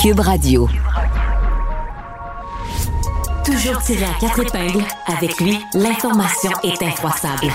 Cube 0.00 0.20
Radio. 0.20 0.66
Toujours 3.44 3.82
tiré 3.82 4.04
à 4.04 4.18
quatre 4.18 4.40
épingles, 4.40 4.82
avec 5.06 5.38
lui, 5.40 5.60
l'information 5.74 6.50
est 6.62 6.82
infroissable. 6.82 7.48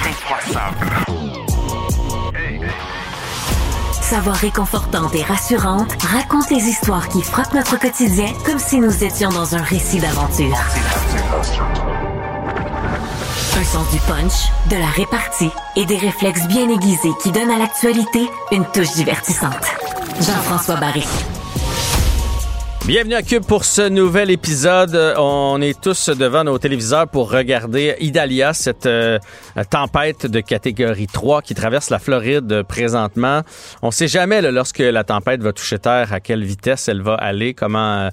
Sa 4.00 4.20
voix 4.20 4.34
réconfortante 4.34 5.16
et 5.16 5.24
rassurante 5.24 5.92
raconte 6.04 6.52
les 6.52 6.62
histoires 6.70 7.10
qui 7.10 7.24
frappent 7.24 7.56
notre 7.56 7.80
quotidien 7.80 8.32
comme 8.46 8.60
si 8.60 8.78
nous 8.78 9.04
étions 9.04 9.30
dans 9.30 9.56
un 9.56 9.64
récit 9.64 10.00
d'aventure. 10.00 10.56
Un 13.58 13.64
sens 13.64 13.90
du 13.90 13.98
punch, 14.02 14.52
de 14.70 14.76
la 14.76 14.90
répartie 14.90 15.50
et 15.76 15.86
des 15.86 15.98
réflexes 15.98 16.46
bien 16.48 16.70
aiguisés 16.70 17.14
qui 17.24 17.32
donnent 17.32 17.50
à 17.50 17.58
l'actualité 17.58 18.30
une 18.52 18.66
touche 18.66 18.92
divertissante. 18.92 19.66
Jean-François 20.22 20.76
Barry. 20.76 21.08
Bienvenue 22.88 23.16
à 23.16 23.24
Cube 23.24 23.44
pour 23.44 23.66
ce 23.66 23.90
nouvel 23.90 24.30
épisode. 24.30 25.16
On 25.18 25.60
est 25.60 25.82
tous 25.82 26.10
devant 26.10 26.44
nos 26.44 26.60
téléviseurs 26.60 27.08
pour 27.08 27.32
regarder 27.32 27.96
Idalia, 28.00 28.54
cette 28.54 28.86
euh, 28.86 29.18
tempête 29.72 30.28
de 30.28 30.40
catégorie 30.40 31.08
3 31.08 31.42
qui 31.42 31.56
traverse 31.56 31.90
la 31.90 31.98
Floride 31.98 32.62
présentement. 32.62 33.42
On 33.82 33.90
sait 33.90 34.08
jamais 34.08 34.40
lorsque 34.52 34.78
la 34.78 35.04
tempête 35.04 35.42
va 35.42 35.52
toucher 35.52 35.80
terre 35.80 36.14
à 36.14 36.20
quelle 36.20 36.44
vitesse 36.44 36.88
elle 36.88 37.02
va 37.02 37.16
aller, 37.16 37.56
comment 37.56 38.12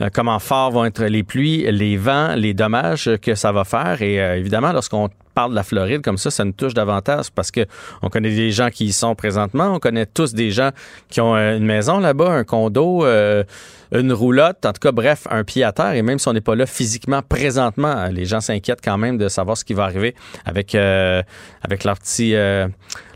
euh, 0.00 0.08
comment 0.14 0.38
fort 0.38 0.70
vont 0.70 0.84
être 0.84 1.02
les 1.02 1.24
pluies, 1.24 1.68
les 1.72 1.96
vents, 1.96 2.36
les 2.36 2.54
dommages 2.54 3.10
que 3.20 3.34
ça 3.34 3.50
va 3.50 3.64
faire 3.64 4.02
et 4.02 4.22
euh, 4.22 4.36
évidemment 4.36 4.70
lorsqu'on 4.70 5.08
parle 5.34 5.50
de 5.50 5.56
la 5.56 5.62
Floride 5.62 6.02
comme 6.02 6.18
ça, 6.18 6.30
ça 6.30 6.44
nous 6.44 6.52
touche 6.52 6.74
davantage 6.74 7.30
parce 7.34 7.50
que 7.50 7.66
on 8.02 8.08
connaît 8.08 8.34
des 8.34 8.50
gens 8.50 8.70
qui 8.70 8.86
y 8.86 8.92
sont 8.92 9.14
présentement, 9.14 9.74
on 9.74 9.78
connaît 9.78 10.06
tous 10.06 10.34
des 10.34 10.50
gens 10.50 10.70
qui 11.08 11.20
ont 11.20 11.34
euh, 11.34 11.56
une 11.56 11.64
maison 11.64 11.98
là-bas, 11.98 12.30
un 12.30 12.44
condo, 12.44 13.04
euh, 13.04 13.44
une 13.92 14.12
roulotte, 14.12 14.64
en 14.64 14.72
tout 14.72 14.80
cas, 14.80 14.92
bref, 14.92 15.26
un 15.30 15.44
pied 15.44 15.64
à 15.64 15.72
terre. 15.72 15.92
Et 15.92 16.02
même 16.02 16.18
si 16.18 16.28
on 16.28 16.32
n'est 16.32 16.40
pas 16.40 16.54
là 16.54 16.66
physiquement, 16.66 17.20
présentement, 17.22 18.06
les 18.06 18.24
gens 18.24 18.40
s'inquiètent 18.40 18.80
quand 18.82 18.98
même 18.98 19.18
de 19.18 19.28
savoir 19.28 19.56
ce 19.56 19.64
qui 19.64 19.74
va 19.74 19.84
arriver 19.84 20.14
avec 20.44 20.74
euh, 20.74 21.22
avec 21.62 21.84
leur 21.84 21.98
petit 21.98 22.34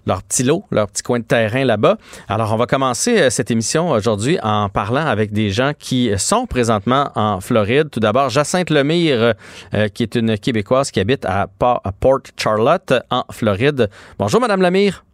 leur 0.07 0.23
petit 0.23 0.43
lot, 0.43 0.65
leur 0.71 0.87
petit 0.89 1.03
coin 1.03 1.19
de 1.19 1.25
terrain 1.25 1.65
là-bas. 1.65 1.97
Alors, 2.29 2.53
on 2.53 2.57
va 2.57 2.67
commencer 2.67 3.21
euh, 3.21 3.31
cette 3.31 3.51
émission 3.51 3.91
aujourd'hui 3.91 4.39
en 4.43 4.69
parlant 4.69 5.07
avec 5.07 5.33
des 5.33 5.51
gens 5.51 5.73
qui 5.79 6.11
sont 6.17 6.47
présentement 6.47 7.11
en 7.15 7.41
Floride. 7.41 7.91
Tout 7.91 8.01
d'abord, 8.01 8.31
Jacinthe 8.31 8.71
Lemire, 8.71 9.35
euh, 9.75 9.89
qui 9.89 10.03
est 10.03 10.15
une 10.15 10.39
Québécoise 10.39 10.91
qui 10.91 11.01
habite 11.01 11.25
à 11.25 11.49
Port 11.59 11.83
Charlotte, 12.37 12.95
en 13.11 13.25
Floride. 13.31 13.91
Bonjour, 14.19 14.41
Madame 14.41 14.63
Lemire. 14.63 15.05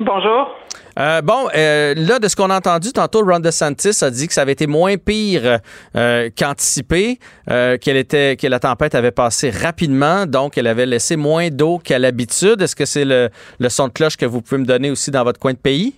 Bonjour. 0.00 0.54
Euh, 0.98 1.22
bon, 1.22 1.46
euh, 1.54 1.94
là, 1.96 2.18
de 2.18 2.26
ce 2.26 2.34
qu'on 2.34 2.50
a 2.50 2.56
entendu 2.56 2.92
tantôt, 2.92 3.24
Ron 3.24 3.38
DeSantis 3.38 4.02
a 4.02 4.10
dit 4.10 4.26
que 4.26 4.32
ça 4.32 4.42
avait 4.42 4.52
été 4.52 4.66
moins 4.66 4.96
pire 4.96 5.60
euh, 5.94 6.28
qu'anticipé, 6.36 7.18
qu'elle 7.46 7.96
était, 7.96 8.36
que 8.36 8.46
la 8.48 8.58
tempête 8.58 8.94
avait 8.94 9.12
passé 9.12 9.50
rapidement, 9.50 10.26
donc 10.26 10.58
elle 10.58 10.66
avait 10.66 10.86
laissé 10.86 11.16
moins 11.16 11.48
d'eau 11.50 11.78
qu'à 11.78 11.98
l'habitude. 11.98 12.60
Est-ce 12.60 12.74
que 12.74 12.84
c'est 12.84 13.04
le, 13.04 13.28
le 13.60 13.68
son 13.68 13.88
de 13.88 13.92
cloche 13.92 14.16
que 14.16 14.26
vous 14.26 14.42
pouvez 14.42 14.60
me 14.60 14.66
donner 14.66 14.90
aussi 14.90 15.10
dans 15.10 15.22
votre 15.22 15.38
coin 15.38 15.52
de 15.52 15.58
pays? 15.58 15.94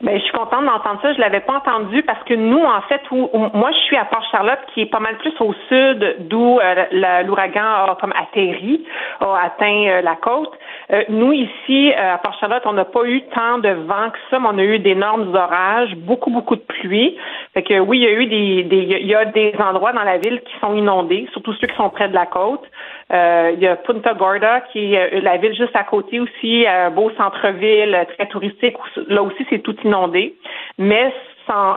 Ben, 0.00 0.18
je 0.18 0.22
suis 0.22 0.32
contente 0.32 0.66
d'entendre 0.66 1.00
ça. 1.02 1.12
Je 1.14 1.20
l'avais 1.20 1.40
pas 1.40 1.54
entendu 1.54 2.02
parce 2.02 2.22
que 2.24 2.34
nous, 2.34 2.62
en 2.62 2.82
fait, 2.82 3.00
où, 3.10 3.30
moi, 3.54 3.70
je 3.72 3.78
suis 3.86 3.96
à 3.96 4.04
Port-Charlotte, 4.04 4.58
qui 4.72 4.82
est 4.82 4.90
pas 4.90 5.00
mal 5.00 5.16
plus 5.18 5.32
au 5.40 5.54
sud, 5.68 6.28
d'où 6.28 6.60
l'ouragan 6.92 7.64
a 7.64 7.96
comme 8.00 8.12
atterri, 8.12 8.84
a 9.20 9.46
atteint 9.46 10.02
la 10.02 10.16
côte. 10.16 10.52
Euh, 10.92 11.02
nous, 11.08 11.32
ici, 11.32 11.92
euh, 11.92 12.14
à 12.14 12.18
Port-Charlotte, 12.18 12.62
on 12.66 12.72
n'a 12.72 12.84
pas 12.84 13.04
eu 13.04 13.22
tant 13.34 13.58
de 13.58 13.70
vent 13.70 14.10
que 14.10 14.18
ça, 14.30 14.38
mais 14.38 14.48
on 14.52 14.58
a 14.58 14.64
eu 14.64 14.78
d'énormes 14.78 15.34
orages, 15.34 15.94
beaucoup, 15.96 16.30
beaucoup 16.30 16.56
de 16.56 16.62
pluie. 16.62 17.16
Fait 17.54 17.62
que 17.62 17.78
oui, 17.78 17.98
il 17.98 18.02
y 18.02 18.06
a 18.06 18.12
eu 18.12 18.26
des, 18.26 18.62
des, 18.64 18.98
il 19.00 19.06
y 19.06 19.14
a 19.14 19.24
des 19.24 19.54
endroits 19.58 19.92
dans 19.92 20.02
la 20.02 20.18
ville 20.18 20.40
qui 20.40 20.54
sont 20.60 20.74
inondés, 20.74 21.26
surtout 21.32 21.54
ceux 21.54 21.66
qui 21.66 21.76
sont 21.76 21.90
près 21.90 22.08
de 22.08 22.14
la 22.14 22.26
côte. 22.26 22.64
Euh, 23.12 23.52
il 23.54 23.62
y 23.62 23.66
a 23.66 23.76
Punta 23.76 24.14
Gorda, 24.14 24.60
qui 24.72 24.94
est 24.94 25.20
la 25.20 25.36
ville 25.36 25.54
juste 25.54 25.74
à 25.74 25.84
côté 25.84 26.20
aussi, 26.20 26.66
un 26.66 26.90
beau 26.90 27.10
centre-ville, 27.16 28.06
très 28.16 28.26
touristique. 28.26 28.76
Là 29.08 29.22
aussi, 29.22 29.46
c'est 29.50 29.60
tout 29.60 29.76
inondé. 29.84 30.34
Mais 30.78 31.12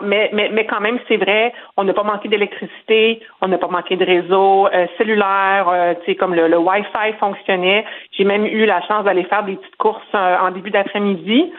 mais, 0.01 0.29
mais, 0.33 0.50
mais 0.51 0.66
quand 0.66 0.79
même, 0.79 1.00
c'est 1.07 1.17
vrai, 1.17 1.53
on 1.75 1.83
n'a 1.83 1.94
pas 1.94 2.03
manqué 2.03 2.28
d'électricité, 2.28 3.22
on 3.41 3.47
n'a 3.47 3.57
pas 3.57 3.67
manqué 3.67 3.95
de 3.95 4.05
réseau 4.05 4.67
euh, 4.67 4.88
cellulaire, 4.97 5.67
euh, 5.69 5.94
tu 6.01 6.11
sais, 6.11 6.16
comme 6.16 6.33
le, 6.33 6.47
le 6.47 6.57
Wi-Fi 6.57 7.13
fonctionnait. 7.19 7.85
J'ai 8.11 8.23
même 8.23 8.45
eu 8.45 8.66
la 8.66 8.81
chance 8.81 9.03
d'aller 9.03 9.23
faire 9.25 9.44
des 9.44 9.55
petites 9.55 9.75
courses 9.78 10.01
euh, 10.16 10.38
en 10.39 10.51
début 10.51 10.72
d'après-midi. 10.72 11.51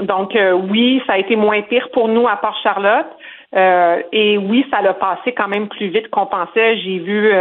donc, 0.00 0.38
oui, 0.70 1.02
ça 1.06 1.14
a 1.14 1.18
été 1.18 1.36
moins 1.36 1.62
pire 1.62 1.88
pour 1.92 2.08
nous 2.08 2.26
à 2.26 2.36
Port-Charlotte. 2.36 3.06
et 4.12 4.38
oui, 4.38 4.66
ça 4.70 4.80
l'a 4.82 4.94
passé 4.94 5.32
quand 5.32 5.48
même 5.48 5.68
plus 5.68 5.88
vite 5.88 6.08
qu'on 6.10 6.26
pensait. 6.26 6.76
J'ai 6.78 6.98
vu 6.98 7.32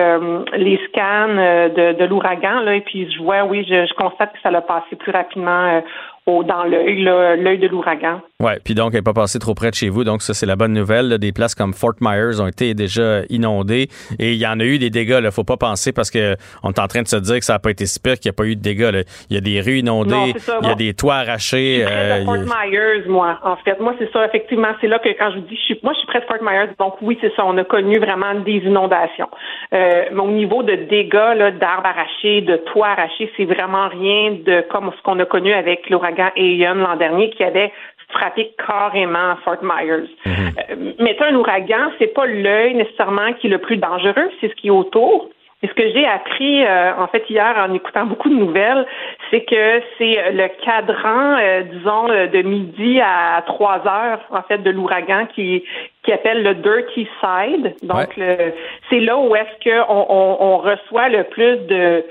les 0.53 0.79
scans 0.87 1.27
de, 1.27 1.93
de 1.93 2.05
l'ouragan, 2.05 2.59
là, 2.61 2.75
et 2.75 2.81
puis 2.81 3.11
je 3.11 3.21
vois, 3.21 3.43
oui, 3.43 3.65
je, 3.67 3.85
je 3.85 3.93
constate 3.93 4.33
que 4.33 4.39
ça 4.41 4.51
l'a 4.51 4.61
passé 4.61 4.95
plus 4.95 5.11
rapidement 5.11 5.81
dans 6.25 6.63
l'œil, 6.63 7.03
l'œil 7.03 7.59
de 7.59 7.67
l'ouragan. 7.67 8.21
Oui, 8.39 8.53
puis 8.63 8.75
donc, 8.75 8.91
elle 8.91 8.99
n'est 8.99 9.03
pas 9.03 9.13
passée 9.13 9.39
trop 9.39 9.53
près 9.53 9.69
de 9.69 9.75
chez 9.75 9.89
vous. 9.89 10.03
Donc, 10.03 10.21
ça, 10.21 10.33
c'est 10.33 10.45
la 10.45 10.55
bonne 10.55 10.73
nouvelle. 10.73 11.17
Des 11.17 11.31
places 11.31 11.53
comme 11.53 11.73
Fort 11.73 11.95
Myers 11.99 12.39
ont 12.39 12.47
été 12.47 12.73
déjà 12.73 13.21
inondées 13.29 13.87
et 14.19 14.31
il 14.33 14.37
y 14.37 14.47
en 14.47 14.59
a 14.59 14.63
eu 14.63 14.77
des 14.79 14.89
dégâts. 14.89 15.17
Il 15.19 15.25
ne 15.25 15.31
faut 15.31 15.43
pas 15.43 15.57
penser 15.57 15.91
parce 15.91 16.11
qu'on 16.11 16.19
est 16.19 16.79
en 16.79 16.87
train 16.87 17.01
de 17.01 17.07
se 17.07 17.17
dire 17.17 17.39
que 17.39 17.45
ça 17.45 17.53
n'a 17.53 17.59
pas 17.59 17.71
été 17.71 17.85
si 17.85 17.99
pire 17.99 18.19
qu'il 18.19 18.29
n'y 18.29 18.35
a 18.35 18.37
pas 18.37 18.45
eu 18.45 18.55
de 18.55 18.61
dégâts. 18.61 19.03
Il 19.29 19.35
y 19.35 19.37
a 19.37 19.41
des 19.41 19.59
rues 19.59 19.79
inondées, 19.79 20.33
il 20.61 20.67
y 20.67 20.71
a 20.71 20.75
des 20.75 20.93
toits 20.93 21.15
arrachés. 21.15 21.85
Euh, 21.85 22.23
Fort 22.23 22.35
Myers, 22.37 23.07
moi, 23.07 23.39
en 23.43 23.57
fait. 23.57 23.79
Moi, 23.79 23.93
c'est 23.99 24.11
ça, 24.11 24.25
effectivement. 24.25 24.69
C'est 24.79 24.87
là 24.87 24.99
que 24.99 25.09
quand 25.09 25.31
je 25.31 25.39
vous 25.39 25.47
dis, 25.47 25.57
je 25.57 25.61
suis, 25.61 25.79
moi, 25.83 25.93
je 25.93 25.99
suis 25.99 26.07
près 26.07 26.21
de 26.21 26.25
Fort 26.25 26.41
Myers. 26.41 26.73
Donc, 26.79 26.95
oui, 27.01 27.17
c'est 27.19 27.33
ça. 27.35 27.45
On 27.45 27.57
a 27.57 27.63
connu 27.65 27.99
vraiment 27.99 28.35
des 28.35 28.61
inondations. 28.65 29.29
Euh, 29.73 30.05
au 30.17 30.31
niveau 30.31 30.63
de 30.63 30.75
dégâts 30.75 31.57
d'arbres 31.59 31.85
arrachés, 31.85 32.41
de 32.41 32.57
toits 32.71 32.87
arrachés, 32.87 33.31
c'est 33.35 33.45
vraiment 33.45 33.89
rien 33.89 34.37
de 34.45 34.65
comme 34.69 34.91
ce 34.95 35.01
qu'on 35.03 35.19
a 35.19 35.25
connu 35.25 35.53
avec 35.53 35.89
l'ouragan 35.89 36.12
et 36.35 36.55
Ian 36.55 36.75
l'an 36.75 36.95
dernier 36.95 37.29
qui 37.31 37.43
avait 37.43 37.71
frappé 38.13 38.53
carrément 38.65 39.35
Fort 39.43 39.63
Myers. 39.63 40.09
Mhm. 40.25 40.33
Euh, 40.69 40.93
mais 40.99 41.17
un 41.21 41.35
ouragan, 41.35 41.91
c'est 41.99 42.13
pas 42.13 42.25
l'œil 42.25 42.75
nécessairement 42.75 43.33
qui 43.33 43.47
est 43.47 43.49
le 43.49 43.57
plus 43.57 43.77
dangereux, 43.77 44.29
c'est 44.39 44.49
ce 44.49 44.55
qui 44.55 44.67
est 44.67 44.71
autour. 44.71 45.29
Et 45.61 45.67
ce 45.67 45.73
que 45.75 45.89
j'ai 45.93 46.05
appris 46.05 46.65
euh, 46.65 46.91
en 46.97 47.07
fait 47.07 47.23
hier 47.29 47.55
en 47.57 47.73
écoutant 47.73 48.05
beaucoup 48.05 48.27
de 48.27 48.35
nouvelles, 48.35 48.85
c'est 49.31 49.45
que 49.45 49.81
c'est 49.97 50.31
le 50.33 50.49
cadran, 50.61 51.37
euh, 51.39 51.61
disons, 51.61 52.07
de 52.07 52.41
midi 52.41 52.99
à 52.99 53.41
3 53.47 53.87
heures 53.87 54.19
en 54.31 54.41
fait 54.43 54.57
de 54.57 54.69
l'ouragan 54.69 55.25
qui 55.33 55.63
qui 56.03 56.11
appelle 56.11 56.43
le 56.43 56.55
dirty 56.55 57.07
side. 57.21 57.75
Donc 57.81 58.09
c'est 58.89 58.99
là 58.99 59.17
où 59.17 59.33
est-ce 59.37 59.63
qu'on 59.63 60.05
on 60.09 60.57
reçoit 60.57 61.07
le 61.07 61.23
plus 61.23 61.55
de 61.67 62.03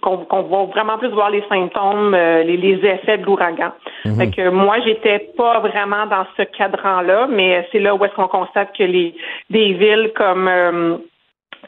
qu'on 0.00 0.42
va 0.42 0.64
vraiment 0.66 0.98
plus 0.98 1.08
voir 1.08 1.30
les 1.30 1.42
symptômes, 1.48 2.14
euh, 2.14 2.42
les, 2.44 2.78
effets 2.84 3.18
de 3.18 3.24
l'ouragan. 3.24 3.72
Mhm. 4.04 4.30
que 4.30 4.48
moi, 4.50 4.76
j'étais 4.84 5.18
pas 5.36 5.58
vraiment 5.60 6.06
dans 6.06 6.26
ce 6.36 6.42
cadran-là, 6.42 7.26
mais 7.28 7.66
c'est 7.72 7.80
là 7.80 7.94
où 7.94 8.04
est-ce 8.04 8.14
qu'on 8.14 8.28
constate 8.28 8.76
que 8.76 8.84
les 8.84 9.14
des 9.50 9.72
villes 9.74 10.12
comme 10.14 10.48
euh, 10.48 10.96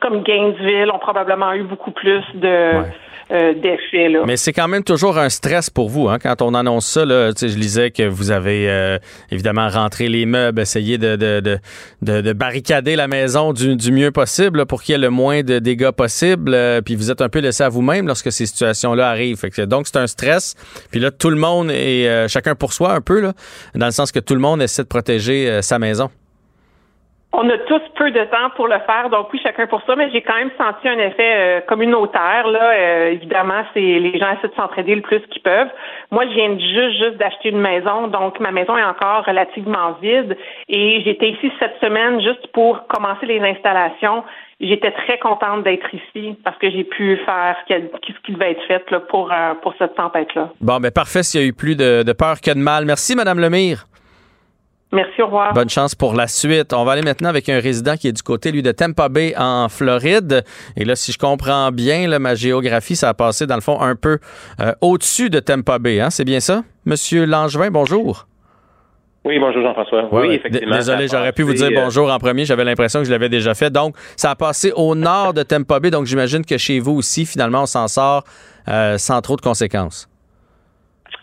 comme 0.01 0.23
Gainesville 0.23 0.91
ont 0.93 0.99
probablement 0.99 1.53
eu 1.53 1.65
beaucoup 1.65 1.91
plus 1.91 2.23
de 2.35 2.83
euh, 3.33 3.55
d'effets. 3.55 4.09
Mais 4.27 4.37
c'est 4.37 4.53
quand 4.53 4.69
même 4.69 4.85
toujours 4.85 5.19
un 5.19 5.29
stress 5.29 5.71
pour 5.71 5.89
vous, 5.89 6.09
hein, 6.09 6.19
quand 6.19 6.43
on 6.43 6.55
annonce 6.55 6.87
ça. 6.87 7.05
Là, 7.05 7.31
je 7.39 7.47
lisais 7.47 7.91
que 7.91 8.03
vous 8.03 8.31
avez 8.31 8.69
euh, 8.69 8.99
évidemment 9.31 9.69
rentré 9.69 10.09
les 10.09 10.27
meubles, 10.27 10.61
essayé 10.61 10.99
de, 10.99 11.17
de, 11.17 11.41
de, 11.41 12.21
de 12.21 12.33
barricader 12.33 12.97
la 12.97 13.09
maison 13.09 13.53
du, 13.53 13.77
du 13.77 13.93
mieux 13.93 14.11
possible 14.11 14.67
pour 14.67 14.83
qu'il 14.83 14.93
y 14.93 14.97
ait 14.97 15.01
le 15.01 15.11
moins 15.11 15.43
de 15.43 15.59
dégâts 15.59 15.91
possible. 15.91 16.53
Euh, 16.55 16.81
puis 16.81 16.97
vous 16.97 17.11
êtes 17.11 17.21
un 17.21 17.29
peu 17.29 17.39
laissé 17.41 17.63
à 17.63 17.69
vous-même 17.69 18.07
lorsque 18.07 18.33
ces 18.33 18.47
situations-là 18.47 19.09
arrivent. 19.09 19.39
Fait 19.39 19.51
que, 19.51 19.63
donc 19.63 19.87
c'est 19.87 19.99
un 19.99 20.07
stress. 20.07 20.55
Puis 20.91 21.01
là, 21.01 21.11
tout 21.11 21.31
le 21.31 21.37
monde 21.37 21.71
est 21.71 22.29
chacun 22.29 22.55
pour 22.55 22.73
soi 22.73 22.95
un 22.95 23.01
peu, 23.01 23.21
là, 23.21 23.33
dans 23.75 23.87
le 23.87 23.93
sens 23.93 24.13
que 24.13 24.21
tout 24.21 24.35
le 24.35 24.41
monde 24.41 24.63
essaie 24.63 24.83
de 24.83 24.89
protéger 24.89 25.63
sa 25.63 25.79
maison. 25.79 26.11
On 27.33 27.49
a 27.49 27.59
tous 27.59 27.83
peu 27.95 28.11
de 28.11 28.25
temps 28.25 28.51
pour 28.57 28.67
le 28.67 28.79
faire, 28.87 29.09
donc 29.09 29.33
oui, 29.33 29.41
chacun 29.41 29.69
pour 29.69 29.81
ça, 29.83 29.95
mais 29.95 30.11
j'ai 30.11 30.21
quand 30.21 30.35
même 30.35 30.51
senti 30.59 30.89
un 30.89 30.99
effet 30.99 31.35
euh, 31.37 31.61
communautaire. 31.61 32.49
Là, 32.49 32.73
euh, 32.73 33.13
évidemment, 33.13 33.63
c'est 33.73 33.81
les 33.81 34.19
gens 34.19 34.33
essaient 34.33 34.49
de 34.49 34.55
s'entraider 34.57 34.97
le 34.97 35.01
plus 35.01 35.21
qu'ils 35.31 35.43
peuvent. 35.43 35.69
Moi, 36.11 36.25
je 36.27 36.35
viens 36.35 36.59
juste 36.59 36.99
juste 36.99 37.19
d'acheter 37.19 37.51
une 37.51 37.61
maison, 37.61 38.09
donc 38.09 38.41
ma 38.41 38.51
maison 38.51 38.77
est 38.77 38.85
encore 38.85 39.25
relativement 39.25 39.93
vide. 40.03 40.37
Et 40.69 41.03
j'étais 41.05 41.31
ici 41.31 41.53
cette 41.61 41.79
semaine 41.81 42.21
juste 42.21 42.49
pour 42.49 42.85
commencer 42.89 43.27
les 43.27 43.41
installations. 43.41 44.25
J'étais 44.61 44.91
très 44.91 45.19
contente 45.19 45.63
d'être 45.63 45.89
ici 45.95 46.37
parce 46.45 46.59
que 46.59 46.69
j'ai 46.69 46.85
pu 46.85 47.17
faire 47.25 47.57
ce 47.69 48.21
qui 48.25 48.33
devait 48.33 48.51
être 48.51 48.63
fait 48.67 48.91
là, 48.91 49.01
pour 49.01 49.33
euh, 49.33 49.55
pour 49.63 49.73
cette 49.79 49.95
tempête-là. 49.95 50.51
Bon, 50.61 50.79
ben 50.81 50.91
parfait. 50.91 51.23
S'il 51.23 51.41
y 51.41 51.45
a 51.45 51.47
eu 51.47 51.53
plus 51.53 51.77
de, 51.77 52.03
de 52.03 52.13
peur 52.13 52.41
que 52.41 52.51
de 52.51 52.59
mal. 52.59 52.85
Merci, 52.87 53.15
Madame 53.15 53.39
Lemire. 53.39 53.87
Merci, 54.93 55.23
au 55.23 55.27
revoir. 55.27 55.53
Bonne 55.55 55.71
chance 55.71 55.95
pour 55.95 56.15
la 56.15 56.27
suite. 56.27 56.73
On 56.73 56.85
va 56.85 56.93
aller 56.93 57.03
maintenant 57.03 57.29
avec 57.29 57.49
un 57.49 57.61
résident 57.61 57.97
qui 57.97 58.09
est 58.09 58.13
du 58.13 58.23
côté, 58.23 58.51
lui, 58.51 58.63
de 58.63 58.73
Tampa 58.73 59.09
Bay, 59.09 59.35
en 59.39 59.69
Floride. 59.69 60.45
Et 60.77 60.85
là, 60.85 60.97
si 60.97 61.13
je 61.13 61.19
comprends 61.19 61.71
bien, 61.71 62.09
là, 62.09 62.19
ma 62.19 62.35
géographie, 62.35 62.97
ça 62.97 63.11
a 63.11 63.15
passé, 63.15 63.47
dans 63.47 63.55
le 63.55 63.61
fond, 63.61 63.81
un 63.81 63.95
peu 63.95 64.19
euh, 64.61 64.73
au-dessus 64.81 65.31
de 65.31 65.39
Tampa 65.39 65.79
Bay. 65.79 66.01
Hein? 66.01 66.11
C'est 66.11 66.25
bien 66.25 66.41
ça? 66.41 66.65
Monsieur 66.87 67.25
Langevin, 67.25 67.71
bonjour. 67.71 68.27
Oui, 69.25 69.39
bonjour 69.39 69.63
Jean-François. 69.63 70.09
Oui, 70.11 70.35
effectivement. 70.35 70.77
Désolé, 70.77 71.07
j'aurais 71.07 71.33
pu 71.33 71.43
vous 71.43 71.53
dire 71.53 71.69
euh, 71.71 71.85
bonjour 71.85 72.11
en 72.11 72.19
premier. 72.19 72.45
J'avais 72.45 72.65
l'impression 72.65 73.01
que 73.01 73.05
je 73.07 73.13
l'avais 73.13 73.29
déjà 73.29 73.55
fait. 73.55 73.71
Donc, 73.71 73.95
ça 74.17 74.31
a 74.31 74.35
passé 74.35 74.73
au 74.75 74.97
nord 74.97 75.35
de 75.35 75.45
Tampa 75.45 75.79
Bay. 75.79 75.91
Donc, 75.91 76.07
j'imagine 76.07 76.45
que 76.45 76.59
chez 76.59 76.81
vous 76.81 76.97
aussi, 76.97 77.27
finalement, 77.27 77.63
on 77.63 77.67
s'en 77.67 77.87
sort 77.87 78.25
euh, 78.67 78.99
sans 78.99 79.21
trop 79.21 79.37
de 79.37 79.43
conséquences. 79.43 80.10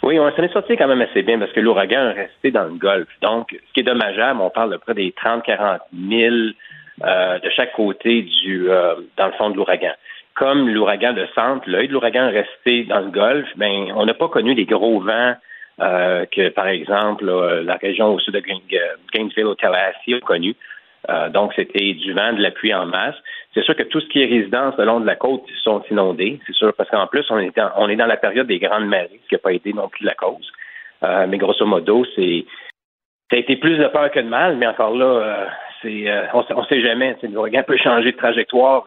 Oui, 0.07 0.17
on 0.19 0.31
s'en 0.31 0.41
est 0.41 0.53
sorti 0.53 0.77
quand 0.77 0.87
même 0.87 1.01
assez 1.01 1.21
bien 1.21 1.37
parce 1.37 1.51
que 1.51 1.59
l'ouragan 1.59 2.11
est 2.11 2.21
resté 2.21 2.49
dans 2.49 2.63
le 2.63 2.75
golfe. 2.75 3.09
Donc, 3.21 3.49
ce 3.51 3.73
qui 3.73 3.81
est 3.81 3.83
dommageable, 3.83 4.39
on 4.39 4.49
parle 4.49 4.71
de 4.71 4.77
près 4.77 4.93
des 4.93 5.11
30-40 5.11 5.79
000 5.91 6.35
euh, 7.03 7.39
de 7.39 7.49
chaque 7.49 7.73
côté 7.73 8.21
du, 8.21 8.69
dans 9.17 9.25
le 9.25 9.33
fond 9.33 9.49
de 9.49 9.57
l'ouragan. 9.57 9.91
Comme 10.33 10.69
l'ouragan 10.69 11.11
de 11.11 11.27
centre, 11.35 11.69
l'œil 11.69 11.89
de 11.89 11.93
l'ouragan 11.93 12.29
est 12.29 12.39
resté 12.39 12.85
dans 12.85 13.01
le 13.01 13.09
golfe, 13.09 13.49
ben, 13.57 13.91
on 13.97 14.05
n'a 14.05 14.13
pas 14.13 14.29
connu 14.29 14.55
des 14.55 14.63
gros 14.63 15.01
vents 15.01 15.35
euh, 15.81 16.25
que, 16.31 16.47
par 16.51 16.67
exemple, 16.67 17.25
la 17.25 17.75
région 17.75 18.13
au 18.13 18.19
sud 18.19 18.33
de 18.33 18.41
Gainesville, 19.11 19.45
au 19.45 19.55
Tallahassee, 19.55 20.13
a 20.13 20.19
connu. 20.21 20.55
Euh, 21.09 21.27
donc, 21.27 21.51
c'était 21.53 21.93
du 21.95 22.13
vent, 22.13 22.31
de 22.31 22.41
la 22.41 22.51
pluie 22.51 22.73
en 22.73 22.85
masse. 22.85 23.15
C'est 23.53 23.63
sûr 23.63 23.75
que 23.75 23.83
tout 23.83 23.99
ce 23.99 24.07
qui 24.07 24.21
est 24.21 24.25
résidence 24.25 24.75
le 24.77 24.85
long 24.85 24.99
de 24.99 25.05
la 25.05 25.15
côte 25.15 25.43
sont 25.63 25.81
inondés. 25.89 26.39
C'est 26.45 26.53
sûr, 26.53 26.73
parce 26.73 26.89
qu'en 26.89 27.07
plus, 27.07 27.25
on 27.29 27.39
est, 27.39 27.55
dans, 27.55 27.71
on 27.77 27.89
est 27.89 27.95
dans 27.95 28.05
la 28.05 28.17
période 28.17 28.47
des 28.47 28.59
grandes 28.59 28.87
marées, 28.87 29.19
ce 29.23 29.29
qui 29.29 29.35
n'a 29.35 29.39
pas 29.39 29.53
été 29.53 29.73
non 29.73 29.89
plus 29.89 30.05
la 30.05 30.13
cause. 30.13 30.51
Euh, 31.03 31.27
mais 31.27 31.37
grosso 31.37 31.65
modo, 31.65 32.05
c'est 32.15 32.45
ça 33.29 33.35
a 33.35 33.39
été 33.39 33.57
plus 33.57 33.77
de 33.77 33.87
peur 33.87 34.09
que 34.11 34.19
de 34.19 34.27
mal, 34.27 34.55
mais 34.55 34.67
encore 34.67 34.95
là, 34.95 35.49
c'est 35.81 36.05
on, 36.33 36.39
ne 36.39 36.65
sait 36.65 36.81
jamais. 36.81 37.15
L'ouragan 37.23 37.63
peut 37.63 37.77
changer 37.77 38.13
de 38.13 38.17
trajectoire 38.17 38.85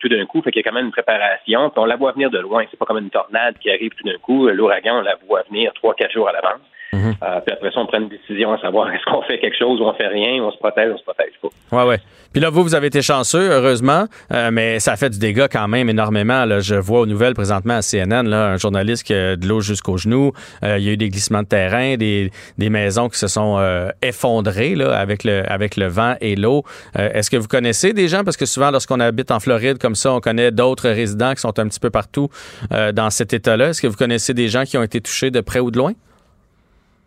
tout 0.00 0.08
d'un 0.08 0.26
coup, 0.26 0.42
fait 0.42 0.50
qu'il 0.50 0.60
y 0.60 0.64
a 0.66 0.68
quand 0.68 0.74
même 0.74 0.86
une 0.86 0.92
préparation. 0.92 1.70
On 1.76 1.84
la 1.84 1.96
voit 1.96 2.12
venir 2.12 2.30
de 2.30 2.38
loin. 2.38 2.64
C'est 2.70 2.78
pas 2.78 2.84
comme 2.84 2.98
une 2.98 3.10
tornade 3.10 3.58
qui 3.58 3.70
arrive 3.70 3.90
tout 3.90 4.04
d'un 4.04 4.18
coup. 4.18 4.48
L'ouragan, 4.48 4.98
on 4.98 5.02
la 5.02 5.16
voit 5.26 5.42
venir 5.48 5.72
trois, 5.74 5.94
quatre 5.94 6.12
jours 6.12 6.28
à 6.28 6.32
l'avance. 6.32 6.60
Mhm. 6.92 7.14
Euh, 7.22 7.40
puis 7.44 7.54
après 7.54 7.70
ça, 7.72 7.80
on 7.80 7.86
prend 7.86 7.98
une 7.98 8.08
décision 8.08 8.52
à 8.52 8.60
savoir 8.60 8.90
est-ce 8.92 9.04
qu'on 9.04 9.22
fait 9.22 9.38
quelque 9.38 9.56
chose 9.58 9.80
ou 9.80 9.84
on 9.84 9.94
fait 9.94 10.06
rien, 10.06 10.42
on 10.42 10.50
se 10.50 10.58
protège, 10.58 10.90
ou 10.90 10.94
on 10.94 10.98
se 10.98 11.04
protège 11.04 11.32
pas. 11.42 11.48
Ouais, 11.76 11.88
ouais. 11.88 11.98
Puis 12.32 12.42
là, 12.42 12.50
vous, 12.50 12.62
vous 12.62 12.74
avez 12.74 12.88
été 12.88 13.02
chanceux, 13.02 13.50
heureusement, 13.50 14.06
euh, 14.32 14.50
mais 14.52 14.78
ça 14.78 14.92
a 14.92 14.96
fait 14.96 15.10
du 15.10 15.18
dégât 15.18 15.48
quand 15.48 15.68
même 15.68 15.88
énormément. 15.88 16.44
Là. 16.44 16.60
Je 16.60 16.74
vois 16.74 17.00
aux 17.00 17.06
nouvelles 17.06 17.34
présentement 17.34 17.74
à 17.74 17.82
CNN 17.82 18.28
là, 18.28 18.48
un 18.48 18.56
journaliste 18.56 19.04
qui 19.04 19.14
a 19.14 19.36
de 19.36 19.46
l'eau 19.46 19.60
jusqu'aux 19.60 19.96
genoux. 19.96 20.32
Euh, 20.62 20.78
il 20.78 20.84
y 20.84 20.88
a 20.90 20.92
eu 20.92 20.96
des 20.96 21.08
glissements 21.08 21.42
de 21.42 21.48
terrain, 21.48 21.96
des, 21.96 22.30
des 22.58 22.70
maisons 22.70 23.08
qui 23.08 23.18
se 23.18 23.26
sont 23.26 23.58
effondrées 24.02 24.74
là, 24.74 24.96
avec, 24.96 25.24
le, 25.24 25.50
avec 25.50 25.76
le 25.76 25.86
vent 25.86 26.14
et 26.20 26.36
l'eau. 26.36 26.64
Est-ce 26.94 27.30
que 27.30 27.36
vous 27.36 27.48
connaissez 27.48 27.92
des 27.92 28.08
gens? 28.08 28.24
Parce 28.24 28.36
que 28.36 28.46
souvent, 28.46 28.70
lorsqu'on 28.70 29.00
habite 29.00 29.30
en 29.30 29.40
Floride 29.40 29.78
comme 29.78 29.94
ça, 29.94 30.12
on 30.12 30.20
connaît 30.20 30.50
d'autres 30.50 30.88
résidents 30.88 31.32
qui 31.34 31.40
sont 31.40 31.58
un 31.58 31.68
petit 31.68 31.80
peu 31.80 31.90
partout 31.90 32.28
dans 32.70 33.10
cet 33.10 33.32
état-là. 33.32 33.68
Est-ce 33.68 33.80
que 33.80 33.86
vous 33.86 33.96
connaissez 33.96 34.34
des 34.34 34.48
gens 34.48 34.64
qui 34.64 34.76
ont 34.76 34.82
été 34.82 35.00
touchés 35.00 35.30
de 35.30 35.40
près 35.40 35.60
ou 35.60 35.70
de 35.70 35.78
loin? 35.78 35.92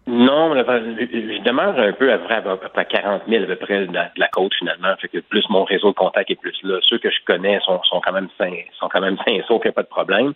Non, 0.09 0.55
je 0.55 1.43
demeure 1.43 1.77
un 1.77 1.93
peu 1.93 2.11
à, 2.11 2.15
à 2.15 2.41
peu 2.41 2.69
près 2.73 2.85
40 2.85 3.23
000 3.27 3.43
à 3.43 3.45
peu 3.45 3.55
près 3.57 3.85
de 3.85 3.93
la 3.93 4.27
côte 4.29 4.53
finalement. 4.55 4.95
Fait 4.99 5.07
que 5.07 5.19
plus 5.19 5.45
mon 5.49 5.63
réseau 5.65 5.89
de 5.89 5.95
contact 5.95 6.31
est 6.31 6.35
plus 6.35 6.57
là. 6.63 6.79
Ceux 6.81 6.97
que 6.97 7.11
je 7.11 7.19
connais 7.25 7.59
sont, 7.59 7.79
sont 7.83 8.01
quand 8.01 8.13
même 8.13 8.29
sains, 8.37 8.63
sont 8.79 8.89
quand 8.89 9.01
même 9.01 9.17
sains 9.25 9.39
sauf 9.47 9.61
qu'il 9.61 9.69
n'y 9.69 9.73
a 9.73 9.75
pas 9.75 9.83
de 9.83 9.87
problème. 9.87 10.33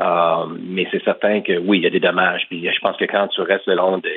Euh, 0.00 0.46
mais 0.60 0.86
c'est 0.92 1.02
certain 1.02 1.40
que 1.40 1.58
oui, 1.58 1.78
il 1.78 1.82
y 1.82 1.86
a 1.86 1.90
des 1.90 1.98
dommages. 1.98 2.46
Puis 2.48 2.64
je 2.72 2.80
pense 2.80 2.96
que 2.96 3.04
quand 3.04 3.26
tu 3.28 3.40
restes 3.40 3.66
le 3.66 3.74
long 3.74 3.98
de 3.98 4.12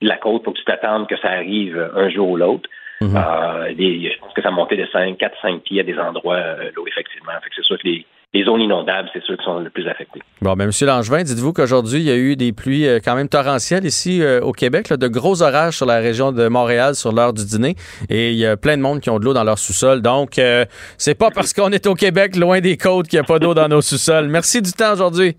la 0.00 0.16
côte, 0.16 0.44
faut 0.44 0.52
que 0.52 0.58
tu 0.58 0.64
t'attendes 0.64 1.08
que 1.08 1.18
ça 1.18 1.28
arrive 1.28 1.90
un 1.94 2.08
jour 2.08 2.30
ou 2.30 2.36
l'autre. 2.36 2.68
Mm-hmm. 3.02 3.16
euh, 3.16 3.74
je 3.76 4.18
pense 4.18 4.32
que 4.32 4.40
ça 4.40 4.50
monté 4.50 4.76
de 4.76 4.86
5, 4.86 5.18
4, 5.18 5.36
5 5.42 5.62
pieds 5.62 5.80
à 5.80 5.82
des 5.82 5.98
endroits 5.98 6.36
euh, 6.36 6.70
là, 6.74 6.82
effectivement. 6.86 7.32
Fait 7.42 7.50
que 7.50 7.56
c'est 7.56 7.64
sûr 7.64 7.76
que 7.76 7.86
les, 7.86 8.06
les 8.34 8.44
zones 8.44 8.60
inondables, 8.60 9.08
c'est 9.12 9.22
ceux 9.24 9.36
qui 9.36 9.44
sont 9.44 9.60
le 9.60 9.70
plus 9.70 9.86
affectés. 9.86 10.20
Bon, 10.42 10.54
ben, 10.54 10.64
M. 10.64 10.70
Langevin, 10.86 11.22
dites-vous 11.22 11.52
qu'aujourd'hui, 11.52 12.00
il 12.00 12.04
y 12.04 12.10
a 12.10 12.16
eu 12.16 12.34
des 12.34 12.52
pluies 12.52 12.86
euh, 12.86 12.98
quand 13.02 13.14
même 13.14 13.28
torrentielles 13.28 13.84
ici 13.84 14.20
euh, 14.20 14.40
au 14.40 14.50
Québec, 14.50 14.92
de 14.92 15.06
gros 15.06 15.40
orages 15.40 15.76
sur 15.76 15.86
la 15.86 15.98
région 15.98 16.32
de 16.32 16.48
Montréal 16.48 16.96
sur 16.96 17.12
l'heure 17.12 17.32
du 17.32 17.44
dîner. 17.44 17.76
Et 18.10 18.32
il 18.32 18.36
y 18.36 18.44
a 18.44 18.56
plein 18.56 18.76
de 18.76 18.82
monde 18.82 19.00
qui 19.00 19.08
ont 19.08 19.20
de 19.20 19.24
l'eau 19.24 19.34
dans 19.34 19.44
leur 19.44 19.58
sous-sol. 19.58 20.02
Donc, 20.02 20.38
euh, 20.40 20.64
c'est 20.98 21.14
pas 21.14 21.30
parce 21.30 21.52
qu'on 21.52 21.70
est 21.70 21.86
au 21.86 21.94
Québec, 21.94 22.34
loin 22.34 22.60
des 22.60 22.76
côtes, 22.76 23.06
qu'il 23.06 23.20
n'y 23.20 23.24
a 23.24 23.26
pas 23.26 23.38
d'eau 23.38 23.54
dans 23.54 23.68
nos 23.68 23.80
sous-sols. 23.80 24.26
Merci 24.26 24.60
du 24.60 24.72
temps 24.72 24.92
aujourd'hui. 24.92 25.36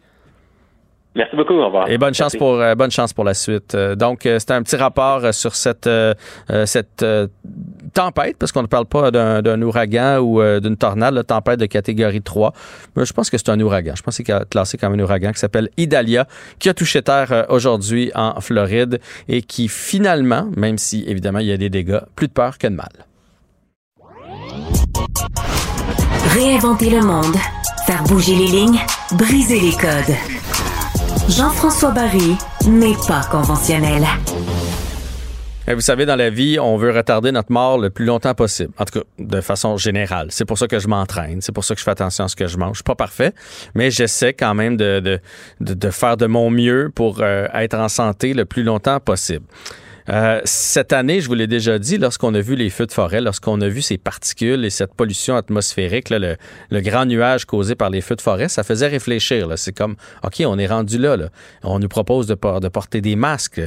Merci 1.16 1.36
beaucoup. 1.36 1.54
Au 1.54 1.66
revoir. 1.66 1.90
Et 1.90 1.98
bonne 1.98 2.14
chance 2.14 2.36
pour 2.36 2.62
bonne 2.76 2.92
chance 2.92 3.14
pour 3.14 3.24
la 3.24 3.34
suite. 3.34 3.74
donc 3.74 4.24
c'est 4.24 4.52
un 4.52 4.62
petit 4.64 4.76
rapport 4.76 5.34
sur 5.34 5.56
cette 5.56 5.90
cette 6.66 7.06
tempête, 7.96 8.38
parce 8.38 8.52
qu'on 8.52 8.62
ne 8.62 8.68
parle 8.68 8.86
pas 8.86 9.10
d'un 9.10 9.62
ouragan 9.62 10.20
ou 10.20 10.42
euh, 10.42 10.60
d'une 10.60 10.78
tornade, 10.78 11.14
la 11.14 11.24
tempête 11.24 11.60
de 11.60 11.66
catégorie 11.66 12.22
3. 12.22 12.54
Mais 12.96 13.06
je 13.06 13.14
pense 13.14 13.30
que 13.30 13.38
c'est 13.38 13.50
un 13.50 13.60
ouragan. 13.60 13.94
Je 13.96 14.04
pense 14.04 14.18
que 14.18 14.24
c'est 14.24 14.50
classé 14.50 14.78
comme 14.78 14.94
un 14.94 15.00
ouragan 15.00 15.32
qui 15.32 15.40
s'appelle 15.40 15.70
Idalia, 15.78 16.28
qui 16.60 16.70
a 16.70 16.74
touché 16.74 17.02
terre 17.02 17.32
euh, 17.32 17.44
aujourd'hui 17.50 18.12
en 18.14 18.40
Floride 18.42 19.00
et 19.28 19.42
qui 19.42 19.68
finalement, 19.68 20.48
même 20.56 20.78
si 20.78 21.06
évidemment 21.08 21.40
il 21.40 21.48
y 21.48 21.54
a 21.54 21.58
des 21.58 21.70
dégâts, 21.70 22.02
plus 22.16 22.28
de 22.28 22.34
peur 22.34 22.58
que 22.58 22.68
de 22.68 22.76
mal. 22.76 22.90
Réinventer 26.34 26.90
le 26.90 27.02
monde, 27.02 27.36
faire 27.88 28.04
bouger 28.04 28.36
les 28.36 28.48
lignes, 28.48 28.80
briser 29.14 29.60
les 29.62 29.72
codes. 29.72 30.16
Jean-François 31.30 31.92
Barry 31.92 32.36
n'est 32.68 32.98
pas 33.08 33.22
conventionnel. 33.32 34.06
Eh, 35.68 35.74
vous 35.74 35.82
savez, 35.82 36.06
dans 36.06 36.16
la 36.16 36.30
vie, 36.30 36.60
on 36.60 36.78
veut 36.78 36.92
retarder 36.92 37.32
notre 37.32 37.52
mort 37.52 37.80
le 37.80 37.90
plus 37.90 38.06
longtemps 38.06 38.36
possible. 38.36 38.72
En 38.78 38.86
tout 38.86 39.00
cas, 39.00 39.06
de 39.18 39.42
façon 39.42 39.78
générale. 39.78 40.28
C'est 40.30 40.46
pour 40.46 40.60
ça 40.60 40.68
que 40.68 40.78
je 40.78 40.88
m'entraîne. 40.88 41.42
C'est 41.42 41.52
pour 41.52 41.64
ça 41.64 41.74
que 41.74 41.80
je 41.80 41.84
fais 41.84 41.92
attention 41.92 42.26
à 42.26 42.28
ce 42.28 42.36
que 42.36 42.46
je 42.46 42.58
mange. 42.58 42.74
Je 42.74 42.78
suis 42.78 42.84
pas 42.84 42.94
parfait, 42.94 43.34
mais 43.74 43.90
j'essaie 43.90 44.34
quand 44.34 44.54
même 44.54 44.78
de, 44.78 45.00
de, 45.00 45.20
de, 45.74 45.90
faire 45.90 46.18
de 46.18 46.28
mon 46.28 46.52
mieux 46.52 46.92
pour 46.94 47.20
euh, 47.20 47.48
être 47.56 47.74
en 47.74 47.90
santé 47.90 48.36
le 48.36 48.46
plus 48.46 48.62
longtemps 48.62 49.00
possible. 49.00 49.46
Euh, 50.10 50.40
cette 50.44 50.94
année, 50.94 51.20
je 51.20 51.28
vous 51.28 51.34
l'ai 51.34 51.48
déjà 51.48 51.80
dit, 51.80 51.98
lorsqu'on 51.98 52.34
a 52.36 52.40
vu 52.40 52.56
les 52.56 52.70
feux 52.70 52.86
de 52.86 52.92
forêt, 52.92 53.22
lorsqu'on 53.22 53.60
a 53.62 53.68
vu 53.68 53.82
ces 53.82 53.98
particules 53.98 54.64
et 54.66 54.70
cette 54.70 54.94
pollution 54.94 55.36
atmosphérique, 55.36 56.10
le, 56.10 56.38
grand 56.82 57.06
nuage 57.06 57.46
causé 57.46 57.76
par 57.76 57.90
les 57.90 58.02
feux 58.02 58.16
de 58.16 58.22
forêt, 58.22 58.48
ça 58.48 58.64
faisait 58.64 58.88
réfléchir. 58.88 59.48
C'est 59.56 59.76
comme, 59.76 59.96
OK, 60.24 60.44
on 60.46 60.60
est 60.60 60.68
rendu 60.68 60.98
là. 60.98 61.18
On 61.64 61.80
nous 61.80 61.88
propose 61.88 62.28
de, 62.28 62.36
porter 62.36 63.02
des 63.02 63.16
masques. 63.16 63.62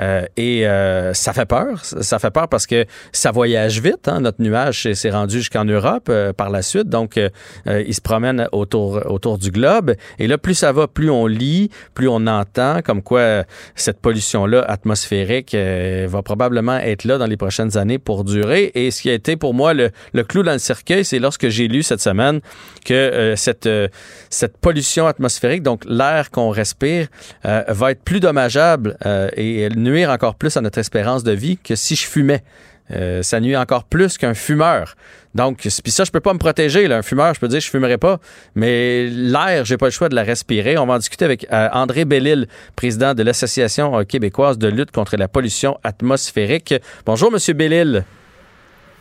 Euh, 0.00 0.24
et 0.36 0.66
euh, 0.66 1.14
ça 1.14 1.32
fait 1.32 1.46
peur. 1.46 1.84
Ça 1.84 2.18
fait 2.18 2.30
peur 2.30 2.48
parce 2.48 2.66
que 2.66 2.86
ça 3.12 3.30
voyage 3.30 3.80
vite. 3.80 4.08
Hein. 4.08 4.20
Notre 4.20 4.42
nuage 4.42 4.92
s'est 4.92 5.10
rendu 5.10 5.38
jusqu'en 5.38 5.64
Europe 5.64 6.10
par 6.36 6.50
la 6.50 6.62
suite. 6.62 6.88
Donc, 6.88 7.20
il 7.66 7.94
se 7.94 8.00
promène 8.00 8.48
autour, 8.52 9.00
autour 9.10 9.38
du 9.38 9.50
globe. 9.50 9.94
Et 10.18 10.26
là, 10.26 10.38
plus 10.38 10.54
ça 10.54 10.72
va, 10.72 10.88
plus 10.88 11.10
on 11.10 11.26
lit, 11.26 11.70
plus 11.94 12.08
on 12.08 12.26
entend 12.26 12.80
comme 12.82 13.02
quoi 13.02 13.44
cette 13.74 14.00
pollution-là 14.00 14.62
atmosphérique 14.62 15.54
euh, 15.84 16.06
va 16.08 16.22
probablement 16.22 16.78
être 16.78 17.04
là 17.04 17.18
dans 17.18 17.26
les 17.26 17.36
prochaines 17.36 17.76
années 17.76 17.98
pour 17.98 18.24
durer. 18.24 18.70
Et 18.74 18.90
ce 18.90 19.02
qui 19.02 19.10
a 19.10 19.12
été 19.12 19.36
pour 19.36 19.54
moi 19.54 19.74
le, 19.74 19.90
clou 20.24 20.42
dans 20.42 20.52
le 20.52 20.58
cercueil, 20.58 21.04
c'est 21.04 21.18
lorsque 21.18 21.48
j'ai 21.48 21.68
lu 21.68 21.82
cette 21.82 22.00
semaine 22.00 22.40
que 22.84 22.94
euh, 22.94 23.36
cette, 23.36 23.66
euh, 23.66 23.88
cette 24.30 24.56
pollution 24.58 25.06
atmosphérique, 25.06 25.62
donc 25.62 25.84
l'air 25.86 26.30
qu'on 26.30 26.50
respire, 26.50 27.08
va 27.44 27.90
être 27.90 28.02
plus 28.02 28.20
dommageable 28.20 28.96
et 29.36 29.68
nuire 29.76 30.10
encore 30.10 30.34
plus 30.34 30.56
à 30.56 30.60
notre 30.60 30.78
espérance 30.78 31.24
de 31.24 31.32
vie 31.32 31.58
que 31.58 31.74
si 31.74 31.96
je 31.96 32.06
fumais. 32.06 32.42
Euh, 32.90 33.22
ça 33.22 33.40
nuit 33.40 33.56
encore 33.56 33.84
plus 33.84 34.18
qu'un 34.18 34.34
fumeur. 34.34 34.94
Donc, 35.34 35.58
puis 35.58 35.90
ça, 35.90 36.04
je 36.04 36.10
peux 36.10 36.20
pas 36.20 36.32
me 36.32 36.38
protéger. 36.38 36.86
Là. 36.86 36.98
Un 36.98 37.02
fumeur, 37.02 37.34
je 37.34 37.40
peux 37.40 37.48
dire, 37.48 37.60
je 37.60 37.70
fumerai 37.70 37.98
pas. 37.98 38.20
Mais 38.54 39.06
l'air, 39.06 39.64
j'ai 39.64 39.76
pas 39.76 39.86
le 39.86 39.90
choix 39.90 40.08
de 40.08 40.14
la 40.14 40.22
respirer. 40.22 40.78
On 40.78 40.86
va 40.86 40.94
en 40.94 40.98
discuter 40.98 41.24
avec 41.24 41.46
euh, 41.52 41.68
André 41.72 42.04
Bellil, 42.04 42.46
président 42.76 43.14
de 43.14 43.22
l'Association 43.22 43.98
euh, 43.98 44.04
québécoise 44.04 44.58
de 44.58 44.68
lutte 44.68 44.90
contre 44.90 45.16
la 45.16 45.26
pollution 45.26 45.78
atmosphérique. 45.82 46.74
Bonjour, 47.06 47.32
Monsieur 47.32 47.54
Bellil. 47.54 48.04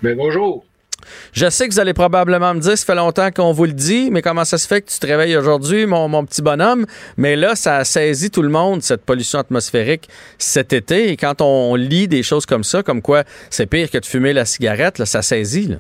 Mais 0.02 0.16
ben, 0.16 0.18
bonjour. 0.18 0.66
Je 1.34 1.50
sais 1.50 1.68
que 1.68 1.74
vous 1.74 1.80
allez 1.80 1.94
probablement 1.94 2.54
me 2.54 2.60
dire, 2.60 2.78
ça 2.78 2.86
fait 2.86 2.96
longtemps 2.96 3.32
qu'on 3.32 3.52
vous 3.52 3.66
le 3.66 3.74
dit, 3.74 4.10
mais 4.12 4.22
comment 4.22 4.46
ça 4.46 4.58
se 4.58 4.68
fait 4.68 4.82
que 4.82 4.90
tu 4.90 5.00
te 5.00 5.08
réveilles 5.08 5.36
aujourd'hui, 5.36 5.86
mon, 5.86 6.26
petit 6.26 6.42
bonhomme? 6.42 6.86
Mais 7.18 7.36
là, 7.36 7.56
ça 7.56 7.78
a 7.78 7.84
saisi 7.84 8.32
tout 8.32 8.42
le 8.42 8.50
monde, 8.50 8.82
cette 8.82 9.06
pollution 9.06 9.40
atmosphérique 9.40 10.10
cet 10.38 10.74
été. 10.74 11.10
Et 11.10 11.18
quand 11.18 11.42
on 11.42 11.76
lit 11.76 12.08
des 12.08 12.24
choses 12.24 12.46
comme 12.46 12.64
ça, 12.64 12.84
comme 12.84 13.02
quoi 13.02 13.24
c'est 13.50 13.66
pire 13.66 13.90
que 13.90 13.98
de 13.98 14.06
fumer 14.06 14.34
la 14.34 14.46
cigarette, 14.46 15.04
ça 15.06 15.22
saisit. 15.22 15.68
Là. 15.68 15.78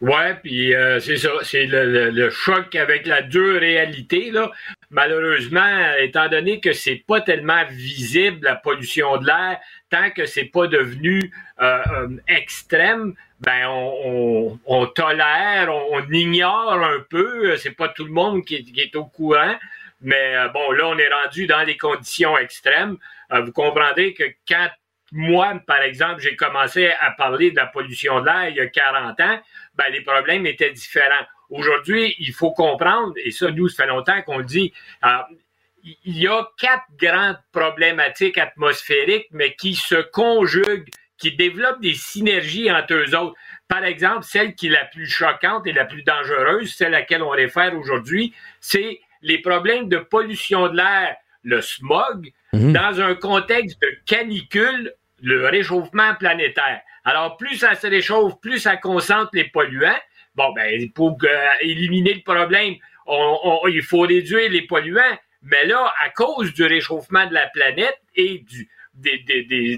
Ouais, 0.00 0.34
puis 0.44 0.74
euh, 0.76 1.00
c'est 1.00 1.16
ça, 1.16 1.30
c'est 1.42 1.66
le, 1.66 2.30
choc 2.30 2.76
avec 2.76 3.04
la 3.04 3.22
dure 3.22 3.58
réalité 3.58 4.30
là. 4.30 4.52
Malheureusement, 4.90 5.92
étant 5.98 6.28
donné 6.28 6.60
que 6.60 6.72
c'est 6.72 7.02
pas 7.04 7.20
tellement 7.20 7.64
visible 7.68 8.44
la 8.44 8.54
pollution 8.54 9.16
de 9.16 9.26
l'air, 9.26 9.58
tant 9.90 10.10
que 10.10 10.24
c'est 10.24 10.44
pas 10.44 10.68
devenu 10.68 11.32
euh, 11.60 11.80
euh, 11.96 12.08
extrême, 12.28 13.14
ben 13.40 13.68
on, 13.68 14.58
on, 14.66 14.86
tolère, 14.86 15.72
on, 15.72 16.02
ignore 16.10 16.72
un 16.72 17.00
peu. 17.08 17.56
C'est 17.56 17.72
pas 17.72 17.88
tout 17.88 18.04
le 18.04 18.10
monde 18.10 18.44
qui 18.44 18.56
est, 18.76 18.96
au 18.96 19.04
courant, 19.04 19.54
mais 20.00 20.34
bon 20.52 20.72
là 20.72 20.88
on 20.88 20.98
est 20.98 21.12
rendu 21.12 21.46
dans 21.46 21.62
les 21.62 21.76
conditions 21.76 22.36
extrêmes. 22.36 22.96
vous 23.30 23.52
comprendrez 23.52 24.14
que 24.14 24.24
quand 24.48 24.68
moi, 25.12 25.58
par 25.66 25.82
exemple, 25.82 26.20
j'ai 26.20 26.36
commencé 26.36 26.90
à 27.00 27.10
parler 27.12 27.50
de 27.50 27.56
la 27.56 27.66
pollution 27.66 28.20
de 28.20 28.26
l'air 28.26 28.48
il 28.48 28.56
y 28.56 28.60
a 28.60 28.66
40 28.66 29.20
ans, 29.20 29.40
ben, 29.74 29.84
les 29.90 30.02
problèmes 30.02 30.46
étaient 30.46 30.70
différents. 30.70 31.24
Aujourd'hui, 31.50 32.14
il 32.18 32.32
faut 32.32 32.52
comprendre, 32.52 33.14
et 33.24 33.30
ça, 33.30 33.50
nous, 33.50 33.68
ça 33.68 33.84
fait 33.84 33.88
longtemps 33.88 34.20
qu'on 34.22 34.38
le 34.38 34.44
dit, 34.44 34.72
euh, 35.04 35.08
il 36.04 36.18
y 36.18 36.28
a 36.28 36.46
quatre 36.58 36.84
grandes 37.00 37.38
problématiques 37.52 38.36
atmosphériques, 38.36 39.28
mais 39.30 39.54
qui 39.54 39.74
se 39.74 39.94
conjuguent, 39.94 40.90
qui 41.18 41.32
développent 41.32 41.80
des 41.80 41.94
synergies 41.94 42.70
entre 42.70 42.94
eux 42.94 43.14
autres. 43.16 43.34
Par 43.66 43.84
exemple, 43.84 44.22
celle 44.22 44.54
qui 44.54 44.68
est 44.68 44.70
la 44.70 44.84
plus 44.84 45.06
choquante 45.06 45.66
et 45.66 45.72
la 45.72 45.84
plus 45.84 46.02
dangereuse, 46.02 46.74
celle 46.74 46.94
à 46.94 47.00
laquelle 47.00 47.22
on 47.22 47.30
réfère 47.30 47.76
aujourd'hui, 47.76 48.32
c'est 48.60 49.00
les 49.22 49.38
problèmes 49.38 49.88
de 49.88 49.98
pollution 49.98 50.68
de 50.68 50.76
l'air, 50.76 51.16
le 51.42 51.60
smog, 51.60 52.30
mhm. 52.52 52.72
dans 52.72 53.00
un 53.00 53.14
contexte 53.14 53.80
de 53.82 53.88
canicule, 54.06 54.94
le 55.20 55.48
réchauffement 55.48 56.14
planétaire. 56.14 56.80
Alors, 57.04 57.36
plus 57.36 57.56
ça 57.56 57.74
se 57.74 57.86
réchauffe, 57.86 58.40
plus 58.40 58.58
ça 58.58 58.76
concentre 58.76 59.30
les 59.32 59.44
polluants. 59.44 59.98
Bon, 60.34 60.52
ben, 60.54 60.90
pour 60.92 61.18
éliminer 61.60 62.14
le 62.14 62.22
problème, 62.22 62.74
il 63.68 63.82
faut 63.82 64.02
réduire 64.02 64.50
les 64.50 64.62
polluants. 64.62 65.18
Mais 65.42 65.66
là, 65.66 65.92
à 66.04 66.10
cause 66.10 66.52
du 66.52 66.64
réchauffement 66.64 67.26
de 67.26 67.34
la 67.34 67.46
planète 67.48 67.98
et 68.14 68.40
du, 68.40 68.68
des, 68.98 69.18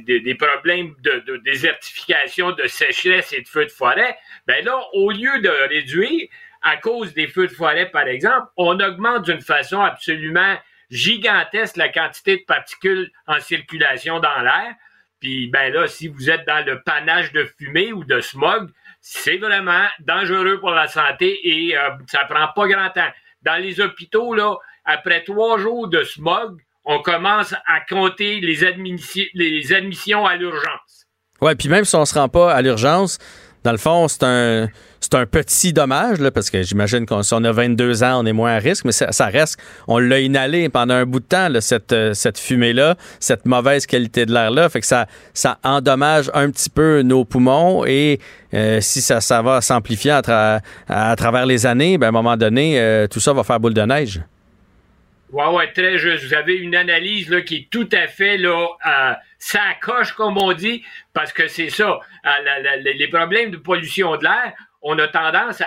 des, 0.00 0.20
des, 0.20 0.34
problèmes 0.34 0.94
de, 1.00 1.36
désertification, 1.44 2.52
de 2.52 2.66
sécheresse 2.66 3.32
et 3.32 3.42
de 3.42 3.48
feux 3.48 3.66
de 3.66 3.70
forêt, 3.70 4.16
ben 4.46 4.64
là, 4.64 4.80
au 4.94 5.10
lieu 5.10 5.40
de 5.40 5.68
réduire, 5.68 6.28
à 6.62 6.76
cause 6.76 7.14
des 7.14 7.26
feux 7.26 7.46
de 7.46 7.52
forêt, 7.52 7.90
par 7.90 8.06
exemple, 8.06 8.48
on 8.56 8.78
augmente 8.80 9.24
d'une 9.24 9.40
façon 9.40 9.80
absolument 9.80 10.56
gigantesque 10.90 11.76
la 11.76 11.88
quantité 11.88 12.38
de 12.38 12.44
particules 12.44 13.10
en 13.26 13.40
circulation 13.40 14.20
dans 14.20 14.40
l'air. 14.42 14.74
Puis 15.20 15.48
ben 15.48 15.72
là, 15.72 15.86
si 15.86 16.08
vous 16.08 16.30
êtes 16.30 16.46
dans 16.46 16.64
le 16.64 16.82
panache 16.82 17.32
de 17.32 17.44
fumée 17.58 17.92
ou 17.92 18.04
de 18.04 18.20
smog, 18.20 18.70
c'est 19.00 19.38
vraiment 19.38 19.86
dangereux 20.00 20.60
pour 20.60 20.70
la 20.70 20.88
santé 20.88 21.38
et 21.42 21.76
euh, 21.76 21.90
ça 22.06 22.24
prend 22.24 22.48
pas 22.48 22.68
grand 22.68 22.90
temps. 22.90 23.10
Dans 23.42 23.56
les 23.56 23.80
hôpitaux, 23.80 24.34
là, 24.34 24.56
après 24.84 25.22
trois 25.24 25.58
jours 25.58 25.88
de 25.88 26.02
smog, 26.02 26.60
on 26.84 27.00
commence 27.00 27.52
à 27.66 27.80
compter 27.88 28.40
les, 28.40 28.64
admissions 29.74 30.26
à 30.26 30.36
l'urgence. 30.36 31.06
Ouais, 31.40 31.54
puis 31.54 31.68
même 31.68 31.84
si 31.84 31.94
on 31.96 32.04
se 32.04 32.14
rend 32.14 32.28
pas 32.28 32.52
à 32.52 32.62
l'urgence, 32.62 33.18
dans 33.62 33.72
le 33.72 33.78
fond, 33.78 34.08
c'est 34.08 34.22
un, 34.22 34.68
c'est 35.00 35.14
un 35.14 35.26
petit 35.26 35.74
dommage, 35.74 36.18
là, 36.18 36.30
parce 36.30 36.48
que 36.48 36.62
j'imagine 36.62 37.04
qu'on 37.04 37.22
si 37.22 37.34
on 37.34 37.44
a 37.44 37.52
22 37.52 38.02
ans, 38.02 38.22
on 38.22 38.26
est 38.26 38.32
moins 38.32 38.54
à 38.54 38.58
risque, 38.58 38.86
mais 38.86 38.92
ça, 38.92 39.26
reste, 39.26 39.58
on 39.86 39.98
l'a 39.98 40.20
inhalé 40.20 40.70
pendant 40.70 40.94
un 40.94 41.04
bout 41.04 41.20
de 41.20 41.24
temps, 41.26 41.48
cette, 41.60 41.92
euh, 41.92 42.14
cette 42.14 42.38
fumée-là, 42.38 42.96
cette 43.18 43.44
mauvaise 43.44 43.84
qualité 43.84 44.24
de 44.24 44.32
l'air-là. 44.32 44.68
Fait 44.70 44.80
que 44.80 44.86
ça, 44.86 45.06
ça 45.34 45.58
endommage 45.62 46.30
un 46.32 46.50
petit 46.50 46.70
peu 46.70 47.02
nos 47.02 47.26
poumons 47.26 47.84
et 47.84 48.18
euh, 48.54 48.80
si 48.80 49.02
ça, 49.02 49.42
va 49.42 49.60
s'amplifier 49.60 50.12
à, 50.12 50.60
à, 50.88 51.16
travers 51.16 51.44
les 51.44 51.66
années, 51.66 51.98
ben, 51.98 52.06
à 52.06 52.08
un 52.08 52.12
moment 52.12 52.36
donné, 52.38 52.80
euh, 52.80 53.06
tout 53.06 53.20
ça 53.20 53.34
va 53.34 53.44
faire 53.44 53.60
boule 53.60 53.74
de 53.74 53.82
neige. 53.82 54.22
Ouais, 55.32 55.46
ouais, 55.46 55.72
très 55.72 55.96
juste. 55.96 56.24
Vous 56.24 56.34
avez 56.34 56.56
une 56.56 56.74
analyse 56.74 57.30
là, 57.30 57.40
qui 57.42 57.56
est 57.56 57.70
tout 57.70 57.88
à 57.92 58.08
fait 58.08 58.36
là, 58.36 58.66
euh, 58.84 59.14
ça 59.38 59.60
coche, 59.80 60.12
comme 60.12 60.36
on 60.38 60.52
dit, 60.52 60.84
parce 61.12 61.32
que 61.32 61.46
c'est 61.46 61.70
ça. 61.70 62.00
Euh, 62.26 62.76
les 62.82 63.08
problèmes 63.08 63.52
de 63.52 63.56
pollution 63.56 64.16
de 64.16 64.24
l'air, 64.24 64.52
on 64.82 64.98
a 64.98 65.06
tendance 65.06 65.62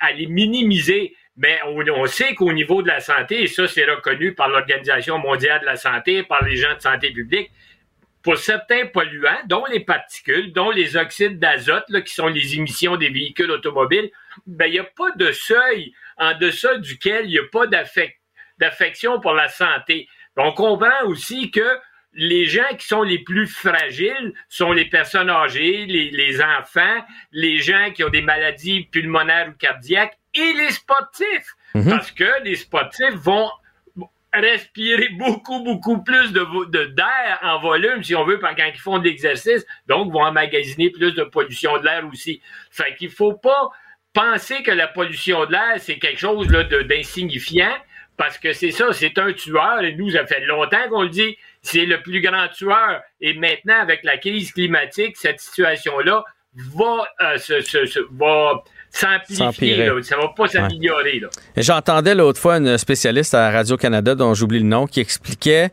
à, 0.00 0.12
les 0.12 0.26
minimiser. 0.26 1.14
Mais 1.36 1.60
on, 1.64 2.06
sait 2.06 2.34
qu'au 2.34 2.52
niveau 2.52 2.82
de 2.82 2.88
la 2.88 2.98
santé, 2.98 3.42
et 3.44 3.46
ça 3.46 3.68
c'est 3.68 3.84
reconnu 3.84 4.34
par 4.34 4.48
l'Organisation 4.48 5.18
mondiale 5.18 5.60
de 5.60 5.66
la 5.66 5.76
santé, 5.76 6.24
par 6.24 6.42
les 6.42 6.56
gens 6.56 6.74
de 6.74 6.80
santé 6.80 7.12
publique, 7.12 7.52
pour 8.24 8.36
certains 8.36 8.86
polluants, 8.86 9.38
dont 9.46 9.64
les 9.66 9.78
particules, 9.78 10.52
dont 10.52 10.72
les 10.72 10.96
oxydes 10.96 11.38
d'azote, 11.38 11.84
qui 12.04 12.12
sont 12.12 12.26
les 12.26 12.56
émissions 12.56 12.96
des 12.96 13.10
véhicules 13.10 13.52
automobiles, 13.52 14.10
ben, 14.48 14.66
il 14.66 14.72
n'y 14.72 14.78
a 14.80 14.84
pas 14.84 15.12
de 15.14 15.30
seuil 15.30 15.92
en 16.16 16.36
deçà 16.36 16.76
duquel 16.78 17.26
il 17.26 17.30
n'y 17.30 17.38
a 17.38 17.46
pas 17.52 17.68
d'affect 17.68 18.17
d'affection 18.58 19.20
pour 19.20 19.32
la 19.32 19.48
santé. 19.48 20.08
On 20.36 20.52
comprend 20.52 21.04
aussi 21.06 21.50
que 21.50 21.78
les 22.14 22.46
gens 22.46 22.74
qui 22.78 22.86
sont 22.86 23.02
les 23.02 23.18
plus 23.20 23.46
fragiles 23.46 24.32
sont 24.48 24.72
les 24.72 24.86
personnes 24.86 25.30
âgées, 25.30 25.86
les, 25.86 26.40
enfants, 26.40 27.04
les 27.32 27.58
gens 27.58 27.90
qui 27.94 28.02
ont 28.02 28.08
des 28.08 28.22
maladies 28.22 28.84
pulmonaires 28.90 29.48
ou 29.50 29.52
cardiaques 29.58 30.18
et 30.34 30.52
les 30.54 30.70
sportifs. 30.70 31.54
Mhm. 31.74 31.90
Parce 31.90 32.10
que 32.10 32.42
les 32.44 32.56
sportifs 32.56 33.14
vont 33.14 33.50
respirer 34.32 35.08
beaucoup, 35.10 35.62
beaucoup 35.62 36.02
plus 36.02 36.32
de, 36.32 36.84
d'air 36.86 37.38
en 37.42 37.60
volume, 37.60 38.02
si 38.02 38.14
on 38.14 38.24
veut, 38.24 38.38
quand 38.38 38.54
ils 38.56 38.78
font 38.78 38.98
de 38.98 39.04
l'exercice, 39.04 39.64
donc 39.86 40.12
vont 40.12 40.22
emmagasiner 40.22 40.90
plus 40.90 41.12
de 41.14 41.24
pollution 41.24 41.78
de 41.78 41.84
l'air 41.84 42.06
aussi. 42.06 42.42
Fait 42.70 42.94
qu'il 42.96 43.10
faut 43.10 43.34
pas 43.34 43.70
penser 44.12 44.62
que 44.62 44.70
la 44.70 44.88
pollution 44.88 45.46
de 45.46 45.52
l'air, 45.52 45.74
c'est 45.78 45.98
quelque 45.98 46.20
chose 46.20 46.50
là, 46.50 46.64
d'insignifiant 46.64 47.74
parce 48.18 48.36
que 48.36 48.52
c'est 48.52 48.72
ça, 48.72 48.92
c'est 48.92 49.16
un 49.16 49.32
tueur, 49.32 49.80
et 49.82 49.94
nous, 49.94 50.10
ça 50.10 50.26
fait 50.26 50.44
longtemps 50.44 50.88
qu'on 50.90 51.02
le 51.02 51.08
dit, 51.08 51.38
c'est 51.62 51.86
le 51.86 52.02
plus 52.02 52.20
grand 52.20 52.48
tueur. 52.48 53.00
Et 53.20 53.32
maintenant, 53.34 53.80
avec 53.80 54.00
la 54.02 54.18
crise 54.18 54.52
climatique, 54.52 55.16
cette 55.16 55.40
situation-là 55.40 56.24
va, 56.74 57.06
euh, 57.22 57.38
se, 57.38 58.00
va 58.18 58.64
s'amplifier. 58.90 60.02
Ça 60.02 60.16
va 60.16 60.28
pas 60.36 60.48
s'améliorer. 60.48 61.22
J'entendais 61.56 62.16
l'autre 62.16 62.40
fois 62.40 62.56
une 62.56 62.76
spécialiste 62.76 63.34
à 63.34 63.52
Radio-Canada, 63.52 64.16
dont 64.16 64.34
j'oublie 64.34 64.58
le 64.58 64.66
nom, 64.66 64.88
qui 64.88 64.98
expliquait 64.98 65.70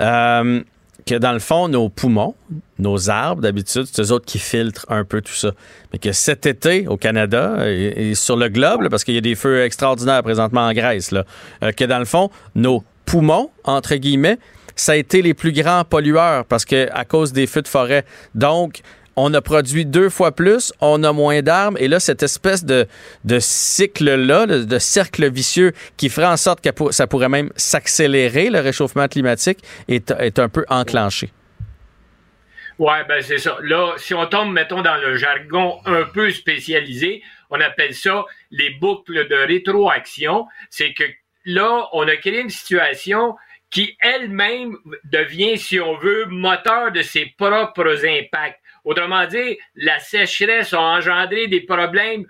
euh, 0.00 0.60
que 1.06 1.14
dans 1.16 1.32
le 1.32 1.38
fond, 1.38 1.68
nos 1.68 1.88
poumons, 1.88 2.34
nos 2.78 3.10
arbres, 3.10 3.42
d'habitude, 3.42 3.84
c'est 3.90 4.02
eux 4.02 4.12
autres 4.12 4.24
qui 4.24 4.38
filtrent 4.38 4.86
un 4.88 5.04
peu 5.04 5.20
tout 5.20 5.34
ça. 5.34 5.52
Mais 5.92 5.98
que 5.98 6.12
cet 6.12 6.46
été, 6.46 6.88
au 6.88 6.96
Canada 6.96 7.68
et, 7.68 8.14
sur 8.14 8.36
le 8.36 8.48
globe, 8.48 8.88
parce 8.88 9.04
qu'il 9.04 9.14
y 9.14 9.18
a 9.18 9.22
des 9.22 9.34
feux 9.34 9.62
extraordinaires 9.64 10.22
présentement 10.22 10.62
en 10.62 10.72
Grèce, 10.72 11.10
là, 11.10 11.24
euh, 11.62 11.72
que 11.72 11.84
dans 11.84 11.98
le 11.98 12.04
fond, 12.04 12.30
nos 12.54 12.82
poumons, 13.04 13.50
entre 13.64 13.96
guillemets, 13.96 14.38
ça 14.76 14.92
a 14.92 14.96
été 14.96 15.22
les 15.22 15.34
plus 15.34 15.52
grands 15.52 15.84
pollueurs 15.84 16.44
parce 16.46 16.64
que 16.64 16.88
à 16.92 17.04
cause 17.04 17.32
des 17.32 17.46
feux 17.46 17.62
de 17.62 17.68
forêt. 17.68 18.04
Donc, 18.34 18.80
on 19.16 19.32
a 19.34 19.40
produit 19.40 19.84
deux 19.84 20.08
fois 20.08 20.32
plus, 20.32 20.72
on 20.80 21.02
a 21.02 21.12
moins 21.12 21.42
d'armes, 21.42 21.76
et 21.78 21.88
là, 21.88 22.00
cette 22.00 22.22
espèce 22.22 22.64
de, 22.64 22.86
cycle-là, 23.38 24.46
de, 24.46 24.78
cercle 24.78 25.30
vicieux 25.30 25.72
qui 25.96 26.08
ferait 26.08 26.26
en 26.26 26.36
sorte 26.36 26.60
que 26.60 26.92
ça 26.92 27.06
pourrait 27.06 27.28
même 27.28 27.50
s'accélérer, 27.56 28.50
le 28.50 28.60
réchauffement 28.60 29.08
climatique, 29.08 29.58
est, 29.88 30.38
un 30.38 30.48
peu 30.48 30.64
enclenché. 30.68 31.30
Oui, 32.78 32.94
ben 33.08 33.22
c'est 33.22 33.38
ça. 33.38 33.56
Là, 33.62 33.94
si 33.98 34.14
on 34.14 34.26
tombe, 34.26 34.52
mettons, 34.52 34.82
dans 34.82 34.96
le 34.96 35.16
jargon 35.16 35.78
un 35.86 36.02
peu 36.02 36.32
spécialisé, 36.32 37.22
on 37.50 37.60
appelle 37.60 37.94
ça 37.94 38.24
les 38.50 38.70
boucles 38.70 39.28
de 39.28 39.36
rétroaction. 39.36 40.46
C'est 40.70 40.92
que 40.92 41.04
là, 41.44 41.88
on 41.92 42.08
a 42.08 42.16
créé 42.16 42.40
une 42.40 42.50
situation 42.50 43.36
qui 43.70 43.96
elle-même 44.00 44.76
devient, 45.04 45.58
si 45.58 45.80
on 45.80 45.96
veut, 45.96 46.26
moteur 46.26 46.92
de 46.92 47.02
ses 47.02 47.26
propres 47.36 48.04
impacts. 48.06 48.60
Autrement 48.84 49.26
dit, 49.26 49.58
la 49.74 49.98
sécheresse 49.98 50.74
a 50.74 50.80
engendré 50.80 51.46
des 51.48 51.62
problèmes 51.62 52.26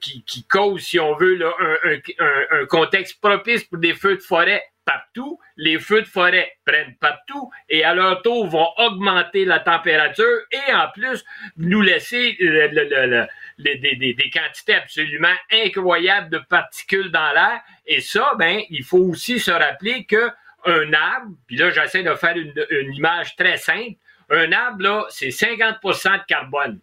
qui, 0.00 0.46
causent, 0.48 0.82
si 0.82 0.98
on 0.98 1.14
veut, 1.14 1.38
un, 1.40 2.66
contexte 2.66 3.20
propice 3.20 3.64
pour 3.64 3.78
des 3.78 3.94
feux 3.94 4.16
de 4.16 4.22
forêt 4.22 4.62
partout. 4.84 5.38
Les 5.56 5.78
feux 5.78 6.02
de 6.02 6.06
forêt 6.06 6.50
prennent 6.64 6.96
partout 7.00 7.50
et 7.68 7.84
à 7.84 7.94
leur 7.94 8.22
tour 8.22 8.46
vont 8.46 8.68
augmenter 8.78 9.44
la 9.44 9.60
température 9.60 10.38
et 10.50 10.72
en 10.72 10.88
plus 10.92 11.24
nous 11.56 11.82
laisser 11.82 12.36
des, 13.58 14.30
quantités 14.32 14.74
absolument 14.74 15.34
incroyables 15.52 16.30
de 16.30 16.38
particules 16.38 17.10
dans 17.10 17.32
l'air. 17.32 17.60
Et 17.86 18.00
ça, 18.00 18.32
ben, 18.38 18.62
il 18.70 18.84
faut 18.84 18.98
aussi 18.98 19.40
se 19.40 19.50
rappeler 19.50 20.04
que 20.04 20.30
un 20.64 20.92
arbre, 20.92 21.36
puis 21.46 21.56
là 21.56 21.70
j'essaie 21.70 22.02
de 22.02 22.14
faire 22.14 22.36
une 22.36 22.94
image 22.94 23.36
très 23.36 23.56
simple, 23.56 23.96
un 24.30 24.52
arbre, 24.52 24.82
là, 24.82 25.06
c'est 25.10 25.28
50% 25.28 26.18
de 26.18 26.24
carbone. 26.26 26.80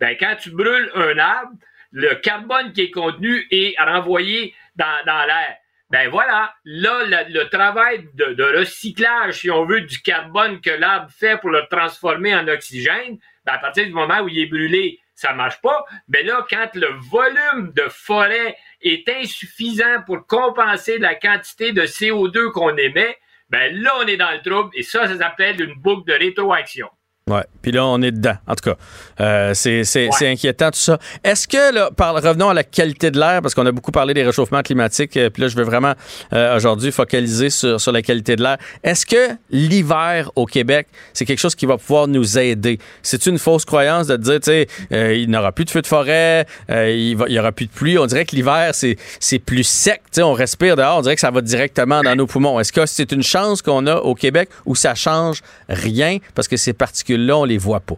Ben, 0.00 0.16
quand 0.18 0.36
tu 0.40 0.50
brûles 0.50 0.90
un 0.94 1.18
arbre, 1.18 1.52
le 1.92 2.14
carbone 2.16 2.72
qui 2.72 2.82
est 2.82 2.90
contenu 2.90 3.46
est 3.50 3.74
renvoyé 3.78 4.54
dans, 4.76 5.26
l'air. 5.26 5.56
Ben 5.90 6.10
voilà, 6.10 6.54
là, 6.64 7.04
le, 7.04 7.48
travail 7.48 8.06
de, 8.14 8.58
recyclage, 8.58 9.40
si 9.40 9.50
on 9.50 9.64
veut, 9.64 9.82
du 9.82 10.00
carbone 10.02 10.60
que 10.60 10.70
l'arbre 10.70 11.10
fait 11.10 11.38
pour 11.38 11.50
le 11.50 11.62
transformer 11.70 12.34
en 12.34 12.46
oxygène, 12.48 13.18
ben 13.44 13.54
à 13.54 13.58
partir 13.58 13.86
du 13.86 13.92
moment 13.92 14.20
où 14.20 14.28
il 14.28 14.38
est 14.38 14.46
brûlé, 14.46 15.00
ça 15.14 15.32
marche 15.32 15.60
pas. 15.62 15.86
Mais 16.08 16.22
là, 16.22 16.44
quand 16.50 16.68
le 16.74 16.88
volume 17.10 17.72
de 17.72 17.88
forêt 17.88 18.56
est 18.82 19.08
insuffisant 19.08 20.02
pour 20.04 20.26
compenser 20.26 20.98
la 20.98 21.14
quantité 21.14 21.72
de 21.72 21.82
CO2 21.82 22.50
qu'on 22.52 22.76
émet, 22.76 23.16
ben 23.48 23.74
là, 23.80 23.92
on 24.02 24.06
est 24.06 24.16
dans 24.16 24.30
le 24.32 24.42
trouble 24.42 24.70
et 24.74 24.82
ça, 24.82 25.06
ça 25.06 25.16
s'appelle 25.16 25.60
une 25.60 25.74
boucle 25.74 26.10
de 26.10 26.18
rétroaction. 26.18 26.88
Ouais. 27.28 27.42
Puis 27.60 27.72
là, 27.72 27.84
on 27.84 28.00
est 28.02 28.12
dedans. 28.12 28.36
En 28.46 28.54
tout 28.54 28.70
cas, 28.70 28.76
euh, 29.20 29.52
c'est 29.52 30.08
inquiétant 30.22 30.70
tout 30.70 30.78
ça. 30.78 31.00
Est-ce 31.24 31.48
que, 31.48 31.74
là, 31.74 31.90
par, 31.90 32.14
revenons 32.14 32.50
à 32.50 32.54
la 32.54 32.62
qualité 32.62 33.10
de 33.10 33.18
l'air, 33.18 33.42
parce 33.42 33.52
qu'on 33.52 33.66
a 33.66 33.72
beaucoup 33.72 33.90
parlé 33.90 34.14
des 34.14 34.22
réchauffements 34.22 34.62
climatiques, 34.62 35.16
euh, 35.16 35.28
puis 35.28 35.42
là, 35.42 35.48
je 35.48 35.56
veux 35.56 35.64
vraiment 35.64 35.94
euh, 36.32 36.54
aujourd'hui 36.54 36.92
focaliser 36.92 37.50
sur, 37.50 37.80
sur 37.80 37.90
la 37.90 38.02
qualité 38.02 38.36
de 38.36 38.44
l'air. 38.44 38.58
Est-ce 38.84 39.04
que 39.04 39.34
l'hiver 39.50 40.30
au 40.36 40.46
Québec, 40.46 40.86
c'est 41.12 41.24
quelque 41.24 41.40
chose 41.40 41.56
qui 41.56 41.66
va 41.66 41.76
pouvoir 41.76 42.06
nous 42.06 42.38
aider? 42.38 42.78
C'est 43.02 43.26
une 43.26 43.40
fausse 43.40 43.64
croyance 43.64 44.06
de 44.06 44.16
dire, 44.16 44.38
tu 44.38 44.52
sais, 44.52 44.68
il 44.92 45.28
n'y 45.28 45.36
aura 45.36 45.50
plus 45.50 45.64
de 45.64 45.70
feux 45.70 45.82
de 45.82 45.88
forêt, 45.88 46.46
il 46.68 47.16
n'y 47.16 47.38
aura 47.40 47.50
plus 47.50 47.66
de 47.66 47.72
pluie. 47.72 47.98
On 47.98 48.06
dirait 48.06 48.26
que 48.26 48.36
l'hiver, 48.36 48.70
c'est 48.72 49.38
plus 49.40 49.64
sec. 49.64 50.02
Tu 50.04 50.20
sais, 50.20 50.22
on 50.22 50.34
respire 50.34 50.76
dehors, 50.76 50.98
on 50.98 51.02
dirait 51.02 51.16
que 51.16 51.20
ça 51.20 51.32
va 51.32 51.40
directement 51.40 52.02
dans 52.02 52.14
nos 52.14 52.28
poumons. 52.28 52.60
Est-ce 52.60 52.72
que 52.72 52.86
c'est 52.86 53.10
une 53.10 53.24
chance 53.24 53.60
qu'on 53.60 53.88
a 53.88 53.96
au 53.96 54.14
Québec 54.14 54.50
où 54.66 54.76
ça 54.76 54.94
change 54.94 55.42
rien 55.68 56.18
parce 56.36 56.46
que 56.46 56.56
c'est 56.56 56.72
particulier? 56.72 57.15
Là, 57.16 57.38
on 57.38 57.44
les 57.44 57.58
voit 57.58 57.80
pas? 57.80 57.96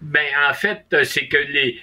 Ben, 0.00 0.26
en 0.48 0.54
fait, 0.54 0.84
euh, 0.92 1.04
c'est 1.04 1.26
que 1.26 1.36
les, 1.36 1.80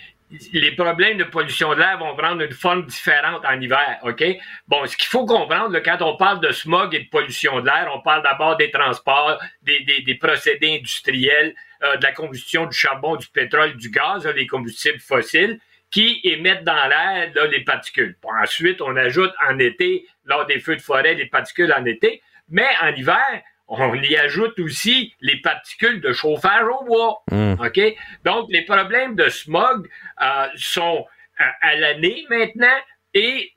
les 0.52 0.72
problèmes 0.72 1.18
de 1.18 1.24
pollution 1.24 1.74
de 1.74 1.80
l'air 1.80 1.98
vont 1.98 2.16
prendre 2.16 2.42
une 2.42 2.52
forme 2.52 2.86
différente 2.86 3.44
en 3.46 3.60
hiver, 3.60 4.00
OK? 4.04 4.24
Bon, 4.68 4.86
ce 4.86 4.98
qu'il 4.98 5.08
faut 5.08 5.26
comprendre, 5.26 5.78
quand 5.80 6.02
on 6.02 6.16
parle 6.18 6.40
de 6.40 6.52
smog 6.52 6.96
et 6.96 7.02
de 7.02 7.10
pollution 7.10 7.60
de 7.60 7.66
l'air, 7.66 7.92
on 7.94 8.02
parle 8.02 8.24
d'abord 8.24 8.58
des 8.58 8.72
transports, 8.72 9.40
des, 9.62 10.18
procédés 10.20 10.78
industriels, 10.78 11.54
euh, 11.84 11.98
de 11.98 12.04
la 12.04 12.12
combustion 12.12 12.66
du 12.66 12.76
charbon, 12.76 13.16
du 13.16 13.28
pétrole, 13.28 13.76
du 13.76 13.90
gaz, 13.90 14.26
les 14.28 14.48
combustibles 14.48 15.00
fossiles, 15.00 15.60
qui 15.92 16.20
émettent 16.24 16.64
dans 16.64 16.88
l'air 16.88 17.32
les 17.52 17.64
particules. 17.64 18.18
ensuite, 18.42 18.82
on 18.82 18.96
ajoute 18.96 19.32
en 19.48 19.60
été, 19.60 20.08
lors 20.26 20.46
des 20.48 20.60
feux 20.60 20.76
de 20.76 20.82
forêt, 20.82 21.14
les 21.14 21.28
particules 21.28 21.72
en 21.72 21.86
été, 21.86 22.22
mais 22.50 22.68
en 22.82 22.88
hiver, 22.96 23.44
on 23.80 23.96
y 23.96 24.16
ajoute 24.16 24.60
aussi 24.60 25.14
les 25.22 25.38
particules 25.38 26.02
de 26.02 26.14
chauffage 26.14 26.66
au 26.68 26.86
bois. 26.86 27.24
Hmm. 27.32 27.54
OK? 27.60 27.80
Donc, 28.24 28.48
les 28.50 28.64
problèmes 28.64 29.16
de 29.16 29.30
smog 29.30 29.88
euh, 30.22 30.48
sont 30.56 31.06
euh, 31.40 31.44
à, 31.62 31.76
l'année 31.76 32.26
maintenant 32.30 32.78
et, 33.14 33.52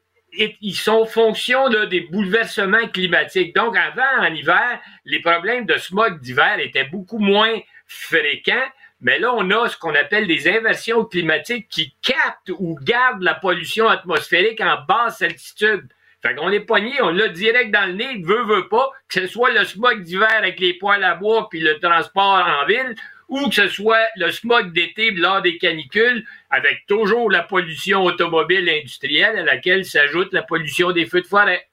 ils 0.60 0.74
sont 0.74 1.06
fonction 1.06 1.70
des 1.86 2.02
bouleversements 2.02 2.88
climatiques. 2.88 3.54
Donc, 3.54 3.74
avant, 3.74 4.20
en 4.20 4.34
hiver, 4.34 4.80
les 5.06 5.20
problèmes 5.20 5.64
de 5.64 5.78
smog 5.78 6.20
d'hiver 6.20 6.58
étaient 6.58 6.84
beaucoup 6.84 7.18
moins 7.18 7.58
fréquents. 7.86 8.68
Mais 9.00 9.18
là, 9.18 9.32
on 9.34 9.50
a 9.50 9.68
ce 9.70 9.78
qu'on 9.78 9.94
appelle 9.94 10.26
des 10.26 10.46
inversions 10.46 11.06
climatiques 11.06 11.68
qui 11.70 11.94
captent 12.02 12.50
ou 12.58 12.78
gardent 12.82 13.22
la 13.22 13.34
pollution 13.34 13.88
atmosphérique 13.88 14.60
en 14.60 14.76
basse 14.86 15.22
altitude. 15.22 15.88
Fait 16.26 16.34
qu'on 16.34 16.50
est 16.50 16.60
pogné, 16.60 17.00
on 17.02 17.10
l'a 17.10 17.28
direct 17.28 17.70
dans 17.70 17.86
le 17.86 17.92
nez, 17.92 18.22
veut, 18.24 18.42
veut 18.44 18.68
pas, 18.68 18.90
que 19.08 19.20
ce 19.20 19.26
soit 19.28 19.52
le 19.52 19.64
smog 19.64 20.02
d'hiver 20.02 20.32
avec 20.36 20.58
les 20.58 20.74
poils 20.74 21.04
à 21.04 21.14
bois 21.14 21.48
puis 21.48 21.60
le 21.60 21.78
transport 21.78 22.44
en 22.44 22.66
ville, 22.66 22.96
ou 23.28 23.48
que 23.48 23.54
ce 23.54 23.68
soit 23.68 24.06
le 24.16 24.32
smog 24.32 24.72
d'été 24.72 25.12
lors 25.12 25.40
des 25.40 25.56
canicules, 25.56 26.26
avec 26.50 26.84
toujours 26.88 27.30
la 27.30 27.44
pollution 27.44 28.02
automobile 28.02 28.68
industrielle 28.68 29.38
à 29.38 29.44
laquelle 29.44 29.84
s'ajoute 29.84 30.32
la 30.32 30.42
pollution 30.42 30.90
des 30.90 31.06
feux 31.06 31.20
de 31.20 31.26
forêt 31.26 31.68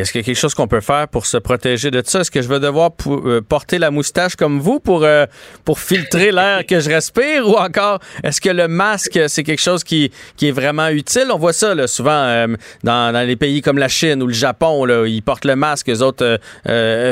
est-ce 0.00 0.12
qu'il 0.12 0.20
y 0.20 0.24
a 0.24 0.26
quelque 0.26 0.38
chose 0.38 0.54
qu'on 0.54 0.68
peut 0.68 0.80
faire 0.80 1.08
pour 1.08 1.26
se 1.26 1.36
protéger 1.36 1.90
de 1.90 2.02
ça? 2.04 2.20
Est-ce 2.20 2.30
que 2.30 2.40
je 2.40 2.48
vais 2.48 2.60
devoir 2.60 2.90
euh, 3.06 3.40
porter 3.42 3.78
la 3.78 3.90
moustache 3.90 4.36
comme 4.36 4.58
vous 4.58 4.80
pour, 4.80 5.04
euh, 5.04 5.26
pour 5.64 5.80
filtrer 5.80 6.32
l'air 6.32 6.64
que 6.66 6.80
je 6.80 6.88
respire? 6.88 7.46
Ou 7.46 7.56
encore, 7.56 7.98
est-ce 8.24 8.40
que 8.40 8.48
le 8.48 8.68
masque, 8.68 9.20
c'est 9.28 9.42
quelque 9.42 9.60
chose 9.60 9.84
qui, 9.84 10.10
qui 10.36 10.48
est 10.48 10.52
vraiment 10.52 10.88
utile? 10.88 11.26
On 11.30 11.38
voit 11.38 11.52
ça 11.52 11.74
là, 11.74 11.86
souvent 11.86 12.10
euh, 12.10 12.46
dans, 12.82 13.12
dans, 13.12 13.26
les 13.26 13.36
pays 13.36 13.60
comme 13.60 13.78
la 13.78 13.88
Chine 13.88 14.22
ou 14.22 14.26
le 14.26 14.32
Japon. 14.32 14.84
Là, 14.84 15.06
ils 15.06 15.22
portent 15.22 15.44
le 15.44 15.56
masque, 15.56 15.90
eux 15.90 16.02
autres, 16.02 16.38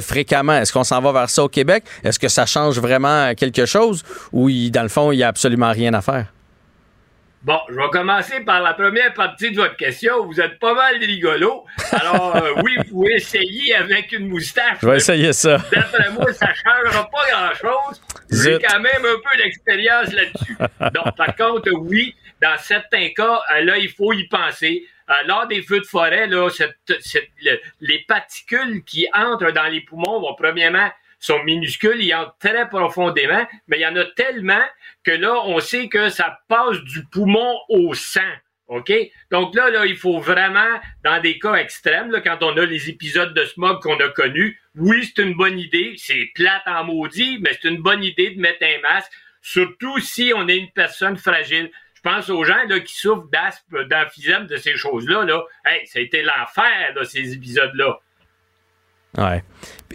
fréquemment. 0.00 0.54
Est-ce 0.54 0.72
qu'on 0.72 0.84
s'en 0.84 1.00
va 1.00 1.12
vers 1.12 1.30
ça 1.30 1.44
au 1.44 1.48
Québec? 1.48 1.84
Est-ce 2.02 2.18
que 2.18 2.28
ça 2.28 2.46
change 2.46 2.78
vraiment 2.78 3.34
quelque 3.34 3.66
chose? 3.66 4.02
Ou, 4.32 4.50
dans 4.70 4.82
le 4.82 4.88
fond, 4.88 5.12
il 5.12 5.18
n'y 5.18 5.22
a 5.22 5.28
absolument 5.28 5.70
rien 5.70 5.92
à 5.94 6.00
faire? 6.00 6.26
Bon, 7.42 7.58
je 7.70 7.74
vais 7.74 7.88
commencer 7.90 8.40
par 8.40 8.60
la 8.60 8.74
première 8.74 9.14
partie 9.14 9.50
de 9.50 9.56
votre 9.56 9.76
question. 9.76 10.26
Vous 10.26 10.38
êtes 10.42 10.58
pas 10.58 10.74
mal 10.74 10.96
rigolo. 10.96 11.64
Alors, 11.90 12.36
euh, 12.36 12.52
oui, 12.62 12.76
vous 12.76 12.84
pouvez 12.84 13.14
essayer 13.14 13.74
avec 13.74 14.12
une 14.12 14.28
moustache. 14.28 14.76
Je 14.82 14.86
vais 14.86 14.96
essayer 14.96 15.32
ça. 15.32 15.56
D'après 15.72 16.10
moi, 16.10 16.30
ça 16.34 16.48
changera 16.64 17.08
pas 17.08 17.30
grand-chose. 17.30 18.02
J'ai 18.30 18.58
quand 18.58 18.80
même 18.80 19.06
un 19.06 19.16
peu 19.30 19.42
d'expérience 19.42 20.12
là-dessus. 20.12 20.58
Donc, 20.92 21.16
par 21.16 21.34
contre, 21.34 21.70
oui, 21.72 22.14
dans 22.42 22.58
certains 22.58 23.08
cas, 23.16 23.40
euh, 23.54 23.64
là, 23.64 23.78
il 23.78 23.88
faut 23.88 24.12
y 24.12 24.28
penser. 24.28 24.86
Euh, 25.08 25.14
lors 25.26 25.46
des 25.46 25.62
feux 25.62 25.80
de 25.80 25.86
forêt, 25.86 26.26
là, 26.26 26.48
les 27.80 28.04
particules 28.06 28.84
qui 28.84 29.08
entrent 29.14 29.50
dans 29.50 29.66
les 29.66 29.80
poumons 29.80 30.20
vont 30.20 30.34
premièrement 30.34 30.90
sont 31.20 31.42
minuscules, 31.44 32.02
ils 32.02 32.14
entrent 32.14 32.36
très 32.38 32.68
profondément, 32.68 33.46
mais 33.68 33.78
il 33.78 33.82
y 33.82 33.86
en 33.86 33.96
a 33.96 34.04
tellement 34.16 34.64
que 35.04 35.12
là, 35.12 35.42
on 35.44 35.60
sait 35.60 35.88
que 35.88 36.08
ça 36.08 36.40
passe 36.48 36.78
du 36.84 37.04
poumon 37.06 37.58
au 37.68 37.94
sang. 37.94 38.20
OK? 38.68 38.92
Donc 39.32 39.54
là, 39.54 39.68
là, 39.68 39.84
il 39.84 39.96
faut 39.96 40.20
vraiment, 40.20 40.80
dans 41.04 41.20
des 41.20 41.38
cas 41.38 41.54
extrêmes, 41.54 42.10
là, 42.12 42.20
quand 42.20 42.38
on 42.42 42.56
a 42.56 42.64
les 42.64 42.88
épisodes 42.88 43.34
de 43.34 43.44
smog 43.44 43.82
qu'on 43.82 43.98
a 43.98 44.08
connus, 44.08 44.60
oui, 44.76 45.04
c'est 45.04 45.22
une 45.22 45.34
bonne 45.34 45.58
idée. 45.58 45.94
C'est 45.96 46.30
plate 46.34 46.62
en 46.66 46.84
maudit, 46.84 47.38
mais 47.40 47.50
c'est 47.60 47.68
une 47.68 47.82
bonne 47.82 48.04
idée 48.04 48.30
de 48.30 48.40
mettre 48.40 48.62
un 48.62 48.80
masque, 48.80 49.10
surtout 49.42 49.98
si 49.98 50.32
on 50.34 50.46
est 50.46 50.56
une 50.56 50.70
personne 50.70 51.16
fragile. 51.16 51.70
Je 51.94 52.00
pense 52.02 52.30
aux 52.30 52.44
gens 52.44 52.62
là, 52.68 52.80
qui 52.80 52.94
souffrent 52.94 53.28
d'asthme, 53.30 53.84
d'emphysème, 53.88 54.46
de 54.46 54.56
ces 54.56 54.76
choses-là. 54.76 55.24
Là. 55.24 55.42
Hey, 55.66 55.86
ça 55.86 55.98
a 55.98 56.02
été 56.02 56.22
l'enfer, 56.22 56.94
ces 57.04 57.34
épisodes-là. 57.34 57.98
Ouais. 59.18 59.42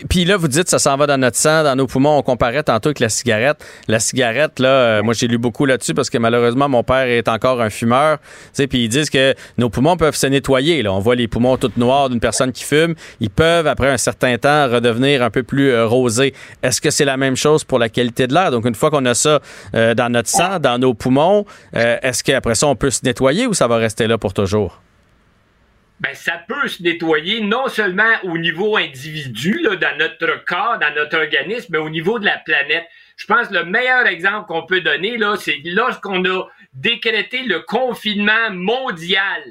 Puis 0.09 0.25
là, 0.25 0.35
vous 0.35 0.49
dites 0.49 0.67
ça 0.69 0.77
s'en 0.77 0.97
va 0.97 1.07
dans 1.07 1.17
notre 1.17 1.37
sang, 1.37 1.63
dans 1.63 1.75
nos 1.77 1.87
poumons. 1.87 2.17
On 2.17 2.21
comparait 2.21 2.63
tantôt 2.63 2.89
avec 2.89 2.99
la 2.99 3.07
cigarette. 3.07 3.63
La 3.87 4.01
cigarette, 4.01 4.59
là, 4.59 4.67
euh, 4.67 5.03
moi 5.03 5.13
j'ai 5.13 5.27
lu 5.27 5.37
beaucoup 5.37 5.65
là-dessus 5.65 5.93
parce 5.93 6.09
que 6.09 6.17
malheureusement 6.17 6.67
mon 6.67 6.83
père 6.83 7.07
est 7.07 7.29
encore 7.29 7.61
un 7.61 7.69
fumeur. 7.69 8.17
Puis 8.53 8.83
ils 8.83 8.89
disent 8.89 9.09
que 9.09 9.33
nos 9.57 9.69
poumons 9.69 9.95
peuvent 9.95 10.15
se 10.15 10.27
nettoyer. 10.27 10.83
Là, 10.83 10.91
on 10.91 10.99
voit 10.99 11.15
les 11.15 11.29
poumons 11.29 11.55
tout 11.55 11.71
noirs 11.77 12.09
d'une 12.09 12.19
personne 12.19 12.51
qui 12.51 12.65
fume. 12.65 12.95
Ils 13.21 13.29
peuvent 13.29 13.67
après 13.67 13.89
un 13.89 13.97
certain 13.97 14.37
temps 14.37 14.69
redevenir 14.69 15.23
un 15.23 15.29
peu 15.29 15.43
plus 15.43 15.71
euh, 15.71 15.87
rosés. 15.87 16.33
Est-ce 16.61 16.81
que 16.81 16.89
c'est 16.89 17.05
la 17.05 17.15
même 17.15 17.37
chose 17.37 17.63
pour 17.63 17.79
la 17.79 17.87
qualité 17.87 18.27
de 18.27 18.33
l'air? 18.33 18.51
Donc 18.51 18.65
une 18.65 18.75
fois 18.75 18.91
qu'on 18.91 19.05
a 19.05 19.13
ça 19.13 19.39
euh, 19.75 19.93
dans 19.93 20.11
notre 20.11 20.29
sang, 20.29 20.59
dans 20.59 20.77
nos 20.77 20.93
poumons, 20.93 21.45
est-ce 21.73 22.21
qu'après 22.21 22.55
ça 22.55 22.67
on 22.67 22.75
peut 22.75 22.89
se 22.89 22.99
nettoyer 23.03 23.47
ou 23.47 23.53
ça 23.53 23.67
va 23.67 23.77
rester 23.77 24.07
là 24.07 24.17
pour 24.17 24.33
toujours? 24.33 24.81
Ben, 26.01 26.13
ça 26.13 26.43
peut 26.47 26.67
se 26.67 26.83
nettoyer 26.83 27.41
non 27.41 27.67
seulement 27.67 28.13
au 28.23 28.37
niveau 28.37 28.75
individu, 28.75 29.61
dans 29.63 29.97
notre 29.97 30.43
corps, 30.45 30.77
dans 30.77 30.93
notre 30.93 31.17
organisme, 31.17 31.67
mais 31.71 31.77
au 31.77 31.89
niveau 31.89 32.19
de 32.19 32.25
la 32.25 32.37
planète. 32.37 32.85
Je 33.15 33.25
pense 33.25 33.47
que 33.47 33.53
le 33.53 33.65
meilleur 33.65 34.05
exemple 34.05 34.47
qu'on 34.47 34.65
peut 34.65 34.81
donner, 34.81 35.17
là, 35.17 35.37
c'est 35.37 35.61
lorsqu'on 35.63 36.25
a 36.25 36.47
décrété 36.73 37.43
le 37.43 37.61
confinement 37.61 38.51
mondial. 38.51 39.41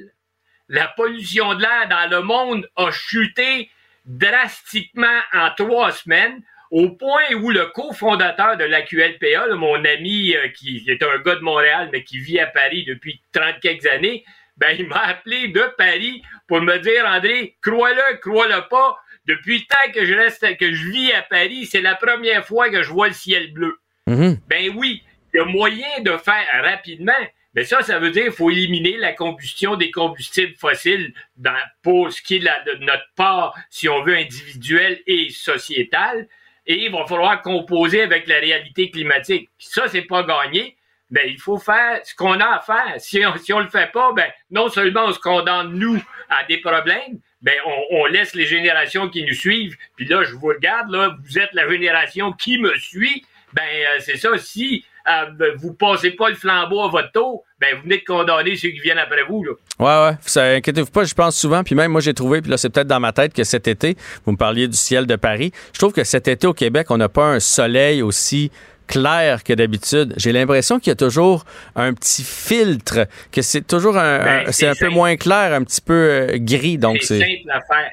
La 0.69 0.89
pollution 0.89 1.55
de 1.55 1.63
l'air 1.63 1.89
dans 1.89 2.11
le 2.11 2.23
monde 2.23 2.69
a 2.77 2.91
chuté 2.91 3.71
drastiquement 4.05 5.21
en 5.33 5.51
trois 5.57 5.93
semaines, 5.93 6.43
au 6.71 6.91
point 6.91 7.33
où 7.41 7.51
le 7.51 7.67
cofondateur 7.67 8.57
de 8.57 8.65
l'AQLPA, 8.65 9.55
mon 9.55 9.83
ami 9.85 10.35
euh, 10.35 10.49
qui 10.49 10.85
est 10.89 11.03
un 11.03 11.19
gars 11.19 11.37
de 11.37 11.41
Montréal, 11.41 11.89
mais 11.93 12.03
qui 12.05 12.19
vit 12.19 12.41
à 12.41 12.47
Paris 12.47 12.85
depuis 12.85 13.23
30 13.33 13.61
quelques 13.61 13.87
années, 13.87 14.25
ben, 14.57 14.77
il 14.79 14.87
m'a 14.87 15.01
appelé 15.01 15.49
de 15.49 15.63
Paris 15.77 16.23
pour 16.47 16.61
me 16.61 16.79
dire, 16.79 17.05
André, 17.07 17.57
crois-le, 17.63 18.19
crois-le 18.19 18.69
pas, 18.69 18.99
depuis 19.27 19.59
le 19.59 19.65
temps 19.65 19.93
que 19.93 20.05
je 20.05 20.15
reste, 20.15 20.57
que 20.59 20.73
je 20.73 20.89
vis 20.91 21.13
à 21.13 21.23
Paris, 21.23 21.67
c'est 21.67 21.81
la 21.81 21.95
première 21.95 22.45
fois 22.45 22.71
que 22.71 22.83
je 22.83 22.91
vois 22.91 23.09
le 23.09 23.15
ciel 23.15 23.53
bleu. 23.53 23.79
Mm-hmm. 24.07 24.39
Ben 24.49 24.73
oui, 24.77 25.03
il 25.33 25.39
y 25.39 25.41
a 25.41 25.45
moyen 25.45 26.01
de 26.01 26.17
faire 26.19 26.47
rapidement. 26.63 27.13
Mais 27.55 27.65
ça, 27.65 27.83
ça 27.83 27.99
veut 27.99 28.11
dire 28.11 28.25
qu'il 28.25 28.33
faut 28.33 28.51
éliminer 28.51 28.97
la 28.97 29.13
combustion 29.13 29.77
des 29.77 29.91
combustibles 29.91 30.55
fossiles 30.57 31.15
dans, 31.37 31.55
pour 31.83 32.13
ce 32.13 32.21
qui 32.21 32.37
est 32.37 32.41
de 32.41 32.85
notre 32.85 33.07
part, 33.15 33.55
si 33.71 33.89
on 33.89 34.03
veut, 34.03 34.17
individuel 34.17 35.01
et 35.07 35.31
sociétal. 35.31 36.29
Et 36.67 36.85
il 36.85 36.93
va 36.93 37.07
falloir 37.07 37.41
composer 37.43 38.03
avec 38.03 38.27
la 38.27 38.41
réalité 38.41 38.91
climatique. 38.91 39.51
ça, 39.59 39.87
c'est 39.87 40.03
pas 40.03 40.25
gagné 40.25 40.77
ben, 41.11 41.25
il 41.29 41.39
faut 41.39 41.59
faire 41.59 42.01
ce 42.05 42.15
qu'on 42.15 42.41
a 42.41 42.57
à 42.57 42.61
faire. 42.61 42.95
Si 42.99 43.23
on, 43.25 43.37
si 43.37 43.53
on 43.53 43.61
le 43.61 43.69
fait 43.69 43.91
pas, 43.93 44.13
ben, 44.13 44.27
non 44.51 44.69
seulement 44.69 45.07
on 45.07 45.13
se 45.13 45.19
condamne, 45.19 45.73
nous, 45.73 46.03
à 46.29 46.45
des 46.45 46.59
problèmes, 46.59 47.19
ben, 47.43 47.55
on, 47.91 48.07
laisse 48.07 48.35
les 48.35 48.47
générations 48.47 49.09
qui 49.09 49.23
nous 49.23 49.35
suivent. 49.35 49.77
Puis 49.97 50.07
là, 50.07 50.25
je 50.25 50.33
vous 50.33 50.47
regarde, 50.47 50.91
là, 50.91 51.15
vous 51.23 51.39
êtes 51.39 51.53
la 51.53 51.69
génération 51.69 52.33
qui 52.33 52.59
me 52.59 52.75
suit. 52.77 53.25
Ben, 53.53 53.63
euh, 53.63 54.01
c'est 54.01 54.17
ça. 54.17 54.37
Si 54.39 54.85
euh, 55.07 55.55
vous 55.59 55.75
passez 55.75 56.13
pas 56.13 56.31
le 56.31 56.35
flambeau 56.35 56.83
à 56.83 56.89
votre 56.89 57.13
tour, 57.13 57.45
ben, 57.61 57.77
vous 57.77 57.83
venez 57.83 57.99
de 57.99 58.05
condamner 58.05 58.57
ceux 58.57 58.71
qui 58.71 58.81
viennent 58.81 58.99
après 58.99 59.25
vous, 59.25 59.45
là. 59.45 59.53
Ouais, 59.79 60.17
ouais. 60.17 60.57
Inquiétez-vous 60.57 60.91
pas, 60.91 61.05
je 61.05 61.15
pense 61.15 61.37
souvent. 61.39 61.63
Puis 61.63 61.75
même, 61.75 61.93
moi, 61.93 62.01
j'ai 62.01 62.15
trouvé, 62.15 62.41
puis 62.41 62.51
là, 62.51 62.57
c'est 62.57 62.71
peut-être 62.71 62.87
dans 62.87 63.01
ma 63.01 63.13
tête 63.13 63.35
que 63.35 63.45
cet 63.45 63.69
été, 63.69 63.97
vous 64.25 64.33
me 64.33 64.37
parliez 64.39 64.67
du 64.67 64.77
ciel 64.77 65.07
de 65.07 65.17
Paris. 65.17 65.53
Je 65.75 65.79
trouve 65.79 65.93
que 65.93 66.05
cet 66.05 66.27
été 66.29 66.47
au 66.47 66.55
Québec, 66.55 66.87
on 66.91 66.97
n'a 66.97 67.11
pas 67.11 67.27
un 67.27 67.41
soleil 67.41 68.01
aussi 68.01 68.51
clair 68.87 69.45
que 69.45 69.53
d'habitude. 69.53 70.15
J'ai 70.17 70.33
l'impression 70.33 70.79
qu'il 70.79 70.91
y 70.91 70.93
a 70.93 70.97
toujours 70.97 71.45
un 71.77 71.95
petit 71.95 72.25
filtre, 72.25 73.07
que 73.33 73.43
c'est 73.43 73.67
toujours 73.67 73.97
un, 73.97 74.19
ben, 74.19 74.53
c'est 74.53 74.67
un 74.67 74.75
peu 74.75 74.89
moins 74.89 75.17
clair, 75.17 75.53
un 75.53 75.65
petit 75.65 75.81
peu 75.81 75.93
euh, 75.93 76.39
gris. 76.39 76.79
Donc 76.79 77.03
c'est 77.03 77.21
simple 77.21 77.51
à 77.51 77.61
faire. 77.61 77.91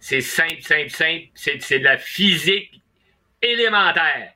C'est 0.00 0.20
simple, 0.20 0.62
simple, 0.62 0.90
simple. 0.90 1.24
C'est 1.34 1.78
de 1.78 1.84
la 1.84 1.98
physique 1.98 2.82
élémentaire. 3.42 4.32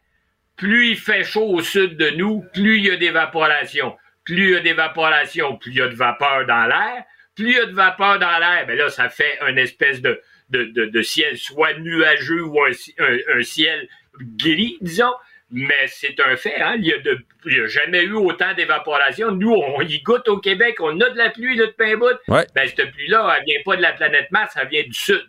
plus 0.56 0.90
il 0.90 0.96
fait 0.96 1.24
chaud 1.24 1.48
au 1.48 1.62
sud 1.62 1.96
de 1.96 2.10
nous, 2.10 2.44
plus 2.52 2.78
il 2.78 2.86
y 2.86 2.90
a 2.90 2.96
d'évaporation. 2.96 3.96
Plus 4.24 4.50
il 4.50 4.50
y 4.50 4.56
a 4.56 4.60
d'évaporation, 4.60 5.56
plus 5.56 5.72
il 5.72 5.78
y 5.78 5.82
a 5.82 5.88
de 5.88 5.94
vapeur 5.94 6.46
dans 6.46 6.66
l'air. 6.66 7.04
Plus 7.34 7.50
il 7.50 7.56
y 7.56 7.60
a 7.60 7.66
de 7.66 7.72
vapeur 7.72 8.18
dans 8.18 8.38
l'air, 8.38 8.66
ben 8.66 8.76
là, 8.76 8.90
ça 8.90 9.08
fait 9.08 9.38
une 9.48 9.58
espèce 9.58 10.02
de, 10.02 10.20
de, 10.50 10.64
de, 10.64 11.02
ciel 11.02 11.38
soit 11.38 11.74
nuageux 11.78 12.44
ou 12.44 12.62
un, 12.62 13.42
ciel 13.42 13.88
gris, 14.36 14.76
disons. 14.80 15.12
Mais 15.52 15.86
c'est 15.86 16.18
un 16.20 16.34
fait, 16.36 16.60
hein? 16.60 16.76
Il 16.78 16.84
n'y 16.84 17.60
a, 17.60 17.66
jamais 17.66 18.02
eu 18.04 18.14
autant 18.14 18.54
d'évaporation. 18.54 19.32
Nous, 19.32 19.52
on 19.52 19.82
y 19.82 20.00
goûte 20.00 20.26
au 20.28 20.38
Québec, 20.38 20.76
on 20.80 20.98
a 21.00 21.10
de 21.10 21.18
la 21.18 21.28
pluie, 21.28 21.56
là, 21.56 21.66
de 21.66 21.72
pain 21.72 21.96
bout. 21.96 22.18
Ben, 22.28 22.44
cette 22.54 22.90
pluie-là, 22.92 23.36
elle 23.38 23.44
vient 23.44 23.60
pas 23.64 23.76
de 23.76 23.82
la 23.82 23.92
planète 23.92 24.30
Mars, 24.30 24.54
elle 24.60 24.68
vient 24.68 24.82
du 24.82 24.94
sud. 24.94 25.22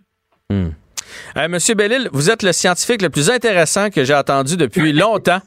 Euh, 1.35 1.47
Monsieur 1.47 1.75
Bellil, 1.75 2.09
vous 2.13 2.29
êtes 2.29 2.43
le 2.43 2.51
scientifique 2.51 3.01
le 3.01 3.09
plus 3.09 3.29
intéressant 3.29 3.89
que 3.89 4.03
j'ai 4.03 4.13
entendu 4.13 4.55
depuis 4.55 4.93
longtemps. 4.93 5.41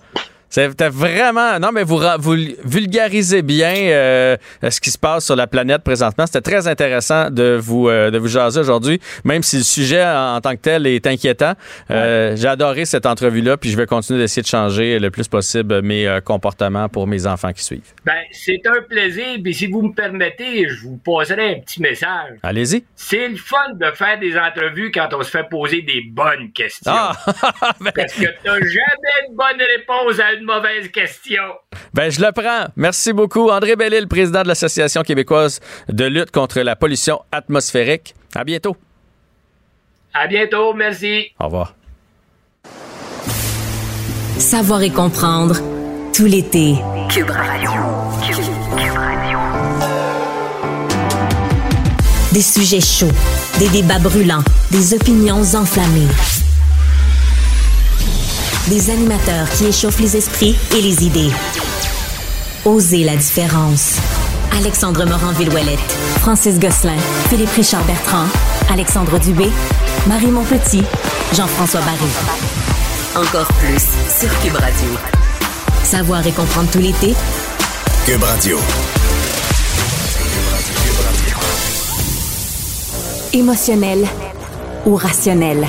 C'était 0.49 0.89
vraiment. 0.89 1.59
Non, 1.59 1.71
mais 1.73 1.83
vous, 1.83 1.99
vous 2.19 2.37
vulgarisez 2.65 3.43
bien 3.43 3.75
euh, 3.75 4.37
ce 4.69 4.81
qui 4.81 4.91
se 4.91 4.99
passe 4.99 5.27
sur 5.27 5.37
la 5.37 5.47
planète 5.47 5.83
présentement. 5.83 6.27
C'était 6.27 6.41
très 6.41 6.69
intéressant 6.69 7.31
de 7.31 7.59
vous, 7.61 7.89
euh, 7.89 8.11
de 8.11 8.19
vous 8.19 8.29
jaser 8.29 8.61
aujourd'hui, 8.61 9.01
même 9.25 9.43
si 9.43 9.59
le 9.59 9.63
sujet 9.63 10.05
en, 10.05 10.41
tant 10.41 10.53
que 10.53 10.61
tel 10.61 10.87
est 10.87 11.07
inquiétant. 11.07 11.55
Euh, 11.91 12.37
j'ai 12.37 12.49
adoré 12.49 12.85
cette 12.85 13.07
entrevue-là, 13.07 13.57
puis 13.57 13.71
je 13.71 13.77
vais 13.77 13.87
continuer 13.87 14.21
d'essayer 14.21 14.43
de 14.43 14.47
changer 14.47 14.99
le 14.99 15.11
plus 15.11 15.29
possible 15.29 15.83
mes 15.83 16.19
comportements 16.25 16.89
pour 16.89 17.07
mes 17.07 17.27
enfants 17.27 17.53
qui 17.53 17.63
suivent. 17.63 17.93
Ben, 18.05 18.23
c'est 18.31 18.63
un 18.67 18.83
plaisir. 18.89 19.27
Puis 19.43 19.55
si 19.55 19.67
vous 19.67 19.83
me 19.83 19.93
permettez, 19.93 20.69
je 20.69 20.83
vous 20.83 20.97
poserai 20.97 21.57
un 21.57 21.61
petit 21.61 21.83
message. 21.83 22.39
Allez-y. 22.43 22.85
C'est 22.95 23.29
le 23.29 23.37
fun 23.37 23.75
de 23.75 23.91
faire 23.93 24.19
des 24.19 24.37
entrevues 24.39 24.91
quand 24.93 25.09
on 25.13 25.23
se 25.23 25.31
fait 25.31 25.49
poser 25.49 25.83
des 25.83 26.03
bonnes 26.11 26.53
questions. 26.53 26.93
Ah! 26.95 27.13
Ben 27.81 27.93
Parce 27.95 28.13
que 28.15 28.27
t'as 28.43 28.55
jamais 28.55 29.29
de 29.29 29.35
bonne 29.35 29.61
réponse 29.61 30.19
à 30.19 30.36
une 30.39 30.45
mauvaise 30.45 30.91
question. 30.91 31.43
Ben, 31.95 32.11
je 32.11 32.21
le 32.21 32.33
prends. 32.33 32.67
Merci 32.77 33.13
beaucoup. 33.13 33.51
André 33.51 33.77
Bellil, 33.77 34.09
président 34.09 34.43
de 34.43 34.49
l'Association 34.49 35.03
québécoise 35.03 35.61
de 35.89 36.05
lutte 36.05 36.31
contre 36.31 36.61
la 36.61 36.77
pollution 36.77 37.21
atmosphérique. 37.33 38.15
À 38.35 38.45
bientôt. 38.45 38.77
À 40.15 40.27
bientôt. 40.27 40.75
Merci. 40.75 41.33
Au 41.41 41.47
revoir. 41.47 41.75
Savoir 44.39 44.83
et 44.83 44.91
comprendre 44.91 45.57
tout 46.15 46.27
l'été. 46.27 46.75
Cube 47.11 47.31
Radio. 47.31 47.71
Des 52.33 52.43
sujets 52.43 52.83
chauds, 52.83 53.15
des 53.59 53.69
débats 53.71 53.99
brûlants, 53.99 54.45
des 54.71 54.93
opinions 54.93 55.43
enflammées. 55.55 56.09
Des 58.69 58.91
animateurs 58.91 59.49
qui 59.51 59.67
échauffent 59.67 60.01
les 60.01 60.17
esprits 60.17 60.57
et 60.77 60.83
les 60.83 61.05
idées. 61.05 61.31
Osez 62.65 63.05
la 63.05 63.15
différence. 63.15 63.95
Alexandre 64.59 65.05
Morin-Villouellette, 65.05 65.79
Francis 66.21 66.59
Gosselin, 66.59 66.97
Philippe 67.29 67.51
Richard 67.51 67.85
Bertrand, 67.85 68.27
Alexandre 68.73 69.21
Dubé, 69.21 69.51
Marie 70.09 70.33
Montpetit, 70.33 70.83
Jean-François 71.33 71.81
Barry. 71.81 72.11
Encore 73.15 73.47
plus 73.59 73.85
sur 74.19 74.41
Cube 74.41 74.57
Radio. 74.57 74.89
Savoir 75.85 76.27
et 76.27 76.33
comprendre 76.33 76.69
tout 76.71 76.81
l'été. 76.81 77.15
Cube 78.05 78.23
Radio. 78.25 78.59
Émotionnel 83.33 84.07
ou 84.87 84.97
rationnel? 84.97 85.69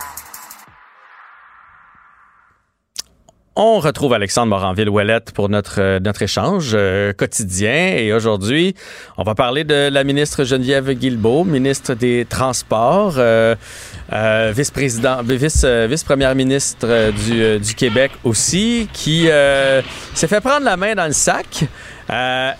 On 3.57 3.79
retrouve 3.79 4.13
Alexandre 4.13 4.47
Moranville-Ouellette 4.47 5.33
pour 5.33 5.49
notre, 5.49 5.81
euh, 5.81 5.99
notre 5.99 6.21
échange 6.21 6.71
euh, 6.73 7.11
quotidien. 7.11 7.95
Et 7.97 8.13
aujourd'hui, 8.13 8.75
on 9.17 9.23
va 9.23 9.35
parler 9.35 9.65
de 9.65 9.89
la 9.91 10.05
ministre 10.05 10.45
Geneviève 10.45 10.89
Guilbeault, 10.93 11.43
ministre 11.43 11.93
des 11.93 12.23
Transports, 12.23 13.15
euh, 13.17 13.55
vice-président, 14.55 15.21
vice, 15.23 15.65
vice-première 15.65 16.33
ministre 16.33 17.11
du, 17.25 17.59
du, 17.59 17.75
Québec 17.75 18.11
aussi, 18.23 18.87
qui 18.93 19.27
s'est 20.13 20.27
fait 20.27 20.39
prendre 20.41 20.63
la 20.63 20.77
main 20.77 20.95
dans 20.95 21.07
le 21.07 21.11
sac. 21.11 21.65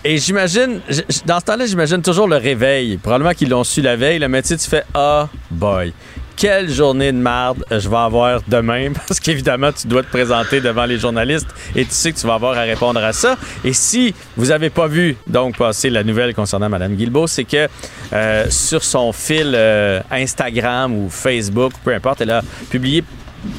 et 0.04 0.18
j'imagine, 0.18 0.80
dans 1.24 1.40
ce 1.40 1.44
temps-là, 1.46 1.64
j'imagine 1.64 2.02
toujours 2.02 2.28
le 2.28 2.36
réveil. 2.36 2.98
Probablement 2.98 3.32
qu'ils 3.32 3.48
l'ont 3.48 3.64
su 3.64 3.80
la 3.80 3.96
veille. 3.96 4.18
Le 4.18 4.28
métier, 4.28 4.58
tu 4.58 4.68
fais 4.68 4.84
Ah, 4.92 5.28
boy 5.50 5.94
quelle 6.42 6.68
journée 6.68 7.12
de 7.12 7.18
merde 7.18 7.64
je 7.70 7.88
vais 7.88 7.96
avoir 7.96 8.40
demain? 8.48 8.90
Parce 9.06 9.20
qu'évidemment, 9.20 9.70
tu 9.70 9.86
dois 9.86 10.02
te 10.02 10.08
présenter 10.08 10.60
devant 10.60 10.86
les 10.86 10.98
journalistes 10.98 11.46
et 11.76 11.84
tu 11.84 11.92
sais 11.92 12.10
que 12.10 12.18
tu 12.18 12.26
vas 12.26 12.34
avoir 12.34 12.58
à 12.58 12.62
répondre 12.62 12.98
à 12.98 13.12
ça. 13.12 13.36
Et 13.62 13.72
si 13.72 14.12
vous 14.36 14.46
n'avez 14.46 14.68
pas 14.68 14.88
vu 14.88 15.16
donc 15.28 15.56
passer 15.56 15.88
la 15.88 16.02
nouvelle 16.02 16.34
concernant 16.34 16.68
Mme 16.68 16.96
Guilbeault, 16.96 17.28
c'est 17.28 17.44
que 17.44 17.68
euh, 18.12 18.46
sur 18.50 18.82
son 18.82 19.12
fil 19.12 19.52
euh, 19.54 20.00
Instagram 20.10 20.92
ou 20.92 21.08
Facebook, 21.10 21.74
peu 21.84 21.94
importe, 21.94 22.22
elle 22.22 22.32
a 22.32 22.42
publié 22.70 23.04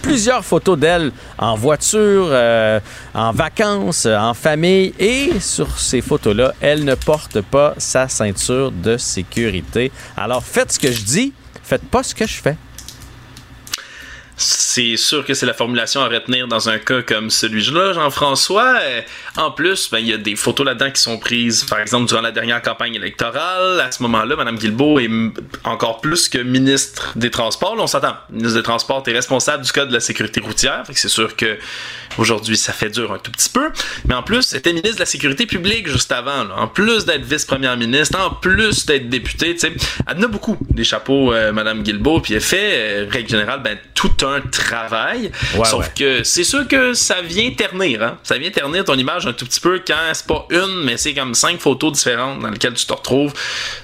plusieurs 0.02 0.44
photos 0.44 0.78
d'elle 0.78 1.14
en 1.38 1.56
voiture, 1.56 2.28
euh, 2.32 2.82
en 3.14 3.32
vacances, 3.32 4.08
en 4.08 4.34
famille. 4.34 4.94
Et 5.00 5.40
sur 5.40 5.80
ces 5.80 6.02
photos-là, 6.02 6.54
elle 6.60 6.84
ne 6.84 6.96
porte 6.96 7.40
pas 7.40 7.76
sa 7.78 8.10
ceinture 8.10 8.74
de 8.74 8.98
sécurité. 8.98 9.90
Alors 10.18 10.44
faites 10.44 10.74
ce 10.74 10.80
que 10.80 10.92
je 10.92 11.04
dis, 11.06 11.32
faites 11.64 11.86
pas 11.86 12.04
ce 12.04 12.14
que 12.14 12.28
je 12.28 12.42
fais 12.42 12.58
c'est 14.36 14.98
sûr 14.98 15.26
que 15.26 15.34
c'est 15.34 15.46
la 15.46 15.54
formulation 15.54 16.02
à 16.02 16.08
retenir 16.08 16.48
dans 16.48 16.70
un 16.70 16.80
cas 16.80 17.02
comme 17.02 17.30
celui-là, 17.30 17.94
Jean-François. 17.94 18.80
En 19.38 19.52
plus, 19.52 19.90
ben, 19.92 20.00
il 20.00 20.08
y 20.08 20.14
a 20.14 20.18
des 20.18 20.36
photos 20.36 20.66
là-dedans 20.66 20.92
qui 20.92 21.02
sont 21.02 21.18
prises, 21.18 21.64
par 21.66 21.80
exemple, 21.80 22.08
durant 22.08 22.22
la 22.22 22.32
dernière 22.32 22.62
campagne 22.62 22.96
électorale. 22.96 23.80
À 23.80 23.92
ce 23.92 24.02
moment-là, 24.04 24.36
Mme 24.36 24.58
Guilbeault 24.58 25.00
est 25.00 25.10
encore 25.64 26.02
plus 26.02 26.30
que 26.30 26.40
ministre 26.40 27.14
des 27.16 27.30
Transports. 27.30 27.76
On 27.78 27.88
s'attend. 27.88 28.16
Ministre 28.32 28.58
des 28.58 28.64
Transports 28.64 29.04
est 29.06 29.14
responsable 29.14 29.64
du 29.64 29.72
code 29.72 29.90
de 29.90 29.94
la 29.94 30.00
sécurité 30.00 30.40
routière. 30.40 30.84
c'est 30.92 31.10
sûr 31.10 31.36
que 31.36 31.58
aujourd'hui, 32.18 32.58
ça 32.58 32.74
fait 32.74 32.90
dur 32.90 33.12
un 33.12 33.20
tout 33.20 33.32
petit 33.32 33.50
peu. 33.50 33.70
Mais 34.06 34.16
en 34.16 34.24
plus, 34.24 34.54
elle 34.54 34.60
était 34.60 34.74
ministre 34.74 34.96
de 34.96 35.02
la 35.02 35.06
Sécurité 35.06 35.46
publique 35.46 35.88
juste 35.88 36.12
avant. 36.12 36.50
En 36.58 36.68
plus 36.68 37.06
d'être 37.06 37.26
vice-première 37.26 37.78
ministre, 37.78 38.20
en 38.20 38.32
plus 38.32 38.86
d'être 38.86 39.10
députée, 39.10 39.56
elle 40.08 40.24
a 40.24 40.28
beaucoup 40.28 40.58
des 40.70 40.84
chapeaux, 40.84 41.34
euh, 41.34 41.52
Mme 41.52 41.84
Guilbeault. 41.84 42.22
Puis 42.22 42.34
elle 42.34 42.42
fait, 42.42 42.72
euh, 42.74 43.08
règle 43.10 43.30
générale, 43.30 43.62
ben, 43.64 43.78
tout 43.94 44.23
un 44.24 44.42
travail. 44.42 45.32
Sauf 45.64 45.94
que 45.94 46.24
c'est 46.24 46.44
sûr 46.44 46.68
que 46.68 46.94
ça 46.94 47.22
vient 47.22 47.52
ternir, 47.52 48.04
hein? 48.04 48.20
Ça 48.24 48.38
vient 48.38 48.52
ternir 48.52 48.86
ton 48.86 48.96
image 48.98 49.28
un 49.28 49.34
tout 49.34 49.46
petit 49.46 49.60
peu 49.60 49.82
quand 49.86 50.12
c'est 50.14 50.28
pas 50.28 50.48
une, 50.50 50.84
mais 50.84 50.98
c'est 50.98 51.14
comme 51.14 51.34
cinq 51.34 51.60
photos 51.60 51.94
différentes 51.94 52.40
dans 52.40 52.50
lesquelles 52.50 52.74
tu 52.74 52.86
te 52.86 52.94
retrouves 52.94 53.34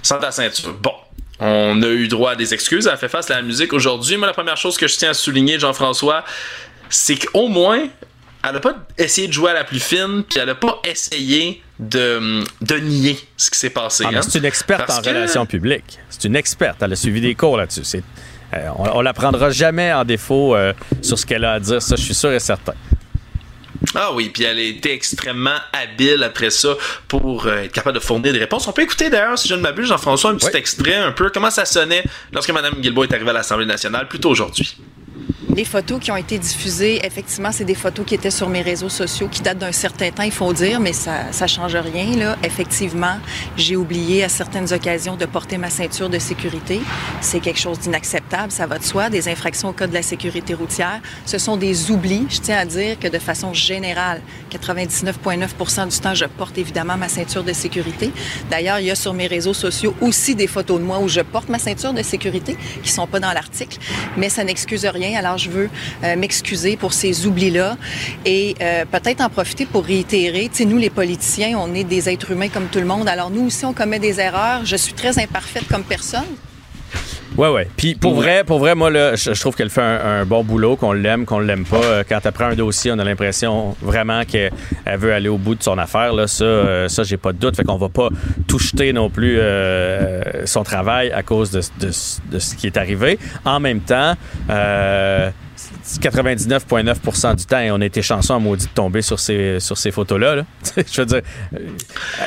sans 0.02 0.18
ta 0.20 0.32
ceinture. 0.32 0.74
Bon. 0.74 0.94
On 1.42 1.82
a 1.84 1.88
eu 1.88 2.10
droit 2.10 2.32
à 2.32 2.36
des 2.36 2.54
excuses, 2.54 2.86
elle 2.86 2.96
a 2.96 2.98
fait 2.98 3.08
face 3.08 3.32
à 3.32 3.36
la 3.36 3.42
musique 3.42 3.72
aujourd'hui. 3.72 4.18
Moi, 4.18 4.28
la 4.28 4.34
première 4.34 4.58
chose 4.58 4.78
que 4.78 4.90
je 4.90 4.98
tiens 4.98 5.12
à 5.12 5.14
souligner, 5.14 5.58
Jean-François, 5.58 6.26
c'est 6.90 7.16
qu'au 7.16 7.48
moins, 7.48 7.88
elle 8.44 8.52
n'a 8.52 8.60
pas 8.60 8.76
essayé 8.98 9.30
de 9.30 9.32
jouer 9.32 9.52
à 9.52 9.54
la 9.54 9.64
plus 9.64 9.80
fine, 9.80 10.26
puis 10.30 10.38
elle 10.38 10.48
n'a 10.48 10.56
pas 10.56 10.82
essayé 10.84 11.64
de, 11.80 12.44
de 12.60 12.76
nier 12.76 13.18
ce 13.38 13.50
qui 13.50 13.58
s'est 13.58 13.70
passé. 13.70 14.04
Ah, 14.06 14.12
hein. 14.16 14.22
C'est 14.22 14.40
une 14.40 14.44
experte 14.44 14.90
en 14.90 15.00
relations 15.00 15.46
publiques. 15.46 16.00
C'est 16.10 16.26
une 16.26 16.36
experte. 16.36 16.82
Elle 16.82 16.92
a 16.92 16.98
suivi 16.98 17.22
des 17.22 17.36
cours 17.36 17.56
là-dessus. 17.56 17.84
Euh, 18.54 18.70
on, 18.78 19.00
ne 19.00 19.04
la 19.04 19.14
prendra 19.14 19.50
jamais 19.52 19.94
en 19.94 20.04
défaut 20.04 20.56
euh, 20.56 20.74
sur 21.02 21.20
ce 21.20 21.26
qu'elle 21.26 21.46
a 21.46 21.54
à 21.54 21.60
dire, 21.60 21.82
ça 21.82 21.96
je 21.96 22.02
suis 22.02 22.16
sûr 22.16 22.32
et 22.32 22.40
certain. 22.40 22.74
Ah 23.96 24.12
oui, 24.14 24.30
puis 24.30 24.44
elle 24.44 24.58
a 24.58 24.62
été 24.62 24.92
extrêmement 24.92 25.56
habile 25.72 26.24
après 26.24 26.50
ça 26.50 26.70
pour 27.08 27.46
euh, 27.46 27.64
être 27.64 27.72
capable 27.72 27.96
de 27.96 28.04
fournir 28.04 28.34
des 28.34 28.40
réponses. 28.40 28.68
On 28.68 28.74
peut 28.74 28.82
écouter 28.82 29.10
d'ailleurs, 29.10 29.38
si 29.38 29.48
je 29.48 29.56
ne 29.56 29.62
m'abuse, 29.62 29.88
Jean-François, 29.88 30.32
un 30.32 30.36
petit 30.36 30.56
extrait 30.56 30.96
un 30.96 31.12
peu 31.12 31.30
comment 31.30 31.50
ça 31.50 31.66
sonnait 31.66 32.04
lorsque 32.34 32.52
Mme 32.52 32.76
Guilbault 32.82 33.04
est 33.04 33.14
arrivée 33.14 33.30
à 33.30 33.34
l'Assemblée 33.34 33.66
nationale 33.66 34.08
plus 34.08 34.20
tôt 34.20 34.30
aujourd'hui? 34.30 34.78
Les 35.56 35.66
photos 35.66 36.00
qui 36.00 36.12
ont 36.12 36.16
été 36.16 36.38
diffusées, 36.38 37.04
effectivement, 37.04 37.52
c'est 37.52 37.66
des 37.66 37.74
photos 37.74 38.06
qui 38.06 38.14
étaient 38.14 38.30
sur 38.30 38.50
mes 38.50 38.62
réseaux 38.62 38.88
sociaux, 38.88 39.28
qui 39.28 39.42
datent 39.42 39.58
d'un 39.58 39.72
certain 39.72 40.12
temps, 40.12 40.22
il 40.22 40.32
faut 40.32 40.54
dire, 40.54 40.80
mais 40.80 40.94
ça 40.94 41.26
ne 41.42 41.48
change 41.48 41.76
rien. 41.76 42.16
Là. 42.16 42.38
Effectivement, 42.44 43.18
j'ai 43.58 43.76
oublié 43.76 44.24
à 44.24 44.30
certaines 44.30 44.72
occasions 44.72 45.16
de 45.16 45.26
porter 45.26 45.58
ma 45.58 45.72
ceinture 45.72 46.08
de 46.08 46.20
sécurité. 46.20 46.82
C'est 47.20 47.40
quelque 47.40 47.60
chose 47.60 47.80
d'inacceptable, 47.80 48.52
ça 48.52 48.68
va 48.68 48.78
de 48.78 48.84
soi. 48.84 49.10
Des 49.10 49.28
infractions 49.28 49.70
au 49.70 49.74
code 49.74 49.90
de 49.90 49.96
la 49.96 50.04
sécurité 50.04 50.54
routière, 50.54 51.02
ce 51.26 51.40
sont 51.40 51.58
des 51.58 51.90
oublis. 51.90 52.28
Je 52.30 52.42
tiens 52.42 52.60
à 52.60 52.66
dire 52.66 53.00
que 53.00 53.08
de 53.08 53.18
façon 53.18 53.52
générale, 53.52 54.22
99,9% 54.52 55.90
du 55.90 56.00
temps, 56.00 56.14
je 56.14 56.26
porte 56.26 56.60
évidemment 56.60 56.96
ma 56.96 57.10
ceinture 57.10 57.44
de 57.44 57.54
sécurité. 57.54 58.12
D'ailleurs, 58.52 58.80
il 58.80 58.86
y 58.86 58.92
a 58.92 58.96
sur 58.96 59.16
mes 59.16 59.26
réseaux 59.26 59.56
sociaux 59.56 59.96
aussi 60.00 60.36
des 60.36 60.48
photos 60.48 60.80
de 60.80 60.86
moi 60.86 61.00
où 61.00 61.08
je 61.08 61.22
porte 61.22 61.50
ma 61.50 61.58
ceinture 61.58 61.94
de 61.94 62.04
sécurité 62.04 62.56
qui 62.84 62.92
sont 62.92 63.08
pas 63.08 63.20
dans 63.20 63.34
l'article, 63.34 63.80
mais 64.16 64.30
ça 64.30 64.44
n'excuse 64.44 64.86
rien. 64.86 65.18
Alors, 65.18 65.39
je 65.40 65.50
veux 65.50 65.70
m'excuser 66.18 66.78
pour 66.78 66.94
ces 66.94 67.26
oublis-là 67.26 67.78
et 68.26 68.56
peut-être 68.92 69.22
en 69.22 69.30
profiter 69.30 69.66
pour 69.66 69.86
réitérer. 69.86 70.50
Tu 70.52 70.58
sais, 70.58 70.66
nous, 70.66 70.78
les 70.78 70.90
politiciens, 70.90 71.58
on 71.58 71.74
est 71.74 71.84
des 71.84 72.10
êtres 72.10 72.32
humains 72.32 72.50
comme 72.50 72.68
tout 72.68 72.80
le 72.80 72.86
monde. 72.86 73.08
Alors 73.08 73.30
nous 73.30 73.48
aussi, 73.48 73.66
on 73.66 73.74
commet 73.74 74.00
des 74.00 74.20
erreurs. 74.20 74.66
Je 74.66 74.76
suis 74.76 74.94
très 74.94 75.18
imparfaite 75.18 75.68
comme 75.68 75.84
personne. 75.84 76.26
Ouais, 77.40 77.48
ouais. 77.48 77.70
Puis 77.78 77.96
pour 77.96 78.16
vrai, 78.16 78.44
pour 78.44 78.60
vrai, 78.60 78.76
moi, 78.76 78.90
là, 78.90 79.16
je, 79.16 79.32
trouve 79.40 79.56
qu'elle 79.56 79.70
fait 79.70 79.82
un, 79.82 80.26
bon 80.26 80.44
boulot, 80.44 80.76
qu'on 80.76 80.92
l'aime, 80.92 81.24
qu'on 81.24 81.40
l'aime 81.40 81.64
pas. 81.64 81.78
Euh, 81.78 82.04
quand 82.08 82.20
elle 82.22 82.32
prend 82.34 82.48
un 82.48 82.56
dossier, 82.56 82.92
on 82.92 83.00
a 83.00 83.06
l'impression 83.06 83.78
vraiment 83.82 84.26
qu'elle 84.26 84.52
veut 84.98 85.14
aller 85.14 85.30
au 85.30 85.38
bout 85.38 85.56
de 85.56 85.64
son 85.64 85.78
affaire. 85.78 86.12
Là. 86.12 86.28
Ça, 86.28 86.44
euh, 86.44 86.90
ça 86.90 87.04
j'ai 87.04 87.16
pas 87.16 87.32
de 87.32 87.38
doute. 87.38 87.56
Fait 87.56 87.64
qu'on 87.64 87.78
va 87.78 87.88
pas 87.88 88.10
tout 88.46 88.60
jeter 88.60 88.92
non 88.92 89.10
plus 89.10 89.40
euh, 89.40 90.46
son 90.46 90.64
travail 90.64 91.14
à 91.14 91.24
cause 91.24 91.50
de, 91.52 91.62
de, 91.80 91.92
ce 92.40 92.56
qui 92.58 92.68
est 92.68 92.76
arrivé. 92.76 93.18
En 93.46 93.62
même 93.62 93.80
temps, 93.80 94.16
99,9% 96.02 97.36
du 97.36 97.46
temps, 97.46 97.60
et 97.60 97.72
on 97.72 97.82
a 97.82 97.86
été 97.86 98.02
chanceux 98.02 98.34
en 98.34 98.40
maudit 98.40 98.66
de 98.66 98.72
tomber 98.72 99.02
sur 99.02 99.20
ces, 99.20 99.60
sur 99.60 99.78
ces 99.78 99.92
photos-là. 99.92 100.46
je 100.76 101.02
veux 101.02 101.06
dire, 101.06 101.22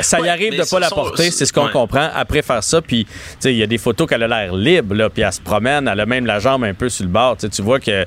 ça 0.00 0.20
y 0.20 0.28
arrive 0.28 0.52
de 0.52 0.58
ne 0.58 0.64
pas 0.64 0.80
la 0.80 0.90
porter, 0.90 1.30
c'est 1.30 1.46
ce 1.46 1.52
qu'on 1.52 1.68
comprend. 1.68 2.08
Après 2.14 2.42
faire 2.42 2.62
ça, 2.62 2.82
puis 2.82 3.06
il 3.44 3.56
y 3.56 3.62
a 3.62 3.66
des 3.66 3.78
photos 3.78 4.08
qu'elle 4.08 4.22
a 4.22 4.28
l'air 4.28 4.54
libre, 4.54 4.94
là, 4.94 5.10
puis 5.10 5.22
elle 5.22 5.32
se 5.32 5.40
promène, 5.40 5.88
elle 5.88 6.00
a 6.00 6.06
même 6.06 6.26
la 6.26 6.38
jambe 6.38 6.64
un 6.64 6.74
peu 6.74 6.88
sur 6.88 7.04
le 7.04 7.10
bord. 7.10 7.36
tu 7.36 7.62
vois 7.62 7.80
que 7.80 8.06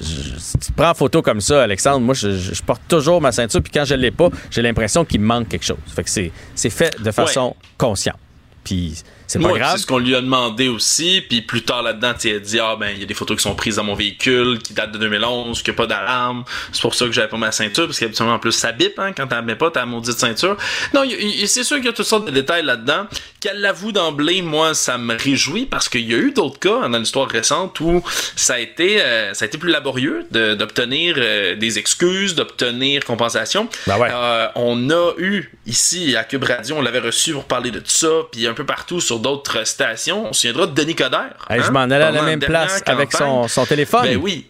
si 0.00 0.58
tu 0.58 0.72
prends 0.72 0.94
photo 0.94 1.22
comme 1.22 1.40
ça, 1.40 1.62
Alexandre, 1.62 2.00
moi, 2.00 2.14
je, 2.14 2.62
porte 2.62 2.82
toujours 2.88 3.20
ma 3.20 3.32
ceinture, 3.32 3.62
puis 3.62 3.72
quand 3.72 3.84
je 3.84 3.94
ne 3.94 4.00
l'ai 4.00 4.10
pas, 4.10 4.28
j'ai 4.50 4.62
l'impression 4.62 5.04
qu'il 5.04 5.20
me 5.20 5.26
manque 5.26 5.48
quelque 5.48 5.64
chose. 5.64 5.76
Fait 5.94 6.02
que 6.02 6.10
c'est 6.10 6.70
fait 6.70 7.00
de 7.02 7.10
façon 7.10 7.56
consciente. 7.76 8.18
Puis 8.64 9.02
c'est 9.26 9.40
pas 9.40 9.52
grave. 9.52 9.72
C'est 9.76 9.82
ce 9.82 9.86
qu'on 9.86 9.98
lui 9.98 10.14
a 10.14 10.20
demandé 10.20 10.68
aussi. 10.68 11.24
Puis 11.28 11.42
plus 11.42 11.62
tard 11.62 11.82
là-dedans, 11.82 12.12
il 12.22 12.34
a 12.34 12.38
dit 12.38 12.60
Ah, 12.60 12.76
ben, 12.78 12.90
il 12.90 13.00
y 13.00 13.02
a 13.02 13.06
des 13.06 13.14
photos 13.14 13.36
qui 13.36 13.42
sont 13.42 13.54
prises 13.54 13.76
dans 13.76 13.84
mon 13.84 13.94
véhicule, 13.94 14.58
qui 14.58 14.74
datent 14.74 14.92
de 14.92 14.98
2011, 14.98 15.62
qui 15.62 15.70
a 15.70 15.74
pas 15.74 15.86
d'alarme. 15.86 16.44
C'est 16.72 16.82
pour 16.82 16.94
ça 16.94 17.06
que 17.06 17.12
j'avais 17.12 17.28
pas 17.28 17.36
ma 17.36 17.52
ceinture, 17.52 17.86
parce 17.86 17.98
qu'habituellement, 17.98 18.34
en 18.34 18.38
plus, 18.38 18.52
ça 18.52 18.72
bip, 18.72 18.98
hein, 18.98 19.12
quand 19.12 19.26
t'en 19.26 19.42
mets 19.42 19.56
pas 19.56 19.70
ta 19.70 19.86
maudite 19.86 20.18
ceinture. 20.18 20.56
Non, 20.92 21.02
c'est 21.46 21.64
sûr 21.64 21.76
qu'il 21.76 21.86
y 21.86 21.88
a 21.88 21.92
toutes 21.92 22.06
sortes 22.06 22.26
de 22.26 22.30
détails 22.30 22.64
là-dedans. 22.64 23.06
Qu'elle 23.40 23.60
l'avoue 23.60 23.92
d'emblée, 23.92 24.42
moi, 24.42 24.74
ça 24.74 24.98
me 24.98 25.16
réjouit, 25.16 25.66
parce 25.66 25.88
qu'il 25.88 26.08
y 26.10 26.14
a 26.14 26.18
eu 26.18 26.32
d'autres 26.32 26.58
cas 26.58 26.88
dans 26.88 26.98
l'histoire 26.98 27.28
récente 27.28 27.80
où 27.80 28.02
ça 28.36 28.54
a 28.54 28.58
été, 28.58 29.02
euh, 29.02 29.34
ça 29.34 29.44
a 29.44 29.46
été 29.46 29.58
plus 29.58 29.70
laborieux 29.70 30.26
d'obtenir 30.30 31.16
euh, 31.18 31.54
des 31.56 31.78
excuses, 31.78 32.34
d'obtenir 32.34 33.04
compensation. 33.04 33.68
Ben 33.86 33.98
ouais. 33.98 34.08
euh, 34.12 34.48
on 34.54 34.90
a 34.90 35.12
eu 35.18 35.50
ici 35.66 36.16
à 36.16 36.24
Cube 36.24 36.44
Radio, 36.44 36.76
on 36.76 36.82
l'avait 36.82 37.00
reçu 37.00 37.32
pour 37.32 37.44
parler 37.44 37.70
de 37.70 37.78
tout 37.78 37.90
ça, 37.90 38.08
puis 38.30 38.46
un 38.46 38.54
peu 38.54 38.64
partout 38.64 39.00
sur 39.00 39.13
d'autres 39.18 39.64
stations. 39.64 40.28
On 40.28 40.32
se 40.32 40.42
souviendra 40.42 40.66
de 40.66 40.74
Denis 40.74 40.94
Coderre. 40.94 41.36
je 41.50 41.54
hein, 41.54 41.70
m'en 41.70 41.80
allais 41.80 42.04
à 42.04 42.10
la 42.10 42.22
même 42.22 42.40
place 42.40 42.82
avec 42.86 43.12
son, 43.12 43.48
son, 43.48 43.66
téléphone. 43.66 44.02
Ben 44.02 44.16
oui. 44.16 44.46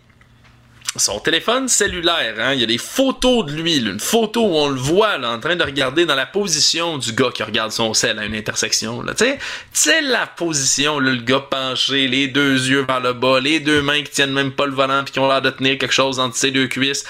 Son 0.97 1.19
téléphone 1.19 1.67
cellulaire, 1.67 2.37
hein, 2.39 2.53
il 2.53 2.61
y 2.61 2.63
a 2.63 2.67
des 2.67 2.79
photos 2.79 3.47
de 3.47 3.51
lui, 3.51 3.79
une 3.79 3.99
photo 3.99 4.43
où 4.43 4.55
on 4.55 4.69
le 4.69 4.79
voit 4.79 5.19
là, 5.19 5.33
en 5.33 5.41
train 5.41 5.57
de 5.57 5.65
regarder 5.65 6.07
dans 6.07 6.15
la 6.15 6.27
position 6.27 6.99
du 6.99 7.13
gars 7.13 7.31
qui 7.35 7.43
regarde 7.43 7.73
son 7.73 7.95
sel 7.95 8.17
à 8.21 8.25
une 8.25 8.35
intersection. 8.37 9.05
Tu 9.17 9.25
sais, 9.73 10.03
la 10.03 10.29
position, 10.29 11.01
le 11.01 11.17
gars 11.17 11.45
penché, 11.51 12.07
les 12.07 12.29
deux 12.29 12.69
yeux 12.69 12.85
vers 12.87 13.01
le 13.01 13.13
bas, 13.13 13.41
les 13.41 13.59
deux 13.59 13.83
mains 13.83 14.05
qui 14.05 14.13
tiennent 14.13 14.33
même 14.33 14.53
pas 14.53 14.67
le 14.67 14.73
volant 14.73 15.03
puis 15.03 15.13
qui 15.13 15.19
ont 15.19 15.27
l'air 15.27 15.43
de 15.43 15.51
tenir 15.51 15.79
quelque 15.79 15.93
chose 15.93 16.21
entre 16.21 16.37
ses 16.37 16.53
deux 16.53 16.69
cuisses 16.69 17.05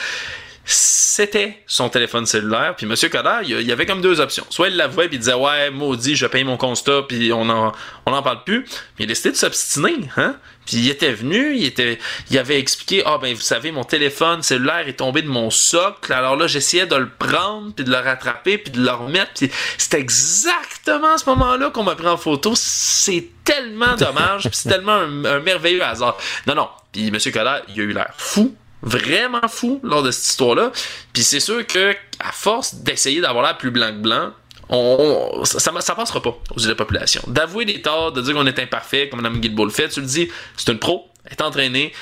c'était 0.65 1.63
son 1.67 1.91
téléphone 1.91 2.25
cellulaire. 2.25 2.75
Puis 2.77 2.87
Monsieur 2.87 3.11
Coder, 3.11 3.41
il 3.43 3.63
y 3.63 3.73
avait 3.73 3.85
comme 3.85 4.01
deux 4.01 4.21
options. 4.21 4.47
Soit 4.49 4.69
il 4.69 4.77
l'avouait 4.77 5.09
puis 5.09 5.17
il 5.17 5.21
disait 5.21 5.35
ouais 5.35 5.71
maudit, 5.71 6.17
je 6.17 6.27
paye 6.27 6.45
mon 6.45 6.57
constat 6.57 7.03
puis 7.07 7.33
on 7.33 7.49
en 7.51 7.73
on 8.07 8.13
en 8.13 8.23
parle 8.23 8.45
plus. 8.45 8.65
Mais 8.99 9.01
il 9.01 9.05
a 9.05 9.07
décidé 9.09 9.31
de 9.31 9.37
s'obstiner, 9.37 9.97
hein. 10.17 10.37
Puis 10.65 10.79
il 10.79 10.91
était 10.91 11.13
venu, 11.13 11.55
il 11.55 11.67
était, 11.67 11.99
il 12.31 12.39
avait 12.39 12.59
expliqué 12.59 13.03
ah 13.05 13.19
ben 13.21 13.35
vous 13.35 13.43
savez 13.43 13.71
mon 13.73 13.85
téléphone 13.85 14.43
cellulaire 14.43 14.89
est 14.89 14.95
tombé 14.95 15.21
de 15.21 15.29
mon 15.29 15.51
socle. 15.51 16.13
Alors 16.13 16.37
là 16.37 16.47
j'essayais 16.47 16.87
de 16.87 16.97
le 16.97 17.11
prendre 17.11 17.75
puis 17.75 17.85
de 17.85 17.91
le 17.91 17.99
rattraper 17.99 18.57
puis 18.57 18.73
de 18.73 18.83
le 18.83 18.91
remettre. 18.91 19.33
Puis 19.35 19.51
c'était 19.77 20.01
exactement 20.01 21.15
à 21.15 21.19
ce 21.19 21.29
moment-là 21.29 21.71
qu'on 21.71 21.83
m'a 21.83 21.95
pris 21.95 22.09
en 22.09 22.17
photo. 22.17 22.55
C'est 22.57 23.29
tellement 23.45 23.95
dommage 23.99 24.49
c'est 24.51 24.71
tellement 24.71 24.95
un, 24.95 25.41
merveilleux 25.41 25.83
hasard. 25.83 26.17
Non 26.47 26.55
non. 26.55 26.69
Puis 26.91 27.11
Monsieur 27.11 27.33
Coder, 27.33 27.59
il 27.69 27.81
a 27.81 27.85
eu 27.85 27.93
l'air 27.93 28.15
fou 28.17 28.55
vraiment 28.85 29.49
fou 29.49 29.81
lors 29.83 30.03
de 30.03 30.11
cette 30.11 30.27
histoire-là. 30.27 30.71
Puis 31.13 31.25
c'est 31.25 31.41
sûr 31.41 31.67
que 31.67 31.95
à 32.21 32.33
force 32.33 32.77
d'essayer 32.77 33.21
d'avoir 33.21 33.45
l'air 33.45 33.59
plus 33.59 33.71
blanc 33.71 33.89
que 33.89 34.01
blanc, 34.01 34.31
on, 34.69 35.45
ça, 35.45 35.59
ça, 35.59 35.95
passera 35.95 36.23
pas 36.23 36.39
aux 36.51 36.59
yeux 36.59 36.65
de 36.65 36.69
la 36.71 36.75
population. 36.75 37.23
D'avouer 37.27 37.65
des 37.65 37.83
torts, 37.83 38.13
de 38.13 38.23
dire 38.23 38.35
qu'on 38.35 38.47
est 38.47 38.59
imparfait, 38.59 39.09
comme 39.09 39.21
Mme 39.21 39.41
Guilbeault 39.41 39.67
le 39.67 39.71
fait, 39.71 39.89
tu 39.89 40.01
le 40.01 40.07
dis, 40.07 40.29
c'est 40.57 40.71
une 40.71 40.79
pro, 40.79 41.09
elle 41.25 41.33
est 41.33 41.43
entraînée, 41.43 41.93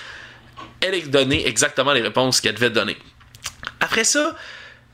elle 0.80 0.94
a 0.94 1.00
donné 1.00 1.46
exactement 1.46 1.92
les 1.92 2.02
réponses 2.02 2.40
qu'elle 2.40 2.54
devait 2.54 2.70
donner. 2.70 2.96
Après 3.80 4.04
ça, 4.04 4.36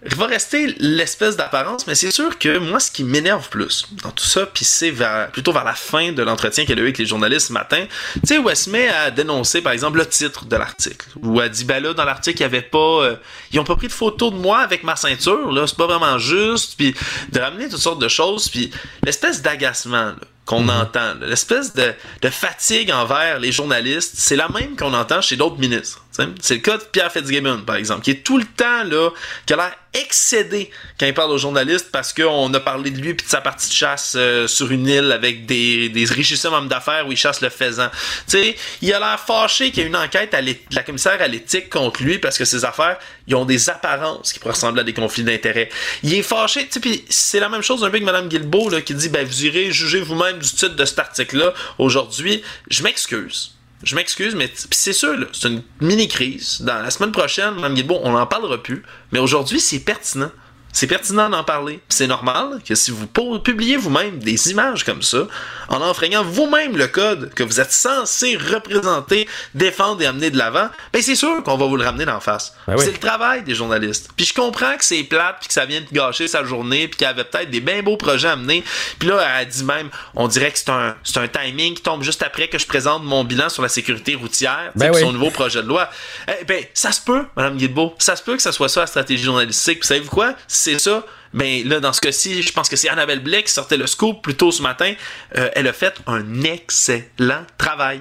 va 0.02 0.26
rester 0.26 0.74
l'espèce 0.78 1.36
d'apparence, 1.36 1.86
mais 1.86 1.94
c'est 1.94 2.12
sûr 2.12 2.38
que 2.38 2.58
moi, 2.58 2.78
ce 2.78 2.90
qui 2.90 3.02
m'énerve 3.02 3.48
plus 3.48 3.86
dans 4.02 4.10
tout 4.10 4.24
ça, 4.24 4.46
puis 4.46 4.64
c'est 4.64 4.92
plutôt 5.32 5.52
vers 5.52 5.64
la 5.64 5.74
fin 5.74 6.12
de 6.12 6.22
l'entretien 6.22 6.64
qu'elle 6.64 6.78
a 6.78 6.82
eu 6.82 6.84
avec 6.84 6.98
les 6.98 7.06
journalistes 7.06 7.48
ce 7.48 7.52
matin, 7.52 7.84
tu 8.14 8.20
sais, 8.24 8.38
où 8.38 8.48
elle 8.48 8.56
se 8.56 8.70
met 8.70 8.88
à 8.88 9.10
dénoncer, 9.10 9.60
par 9.60 9.72
exemple, 9.72 9.98
le 9.98 10.06
titre 10.06 10.44
de 10.44 10.56
l'article, 10.56 11.06
où 11.22 11.40
elle 11.40 11.50
dit, 11.50 11.64
ben 11.64 11.82
là, 11.82 11.94
dans 11.94 12.04
l'article, 12.04 12.38
il 12.38 12.42
y 12.42 12.44
avait 12.44 12.62
pas, 12.62 12.78
euh, 12.78 13.16
ils 13.50 13.58
ont 13.58 13.64
pas 13.64 13.76
pris 13.76 13.88
de 13.88 13.92
photo 13.92 14.30
de 14.30 14.36
moi 14.36 14.60
avec 14.60 14.84
ma 14.84 14.94
ceinture, 14.94 15.50
là, 15.50 15.66
c'est 15.66 15.76
pas 15.76 15.86
vraiment 15.86 16.18
juste, 16.18 16.74
puis 16.76 16.94
de 17.32 17.40
ramener 17.40 17.68
toutes 17.68 17.80
sortes 17.80 18.00
de 18.00 18.08
choses, 18.08 18.48
puis 18.48 18.70
l'espèce 19.02 19.42
d'agacement, 19.42 20.06
là, 20.06 20.16
qu'on 20.48 20.62
mhm. 20.62 20.70
entend. 20.70 21.14
L'espèce 21.20 21.74
de, 21.74 21.92
de, 22.22 22.30
fatigue 22.30 22.90
envers 22.90 23.38
les 23.38 23.52
journalistes, 23.52 24.14
c'est 24.16 24.34
la 24.34 24.48
même 24.48 24.76
qu'on 24.76 24.94
entend 24.94 25.20
chez 25.20 25.36
d'autres 25.36 25.58
ministres. 25.58 26.02
C'est 26.40 26.54
le 26.54 26.60
cas 26.60 26.78
de 26.78 26.82
Pierre 26.82 27.12
Fitzgibbon, 27.12 27.62
par 27.62 27.76
exemple, 27.76 28.02
qui 28.02 28.10
est 28.10 28.24
tout 28.24 28.38
le 28.38 28.44
temps 28.44 28.84
là, 28.84 29.10
qui 29.46 29.52
a 29.52 29.56
l'air 29.56 29.72
excédé 29.94 30.70
quand 30.98 31.06
il 31.06 31.14
parle 31.14 31.30
aux 31.30 31.38
journalistes 31.38 31.88
parce 31.90 32.12
qu'on 32.12 32.52
a 32.52 32.60
parlé 32.60 32.90
de 32.90 32.98
lui 32.98 33.14
puis 33.14 33.24
de 33.24 33.30
sa 33.30 33.40
partie 33.40 33.68
de 33.68 33.74
chasse 33.74 34.14
euh, 34.16 34.46
sur 34.46 34.70
une 34.70 34.86
île 34.86 35.12
avec 35.12 35.46
des, 35.46 35.88
des 35.88 36.46
hommes 36.46 36.68
d'affaires 36.68 37.06
où 37.06 37.12
il 37.12 37.16
chasse 37.16 37.40
le 37.40 37.48
faisan. 37.48 37.88
sais, 38.26 38.56
il 38.82 38.92
a 38.92 38.98
l'air 38.98 39.18
fâché 39.18 39.70
qu'il 39.70 39.82
y 39.82 39.86
ait 39.86 39.88
une 39.88 39.96
enquête 39.96 40.34
à 40.34 40.42
de 40.42 40.54
la 40.72 40.82
commissaire 40.82 41.20
à 41.20 41.26
l'éthique 41.26 41.70
contre 41.70 42.02
lui 42.02 42.18
parce 42.18 42.36
que 42.38 42.44
ses 42.44 42.64
affaires, 42.64 42.98
ils 43.26 43.34
ont 43.34 43.44
des 43.44 43.70
apparences 43.70 44.32
qui 44.32 44.38
pourraient 44.38 44.54
ressembler 44.54 44.80
à 44.80 44.84
des 44.84 44.94
conflits 44.94 45.24
d'intérêts. 45.24 45.68
Il 46.02 46.14
est 46.14 46.22
fâché, 46.22 46.68
c'est 47.08 47.40
la 47.40 47.48
même 47.48 47.62
chose 47.62 47.84
un 47.84 47.90
peu 47.90 47.98
que 47.98 48.04
Mme 48.04 48.28
Guilbeault 48.28 48.70
là, 48.70 48.80
qui 48.80 48.94
dit 48.94 49.08
ben, 49.08 49.26
vous 49.26 49.44
irez 49.44 49.70
juger 49.70 50.00
vous-même 50.00 50.38
du 50.38 50.48
titre 50.48 50.76
de 50.76 50.84
cet 50.84 50.98
article-là 50.98 51.54
aujourd'hui. 51.78 52.42
Je 52.70 52.82
m'excuse. 52.82 53.57
Je 53.82 53.94
m'excuse, 53.94 54.34
mais 54.34 54.50
c'est 54.70 54.92
sûr, 54.92 55.14
c'est 55.32 55.48
une 55.48 55.62
mini-crise. 55.80 56.62
Dans 56.62 56.82
la 56.82 56.90
semaine 56.90 57.12
prochaine, 57.12 57.54
Mme 57.54 57.74
Guilbeault, 57.74 58.00
on 58.02 58.12
n'en 58.12 58.26
parlera 58.26 58.60
plus. 58.60 58.82
Mais 59.12 59.18
aujourd'hui, 59.18 59.60
c'est 59.60 59.80
pertinent. 59.80 60.30
C'est 60.78 60.86
pertinent 60.86 61.28
d'en 61.28 61.42
parler. 61.42 61.80
C'est 61.88 62.06
normal 62.06 62.60
que 62.64 62.76
si 62.76 62.92
vous 62.92 63.08
publiez 63.08 63.76
vous-même 63.76 64.20
des 64.20 64.52
images 64.52 64.84
comme 64.84 65.02
ça, 65.02 65.26
en 65.68 65.82
enfreignant 65.82 66.22
vous-même 66.22 66.76
le 66.76 66.86
code 66.86 67.34
que 67.34 67.42
vous 67.42 67.60
êtes 67.60 67.72
censé 67.72 68.36
représenter, 68.36 69.26
défendre 69.56 70.00
et 70.02 70.06
amener 70.06 70.30
de 70.30 70.38
l'avant, 70.38 70.68
ben 70.92 71.02
c'est 71.02 71.16
sûr 71.16 71.42
qu'on 71.42 71.56
va 71.56 71.66
vous 71.66 71.76
le 71.76 71.84
ramener 71.84 72.04
d'en 72.04 72.20
face. 72.20 72.54
Ben 72.68 72.78
c'est 72.78 72.92
le 72.92 72.98
travail 72.98 73.42
des 73.42 73.56
journalistes. 73.56 74.10
Puis 74.16 74.26
je 74.26 74.34
comprends 74.34 74.76
que 74.76 74.84
c'est 74.84 75.02
plate, 75.02 75.38
puis 75.40 75.48
que 75.48 75.54
ça 75.54 75.66
vient 75.66 75.80
de 75.80 75.86
gâcher 75.90 76.28
sa 76.28 76.44
journée, 76.44 76.86
puis 76.86 76.98
qu'il 76.98 77.08
y 77.08 77.10
avait 77.10 77.24
peut-être 77.24 77.50
des 77.50 77.60
bien 77.60 77.82
beaux 77.82 77.96
projets 77.96 78.28
à 78.28 78.36
mener. 78.36 78.62
Puis 79.00 79.08
là, 79.08 79.40
elle 79.40 79.48
dit 79.48 79.64
même, 79.64 79.90
on 80.14 80.28
dirait 80.28 80.52
que 80.52 80.60
c'est 80.60 80.70
un, 80.70 80.94
c'est 81.02 81.18
un 81.18 81.26
timing 81.26 81.74
qui 81.74 81.82
tombe 81.82 82.04
juste 82.04 82.22
après 82.22 82.46
que 82.46 82.58
je 82.60 82.68
présente 82.68 83.02
mon 83.02 83.24
bilan 83.24 83.48
sur 83.48 83.64
la 83.64 83.68
sécurité 83.68 84.14
routière, 84.14 84.70
ben 84.76 84.94
son 84.94 85.10
nouveau 85.10 85.30
projet 85.30 85.60
de 85.60 85.66
loi. 85.66 85.90
Eh, 86.28 86.44
ben, 86.44 86.62
ça 86.72 86.92
se 86.92 87.00
peut, 87.00 87.24
Madame 87.36 87.56
Guilbeault. 87.56 87.96
Ça 87.98 88.14
se 88.14 88.22
peut 88.22 88.36
que 88.36 88.42
ça 88.42 88.52
soit 88.52 88.68
ça 88.68 88.82
la 88.82 88.86
stratégie 88.86 89.24
journalistique. 89.24 89.80
Puis 89.80 89.88
savez-vous 89.88 90.10
quoi? 90.10 90.34
C'est 90.72 90.78
ça, 90.78 91.04
mais 91.32 91.62
là, 91.64 91.80
dans 91.80 91.92
ce 91.92 92.00
cas-ci, 92.00 92.42
je 92.42 92.52
pense 92.52 92.68
que 92.68 92.76
c'est 92.76 92.88
Annabelle 92.88 93.20
Blake 93.20 93.46
qui 93.46 93.52
sortait 93.52 93.76
le 93.76 93.86
scoop 93.86 94.22
plus 94.22 94.34
tôt 94.34 94.50
ce 94.50 94.62
matin. 94.62 94.94
Euh, 95.36 95.50
elle 95.54 95.66
a 95.66 95.72
fait 95.72 95.94
un 96.06 96.42
excellent 96.42 97.44
travail. 97.56 98.00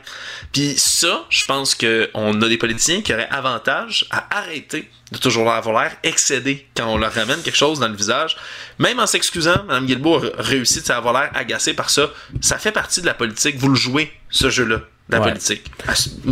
Puis 0.51 0.75
ça, 0.77 1.25
je 1.29 1.45
pense 1.45 1.75
qu'on 1.75 2.41
a 2.41 2.47
des 2.47 2.57
politiciens 2.57 3.01
qui 3.01 3.13
auraient 3.13 3.29
avantage 3.29 4.05
à 4.11 4.37
arrêter 4.37 4.89
de 5.11 5.17
toujours 5.17 5.49
avoir 5.49 5.81
l'air 5.81 5.95
excédé 6.03 6.67
quand 6.75 6.87
on 6.87 6.97
leur 6.97 7.13
ramène 7.13 7.41
quelque 7.41 7.57
chose 7.57 7.79
dans 7.79 7.87
le 7.87 7.95
visage. 7.95 8.35
Même 8.79 8.99
en 8.99 9.07
s'excusant, 9.07 9.63
Mme 9.67 9.85
Guilbeault 9.85 10.25
a 10.25 10.41
réussi 10.41 10.83
à 10.89 10.97
avoir 10.97 11.13
l'air 11.13 11.31
agacé 11.33 11.73
par 11.73 11.89
ça. 11.89 12.09
Ça 12.41 12.57
fait 12.57 12.73
partie 12.73 13.01
de 13.01 13.05
la 13.05 13.13
politique. 13.13 13.57
Vous 13.57 13.69
le 13.69 13.75
jouez, 13.75 14.11
ce 14.29 14.49
jeu-là 14.49 14.81
la 15.09 15.21
politique. 15.21 15.71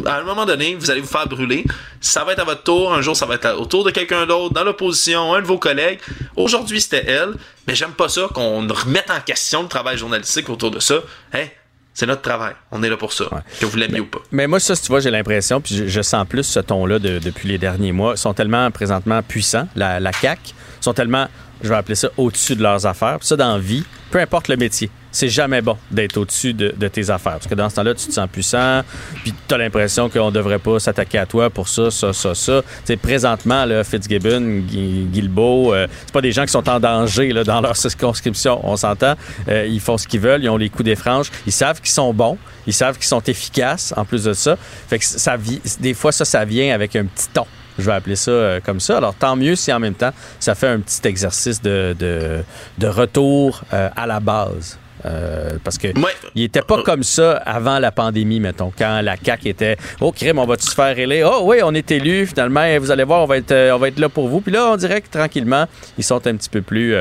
À 0.06 0.18
un 0.18 0.24
moment 0.24 0.46
donné, 0.46 0.76
vous 0.76 0.92
allez 0.92 1.02
vous 1.02 1.08
faire 1.08 1.28
brûler. 1.28 1.64
Ça 2.02 2.24
va 2.24 2.34
être 2.34 2.40
à 2.40 2.44
votre 2.44 2.64
tour. 2.64 2.94
Un 2.94 3.02
jour, 3.02 3.16
ça 3.16 3.26
va 3.26 3.36
être 3.36 3.58
au 3.58 3.66
tour 3.66 3.84
de 3.84 3.92
quelqu'un 3.92 4.26
d'autre, 4.26 4.54
dans 4.54 4.64
l'opposition, 4.64 5.34
un 5.34 5.42
de 5.42 5.48
vos 5.48 5.58
collègues. 5.58 6.00
Aujourd'hui, 6.36 6.82
c'était 6.82 7.06
elle. 7.06 7.34
Mais 7.68 7.76
j'aime 7.76 7.94
pas 7.94 8.10
ça 8.10 8.28
qu'on 8.34 8.68
remette 8.68 9.10
en 9.10 9.20
question 9.22 9.64
le 9.64 9.70
travail 9.70 9.98
journalistique 9.98 10.50
autour 10.50 10.72
de 10.72 10.80
ça. 10.80 10.96
Hein? 11.34 11.46
C'est 11.94 12.06
notre 12.06 12.22
travail. 12.22 12.54
On 12.72 12.84
est 12.84 12.90
là 12.90 12.98
pour 12.98 13.14
ça. 13.14 13.26
Que 13.60 13.66
vous 13.66 13.78
l'aimiez 13.78 14.02
ou 14.02 14.06
pas. 14.06 14.20
Mais 14.32 14.48
moi, 14.48 14.60
ça, 14.60 14.76
tu 14.76 14.88
vois, 14.88 15.00
j'ai 15.00 15.12
l'impression, 15.12 15.62
puis 15.62 15.88
je, 15.88 16.02
sens 16.02 16.28
plus 16.28 16.44
ce 16.44 16.60
ton-là 16.60 17.00
depuis 17.00 17.48
les 17.48 17.58
derniers 17.58 17.94
mois. 17.94 18.16
Ils 18.16 18.18
sont 18.18 18.34
tellement 18.34 18.70
présentement 18.70 19.24
puissants. 19.24 19.70
La, 19.76 20.02
la 20.02 20.12
CAQ 20.12 20.42
sont 20.82 20.94
tellement, 20.94 21.30
je 21.64 21.70
vais 21.70 21.76
appeler 21.76 21.96
ça, 21.96 22.10
au-dessus 22.18 22.58
de 22.58 22.62
leurs 22.62 22.86
affaires. 22.86 23.20
Puis 23.20 23.30
ça, 23.30 23.38
dans 23.38 23.54
la 23.54 23.60
vie, 23.60 23.86
peu 24.12 24.20
importe 24.20 24.50
le 24.50 24.58
métier 24.58 24.92
c'est 25.16 25.30
jamais 25.30 25.62
bon 25.62 25.78
d'être 25.92 26.18
au-dessus 26.18 26.54
de, 26.54 26.88
tes 26.88 27.10
affaires. 27.10 27.34
Parce 27.34 27.48
que 27.48 27.56
dans 27.56 27.70
ce 27.70 27.76
temps-là, 27.76 27.94
tu 27.94 28.08
te 28.08 28.12
sens 28.12 28.28
puissant, 28.30 28.82
puis 29.24 29.34
tu 29.48 29.54
as 29.54 29.58
l'impression 29.58 30.10
qu'on 30.10 30.30
devrait 30.30 30.60
pas 30.60 30.80
s'attaquer 30.80 31.18
à 31.18 31.26
toi 31.26 31.50
pour 31.50 31.70
ça, 31.70 31.90
ça, 31.90 32.12
ça, 32.12 32.36
ça. 32.36 32.62
sais, 32.84 32.98
présentement, 32.98 33.66
Fitzgibbon, 33.84 34.64
Guilbeault, 35.12 35.74
euh, 35.74 35.88
c'est 36.06 36.14
pas 36.14 36.22
des 36.22 36.32
gens 36.32 36.44
qui 36.46 36.52
sont 36.52 36.68
en 36.70 36.80
danger 36.80 37.32
dans 37.46 37.62
leur 37.62 37.78
circonscription. 37.78 38.60
On 38.64 38.76
s'entend. 38.76 39.16
Euh, 39.48 39.66
ils 39.66 39.80
font 39.80 39.98
ce 39.98 40.08
qu'ils 40.08 40.20
veulent, 40.20 40.44
ils 40.44 40.50
ont 40.50 40.58
les 40.58 40.70
coups 40.70 40.86
des 40.86 40.96
franges, 40.96 41.32
ils 41.46 41.54
savent 41.54 41.80
qu'ils 41.80 41.92
sont 41.92 42.14
bons, 42.14 42.38
ils 42.68 42.74
savent 42.74 42.98
qu'ils 42.98 43.06
sont 43.06 43.22
efficaces 43.22 43.94
en 43.96 44.04
plus 44.04 44.26
de 44.26 44.34
ça. 44.34 44.58
Fait 44.90 45.00
que 45.00 45.06
ça, 45.06 45.38
des 45.80 45.94
fois, 45.94 46.12
ça, 46.12 46.26
ça 46.26 46.44
vient 46.44 46.74
avec 46.74 46.96
un 46.96 47.06
petit 47.06 47.30
ton. 47.34 47.46
Je 47.78 47.84
vais 47.84 47.94
appeler 47.94 48.16
ça 48.16 48.32
euh, 48.32 48.60
comme 48.64 48.80
ça. 48.80 48.98
Alors, 48.98 49.16
tant 49.16 49.36
mieux 49.36 49.56
si 49.56 49.72
en 49.72 49.80
même 49.80 49.96
temps, 49.96 50.12
ça 50.40 50.56
fait 50.56 50.68
un 50.68 50.80
petit 50.80 51.06
exercice 51.08 51.62
de, 51.62 51.96
de, 52.00 52.88
retour 52.88 53.64
euh, 53.74 53.90
à 53.96 54.08
la 54.08 54.20
base. 54.20 54.78
Euh, 55.06 55.58
parce 55.64 55.78
que 55.78 55.90
il 56.34 56.44
était 56.44 56.62
pas 56.62 56.82
comme 56.82 57.04
ça 57.04 57.38
avant 57.38 57.80
la 57.80 57.92
pandémie, 57.92 58.40
mettons, 58.40 58.74
quand 58.76 59.02
la 59.02 59.16
CAQ 59.24 59.50
était 59.50 59.78
Oh 60.02 60.12
crime, 60.12 60.40
on 60.40 60.46
va-tu 60.46 60.66
se 60.66 60.74
faire 60.74 60.98
élire? 60.98 61.30
Oh 61.32 61.42
oui, 61.44 61.58
on 61.64 61.74
est 61.74 61.92
élu, 61.92 62.26
finalement, 62.26 62.66
vous 62.80 62.90
allez 62.90 63.04
voir, 63.04 63.22
on 63.22 63.28
va 63.28 63.38
être, 63.38 63.54
on 63.74 63.78
va 63.78 63.88
être 63.90 64.00
là 64.00 64.10
pour 64.10 64.28
vous. 64.28 64.42
Puis 64.42 64.52
là, 64.52 64.72
on 64.72 64.78
dirait 64.78 65.02
que 65.02 65.10
tranquillement, 65.10 65.68
ils 65.98 66.04
sont 66.04 66.26
un 66.26 66.36
petit 66.36 66.50
peu 66.50 66.62
plus 66.62 66.96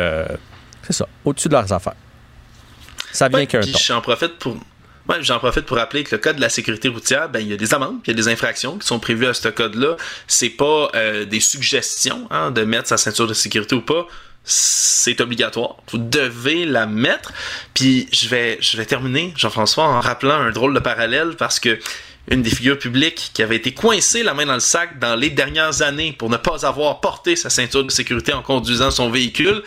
c'est 0.86 0.92
ça, 0.92 1.08
au-dessus 1.24 1.48
de 1.48 1.54
leurs 1.54 1.72
affaires. 1.72 1.94
Ça 3.12 3.28
vient 3.28 3.46
qu'un 3.46 3.60
temps. 3.60 3.78
J'en 3.78 4.00
profite 4.00 4.38
pour 4.38 4.56
Ouais, 5.06 5.16
j'en 5.20 5.38
profite 5.38 5.66
pour 5.66 5.76
rappeler 5.76 6.02
que 6.02 6.14
le 6.14 6.18
code 6.18 6.36
de 6.36 6.40
la 6.40 6.48
sécurité 6.48 6.88
routière, 6.88 7.28
ben 7.28 7.38
il 7.40 7.48
y 7.48 7.52
a 7.52 7.58
des 7.58 7.74
amendes, 7.74 7.98
il 8.06 8.10
y 8.10 8.14
a 8.14 8.16
des 8.16 8.28
infractions 8.28 8.78
qui 8.78 8.86
sont 8.86 8.98
prévues 8.98 9.26
à 9.26 9.34
ce 9.34 9.48
code-là. 9.48 9.96
C'est 10.26 10.48
pas 10.48 10.90
euh, 10.94 11.26
des 11.26 11.40
suggestions 11.40 12.26
hein, 12.30 12.50
de 12.50 12.64
mettre 12.64 12.88
sa 12.88 12.96
ceinture 12.96 13.26
de 13.26 13.34
sécurité 13.34 13.74
ou 13.74 13.82
pas. 13.82 14.06
C'est 14.44 15.20
obligatoire. 15.20 15.76
Vous 15.90 15.98
devez 15.98 16.66
la 16.66 16.86
mettre. 16.86 17.32
Puis 17.72 18.08
je 18.12 18.28
vais, 18.28 18.58
je 18.60 18.76
vais 18.76 18.84
terminer, 18.84 19.32
Jean-François, 19.36 19.84
en 19.84 20.00
rappelant 20.00 20.34
un 20.38 20.50
drôle 20.50 20.74
de 20.74 20.80
parallèle 20.80 21.34
parce 21.36 21.58
que 21.58 21.78
une 22.28 22.42
des 22.42 22.50
figures 22.50 22.78
publiques 22.78 23.30
qui 23.34 23.42
avait 23.42 23.56
été 23.56 23.72
coincée 23.72 24.22
la 24.22 24.32
main 24.34 24.46
dans 24.46 24.54
le 24.54 24.60
sac 24.60 24.98
dans 24.98 25.14
les 25.14 25.30
dernières 25.30 25.82
années 25.82 26.12
pour 26.12 26.30
ne 26.30 26.36
pas 26.36 26.66
avoir 26.66 27.00
porté 27.00 27.36
sa 27.36 27.50
ceinture 27.50 27.84
de 27.84 27.90
sécurité 27.90 28.32
en 28.32 28.42
conduisant 28.42 28.90
son 28.90 29.10
véhicule, 29.10 29.62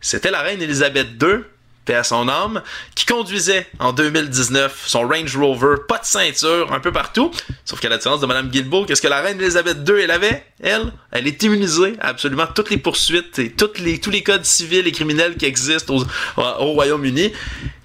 c'était 0.00 0.30
la 0.30 0.40
reine 0.40 0.60
Elisabeth 0.60 1.08
II 1.22 1.44
à 1.94 2.04
son 2.04 2.28
âme, 2.28 2.62
qui 2.94 3.06
conduisait 3.06 3.66
en 3.78 3.92
2019 3.92 4.84
son 4.86 5.06
Range 5.06 5.36
Rover, 5.36 5.76
pas 5.88 5.98
de 5.98 6.04
ceinture, 6.04 6.72
un 6.72 6.80
peu 6.80 6.92
partout. 6.92 7.30
Sauf 7.64 7.80
qu'à 7.80 7.88
la 7.88 7.96
différence 7.96 8.20
de 8.20 8.26
Mme 8.26 8.48
Guilbeault, 8.48 8.84
qu'est-ce 8.84 9.02
que 9.02 9.08
la 9.08 9.20
reine 9.20 9.40
Elisabeth 9.40 9.78
II, 9.88 10.00
elle 10.00 10.10
avait? 10.10 10.44
Elle, 10.62 10.92
elle 11.10 11.26
est 11.26 11.42
immunisée 11.42 11.94
à 12.00 12.08
absolument 12.08 12.46
toutes 12.46 12.70
les 12.70 12.76
poursuites 12.76 13.38
et 13.38 13.54
les, 13.78 13.98
tous 13.98 14.10
les 14.10 14.22
codes 14.22 14.44
civils 14.44 14.86
et 14.86 14.92
criminels 14.92 15.36
qui 15.36 15.46
existent 15.46 15.94
au, 15.94 16.04
au 16.36 16.72
Royaume-Uni. 16.72 17.32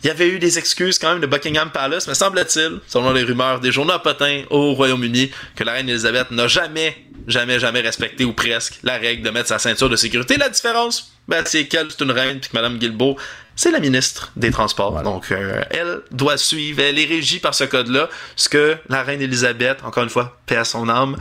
Il 0.04 0.08
y 0.08 0.12
avait 0.12 0.28
eu 0.28 0.40
des 0.40 0.60
excuses 0.60 1.00
quand 1.00 1.10
même 1.14 1.20
de 1.20 1.26
Buckingham 1.26 1.72
Palace, 1.72 2.08
mais 2.08 2.14
semble-t-il, 2.14 2.80
selon 2.88 3.12
les 3.12 3.24
rumeurs 3.24 3.60
des 3.60 3.72
journaux 3.72 3.98
potins 4.00 4.44
au 4.52 4.74
Royaume-Uni, 4.74 5.32
que 5.56 5.64
la 5.64 5.74
reine 5.74 5.90
Elisabeth 5.90 6.30
n'a 6.32 6.48
jamais, 6.48 6.96
jamais, 7.28 7.60
jamais 7.60 7.82
respecté 7.82 8.24
ou 8.24 8.34
presque 8.34 8.76
la 8.84 8.98
règle 8.98 9.24
de 9.24 9.30
mettre 9.32 9.48
sa 9.48 9.58
ceinture 9.58 9.90
de 9.90 9.96
sécurité. 9.96 10.38
La 10.38 10.50
différence, 10.50 11.15
ben, 11.28 11.44
c'est 11.46 11.68
qu'elle, 11.68 11.88
c'est 11.90 12.04
une 12.04 12.12
reine, 12.12 12.40
puis 12.40 12.50
que 12.50 12.56
Mme 12.56 12.78
Guilbeault, 12.78 13.18
c'est 13.56 13.72
la 13.72 13.80
ministre 13.80 14.32
des 14.36 14.52
Transports. 14.52 15.02
Donc, 15.02 15.32
euh, 15.32 15.62
elle 15.70 16.02
doit 16.12 16.38
suivre, 16.38 16.82
elle 16.82 17.00
est 17.00 17.06
régie 17.06 17.40
par 17.40 17.56
ce 17.56 17.64
code-là, 17.64 18.10
ce 18.36 18.50
que 18.50 18.78
la 18.90 19.04
reine 19.04 19.22
Elisabeth, 19.22 19.78
encore 19.84 20.04
une 20.04 20.10
fois, 20.10 20.38
paix 20.46 20.58
à 20.58 20.66
son 20.66 20.90
âme, 20.90 21.16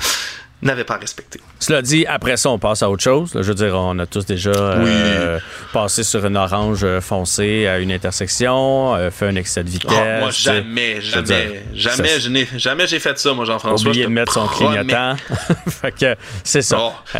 n'avait 0.60 0.84
pas 0.84 0.96
respecté. 0.96 1.40
Cela 1.60 1.80
dit, 1.80 2.06
après 2.06 2.36
ça, 2.36 2.50
on 2.50 2.58
passe 2.58 2.82
à 2.82 2.90
autre 2.90 3.02
chose. 3.02 3.30
je 3.34 3.42
veux 3.42 3.54
dire, 3.54 3.74
on 3.74 3.98
a 3.98 4.06
tous 4.06 4.26
déjà 4.26 4.50
euh, 4.50 5.38
passé 5.72 6.02
sur 6.02 6.24
une 6.24 6.36
orange 6.36 6.82
euh, 6.82 7.00
foncée 7.00 7.66
à 7.66 7.78
une 7.78 7.92
intersection, 7.92 8.96
fait 9.10 9.28
un 9.28 9.36
excès 9.36 9.62
de 9.62 9.68
vitesse. 9.68 9.92
Oh, 9.92 10.20
moi, 10.20 10.30
jamais, 10.30 11.00
jamais, 11.02 11.62
jamais, 11.74 12.18
je 12.18 12.28
n'ai, 12.30 12.48
jamais 12.56 12.86
j'ai 12.86 12.98
fait 12.98 13.16
ça, 13.18 13.32
moi, 13.32 13.44
Jean-François. 13.44 13.90
Oublié 13.90 14.06
de 14.06 14.10
mettre 14.10 14.32
son 14.32 14.46
clignotant. 14.48 15.16
fait 15.68 15.92
que 15.92 16.16
c'est 16.42 16.62
ça. 16.62 16.78
Oh. 16.80 17.18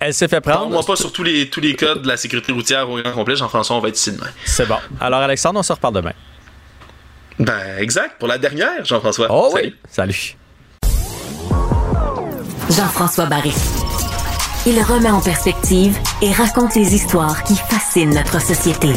Elle 0.00 0.14
s'est 0.14 0.28
fait 0.28 0.40
prendre. 0.40 0.70
moi 0.70 0.82
pas 0.82 0.96
sur 0.96 1.12
tous 1.12 1.22
les, 1.22 1.50
tous 1.50 1.60
les 1.60 1.76
codes 1.76 2.02
de 2.02 2.08
la 2.08 2.16
sécurité 2.16 2.52
routière 2.52 2.88
au 2.88 3.00
grand 3.00 3.12
complet. 3.12 3.36
Jean-François, 3.36 3.76
on 3.76 3.80
va 3.80 3.88
être 3.88 3.98
ici 3.98 4.12
demain. 4.12 4.30
C'est 4.46 4.66
bon. 4.66 4.78
Alors, 4.98 5.20
Alexandre, 5.20 5.60
on 5.60 5.62
se 5.62 5.72
reparle 5.74 5.94
demain. 5.94 6.14
Ben, 7.38 7.78
exact. 7.78 8.18
Pour 8.18 8.26
la 8.26 8.38
dernière, 8.38 8.82
Jean-François. 8.84 9.26
Oh 9.28 9.50
oui. 9.54 9.76
Salut. 9.90 10.36
Jean-François 12.70 13.26
Barry. 13.26 13.52
Il 14.66 14.80
remet 14.82 15.10
en 15.10 15.20
perspective 15.20 15.98
et 16.22 16.32
raconte 16.32 16.74
les 16.76 16.94
histoires 16.94 17.42
qui 17.44 17.56
fascinent 17.56 18.14
notre 18.14 18.40
société. 18.40 18.92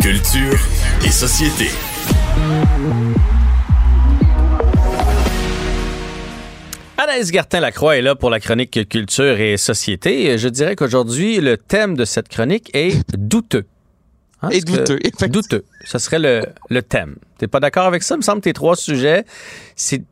Culture 0.00 0.58
et 1.04 1.10
société. 1.10 1.70
Anaïs 6.98 7.30
Gertin-Lacroix 7.30 7.98
est 7.98 8.02
là 8.02 8.14
pour 8.14 8.30
la 8.30 8.40
chronique 8.40 8.88
Culture 8.88 9.38
et 9.38 9.58
Société. 9.58 10.38
Je 10.38 10.48
dirais 10.48 10.76
qu'aujourd'hui, 10.76 11.40
le 11.40 11.58
thème 11.58 11.94
de 11.94 12.06
cette 12.06 12.28
chronique 12.28 12.70
est 12.74 12.98
douteux. 13.16 13.66
Hein, 14.40 14.48
et 14.50 14.60
douteux, 14.60 14.98
Douteux. 15.28 15.64
Ce 15.84 15.98
serait 15.98 16.18
le, 16.18 16.42
le 16.70 16.82
thème. 16.82 17.16
T'es 17.38 17.48
pas 17.48 17.60
d'accord 17.60 17.84
avec 17.84 18.02
ça? 18.02 18.14
Il 18.14 18.18
me 18.18 18.22
semble 18.22 18.40
que 18.40 18.44
tes 18.44 18.54
trois 18.54 18.76
sujets, 18.76 19.24
c'est 19.74 20.02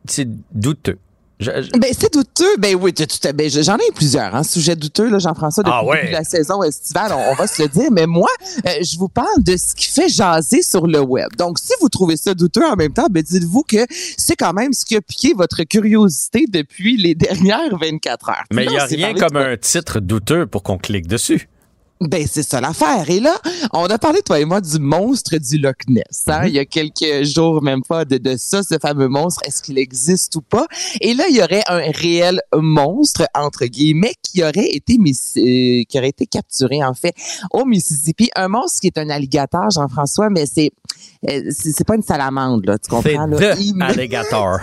douteux. 0.51 0.97
Ben, 1.39 1.91
c'est 1.91 2.13
douteux. 2.13 2.57
Ben 2.57 2.75
oui, 2.75 2.93
ben, 3.33 3.49
j'en 3.49 3.77
ai 3.77 3.91
plusieurs, 3.93 4.33
hein, 4.33 4.43
sujets 4.43 4.75
douteux, 4.75 5.09
là, 5.09 5.19
Jean-François, 5.19 5.63
depuis 5.63 6.07
ah 6.07 6.11
la 6.11 6.23
saison 6.23 6.63
estivale, 6.63 7.11
on, 7.11 7.35
va 7.35 7.47
se 7.47 7.61
le 7.61 7.67
dire. 7.67 7.91
Mais 7.91 8.05
moi, 8.05 8.29
euh, 8.65 8.69
je 8.81 8.97
vous 8.97 9.09
parle 9.09 9.43
de 9.43 9.57
ce 9.57 9.75
qui 9.75 9.87
fait 9.87 10.07
jaser 10.07 10.61
sur 10.61 10.87
le 10.87 10.99
web. 11.01 11.29
Donc, 11.37 11.59
si 11.59 11.73
vous 11.81 11.89
trouvez 11.89 12.15
ça 12.15 12.33
douteux 12.33 12.65
en 12.65 12.75
même 12.75 12.93
temps, 12.93 13.07
ben, 13.09 13.21
dites-vous 13.21 13.63
que 13.63 13.85
c'est 14.17 14.35
quand 14.35 14.53
même 14.53 14.71
ce 14.71 14.85
qui 14.85 14.95
a 14.95 15.01
piqué 15.01 15.33
votre 15.33 15.63
curiosité 15.63 16.45
depuis 16.47 16.97
les 16.97 17.15
dernières 17.15 17.77
24 17.77 18.29
heures. 18.29 18.43
Mais 18.53 18.65
il 18.65 18.71
n'y 18.71 18.77
a 18.77 18.85
rien 18.85 19.13
comme 19.13 19.35
un 19.35 19.57
titre 19.57 19.99
douteux 19.99 20.45
pour 20.45 20.63
qu'on 20.63 20.77
clique 20.77 21.07
dessus. 21.07 21.49
Ben, 22.01 22.27
c'est 22.29 22.43
ça 22.43 22.59
l'affaire. 22.59 23.09
Et 23.09 23.21
là, 23.21 23.37
on 23.71 23.85
a 23.85 23.97
parlé, 23.97 24.21
toi 24.21 24.39
et 24.39 24.45
moi, 24.45 24.59
du 24.59 24.79
monstre 24.79 25.37
du 25.37 25.57
Loch 25.57 25.87
Ness. 25.87 26.03
Hein? 26.27 26.41
Mm-hmm. 26.41 26.47
Il 26.47 26.53
y 26.53 26.59
a 26.59 26.65
quelques 26.65 27.23
jours, 27.23 27.63
même 27.63 27.83
pas, 27.83 28.03
de, 28.03 28.17
de 28.17 28.35
ça, 28.37 28.63
ce 28.63 28.77
fameux 28.79 29.07
monstre. 29.07 29.41
Est-ce 29.45 29.63
qu'il 29.63 29.77
existe 29.77 30.35
ou 30.35 30.41
pas? 30.41 30.67
Et 30.99 31.13
là, 31.13 31.23
il 31.29 31.37
y 31.37 31.41
aurait 31.41 31.63
un 31.67 31.91
réel 31.91 32.41
monstre, 32.53 33.25
entre 33.33 33.65
guillemets, 33.65 34.13
qui 34.21 34.43
aurait 34.43 34.69
été, 34.71 34.95
euh, 34.95 35.83
qui 35.87 35.97
aurait 35.97 36.09
été 36.09 36.25
capturé, 36.25 36.83
en 36.83 36.93
fait, 36.93 37.13
au 37.51 37.63
Mississippi. 37.63 38.29
Un 38.35 38.49
monstre 38.49 38.81
qui 38.81 38.87
est 38.87 38.97
un 38.97 39.09
alligator, 39.09 39.69
Jean-François, 39.71 40.29
mais 40.29 40.45
c'est 40.45 40.71
euh, 41.29 41.49
c'est 41.51 41.87
pas 41.87 41.95
une 41.95 42.03
salamandre, 42.03 42.63
là, 42.65 42.77
tu 42.77 42.89
comprends? 42.89 43.27
C'est 43.37 43.73
de 43.73 43.83
alligator. 43.83 44.59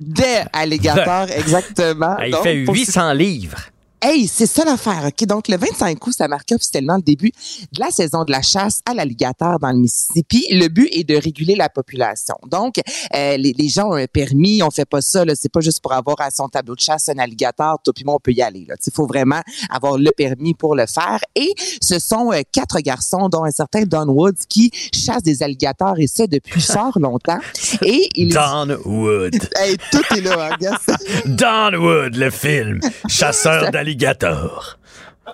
de 0.00 0.22
alligator, 0.52 1.30
exactement. 1.30 2.16
il 2.18 2.36
fait 2.36 2.54
800 2.54 3.12
livres. 3.14 3.58
Hey, 4.02 4.28
c'est 4.28 4.46
ça 4.46 4.62
l'affaire, 4.66 5.04
OK? 5.06 5.26
Donc, 5.26 5.48
le 5.48 5.56
25 5.56 6.06
août, 6.06 6.12
ça 6.16 6.28
marque 6.28 6.52
officiellement 6.52 6.96
le 6.96 7.02
début 7.02 7.32
de 7.72 7.80
la 7.80 7.90
saison 7.90 8.24
de 8.24 8.30
la 8.30 8.42
chasse 8.42 8.80
à 8.84 8.92
l'alligator 8.92 9.58
dans 9.58 9.70
le 9.70 9.78
Mississippi. 9.78 10.46
Le 10.50 10.68
but 10.68 10.88
est 10.92 11.04
de 11.04 11.16
réguler 11.16 11.54
la 11.54 11.70
population. 11.70 12.34
Donc, 12.50 12.74
euh, 13.14 13.38
les, 13.38 13.54
les, 13.56 13.68
gens 13.68 13.88
ont 13.88 13.94
un 13.94 14.06
permis, 14.06 14.62
on 14.62 14.70
fait 14.70 14.84
pas 14.84 15.00
ça, 15.00 15.24
là. 15.24 15.32
C'est 15.34 15.50
pas 15.50 15.60
juste 15.60 15.80
pour 15.80 15.94
avoir 15.94 16.20
à 16.20 16.30
son 16.30 16.46
tableau 16.48 16.74
de 16.74 16.80
chasse 16.80 17.08
un 17.08 17.18
alligator, 17.18 17.78
tout 17.82 17.92
puis 17.94 18.04
moi, 18.04 18.16
on 18.16 18.20
peut 18.20 18.32
y 18.32 18.42
aller. 18.42 18.66
Il 18.68 18.92
faut 18.92 19.06
vraiment 19.06 19.40
avoir 19.70 19.96
le 19.96 20.10
permis 20.14 20.52
pour 20.52 20.76
le 20.76 20.84
faire. 20.86 21.20
Et 21.34 21.54
ce 21.80 21.98
sont 21.98 22.32
euh, 22.32 22.42
quatre 22.52 22.80
garçons, 22.80 23.30
dont 23.30 23.44
un 23.44 23.50
certain 23.50 23.84
Don 23.84 24.08
Woods, 24.08 24.44
qui 24.46 24.70
chassent 24.92 25.22
des 25.22 25.42
alligators, 25.42 25.98
et 25.98 26.06
ça 26.06 26.26
depuis 26.26 26.60
fort 26.60 26.98
longtemps. 26.98 27.40
Et 27.80 28.10
il... 28.14 28.34
Don 28.34 28.76
Wood. 28.84 29.36
hey, 29.56 29.78
tout 29.90 30.02
est 30.14 30.20
là, 30.20 30.50
hein, 30.60 30.76
Don 31.24 31.78
Wood, 31.78 32.16
le 32.16 32.30
film. 32.30 32.80
Chasseur 33.08 33.70
d'alligators 33.70 33.85
alligator. 33.86 34.78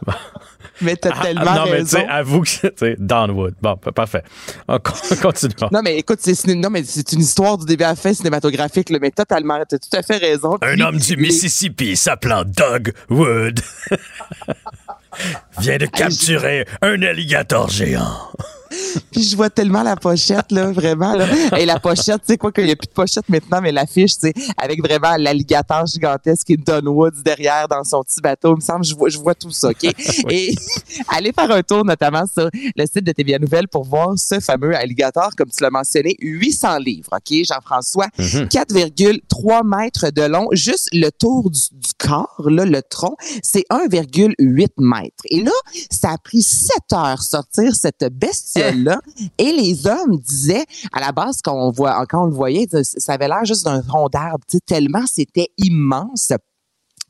Mais 0.80 0.96
t'as 0.96 1.10
ah, 1.14 1.22
tellement 1.22 1.54
non, 1.54 1.64
mais 1.70 1.84
tu 1.84 1.96
avoue 1.96 2.40
que 2.40 2.48
c'est 2.48 2.96
Downwood. 2.98 3.54
Bon, 3.62 3.76
parfait. 3.76 4.24
On 4.66 4.78
continue. 4.80 5.54
Non, 5.70 5.80
mais 5.80 5.98
écoute, 5.98 6.18
c'est 6.20 6.44
une, 6.44 6.60
non, 6.60 6.70
mais 6.70 6.82
c'est 6.82 7.12
une 7.12 7.20
histoire 7.20 7.56
du 7.56 7.66
début 7.66 7.84
à 7.84 7.90
la 7.90 7.94
fin 7.94 8.12
cinématographique, 8.12 8.90
là, 8.90 8.98
mais 9.00 9.12
totalement, 9.12 9.62
t'as 9.68 9.78
tout 9.78 9.96
à 9.96 10.02
fait 10.02 10.16
raison. 10.16 10.58
Un 10.60 10.80
homme 10.80 10.98
du 10.98 11.16
Mississippi 11.16 11.94
s'appelant 11.94 12.42
Doug 12.44 12.94
Wood 13.10 13.60
vient 15.60 15.76
de 15.76 15.86
capturer 15.86 16.66
un 16.80 17.00
alligator 17.02 17.68
géant. 17.68 18.32
Puis 19.10 19.22
je 19.22 19.36
vois 19.36 19.50
tellement 19.50 19.82
la 19.82 19.96
pochette, 19.96 20.50
là, 20.50 20.70
vraiment. 20.72 21.14
Là. 21.14 21.26
Et 21.58 21.66
la 21.66 21.78
pochette, 21.78 22.20
tu 22.20 22.32
sais 22.32 22.36
quoi, 22.36 22.52
qu'il 22.52 22.64
n'y 22.64 22.72
a 22.72 22.76
plus 22.76 22.86
de 22.86 22.92
pochette 22.92 23.28
maintenant, 23.28 23.60
mais 23.60 23.72
l'affiche, 23.72 24.14
tu 24.14 24.28
sais, 24.28 24.34
avec 24.56 24.80
vraiment 24.80 25.16
l'alligator 25.18 25.86
gigantesque 25.86 26.50
et 26.50 26.56
Don 26.56 26.86
Woods 26.86 27.22
derrière 27.24 27.68
dans 27.68 27.84
son 27.84 28.02
petit 28.02 28.20
bateau. 28.20 28.54
Il 28.54 28.56
me 28.56 28.60
semble, 28.60 28.84
je 28.84 28.94
vois, 28.94 29.08
je 29.08 29.18
vois 29.18 29.34
tout 29.34 29.50
ça, 29.50 29.68
OK? 29.68 29.84
Et 30.30 30.54
allez 31.08 31.32
faire 31.32 31.50
un 31.50 31.62
tour, 31.62 31.84
notamment 31.84 32.24
sur 32.26 32.48
le 32.52 32.86
site 32.86 33.04
de 33.04 33.12
TVA 33.12 33.38
Nouvelle 33.38 33.68
pour 33.68 33.84
voir 33.84 34.18
ce 34.18 34.40
fameux 34.40 34.74
alligator, 34.74 35.30
comme 35.36 35.50
tu 35.50 35.62
l'as 35.62 35.70
mentionné, 35.70 36.16
800 36.20 36.78
livres, 36.78 37.10
OK, 37.12 37.44
Jean-François? 37.44 38.08
4,3 38.18 39.66
mètres 39.66 40.10
de 40.10 40.22
long. 40.22 40.48
Juste 40.52 40.88
le 40.92 41.10
tour 41.10 41.50
du, 41.50 41.60
du 41.72 41.92
corps, 41.98 42.48
là, 42.48 42.64
le 42.64 42.82
tronc, 42.82 43.16
c'est 43.42 43.64
1,8 43.70 44.68
mètres. 44.78 45.24
Et 45.30 45.42
là, 45.42 45.52
ça 45.90 46.10
a 46.10 46.18
pris 46.18 46.42
7 46.42 46.92
heures 46.94 47.22
sortir 47.22 47.74
cette 47.74 48.04
Et 49.38 49.52
les 49.52 49.86
hommes 49.86 50.18
disaient, 50.18 50.64
à 50.92 51.00
la 51.00 51.12
base, 51.12 51.40
quand 51.42 51.72
on, 51.76 52.24
le 52.24 52.32
voyait, 52.32 52.66
ça 52.82 53.12
avait 53.12 53.28
l'air 53.28 53.44
juste 53.44 53.64
d'un 53.64 53.82
tronc 53.82 54.08
d'arbre, 54.08 54.44
tellement 54.66 55.04
c'était 55.06 55.48
immense. 55.58 56.32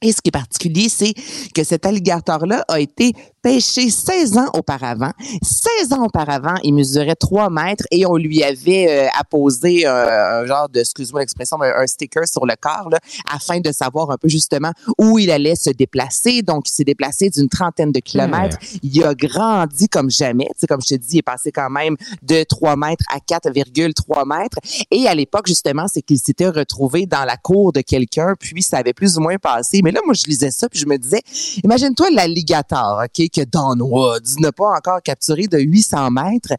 Et 0.03 0.13
ce 0.13 0.21
qui 0.21 0.29
est 0.29 0.33
particulier, 0.33 0.89
c'est 0.89 1.15
que 1.55 1.65
cet 1.65 1.87
alligator-là 1.87 2.65
a 2.69 2.81
été 2.81 3.13
pêché 3.43 3.91
16 3.91 4.39
ans 4.39 4.49
auparavant. 4.55 5.11
16 5.43 5.93
ans 5.93 6.05
auparavant, 6.05 6.55
il 6.63 6.75
mesurait 6.75 7.17
3 7.17 7.51
mètres 7.51 7.85
et 7.91 8.07
on 8.07 8.17
lui 8.17 8.43
avait 8.43 8.87
euh, 8.89 9.09
apposé 9.19 9.85
un, 9.85 9.93
un 9.93 10.47
genre 10.47 10.69
de, 10.69 10.81
excuse-moi 10.81 11.21
l'expression, 11.21 11.61
un, 11.61 11.83
un 11.83 11.87
sticker 11.87 12.27
sur 12.27 12.47
le 12.47 12.55
corps 12.61 12.89
là, 12.91 12.99
afin 13.33 13.61
de 13.61 13.73
savoir 13.73 14.11
un 14.11 14.17
peu 14.17 14.29
justement 14.29 14.73
où 14.99 15.19
il 15.19 15.31
allait 15.31 15.57
se 15.57 15.71
déplacer. 15.71 16.43
Donc, 16.43 16.69
il 16.69 16.73
s'est 16.73 16.85
déplacé 16.85 17.31
d'une 17.31 17.49
trentaine 17.49 17.93
de 17.93 18.01
kilomètres. 18.01 18.59
Il 18.83 19.03
a 19.03 19.15
grandi 19.15 19.89
comme 19.89 20.11
jamais. 20.11 20.49
Sais, 20.57 20.67
comme 20.67 20.81
je 20.81 20.95
te 20.95 20.95
dis, 20.95 21.17
il 21.17 21.19
est 21.19 21.23
passé 21.23 21.51
quand 21.53 21.71
même 21.71 21.97
de 22.23 22.45
3 22.45 22.77
mètres 22.77 23.05
à 23.13 23.19
4,3 23.19 24.27
mètres. 24.27 24.59
Et 24.91 25.07
à 25.07 25.15
l'époque, 25.15 25.47
justement, 25.47 25.87
c'est 25.89 26.03
qu'il 26.03 26.19
s'était 26.19 26.49
retrouvé 26.49 27.07
dans 27.07 27.25
la 27.25 27.37
cour 27.37 27.73
de 27.73 27.81
quelqu'un, 27.81 28.35
puis 28.39 28.63
ça 28.63 28.79
avait 28.79 28.93
plus 28.93 29.17
ou 29.17 29.21
moins 29.21 29.37
passé. 29.37 29.81
Mais 29.83 29.92
là, 29.93 30.01
moi, 30.05 30.15
je 30.15 30.25
lisais 30.27 30.51
ça, 30.51 30.69
puis 30.69 30.79
je 30.79 30.87
me 30.87 30.97
disais, 30.99 31.21
imagine-toi 31.65 32.09
l'alligator, 32.13 33.03
OK, 33.05 33.29
que 33.31 33.45
Don 33.45 33.77
Woods 33.81 34.41
n'a 34.41 34.53
pas 34.53 34.71
encore 34.77 35.03
capturé 35.03 35.47
de 35.47 35.59
800 35.59 36.11
mètres. 36.11 36.55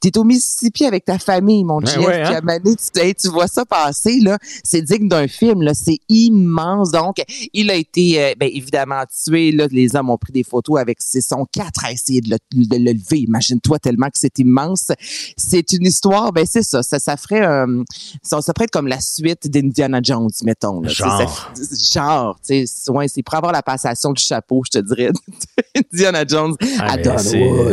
Tu 0.00 0.08
es 0.08 0.18
au 0.18 0.24
Mississippi 0.24 0.84
avec 0.84 1.04
ta 1.04 1.18
famille, 1.18 1.64
mon 1.64 1.78
Ben 1.80 1.86
chien. 1.88 2.00
ouais, 2.02 2.22
hein? 2.22 2.40
tu, 2.64 3.00
hey, 3.00 3.14
tu 3.14 3.28
vois 3.28 3.46
ça 3.48 3.64
passer, 3.64 4.18
là. 4.20 4.38
C'est 4.64 4.82
digne 4.82 5.08
d'un 5.08 5.28
film, 5.28 5.62
là. 5.62 5.74
C'est 5.74 5.98
immense. 6.08 6.90
Donc, 6.90 7.16
il 7.52 7.70
a 7.70 7.74
été, 7.74 8.22
euh, 8.22 8.34
ben, 8.38 8.48
évidemment, 8.52 9.02
tué. 9.24 9.52
Là, 9.52 9.66
les 9.70 9.94
hommes 9.96 10.10
ont 10.10 10.18
pris 10.18 10.32
des 10.32 10.44
photos 10.44 10.78
avec 10.80 10.98
ses 11.00 11.20
sons 11.20 11.46
quatre 11.50 11.84
à 11.84 11.92
essayer 11.92 12.20
de 12.20 12.30
le, 12.30 12.38
de 12.52 12.76
le 12.76 12.92
lever. 12.92 13.20
Imagine-toi 13.20 13.78
tellement 13.78 14.06
que 14.08 14.18
c'est 14.18 14.38
immense. 14.38 14.90
C'est 15.36 15.72
une 15.72 15.86
histoire, 15.86 16.32
ben, 16.32 16.46
c'est 16.48 16.62
ça. 16.62 16.82
Ça, 16.82 16.98
ça 16.98 17.16
ferait, 17.16 17.46
euh, 17.46 17.82
ça, 18.22 18.40
ça 18.40 18.52
pourrait 18.52 18.64
être 18.64 18.70
comme 18.70 18.86
la 18.88 19.00
suite 19.00 19.48
d'Indiana 19.48 20.00
Jones, 20.02 20.28
mettons. 20.44 20.80
là. 20.80 20.90
Ça 20.90 21.04
Genre. 21.08 21.52
genre, 21.92 22.36
tu 22.46 22.66
sais, 22.66 22.66
ouais, 22.88 23.08
c'est 23.08 23.22
pour 23.22 23.34
avoir 23.34 23.52
la 23.52 23.62
passation 23.62 24.12
du 24.12 24.22
chapeau, 24.22 24.62
je 24.64 24.78
te 24.78 24.84
dirais, 24.84 25.10
Indiana 25.92 26.24
Jones 26.26 26.56
Ah, 26.80 26.96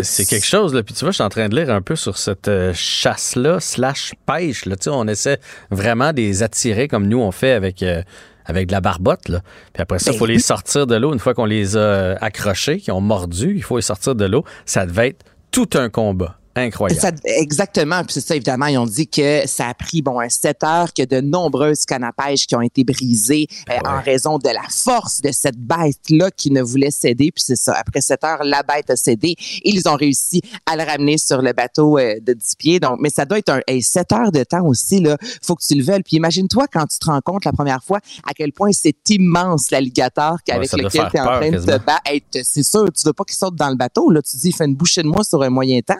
c'est, 0.04 0.26
quelque 0.26 0.46
chose. 0.46 0.74
Là. 0.74 0.84
Puis 0.84 0.94
tu 0.94 1.02
vois, 1.02 1.12
je 1.12 1.16
suis 1.16 1.24
en 1.24 1.30
train 1.30 1.50
de 1.50 1.56
lire 1.56 1.70
un 1.70 1.82
peu 1.82 1.96
sur 1.96 2.18
cette 2.18 2.48
euh, 2.48 2.72
chasse-là, 2.74 3.60
slash 3.60 4.14
pêche. 4.26 4.66
Là. 4.66 4.76
Tu 4.76 4.84
sais, 4.84 4.90
on 4.92 5.08
essaie 5.08 5.40
vraiment 5.72 6.12
de 6.12 6.18
les 6.18 6.44
attirer 6.44 6.88
comme 6.88 7.08
nous 7.08 7.20
on 7.20 7.32
fait 7.32 7.52
avec, 7.52 7.84
euh, 7.84 8.02
avec 8.46 8.68
de 8.68 8.72
la 8.72 8.82
barbotte. 8.82 9.30
Là. 9.30 9.42
Puis 9.74 9.82
après 9.82 10.00
ça, 10.00 10.12
il 10.12 10.14
Ben 10.14 10.20
faut 10.20 10.26
les 10.26 10.40
sortir 10.40 10.88
de 10.88 10.96
l'eau. 10.96 11.14
Une 11.14 11.20
fois 11.20 11.34
qu'on 11.34 11.46
les 11.46 11.76
a 11.76 11.80
euh, 11.80 12.16
accrochés, 12.22 12.80
qu'ils 12.80 12.94
ont 12.94 13.02
mordu, 13.02 13.54
il 13.56 13.64
faut 13.64 13.78
les 13.78 13.82
sortir 13.82 14.16
de 14.16 14.26
l'eau. 14.26 14.44
Ça 14.66 14.86
devait 14.86 15.10
être 15.10 15.26
tout 15.52 15.70
un 15.74 15.90
combat. 15.90 16.38
Incroyable. 16.58 17.02
Ça- 17.02 17.12
exactement. 17.26 18.02
Puis 18.04 18.14
c'est 18.14 18.22
ça, 18.28 18.36
évidemment, 18.36 18.68
ils 18.68 18.78
ont 18.78 18.86
dit 18.86 19.08
que 19.08 19.46
ça 19.46 19.68
a 19.68 19.74
pris, 19.74 20.02
bon, 20.02 20.20
un 20.22 20.30
7 20.30 20.64
heures, 20.64 20.94
que 20.94 21.04
de 21.04 21.20
nombreuses 21.20 21.86
cannes 21.86 22.06
à 22.06 22.14
pêche 22.14 22.48
qui 22.48 22.56
ont 22.56 22.62
été 22.62 22.86
brisées 22.86 23.48
euh, 23.70 23.78
en 23.86 24.02
raison 24.02 24.38
de 24.38 24.48
la 24.50 24.64
force 24.70 25.22
de 25.22 25.32
cette 25.34 25.58
bête-là 25.58 26.32
qui 26.32 26.52
ne 26.52 26.62
voulait 26.62 26.92
céder. 26.92 27.32
Puis 27.32 27.44
c'est 27.46 27.58
ça, 27.58 27.74
après 27.74 28.00
7 28.00 28.24
heures, 28.24 28.44
la 28.44 28.64
bête 28.64 28.90
a 28.90 28.96
cédé. 28.96 29.36
Ils 29.66 29.88
ont 29.90 29.96
réussi 29.96 30.42
à 30.66 30.78
le 30.78 30.84
ramener 30.84 31.18
sur 31.18 31.42
le 31.42 31.52
bateau 31.52 31.98
euh, 31.98 32.16
de 32.22 32.34
10 32.34 32.56
pieds. 32.58 32.80
Donc, 32.80 33.00
mais 33.02 33.10
ça 33.10 33.26
doit 33.26 33.40
être 33.40 33.50
un 33.50 33.60
hey, 33.68 33.82
7 33.82 34.12
heures 34.14 34.32
de 34.32 34.44
temps 34.44 34.66
aussi, 34.66 35.02
là. 35.02 35.18
Faut 35.42 35.56
que 35.56 35.64
tu 35.66 35.76
le 35.76 35.84
veuilles. 35.84 36.04
Puis 36.04 36.16
imagine-toi 36.16 36.68
quand 36.72 36.86
tu 36.88 37.00
te 37.00 37.06
rends 37.06 37.22
compte 37.22 37.44
la 37.44 37.52
première 37.52 37.84
fois 37.84 38.00
à 38.26 38.34
quel 38.34 38.54
point 38.54 38.72
c'est 38.72 38.96
immense 39.10 39.72
l'alligator 39.72 40.38
avec 40.50 40.72
lequel 40.72 40.90
tu 41.12 41.18
es 41.18 41.20
en 41.20 41.26
train 41.26 41.52
de 41.52 41.58
te 41.60 41.78
battre. 41.86 42.02
Hey, 42.06 42.24
c'est 42.44 42.64
sûr, 42.64 42.86
tu 42.94 43.04
veux 43.06 43.14
pas 43.14 43.26
qu'il 43.26 43.36
saute 43.36 43.56
dans 43.56 43.70
le 43.70 43.76
bateau. 43.76 44.10
Là, 44.10 44.22
tu 44.22 44.38
dis, 44.38 44.50
il 44.50 44.56
fait 44.56 44.66
une 44.66 44.76
bouchée 44.76 45.04
de 45.04 45.08
moi 45.08 45.24
sur 45.26 45.42
un 45.44 45.50
moyen 45.50 45.82
temps 45.82 45.96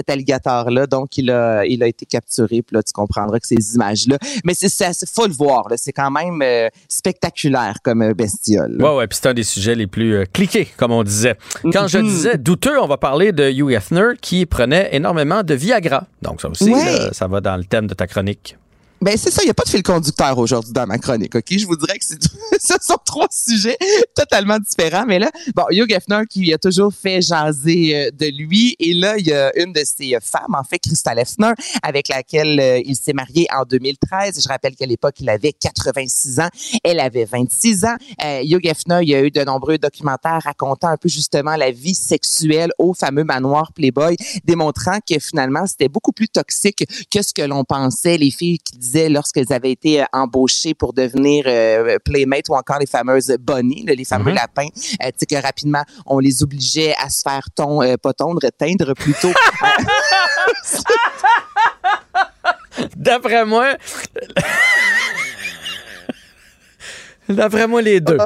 cet 0.00 0.10
alligator-là. 0.10 0.86
Donc, 0.86 1.16
il 1.18 1.30
a, 1.30 1.64
il 1.66 1.82
a 1.82 1.86
été 1.86 2.06
capturé. 2.06 2.62
Puis 2.62 2.74
là, 2.74 2.82
tu 2.82 2.92
comprendras 2.92 3.38
que 3.38 3.46
ces 3.46 3.74
images-là. 3.74 4.18
Mais 4.44 4.54
c'est 4.54 4.68
faut 5.14 5.26
le 5.26 5.32
voir. 5.32 5.68
là. 5.68 5.76
C'est 5.76 5.92
quand 5.92 6.10
même 6.10 6.40
euh, 6.42 6.68
spectaculaire 6.88 7.76
comme 7.82 8.02
euh, 8.02 8.14
bestiole. 8.14 8.76
là. 8.78 8.90
Ouais, 8.92 8.98
ouais, 8.98 9.06
puis 9.06 9.18
c'est 9.20 9.28
un 9.28 9.34
des 9.34 9.42
sujets 9.42 9.74
les 9.74 9.86
plus 9.86 10.14
euh, 10.16 10.24
cliqués, 10.32 10.68
comme 10.76 10.92
on 10.92 11.02
disait. 11.02 11.36
Quand 11.72 11.86
je 11.86 11.98
Mhm. 11.98 12.06
disais 12.08 12.38
douteux, 12.38 12.78
on 12.80 12.86
va 12.86 12.96
parler 12.96 13.32
de 13.32 13.50
Hugh 13.50 13.72
Hefner 13.72 14.12
qui 14.20 14.46
prenait 14.46 14.88
énormément 14.92 15.42
de 15.42 15.54
Viagra. 15.54 16.04
Donc 16.22 16.40
ça 16.40 16.48
aussi, 16.48 16.72
Ouais. 16.72 16.84
là, 16.84 17.12
ça 17.12 17.26
va 17.26 17.40
dans 17.40 17.56
le 17.56 17.64
thème 17.64 17.86
de 17.86 17.94
ta 17.94 18.06
chronique. 18.06 18.56
Ben 19.02 19.16
c'est 19.16 19.30
ça, 19.30 19.40
il 19.42 19.46
n'y 19.46 19.50
a 19.50 19.54
pas 19.54 19.64
de 19.64 19.70
fil 19.70 19.82
conducteur 19.82 20.36
aujourd'hui 20.36 20.74
dans 20.74 20.86
ma 20.86 20.98
chronique, 20.98 21.34
OK? 21.34 21.46
Je 21.50 21.64
vous 21.64 21.76
dirais 21.76 21.98
que 21.98 22.04
ce 22.60 22.74
sont 22.82 22.98
trois 23.06 23.28
sujets 23.30 23.78
totalement 24.14 24.58
différents. 24.58 25.06
Mais 25.06 25.18
là, 25.18 25.30
bon, 25.54 25.64
Hugh 25.70 25.90
Hefner 25.90 26.24
qui 26.28 26.52
a 26.52 26.58
toujours 26.58 26.92
fait 26.92 27.22
jaser 27.22 27.96
euh, 27.96 28.10
de 28.10 28.26
lui. 28.26 28.76
Et 28.78 28.92
là, 28.92 29.16
il 29.16 29.26
y 29.26 29.32
a 29.32 29.58
une 29.58 29.72
de 29.72 29.80
ses 29.86 30.14
euh, 30.14 30.18
femmes, 30.20 30.54
en 30.54 30.62
fait, 30.64 30.78
Crystal 30.78 31.18
Hefner, 31.18 31.52
avec 31.82 32.08
laquelle 32.08 32.60
euh, 32.60 32.82
il 32.84 32.94
s'est 32.94 33.14
marié 33.14 33.46
en 33.56 33.64
2013. 33.64 34.38
Je 34.42 34.48
rappelle 34.48 34.76
qu'à 34.76 34.84
l'époque, 34.84 35.14
il 35.20 35.30
avait 35.30 35.54
86 35.54 36.40
ans. 36.40 36.48
Elle 36.84 37.00
avait 37.00 37.24
26 37.24 37.86
ans. 37.86 37.96
Euh, 38.22 38.42
Hugh 38.42 38.66
Hefner, 38.66 38.98
il 39.00 39.08
y 39.08 39.14
a 39.14 39.22
eu 39.22 39.30
de 39.30 39.42
nombreux 39.42 39.78
documentaires 39.78 40.40
racontant 40.44 40.88
un 40.88 40.98
peu 40.98 41.08
justement 41.08 41.56
la 41.56 41.70
vie 41.70 41.94
sexuelle 41.94 42.70
au 42.76 42.92
fameux 42.92 43.24
manoir 43.24 43.72
Playboy, 43.72 44.16
démontrant 44.44 44.98
que 45.08 45.18
finalement, 45.18 45.66
c'était 45.66 45.88
beaucoup 45.88 46.12
plus 46.12 46.28
toxique 46.28 46.84
que 47.10 47.22
ce 47.22 47.32
que 47.32 47.42
l'on 47.42 47.64
pensait. 47.64 48.18
Les 48.18 48.30
filles 48.30 48.58
qui 48.58 48.89
lorsqu'elles 49.08 49.52
avaient 49.52 49.70
été 49.72 50.02
euh, 50.02 50.06
embauchées 50.12 50.74
pour 50.74 50.92
devenir 50.92 51.44
euh, 51.46 51.98
Playmate 52.04 52.48
ou 52.48 52.54
encore 52.54 52.78
les 52.78 52.86
fameuses 52.86 53.34
bunnies, 53.40 53.84
là, 53.86 53.94
les 53.94 54.04
fameux 54.04 54.30
Mhm. 54.30 54.36
lapins, 54.36 54.68
euh, 55.02 55.06
tu 55.06 55.12
sais 55.18 55.26
que 55.26 55.42
rapidement, 55.42 55.82
on 56.06 56.18
les 56.18 56.42
obligeait 56.42 56.94
à 56.98 57.08
se 57.10 57.22
faire 57.22 57.42
ton, 57.54 57.82
euh, 57.82 57.96
pas 57.96 58.12
tondre, 58.12 58.40
teindre 58.58 58.94
plutôt. 58.94 59.32
D'après 62.96 63.44
moi. 63.44 63.74
D'après 67.28 67.66
moi, 67.66 67.82
les 67.82 68.00
deux. 68.00 68.18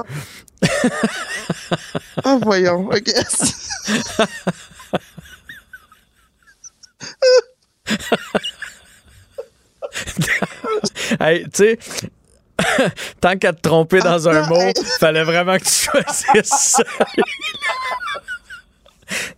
oh, 2.25 2.39
voyons, 2.43 2.89
OK. 2.91 3.13
Hey, 11.21 11.45
tu 11.45 11.51
sais, 11.55 11.79
tant 13.21 13.37
qu'à 13.37 13.53
te 13.53 13.61
tromper 13.61 14.01
dans 14.01 14.29
un 14.29 14.43
Ah, 14.45 14.49
mot, 14.49 14.61
hey. 14.61 14.73
fallait 15.01 15.25
vraiment 15.25 15.57
que 15.59 15.65
tu 15.65 15.71
choisisses 15.71 16.49
ça. 16.51 16.83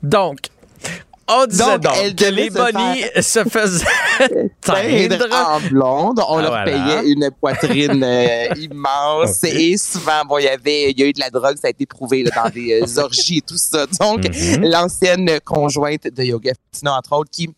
Donc, 0.03 0.39
on 1.29 1.45
disait 1.47 1.65
donc, 1.65 1.81
Donc, 1.83 1.93
elle 2.01 2.15
que 2.15 2.25
les 2.27 2.51
bonnies 2.51 3.03
se 3.21 3.43
faisaient 3.43 3.85
teindre. 4.61 5.09
teindre 5.19 5.35
en 5.35 5.61
blonde. 5.61 6.21
On 6.29 6.39
Ah, 6.39 6.43
leur 6.43 6.51
voilà. 6.51 6.65
payait 6.65 7.11
une 7.11 7.31
poitrine 7.41 8.05
euh, 8.05 8.47
immense. 8.57 9.43
Et 9.43 9.77
souvent, 9.77 10.25
bon, 10.25 10.39
il 10.39 10.45
y 10.45 10.49
avait, 10.49 10.93
il 10.93 11.01
y 11.01 11.03
a 11.03 11.07
eu 11.07 11.13
de 11.13 11.19
la 11.19 11.31
drogue, 11.31 11.57
ça 11.61 11.67
a 11.67 11.71
été 11.71 11.85
prouvé 11.85 12.23
là, 12.23 12.31
dans 12.45 12.51
des 12.51 12.81
euh, 12.81 13.01
orgies 13.03 13.39
et 13.39 13.43
tout 13.43 13.59
ça. 13.59 13.87
Donc, 14.01 14.25
Mhm. 14.29 14.67
l'ancienne 14.71 15.41
conjointe 15.45 16.07
de 16.07 16.23
Yoga 16.23 16.53
Fatina, 16.73 16.97
entre 16.97 17.13
autres, 17.15 17.31
qui 17.33 17.49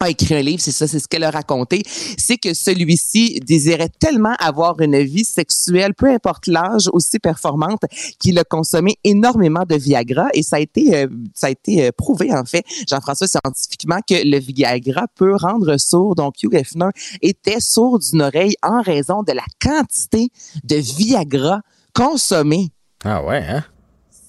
a 0.00 0.10
écrit 0.10 0.34
un 0.34 0.42
livre, 0.42 0.62
c'est 0.62 0.72
ça, 0.72 0.86
c'est 0.86 1.00
ce 1.00 1.08
qu'elle 1.08 1.24
a 1.24 1.30
raconté, 1.30 1.82
c'est 2.16 2.36
que 2.36 2.54
celui-ci 2.54 3.40
désirait 3.40 3.88
tellement 3.88 4.34
avoir 4.38 4.80
une 4.80 5.00
vie 5.00 5.24
sexuelle, 5.24 5.94
peu 5.94 6.06
importe 6.06 6.46
l'âge, 6.46 6.88
aussi 6.92 7.18
performante, 7.18 7.82
qu'il 8.20 8.38
a 8.38 8.44
consommé 8.44 8.96
énormément 9.02 9.64
de 9.68 9.74
Viagra 9.74 10.28
et 10.34 10.42
ça 10.42 10.56
a 10.56 10.60
été, 10.60 10.96
euh, 10.96 11.08
ça 11.34 11.48
a 11.48 11.50
été 11.50 11.86
euh, 11.86 11.90
prouvé 11.96 12.32
en 12.32 12.44
fait, 12.44 12.64
Jean-François 12.88 13.26
scientifiquement, 13.26 13.98
que 14.06 14.14
le 14.24 14.38
Viagra 14.38 15.06
peut 15.16 15.34
rendre 15.34 15.76
sourd. 15.78 16.14
Donc 16.14 16.42
Hugh 16.42 16.54
Hefner 16.54 16.90
était 17.20 17.60
sourd 17.60 17.98
d'une 17.98 18.22
oreille 18.22 18.54
en 18.62 18.82
raison 18.82 19.22
de 19.22 19.32
la 19.32 19.44
quantité 19.60 20.28
de 20.62 20.76
Viagra 20.76 21.60
consommé. 21.92 22.70
Ah 23.04 23.24
ouais, 23.24 23.44
hein? 23.48 23.64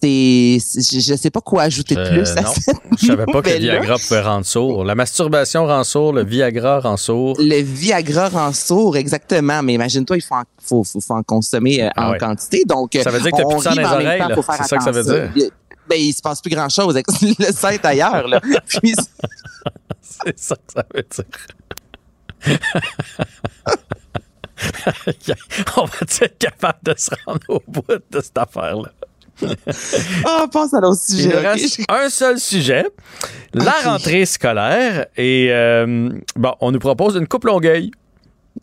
C'est, 0.01 0.57
je 0.59 1.11
ne 1.11 1.17
sais 1.17 1.29
pas 1.29 1.41
quoi 1.41 1.63
ajouter 1.63 1.93
de 1.95 1.99
Euh, 1.99 2.09
plus 2.09 2.29
à 2.31 2.41
non. 2.41 2.53
cette 2.53 2.75
Je 3.01 3.05
savais 3.07 3.25
pas 3.25 3.41
que 3.41 3.49
le. 3.49 3.57
Viagra 3.57 3.95
pouvait 3.97 4.21
rendre 4.21 4.45
sourd. 4.45 4.85
La 4.85 4.95
masturbation 4.95 5.65
rend 5.65 5.83
sourd, 5.83 6.13
le 6.13 6.23
Viagra 6.23 6.79
rend 6.79 6.95
sourd. 6.95 7.35
Le 7.37 7.61
Viagra 7.61 8.29
rend 8.29 8.53
sourd, 8.53 8.95
exactement. 8.95 9.61
Mais 9.61 9.73
imagine-toi, 9.73 10.15
il 10.17 10.21
faut 10.21 10.35
en, 10.35 10.43
faut, 10.61 10.83
faut, 10.85 11.01
faut 11.01 11.13
en 11.15 11.23
consommer 11.23 11.83
euh, 11.83 11.89
Ah 11.97 12.07
en 12.07 12.11
ouais. 12.11 12.17
quantité. 12.17 12.63
Donc, 12.65 12.97
Ça 13.03 13.09
veut 13.11 13.19
dire 13.19 13.31
que 13.31 13.37
t'as 13.37 13.43
on 13.43 13.55
plus 13.59 13.63
dans 13.65 13.71
les 13.71 13.83
oreilles, 13.85 14.23
C'est 14.57 14.67
ça 14.67 14.77
que 14.77 14.83
ça 14.83 14.91
veut 14.91 15.03
dire. 15.03 15.31
ben, 15.89 15.99
il 15.99 16.13
se 16.13 16.21
passe 16.21 16.39
plus 16.41 16.51
grand-chose. 16.51 16.95
Le 17.39 17.51
sein 17.51 17.69
est 17.71 17.83
ailleurs, 17.85 18.27
là. 18.27 18.39
Puis, 18.67 18.93
C'est 20.01 20.39
ça 20.39 20.55
que 20.55 20.73
ça 20.73 20.85
veut 20.95 21.05
dire. 21.09 21.25
On 25.77 25.85
va 25.85 25.93
être 26.01 26.37
capable 26.37 26.79
de 26.83 26.93
se 26.97 27.09
rendre 27.25 27.39
au 27.49 27.61
bout 27.67 27.83
de 28.11 28.21
cette 28.21 28.37
affaire-là? 28.37 28.91
ah, 30.25 30.45
pense 30.51 30.73
à 30.73 30.79
l'autre 30.81 31.01
Il 31.09 31.15
sujet. 31.15 31.37
ok? 31.37 31.43
reste 31.43 31.81
un 31.89 32.09
seul 32.09 32.39
sujet, 32.39 32.85
la 33.53 33.73
rentrée 33.83 34.25
scolaire. 34.25 35.05
Et 35.17 35.47
euh, 35.51 36.09
bon, 36.35 36.53
on 36.61 36.71
nous 36.71 36.79
propose 36.79 37.15
une 37.15 37.27
coupe 37.27 37.45
longueuil. 37.45 37.91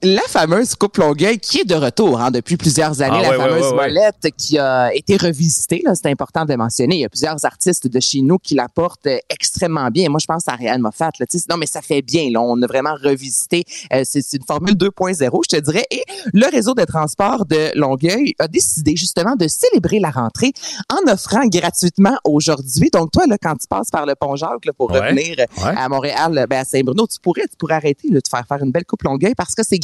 La 0.03 0.22
fameuse 0.28 0.74
coupe 0.74 0.99
Longueuil 0.99 1.38
qui 1.38 1.61
est 1.61 1.64
de 1.64 1.74
retour 1.74 2.20
hein, 2.20 2.30
depuis 2.30 2.57
plusieurs 2.57 3.01
années, 3.03 3.18
Ah, 3.18 3.22
la 3.22 3.30
ouais, 3.30 3.36
fameuse 3.36 3.62
ouais, 3.62 3.70
ouais. 3.70 3.88
molette 3.88 4.28
qui 4.36 4.59
a 4.59 4.92
été 4.94 5.16
revisitée. 5.16 5.82
C'est 5.94 6.07
important 6.07 6.44
de 6.44 6.51
le 6.51 6.57
mentionner. 6.57 6.97
Il 6.97 7.01
y 7.01 7.05
a 7.05 7.09
plusieurs 7.09 7.44
artistes 7.44 7.86
de 7.86 8.01
chez 8.01 8.20
nous 8.20 8.38
qui 8.38 8.55
la 8.55 8.68
portent 8.68 9.07
euh, 9.07 9.18
extrêmement 9.30 9.88
bien. 9.90 10.09
Moi, 10.09 10.18
je 10.20 10.26
pense 10.26 10.49
à 10.49 10.53
Ariane 10.53 10.80
Moffat. 10.80 11.11
Là, 11.18 11.26
non, 11.49 11.57
mais 11.57 11.66
ça 11.66 11.80
fait 11.82 12.03
bien. 12.03 12.30
Là, 12.30 12.40
on 12.42 12.61
a 12.62 12.66
vraiment 12.66 12.94
revisité. 13.03 13.64
Euh, 13.92 14.03
c'est 14.05 14.20
une 14.34 14.44
formule 14.47 14.74
2.0, 14.74 15.40
je 15.51 15.57
te 15.57 15.62
dirais. 15.62 15.84
Et 15.90 16.03
le 16.32 16.47
réseau 16.51 16.74
de 16.74 16.84
transport 16.84 17.47
de 17.47 17.70
Longueuil 17.78 18.34
a 18.38 18.49
décidé 18.49 18.97
justement 18.97 19.34
de 19.36 19.49
célébrer 19.49 19.99
la 19.99 20.11
rentrée 20.11 20.53
en 20.90 21.11
offrant 21.11 21.47
gratuitement 21.47 22.16
aujourd'hui. 22.24 22.90
Donc, 22.92 23.12
toi, 23.12 23.24
là, 23.28 23.36
quand 23.40 23.55
tu 23.57 23.66
passes 23.66 23.90
par 23.90 24.05
le 24.05 24.14
pont 24.14 24.36
Jacques 24.36 24.64
là, 24.66 24.72
pour 24.72 24.90
revenir 24.90 25.36
à 25.62 25.88
Montréal, 25.88 26.47
ben, 26.51 26.59
à 26.61 26.64
Saint-Bruno, 26.64 27.07
tu 27.07 27.18
pourrais, 27.20 27.47
tu 27.49 27.57
pourrais 27.59 27.74
arrêter 27.74 28.09
là, 28.09 28.20
de 28.20 28.28
faire 28.28 28.44
faire 28.47 28.62
une 28.62 28.72
belle 28.72 28.84
coupe 28.84 29.03
Longueuil 29.03 29.34
parce 29.34 29.55
que 29.55 29.62
c'est 29.66 29.78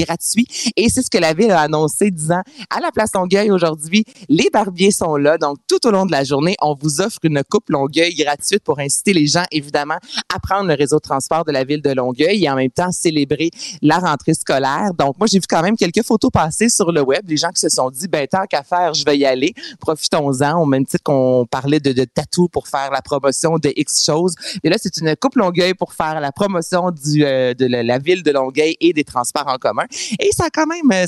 Et 0.76 0.88
c'est 0.88 1.02
ce 1.02 1.10
que 1.10 1.18
la 1.18 1.34
ville 1.34 1.50
a 1.50 1.60
annoncé, 1.60 2.10
disant 2.10 2.42
à 2.70 2.80
la 2.80 2.90
place 2.90 3.10
Longueuil 3.14 3.50
aujourd'hui, 3.50 4.04
les 4.28 4.48
barbiers 4.52 4.90
sont 4.90 5.16
là. 5.16 5.38
Donc, 5.38 5.58
tout 5.68 5.86
au 5.86 5.90
long 5.90 6.06
de 6.06 6.12
la 6.12 6.24
journée, 6.24 6.56
on 6.60 6.74
vous 6.74 7.00
offre 7.00 7.18
une 7.22 7.42
coupe 7.48 7.68
Longueuil 7.68 8.14
gratuite 8.14 8.62
pour 8.64 8.78
inciter 8.78 9.12
les 9.12 9.26
gens, 9.26 9.44
évidemment, 9.50 9.98
à 10.34 10.38
prendre 10.38 10.68
le 10.68 10.74
réseau 10.74 10.96
de 10.96 11.02
transport 11.02 11.44
de 11.44 11.52
la 11.52 11.64
ville 11.64 11.82
de 11.82 11.90
Longueuil 11.90 12.44
et 12.44 12.50
en 12.50 12.56
même 12.56 12.70
temps 12.70 12.92
célébrer 12.92 13.50
la 13.80 13.98
rentrée 13.98 14.34
scolaire. 14.34 14.92
Donc, 14.98 15.18
moi, 15.18 15.26
j'ai 15.30 15.38
vu 15.38 15.46
quand 15.48 15.62
même 15.62 15.76
quelques 15.76 16.04
photos 16.04 16.30
passer 16.30 16.68
sur 16.68 16.92
le 16.92 17.02
web. 17.02 17.22
Les 17.28 17.36
gens 17.36 17.50
qui 17.50 17.60
se 17.60 17.68
sont 17.68 17.90
dit, 17.90 18.08
ben, 18.08 18.26
tant 18.26 18.44
qu'à 18.46 18.62
faire, 18.62 18.94
je 18.94 19.04
vais 19.04 19.18
y 19.18 19.24
aller. 19.24 19.54
Profitons-en. 19.80 20.60
Au 20.60 20.66
même 20.66 20.86
titre 20.86 21.02
qu'on 21.02 21.46
parlait 21.50 21.80
de, 21.80 22.04
tatou 22.04 22.48
pour 22.48 22.68
faire 22.68 22.90
la 22.90 23.02
promotion 23.02 23.58
de 23.58 23.72
X 23.76 24.04
choses. 24.04 24.34
Et 24.62 24.68
là, 24.68 24.76
c'est 24.80 24.96
une 24.98 25.14
coupe 25.16 25.36
Longueuil 25.36 25.74
pour 25.74 25.92
faire 25.92 26.20
la 26.20 26.32
promotion 26.32 26.90
du, 26.90 27.24
euh, 27.24 27.54
de 27.54 27.66
la 27.66 27.98
ville 27.98 28.22
de 28.22 28.30
Longueuil 28.30 28.76
et 28.80 28.92
des 28.92 29.04
transports 29.04 29.46
en 29.46 29.56
commun. 29.56 29.84
Et 30.18 30.30
ça, 30.32 30.46
quand 30.52 30.66
même, 30.66 30.90
euh, 30.92 31.06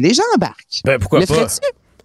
les 0.00 0.14
gens 0.14 0.22
embarquent. 0.34 0.80
Ben, 0.84 0.98
pourquoi 0.98 1.20
le 1.20 1.26
pas? 1.26 1.46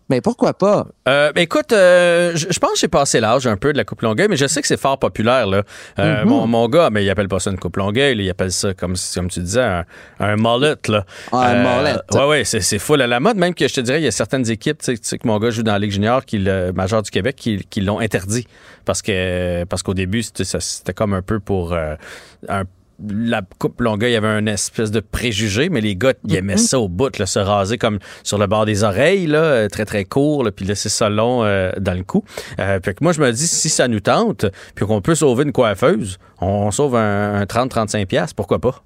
Mais 0.09 0.19
pourquoi 0.19 0.53
pas? 0.53 0.87
Euh, 1.07 1.31
ben, 1.31 1.39
écoute, 1.41 1.71
euh, 1.71 2.33
je 2.35 2.59
pense 2.59 2.73
que 2.73 2.79
j'ai 2.79 2.89
passé 2.89 3.21
l'âge 3.21 3.47
un 3.47 3.55
peu 3.55 3.71
de 3.71 3.77
la 3.77 3.85
coupe 3.85 4.01
longueuil, 4.01 4.27
mais 4.29 4.35
je 4.35 4.45
sais 4.45 4.61
que 4.61 4.67
c'est 4.67 4.79
fort 4.79 4.99
populaire. 4.99 5.47
Là. 5.47 5.63
Euh, 5.99 6.23
Mhm. 6.23 6.27
mon, 6.29 6.47
mon 6.47 6.67
gars, 6.67 6.89
mais 6.89 7.05
il 7.05 7.09
appelle 7.09 7.29
pas 7.29 7.39
ça 7.39 7.49
une 7.49 7.57
coupe 7.57 7.77
longueuil, 7.77 8.17
il 8.21 8.29
appelle 8.29 8.51
ça, 8.51 8.73
comme, 8.73 8.95
comme 9.15 9.29
tu 9.29 9.39
disais, 9.39 9.61
un, 9.63 9.85
un 10.19 10.35
mullet. 10.35 10.75
Là. 10.89 11.05
Ah, 11.31 11.51
un 11.51 11.63
mullet. 11.63 11.95
Ouais, 12.11 12.25
ouais, 12.27 12.43
c'est, 12.43 12.77
full 12.79 13.01
à 13.01 13.07
la 13.07 13.21
mode. 13.21 13.37
Même 13.37 13.53
que 13.55 13.65
je 13.65 13.73
te 13.73 13.79
dirais, 13.79 14.01
il 14.01 14.03
y 14.03 14.07
a 14.07 14.11
certaines 14.11 14.49
équipes, 14.51 14.79
tu 14.83 14.97
sais, 15.01 15.17
que 15.17 15.25
mon 15.25 15.39
gars 15.39 15.49
joue 15.49 15.63
dans 15.63 15.71
la 15.71 15.79
Ligue 15.79 15.91
junior, 15.91 16.25
qui, 16.25 16.39
le 16.39 16.73
major 16.73 17.01
du 17.01 17.09
Québec, 17.09 17.37
qui, 17.37 17.65
qui 17.69 17.79
l'ont 17.79 17.99
interdit. 17.99 18.45
Parce, 18.83 19.01
que, 19.01 19.63
parce 19.63 19.81
qu'au 19.81 19.93
début, 19.93 20.23
c'était, 20.23 20.93
comme 20.93 21.13
un 21.13 21.21
peu 21.21 21.39
pour 21.39 21.73
un 21.73 22.65
la 23.09 23.41
coupe 23.59 23.81
longueuil, 23.81 24.11
il 24.11 24.13
y 24.13 24.17
avait 24.17 24.27
un 24.27 24.45
espèce 24.45 24.91
de 24.91 24.99
préjugé, 24.99 25.69
mais 25.69 25.81
les 25.81 25.95
gars, 25.95 26.13
ils 26.27 26.35
aimaient 26.35 26.57
ça 26.57 26.79
au 26.79 26.87
bout, 26.87 27.17
là, 27.17 27.25
se 27.25 27.39
raser 27.39 27.77
comme 27.77 27.99
sur 28.23 28.37
le 28.37 28.47
bord 28.47 28.65
des 28.65 28.83
oreilles, 28.83 29.27
là, 29.27 29.39
euh, 29.39 29.67
très, 29.67 29.85
très 29.85 30.05
court, 30.05 30.43
là, 30.43 30.51
puis 30.51 30.65
laisser 30.65 30.89
ça 30.89 31.09
long 31.09 31.43
euh, 31.43 31.71
dans 31.79 31.93
le 31.93 32.03
cou. 32.03 32.23
Euh, 32.59 32.79
que 32.79 32.91
moi, 33.01 33.13
je 33.13 33.21
me 33.21 33.31
dis, 33.31 33.47
si 33.47 33.69
ça 33.69 33.87
nous 33.87 33.99
tente, 33.99 34.45
puis 34.75 34.85
qu'on 34.85 35.01
peut 35.01 35.15
sauver 35.15 35.43
une 35.43 35.51
coiffeuse, 35.51 36.17
on, 36.39 36.71
sauve 36.71 36.95
un, 36.95 37.41
un 37.41 37.43
30-35$, 37.43 38.05
piastres, 38.05 38.35
pourquoi 38.35 38.59
pas? 38.59 38.83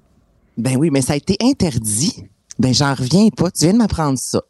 Ben 0.56 0.76
oui, 0.76 0.90
mais 0.90 1.02
ça 1.02 1.12
a 1.12 1.16
été 1.16 1.36
interdit. 1.42 2.26
Ben, 2.58 2.72
j'en 2.72 2.94
reviens 2.94 3.28
pas. 3.36 3.50
Tu 3.50 3.64
viens 3.64 3.74
de 3.74 3.78
m'apprendre 3.78 4.18
ça. 4.18 4.42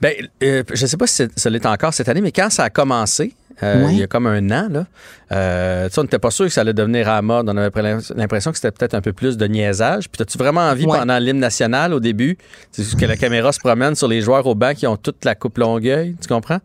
Ben, 0.00 0.14
euh, 0.42 0.62
je 0.72 0.86
sais 0.86 0.96
pas 0.96 1.06
si 1.06 1.24
ça 1.34 1.50
l'est 1.50 1.66
encore 1.66 1.92
cette 1.92 2.08
année, 2.08 2.20
mais 2.20 2.32
quand 2.32 2.50
ça 2.50 2.64
a 2.64 2.70
commencé, 2.70 3.34
euh, 3.62 3.84
Ouais. 3.86 3.92
il 3.92 3.98
y 3.98 4.02
a 4.02 4.06
comme 4.06 4.26
un 4.26 4.50
an, 4.50 4.68
là, 4.70 4.86
euh, 5.32 5.88
tu 5.88 5.94
sais, 5.94 5.98
on 6.00 6.02
n'était 6.02 6.18
pas 6.18 6.30
sûr 6.30 6.44
que 6.46 6.50
ça 6.52 6.60
allait 6.60 6.74
devenir 6.74 7.08
à 7.08 7.14
la 7.16 7.22
mode. 7.22 7.48
On 7.48 7.56
avait 7.56 7.70
l'impression 8.14 8.50
que 8.52 8.56
c'était 8.58 8.70
peut-être 8.70 8.94
un 8.94 9.00
peu 9.00 9.12
plus 9.12 9.36
de 9.36 9.46
niaisage. 9.46 10.08
Puis, 10.10 10.20
as-tu 10.22 10.36
vraiment 10.38 10.60
envie, 10.62 10.84
Ouais. 10.86 10.98
pendant 10.98 11.18
l'hymne 11.18 11.38
national, 11.38 11.92
au 11.94 12.00
début, 12.00 12.36
c'est 12.72 12.96
que 12.98 13.06
la 13.06 13.16
caméra 13.16 13.52
se 13.52 13.60
promène 13.60 13.94
sur 13.94 14.08
les 14.08 14.20
joueurs 14.20 14.46
au 14.46 14.54
banc 14.54 14.74
qui 14.74 14.86
ont 14.86 14.96
toute 14.96 15.24
la 15.24 15.34
coupe 15.34 15.58
longueuil? 15.58 16.16
Tu 16.20 16.28
comprends? 16.28 16.58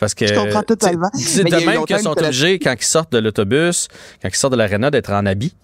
Parce 0.00 0.14
que, 0.14 0.26
Je 0.26 0.34
comprends 0.34 0.62
totalement. 0.62 1.10
Mais 1.14 1.50
de 1.50 1.64
même 1.66 1.84
qu'ils 1.84 1.98
sont 2.00 2.10
obligés, 2.18 2.58
quand 2.58 2.74
ils 2.76 2.84
sortent 2.84 3.12
de 3.12 3.18
l'autobus, 3.18 3.86
quand 4.20 4.28
ils 4.28 4.34
sortent 4.34 4.52
de 4.54 4.58
l'aréna, 4.58 4.90
d'être 4.90 5.12
en 5.12 5.26
habit. 5.26 5.54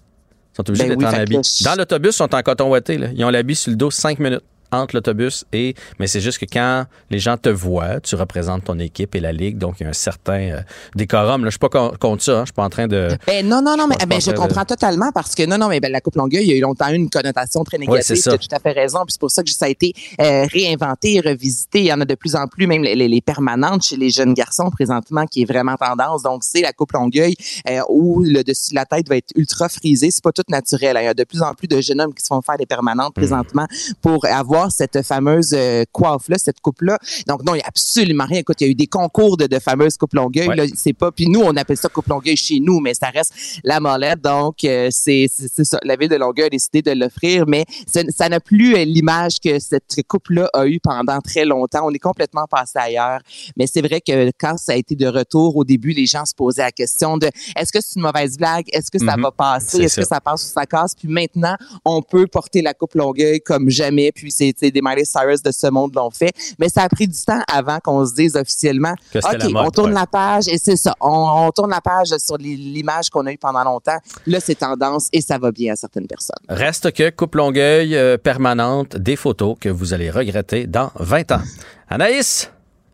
Ils 0.53 0.55
sont 0.55 0.69
obligés 0.69 0.83
Ben 0.83 0.89
d'être 0.89 0.99
oui, 0.99 1.05
en 1.07 1.11
que 1.11 1.21
habit. 1.21 1.63
Dans 1.65 1.75
l'autobus, 1.75 2.13
ils 2.15 2.17
sont 2.17 2.33
en 2.35 2.41
coton 2.41 2.69
ouaté. 2.69 2.97
Là. 2.97 3.07
Ils 3.13 3.23
ont 3.25 3.29
l'habit 3.29 3.55
sur 3.55 3.69
le 3.71 3.75
dos 3.75 3.91
cinq 3.91 4.19
minutes 4.19 4.43
entre 4.71 4.95
l'autobus 4.95 5.45
et 5.53 5.75
mais 5.99 6.07
c'est 6.07 6.21
juste 6.21 6.37
que 6.37 6.45
quand 6.45 6.85
les 7.09 7.19
gens 7.19 7.37
te 7.37 7.49
voient, 7.49 7.99
tu 7.99 8.15
représentes 8.15 8.65
ton 8.65 8.77
équipe 8.79 9.15
et 9.15 9.19
la 9.19 9.31
ligue, 9.31 9.57
donc 9.57 9.75
il 9.79 9.83
y 9.83 9.85
a 9.85 9.89
un 9.89 9.93
certain 9.93 10.39
euh, 10.39 10.61
décorum. 10.95 11.41
Là, 11.43 11.47
je 11.47 11.51
suis 11.51 11.59
pas 11.59 11.69
con- 11.69 11.93
contre 11.99 12.23
ça, 12.23 12.31
hein. 12.33 12.41
je 12.41 12.45
suis 12.47 12.53
pas 12.53 12.63
en 12.63 12.69
train 12.69 12.87
de. 12.87 13.09
Ben 13.27 13.47
non, 13.47 13.61
non, 13.61 13.75
non, 13.77 13.87
mais 13.87 13.95
pense 13.97 14.07
ben, 14.07 14.21
je 14.21 14.31
comprends 14.31 14.65
totalement 14.65 15.11
parce 15.13 15.35
que 15.35 15.45
non, 15.45 15.57
non, 15.57 15.67
mais 15.69 15.79
ben, 15.79 15.91
la 15.91 16.01
coupe 16.01 16.15
longueuil, 16.15 16.43
il 16.43 16.49
y 16.49 16.53
a 16.53 16.55
eu 16.57 16.61
longtemps 16.61 16.89
eu 16.89 16.95
une 16.95 17.09
connotation 17.09 17.63
très 17.63 17.77
négative. 17.77 18.21
tu 18.21 18.29
as 18.29 18.37
tout 18.37 18.47
à 18.51 18.59
fait 18.59 18.71
raison. 18.71 18.99
Puis 19.05 19.13
c'est 19.13 19.19
pour 19.19 19.31
ça 19.31 19.43
que 19.43 19.49
ça 19.49 19.65
a 19.65 19.69
été 19.69 19.93
euh, 20.21 20.45
réinventé, 20.51 21.19
revisité. 21.19 21.79
Il 21.79 21.85
y 21.85 21.93
en 21.93 22.01
a 22.01 22.05
de 22.05 22.15
plus 22.15 22.35
en 22.35 22.47
plus, 22.47 22.67
même 22.67 22.83
les, 22.83 22.95
les- 22.95 23.07
les 23.07 23.21
permanentes 23.21 23.83
chez 23.83 23.97
les 23.97 24.09
jeunes 24.09 24.33
garçons 24.33 24.69
présentement, 24.69 25.25
qui 25.25 25.41
est 25.43 25.45
vraiment 25.45 25.75
tendance. 25.75 26.23
Donc 26.23 26.43
c'est 26.43 26.61
la 26.61 26.73
coupe 26.73 26.91
longueuil 26.93 27.35
euh, 27.69 27.79
où 27.89 28.21
le 28.23 28.43
dessus 28.43 28.71
de 28.71 28.75
la 28.75 28.85
tête 28.85 29.07
va 29.09 29.17
être 29.17 29.31
ultra 29.35 29.69
frisé. 29.69 30.11
C'est 30.11 30.23
pas 30.23 30.31
tout 30.31 30.43
naturel. 30.49 30.97
hein. 30.97 31.01
Il 31.01 31.05
y 31.05 31.07
a 31.07 31.13
de 31.13 31.23
plus 31.23 31.41
en 31.41 31.53
plus 31.53 31.67
de 31.67 31.79
jeunes 31.81 32.01
hommes 32.01 32.13
qui 32.13 32.23
se 32.23 32.27
font 32.27 32.41
faire 32.41 32.57
des 32.57 32.65
permanentes 32.65 32.89
Hmm. 33.09 33.13
présentement 33.21 33.65
pour 34.01 34.25
avoir 34.25 34.58
cette 34.69 35.01
fameuse 35.03 35.53
euh, 35.53 35.83
coiffe-là, 35.91 36.37
cette 36.37 36.59
coupe-là. 36.59 36.97
Donc 37.27 37.43
non, 37.43 37.55
il 37.55 37.59
y 37.59 37.61
a 37.61 37.67
absolument 37.67 38.25
rien. 38.25 38.39
Écoute, 38.39 38.57
il 38.61 38.65
y 38.65 38.67
a 38.67 38.71
eu 38.71 38.75
des 38.75 38.87
concours 38.87 39.37
de, 39.37 39.47
de 39.47 39.59
fameuses 39.59 39.95
coupes 39.97 40.13
longueuil. 40.13 40.47
Ouais. 40.49 40.55
là. 40.55 40.65
C'est 40.75 40.93
pas. 40.93 41.11
Puis 41.11 41.27
nous, 41.27 41.41
on 41.41 41.55
appelle 41.55 41.77
ça 41.77 41.87
coupe 41.89 42.07
longueuil 42.07 42.35
chez 42.35 42.59
nous, 42.59 42.79
mais 42.79 42.93
ça 42.93 43.07
reste 43.07 43.33
la 43.63 43.79
molette. 43.79 44.21
Donc, 44.21 44.63
euh, 44.63 44.89
c'est 44.91 45.27
ça. 45.29 45.79
La 45.83 45.95
ville 45.95 46.09
de 46.09 46.15
Longueuil 46.15 46.47
a 46.47 46.49
décidé 46.49 46.81
de 46.81 46.91
l'offrir, 46.91 47.45
mais 47.47 47.65
ça 47.87 48.29
n'a 48.29 48.39
plus 48.39 48.75
euh, 48.75 48.83
l'image 48.83 49.39
que 49.39 49.59
cette 49.59 50.01
coupe-là 50.07 50.49
a 50.53 50.65
eu 50.67 50.79
pendant 50.79 51.19
très 51.21 51.45
longtemps. 51.45 51.81
On 51.85 51.91
est 51.91 51.99
complètement 51.99 52.45
passé 52.49 52.79
ailleurs. 52.79 53.19
Mais 53.57 53.67
c'est 53.67 53.81
vrai 53.81 54.01
que 54.01 54.31
quand 54.39 54.57
ça 54.57 54.73
a 54.73 54.75
été 54.75 54.95
de 54.95 55.07
retour, 55.07 55.55
au 55.55 55.63
début, 55.63 55.91
les 55.91 56.05
gens 56.05 56.25
se 56.25 56.33
posaient 56.33 56.63
la 56.63 56.71
question 56.71 57.17
de 57.17 57.29
est-ce 57.55 57.71
que 57.71 57.79
c'est 57.81 57.95
une 57.95 58.01
mauvaise 58.03 58.37
blague? 58.37 58.65
Est-ce 58.73 58.89
que 58.91 58.99
ça 58.99 59.15
Mhm. 59.15 59.23
va 59.23 59.31
passer? 59.31 59.77
C'est 59.77 59.83
Est-ce 59.83 59.95
que 59.97 60.01
ça. 60.03 60.15
ça 60.15 60.21
passe 60.21 60.43
ou 60.45 60.53
ça 60.53 60.65
casse? 60.65 60.95
Puis 60.95 61.07
maintenant, 61.07 61.55
on 61.85 62.01
peut 62.01 62.25
porter 62.27 62.61
la 62.61 62.73
coupe 62.73 62.95
Longueuil 62.95 63.41
comme 63.41 63.69
jamais. 63.69 64.11
Puis 64.11 64.31
c'est 64.31 64.48
sais, 64.57 64.71
des 64.71 64.81
Miley 64.81 65.05
Cyrus 65.05 65.41
de 65.41 65.51
ce 65.51 65.67
monde 65.67 65.93
l'ont 65.95 66.09
fait. 66.09 66.31
Mais 66.59 66.69
ça 66.69 66.83
a 66.83 66.89
pris 66.89 67.07
du 67.07 67.19
temps 67.19 67.41
avant 67.51 67.79
qu'on 67.79 68.05
se 68.05 68.13
dise 68.13 68.35
officiellement 68.35 68.93
OK, 69.15 69.23
mode, 69.23 69.55
on 69.55 69.69
tourne 69.71 69.89
ouais. 69.89 69.99
la 69.99 70.07
page 70.07 70.47
et 70.47 70.57
c'est 70.57 70.75
ça. 70.75 70.95
On, 71.01 71.47
on 71.47 71.51
tourne 71.51 71.71
la 71.71 71.81
page 71.81 72.09
sur 72.17 72.37
l'image 72.37 73.09
qu'on 73.09 73.25
a 73.25 73.31
eue 73.31 73.37
pendant 73.37 73.63
longtemps. 73.63 73.97
Là, 74.25 74.39
c'est 74.39 74.55
tendance 74.55 75.07
et 75.13 75.21
ça 75.21 75.37
va 75.37 75.51
bien 75.51 75.73
à 75.73 75.75
certaines 75.75 76.07
personnes. 76.07 76.43
Reste 76.47 76.91
que 76.91 77.09
coupe 77.09 77.35
longueuil 77.35 77.95
euh, 77.95 78.17
permanente, 78.17 78.95
des 78.97 79.15
photos 79.15 79.55
que 79.59 79.69
vous 79.69 79.93
allez 79.93 80.09
regretter 80.09 80.67
dans 80.67 80.91
20 80.95 81.31
ans. 81.31 81.41
Anaïs, 81.89 82.51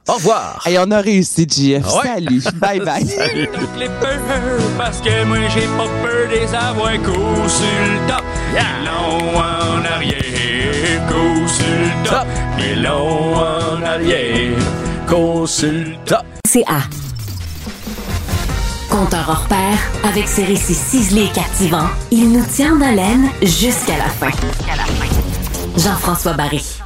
au 0.07 0.13
revoir. 0.13 0.63
Et 0.67 0.77
on 0.77 0.91
a 0.91 1.01
réussi, 1.01 1.47
JF. 1.49 1.85
Ouais? 1.95 2.03
Salut. 2.03 2.41
bye 2.55 2.79
bye. 2.79 3.05
peurs 3.99 4.19
parce 4.77 5.01
que 5.01 5.25
moi 5.25 5.37
j'ai 5.49 5.65
pas 5.77 5.87
peur 6.03 6.29
des 6.29 6.53
avoir 6.53 6.93
coup 7.01 7.49
sur 7.49 7.65
le 7.65 8.07
top. 8.07 8.23
En 9.35 9.83
arrière, 9.83 10.54
Compteur 18.89 19.25
hors 19.27 19.47
pair, 19.47 19.77
avec 20.03 20.27
ses 20.27 20.45
récits 20.45 20.73
ciselés 20.73 21.25
et 21.25 21.31
captivants, 21.31 21.89
il 22.11 22.31
nous 22.31 22.45
tient 22.45 22.75
en 22.75 22.81
haleine 22.81 23.29
jusqu'à 23.41 23.97
la 23.97 24.09
fin. 24.09 24.31
Jean-François 25.77 26.33
Barry. 26.33 26.84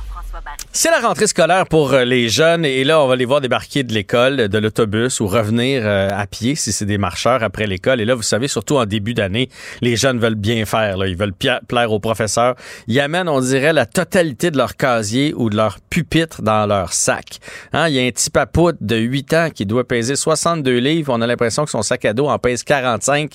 C'est 0.71 0.91
la 0.91 0.99
rentrée 0.99 1.25
scolaire 1.25 1.65
pour 1.65 1.93
euh, 1.93 2.05
les 2.05 2.29
jeunes 2.29 2.63
et 2.63 2.83
là, 2.83 3.01
on 3.01 3.07
va 3.07 3.15
les 3.15 3.25
voir 3.25 3.41
débarquer 3.41 3.81
de 3.83 3.91
l'école, 3.91 4.47
de 4.49 4.57
l'autobus 4.59 5.19
ou 5.19 5.25
revenir 5.25 5.81
euh, 5.83 6.09
à 6.11 6.27
pied 6.27 6.53
si 6.53 6.71
c'est 6.71 6.85
des 6.85 6.99
marcheurs 6.99 7.41
après 7.43 7.65
l'école. 7.65 7.99
Et 7.99 8.05
là, 8.05 8.13
vous 8.13 8.21
savez, 8.21 8.47
surtout 8.47 8.77
en 8.77 8.85
début 8.85 9.15
d'année, 9.15 9.49
les 9.81 9.95
jeunes 9.95 10.19
veulent 10.19 10.35
bien 10.35 10.65
faire. 10.65 11.03
Ils 11.07 11.17
veulent 11.17 11.33
plaire 11.33 11.91
aux 11.91 11.99
professeurs. 11.99 12.53
Ils 12.87 12.99
amènent, 12.99 13.27
on 13.27 13.41
dirait, 13.41 13.73
la 13.73 13.87
totalité 13.87 14.51
de 14.51 14.57
leur 14.57 14.75
casier 14.77 15.33
ou 15.35 15.49
de 15.49 15.57
leur 15.57 15.79
pupitre 15.89 16.43
dans 16.43 16.67
leur 16.67 16.93
sac. 16.93 17.39
Hein, 17.73 17.89
Il 17.89 17.95
y 17.95 17.99
a 17.99 18.03
un 18.03 18.11
petit 18.11 18.29
papoute 18.29 18.77
de 18.79 18.95
8 18.95 19.33
ans 19.33 19.49
qui 19.49 19.65
doit 19.65 19.87
peser 19.87 20.15
62 20.15 20.77
livres. 20.77 21.11
On 21.13 21.21
a 21.21 21.27
l'impression 21.27 21.65
que 21.65 21.71
son 21.71 21.81
sac 21.81 22.05
à 22.05 22.13
dos 22.13 22.27
en 22.27 22.37
pèse 22.37 22.63
45. 22.63 23.33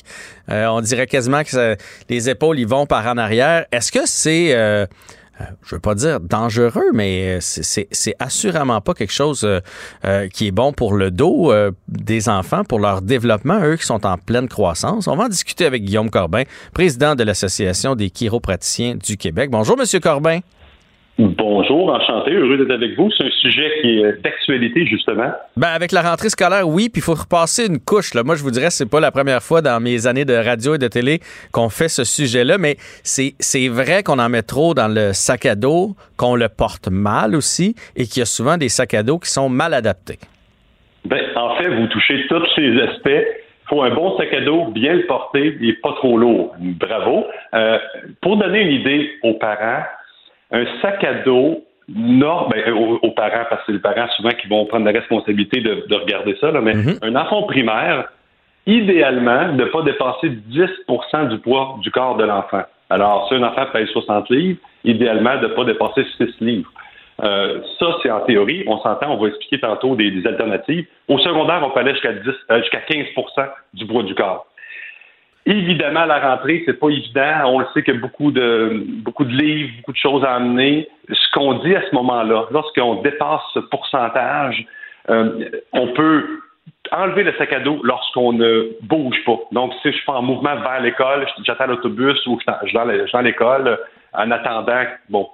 Euh, 0.50 0.66
on 0.66 0.80
dirait 0.80 1.08
quasiment 1.08 1.42
que 1.42 1.76
les 2.08 2.30
épaules, 2.30 2.60
ils 2.60 2.68
vont 2.68 2.86
par 2.86 3.04
en 3.08 3.18
arrière. 3.18 3.66
Est-ce 3.72 3.90
que 3.90 4.06
c'est... 4.06 4.54
euh, 4.54 4.86
je 5.64 5.74
veux 5.74 5.80
pas 5.80 5.94
dire 5.94 6.20
dangereux, 6.20 6.90
mais 6.92 7.38
c'est 7.40 8.14
assurément 8.18 8.80
pas 8.80 8.94
quelque 8.94 9.12
chose 9.12 9.46
qui 10.32 10.46
est 10.46 10.52
bon 10.52 10.72
pour 10.72 10.94
le 10.94 11.10
dos 11.10 11.52
des 11.88 12.28
enfants, 12.28 12.64
pour 12.64 12.78
leur 12.78 13.02
développement, 13.02 13.60
eux 13.64 13.76
qui 13.76 13.86
sont 13.86 14.06
en 14.06 14.16
pleine 14.16 14.48
croissance. 14.48 15.08
On 15.08 15.16
va 15.16 15.24
en 15.24 15.28
discuter 15.28 15.66
avec 15.66 15.84
Guillaume 15.84 16.10
Corbin, 16.10 16.44
président 16.72 17.14
de 17.14 17.24
l'Association 17.24 17.94
des 17.94 18.10
chiropraticiens 18.10 18.94
du 18.94 19.16
Québec. 19.16 19.50
Bonjour, 19.50 19.76
Monsieur 19.76 20.00
Corbin. 20.00 20.40
Bonjour, 21.16 21.94
enchanté, 21.94 22.32
heureux 22.32 22.56
d'être 22.56 22.72
avec 22.72 22.96
vous. 22.96 23.08
C'est 23.16 23.24
un 23.24 23.30
sujet 23.30 23.70
qui 23.80 24.00
est 24.00 24.20
d'actualité, 24.20 24.84
justement. 24.84 25.30
Ben, 25.56 25.68
avec 25.68 25.92
la 25.92 26.02
rentrée 26.02 26.28
scolaire, 26.28 26.66
oui, 26.66 26.88
puis 26.88 27.00
il 27.00 27.02
faut 27.02 27.14
repasser 27.14 27.66
une 27.68 27.78
couche. 27.78 28.14
Là. 28.14 28.24
Moi, 28.24 28.34
je 28.34 28.42
vous 28.42 28.50
dirais, 28.50 28.70
c'est 28.70 28.90
pas 28.90 28.98
la 28.98 29.12
première 29.12 29.40
fois 29.40 29.62
dans 29.62 29.80
mes 29.80 30.08
années 30.08 30.24
de 30.24 30.34
radio 30.34 30.74
et 30.74 30.78
de 30.78 30.88
télé 30.88 31.20
qu'on 31.52 31.68
fait 31.68 31.88
ce 31.88 32.02
sujet-là, 32.02 32.58
mais 32.58 32.74
c'est, 33.04 33.34
c'est 33.38 33.68
vrai 33.68 34.02
qu'on 34.02 34.18
en 34.18 34.28
met 34.28 34.42
trop 34.42 34.74
dans 34.74 34.92
le 34.92 35.12
sac 35.12 35.46
à 35.46 35.54
dos, 35.54 35.94
qu'on 36.16 36.34
le 36.34 36.48
porte 36.48 36.88
mal 36.88 37.36
aussi, 37.36 37.76
et 37.94 38.06
qu'il 38.06 38.18
y 38.18 38.22
a 38.22 38.26
souvent 38.26 38.56
des 38.56 38.68
sacs 38.68 38.94
à 38.94 39.04
dos 39.04 39.20
qui 39.20 39.30
sont 39.30 39.48
mal 39.48 39.72
adaptés. 39.72 40.18
Ben, 41.04 41.22
en 41.36 41.54
fait, 41.54 41.68
vous 41.68 41.86
touchez 41.86 42.26
tous 42.26 42.44
ces 42.56 42.80
aspects. 42.80 43.08
Il 43.08 43.68
faut 43.68 43.82
un 43.84 43.94
bon 43.94 44.16
sac 44.18 44.32
à 44.34 44.40
dos, 44.40 44.66
bien 44.72 44.94
le 44.94 45.06
porter 45.06 45.56
et 45.62 45.74
pas 45.74 45.92
trop 45.92 46.18
lourd. 46.18 46.56
Bravo. 46.58 47.24
Euh, 47.54 47.78
pour 48.20 48.36
donner 48.36 48.62
une 48.62 48.80
idée 48.80 49.10
aux 49.22 49.34
parents, 49.34 49.84
un 50.54 50.64
sac 50.80 51.04
à 51.04 51.14
dos 51.24 51.62
non, 51.88 52.48
ben, 52.48 52.72
aux, 52.72 53.10
parents, 53.10 53.44
parce 53.50 53.60
que 53.60 53.66
c'est 53.66 53.72
les 53.72 53.78
parents 53.78 54.08
souvent 54.16 54.30
qui 54.30 54.48
vont 54.48 54.64
prendre 54.64 54.86
la 54.86 54.92
responsabilité 54.92 55.60
de, 55.60 55.94
regarder 55.94 56.34
ça, 56.40 56.50
mais 56.52 56.72
mhm. 56.72 56.98
un 57.02 57.14
enfant 57.14 57.42
primaire, 57.42 58.08
idéalement, 58.66 59.52
ne 59.52 59.66
pas 59.66 59.82
dépasser 59.82 60.30
10% 60.50 61.28
du 61.28 61.38
poids 61.40 61.76
du 61.82 61.90
corps 61.90 62.16
de 62.16 62.24
l'enfant. 62.24 62.62
Alors, 62.88 63.28
si 63.28 63.34
un 63.34 63.42
enfant 63.42 63.66
pèse 63.70 63.88
60 63.88 64.30
livres, 64.30 64.58
idéalement, 64.84 65.36
de 65.36 65.48
ne 65.48 65.52
pas 65.52 65.64
dépasser 65.64 66.06
6 66.16 66.40
livres. 66.40 66.70
Euh, 67.22 67.60
ça, 67.78 67.86
c'est 68.02 68.10
en 68.10 68.20
théorie. 68.20 68.64
On 68.66 68.78
s'entend, 68.78 69.10
on 69.10 69.18
va 69.18 69.28
expliquer 69.28 69.60
tantôt 69.60 69.94
des, 69.94 70.26
alternatives. 70.26 70.86
Au 71.08 71.18
secondaire, 71.18 71.62
on 71.62 71.70
peut 71.70 71.80
aller 71.80 71.92
jusqu'à 71.92 72.10
euh, 72.10 72.60
jusqu'à 72.60 72.80
15% 72.80 73.50
du 73.74 73.86
poids 73.86 74.02
du 74.02 74.14
corps. 74.14 74.46
Évidemment, 75.46 76.06
la 76.06 76.20
rentrée, 76.20 76.62
c'est 76.64 76.78
pas 76.78 76.88
évident. 76.88 77.42
On 77.46 77.58
le 77.58 77.66
sait 77.74 77.82
qu'il 77.82 77.94
y 77.94 77.96
a 77.96 78.00
beaucoup 78.00 78.30
de, 78.30 78.82
beaucoup 79.02 79.24
de 79.24 79.32
livres, 79.32 79.72
beaucoup 79.78 79.92
de 79.92 79.98
choses 79.98 80.24
à 80.24 80.34
amener. 80.34 80.88
Ce 81.10 81.30
qu'on 81.34 81.54
dit 81.54 81.74
à 81.74 81.82
ce 81.82 81.94
moment-là, 81.94 82.46
lorsqu'on 82.50 83.02
dépasse 83.02 83.42
ce 83.52 83.58
pourcentage, 83.58 84.64
euh, 85.10 85.50
on 85.72 85.88
peut 85.88 86.24
enlever 86.92 87.24
le 87.24 87.34
sac 87.34 87.52
à 87.52 87.60
dos 87.60 87.78
lorsqu'on 87.82 88.32
ne 88.32 88.70
bouge 88.82 89.22
pas. 89.26 89.38
Donc, 89.52 89.72
si 89.82 89.92
je 89.92 89.96
suis 89.98 90.04
en 90.06 90.22
mouvement 90.22 90.56
vers 90.56 90.80
l'école, 90.80 91.26
j'attends 91.44 91.66
l'autobus 91.66 92.26
ou 92.26 92.38
je 92.64 92.78
vais 92.78 93.04
dans 93.12 93.20
l'école 93.20 93.78
en 94.14 94.30
attendant, 94.30 94.84
bon, 95.10 95.28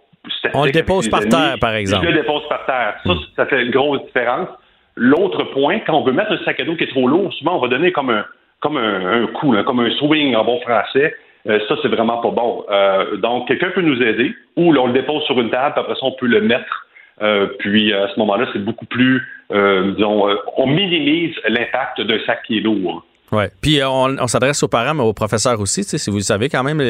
on 0.54 0.64
le 0.64 0.70
dépose 0.70 1.08
par 1.08 1.20
terre, 1.20 1.56
par 1.60 1.74
exemple. 1.74 2.06
Je 2.06 2.10
le 2.10 2.16
dépose 2.20 2.42
par 2.48 2.66
terre. 2.66 2.94
Ça, 3.04 3.12
ça 3.36 3.46
fait 3.46 3.62
une 3.62 3.70
grosse 3.70 4.04
différence. 4.04 4.48
L'autre 4.96 5.44
point, 5.44 5.78
quand 5.80 5.94
on 5.94 6.04
veut 6.04 6.12
mettre 6.12 6.32
un 6.32 6.44
sac 6.44 6.60
à 6.60 6.64
dos 6.64 6.76
qui 6.76 6.84
est 6.84 6.90
trop 6.90 7.08
lourd, 7.08 7.32
souvent 7.34 7.56
on 7.56 7.60
va 7.60 7.68
donner 7.68 7.92
comme 7.92 8.10
un, 8.10 8.24
comme 8.60 8.76
un, 8.76 9.26
coup, 9.28 9.54
comme 9.64 9.80
un 9.80 9.90
swing 9.92 10.34
en 10.36 10.44
bon 10.44 10.60
français. 10.60 11.14
Euh, 11.48 11.58
ça, 11.68 11.76
c'est 11.80 11.88
vraiment 11.88 12.18
pas 12.18 12.30
bon. 12.30 12.64
Euh, 12.70 13.16
donc, 13.16 13.48
quelqu'un 13.48 13.70
peut 13.70 13.80
nous 13.80 14.02
aider 14.02 14.34
ou 14.56 14.74
on 14.76 14.86
le 14.86 14.92
dépose 14.92 15.22
sur 15.24 15.40
une 15.40 15.50
table, 15.50 15.72
puis 15.74 15.80
après 15.80 15.94
ça, 15.94 16.00
on 16.02 16.12
peut 16.12 16.26
le 16.26 16.42
mettre. 16.42 16.86
Euh, 17.22 17.46
puis 17.58 17.92
à 17.92 18.08
ce 18.08 18.18
moment-là, 18.20 18.46
c'est 18.52 18.64
beaucoup 18.64 18.86
plus, 18.86 19.22
disons, 19.50 20.28
on 20.56 20.66
minimise 20.66 21.34
l'impact 21.48 22.00
d'un 22.02 22.18
sac 22.26 22.42
qui 22.46 22.58
est 22.58 22.60
lourd. 22.60 23.04
Oui. 23.32 23.44
Puis 23.60 23.80
euh, 23.80 23.88
on, 23.88 24.26
s'adresse 24.26 24.62
aux 24.62 24.68
parents, 24.68 24.94
mais 24.94 25.02
aux 25.02 25.12
professeurs 25.12 25.60
aussi. 25.60 25.84
Si 25.84 26.10
vous 26.10 26.20
savez 26.20 26.48
quand 26.48 26.62
même 26.64 26.80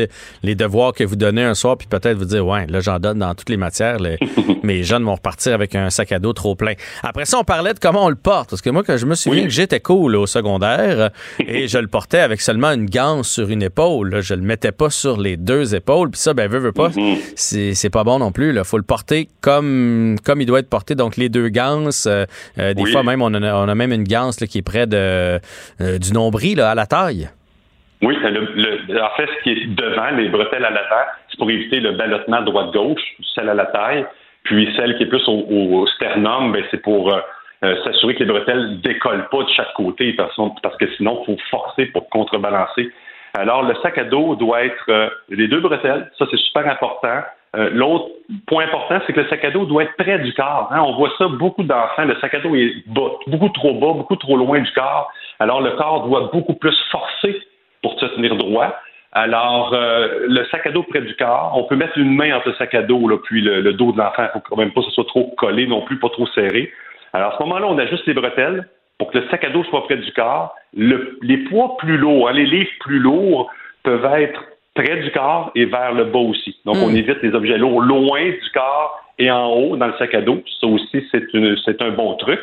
les, 0.42 0.54
devoirs 0.54 0.92
que 0.92 1.04
vous 1.04 1.16
donnez 1.16 1.42
un 1.42 1.54
soir, 1.54 1.76
puis 1.76 1.86
peut-être 1.88 2.16
vous 2.16 2.24
dire, 2.24 2.46
ouais, 2.46 2.66
là, 2.66 2.80
j'en 2.80 2.98
donne 2.98 3.18
dans 3.18 3.34
toutes 3.34 3.50
les 3.50 3.56
matières. 3.56 3.98
mes 4.62 4.82
jeunes 4.82 5.04
vont 5.04 5.14
repartir 5.14 5.54
avec 5.54 5.74
un 5.74 5.90
sac 5.90 6.12
à 6.12 6.18
dos 6.18 6.32
trop 6.32 6.54
plein. 6.54 6.74
Après 7.02 7.24
ça, 7.24 7.38
on 7.38 7.44
parlait 7.44 7.74
de 7.74 7.78
comment 7.78 8.06
on 8.06 8.08
le 8.08 8.16
porte. 8.16 8.50
Parce 8.50 8.62
que 8.62 8.70
moi, 8.70 8.82
quand 8.84 8.96
je 8.96 9.06
me 9.06 9.14
souviens 9.14 9.44
que 9.44 9.50
j'étais 9.50 9.80
cool 9.80 10.16
au 10.16 10.26
secondaire 10.26 11.10
et 11.38 11.68
je 11.68 11.78
le 11.78 11.86
portais 11.86 12.20
avec 12.20 12.40
seulement 12.40 12.70
une 12.70 12.86
ganse 12.86 13.28
sur 13.28 13.48
une 13.48 13.62
épaule. 13.62 14.20
Je 14.20 14.34
le 14.34 14.42
mettais 14.42 14.72
pas 14.72 14.90
sur 14.90 15.18
les 15.18 15.36
deux 15.36 15.74
épaules. 15.74 16.10
Puis 16.10 16.20
ça, 16.20 16.34
ben, 16.34 16.50
veut, 16.50 16.58
veut 16.58 16.72
pas, 16.72 16.88
mm-hmm. 16.88 17.74
c'est 17.74 17.90
pas 17.90 18.04
bon 18.04 18.18
non 18.18 18.32
plus. 18.32 18.54
Il 18.54 18.64
faut 18.64 18.78
le 18.78 18.82
porter 18.82 19.28
comme, 19.40 20.16
comme 20.24 20.40
il 20.40 20.46
doit 20.46 20.60
être 20.60 20.68
porté. 20.68 20.94
Donc, 20.94 21.16
les 21.16 21.28
deux 21.28 21.48
ganses. 21.48 22.06
Euh, 22.06 22.24
euh, 22.58 22.74
des 22.74 22.86
fois, 22.86 23.02
même, 23.02 23.22
on 23.22 23.32
a, 23.34 23.74
même 23.74 23.92
une 23.92 24.04
ganse 24.04 24.36
qui 24.36 24.58
est 24.58 24.62
près 24.62 24.86
de, 24.86 25.40
du 25.98 26.12
nombre 26.12 26.29
à 26.60 26.74
la 26.74 26.86
taille? 26.86 27.28
Oui, 28.02 28.16
en 28.16 29.16
fait, 29.16 29.26
ce 29.26 29.42
qui 29.42 29.50
est 29.50 29.66
devant, 29.66 30.10
les 30.16 30.28
bretelles 30.28 30.64
à 30.64 30.70
l'avant, 30.70 31.04
c'est 31.28 31.38
pour 31.38 31.50
éviter 31.50 31.80
le 31.80 31.92
ballottement 31.92 32.40
droite-gauche, 32.40 33.02
celle 33.34 33.48
à 33.50 33.54
la 33.54 33.66
taille. 33.66 34.06
Puis 34.44 34.72
celle 34.76 34.96
qui 34.96 35.02
est 35.02 35.06
plus 35.06 35.22
au, 35.28 35.86
sternum, 35.86 36.52
ben, 36.52 36.64
c'est 36.70 36.80
pour 36.80 37.12
euh, 37.12 37.20
euh, 37.62 37.76
s'assurer 37.84 38.14
que 38.14 38.20
les 38.20 38.30
bretelles 38.30 38.70
ne 38.70 38.76
décollent 38.76 39.28
pas 39.28 39.42
de 39.42 39.50
chaque 39.50 39.74
côté, 39.74 40.14
parce, 40.14 40.34
que 40.78 40.86
sinon, 40.96 41.22
il 41.22 41.34
faut 41.34 41.42
forcer 41.50 41.86
pour 41.86 42.08
contrebalancer. 42.08 42.90
Alors, 43.34 43.62
le 43.62 43.74
sac 43.82 43.98
à 43.98 44.04
dos 44.04 44.34
doit 44.34 44.64
être 44.64 44.84
euh, 44.88 45.10
les 45.28 45.46
deux 45.46 45.60
bretelles, 45.60 46.10
ça 46.18 46.24
c'est 46.30 46.38
super 46.38 46.66
important. 46.66 47.22
Euh, 47.56 47.68
l'autre 47.72 48.06
point 48.46 48.64
important, 48.64 49.00
c'est 49.06 49.12
que 49.12 49.20
le 49.20 49.28
sac 49.28 49.44
à 49.44 49.50
dos 49.50 49.66
doit 49.66 49.82
être 49.82 49.96
près 49.96 50.18
du 50.20 50.32
corps. 50.34 50.68
Hein. 50.70 50.82
On 50.82 50.94
voit 50.94 51.10
ça, 51.18 51.26
beaucoup 51.26 51.64
d'enfants, 51.64 52.04
le 52.04 52.16
sac 52.20 52.34
à 52.34 52.40
dos 52.40 52.54
est 52.54 52.74
beaucoup 52.86 53.48
trop 53.48 53.74
bas, 53.74 53.92
beaucoup 53.94 54.16
trop 54.16 54.36
loin 54.36 54.60
du 54.60 54.70
corps. 54.72 55.10
Alors, 55.40 55.60
le 55.60 55.72
corps 55.72 56.06
doit 56.06 56.30
beaucoup 56.32 56.54
plus 56.54 56.76
forcer 56.92 57.42
pour 57.82 57.98
se 57.98 58.06
tenir 58.06 58.36
droit. 58.36 58.76
Alors, 59.12 59.74
euh, 59.74 60.26
le 60.28 60.44
sac 60.46 60.64
à 60.66 60.70
dos 60.70 60.84
près 60.84 61.00
du 61.00 61.16
corps, 61.16 61.54
on 61.56 61.64
peut 61.64 61.74
mettre 61.74 61.98
une 61.98 62.14
main 62.14 62.36
entre 62.36 62.50
le 62.50 62.54
sac 62.54 62.72
à 62.74 62.82
dos 62.82 63.08
là, 63.08 63.16
puis 63.24 63.40
le, 63.40 63.72
dos 63.72 63.90
de 63.90 63.98
l'enfant. 63.98 64.22
Il 64.22 64.30
faut 64.32 64.40
quand 64.48 64.56
même 64.56 64.72
pas 64.72 64.82
que 64.82 64.86
ce 64.86 64.92
soit 64.92 65.06
trop 65.06 65.34
collé 65.36 65.66
non 65.66 65.82
plus, 65.82 65.98
pas 65.98 66.10
trop 66.10 66.28
serré. 66.28 66.72
Alors, 67.12 67.32
à 67.32 67.36
ce 67.36 67.42
moment-là, 67.42 67.66
on 67.66 67.78
ajuste 67.78 68.06
les 68.06 68.14
bretelles 68.14 68.68
pour 68.98 69.10
que 69.10 69.18
le 69.18 69.28
sac 69.28 69.42
à 69.42 69.50
dos 69.50 69.64
soit 69.64 69.82
près 69.84 69.96
du 69.96 70.12
corps. 70.12 70.54
les 70.74 71.38
poids 71.48 71.76
plus 71.78 71.96
lourds, 71.96 72.28
hein, 72.28 72.32
les 72.32 72.46
livres 72.46 72.70
plus 72.78 73.00
lourds 73.00 73.50
peuvent 73.82 74.04
être 74.04 74.44
près 74.74 74.96
du 75.02 75.10
corps 75.10 75.50
et 75.54 75.64
vers 75.64 75.92
le 75.92 76.04
bas 76.04 76.18
aussi. 76.18 76.56
Donc, 76.64 76.76
on 76.76 76.90
hmm. 76.90 76.96
évite 76.96 77.22
les 77.22 77.34
objets 77.34 77.58
lourds 77.58 77.80
loin 77.80 78.24
du 78.24 78.50
corps 78.54 79.00
et 79.18 79.30
en 79.30 79.48
haut 79.52 79.76
dans 79.76 79.86
le 79.86 79.94
sac 79.98 80.14
à 80.14 80.20
dos. 80.20 80.42
Ça 80.60 80.66
aussi, 80.66 81.04
c'est 81.12 81.82
un 81.82 81.90
bon 81.90 82.14
truc. 82.14 82.40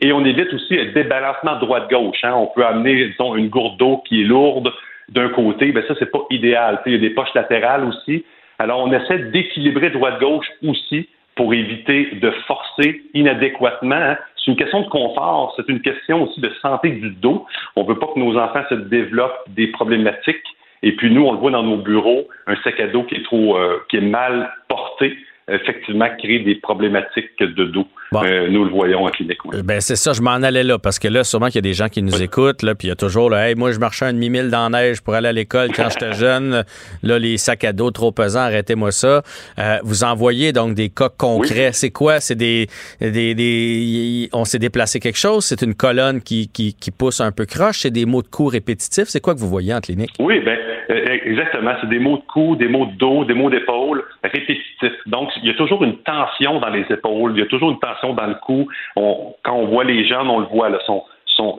Et 0.00 0.12
on 0.12 0.24
évite 0.24 0.52
aussi 0.52 0.76
le 0.76 0.92
débalancement 0.92 1.58
droite-gauche. 1.58 2.22
Hein. 2.22 2.34
On 2.34 2.46
peut 2.46 2.64
amener, 2.64 3.08
disons, 3.08 3.34
une 3.34 3.48
gourde 3.48 3.78
d'eau 3.78 4.02
qui 4.06 4.22
est 4.22 4.24
lourde 4.24 4.72
d'un 5.08 5.28
côté. 5.30 5.72
Ben 5.72 5.82
ça, 5.88 5.94
c'est 5.98 6.10
pas 6.10 6.22
idéal. 6.30 6.80
Il 6.86 6.92
y 6.92 6.96
a 6.96 6.98
des 6.98 7.10
poches 7.10 7.34
latérales 7.34 7.84
aussi. 7.84 8.24
Alors, 8.58 8.80
on 8.80 8.92
essaie 8.92 9.18
d'équilibrer 9.30 9.90
droite-gauche 9.90 10.46
aussi 10.66 11.08
pour 11.34 11.52
éviter 11.52 12.10
de 12.14 12.30
forcer 12.46 13.02
inadéquatement. 13.14 13.94
Hein. 13.94 14.16
C'est 14.36 14.50
une 14.50 14.56
question 14.56 14.82
de 14.82 14.88
confort, 14.88 15.54
c'est 15.56 15.68
une 15.68 15.80
question 15.80 16.22
aussi 16.22 16.40
de 16.40 16.50
santé 16.62 16.90
du 16.90 17.10
dos. 17.10 17.46
On 17.74 17.84
veut 17.84 17.98
pas 17.98 18.06
que 18.14 18.18
nos 18.18 18.38
enfants 18.38 18.62
se 18.70 18.74
développent 18.74 19.38
des 19.48 19.66
problématiques 19.68 20.44
et 20.86 20.92
puis 20.92 21.10
nous, 21.10 21.24
on 21.24 21.32
le 21.32 21.38
voit 21.38 21.50
dans 21.50 21.64
nos 21.64 21.78
bureaux, 21.78 22.28
un 22.46 22.54
sac 22.62 22.78
à 22.78 22.86
dos 22.86 23.02
qui 23.02 23.16
est 23.16 23.24
trop, 23.24 23.58
euh, 23.58 23.78
qui 23.88 23.96
est 23.96 24.00
mal 24.00 24.52
porté, 24.68 25.16
effectivement, 25.48 26.06
crée 26.16 26.38
des 26.38 26.54
problématiques 26.54 27.38
de 27.40 27.64
dos. 27.64 27.88
Euh, 28.14 28.48
nous 28.48 28.64
le 28.64 28.70
voyons 28.70 29.04
en 29.04 29.10
clinique. 29.10 29.38
Ben 29.64 29.80
c'est 29.80 29.96
ça, 29.96 30.12
je 30.12 30.22
m'en 30.22 30.30
allais 30.30 30.62
là 30.62 30.78
parce 30.78 30.98
que 30.98 31.08
là, 31.08 31.24
sûrement 31.24 31.46
qu'il 31.46 31.56
y 31.56 31.58
a 31.58 31.62
des 31.62 31.72
gens 31.72 31.88
qui 31.88 32.02
nous 32.02 32.22
écoutent 32.22 32.62
là, 32.62 32.74
puis 32.74 32.86
il 32.86 32.90
y 32.90 32.92
a 32.92 32.96
toujours 32.96 33.30
là, 33.30 33.48
hey, 33.48 33.56
moi 33.56 33.72
je 33.72 33.80
marchais 33.80 34.04
un 34.04 34.12
demi-mille 34.12 34.48
dans 34.48 34.68
la 34.68 34.80
neige 34.80 35.02
pour 35.02 35.14
aller 35.14 35.28
à 35.28 35.32
l'école 35.32 35.70
quand 35.74 35.88
j'étais 35.90 36.12
jeune. 36.18 36.64
Là, 37.02 37.18
les 37.18 37.36
sacs 37.36 37.64
à 37.64 37.72
dos 37.72 37.90
trop 37.90 38.12
pesants, 38.12 38.40
arrêtez-moi 38.40 38.92
ça. 38.92 39.22
Euh, 39.58 39.78
vous 39.82 40.04
envoyez 40.04 40.52
donc 40.52 40.74
des 40.74 40.88
cas 40.88 41.08
concrets. 41.08 41.72
C'est 41.72 41.90
quoi? 41.90 42.20
C'est 42.20 42.36
des, 42.36 42.68
des, 43.00 43.34
des, 43.34 44.28
on 44.32 44.44
s'est 44.44 44.60
déplacé 44.60 45.00
quelque 45.00 45.18
chose? 45.18 45.44
C'est 45.44 45.62
une 45.62 45.74
colonne 45.74 46.22
qui, 46.22 46.48
qui, 46.48 46.74
qui 46.74 46.92
pousse 46.92 47.20
un 47.20 47.32
peu 47.32 47.44
croche? 47.44 47.80
C'est 47.80 47.90
des 47.90 48.06
mots 48.06 48.22
de 48.22 48.28
cou 48.28 48.46
répétitifs? 48.46 49.08
C'est 49.08 49.20
quoi 49.20 49.34
que 49.34 49.40
vous 49.40 49.48
voyez 49.48 49.74
en 49.74 49.80
clinique? 49.80 50.12
Oui, 50.20 50.40
ben 50.44 50.56
euh, 50.56 50.75
exactement. 50.88 51.72
C'est 51.80 51.88
des 51.88 51.98
mots 51.98 52.18
de 52.18 52.22
cou, 52.22 52.56
des 52.56 52.68
mots 52.68 52.86
de 52.86 52.92
dos, 52.92 53.24
des 53.24 53.34
mots 53.34 53.50
d'épaule 53.50 54.04
répétitifs. 54.22 54.92
Donc 55.06 55.30
il 55.36 55.46
y 55.46 55.50
a 55.50 55.54
toujours 55.54 55.82
une 55.84 55.98
tension 55.98 56.60
dans 56.60 56.70
les 56.70 56.84
épaules. 56.90 57.32
Il 57.34 57.40
y 57.40 57.42
a 57.42 57.46
toujours 57.46 57.70
une 57.70 57.78
tension 57.78 58.14
dans 58.14 58.26
le 58.26 58.34
cou. 58.34 58.68
quand 58.94 59.54
on 59.54 59.66
voit 59.66 59.84
les 59.84 60.06
jeunes, 60.06 60.28
on 60.28 60.40
le 60.40 60.46
voit, 60.46 60.70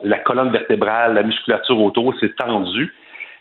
la 0.04 0.18
colonne 0.18 0.50
vertébrale, 0.50 1.14
la 1.14 1.22
musculature 1.22 1.80
autour, 1.80 2.14
c'est 2.20 2.34
tendu. 2.36 2.92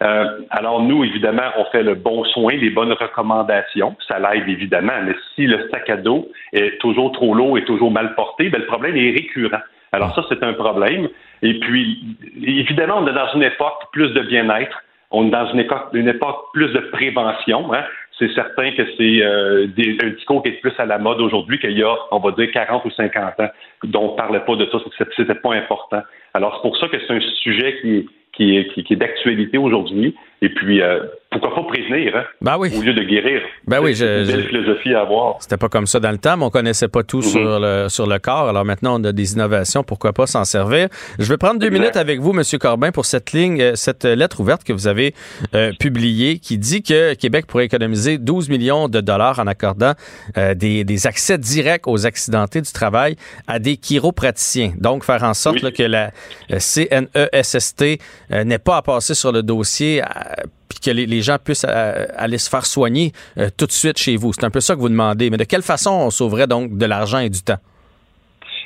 Euh, 0.03 0.41
alors 0.51 0.83
nous, 0.83 1.03
évidemment, 1.03 1.49
on 1.57 1.65
fait 1.65 1.81
le 1.81 1.95
bon 1.95 2.23
soin, 2.25 2.53
les 2.53 2.69
bonnes 2.69 2.93
recommandations. 2.93 3.95
Ça 4.07 4.19
l'aide 4.19 4.47
évidemment, 4.47 4.93
mais 5.03 5.15
si 5.35 5.47
le 5.47 5.67
sac 5.69 5.89
à 5.89 5.97
dos 5.97 6.29
est 6.53 6.79
toujours 6.79 7.11
trop 7.13 7.33
lourd 7.33 7.57
et 7.57 7.65
toujours 7.65 7.91
mal 7.91 8.13
porté, 8.13 8.49
ben, 8.49 8.61
le 8.61 8.67
problème 8.67 8.95
est 8.95 9.11
récurrent. 9.11 9.61
Alors 9.93 10.13
ça, 10.13 10.23
c'est 10.29 10.43
un 10.43 10.53
problème. 10.53 11.07
Et 11.41 11.59
puis, 11.59 12.17
évidemment, 12.43 12.97
on 12.99 13.07
est 13.07 13.13
dans 13.13 13.31
une 13.33 13.43
époque 13.43 13.85
plus 13.91 14.11
de 14.11 14.21
bien-être. 14.21 14.83
On 15.11 15.27
est 15.27 15.31
dans 15.31 15.49
une 15.51 15.59
époque, 15.59 15.89
une 15.93 16.09
époque 16.09 16.45
plus 16.53 16.71
de 16.73 16.79
prévention. 16.79 17.73
Hein 17.73 17.83
c'est 18.19 18.33
certain 18.33 18.71
que 18.71 18.83
c'est 18.97 19.21
euh, 19.21 19.67
un 20.01 20.09
discours 20.09 20.41
qui 20.41 20.49
est 20.49 20.61
plus 20.61 20.73
à 20.77 20.85
la 20.85 20.97
mode 20.97 21.21
aujourd'hui 21.21 21.59
qu'il 21.59 21.77
y 21.77 21.83
a, 21.83 21.95
on 22.11 22.19
va 22.19 22.31
dire, 22.31 22.51
40 22.51 22.83
ou 22.85 22.91
50 22.91 23.39
ans, 23.39 23.49
dont 23.83 24.09
on 24.09 24.11
ne 24.13 24.17
parlait 24.17 24.39
pas 24.39 24.55
de 24.55 24.65
ça, 24.71 24.79
c'était 25.15 25.35
pas 25.35 25.53
important. 25.53 26.01
Alors, 26.33 26.55
c'est 26.55 26.61
pour 26.67 26.77
ça 26.77 26.87
que 26.87 26.97
c'est 26.99 27.13
un 27.13 27.19
sujet 27.19 27.77
qui, 27.81 28.09
qui 28.33 28.57
est, 28.57 28.73
qui, 28.73 28.93
est 28.93 28.95
d'actualité 28.95 29.57
aujourd'hui. 29.57 30.15
Et 30.43 30.49
puis, 30.49 30.83
euh, 30.83 30.99
pourquoi 31.31 31.55
pas 31.55 31.63
prévenir, 31.63 32.15
hein, 32.15 32.23
Ben 32.41 32.57
oui. 32.59 32.71
au 32.77 32.81
lieu 32.83 32.93
de 32.93 33.01
guérir. 33.01 33.41
Ben 33.65 33.81
oui, 33.81 33.95
je- 33.95 34.05
une 34.21 34.27
belle 34.27 34.43
je- 34.43 34.47
philosophie 34.49 34.93
à 34.93 35.01
avoir. 35.01 35.37
C'était 35.39 35.57
pas 35.57 35.67
comme 35.67 35.87
ça 35.87 35.99
dans 35.99 36.11
le 36.11 36.19
temps, 36.19 36.37
mais 36.37 36.45
on 36.45 36.51
connaissait 36.51 36.87
pas 36.87 37.01
tout 37.01 37.17
Mhm. 37.17 37.23
sur, 37.23 37.59
le, 37.59 37.89
sur 37.89 38.05
le 38.05 38.19
corps. 38.19 38.47
Alors 38.47 38.63
maintenant, 38.63 39.01
on 39.01 39.03
a 39.03 39.11
des 39.11 39.33
innovations, 39.33 39.83
pourquoi 39.83 40.13
pas 40.13 40.27
s'en 40.27 40.45
servir? 40.45 40.89
Je 41.17 41.25
vais 41.27 41.37
prendre 41.37 41.59
deux 41.59 41.65
Exact. 41.67 41.79
minutes 41.79 41.97
avec 41.97 42.19
vous, 42.19 42.33
Monsieur 42.33 42.59
Corbin, 42.59 42.91
pour 42.91 43.05
cette 43.07 43.31
ligne, 43.33 43.59
euh, 43.61 43.71
cette 43.75 44.03
lettre 44.05 44.39
ouverte 44.39 44.63
que 44.63 44.73
vous 44.73 44.87
avez 44.87 45.15
euh, 45.55 45.71
publiée 45.79 46.37
qui 46.37 46.59
dit 46.59 46.83
que 46.83 47.15
Québec 47.15 47.47
pourrait 47.47 47.65
économiser 47.65 48.19
12 48.19 48.47
millions 48.47 48.87
de 48.89 49.01
dollars 49.01 49.39
en 49.39 49.47
accordant 49.47 49.93
euh, 50.37 50.53
des, 50.53 50.83
des 50.83 51.07
accès 51.07 51.39
directs 51.39 51.87
aux 51.87 52.05
accidentés 52.05 52.61
du 52.61 52.71
travail 52.71 53.15
à 53.47 53.57
des 53.57 53.75
chiropraticiens. 53.77 54.73
Donc, 54.77 55.03
faire 55.03 55.23
en 55.23 55.33
sorte 55.33 55.55
Oui. 55.57 55.61
là, 55.63 55.71
que 55.71 55.83
la 55.83 56.11
euh, 56.51 56.59
CNESST 56.59 57.99
euh, 58.31 58.43
n'ait 58.43 58.59
pas 58.59 58.77
à 58.77 58.81
passer 58.83 59.15
sur 59.15 59.31
le 59.31 59.41
dossier 59.41 60.01
puis 60.69 60.79
que 60.79 60.91
les, 60.91 61.21
gens 61.21 61.37
puissent 61.43 61.65
euh, 61.67 62.05
aller 62.17 62.37
se 62.37 62.49
faire 62.49 62.65
soigner 62.65 63.11
euh, 63.37 63.49
tout 63.57 63.65
de 63.65 63.71
suite 63.71 63.97
chez 63.97 64.15
vous. 64.15 64.33
C'est 64.33 64.45
un 64.45 64.49
peu 64.49 64.59
ça 64.59 64.75
que 64.75 64.79
vous 64.79 64.89
demandez. 64.89 65.29
Mais 65.29 65.37
de 65.37 65.43
quelle 65.43 65.61
façon 65.61 65.91
on 65.91 66.09
sauverait 66.09 66.47
donc 66.47 66.77
de 66.77 66.85
l'argent 66.85 67.19
et 67.19 67.29
du 67.29 67.41
temps? 67.41 67.59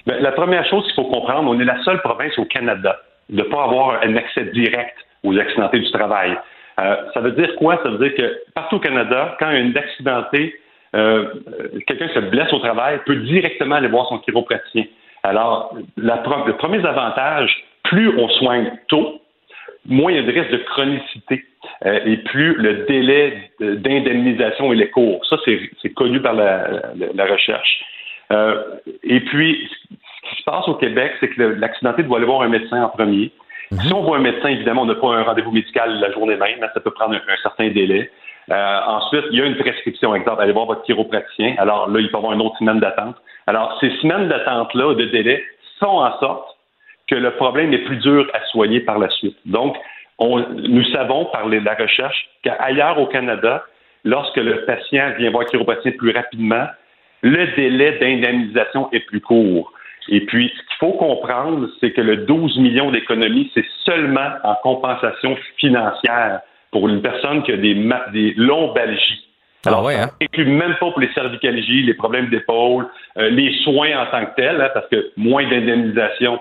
Ben, 0.05 0.21
la 0.21 0.31
première 0.31 0.67
chose 0.67 0.83
qu'il 0.85 0.95
faut 0.95 1.09
comprendre, 1.09 1.49
on 1.49 1.59
est 1.59 1.65
la 1.65 1.81
seule 1.83 2.01
province 2.01 2.37
au 2.37 2.45
Canada 2.45 2.97
de 3.29 3.37
ne 3.37 3.43
pas 3.43 3.63
avoir 3.63 4.01
un 4.03 4.15
accès 4.15 4.45
direct 4.45 4.95
aux 5.23 5.37
accidentés 5.37 5.79
du 5.79 5.91
travail. 5.91 6.37
Euh, 6.79 6.95
ça 7.13 7.19
veut 7.19 7.31
dire 7.31 7.55
quoi? 7.57 7.79
Ça 7.83 7.89
veut 7.89 7.97
dire 7.97 8.15
que 8.15 8.39
partout 8.55 8.77
au 8.77 8.79
Canada, 8.79 9.35
quand 9.39 9.47
un 9.47 9.75
accidenté, 9.75 10.55
quelqu'un 10.93 12.09
se 12.13 12.19
blesse 12.19 12.51
au 12.51 12.59
travail, 12.59 12.99
peut 13.05 13.15
directement 13.15 13.75
aller 13.75 13.87
voir 13.87 14.09
son 14.09 14.17
chiropraticien. 14.19 14.85
Alors, 15.23 15.73
le 15.95 16.53
premier 16.53 16.85
avantage, 16.85 17.55
plus 17.83 18.09
on 18.17 18.27
soigne 18.29 18.71
tôt, 18.89 19.21
moins 19.85 20.11
il 20.11 20.17
y 20.17 20.19
a 20.19 20.23
de 20.23 20.31
risque 20.31 20.51
de 20.51 20.57
chronicité 20.57 21.45
euh, 21.85 21.99
et 22.05 22.17
plus 22.17 22.53
le 22.55 22.85
délai 22.85 23.51
de- 23.59 23.75
d'indemnisation 23.75 24.71
est 24.73 24.89
court. 24.89 25.23
Ça, 25.29 25.37
c'est 25.45 25.93
connu 25.93 26.19
par 26.21 26.33
la, 26.33 26.67
la- 26.95 27.07
la 27.13 27.25
recherche. 27.25 27.83
Euh, 28.31 28.63
et 29.03 29.19
puis, 29.21 29.69
ce 29.89 30.29
qui 30.29 30.35
se 30.37 30.43
passe 30.43 30.67
au 30.67 30.75
Québec, 30.75 31.11
c'est 31.19 31.29
que 31.29 31.41
l'accidenté 31.41 32.03
doit 32.03 32.17
aller 32.17 32.25
voir 32.25 32.41
un 32.43 32.47
médecin 32.49 32.81
en 32.83 32.89
premier. 32.89 33.31
Si 33.81 33.93
on 33.93 34.01
voit 34.01 34.17
un 34.17 34.21
médecin, 34.21 34.49
évidemment, 34.49 34.81
on 34.81 34.85
n'a 34.85 34.95
pas 34.95 35.07
un 35.15 35.23
rendez-vous 35.23 35.51
médical 35.51 35.99
la 35.99 36.11
journée 36.11 36.35
même, 36.35 36.61
hein, 36.61 36.67
ça 36.73 36.79
peut 36.81 36.91
prendre 36.91 37.13
un, 37.13 37.17
un 37.17 37.37
certain 37.41 37.69
délai. 37.69 38.09
Euh, 38.51 38.79
ensuite, 38.87 39.25
il 39.31 39.39
y 39.39 39.41
a 39.41 39.45
une 39.45 39.55
prescription, 39.57 40.13
exemple, 40.15 40.41
allez 40.41 40.51
voir 40.51 40.65
votre 40.65 40.83
chiropraticien. 40.83 41.55
Alors 41.57 41.89
là, 41.89 41.99
il 41.99 42.09
peut 42.09 42.17
avoir 42.17 42.33
une 42.33 42.41
autre 42.41 42.57
semaine 42.57 42.79
d'attente. 42.79 43.15
Alors, 43.47 43.77
ces 43.79 43.89
semaines 44.01 44.27
d'attente-là, 44.27 44.93
de 44.95 45.05
délai, 45.05 45.43
font 45.79 46.01
en 46.03 46.19
sorte 46.19 46.57
que 47.07 47.15
le 47.15 47.31
problème 47.31 47.71
est 47.73 47.79
plus 47.85 47.97
dur 47.97 48.27
à 48.33 48.39
soigner 48.47 48.79
par 48.81 48.99
la 48.99 49.09
suite. 49.09 49.37
Donc, 49.45 49.77
on- 50.21 50.45
nous 50.53 50.83
savons 50.85 51.25
par 51.25 51.49
les- 51.49 51.59
la 51.59 51.73
recherche 51.73 52.29
qu'ailleurs 52.43 52.99
au 52.99 53.07
Canada, 53.07 53.63
lorsque 54.05 54.37
le 54.37 54.65
patient 54.65 55.11
vient 55.17 55.31
voir 55.31 55.43
le 55.43 55.49
chiropraticien 55.49 55.91
plus 55.97 56.11
rapidement, 56.11 56.67
le 57.21 57.55
délai 57.55 57.97
d'indemnisation 57.99 58.89
est 58.91 59.01
plus 59.01 59.21
court. 59.21 59.73
Et 60.09 60.21
puis, 60.21 60.51
ce 60.55 60.61
qu'il 60.61 60.77
faut 60.79 60.93
comprendre, 60.93 61.67
c'est 61.79 61.91
que 61.91 62.01
le 62.01 62.17
12 62.17 62.57
millions 62.57 62.91
d'économies, 62.91 63.51
c'est 63.53 63.65
seulement 63.85 64.29
en 64.43 64.55
compensation 64.63 65.37
financière 65.57 66.41
pour 66.71 66.87
une 66.87 67.01
personne 67.01 67.43
qui 67.43 67.51
a 67.51 67.57
des, 67.57 67.75
des 68.13 68.33
lombalgies. 68.37 69.27
Ah 69.65 69.83
ouais, 69.83 69.95
hein? 69.95 70.07
ça 70.07 70.15
inclut 70.23 70.45
même 70.45 70.75
pas 70.79 70.89
pour 70.89 70.99
les 70.99 71.11
cervicalgies, 71.13 71.83
les 71.83 71.93
problèmes 71.93 72.29
d'épaule, 72.29 72.87
euh, 73.17 73.29
les 73.29 73.53
soins 73.63 73.95
en 73.95 74.07
tant 74.07 74.25
que 74.25 74.35
tels, 74.35 74.59
hein, 74.59 74.69
parce 74.73 74.87
que 74.89 75.11
moins 75.17 75.47
d'indemnisation, 75.47 76.39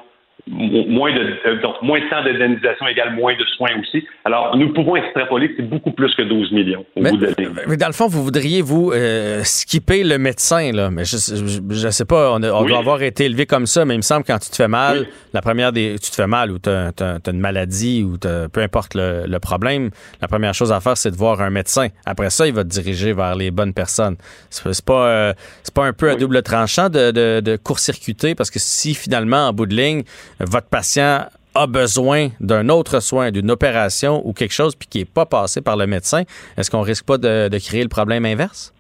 moins 0.50 1.12
de, 1.14 1.20
euh, 1.46 1.60
donc 1.62 1.76
moins 1.82 2.00
de 2.00 2.08
temps 2.10 2.22
d'indemnisation 2.24 2.86
égale 2.88 3.14
moins 3.14 3.34
de 3.34 3.44
soins 3.56 3.70
aussi. 3.80 4.04
Alors, 4.24 4.56
nous 4.56 4.72
pouvons 4.72 4.96
extrapoler 4.96 5.48
que 5.50 5.54
c'est 5.58 5.68
beaucoup 5.68 5.92
plus 5.92 6.14
que 6.14 6.22
12 6.22 6.52
millions 6.52 6.84
au 6.96 7.02
Mais, 7.02 7.10
bout 7.10 7.18
de 7.18 7.34
mais 7.68 7.76
dans 7.76 7.86
le 7.86 7.92
fond, 7.92 8.08
vous 8.08 8.22
voudriez, 8.24 8.60
vous, 8.62 8.92
euh, 8.92 9.42
skipper 9.44 10.02
le 10.04 10.18
médecin, 10.18 10.72
là. 10.72 10.90
Mais 10.90 11.04
je, 11.04 11.16
je, 11.16 11.60
je 11.70 11.88
sais 11.90 12.04
pas, 12.04 12.32
on, 12.32 12.42
a- 12.42 12.50
on 12.52 12.62
Oui. 12.62 12.68
doit 12.68 12.78
avoir 12.78 13.00
été 13.02 13.24
élevé 13.26 13.46
comme 13.46 13.66
ça, 13.66 13.84
mais 13.84 13.94
il 13.94 13.98
me 13.98 14.02
semble 14.02 14.24
que 14.24 14.32
quand 14.32 14.38
tu 14.38 14.50
te 14.50 14.56
fais 14.56 14.68
mal, 14.68 14.98
Oui. 15.00 15.06
la 15.32 15.40
première 15.42 15.72
des. 15.72 15.96
Tu 16.02 16.10
te 16.10 16.14
fais 16.16 16.26
mal 16.26 16.50
ou 16.50 16.58
tu 16.58 16.68
as, 16.68 16.92
une 17.26 17.38
maladie 17.40 18.02
ou 18.02 18.16
t'as- 18.16 18.48
peu 18.48 18.60
importe 18.60 18.94
le, 18.94 19.24
le 19.26 19.38
problème, 19.38 19.90
la 20.20 20.28
première 20.28 20.54
chose 20.54 20.72
à 20.72 20.80
faire, 20.80 20.96
c'est 20.96 21.10
de 21.10 21.16
voir 21.16 21.40
un 21.40 21.50
médecin. 21.50 21.88
Après 22.06 22.30
ça, 22.30 22.46
il 22.46 22.52
va 22.54 22.64
te 22.64 22.68
diriger 22.68 23.12
vers 23.12 23.34
les 23.36 23.50
bonnes 23.50 23.72
personnes. 23.74 24.16
C'est 24.50 24.84
pas, 24.84 25.06
euh, 25.06 25.32
c'est 25.62 25.74
pas 25.74 25.84
un 25.86 25.92
peu 25.92 26.10
à 26.10 26.14
Oui. 26.14 26.20
double 26.20 26.42
tranchant 26.42 26.88
de, 26.88 27.10
de, 27.10 27.40
de 27.40 27.56
court-circuiter 27.56 28.34
parce 28.34 28.50
que 28.50 28.58
si 28.58 28.94
finalement, 28.94 29.48
en 29.48 29.52
bout 29.52 29.66
de 29.66 29.74
ligne, 29.74 30.02
votre 30.40 30.68
patient 30.68 31.26
a 31.54 31.66
besoin 31.66 32.28
d'un 32.40 32.68
autre 32.68 33.00
soin, 33.00 33.30
d'une 33.30 33.50
opération 33.50 34.22
ou 34.24 34.32
quelque 34.32 34.54
chose, 34.54 34.76
puis 34.76 34.88
qui 34.88 34.98
n'est 35.00 35.04
pas 35.04 35.26
passé 35.26 35.60
par 35.62 35.76
le 35.76 35.86
médecin, 35.86 36.22
est-ce 36.56 36.70
qu'on 36.70 36.82
risque 36.82 37.06
pas 37.06 37.18
de, 37.18 37.48
créer 37.58 37.82
le 37.82 37.88
problème 37.88 38.24
inverse? 38.24 38.72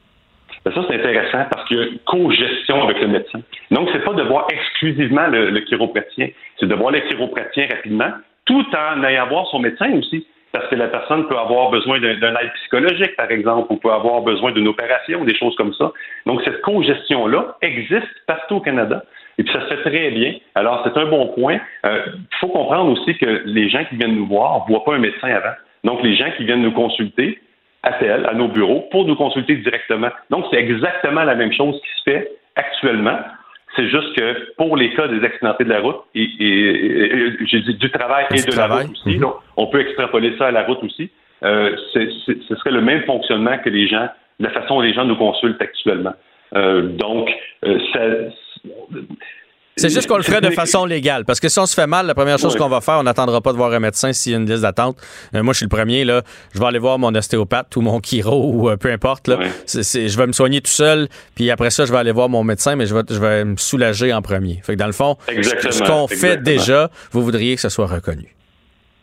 Ben, 0.64 0.72
ça, 0.74 0.82
c'est 0.88 0.94
intéressant 0.94 1.44
parce 1.50 1.66
qu'il 1.66 1.78
y 1.78 1.80
a 1.80 1.84
une 1.84 1.98
co-gestion 2.00 2.82
avec 2.84 3.00
le 3.00 3.08
médecin. 3.08 3.40
Donc, 3.70 3.88
c'est 3.92 4.04
pas 4.04 4.12
de 4.12 4.22
voir 4.22 4.46
exclusivement 4.50 5.26
le, 5.26 5.50
le 5.50 5.60
chiropraticien, 5.60 6.28
c'est 6.58 6.66
de 6.66 6.74
voir 6.74 6.92
le 6.92 7.00
chiropraticien 7.00 7.66
rapidement, 7.70 8.10
tout 8.44 8.66
en 8.76 9.02
ayant 9.04 9.26
voir 9.28 9.46
son 9.50 9.60
médecin 9.60 9.90
aussi. 9.98 10.26
Parce 10.52 10.66
que 10.66 10.74
la 10.74 10.88
personne 10.88 11.28
peut 11.28 11.38
avoir 11.38 11.70
besoin 11.70 12.00
d'un 12.00 12.18
d'un 12.18 12.34
aide 12.34 12.52
psychologique, 12.54 13.14
par 13.16 13.30
exemple, 13.30 13.72
ou 13.72 13.76
peut 13.76 13.92
avoir 13.92 14.22
besoin 14.22 14.50
d'une 14.50 14.66
opération, 14.66 15.24
des 15.24 15.36
choses 15.36 15.54
comme 15.54 15.72
ça. 15.74 15.92
Donc, 16.26 16.42
cette 16.44 16.60
co-gestion-là 16.62 17.56
existe 17.62 18.10
partout 18.26 18.56
au 18.56 18.60
Canada. 18.60 19.04
Et 19.38 19.42
puis, 19.42 19.52
ça 19.52 19.60
se 19.62 19.74
fait 19.74 19.82
très 19.90 20.10
bien. 20.10 20.34
Alors, 20.54 20.82
c'est 20.84 20.98
un 21.00 21.06
bon 21.06 21.28
point. 21.28 21.58
Euh, 21.86 22.02
Il 22.14 22.36
faut 22.40 22.48
comprendre 22.48 22.90
aussi 22.92 23.16
que 23.16 23.42
les 23.46 23.68
gens 23.70 23.84
qui 23.88 23.96
viennent 23.96 24.16
nous 24.16 24.26
voir 24.26 24.64
ne 24.66 24.72
voient 24.72 24.84
pas 24.84 24.94
un 24.94 24.98
médecin 24.98 25.28
avant. 25.28 25.54
Donc, 25.84 26.02
les 26.02 26.14
gens 26.16 26.30
qui 26.36 26.44
viennent 26.44 26.62
nous 26.62 26.72
consulter 26.72 27.38
appellent 27.82 28.26
à 28.26 28.34
nos 28.34 28.48
bureaux 28.48 28.86
pour 28.90 29.06
nous 29.06 29.14
consulter 29.16 29.56
directement. 29.56 30.10
Donc, 30.28 30.44
c'est 30.50 30.58
exactement 30.58 31.22
la 31.24 31.34
même 31.34 31.52
chose 31.52 31.74
qui 31.80 31.88
se 31.98 32.10
fait 32.10 32.30
actuellement. 32.56 33.18
C'est 33.76 33.88
juste 33.88 34.14
que 34.16 34.52
pour 34.56 34.76
les 34.76 34.92
cas 34.94 35.06
des 35.08 35.24
accidentés 35.24 35.64
de 35.64 35.70
la 35.70 35.80
route, 35.80 36.00
et, 36.14 36.22
et- 36.22 37.04
et- 37.04 37.32
j'ai 37.46 37.60
dit 37.60 37.74
du 37.76 37.90
travail 37.90 38.26
et 38.32 38.42
de 38.42 38.50
travail. 38.50 38.78
la 38.80 38.84
route 38.88 38.92
aussi, 38.96 39.14
Mhm. 39.16 39.20
donc, 39.20 39.34
on 39.56 39.66
peut 39.68 39.80
extrapoler 39.80 40.34
ça 40.38 40.48
à 40.48 40.50
la 40.50 40.64
route 40.64 40.82
aussi. 40.82 41.08
Euh, 41.44 41.74
ce 41.94 42.54
serait 42.56 42.72
le 42.72 42.82
même 42.82 43.04
fonctionnement 43.04 43.56
que 43.58 43.70
les 43.70 43.86
gens, 43.86 44.08
la 44.40 44.50
façon 44.50 44.74
dont 44.74 44.80
les 44.82 44.92
gens 44.92 45.04
nous 45.04 45.16
consultent 45.16 45.62
actuellement. 45.62 46.12
Euh, 46.56 46.82
donc, 46.82 47.30
ça. 47.94 48.00
C'est 49.76 49.88
juste 49.88 50.08
qu'on 50.08 50.18
le 50.18 50.22
ferait 50.22 50.42
de 50.42 50.50
façon 50.50 50.84
légale. 50.84 51.24
Parce 51.24 51.40
que 51.40 51.48
si 51.48 51.58
on 51.58 51.64
se 51.64 51.74
fait 51.74 51.86
mal, 51.86 52.06
la 52.06 52.14
première 52.14 52.36
chose 52.38 52.52
Oui. 52.52 52.58
qu'on 52.60 52.68
va 52.68 52.82
faire, 52.82 52.98
on 52.98 53.02
n'attendra 53.02 53.40
pas 53.40 53.52
de 53.52 53.56
voir 53.56 53.72
un 53.72 53.80
médecin 53.80 54.12
s'il 54.12 54.32
y 54.32 54.34
a 54.34 54.38
une 54.38 54.44
liste 54.44 54.60
d'attente. 54.62 54.98
Euh, 55.34 55.42
moi, 55.42 55.54
je 55.54 55.58
suis 55.58 55.64
le 55.64 55.74
premier, 55.74 56.04
là. 56.04 56.20
Je 56.52 56.58
vais 56.58 56.66
aller 56.66 56.78
voir 56.78 56.98
mon 56.98 57.14
ostéopathe 57.14 57.74
ou 57.76 57.80
mon 57.80 57.98
chiro 58.00 58.50
ou 58.52 58.68
euh, 58.68 58.76
peu 58.76 58.90
importe. 58.92 59.28
Là. 59.28 59.36
Oui. 59.40 59.46
Je 59.66 60.18
vais 60.18 60.26
me 60.26 60.32
soigner 60.32 60.60
tout 60.60 60.70
seul. 60.70 61.08
Puis 61.34 61.50
après 61.50 61.70
ça, 61.70 61.86
je 61.86 61.92
vais 61.92 61.98
aller 61.98 62.12
voir 62.12 62.28
mon 62.28 62.44
médecin, 62.44 62.76
mais 62.76 62.84
je 62.84 62.94
vais, 62.94 63.02
je 63.08 63.18
vais 63.18 63.44
me 63.46 63.56
soulager 63.56 64.12
en 64.12 64.20
premier. 64.20 64.60
Fait 64.62 64.74
que 64.74 64.78
dans 64.78 64.86
le 64.86 64.92
fond, 64.92 65.16
ce- 65.26 65.32
Exactement, 65.32 65.72
ce 65.72 65.82
qu'on 65.84 66.08
fait 66.08 66.36
déjà, 66.42 66.90
vous 67.12 67.22
voudriez 67.22 67.54
que 67.54 67.60
ce 67.62 67.70
soit 67.70 67.86
reconnu. 67.86 68.34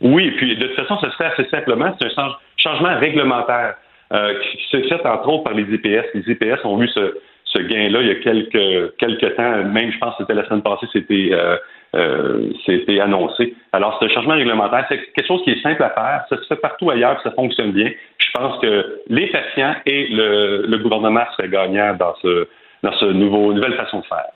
Oui, 0.00 0.30
puis 0.36 0.56
de 0.56 0.66
toute 0.68 0.76
façon, 0.76 0.96
ça 1.00 1.10
se 1.10 1.16
fait 1.16 1.24
assez 1.24 1.48
simplement. 1.50 1.92
C'est 1.98 2.06
un 2.06 2.10
change- 2.14 2.36
changement 2.56 2.96
réglementaire 3.00 3.74
euh, 4.12 4.32
qui 4.42 4.58
se 4.70 4.86
fait 4.88 5.04
entre 5.04 5.28
autres 5.28 5.42
par 5.44 5.54
les 5.54 5.64
EPS. 5.74 6.06
Les 6.14 6.30
EPS 6.30 6.64
ont 6.64 6.80
eu 6.80 6.88
ce, 6.88 7.14
ce 7.52 7.58
gain-là 7.58 8.00
il 8.02 8.08
y 8.08 8.10
a 8.10 8.16
quelques, 8.16 8.96
quelques 8.98 9.36
temps. 9.36 9.64
Même, 9.64 9.92
je 9.92 9.98
pense 9.98 10.16
que 10.16 10.24
c'était 10.24 10.34
la 10.34 10.46
semaine 10.46 10.62
passée, 10.62 10.86
c'était 10.92 11.30
euh, 11.32 11.56
euh, 11.96 12.50
c'était 12.66 13.00
annoncé. 13.00 13.54
Alors, 13.72 13.96
c'est 13.98 14.06
un 14.06 14.14
changement 14.14 14.34
réglementaire. 14.34 14.84
C'est 14.88 14.98
quelque 15.14 15.26
chose 15.26 15.42
qui 15.44 15.50
est 15.50 15.62
simple 15.62 15.82
à 15.82 15.90
faire. 15.90 16.24
Ça 16.28 16.36
se 16.36 16.46
fait 16.46 16.60
partout 16.60 16.90
ailleurs, 16.90 17.18
ça 17.22 17.30
fonctionne 17.30 17.72
bien. 17.72 17.90
Je 18.18 18.30
pense 18.34 18.60
que 18.60 19.00
les 19.08 19.28
patients 19.28 19.74
et 19.86 20.08
le, 20.08 20.66
le 20.66 20.78
gouvernement 20.78 21.24
seraient 21.36 21.48
gagnants 21.48 21.94
dans 21.98 22.14
ce 22.22 22.46
dans 22.82 22.92
ce 22.92 23.06
nouveau 23.06 23.52
nouvelle 23.52 23.74
façon 23.74 24.00
de 24.00 24.04
faire. 24.04 24.26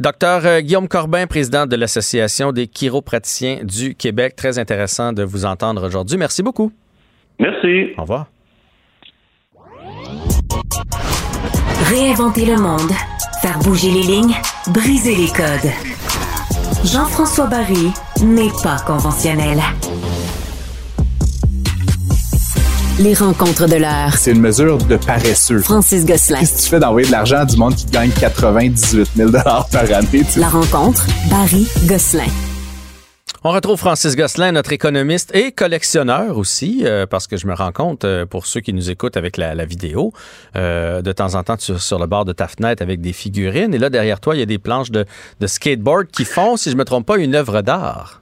Docteur 0.00 0.44
euh, 0.44 0.60
Guillaume 0.60 0.88
Corbin, 0.88 1.26
président 1.26 1.66
de 1.66 1.76
l'Association 1.76 2.50
des 2.50 2.66
chiropraticiens 2.66 3.58
du 3.62 3.94
Québec. 3.94 4.34
Très 4.34 4.58
intéressant 4.58 5.12
de 5.12 5.22
vous 5.22 5.44
entendre 5.44 5.86
aujourd'hui. 5.86 6.18
Merci 6.18 6.42
beaucoup. 6.42 6.72
Merci. 7.38 7.92
Au 7.96 8.02
revoir. 8.02 8.26
Réinventer 11.90 12.46
le 12.46 12.56
monde, 12.56 12.92
faire 13.42 13.58
bouger 13.58 13.90
les 13.90 14.02
lignes, 14.04 14.36
briser 14.68 15.16
les 15.16 15.26
codes. 15.26 15.72
Jean-François 16.84 17.48
Barry 17.48 17.90
n'est 18.22 18.52
pas 18.62 18.76
conventionnel. 18.86 19.60
Les 23.00 23.12
rencontres 23.14 23.66
de 23.66 23.74
l'heure. 23.74 24.14
C'est 24.16 24.30
une 24.30 24.40
mesure 24.40 24.78
de 24.78 24.96
paresseux. 24.98 25.58
Francis 25.62 26.06
Gosselin. 26.06 26.38
Qu'est-ce 26.38 26.58
que 26.58 26.62
tu 26.62 26.68
fais 26.68 26.78
d'envoyer 26.78 27.08
de 27.08 27.12
l'argent 27.12 27.38
à 27.38 27.44
du 27.44 27.56
monde 27.56 27.74
qui 27.74 27.86
gagne 27.86 28.10
98 28.10 29.10
000 29.16 29.32
par 29.32 29.64
année? 29.92 30.06
tu 30.12 30.24
sais? 30.26 30.38
La 30.38 30.48
rencontre, 30.48 31.04
Barry 31.28 31.66
Gosselin. 31.86 32.28
On 33.42 33.52
retrouve 33.52 33.78
Francis 33.78 34.16
Gosselin, 34.16 34.52
notre 34.52 34.70
économiste 34.70 35.34
et 35.34 35.50
collectionneur 35.50 36.36
aussi, 36.36 36.82
euh, 36.84 37.06
parce 37.06 37.26
que 37.26 37.38
je 37.38 37.46
me 37.46 37.54
rends 37.54 37.72
compte, 37.72 38.04
euh, 38.04 38.26
pour 38.26 38.44
ceux 38.44 38.60
qui 38.60 38.74
nous 38.74 38.90
écoutent 38.90 39.16
avec 39.16 39.38
la, 39.38 39.54
la 39.54 39.64
vidéo, 39.64 40.12
euh, 40.56 41.00
de 41.00 41.10
temps 41.10 41.34
en 41.36 41.42
temps, 41.42 41.56
tu 41.56 41.72
es 41.72 41.78
sur 41.78 41.98
le 41.98 42.06
bord 42.06 42.26
de 42.26 42.34
ta 42.34 42.48
fenêtre 42.48 42.82
avec 42.82 43.00
des 43.00 43.14
figurines, 43.14 43.72
et 43.72 43.78
là, 43.78 43.88
derrière 43.88 44.20
toi, 44.20 44.36
il 44.36 44.40
y 44.40 44.42
a 44.42 44.46
des 44.46 44.58
planches 44.58 44.90
de, 44.90 45.06
de 45.40 45.46
skateboard 45.46 46.08
qui 46.08 46.26
font, 46.26 46.58
si 46.58 46.70
je 46.70 46.76
me 46.76 46.84
trompe 46.84 47.06
pas, 47.06 47.16
une 47.16 47.34
œuvre 47.34 47.62
d'art. 47.62 48.20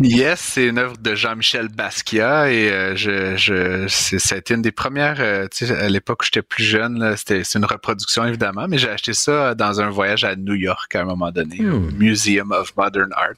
Yes, 0.00 0.40
c'est 0.40 0.66
une 0.66 0.78
œuvre 0.78 0.96
de 0.98 1.14
Jean-Michel 1.14 1.68
Basquiat 1.68 2.50
et 2.50 2.70
euh, 2.70 2.96
je, 2.96 3.36
je 3.36 3.84
c'est, 3.88 4.18
ça 4.18 4.34
a 4.34 4.38
été 4.38 4.54
une 4.54 4.62
des 4.62 4.72
premières, 4.72 5.18
euh, 5.20 5.46
tu 5.54 5.66
sais, 5.66 5.76
à 5.76 5.88
l'époque 5.90 6.22
où 6.22 6.24
j'étais 6.24 6.42
plus 6.42 6.64
jeune, 6.64 7.14
c'était, 7.16 7.44
c'est 7.44 7.58
une 7.58 7.66
reproduction 7.66 8.24
évidemment, 8.24 8.66
mais 8.68 8.78
j'ai 8.78 8.88
acheté 8.88 9.12
ça 9.12 9.54
dans 9.54 9.80
un 9.80 9.90
voyage 9.90 10.24
à 10.24 10.34
New 10.34 10.54
York 10.54 10.96
à 10.96 11.02
un 11.02 11.04
moment 11.04 11.30
donné, 11.30 11.68
au 11.68 11.80
Museum 11.98 12.50
of 12.52 12.74
Modern 12.76 13.12
Art. 13.12 13.36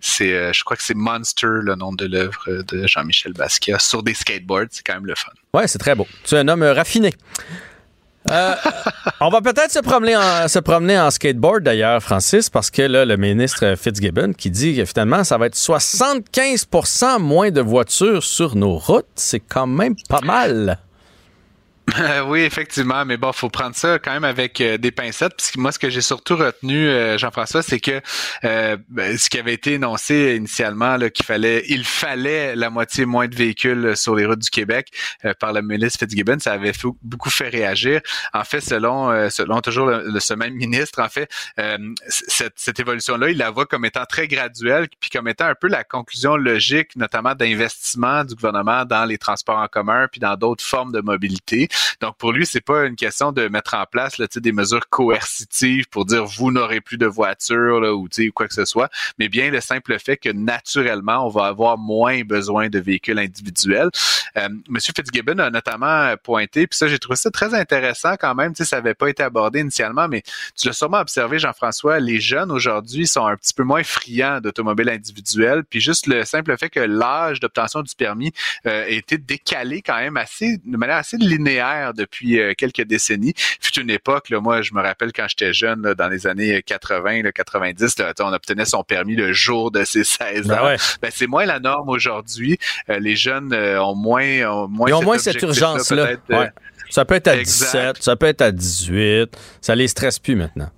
C'est, 0.00 0.32
euh, 0.32 0.52
je 0.52 0.64
crois 0.64 0.76
que 0.76 0.82
c'est 0.82 0.96
Monster 0.96 1.46
le 1.62 1.74
nom 1.74 1.92
de 1.92 2.06
l'œuvre 2.06 2.42
de 2.48 2.86
Jean-Michel 2.86 3.32
Basquiat 3.32 3.78
sur 3.78 4.02
des 4.02 4.14
skateboards, 4.14 4.68
c'est 4.70 4.84
quand 4.84 4.94
même 4.94 5.06
le 5.06 5.14
fun. 5.14 5.32
Ouais, 5.54 5.68
c'est 5.68 5.78
très 5.78 5.94
beau. 5.94 6.06
Tu 6.24 6.34
es 6.34 6.38
un 6.38 6.48
homme 6.48 6.62
raffiné. 6.62 7.12
Euh, 8.30 8.54
on 9.20 9.30
va 9.30 9.40
peut-être 9.40 9.70
se 9.70 9.78
promener 9.78 10.16
en, 10.16 10.46
se 10.46 10.58
promener 10.58 10.98
en 10.98 11.10
skateboard 11.10 11.62
d'ailleurs, 11.62 12.02
Francis, 12.02 12.50
parce 12.50 12.70
que 12.70 12.82
là, 12.82 13.04
le 13.04 13.16
ministre 13.16 13.74
Fitzgibbon 13.76 14.32
qui 14.32 14.50
dit 14.50 14.76
que 14.76 14.84
finalement, 14.84 15.24
ça 15.24 15.38
va 15.38 15.46
être 15.46 15.56
75% 15.56 17.18
moins 17.20 17.50
de 17.50 17.60
voitures 17.60 18.22
sur 18.22 18.56
nos 18.56 18.76
routes. 18.76 19.06
C'est 19.14 19.40
quand 19.40 19.66
même 19.66 19.94
pas 20.08 20.20
mal. 20.20 20.78
Euh, 21.98 22.22
oui, 22.26 22.40
effectivement, 22.40 23.04
mais 23.04 23.16
bon, 23.16 23.32
faut 23.32 23.48
prendre 23.48 23.74
ça 23.74 23.98
quand 23.98 24.12
même 24.12 24.24
avec 24.24 24.60
euh, 24.60 24.78
des 24.78 24.90
pincettes. 24.90 25.50
Que 25.54 25.60
moi, 25.60 25.72
ce 25.72 25.78
que 25.78 25.90
j'ai 25.90 26.00
surtout 26.00 26.36
retenu, 26.36 26.88
euh, 26.88 27.18
Jean-François, 27.18 27.62
c'est 27.62 27.80
que 27.80 28.00
ben, 28.42 29.18
ce 29.18 29.28
qui 29.30 29.38
avait 29.38 29.54
été 29.54 29.74
énoncé 29.74 30.34
initialement, 30.36 30.98
qu'il 31.08 31.24
fallait, 31.24 31.64
il 31.68 31.84
fallait 31.84 32.54
la 32.56 32.70
moitié 32.70 33.06
moins 33.06 33.28
de 33.28 33.34
véhicules 33.34 33.96
sur 33.96 34.14
les 34.14 34.26
routes 34.26 34.40
du 34.40 34.50
Québec 34.50 34.88
par 35.38 35.52
le 35.52 35.62
ministre 35.62 36.00
Fitzgibbon, 36.00 36.38
ça 36.38 36.52
avait 36.52 36.72
beaucoup 37.02 37.30
fait 37.30 37.48
réagir. 37.48 38.00
En 38.32 38.44
fait, 38.44 38.60
selon, 38.60 39.30
selon 39.30 39.60
toujours 39.60 39.86
le, 39.86 40.20
ce 40.20 40.34
même 40.34 40.54
ministre, 40.54 41.00
en 41.00 41.08
fait, 41.08 41.30
cette, 42.08 42.54
cette 42.56 42.80
évolution-là, 42.80 43.30
il 43.30 43.38
la 43.38 43.50
voit 43.50 43.66
comme 43.66 43.84
étant 43.84 44.04
très 44.04 44.28
graduelle, 44.28 44.88
puis 45.00 45.10
comme 45.10 45.28
étant 45.28 45.46
un 45.46 45.54
peu 45.54 45.68
la 45.68 45.84
conclusion 45.84 46.36
logique, 46.36 46.96
notamment 46.96 47.34
d'investissement 47.34 48.24
du 48.24 48.34
gouvernement 48.34 48.84
dans 48.84 49.04
les 49.04 49.18
transports 49.18 49.58
en 49.58 49.68
commun, 49.68 50.08
puis 50.10 50.20
dans 50.20 50.36
d'autres 50.36 50.64
formes 50.64 50.92
de 50.92 51.00
mobilité. 51.00 51.68
Donc 52.00 52.16
pour 52.16 52.32
lui, 52.32 52.46
c'est 52.46 52.60
pas 52.60 52.86
une 52.86 52.96
question 52.96 53.32
de 53.32 53.48
mettre 53.48 53.74
en 53.74 53.84
place 53.86 54.18
là, 54.18 54.26
des 54.34 54.52
mesures 54.52 54.88
coercitives 54.88 55.88
pour 55.88 56.04
dire 56.04 56.24
vous 56.24 56.50
n'aurez 56.50 56.80
plus 56.80 56.98
de 56.98 57.06
voiture 57.06 57.80
là, 57.80 57.94
ou 57.94 58.08
quoi 58.34 58.48
que 58.48 58.54
ce 58.54 58.64
soit, 58.64 58.90
mais 59.18 59.28
bien 59.28 59.50
le 59.50 59.60
simple 59.60 59.98
fait 59.98 60.16
que 60.16 60.30
naturellement, 60.30 61.26
on 61.26 61.28
va 61.28 61.46
avoir 61.46 61.78
moins 61.78 62.22
besoin 62.22 62.68
de 62.68 62.78
véhicules 62.78 63.18
individuels. 63.18 63.90
Euh, 64.36 64.48
Monsieur 64.68 64.92
Fitzgibbon 64.94 65.38
a 65.38 65.50
notamment 65.50 66.14
pointé, 66.22 66.66
puis 66.66 66.76
ça, 66.76 66.88
j'ai 66.88 66.98
trouvé 66.98 67.16
ça 67.16 67.30
très 67.30 67.54
intéressant 67.54 68.14
quand 68.18 68.34
même. 68.34 68.54
Ça 68.54 68.76
n'avait 68.76 68.94
pas 68.94 69.08
été 69.08 69.22
abordé 69.22 69.60
initialement, 69.60 70.08
mais 70.08 70.22
tu 70.56 70.68
l'as 70.68 70.72
sûrement 70.72 71.00
observé, 71.00 71.38
Jean-François, 71.38 71.98
les 72.00 72.20
jeunes 72.20 72.50
aujourd'hui 72.50 73.06
sont 73.06 73.26
un 73.26 73.36
petit 73.36 73.54
peu 73.54 73.64
moins 73.64 73.82
friands 73.82 74.40
d'automobiles 74.40 74.90
individuelles, 74.90 75.64
puis 75.68 75.80
juste 75.80 76.06
le 76.06 76.24
simple 76.24 76.56
fait 76.56 76.70
que 76.70 76.80
l'âge 76.80 77.40
d'obtention 77.40 77.82
du 77.82 77.94
permis 77.94 78.32
euh, 78.66 78.84
a 78.84 78.88
été 78.88 79.18
décalé 79.18 79.82
quand 79.82 79.96
même 79.96 80.16
assez 80.16 80.58
de 80.64 80.76
manière 80.76 80.96
assez 80.96 81.16
linéaire 81.16 81.69
depuis 81.96 82.40
euh, 82.40 82.54
quelques 82.56 82.82
décennies. 82.82 83.34
Fut 83.36 83.78
une 83.80 83.90
époque, 83.90 84.30
là, 84.30 84.40
moi, 84.40 84.62
je 84.62 84.74
me 84.74 84.80
rappelle 84.80 85.12
quand 85.12 85.26
j'étais 85.28 85.52
jeune, 85.52 85.94
dans 85.96 86.08
les 86.08 86.26
années 86.26 86.62
80, 86.62 87.22
là, 87.22 87.32
90, 87.32 87.98
là, 87.98 88.12
on 88.20 88.32
obtenait 88.32 88.64
son 88.64 88.82
permis 88.82 89.16
le 89.16 89.32
jour 89.32 89.70
de 89.70 89.84
ses 89.84 90.04
16 90.04 90.46
ben 90.46 90.58
ans. 90.58 90.76
Ben, 91.02 91.10
c'est 91.12 91.26
moins 91.26 91.46
la 91.46 91.60
norme 91.60 91.88
aujourd'hui. 91.88 92.58
Euh, 92.88 92.98
les 92.98 93.16
jeunes 93.16 93.52
euh, 93.52 93.82
ont 93.82 93.94
moins, 93.94 94.48
ont 94.50 94.68
moins, 94.68 94.88
Ils 94.88 94.94
ont 94.94 95.02
moins 95.02 95.18
cette 95.18 95.40
urgence-là. 95.42 96.16
Ça 96.90 97.04
peut 97.04 97.14
être 97.14 97.28
à 97.28 97.36
17, 97.36 98.02
ça 98.02 98.16
peut 98.16 98.26
être 98.26 98.42
à 98.42 98.50
18. 98.50 99.36
Ça 99.60 99.76
les 99.76 99.86
stresse 99.86 100.18
plus 100.18 100.34
maintenant. 100.34 100.70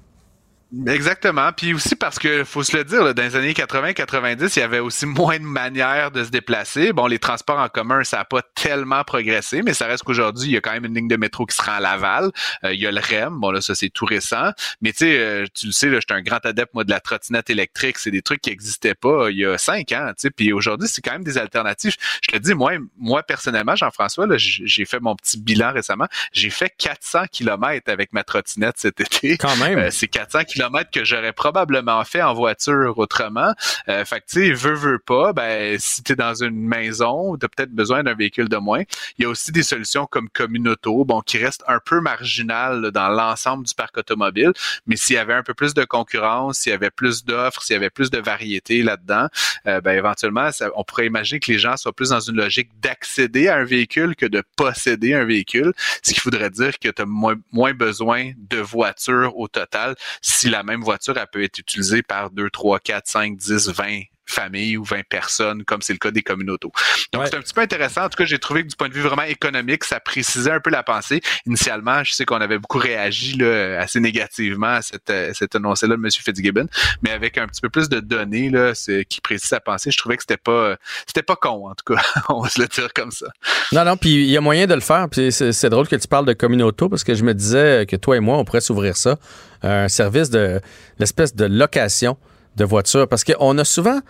Exactement. 0.86 1.52
Puis 1.52 1.74
aussi 1.74 1.96
parce 1.96 2.18
que 2.18 2.44
faut 2.44 2.62
se 2.62 2.74
le 2.74 2.84
dire, 2.84 3.14
dans 3.14 3.22
les 3.22 3.36
années 3.36 3.52
80-90, 3.52 4.52
il 4.56 4.60
y 4.60 4.62
avait 4.62 4.78
aussi 4.78 5.04
moins 5.04 5.38
de 5.38 5.44
manières 5.44 6.10
de 6.10 6.24
se 6.24 6.30
déplacer. 6.30 6.92
Bon, 6.94 7.06
les 7.06 7.18
transports 7.18 7.58
en 7.58 7.68
commun, 7.68 8.04
ça 8.04 8.18
n'a 8.18 8.24
pas 8.24 8.40
tellement 8.54 9.04
progressé, 9.04 9.62
mais 9.62 9.74
ça 9.74 9.86
reste 9.86 10.02
qu'aujourd'hui, 10.02 10.48
il 10.48 10.52
y 10.52 10.56
a 10.56 10.62
quand 10.62 10.72
même 10.72 10.86
une 10.86 10.94
ligne 10.94 11.08
de 11.08 11.16
métro 11.16 11.44
qui 11.44 11.54
se 11.54 11.62
rend 11.62 11.72
à 11.72 11.80
Laval. 11.80 12.30
Euh, 12.64 12.72
il 12.72 12.80
y 12.80 12.86
a 12.86 12.92
le 12.92 13.00
REM. 13.00 13.38
Bon, 13.38 13.50
là, 13.50 13.60
ça, 13.60 13.74
c'est 13.74 13.90
tout 13.90 14.06
récent. 14.06 14.52
Mais 14.80 14.92
tu 14.92 14.98
sais, 14.98 15.18
euh, 15.18 15.46
tu 15.52 15.66
le 15.66 15.72
sais, 15.72 15.88
là, 15.88 16.00
j'étais 16.00 16.14
un 16.14 16.22
grand 16.22 16.44
adepte, 16.46 16.72
moi, 16.72 16.84
de 16.84 16.90
la 16.90 17.00
trottinette 17.00 17.50
électrique. 17.50 17.98
C'est 17.98 18.10
des 18.10 18.22
trucs 18.22 18.40
qui 18.40 18.50
n'existaient 18.50 18.94
pas 18.94 19.30
il 19.30 19.38
y 19.38 19.44
a 19.44 19.58
cinq 19.58 19.92
ans. 19.92 20.08
Tu 20.08 20.22
sais, 20.22 20.30
puis 20.30 20.54
aujourd'hui, 20.54 20.88
c'est 20.88 21.02
quand 21.02 21.12
même 21.12 21.24
des 21.24 21.36
alternatives. 21.36 21.96
Je 22.22 22.32
te 22.32 22.38
dis, 22.38 22.54
moi, 22.54 22.72
moi 22.96 23.22
personnellement, 23.22 23.76
Jean-François, 23.76 24.26
j'ai 24.36 24.84
fait 24.86 25.00
mon 25.00 25.16
petit 25.16 25.38
bilan 25.38 25.72
récemment. 25.72 26.06
J'ai 26.32 26.50
fait 26.50 26.72
400 26.78 27.24
kilomètres 27.30 27.90
avec 27.90 28.12
ma 28.14 28.24
trottinette 28.24 28.76
cet 28.78 29.00
été. 29.00 29.36
Quand 29.36 29.56
même. 29.56 29.78
Euh, 29.78 29.90
c'est 29.90 30.08
400 30.08 30.44
que 30.92 31.04
j'aurais 31.04 31.32
probablement 31.32 32.04
fait 32.04 32.22
en 32.22 32.34
voiture 32.34 32.98
autrement. 32.98 33.52
Euh, 33.88 34.04
fait 34.04 34.20
que 34.20 34.26
tu 34.28 34.46
sais, 34.46 34.52
veux, 34.52 34.74
veux 34.74 34.98
pas, 34.98 35.32
ben 35.32 35.76
si 35.78 36.02
tu 36.02 36.12
es 36.12 36.16
dans 36.16 36.34
une 36.34 36.56
maison, 36.56 37.36
tu 37.36 37.46
as 37.46 37.48
peut-être 37.48 37.72
besoin 37.72 38.02
d'un 38.02 38.14
véhicule 38.14 38.48
de 38.48 38.56
moins. 38.56 38.82
Il 39.18 39.22
y 39.22 39.26
a 39.26 39.28
aussi 39.28 39.52
des 39.52 39.62
solutions 39.62 40.06
comme 40.06 40.28
Communauto, 40.28 41.04
bon, 41.04 41.20
qui 41.20 41.38
restent 41.38 41.64
un 41.66 41.80
peu 41.84 42.00
marginales 42.00 42.90
dans 42.90 43.08
l'ensemble 43.08 43.66
du 43.66 43.74
parc 43.74 43.96
automobile, 43.98 44.52
mais 44.86 44.96
s'il 44.96 45.16
y 45.16 45.18
avait 45.18 45.34
un 45.34 45.42
peu 45.42 45.54
plus 45.54 45.74
de 45.74 45.84
concurrence, 45.84 46.58
s'il 46.58 46.70
y 46.70 46.74
avait 46.74 46.90
plus 46.90 47.24
d'offres, 47.24 47.62
s'il 47.62 47.74
y 47.74 47.76
avait 47.76 47.90
plus 47.90 48.10
de 48.10 48.18
variété 48.18 48.82
là-dedans, 48.82 49.28
euh, 49.66 49.80
ben 49.80 49.96
éventuellement, 49.96 50.50
on 50.76 50.84
pourrait 50.84 51.06
imaginer 51.06 51.40
que 51.40 51.50
les 51.50 51.58
gens 51.58 51.76
soient 51.76 51.92
plus 51.92 52.10
dans 52.10 52.20
une 52.20 52.36
logique 52.36 52.70
d'accéder 52.80 53.48
à 53.48 53.56
un 53.56 53.64
véhicule 53.64 54.16
que 54.16 54.26
de 54.26 54.42
posséder 54.56 55.14
un 55.14 55.24
véhicule, 55.24 55.72
ce 56.02 56.14
qui 56.14 56.20
voudrait 56.20 56.50
dire 56.50 56.78
que 56.78 56.88
tu 56.88 57.02
as 57.02 57.06
moins, 57.06 57.36
moins 57.52 57.74
besoin 57.74 58.32
de 58.36 58.58
voitures 58.58 59.36
au 59.36 59.48
total 59.48 59.94
si 60.20 60.48
la 60.52 60.62
même 60.62 60.82
voiture, 60.82 61.16
elle 61.18 61.26
peut 61.26 61.42
être 61.42 61.58
utilisée 61.58 62.02
par 62.02 62.30
2, 62.30 62.50
3, 62.50 62.78
4, 62.78 63.06
5, 63.06 63.36
10, 63.36 63.68
20 63.70 64.02
familles 64.32 64.76
ou 64.76 64.84
20 64.84 65.02
personnes, 65.08 65.64
comme 65.64 65.82
c'est 65.82 65.92
le 65.92 65.98
cas 65.98 66.10
des 66.10 66.22
communautés. 66.22 66.68
Donc, 67.12 67.26
c'est 67.26 67.36
un 67.36 67.40
petit 67.40 67.54
peu 67.54 67.60
intéressant. 67.60 68.02
En 68.04 68.08
tout 68.08 68.16
cas, 68.16 68.24
j'ai 68.24 68.38
trouvé 68.38 68.62
que 68.62 68.68
du 68.68 68.76
point 68.76 68.88
de 68.88 68.94
vue 68.94 69.00
vraiment 69.00 69.22
économique, 69.22 69.84
ça 69.84 70.00
précisait 70.00 70.50
un 70.50 70.60
peu 70.60 70.70
la 70.70 70.82
pensée. 70.82 71.20
Initialement, 71.46 72.04
je 72.04 72.12
sais 72.12 72.24
qu'on 72.24 72.40
avait 72.40 72.58
beaucoup 72.58 72.78
réagi 72.78 73.36
là, 73.36 73.80
assez 73.80 74.00
négativement 74.00 74.66
à 74.66 74.82
cette, 74.82 75.10
euh, 75.10 75.32
cette 75.34 75.54
là 75.54 75.60
de 75.60 75.94
M. 75.94 76.08
Fitzgibbon, 76.10 76.66
mais 77.02 77.10
avec 77.10 77.38
un 77.38 77.46
petit 77.46 77.60
peu 77.60 77.68
plus 77.68 77.88
de 77.88 78.00
données 78.00 78.50
là, 78.50 78.72
qui 79.08 79.20
précisent 79.20 79.48
sa 79.48 79.60
pensée, 79.60 79.90
je 79.90 79.98
trouvais 79.98 80.16
que 80.16 80.22
c'était 80.22 80.36
pas 80.36 80.76
c'était 81.06 81.22
pas 81.22 81.36
con, 81.36 81.68
en 81.68 81.74
tout 81.74 81.94
cas. 81.94 82.02
On 82.28 82.40
va 82.40 82.48
se 82.48 82.60
le 82.60 82.66
dire 82.66 82.92
comme 82.94 83.10
ça. 83.10 83.26
Non, 83.72 83.84
non, 83.84 83.96
puis 83.96 84.24
il 84.24 84.30
y 84.30 84.36
a 84.36 84.40
moyen 84.40 84.66
de 84.66 84.74
le 84.74 84.80
faire. 84.80 85.08
Puis 85.10 85.32
c'est 85.32 85.68
drôle 85.68 85.88
que 85.88 85.96
tu 85.96 86.08
parles 86.08 86.26
de 86.26 86.32
communauté 86.32 86.86
parce 86.88 87.04
que 87.04 87.14
je 87.14 87.24
me 87.24 87.34
disais 87.34 87.86
que 87.86 87.96
toi 87.96 88.16
et 88.16 88.20
moi, 88.20 88.38
on 88.38 88.44
pourrait 88.44 88.60
s'ouvrir 88.60 88.96
ça. 88.96 89.16
Un 89.62 89.88
service 89.88 90.30
de 90.30 90.60
l'espèce 90.98 91.34
de 91.34 91.44
location 91.44 92.16
de 92.56 92.64
voitures. 92.64 93.08
Parce 93.08 93.24
qu'on 93.24 93.58
a 93.58 93.64
souvent 93.64 94.00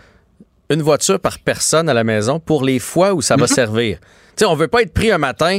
une 0.73 0.83
voiture 0.83 1.21
par 1.21 1.39
personne 1.39 1.89
à 1.89 1.95
la 1.95 2.05
maison 2.05 2.41
pour 2.41 2.65
les 2.65 2.79
fois 2.79 3.15
où 3.15 3.23
ça 3.23 3.37
va 3.37 3.47
servir. 3.61 3.99
Tu 4.01 4.07
sais, 4.39 4.45
on 4.47 4.55
veut 4.55 4.69
pas 4.69 4.83
être 4.83 4.93
pris 4.93 5.11
un 5.11 5.19
matin. 5.19 5.59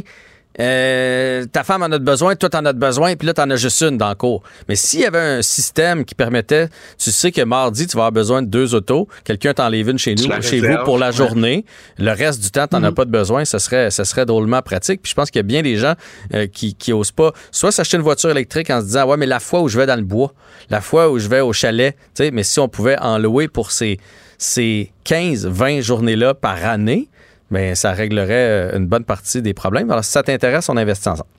Euh, 0.60 1.46
ta 1.52 1.64
femme 1.64 1.82
en 1.82 1.92
a 1.92 1.98
besoin, 1.98 2.36
toi 2.36 2.50
t'en 2.50 2.64
as 2.66 2.74
besoin, 2.74 3.16
puis 3.16 3.26
là 3.26 3.34
t'en 3.34 3.50
as 3.50 3.56
juste 3.56 3.82
une 3.82 3.98
dans 3.98 4.10
le 4.10 4.16
cours. 4.16 4.44
Mais 4.70 4.76
s'il 4.76 5.00
y 5.00 5.06
avait 5.06 5.20
un 5.20 5.42
système 5.42 6.06
qui 6.06 6.14
permettait, 6.14 6.68
tu 6.98 7.12
sais 7.12 7.32
que 7.32 7.42
mardi 7.42 7.88
tu 7.88 7.98
vas 7.98 8.04
avoir 8.04 8.12
besoin 8.12 8.42
de 8.42 8.48
deux 8.48 8.76
autos, 8.76 9.08
quelqu'un 9.24 9.54
t'enlève 9.54 9.90
une 9.90 9.98
chez 9.98 10.14
nous, 10.16 10.30
chez 10.42 10.60
vous 10.60 10.78
pour 10.86 11.00
la 11.00 11.12
journée, 11.12 11.66
le 11.98 12.12
reste 12.12 12.42
du 12.42 12.52
temps 12.52 12.68
t'en 12.68 12.84
as 12.84 12.90
mhm. 12.90 12.96
pas 12.96 13.06
de 13.06 13.12
besoin, 13.12 13.46
ça 13.46 13.60
serait, 13.60 13.90
ça 13.90 14.06
serait 14.06 14.26
drôlement 14.26 14.62
pratique. 14.62 15.02
Puis 15.02 15.10
je 15.10 15.16
pense 15.16 15.32
qu'il 15.32 15.40
y 15.40 15.42
a 15.42 15.44
bien 15.44 15.64
des 15.64 15.78
gens 15.78 15.94
euh, 16.34 16.48
qui, 16.48 16.76
qui 16.76 16.94
osent 16.94 17.12
pas, 17.12 17.34
soit 17.52 17.72
s'acheter 17.72 17.98
une 17.98 18.04
voiture 18.04 18.30
électrique 18.30 18.70
en 18.70 18.80
se 18.82 18.86
disant 18.86 19.06
ouais 19.08 19.18
mais 19.18 19.26
la 19.26 19.40
fois 19.40 19.62
où 19.62 19.68
je 19.68 19.78
vais 19.78 19.88
dans 19.88 19.96
le 19.96 20.06
bois, 20.06 20.34
la 20.70 20.82
fois 20.82 21.10
où 21.10 21.18
je 21.18 21.28
vais 21.28 21.42
au 21.42 21.54
chalet, 21.54 21.96
tu 22.16 22.26
sais, 22.26 22.32
mais 22.32 22.44
si 22.44 22.60
on 22.60 22.68
pouvait 22.68 23.00
en 23.00 23.18
louer 23.18 23.48
pour 23.48 23.72
ces 23.72 23.98
ces 24.38 24.92
15-20 25.06 25.82
journées-là 25.82 26.34
par 26.34 26.66
année, 26.66 27.08
mais 27.54 27.76
ça 27.76 27.92
réglerait 27.92 28.72
euh, 28.74 28.78
une 28.78 28.88
bonne 28.88 29.06
partie 29.06 29.44
des 29.44 29.54
problèmes. 29.54 29.92
Alors, 29.92 30.04
si 30.04 30.12
ça 30.12 30.24
t'intéresse, 30.24 30.70
on 30.70 30.76
investit 30.76 31.08
ensemble. 31.08 31.30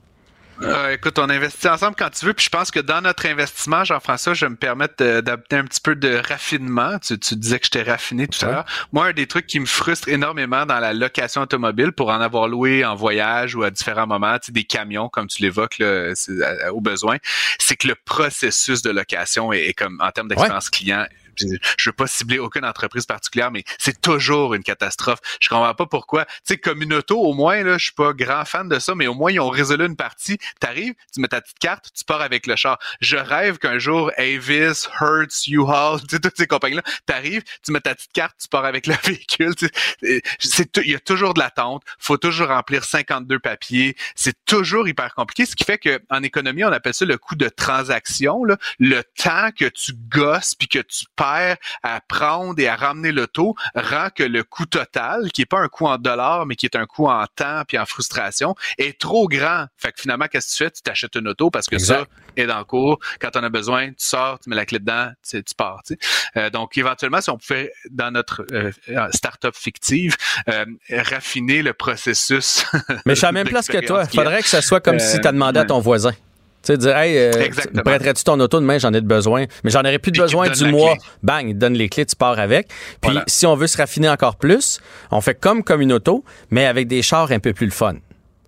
Euh, 0.61 0.93
écoute, 0.93 1.19
on 1.19 1.29
investit 1.29 1.67
ensemble 1.67 1.97
quand 1.99 2.09
tu 2.09 2.25
veux, 2.25 2.33
puis 2.33 2.45
je 2.45 2.49
pense 2.49 2.71
que 2.71 2.79
dans 2.79 3.01
notre 3.01 3.25
investissement, 3.25 3.83
Jean-François, 3.83 4.33
je 4.33 4.45
vais 4.45 4.49
me 4.49 4.55
permettre 4.55 5.03
d'adapter 5.03 5.57
un 5.57 5.65
petit 5.65 5.81
peu 5.81 5.95
de 5.95 6.15
raffinement. 6.15 6.97
Tu, 6.99 7.17
disais 7.35 7.59
que 7.59 7.65
j'étais 7.65 7.83
raffiné 7.83 8.25
tout 8.29 8.45
à 8.45 8.49
l'heure. 8.49 8.65
Moi, 8.93 9.07
un 9.07 9.11
des 9.11 9.27
trucs 9.27 9.47
qui 9.47 9.59
me 9.59 9.65
frustre 9.65 10.07
énormément 10.07 10.65
dans 10.65 10.79
la 10.79 10.93
location 10.93 11.41
automobile, 11.41 11.91
pour 11.91 12.07
en 12.07 12.21
avoir 12.21 12.47
loué 12.47 12.85
en 12.85 12.95
voyage 12.95 13.53
ou 13.55 13.63
à 13.63 13.69
différents 13.69 14.07
moments, 14.07 14.39
tu 14.39 14.45
sais, 14.45 14.51
des 14.53 14.63
camions, 14.63 15.09
comme 15.09 15.27
tu 15.27 15.41
l'évoques 15.41 15.83
au 16.71 16.79
besoin, 16.79 17.17
c'est 17.59 17.75
que 17.75 17.89
le 17.89 17.95
processus 18.05 18.81
de 18.81 18.91
location 18.91 19.51
est, 19.51 19.73
comme 19.73 19.99
en 19.99 20.11
termes 20.11 20.29
d'expérience 20.29 20.69
client 20.69 21.05
je 21.37 21.89
veux 21.89 21.93
pas 21.93 22.07
cibler 22.07 22.39
aucune 22.39 22.65
entreprise 22.65 23.05
particulière, 23.05 23.51
mais 23.51 23.63
c'est 23.77 23.99
toujours 24.01 24.53
une 24.53 24.63
catastrophe. 24.63 25.19
Je 25.39 25.49
comprends 25.49 25.73
pas 25.73 25.85
pourquoi. 25.85 26.25
Tu 26.25 26.31
sais, 26.45 26.57
Communauto, 26.57 27.19
au 27.19 27.33
moins, 27.33 27.63
là, 27.63 27.77
je 27.77 27.85
suis 27.85 27.93
pas 27.93 28.13
grand 28.13 28.45
fan 28.45 28.67
de 28.67 28.79
ça, 28.79 28.95
mais 28.95 29.07
au 29.07 29.13
moins, 29.13 29.31
ils 29.31 29.39
ont 29.39 29.49
résolu 29.49 29.85
une 29.85 29.95
partie. 29.95 30.37
T'arrives, 30.59 30.93
tu 31.13 31.21
mets 31.21 31.27
ta 31.27 31.41
petite 31.41 31.59
carte, 31.59 31.91
tu 31.95 32.03
pars 32.03 32.21
avec 32.21 32.47
le 32.47 32.55
char. 32.55 32.79
Je 33.01 33.17
rêve 33.17 33.57
qu'un 33.57 33.77
jour, 33.77 34.11
Avis, 34.17 34.87
Hertz, 34.99 35.47
U-Haul, 35.47 36.01
toutes 36.01 36.37
ces 36.37 36.47
compagnies-là, 36.47 36.83
t'arrives, 37.05 37.43
tu 37.63 37.71
mets 37.71 37.81
ta 37.81 37.95
petite 37.95 38.13
carte, 38.13 38.35
tu 38.41 38.47
pars 38.47 38.65
avec 38.65 38.87
le 38.87 38.95
véhicule. 39.03 39.53
Il 40.01 40.21
y 40.85 40.95
a 40.95 40.99
toujours 40.99 41.33
de 41.33 41.39
l'attente. 41.39 41.83
Faut 41.99 42.17
toujours 42.17 42.47
remplir 42.47 42.83
52 42.83 43.39
papiers. 43.39 43.95
C'est 44.15 44.45
toujours 44.45 44.87
hyper 44.87 45.13
compliqué, 45.13 45.45
ce 45.45 45.55
qui 45.55 45.63
fait 45.63 45.77
que 45.77 45.99
en 46.09 46.23
économie, 46.23 46.63
on 46.63 46.71
appelle 46.71 46.93
ça 46.93 47.05
le 47.05 47.17
coût 47.17 47.35
de 47.35 47.49
transaction, 47.49 48.43
là. 48.43 48.57
le 48.79 49.03
temps 49.03 49.49
que 49.57 49.65
tu 49.65 49.93
gosses 50.09 50.55
puis 50.55 50.67
que 50.67 50.79
tu 50.79 51.05
faire 51.25 51.57
à 51.83 52.01
prendre 52.01 52.59
et 52.59 52.67
à 52.67 52.75
ramener 52.75 53.11
l'auto 53.11 53.55
rend 53.75 54.09
que 54.13 54.23
le 54.23 54.43
coût 54.43 54.65
total, 54.65 55.31
qui 55.31 55.41
est 55.41 55.45
pas 55.45 55.59
un 55.59 55.67
coût 55.67 55.87
en 55.87 55.97
dollars, 55.97 56.45
mais 56.45 56.55
qui 56.55 56.65
est 56.65 56.75
un 56.75 56.85
coût 56.85 57.07
en 57.07 57.25
temps 57.35 57.63
puis 57.67 57.77
en 57.77 57.85
frustration, 57.85 58.55
est 58.77 58.99
trop 58.99 59.27
grand. 59.27 59.65
Fait 59.77 59.91
que 59.91 60.01
finalement, 60.01 60.25
qu'est-ce 60.27 60.47
que 60.47 60.57
tu 60.57 60.63
fais? 60.63 60.71
Tu 60.71 60.81
t'achètes 60.81 61.15
une 61.15 61.27
auto 61.27 61.49
parce 61.49 61.67
que 61.67 61.77
ça 61.77 62.05
est 62.35 62.45
dans 62.45 62.57
le 62.57 62.65
cours. 62.65 62.99
Quand 63.19 63.35
on 63.35 63.43
a 63.43 63.49
besoin, 63.49 63.89
tu 63.89 64.05
sors, 64.05 64.39
tu 64.39 64.49
mets 64.49 64.55
la 64.55 64.65
clé 64.65 64.79
dedans, 64.79 65.11
tu, 65.27 65.43
tu 65.43 65.55
pars. 65.55 65.81
Tu 65.85 65.93
sais. 65.93 65.99
Euh, 66.37 66.49
donc, 66.49 66.77
éventuellement, 66.77 67.21
si 67.21 67.29
on 67.29 67.37
pouvait, 67.37 67.71
dans 67.89 68.11
notre 68.11 68.45
euh, 68.51 68.71
start-up 69.11 69.55
fictive, 69.55 70.15
euh, 70.49 70.65
raffiner 70.89 71.61
le 71.61 71.73
processus. 71.73 72.65
Mais 73.05 73.13
je 73.13 73.15
suis 73.15 73.25
à 73.25 73.29
la 73.29 73.43
même 73.43 73.47
place 73.49 73.67
que 73.67 73.85
toi. 73.85 74.03
Il 74.11 74.15
faudrait 74.15 74.41
que 74.41 74.49
ça 74.49 74.61
soit 74.61 74.81
comme 74.81 74.99
si 74.99 75.19
tu 75.19 75.27
as 75.27 75.31
demandé 75.31 75.59
à 75.59 75.65
ton 75.65 75.79
voisin. 75.79 76.11
Tu 76.65 76.73
sais, 76.73 76.77
dire, 76.79 76.97
hey, 76.97 77.15
euh, 77.17 77.31
prêterais-tu 77.83 78.23
ton 78.23 78.39
auto 78.39 78.59
demain? 78.59 78.79
J'en 78.79 78.91
ai 78.91 79.01
de 79.01 79.05
besoin. 79.05 79.45
Mais 79.63 79.69
j'en 79.69 79.81
aurais 79.81 79.99
plus 79.99 80.11
de 80.11 80.19
besoin 80.19 80.49
du 80.49 80.65
mois. 80.71 80.95
Bang, 81.21 81.47
il 81.47 81.53
te 81.53 81.59
donne 81.59 81.73
les 81.73 81.89
clés, 81.89 82.05
tu 82.05 82.15
pars 82.15 82.39
avec. 82.39 82.69
Puis 83.01 83.17
si 83.27 83.45
on 83.45 83.55
veut 83.55 83.67
se 83.67 83.77
raffiner 83.77 84.09
encore 84.09 84.35
plus, 84.35 84.79
on 85.11 85.21
fait 85.21 85.35
comme 85.35 85.63
comme 85.63 85.81
une 85.81 85.93
auto, 85.93 86.23
mais 86.49 86.65
avec 86.65 86.87
des 86.87 87.03
chars 87.03 87.31
un 87.31 87.39
peu 87.39 87.53
plus 87.53 87.67
le 87.67 87.71
fun. 87.71 87.95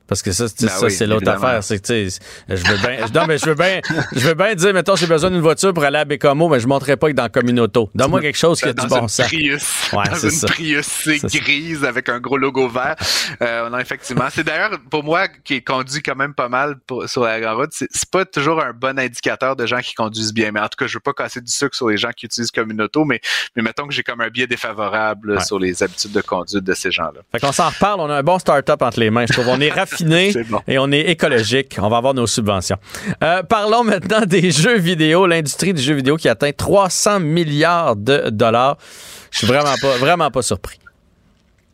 Parce 0.08 0.22
que 0.22 0.32
ça, 0.32 0.46
Ben 0.62 0.70
ça 0.70 0.86
oui, 0.86 0.92
c'est 0.92 1.06
l'autre 1.06 1.28
affaire. 1.30 1.64
C'est 1.64 1.80
que, 1.80 1.88
tu 1.88 2.10
sais, 2.10 2.20
je 2.50 2.56
veux 2.66 2.78
bien, 2.78 3.06
non, 3.14 3.26
mais 3.28 3.38
je 3.38 3.46
veux 3.46 3.56
bien, 3.56 3.82
je 4.16 4.28
veux 4.28 4.34
bien 4.36 4.56
dire, 4.56 4.74
mettons, 4.74 4.96
j'ai 4.96 5.06
besoin 5.08 5.30
d'une 5.32 5.42
voiture 5.42 5.74
pour 5.74 5.84
aller 5.84 5.98
à 5.98 6.06
Bécamo, 6.06 6.48
mais 6.48 6.60
je 6.60 6.66
ne 6.66 6.70
monterai 6.70 6.96
pas 6.98 7.08
que 7.10 7.14
dans 7.16 7.28
Communauto. 7.30 7.90
Donne-moi 7.94 8.22
quelque 8.22 8.38
chose 8.38 8.60
qui 8.62 8.70
a 8.70 8.74
dans 8.74 8.84
du 8.84 8.90
bon 8.90 9.02
une 9.02 9.08
sens. 9.10 9.28
Prius, 9.28 9.92
Ouais, 9.94 10.04
dans 10.10 10.16
c'est 10.16 10.28
une 10.28 10.32
ça. 10.34 10.48
Prius 10.48 10.86
ça. 10.88 11.12
grise 11.40 11.84
avec 11.84 12.08
un 12.10 12.20
gros 12.20 12.38
logo 12.38 12.68
vert. 12.70 12.96
Euh, 13.42 13.70
non, 13.70 13.78
effectivement. 13.80 14.26
C'est 14.32 14.44
d'ailleurs, 14.44 14.72
pour 14.90 15.04
moi, 15.04 15.28
qui 15.28 15.62
conduit 15.64 16.02
quand 16.02 16.16
même 16.16 16.34
pas 16.34 16.50
mal 16.50 16.76
pour- 16.88 17.08
sur 17.10 17.24
la 17.24 17.40
grande 17.40 17.58
route, 17.58 17.72
c'est 17.74 18.10
pas 18.10 18.24
toujours 18.26 18.64
un 18.64 18.72
bon 18.74 18.98
indicateur 18.98 19.56
de 19.56 19.66
gens 19.66 19.80
qui 19.80 19.94
conduisent 19.94 20.34
bien. 20.34 20.52
Mais 20.52 20.60
en 20.62 20.68
tout 20.70 20.78
cas, 20.78 20.88
je 20.88 20.94
veux 20.96 21.00
pas 21.02 21.14
casser 21.14 21.42
du 21.42 21.52
sucre 21.52 21.76
sur 21.76 21.90
les 21.90 21.98
gens 21.98 22.12
qui 22.16 22.26
utilisent 22.28 22.52
comme 22.52 22.72
une 22.72 22.82
auto, 22.82 23.04
mais, 23.06 23.20
mais 23.56 23.62
mettons 23.62 23.86
que 23.88 23.94
j'ai 23.94 24.04
comme 24.04 24.22
un 24.22 24.30
biais 24.30 24.48
défavorable 24.48 25.32
Ouais. 25.32 25.44
sur 25.44 25.60
les 25.60 25.84
habitudes 25.84 26.12
de 26.14 26.22
conduite 26.22 26.64
de 26.64 26.74
ces 26.74 26.92
gens-là. 26.92 27.20
Fait 27.32 27.40
qu'on 27.40 27.52
s'en 27.52 27.70
reparle, 27.70 28.00
on 28.00 28.10
a 28.10 28.16
un 28.16 28.24
bon 28.24 28.40
start-up 28.40 28.82
entre 28.82 29.00
les 29.00 29.10
mains. 29.10 29.26
Je 29.28 29.34
trouve 29.34 29.48
on 29.50 29.60
est 29.60 29.70
raffiné 30.04 30.32
C'est 30.32 30.44
bon. 30.48 30.60
et 30.68 30.78
on 30.80 30.92
est 30.92 31.02
écologique. 31.10 31.78
On 31.82 31.90
va 31.90 31.98
avoir 31.98 32.14
nos 32.14 32.28
subventions. 32.28 32.78
Euh, 33.24 33.44
parlons 33.44 33.84
maintenant 33.84 34.22
des 34.26 34.52
jeux 34.52 34.78
vidéo, 34.78 35.26
l'industrie 35.26 35.74
du 35.74 35.82
jeu 35.82 35.94
vidéo 35.94 36.18
qui 36.18 36.30
atteint 36.30 36.52
300 36.52 37.20
milliards 37.20 37.96
de 37.96 38.30
dollars. 38.30 38.78
Je 39.32 39.40
suis 39.40 39.48
vraiment 39.48 39.76
pas, 39.82 39.98
vraiment 39.98 40.32
pas 40.32 40.42
surpris. 40.42 40.80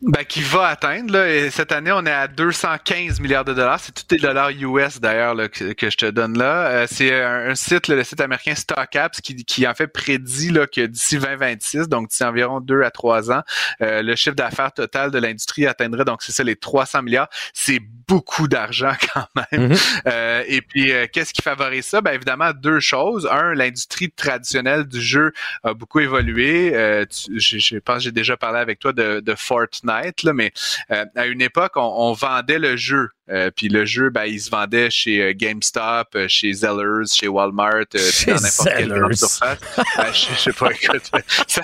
Ben, 0.06 0.22
qui 0.22 0.42
va 0.42 0.66
atteindre. 0.66 1.14
Là, 1.14 1.30
et 1.34 1.48
cette 1.50 1.72
année, 1.72 1.90
on 1.90 2.04
est 2.04 2.10
à 2.12 2.28
215 2.28 3.20
milliards 3.20 3.46
de 3.46 3.54
dollars. 3.54 3.80
C'est 3.80 3.92
tous 3.92 4.14
les 4.14 4.20
dollars 4.20 4.50
US 4.50 5.00
d'ailleurs 5.00 5.34
que, 5.50 5.72
que 5.72 5.88
je 5.88 5.96
te 5.96 6.04
donne 6.10 6.36
là. 6.36 6.66
Euh, 6.66 6.86
c'est 6.86 7.22
un, 7.22 7.48
un 7.48 7.54
site, 7.54 7.88
là, 7.88 7.96
le 7.96 8.04
site 8.04 8.20
américain 8.20 8.54
StockApps, 8.54 9.22
qui, 9.22 9.34
qui 9.46 9.66
en 9.66 9.72
fait 9.74 9.86
prédit 9.86 10.50
là, 10.50 10.66
que 10.66 10.82
d'ici 10.82 11.16
2026, 11.18 11.88
donc 11.88 12.10
d'ici 12.10 12.22
environ 12.22 12.60
deux 12.60 12.82
à 12.82 12.90
trois 12.90 13.32
ans, 13.32 13.40
euh, 13.80 14.02
le 14.02 14.14
chiffre 14.14 14.36
d'affaires 14.36 14.72
total 14.72 15.10
de 15.10 15.18
l'industrie 15.18 15.66
atteindrait 15.66 16.04
donc 16.04 16.22
c'est 16.22 16.32
ça 16.32 16.44
les 16.44 16.56
300 16.56 17.00
milliards. 17.02 17.30
C'est 17.54 17.80
beaucoup 18.06 18.46
d'argent 18.46 18.92
quand 19.14 19.26
même. 19.52 19.68
Mhm. 19.70 19.76
Euh, 20.06 20.42
et 20.46 20.60
puis, 20.60 20.92
euh, 20.92 21.06
qu'est-ce 21.10 21.32
qui 21.32 21.40
favorise 21.40 21.86
ça? 21.86 22.02
Ben, 22.02 22.12
évidemment, 22.12 22.50
deux 22.52 22.78
choses. 22.80 23.26
Un, 23.30 23.54
l'industrie 23.54 24.10
traditionnelle 24.10 24.84
du 24.84 25.00
jeu 25.00 25.32
a 25.62 25.72
beaucoup 25.72 26.00
évolué. 26.00 26.72
Euh, 26.74 27.06
tu- 27.06 27.40
je, 27.40 27.56
je 27.58 27.78
pense 27.78 27.96
que 27.96 28.02
j'ai 28.02 28.12
déjà 28.12 28.36
parlé 28.36 28.58
avec 28.58 28.80
toi 28.80 28.92
de, 28.92 29.20
de 29.20 29.34
Fortnite, 29.34 29.93
mais 30.32 30.52
euh, 30.90 31.04
à 31.14 31.26
une 31.26 31.40
époque, 31.42 31.72
on 31.76 32.12
vendait 32.12 32.58
le 32.58 32.76
jeu. 32.76 33.08
Euh, 33.30 33.50
puis 33.54 33.68
le 33.68 33.86
jeu, 33.86 34.10
ben, 34.10 34.24
il 34.24 34.38
se 34.38 34.50
vendait 34.50 34.90
chez 34.90 35.22
euh, 35.22 35.32
GameStop, 35.34 36.08
euh, 36.14 36.26
chez 36.28 36.52
Zellers, 36.52 37.06
chez 37.10 37.26
Walmart, 37.26 37.86
euh, 37.94 38.10
Chez 38.10 38.32
dans 38.32 38.40
n'importe 38.40 38.68
quelle 38.76 38.88
grande 38.88 39.14
surface. 39.14 39.58
Ben, 39.96 40.12
je, 40.12 40.26
je 40.34 40.38
sais 40.40 40.52
pas, 40.52 40.70
écoute, 40.70 41.10
ça, 41.48 41.62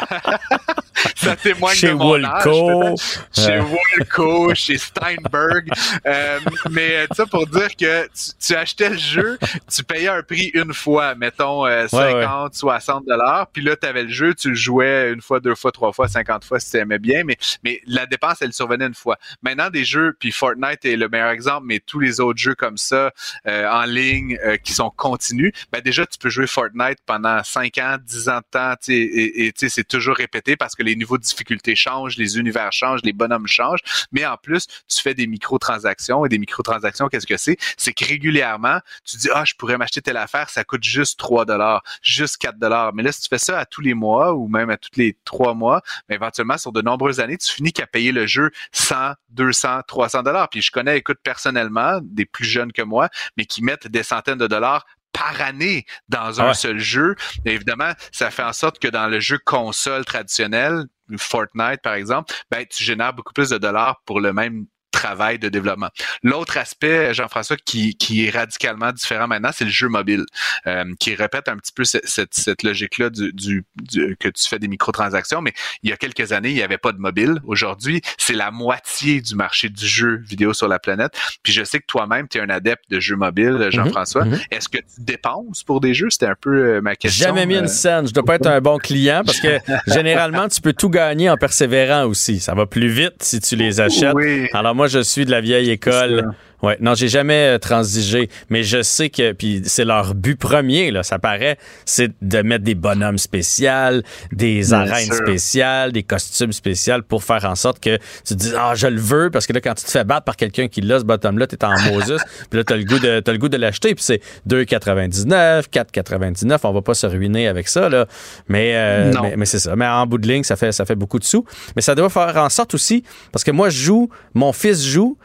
ça 1.17 1.37
témoigne 1.37 1.75
Chez 1.77 1.89
de 1.89 1.93
mon 1.95 2.13
Woolco. 2.13 2.97
Chez. 3.35 3.61
Woolco, 3.61 4.55
chez 4.55 4.79
Steinberg. 4.79 5.69
Euh, 6.07 6.39
mais 6.71 7.07
ça 7.15 7.27
pour 7.27 7.47
dire 7.47 7.77
que 7.77 8.05
tu, 8.07 8.47
tu 8.47 8.55
achetais 8.55 8.91
le 8.91 8.99
jeu, 8.99 9.39
tu 9.71 9.85
payais 9.85 10.09
un 10.09 10.23
prix 10.23 10.51
une 10.55 10.73
fois, 10.73 11.15
mettons 11.15 11.67
euh, 11.67 11.87
50, 11.89 12.55
60 12.55 13.05
dollars, 13.07 13.49
puis 13.53 13.63
là 13.63 13.77
tu 13.77 13.87
avais 13.87 14.05
le 14.05 14.09
jeu, 14.11 14.35
tu 14.35 14.49
le 14.51 14.55
jouais 14.55 15.13
une 15.13 15.21
fois, 15.21 15.41
deux 15.41 15.55
fois, 15.55 15.73
trois 15.73 15.93
fois, 15.93 16.09
50 16.09 16.45
fois 16.45 16.59
si 16.59 16.71
tu 16.71 16.79
aimais 16.79 16.99
bien, 16.99 17.25
mais 17.25 17.37
mais 17.65 17.81
la 17.87 18.07
dépense 18.07 18.41
elle 18.41 18.55
survenait 18.55 18.87
une 18.87 18.95
fois. 18.95 19.19
Maintenant 19.43 19.69
des 19.69 19.85
jeux, 19.85 20.17
puis 20.19 20.33
Fortnite 20.33 20.85
est 20.85 20.97
le 20.97 21.09
meilleur 21.09 21.31
exemple, 21.31 21.50
mais 21.63 21.81
tous 21.81 21.99
les 21.99 22.21
autres 22.21 22.39
jeux 22.39 22.55
comme 22.55 22.77
ça 22.77 23.13
euh, 23.47 23.69
en 23.69 23.85
ligne 23.85 24.39
euh, 24.45 24.57
qui 24.57 24.73
sont 24.73 24.91
continus, 24.91 25.53
ben 25.73 25.81
déjà 25.81 26.07
tu 26.07 26.19
peux 26.19 26.29
jouer 26.29 26.47
Fortnite 26.47 26.99
pendant 27.07 27.43
5 27.43 27.79
ans, 27.79 27.97
10 28.01 28.29
ans 28.29 28.39
de 28.39 28.45
temps, 28.51 28.75
tu 28.75 28.93
sais, 28.93 28.95
et 28.95 29.41
et, 29.47 29.53
c'est 29.69 29.87
toujours 29.87 30.17
répété 30.17 30.57
parce 30.57 30.75
que 30.75 30.83
les 30.83 30.97
niveaux 30.97 31.19
de 31.19 31.23
difficulté 31.23 31.75
changent, 31.75 32.17
les 32.17 32.39
univers 32.39 32.73
changent, 32.73 33.01
les 33.05 33.13
bonhommes 33.13 33.47
changent, 33.47 33.81
mais 34.13 34.27
en 34.27 34.37
plus, 34.37 34.67
tu 34.89 35.01
fais 35.01 35.15
des 35.15 35.27
microtransactions 35.27 36.25
et 36.25 36.29
des 36.29 36.39
microtransactions, 36.39 37.09
qu'est-ce 37.09 37.27
que 37.27 37.37
c'est? 37.37 37.57
C'est 37.77 37.93
que 37.93 38.05
régulièrement, 38.05 38.81
tu 39.05 39.17
dis, 39.17 39.29
ah, 39.33 39.45
je 39.45 39.55
pourrais 39.55 39.79
m'acheter 39.79 40.03
telle 40.03 40.17
affaire, 40.17 40.51
ça 40.51 40.65
coûte 40.65 40.85
juste 40.85 41.19
3 41.19 41.45
dollars, 41.45 41.83
juste 42.03 42.37
4 42.39 42.59
dollars. 42.59 42.93
Mais 42.95 43.03
là, 43.03 43.13
si 43.13 43.23
tu 43.23 43.29
fais 43.29 43.39
ça 43.39 43.59
à 43.59 43.67
tous 43.67 43.81
les 43.81 43.95
mois 43.95 44.35
ou 44.35 44.49
même 44.49 44.71
à 44.71 44.77
tous 44.77 44.91
les 44.97 45.17
trois 45.25 45.55
mois, 45.55 45.83
ben, 46.09 46.15
éventuellement, 46.15 46.59
sur 46.59 46.73
de 46.73 46.83
nombreuses 46.83 47.21
années, 47.21 47.39
tu 47.39 47.53
finis 47.53 47.73
qu'à 47.73 47.87
payer 47.87 48.13
le 48.13 48.27
jeu 48.27 48.51
100, 48.73 49.15
200, 49.31 49.81
300 49.87 50.23
dollars. 50.23 50.49
Puis 50.49 50.63
je 50.63 50.71
connais, 50.71 50.99
écoute, 50.99 51.19
personnellement, 51.41 52.01
des 52.03 52.26
plus 52.26 52.45
jeunes 52.45 52.72
que 52.72 52.82
moi, 52.82 53.09
mais 53.36 53.47
qui 53.47 53.62
mettent 53.62 53.88
des 53.88 54.03
centaines 54.03 54.38
de 54.38 54.47
dollars 54.47 54.84
par 55.12 55.41
année 55.41 55.86
dans 56.09 56.41
un 56.41 56.45
Ah 56.45 56.49
ouais. 56.49 56.55
seul 56.55 56.78
jeu. 56.78 57.16
Et 57.45 57.55
évidemment, 57.55 57.93
ça 58.12 58.30
fait 58.30 58.43
en 58.43 58.53
sorte 58.53 58.78
que 58.78 58.88
dans 58.88 59.09
le 59.09 59.20
jeu 59.20 59.38
console 59.45 60.05
traditionnel, 60.05 60.84
Fortnite 61.16 61.82
par 61.82 61.95
exemple, 61.95 62.32
ben, 62.51 62.64
tu 62.66 62.84
génères 62.84 63.14
beaucoup 63.14 63.32
plus 63.32 63.49
de 63.51 63.59
dollars 63.59 64.01
pour 64.05 64.20
le 64.20 64.32
même 64.32 64.66
travail 64.91 65.38
de 65.38 65.49
développement. 65.49 65.88
L'autre 66.22 66.57
aspect, 66.59 67.14
Jean-François, 67.14 67.57
qui, 67.64 67.95
qui 67.97 68.26
est 68.26 68.30
radicalement 68.30 68.93
différent 68.93 69.26
maintenant, 69.26 69.51
c'est 69.53 69.64
le 69.64 69.70
jeu 69.70 69.88
mobile, 69.88 70.24
euh, 70.66 70.84
qui 70.99 71.14
répète 71.14 71.49
un 71.49 71.57
petit 71.57 71.72
peu 71.72 71.84
cette, 71.84 72.07
cette, 72.09 72.34
cette 72.34 72.62
logique-là 72.62 73.11
du, 73.11 73.32
du, 73.32 73.64
du- 73.82 74.16
que 74.18 74.28
tu 74.28 74.49
fais 74.49 74.59
des 74.59 74.68
microtransactions, 74.68 75.41
mais 75.43 75.53
il 75.82 75.91
y 75.91 75.93
a 75.93 75.97
quelques 75.97 76.32
années, 76.32 76.51
il 76.51 76.55
n'y 76.55 76.62
avait 76.62 76.78
pas 76.78 76.93
de 76.93 76.99
mobile. 76.99 77.41
Aujourd'hui, 77.47 78.03
c'est 78.18 78.32
la 78.34 78.51
moitié 78.51 79.20
du 79.20 79.34
marché 79.34 79.68
du 79.68 79.86
jeu 79.86 80.16
vidéo 80.16 80.53
sur 80.53 80.68
la 80.68 80.78
planète. 80.78 81.12
Puis 81.43 81.53
je 81.53 81.64
sais 81.64 81.78
que 81.80 81.86
toi-même, 81.86 82.28
tu 82.28 82.38
es 82.38 82.41
un 82.41 82.51
adepte 82.51 82.84
de 82.91 83.01
jeux 83.01 83.16
mobiles, 83.16 83.68
Jean-François. 83.70 84.24
mhm. 84.24 84.38
Est-ce 84.51 84.68
que 84.68 84.78
tu 84.78 84.84
dépenses 84.99 85.62
pour 85.64 85.80
des 85.80 85.95
jeux? 85.95 86.11
C'était 86.11 86.26
un 86.26 86.36
peu 86.41 86.51
euh, 86.76 86.80
ma 86.80 86.97
question. 86.97 87.26
Jamais 87.26 87.47
mis 87.47 87.57
euh, 87.57 87.61
une 87.61 87.68
scène. 87.68 88.07
Je 88.09 88.12
dois 88.12 88.24
pas 88.24 88.34
être 88.36 88.47
un 88.47 88.61
bon 88.61 88.78
client 88.78 89.22
parce 89.24 89.41
que 89.41 89.59
généralement, 89.86 90.49
tu 90.49 90.61
peux 90.61 90.72
tout 90.72 90.91
gagner 90.91 91.30
en 91.30 91.36
persévérant 91.36 92.05
aussi. 92.05 92.41
Ça 92.41 92.55
va 92.55 92.66
plus 92.66 92.88
vite 92.88 93.14
si 93.22 93.41
tu 93.41 93.57
les 93.57 93.80
achètes. 93.80 94.14
Oui. 94.14 94.49
Alors 94.53 94.74
moi, 94.81 94.87
je 94.87 95.01
suis 95.01 95.26
de 95.26 95.31
la 95.31 95.43
vieille 95.43 95.68
école. 95.68 96.31
Ouais, 96.63 96.77
non, 96.81 96.95
j'ai 96.95 97.09
jamais 97.09 97.55
euh, 97.55 97.59
transigé, 97.59 98.29
mais 98.51 98.63
je 98.63 98.83
sais 98.83 99.09
que 99.09 99.33
puis 99.33 99.63
c'est 99.65 99.85
leur 99.85 100.15
but 100.15 100.37
premier 100.39 100.91
là, 100.91 101.03
ça 101.03 101.19
paraît, 101.19 101.57
c'est 101.87 102.13
de 102.21 102.43
mettre 102.43 102.65
des 102.65 102.75
bonhommes 102.75 103.17
spéciaux, 103.19 104.03
des 104.33 104.61
Bien 104.61 104.73
arènes 104.73 105.07
sûr. 105.07 105.15
spéciales, 105.15 105.93
des 105.93 106.03
costumes 106.03 106.53
spéciaux 106.53 107.01
pour 107.09 107.25
faire 107.25 107.45
en 107.47 107.55
sorte 107.55 107.81
que 107.81 107.97
tu 108.27 108.35
te 108.35 108.35
dis 108.35 108.53
ah 108.57 108.75
je 108.75 108.89
le 108.89 109.01
veux 109.01 109.31
parce 109.31 109.47
que 109.47 109.55
là 109.55 109.61
quand 109.61 109.75
tu 109.75 109.85
te 109.85 109.91
fais 109.91 110.05
battre 110.05 110.25
par 110.25 110.37
quelqu'un 110.37 110.69
qui 110.69 110.83
l'a 110.83 110.99
ce 110.99 111.05
bottom 111.05 111.39
là, 111.39 111.47
t'es 111.47 111.65
en 111.65 111.79
Moses, 111.81 112.19
puis 112.51 112.59
là 112.59 112.65
t'as 112.65 112.77
le 112.77 112.85
goût 112.85 112.99
de 112.99 113.21
t'as 113.21 113.33
le 113.33 113.39
goût 113.39 113.49
de 113.49 113.57
l'acheter 113.57 113.95
puis 113.95 114.05
c'est 114.05 114.21
2,99, 114.49 115.65
4,99, 115.73 116.59
on 116.65 116.73
va 116.73 116.83
pas 116.83 116.95
se 116.95 117.07
ruiner 117.07 117.49
avec 117.49 117.69
ça 117.69 117.89
là, 117.89 118.07
mais 118.49 118.73
euh, 118.75 119.13
mais, 119.23 119.35
mais 119.37 119.47
c'est 119.47 119.61
ça, 119.61 119.77
mais 119.77 119.87
en 119.87 120.07
bout 120.07 120.19
de 120.19 120.29
ligne 120.29 120.43
ça 120.43 120.57
fait 120.57 120.73
ça 120.73 120.85
fait 120.85 120.95
beaucoup 120.95 121.19
de 121.19 121.25
sous, 121.25 121.45
mais 121.75 121.83
ça 121.83 121.95
doit 121.95 122.11
faire 122.11 122.37
en 122.37 122.51
sorte 122.51 122.75
aussi 122.75 123.03
parce 123.33 123.45
que 123.45 123.51
moi 123.51 123.71
je 123.71 123.79
joue, 123.79 124.11
mon 124.35 124.53
fils 124.53 124.85
joue 124.85 125.17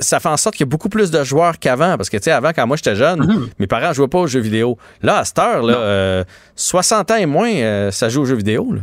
ça 0.00 0.20
fait 0.20 0.28
en 0.28 0.36
sorte 0.36 0.54
qu'il 0.56 0.64
y 0.64 0.68
a 0.68 0.70
beaucoup 0.70 0.88
plus 0.88 1.10
de 1.10 1.22
joueurs 1.24 1.58
qu'avant. 1.58 1.96
Parce 1.96 2.10
que, 2.10 2.16
tu 2.16 2.24
sais, 2.24 2.30
avant, 2.32 2.50
quand 2.54 2.66
moi 2.66 2.76
j'étais 2.76 2.96
jeune, 2.96 3.20
Mhm. 3.20 3.48
mes 3.58 3.66
parents 3.66 3.92
jouaient 3.92 4.08
pas 4.08 4.18
aux 4.18 4.26
jeux 4.26 4.40
vidéo. 4.40 4.78
Là, 5.02 5.18
à 5.18 5.24
cette 5.24 5.38
heure, 5.38 5.62
là, 5.62 5.76
euh, 5.76 6.24
60 6.56 7.10
ans 7.10 7.16
et 7.16 7.26
moins, 7.26 7.50
euh, 7.52 7.90
ça 7.90 8.08
joue 8.08 8.22
aux 8.22 8.26
jeux 8.26 8.36
vidéo. 8.36 8.72
là. 8.72 8.80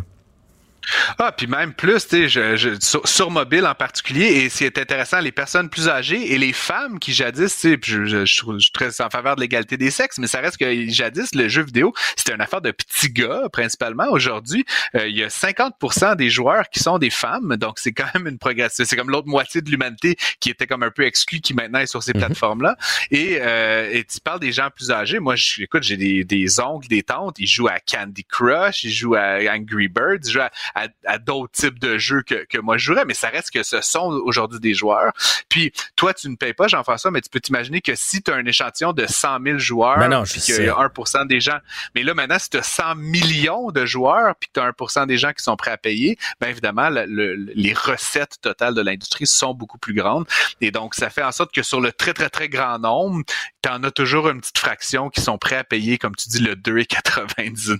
Ah, 1.19 1.31
puis 1.31 1.47
même 1.47 1.73
plus, 1.73 2.07
tu 2.07 2.09
sais, 2.23 2.29
je, 2.29 2.55
je- 2.55 2.79
sur, 2.79 3.07
sur 3.07 3.31
mobile 3.31 3.65
en 3.65 3.75
particulier, 3.75 4.25
et 4.25 4.49
ce 4.49 4.59
qui 4.59 4.63
est 4.65 4.77
intéressant, 4.77 5.19
les 5.19 5.31
personnes 5.31 5.69
plus 5.69 5.87
âgées 5.89 6.33
et 6.33 6.37
les 6.37 6.53
femmes 6.53 6.99
qui 6.99 7.13
jadis, 7.13 7.53
tu 7.53 7.71
sais, 7.71 7.79
je, 7.83 8.05
je, 8.05 8.25
je, 8.25 8.43
je 8.53 8.59
suis 8.59 8.71
très 8.71 9.01
en 9.01 9.09
faveur 9.09 9.35
de 9.35 9.41
l'égalité 9.41 9.77
des 9.77 9.91
sexes, 9.91 10.17
mais 10.17 10.27
ça 10.27 10.39
reste 10.39 10.57
que 10.57 10.89
jadis, 10.89 11.33
le 11.33 11.47
jeu 11.47 11.63
vidéo, 11.63 11.93
c'était 12.15 12.33
une 12.33 12.41
affaire 12.41 12.61
de 12.61 12.71
petits 12.71 13.09
gars, 13.11 13.43
principalement. 13.51 14.05
Aujourd'hui, 14.09 14.65
euh, 14.95 15.07
il 15.07 15.17
y 15.17 15.23
a 15.23 15.29
50% 15.29 16.15
des 16.15 16.29
joueurs 16.29 16.69
qui 16.69 16.79
sont 16.79 16.97
des 16.97 17.09
femmes, 17.09 17.55
donc 17.57 17.79
c'est 17.79 17.91
quand 17.93 18.07
même 18.13 18.27
une 18.27 18.37
progression. 18.37 18.83
C'est 18.85 18.95
comme 18.95 19.09
l'autre 19.09 19.27
moitié 19.27 19.61
de 19.61 19.69
l'humanité 19.69 20.15
qui 20.39 20.49
était 20.49 20.67
comme 20.67 20.83
un 20.83 20.91
peu 20.91 21.03
exclue, 21.03 21.39
qui 21.41 21.53
maintenant 21.53 21.79
est 21.79 21.87
sur 21.87 22.03
ces 22.03 22.13
plateformes-là. 22.13 22.75
Et, 23.11 23.37
euh, 23.41 23.89
et 23.91 24.03
tu 24.03 24.19
parles 24.19 24.39
des 24.39 24.51
gens 24.51 24.69
plus 24.75 24.91
âgés. 24.91 25.19
Moi, 25.19 25.35
je, 25.35 25.61
écoute, 25.63 25.83
j'ai 25.83 25.97
des, 25.97 26.23
des 26.23 26.59
oncles, 26.59 26.87
des 26.87 27.03
tantes, 27.03 27.35
ils 27.39 27.47
jouent 27.47 27.67
à 27.67 27.79
Candy 27.79 28.23
Crush, 28.25 28.83
ils 28.83 28.91
jouent 28.91 29.15
à 29.15 29.37
Angry 29.53 29.87
Birds, 29.87 30.19
ils 30.25 30.31
jouent 30.31 30.41
à, 30.41 30.51
à, 30.75 30.87
à 31.05 31.17
d'autres 31.17 31.51
types 31.53 31.79
de 31.79 31.97
jeux 31.97 32.21
que, 32.21 32.45
que 32.49 32.57
moi 32.57 32.77
je 32.77 32.85
jouerais, 32.85 33.05
mais 33.05 33.13
ça 33.13 33.29
reste 33.29 33.49
que 33.51 33.63
ce 33.63 33.81
sont 33.81 34.21
aujourd'hui 34.25 34.59
des 34.59 34.73
joueurs. 34.73 35.11
Puis 35.49 35.71
toi, 35.95 36.13
tu 36.13 36.29
ne 36.29 36.35
payes 36.35 36.53
pas, 36.53 36.67
Jean-François, 36.67 37.11
mais 37.11 37.21
tu 37.21 37.29
peux 37.29 37.39
t'imaginer 37.39 37.81
que 37.81 37.95
si 37.95 38.21
tu 38.21 38.31
as 38.31 38.35
un 38.35 38.45
échantillon 38.45 38.93
de 38.93 39.05
100 39.07 39.37
000 39.43 39.57
joueurs, 39.57 39.97
Ben 39.99 40.09
non, 40.09 40.25
je 40.25 40.33
puis 40.33 40.41
qu'il 40.41 40.55
y 40.65 40.69
a 40.69 40.75
1% 40.75 41.27
des 41.27 41.39
gens, 41.39 41.57
mais 41.95 42.03
là 42.03 42.13
maintenant, 42.13 42.37
si 42.39 42.49
tu 42.49 42.57
as 42.57 42.63
100 42.63 42.95
millions 42.95 43.71
de 43.71 43.85
joueurs, 43.85 44.35
puis 44.39 44.49
que 44.49 44.59
tu 44.59 44.65
as 44.65 44.69
1% 44.71 45.07
des 45.07 45.17
gens 45.17 45.31
qui 45.33 45.43
sont 45.43 45.55
prêts 45.55 45.71
à 45.71 45.77
payer, 45.77 46.17
ben 46.39 46.49
évidemment, 46.49 46.89
le- 46.89 47.05
le- 47.05 47.35
les 47.55 47.73
recettes 47.73 48.35
totales 48.41 48.73
de 48.75 48.81
l'industrie 48.81 49.27
sont 49.27 49.53
beaucoup 49.53 49.77
plus 49.77 49.93
grandes. 49.93 50.25
Et 50.61 50.71
donc, 50.71 50.93
ça 50.95 51.09
fait 51.09 51.23
en 51.23 51.31
sorte 51.31 51.53
que 51.53 51.63
sur 51.63 51.79
le 51.81 51.91
très, 51.93 52.13
très, 52.13 52.29
très 52.29 52.49
grand 52.49 52.79
nombre, 52.79 53.23
tu 53.63 53.69
en 53.69 53.81
as 53.83 53.91
toujours 53.91 54.29
une 54.29 54.41
petite 54.41 54.57
fraction 54.59 55.09
qui 55.09 55.21
sont 55.21 55.37
prêts 55.37 55.55
à 55.57 55.63
payer, 55.63 55.97
comme 55.97 56.15
tu 56.15 56.27
dis, 56.29 56.39
le 56.39 56.55
2,99 56.55 57.77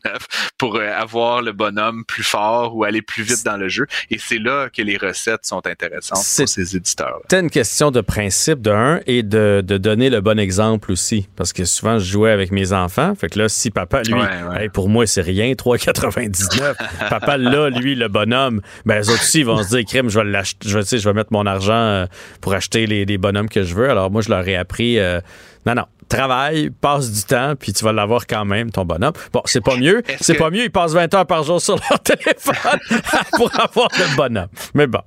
pour 0.58 0.78
euh, 0.78 0.92
avoir 0.96 1.42
le 1.42 1.52
bonhomme 1.52 2.06
plus 2.06 2.24
fort 2.24 2.76
ou 2.76 2.85
aller 2.86 3.02
plus 3.02 3.24
vite 3.24 3.44
dans 3.46 3.58
le 3.58 3.68
jeu. 3.68 3.86
Et 4.12 4.18
c'est 4.20 4.40
là 4.40 4.70
que 4.76 4.82
les 4.82 4.98
recettes 4.98 5.46
sont 5.46 5.66
intéressantes 5.68 6.20
C'est- 6.24 6.44
pour 6.44 6.50
ces 6.50 6.76
éditeurs. 6.76 7.20
C'était 7.24 7.40
une 7.42 7.50
question 7.50 7.92
de 7.92 8.02
principe 8.02 8.62
de 8.62 8.72
un 8.72 9.00
et 9.08 9.24
de, 9.24 9.64
de 9.66 9.78
donner 9.78 10.10
le 10.10 10.22
bon 10.22 10.40
exemple 10.40 10.92
aussi. 10.92 11.28
Parce 11.36 11.54
que 11.54 11.66
souvent, 11.66 12.00
je 12.00 12.06
jouais 12.12 12.32
avec 12.32 12.52
mes 12.52 12.74
enfants. 12.74 13.14
Fait 13.16 13.30
que 13.30 13.40
là, 13.40 13.50
si 13.50 13.72
papa, 13.72 14.02
lui, 14.04 14.14
Ouais, 14.14 14.22
ouais. 14.22 14.64
hey, 14.64 14.70
pour 14.70 14.90
moi, 14.90 15.06
c'est 15.08 15.22
rien, 15.22 15.52
3,99. 15.54 16.76
papa, 17.10 17.38
là, 17.38 17.70
lui, 17.70 17.96
le 17.96 18.08
bonhomme, 18.08 18.62
ben, 18.86 19.02
eux 19.02 19.10
autres 19.10 19.22
aussi, 19.22 19.40
ils 19.40 19.46
vont 19.46 19.62
se 19.64 19.70
dire, 19.76 19.86
crime, 19.86 20.10
je 20.10 20.20
vais 20.20 20.26
l'acheter, 20.26 20.68
je, 20.68 20.78
vais- 20.80 20.98
je 20.98 21.10
vais 21.10 21.14
mettre 21.14 21.32
mon 21.32 21.46
argent 21.46 21.74
euh, 21.74 22.06
pour 22.42 22.54
acheter 22.54 22.86
les, 22.88 23.06
les 23.06 23.18
bonhommes 23.18 23.50
que 23.50 23.64
je 23.64 23.76
veux. 23.76 23.90
Alors, 23.90 24.12
moi, 24.12 24.22
je 24.22 24.30
leur 24.30 24.48
ai 24.48 24.56
appris, 24.56 25.00
euh, 25.00 25.20
non, 25.66 25.76
non, 25.76 25.86
travaille, 26.08 26.70
passe 26.70 27.12
du 27.12 27.24
temps, 27.24 27.56
puis 27.60 27.74
tu 27.74 27.84
vas 27.84 27.92
l'avoir 27.92 28.28
quand 28.28 28.46
même, 28.46 28.70
ton 28.72 28.86
bonhomme. 28.86 29.14
Bon, 29.34 29.42
c'est 29.46 29.64
pas 29.64 29.76
mieux. 29.76 30.04
C'est 30.22 30.34
que- 30.34 30.40
pas 30.40 30.50
mieux, 30.52 30.64
ils 30.66 30.72
passent 30.72 30.94
20 30.94 31.12
heures 31.14 31.26
par 31.26 31.44
jour 31.44 31.60
sur 31.62 31.76
leur 31.90 32.00
téléphone 32.04 32.80
pour 33.34 33.50
avoir 33.60 33.90
le 33.98 34.16
bonhomme. 34.16 34.48
Mais 34.74 34.86
bon. 34.88 35.02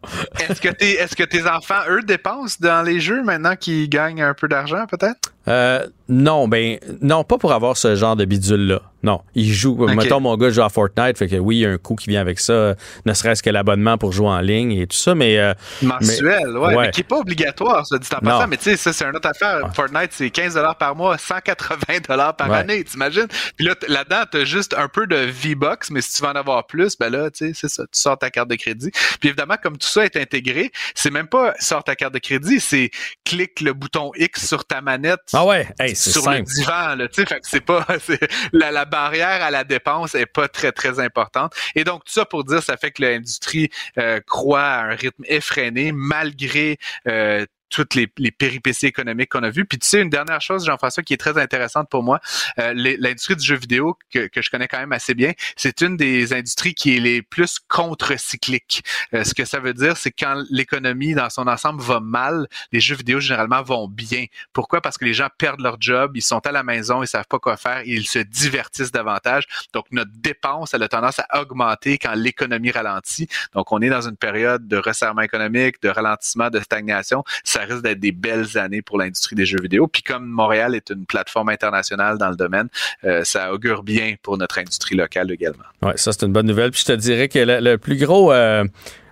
Est-ce 0.48 0.60
que, 0.60 0.68
tes- 0.68 0.94
est-ce 0.94 1.14
que 1.14 1.22
tes 1.24 1.46
enfants, 1.48 1.80
eux, 1.88 2.02
dépensent 2.02 2.56
dans 2.60 2.82
les 2.82 3.00
jeux 3.00 3.22
maintenant 3.22 3.54
qu'ils 3.56 3.88
gagnent 3.88 4.22
un 4.22 4.34
peu 4.34 4.48
d'argent, 4.48 4.86
peut-être? 4.86 5.32
Euh, 5.48 5.86
non, 6.08 6.48
ben 6.48 6.78
non, 7.02 7.24
pas 7.24 7.36
pour 7.38 7.52
avoir 7.52 7.76
ce 7.76 7.94
genre 7.96 8.16
de 8.16 8.24
bidule-là. 8.24 8.80
Non, 9.02 9.20
il 9.34 9.52
joue. 9.52 9.76
Mettons, 9.86 10.18
mon 10.20 10.36
gars 10.36 10.50
joue 10.50 10.62
à 10.62 10.68
Fortnite, 10.70 11.18
fait 11.18 11.28
que 11.28 11.36
oui, 11.36 11.58
il 11.58 11.60
y 11.60 11.66
a 11.66 11.70
un 11.70 11.78
coût 11.78 11.94
qui 11.94 12.08
vient 12.08 12.20
avec 12.20 12.40
ça, 12.40 12.74
ne 13.06 13.12
serait-ce 13.14 13.42
que 13.44 13.50
l'abonnement 13.50 13.96
pour 13.96 14.12
jouer 14.12 14.26
en 14.28 14.40
ligne 14.40 14.72
et 14.72 14.86
tout 14.88 14.96
ça, 14.96 15.14
mais... 15.14 15.38
euh, 15.38 15.54
Mensuel, 15.82 16.40
mais- 16.48 16.58
ouais, 16.58 16.74
ouais. 16.74 16.86
mais 16.86 16.90
qui 16.90 17.02
est 17.02 17.04
pas 17.04 17.18
obligatoire, 17.18 17.86
ça 17.86 17.98
dit 17.98 18.08
en 18.14 18.18
passant. 18.18 18.48
Mais 18.48 18.56
tu 18.56 18.64
sais, 18.64 18.76
ça, 18.76 18.92
c'est 18.92 19.04
une 19.04 19.14
autre 19.14 19.28
affaire. 19.28 19.60
Fortnite, 19.74 20.10
c'est 20.12 20.30
15 20.30 20.58
par 20.78 20.96
mois, 20.96 21.16
180 21.16 22.32
par 22.32 22.48
Ouais. 22.50 22.56
année, 22.56 22.82
t'imagines? 22.84 23.28
Puis 23.56 23.66
là, 23.66 23.74
là-dedans, 23.86 24.22
t'as 24.30 24.44
juste 24.44 24.74
un 24.76 24.88
peu 24.88 25.06
de 25.06 25.16
V-Bucks, 25.16 25.90
mais 25.90 26.00
si 26.00 26.14
tu 26.14 26.22
veux 26.22 26.28
en 26.28 26.32
avoir 26.34 26.66
plus, 26.66 26.96
ben 26.98 27.10
là, 27.10 27.30
tu 27.30 27.46
sais, 27.46 27.52
c'est 27.54 27.68
ça, 27.68 27.84
tu 27.84 28.00
sors 28.00 28.18
ta 28.18 28.30
carte 28.30 28.48
de 28.50 28.56
crédit. 28.56 28.90
Puis 29.20 29.28
évidemment, 29.28 29.56
comme 29.62 29.78
tout 29.78 29.86
ça 29.88 30.04
est 30.04 30.16
intégré, 30.16 30.72
c'est 30.94 31.10
même 31.12 31.28
pas 31.28 31.54
sors 31.60 31.84
ta 31.84 31.94
carte 31.94 32.14
de 32.14 32.18
crédit, 32.18 32.58
c'est 32.58 32.90
clique 33.24 33.60
le 33.60 33.74
bouton 33.74 34.10
X 34.16 34.46
sur 34.48 34.64
ta 34.64 34.80
manette. 34.80 35.20
Ah 35.40 35.44
ouais, 35.44 35.68
hey, 35.78 35.94
c'est 35.94 36.10
sur 36.10 36.28
le 36.28 36.42
divan, 36.42 36.96
là, 36.96 37.06
tu 37.06 37.24
sais, 37.24 37.38
c'est 37.42 37.60
pas, 37.60 37.86
la, 38.52 38.72
la 38.72 38.84
barrière 38.84 39.40
à 39.40 39.52
la 39.52 39.62
dépense 39.62 40.16
est 40.16 40.26
pas 40.26 40.48
très, 40.48 40.72
très 40.72 40.98
importante. 40.98 41.52
Et 41.76 41.84
donc, 41.84 42.02
tout 42.02 42.12
ça 42.12 42.24
pour 42.24 42.42
dire, 42.42 42.60
ça 42.60 42.76
fait 42.76 42.90
que 42.90 43.02
l'industrie 43.02 43.70
euh, 43.98 44.18
croît 44.26 44.64
à 44.64 44.82
un 44.86 44.96
rythme 44.96 45.22
effréné, 45.26 45.92
malgré 45.92 46.76
euh, 47.06 47.46
toutes 47.70 47.94
les, 47.94 48.12
les 48.18 48.30
péripéties 48.30 48.86
économiques 48.86 49.30
qu'on 49.30 49.42
a 49.42 49.50
vues. 49.50 49.64
Puis 49.64 49.78
tu 49.78 49.88
sais, 49.88 50.00
une 50.00 50.10
dernière 50.10 50.40
chose, 50.40 50.64
Jean-François, 50.64 51.02
qui 51.02 51.14
est 51.14 51.18
très 51.18 51.38
intéressante 51.38 51.88
pour 51.88 52.02
moi, 52.02 52.20
euh, 52.58 52.72
l'industrie 52.74 53.36
du 53.36 53.44
jeu 53.44 53.56
vidéo, 53.56 53.96
que, 54.12 54.26
que 54.26 54.42
je 54.42 54.50
connais 54.50 54.68
quand 54.68 54.78
même 54.78 54.92
assez 54.92 55.14
bien, 55.14 55.32
c'est 55.56 55.80
une 55.80 55.96
des 55.96 56.32
industries 56.32 56.74
qui 56.74 56.96
est 56.96 57.00
les 57.00 57.22
plus 57.22 57.58
contre-cycliques. 57.68 58.82
Euh, 59.14 59.24
ce 59.24 59.34
que 59.34 59.44
ça 59.44 59.60
veut 59.60 59.74
dire, 59.74 59.96
c'est 59.96 60.10
quand 60.10 60.44
l'économie 60.50 61.14
dans 61.14 61.30
son 61.30 61.46
ensemble 61.46 61.82
va 61.82 62.00
mal, 62.00 62.46
les 62.72 62.80
jeux 62.80 62.96
vidéo 62.96 63.20
généralement 63.20 63.62
vont 63.62 63.88
bien. 63.88 64.24
Pourquoi? 64.52 64.80
Parce 64.80 64.98
que 64.98 65.04
les 65.04 65.14
gens 65.14 65.28
perdent 65.38 65.60
leur 65.60 65.80
job, 65.80 66.12
ils 66.14 66.22
sont 66.22 66.44
à 66.46 66.52
la 66.52 66.62
maison, 66.62 67.02
ils 67.02 67.08
savent 67.08 67.26
pas 67.28 67.38
quoi 67.38 67.56
faire, 67.56 67.82
ils 67.84 68.06
se 68.06 68.18
divertissent 68.18 68.92
davantage. 68.92 69.46
Donc, 69.72 69.86
notre 69.90 70.10
dépense, 70.14 70.74
elle 70.74 70.82
a 70.82 70.88
tendance 70.88 71.18
à 71.18 71.40
augmenter 71.40 71.98
quand 71.98 72.14
l'économie 72.14 72.70
ralentit. 72.70 73.28
Donc, 73.54 73.72
on 73.72 73.80
est 73.80 73.90
dans 73.90 74.08
une 74.08 74.16
période 74.16 74.66
de 74.66 74.76
resserrement 74.76 75.22
économique, 75.22 75.82
de 75.82 75.88
ralentissement, 75.88 76.50
de 76.50 76.60
stagnation. 76.60 77.24
Risque 77.64 77.82
d'être 77.82 78.00
des 78.00 78.12
belles 78.12 78.56
années 78.56 78.82
pour 78.82 78.98
l'industrie 78.98 79.36
des 79.36 79.46
jeux 79.46 79.60
vidéo. 79.60 79.86
Puis 79.86 80.02
comme 80.02 80.26
Montréal 80.26 80.74
est 80.74 80.90
une 80.90 81.06
plateforme 81.06 81.48
internationale 81.48 82.18
dans 82.18 82.30
le 82.30 82.36
domaine, 82.36 82.68
euh, 83.04 83.22
ça 83.24 83.52
augure 83.52 83.82
bien 83.82 84.14
pour 84.22 84.38
notre 84.38 84.58
industrie 84.58 84.96
locale 84.96 85.30
également. 85.30 85.64
Ouais, 85.82 85.96
ça, 85.96 86.12
c'est 86.12 86.26
une 86.26 86.32
bonne 86.32 86.46
nouvelle. 86.46 86.70
Puis 86.70 86.82
je 86.86 86.92
te 86.92 86.96
dirais 86.96 87.28
que 87.28 87.38
le, 87.38 87.76
plus 87.76 87.96
gros 87.96 88.32
euh, 88.32 88.64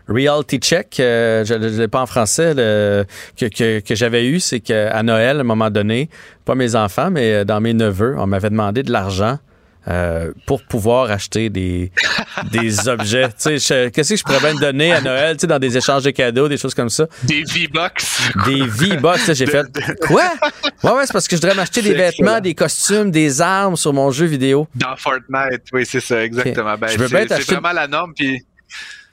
reality 0.08 0.58
check, 0.58 0.98
euh, 1.00 1.44
je 1.44 1.54
ne 1.54 1.68
l'ai 1.68 1.88
pas 1.88 2.00
en 2.00 2.06
français, 2.06 2.52
que, 2.54 3.80
que, 3.80 3.94
j'avais 3.94 4.26
eu, 4.26 4.40
c'est 4.40 4.60
qu'à 4.60 5.02
Noël, 5.02 5.38
à 5.38 5.40
un 5.40 5.44
moment 5.44 5.70
donné, 5.70 6.08
pas 6.44 6.54
mes 6.54 6.74
enfants, 6.74 7.10
mais 7.10 7.44
dans 7.44 7.60
mes 7.60 7.74
neveux, 7.74 8.16
on 8.18 8.26
m'avait 8.26 8.50
demandé 8.50 8.82
de 8.82 8.92
l'argent. 8.92 9.38
Euh, 9.88 10.32
pour 10.46 10.62
pouvoir 10.62 11.10
acheter 11.10 11.48
des, 11.50 11.92
des 12.50 12.88
objets. 12.88 13.28
Tu 13.28 13.34
sais, 13.38 13.58
je- 13.58 13.88
qu'est-ce 13.90 14.10
que 14.10 14.16
je 14.16 14.22
pourrais 14.24 14.40
bien 14.40 14.54
donner 14.54 14.92
à 14.92 15.00
Noël, 15.00 15.36
tu 15.36 15.42
sais, 15.42 15.46
dans 15.46 15.58
des 15.58 15.76
échanges 15.76 16.02
de 16.02 16.10
cadeaux, 16.10 16.48
des 16.48 16.56
choses 16.58 16.74
comme 16.74 16.90
ça? 16.90 17.06
Des 17.22 17.44
V-Bucks. 17.44 18.04
Des 18.46 18.62
V-Bucks, 18.66 19.26
là, 19.28 19.34
j'ai 19.34 19.46
fait. 19.46 19.66
Quoi? 20.06 20.24
Ouais, 20.82 20.90
ouais, 20.92 21.06
c'est 21.06 21.12
parce 21.12 21.28
que 21.28 21.36
je 21.36 21.40
voudrais 21.40 21.54
m'acheter 21.56 21.82
des 21.82 21.94
vêtements, 21.94 22.36
excellent. 22.36 22.40
des 22.40 22.54
costumes, 22.54 23.10
des 23.10 23.40
armes 23.40 23.76
sur 23.76 23.92
mon 23.92 24.10
jeu 24.10 24.26
vidéo. 24.26 24.66
Dans 24.74 24.96
Fortnite, 24.96 25.62
oui, 25.72 25.86
c'est 25.86 26.00
ça, 26.00 26.22
exactement. 26.24 26.76
Ben, 26.76 26.88
Je 26.88 26.98
veux 26.98 27.08
c'est 27.08 27.42
vraiment 27.52 27.72
la 27.72 27.86
norme. 27.86 28.12
Puis 28.14 28.44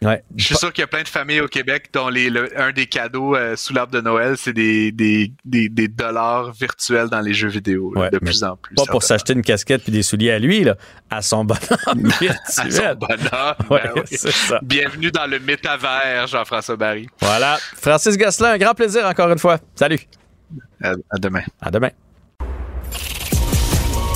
Ouais. 0.03 0.23
je 0.35 0.45
suis 0.45 0.55
sûr 0.55 0.71
qu'il 0.73 0.81
y 0.81 0.85
a 0.85 0.87
plein 0.87 1.03
de 1.03 1.07
familles 1.07 1.41
au 1.41 1.47
Québec 1.47 1.89
dont 1.93 2.09
les, 2.09 2.29
le- 2.29 2.59
un 2.59 2.71
des 2.71 2.85
cadeaux 2.87 3.35
euh, 3.35 3.55
sous 3.55 3.73
l'arbre 3.73 3.91
de 3.93 4.01
Noël, 4.01 4.35
c'est 4.37 4.53
des, 4.53 4.91
des, 4.91 5.31
des, 5.45 5.69
des 5.69 5.87
dollars 5.87 6.51
virtuels 6.51 7.07
dans 7.09 7.21
les 7.21 7.33
jeux 7.33 7.47
vidéo, 7.49 7.93
Ouais, 7.95 8.09
de 8.09 8.17
plus 8.19 8.43
en 8.43 8.55
plus. 8.57 8.75
Pas 8.75 8.85
pour 8.85 9.03
s'acheter 9.03 9.33
une 9.33 9.41
casquette 9.43 9.83
puis 9.83 9.91
des 9.91 10.03
souliers 10.03 10.31
à 10.31 10.39
lui, 10.39 10.63
là, 10.63 10.75
à 11.09 11.21
son 11.21 11.45
bonhomme 11.45 11.59
À 11.87 12.19
virtuel. 12.19 12.71
son 12.71 12.95
bonheur. 12.95 13.57
Ouais, 13.69 13.81
Ben 13.83 13.91
oui. 13.95 14.01
c'est 14.05 14.31
ça. 14.31 14.59
Bienvenue 14.61 15.11
dans 15.11 15.25
le 15.25 15.39
métavers, 15.39 16.27
Jean-François 16.27 16.75
Barry. 16.75 17.07
Voilà. 17.21 17.57
Francis 17.81 18.17
Gosselin, 18.17 18.51
un 18.51 18.57
grand 18.57 18.73
plaisir 18.73 19.05
encore 19.05 19.29
une 19.31 19.39
fois. 19.39 19.59
Salut. 19.75 19.99
À, 20.83 20.91
à 21.09 21.17
demain. 21.19 21.43
À 21.61 21.71
demain. 21.71 21.89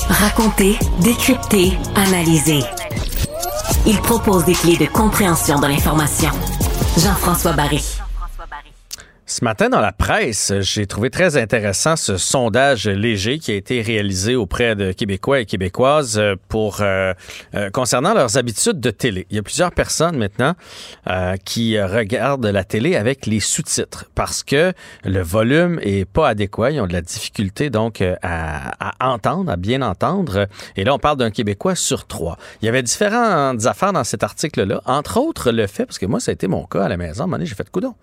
Raconter, 0.10 0.78
décrypter, 1.02 1.74
analyser. 1.96 2.60
Il 3.90 4.02
propose 4.02 4.44
des 4.44 4.54
clés 4.54 4.76
de 4.76 4.86
compréhension 4.86 5.62
de 5.62 5.68
l'information. 5.68 6.30
Jean-François 6.98 7.54
Barry. 7.54 8.07
Ce 9.30 9.44
matin, 9.44 9.68
dans 9.68 9.82
la 9.82 9.92
presse, 9.92 10.54
j'ai 10.62 10.88
trouvé 10.88 11.10
très 11.10 11.36
intéressant 11.36 11.98
ce 11.98 12.16
sondage 12.16 12.88
léger 12.88 13.40
qui 13.40 13.52
a 13.52 13.56
été 13.56 13.82
réalisé 13.82 14.38
auprès 14.38 14.74
de 14.74 14.94
Québécois 14.94 15.42
et 15.42 15.46
Québécoises 15.46 16.22
pour 16.48 16.78
euh, 16.80 17.14
euh, 17.54 17.70
concernant 17.70 18.14
leurs 18.14 18.38
habitudes 18.38 18.80
de 18.80 18.90
télé. 18.90 19.28
Il 19.30 19.36
y 19.36 19.40
a 19.40 19.44
plusieurs 19.44 19.74
personnes 19.74 20.16
maintenant 20.16 20.54
euh, 21.08 21.36
qui 21.44 21.78
regardent 21.78 22.46
la 22.46 22.64
télé 22.64 22.96
avec 22.96 23.26
les 23.26 23.42
sous-titres 23.42 24.06
parce 24.16 24.44
que 24.44 24.72
le 25.04 25.22
volume 25.22 25.82
est 25.84 26.06
pas 26.06 26.30
adéquat. 26.30 26.72
Ils 26.72 26.80
ont 26.80 26.88
de 26.88 26.94
la 26.94 27.02
difficulté 27.02 27.70
donc 27.70 28.00
euh, 28.00 28.16
à, 28.22 28.96
à 29.06 29.10
entendre, 29.10 29.52
à 29.52 29.58
bien 29.58 29.82
entendre. 29.82 30.48
Et 30.78 30.86
là, 30.86 30.94
on 30.94 31.00
parle 31.00 31.18
d'un 31.18 31.32
Québécois 31.32 31.76
sur 31.76 32.08
trois. 32.08 32.38
Il 32.62 32.66
y 32.66 32.70
avait 32.70 32.82
différentes 32.82 33.66
affaires 33.66 33.92
dans 33.92 34.06
cet 34.06 34.24
article-là, 34.24 34.82
entre 34.86 35.18
autres 35.18 35.52
le 35.52 35.68
fait, 35.68 35.86
parce 35.86 36.00
que 36.00 36.06
moi, 36.06 36.22
ça 36.22 36.32
a 36.32 36.34
été 36.34 36.48
mon 36.48 36.66
cas 36.66 36.86
à 36.86 36.88
la 36.88 36.96
maison. 36.96 37.20
À 37.20 37.24
un 37.24 37.28
moment 37.28 37.36
donné, 37.36 37.46
j'ai 37.46 37.56
fait 37.56 37.70
coudon. 37.70 37.94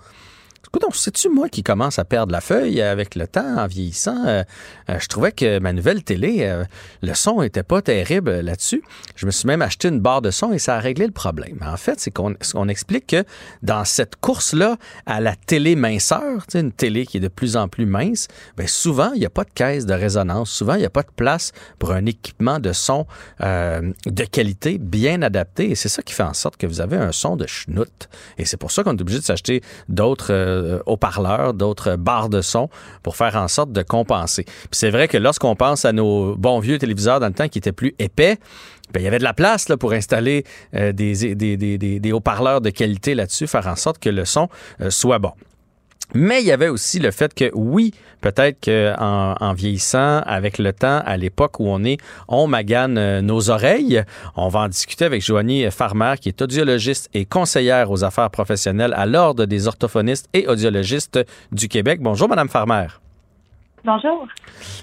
Écoute, 0.69 0.85
c'est-tu 0.95 1.29
moi 1.29 1.49
qui 1.49 1.63
commence 1.63 1.99
à 1.99 2.05
perdre 2.05 2.33
la 2.33 2.41
feuille 2.41 2.81
avec 2.81 3.15
le 3.15 3.27
temps, 3.27 3.59
en 3.59 3.67
vieillissant? 3.67 4.25
Euh, 4.27 4.43
euh, 4.89 4.99
je 4.99 5.07
trouvais 5.09 5.31
que 5.31 5.59
ma 5.59 5.73
nouvelle 5.73 6.03
télé, 6.03 6.39
euh, 6.41 6.65
le 7.03 7.15
son 7.15 7.43
était 7.43 7.63
pas 7.63 7.83
terrible 7.83 8.41
là-dessus. 8.41 8.83
Je 9.15 9.27
me 9.27 9.31
suis 9.31 9.47
même 9.47 9.63
acheté 9.63 9.89
une 9.89 10.01
barre 10.01 10.23
de 10.23 10.31
son 10.31 10.53
et 10.53 10.59
ça 10.59 10.77
a 10.77 10.81
réglé 10.81 11.07
le 11.07 11.13
problème. 11.13 11.59
En 11.65 11.77
fait, 11.77 12.01
c'est 12.01 12.11
qu'on 12.11 12.35
on 12.55 12.69
explique 12.69 13.09
que 13.09 13.25
dans 13.63 13.85
cette 13.85 14.17
course-là 14.17 14.77
à 15.07 15.21
la 15.21 15.37
télé 15.37 15.77
minceur, 15.77 16.45
une 16.55 16.73
télé 16.73 17.07
qui 17.07 17.19
est 17.19 17.21
de 17.21 17.29
plus 17.29 17.57
en 17.57 17.69
plus 17.69 17.87
mince, 17.87 18.29
ben 18.57 18.67
souvent, 18.67 19.13
il 19.13 19.21
n'y 19.21 19.27
a 19.27 19.31
pas 19.31 19.45
de 19.45 19.51
caisse 19.55 19.85
de 19.87 19.95
résonance. 19.95 20.51
Souvent, 20.51 20.75
il 20.75 20.81
n'y 20.81 20.87
a 20.87 20.91
pas 20.91 21.03
de 21.03 21.13
place 21.15 21.53
pour 21.79 21.93
un 21.93 22.07
équipement 22.07 22.59
de 22.59 22.73
son 22.73 23.07
de 23.41 24.25
qualité 24.25 24.79
bien 24.79 25.23
adapté. 25.23 25.71
Et 25.71 25.75
c'est 25.75 25.89
ça 25.89 26.03
qui 26.03 26.15
fait 26.15 26.23
en 26.23 26.35
sorte 26.35 26.57
que 26.57 26.67
vous 26.67 26.81
avez 26.81 26.97
un 26.97 27.13
son 27.13 27.37
de 27.37 27.47
schnout. 27.47 28.09
Et 28.39 28.45
c'est 28.45 28.57
pour 28.57 28.71
ça 28.71 28.83
qu'on 28.83 28.97
est 28.97 29.01
obligé 29.01 29.19
de 29.19 29.25
s'acheter 29.25 29.63
d'autres 29.89 30.54
euh, 30.55 30.83
haut-parleurs, 30.87 31.55
d'autres 31.55 31.97
barres 31.97 32.29
de 32.29 32.41
son 32.41 32.69
pour 33.03 33.17
faire 33.17 33.37
en 33.37 33.49
sorte 33.49 33.73
de 33.73 33.83
compenser. 33.83 34.45
C'est 34.71 34.91
vrai 34.91 35.09
que 35.09 35.19
lorsqu'on 35.19 35.57
pense 35.57 35.85
à 35.85 35.93
nos 35.93 36.35
bons 36.37 36.61
vieux 36.61 36.79
téléviseurs 36.79 37.21
dans 37.21 37.29
le 37.29 37.35
temps 37.35 37.49
qui 37.49 37.59
étaient 37.59 37.73
plus 37.73 37.95
épais, 37.99 38.39
ben, 38.93 39.01
il 39.01 39.05
y 39.05 39.07
avait 39.07 39.19
de 39.19 39.25
la 39.25 39.35
place 39.35 39.69
là, 39.69 39.77
pour 39.77 39.93
installer 39.93 40.45
euh, 40.75 40.93
des 40.93 42.13
haut-parleurs 42.13 42.61
de 42.61 42.71
qualité 42.71 43.15
là-dessus, 43.15 43.47
faire 43.47 43.67
en 43.67 43.77
sorte 43.77 43.99
que 43.99 44.11
le 44.11 44.25
son 44.25 44.49
euh, 44.81 44.91
soit 44.91 45.19
bon. 45.19 45.33
Mais 46.15 46.41
il 46.41 46.47
y 46.47 46.53
avait 46.53 46.69
aussi 46.69 47.01
le 47.01 47.11
fait 47.11 47.35
que 47.35 47.51
oui, 47.55 47.93
peut-être 48.21 48.65
qu'en 48.65 49.35
en, 49.39 49.53
vieillissant 49.53 50.21
avec 50.21 50.59
le 50.59 50.73
temps, 50.73 51.03
à 51.05 51.17
l'époque 51.17 51.59
où 51.59 51.69
on 51.69 51.83
est, 51.85 51.99
on 52.29 52.47
magane 52.47 52.97
euh, 52.99 53.21
nos 53.21 53.51
oreilles. 53.51 54.03
On 54.37 54.49
va 54.49 54.61
en 54.61 54.69
discuter 54.69 55.05
avec 55.05 55.23
Joanie 55.23 55.71
Farmer, 55.71 56.15
qui 56.21 56.29
est 56.29 56.41
audiologiste 56.41 57.11
et 57.15 57.25
conseillère 57.25 57.91
aux 57.91 58.05
affaires 58.05 58.31
professionnelles 58.31 58.95
à 58.97 59.07
l'Ordre 59.07 59.45
des 59.45 59.67
orthophonistes 59.67 60.29
et 60.33 60.47
audiologistes 60.47 61.19
du 61.53 61.69
Québec. 61.69 62.01
Bonjour, 62.01 62.29
Madame 62.29 62.49
Farmer. 62.49 62.87
Bonjour. 63.85 64.27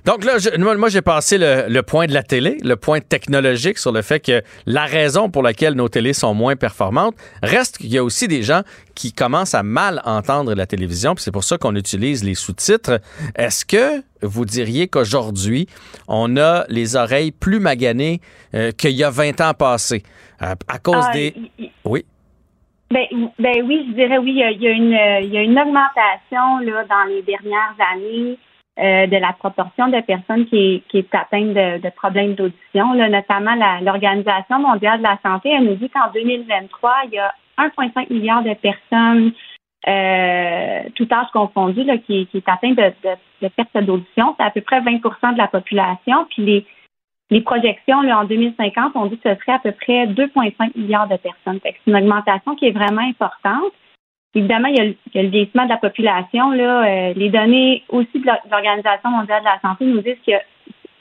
Donc 0.05 0.23
là, 0.23 0.37
je, 0.37 0.49
moi, 0.75 0.89
j'ai 0.89 1.01
passé 1.01 1.37
le, 1.39 1.65
le, 1.69 1.81
point 1.81 2.05
de 2.05 2.13
la 2.13 2.21
télé, 2.21 2.57
le 2.63 2.75
point 2.75 2.99
technologique 2.99 3.79
sur 3.79 3.91
le 3.91 4.01
fait 4.03 4.19
que 4.19 4.43
la 4.67 4.85
raison 4.85 5.29
pour 5.29 5.41
laquelle 5.41 5.73
nos 5.73 5.89
télés 5.89 6.13
sont 6.13 6.35
moins 6.35 6.55
performantes 6.55 7.15
reste 7.41 7.77
qu'il 7.79 7.91
y 7.91 7.97
a 7.97 8.03
aussi 8.03 8.27
des 8.27 8.43
gens 8.43 8.61
qui 8.93 9.11
commencent 9.11 9.55
à 9.55 9.63
mal 9.63 10.01
entendre 10.05 10.53
la 10.53 10.67
télévision, 10.67 11.15
puis 11.15 11.23
c'est 11.23 11.31
pour 11.31 11.43
ça 11.43 11.57
qu'on 11.57 11.75
utilise 11.75 12.23
les 12.23 12.35
sous-titres. 12.35 12.99
Est-ce 13.35 13.65
que 13.65 14.03
vous 14.21 14.45
diriez 14.45 14.87
qu'aujourd'hui, 14.87 15.67
on 16.07 16.37
a 16.37 16.65
les 16.69 16.95
oreilles 16.95 17.31
plus 17.31 17.59
maganées 17.59 18.21
euh, 18.53 18.71
qu'il 18.71 18.91
y 18.91 19.03
a 19.03 19.09
20 19.09 19.41
ans 19.41 19.53
passés 19.55 20.03
à, 20.39 20.51
à 20.67 20.77
cause 20.77 21.05
Ah, 21.07 21.13
des... 21.13 21.33
y- 21.57 21.63
y- 21.63 21.71
Oui? 21.85 22.05
Ben, 22.91 23.05
ben 23.39 23.63
oui, 23.65 23.85
je 23.89 23.95
dirais 23.95 24.17
oui. 24.19 24.33
Il 24.35 24.37
y 24.37 24.43
a, 24.43 24.51
il 24.51 24.61
y 24.61 24.67
a 24.67 24.71
une, 24.71 25.25
il 25.25 25.33
y 25.33 25.37
a 25.37 25.41
une 25.41 25.57
augmentation 25.57 26.59
là, 26.65 26.83
dans 26.89 27.05
les 27.09 27.21
dernières 27.23 27.75
années 27.95 28.37
euh, 28.79 29.05
de 29.05 29.17
la 29.17 29.33
proportion 29.33 29.89
de 29.89 29.99
personnes 30.01 30.45
qui 30.45 30.83
qui 30.89 30.99
est 30.99 31.15
atteinte 31.15 31.53
de, 31.53 31.81
de 31.81 31.89
problèmes 31.89 32.35
d'audition. 32.35 32.93
Notamment 32.93 33.55
l'Organisation 33.81 34.59
mondiale 34.59 34.99
de 34.99 35.03
la 35.03 35.19
santé, 35.23 35.49
elle 35.49 35.65
nous 35.65 35.75
dit 35.75 35.89
qu'en 35.89 36.11
2023, 36.13 36.93
il 37.05 37.13
y 37.13 37.19
a 37.19 37.33
1,5 37.57 38.11
milliard 38.11 38.43
de 38.43 38.53
personnes, 38.53 39.33
euh, 39.87 40.89
tout 40.95 41.07
âge 41.11 41.27
confondu, 41.33 41.83
là, 41.83 41.97
qui, 41.97 42.27
qui 42.27 42.37
est 42.37 42.49
atteinte 42.49 42.77
de, 42.77 42.93
de, 43.03 43.15
de 43.41 43.47
perte 43.49 43.77
d'audition. 43.77 44.35
C'est 44.37 44.45
à 44.45 44.51
peu 44.51 44.61
près 44.61 44.79
20% 44.79 45.33
de 45.33 45.37
la 45.37 45.47
population. 45.47 46.25
Puis 46.29 46.45
les, 46.45 46.65
les 47.29 47.41
projections 47.41 48.01
là, 48.01 48.19
en 48.19 48.23
2050, 48.25 48.91
on 48.95 49.07
dit 49.07 49.17
que 49.17 49.33
ce 49.33 49.39
serait 49.41 49.53
à 49.53 49.59
peu 49.59 49.71
près 49.71 50.05
2,5 50.07 50.77
milliards 50.77 51.07
de 51.07 51.17
personnes. 51.17 51.59
C'est 51.63 51.75
une 51.87 51.95
augmentation 51.95 52.55
qui 52.55 52.67
est 52.67 52.71
vraiment 52.71 53.01
importante. 53.01 53.73
Évidemment, 54.33 54.69
il 54.69 54.77
y 54.77 54.79
a 54.79 54.85
le, 54.85 54.95
y 55.13 55.19
a 55.19 55.23
le 55.23 55.29
vieillissement 55.29 55.65
de 55.65 55.69
la 55.69 55.77
population. 55.77 56.51
Là, 56.51 56.83
Euh, 56.83 57.13
les 57.15 57.29
données 57.29 57.83
aussi 57.89 58.19
de 58.19 58.25
l'Organisation 58.49 59.09
mondiale 59.09 59.41
de 59.41 59.45
la 59.45 59.59
santé 59.61 59.85
nous 59.85 60.01
disent 60.01 60.21
que 60.25 60.33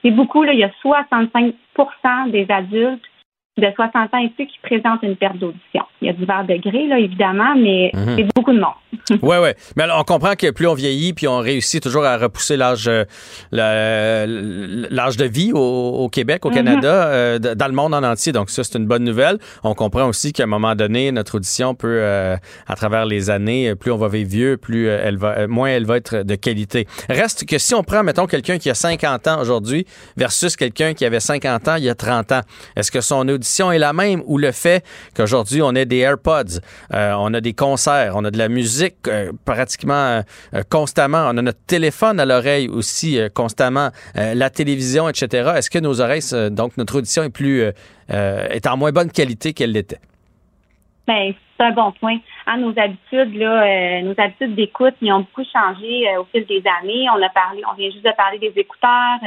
c'est 0.03 0.11
beaucoup. 0.11 0.43
Là, 0.43 0.53
il 0.53 0.59
y 0.59 0.65
a 0.65 0.71
65% 0.83 2.31
des 2.31 2.47
adultes 2.49 3.05
de 3.61 3.67
60 3.75 3.95
ans 4.15 4.19
et 4.19 4.29
plus 4.31 4.47
qui 4.47 4.59
présentent 4.63 5.03
une 5.03 5.17
perte 5.17 5.37
d'audition. 5.39 5.83
Il 6.03 6.07
y 6.07 6.11
a 6.11 6.13
divers 6.15 6.45
degrés, 6.45 6.87
là, 6.89 6.99
évidemment, 6.99 7.55
mais 7.57 7.91
Mhm. 7.95 8.17
c'est 8.17 8.27
beaucoup 8.35 8.53
de 8.53 8.59
monde. 8.61 8.75
Oui, 9.23 9.37
oui. 9.43 9.51
Mais 9.77 9.85
alors, 9.85 10.01
on 10.01 10.05
comprend 10.05 10.35
que 10.35 10.51
plus 10.51 10.67
on 10.67 10.75
vieillit, 10.75 11.13
puis 11.13 11.27
on 11.29 11.39
réussit 11.39 11.83
toujours 11.83 12.05
à 12.05 12.17
repousser 12.17 12.57
l'âge 12.57 12.89
euh, 12.89 14.87
l'âge 14.91 15.17
de 15.17 15.25
vie 15.25 15.53
au, 15.53 15.59
au 15.59 16.09
Québec, 16.09 16.45
au 16.47 16.51
Mhm. 16.51 16.55
Canada, 16.55 17.07
euh, 17.09 17.39
dans 17.39 17.67
le 17.67 17.73
monde 17.73 17.95
en 17.95 18.03
entier. 18.03 18.33
Donc, 18.33 18.51
ça, 18.51 18.65
c'est 18.65 18.79
une 18.79 18.87
bonne 18.87 19.05
nouvelle. 19.05 19.39
On 19.65 19.75
comprend 19.75 20.07
aussi 20.09 20.33
qu'à 20.33 20.45
un 20.45 20.47
moment 20.47 20.75
donné, 20.75 21.13
notre 21.13 21.37
audition 21.37 21.75
peut, 21.75 21.89
euh, 22.01 22.37
à 22.67 22.75
travers 22.77 23.05
les 23.07 23.31
années, 23.31 23.75
plus 23.75 23.91
on 23.93 23.97
va 23.97 24.09
vivre 24.09 24.31
vieux, 24.31 24.57
plus 24.57 24.87
elle 24.89 25.17
va, 25.17 25.47
moins 25.47 25.69
elle 25.69 25.87
va 25.87 25.97
être 25.97 26.23
de 26.23 26.35
qualité. 26.35 26.87
Reste 27.09 27.47
que 27.47 27.59
si 27.59 27.75
on 27.75 27.83
prend, 27.83 28.03
mettons, 28.03 28.27
quelqu'un 28.27 28.59
qui 28.59 28.71
a 28.71 28.75
50 28.75 29.27
ans 29.29 29.41
aujourd'hui 29.41 29.87
versus 30.17 30.57
quelqu'un 30.57 30.95
qui 30.95 31.05
avait 31.05 31.21
50 31.21 31.69
ans 31.69 31.77
il 31.77 31.85
y 31.85 31.89
a 31.91 31.95
30 31.95 32.33
ans, 32.33 32.41
est-ce 32.77 32.91
que 32.91 33.01
son 33.01 33.29
audition 33.29 33.50
est 33.59 33.79
la 33.79 33.93
même 33.93 34.23
ou 34.27 34.39
le 34.39 34.53
fait 34.53 34.85
qu'aujourd'hui, 35.17 35.63
on 35.63 35.75
ait 35.75 35.87
des 35.87 35.99
AirPods, 35.99 36.61
euh, 36.93 37.13
on 37.19 37.35
a 37.35 37.41
des 37.41 37.53
concerts, 37.53 38.13
on 38.17 38.25
a 38.25 38.31
de 38.31 38.39
la 38.39 38.49
musique 38.49 39.09
euh, 39.09 39.33
pratiquement 39.45 40.23
euh, 40.55 40.63
constamment, 40.71 41.29
on 41.31 41.37
a 41.37 41.43
notre 41.43 41.65
téléphone 41.67 42.21
à 42.21 42.27
l'oreille 42.27 42.69
aussi 42.69 43.19
constamment, 43.35 43.91
la 44.15 44.51
télévision, 44.51 45.09
etc. 45.09 45.53
Est-ce 45.57 45.71
que 45.71 45.79
nos 45.79 46.01
oreilles, 46.01 46.23
donc 46.51 46.77
notre 46.77 46.99
audition 46.99 47.23
est 47.23 47.31
plus 47.31 47.65
est 48.09 48.67
en 48.67 48.77
moins 48.77 48.93
bonne 48.93 49.11
qualité 49.11 49.53
qu'elle 49.53 49.73
l'était? 49.73 50.01
Ben, 51.07 51.33
c'est 51.57 51.65
un 51.65 51.73
bon 51.73 51.93
point. 51.93 52.19
Nos 52.59 52.75
habitudes, 52.77 53.35
là, 53.37 54.03
nos 54.03 54.15
habitudes 54.17 54.55
d'écoute, 54.55 54.95
ils 55.01 55.13
ont 55.13 55.21
beaucoup 55.21 55.49
changé 55.53 56.05
au 56.19 56.25
fil 56.25 56.45
des 56.47 56.63
années. 56.81 57.07
On 57.17 57.23
a 57.23 57.29
parlé, 57.31 57.63
on 57.71 57.75
vient 57.75 57.91
juste 57.91 58.05
de 58.05 58.15
parler 58.17 58.39
des 58.39 58.53
écouteurs. 58.57 59.19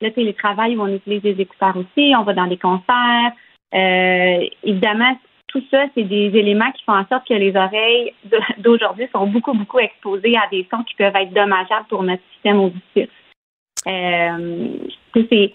Le 0.00 0.10
télétravail, 0.10 0.76
où 0.76 0.82
on 0.82 0.88
utilise 0.88 1.22
des 1.22 1.40
écouteurs 1.40 1.76
aussi. 1.76 2.12
On 2.16 2.22
va 2.22 2.34
dans 2.34 2.46
des 2.46 2.58
concerts. 2.58 3.32
Euh, 3.76 4.46
évidemment, 4.62 5.18
tout 5.48 5.62
ça, 5.70 5.84
c'est 5.94 6.04
des 6.04 6.30
éléments 6.34 6.70
qui 6.72 6.84
font 6.84 6.92
en 6.92 7.06
sorte 7.06 7.26
que 7.28 7.34
les 7.34 7.54
oreilles 7.56 8.12
d'aujourd'hui 8.58 9.08
sont 9.12 9.26
beaucoup, 9.26 9.52
beaucoup 9.52 9.78
exposées 9.78 10.36
à 10.36 10.48
des 10.50 10.66
sons 10.70 10.82
qui 10.84 10.94
peuvent 10.96 11.14
être 11.14 11.32
dommageables 11.32 11.86
pour 11.88 12.02
notre 12.02 12.22
système 12.34 12.60
auditif. 12.60 13.08
Euh, 13.86 14.68
c'est 15.14 15.52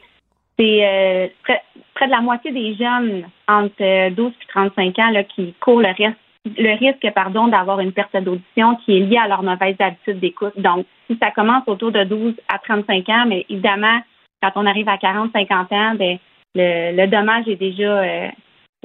euh, 0.61 1.27
près, 1.43 2.06
de 2.06 2.11
la 2.11 2.22
moitié 2.22 2.52
des 2.52 2.76
jeunes 2.76 3.26
entre 3.48 3.81
euh, 3.81 4.10
12 4.11 4.31
et 4.31 4.48
35 4.48 4.99
ans 4.99 5.23
qui 5.35 5.53
courent 5.60 5.81
le 5.81 5.89
risque 5.89 6.18
le 6.45 6.76
risque 6.76 7.07
pardon 7.14 7.48
d'avoir 7.48 7.80
une 7.81 7.91
perte 7.91 8.18
d'audition 8.18 8.76
qui 8.77 8.98
est 8.98 8.99
liée 9.02 9.18
à 9.18 9.27
leur 9.27 9.43
mauvaise 9.43 9.76
habitude 9.80 10.19
d'écoute. 10.19 10.57
Donc, 10.57 10.88
si 11.07 11.18
ça 11.22 11.30
commence 11.31 11.64
autour 11.68 11.91
de 11.91 12.03
12 12.03 12.34
à 12.49 12.57
35 12.57 13.10
ans, 13.10 13.26
mais 13.27 13.45
évidemment, 13.49 14.02
quand 14.41 14.52
on 14.56 14.65
arrive 14.65 14.89
à 14.89 14.98
40, 14.98 15.31
50 15.34 15.72
ans, 15.72 15.95
ben, 15.95 16.18
le, 16.56 16.95
le 16.95 17.07
dommage 17.07 17.48
est 17.48 17.56
déjà 17.56 17.84
euh, 18.02 18.28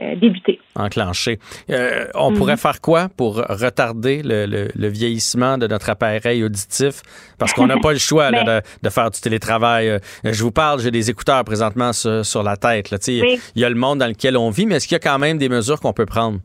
euh, 0.00 0.14
débuté. 0.16 0.60
enclenché. 0.74 1.38
Euh, 1.70 2.06
on 2.14 2.30
Mhm. 2.30 2.36
pourrait 2.36 2.56
faire 2.58 2.80
quoi 2.82 3.08
pour 3.16 3.36
retarder 3.36 4.22
le, 4.22 4.44
le- 4.46 4.68
le 4.74 4.88
vieillissement 4.88 5.56
de 5.58 5.66
notre 5.66 5.88
appareil 5.88 6.44
auditif? 6.44 7.00
Parce 7.38 7.52
qu'on 7.54 7.66
n'a 7.66 7.78
pas 7.78 7.92
le 7.92 7.98
choix 7.98 8.30
là, 8.30 8.44
Ben- 8.44 8.60
de, 8.60 8.86
de 8.86 8.90
faire 8.90 9.10
du 9.10 9.20
télétravail. 9.20 9.98
Je 10.22 10.42
vous 10.42 10.52
parle, 10.52 10.80
j'ai 10.80 10.90
des 10.90 11.08
écouteurs 11.10 11.42
présentement 11.44 11.92
sur, 11.94 12.24
sur 12.26 12.42
la 12.42 12.56
tête. 12.56 12.90
là. 12.90 12.98
Oui. 13.08 13.38
Il 13.54 13.62
y 13.62 13.64
a 13.64 13.68
le 13.70 13.74
monde 13.74 13.98
dans 14.00 14.06
lequel 14.08 14.36
on 14.36 14.50
vit, 14.50 14.66
mais 14.66 14.74
est-ce 14.76 14.86
qu'il 14.86 14.94
y 14.96 15.00
a 15.00 15.10
quand 15.10 15.18
même 15.18 15.38
des 15.38 15.48
mesures 15.48 15.80
qu'on 15.80 15.94
peut 15.94 16.06
prendre? 16.06 16.40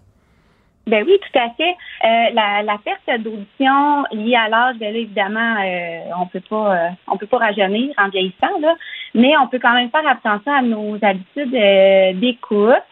Ben 0.88 1.04
oui, 1.06 1.14
tout 1.22 1.38
à 1.38 1.48
fait. 1.56 1.76
Euh, 2.08 2.34
la, 2.34 2.64
la 2.64 2.78
perte 2.84 3.22
d'audition 3.22 4.04
liée 4.14 4.36
à 4.36 4.50
l'âge, 4.50 4.78
ben 4.80 4.92
là, 4.92 5.00
évidemment, 5.00 5.56
euh, 5.64 6.00
on 6.20 6.26
peut 6.26 6.42
pas 6.50 6.76
euh, 6.76 6.90
on 7.08 7.18
peut 7.18 7.28
pas 7.28 7.38
rajeunir 7.38 7.94
en 8.00 8.10
vieillissant, 8.10 8.58
là, 8.60 8.74
mais 9.14 9.38
on 9.38 9.48
peut 9.48 9.60
quand 9.60 9.74
même 9.74 9.90
faire 9.90 10.08
attention 10.08 10.54
à 10.54 10.62
nos 10.62 10.98
habitudes 11.02 11.54
euh, 11.54 12.14
d'écoute 12.14 12.84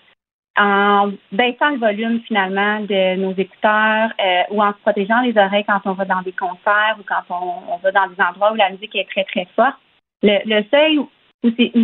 en 0.57 1.11
baissant 1.31 1.69
le 1.69 1.77
volume 1.77 2.19
finalement 2.27 2.81
de 2.81 3.15
nos 3.15 3.31
écouteurs 3.33 4.09
euh, 4.19 4.43
ou 4.51 4.61
en 4.61 4.73
se 4.73 4.79
protégeant 4.79 5.21
les 5.21 5.37
oreilles 5.37 5.63
quand 5.65 5.79
on 5.85 5.93
va 5.93 6.05
dans 6.05 6.21
des 6.21 6.33
concerts 6.33 6.97
ou 6.99 7.03
quand 7.07 7.23
on, 7.33 7.77
va 7.77 7.91
dans 7.91 8.07
des 8.07 8.21
endroits 8.21 8.51
où 8.51 8.55
la 8.55 8.69
musique 8.69 8.95
est 8.95 9.07
très, 9.09 9.23
très 9.23 9.47
forte. 9.55 9.77
Le, 10.21 10.39
le 10.45 10.65
seuil 10.69 10.97
où, 10.97 11.09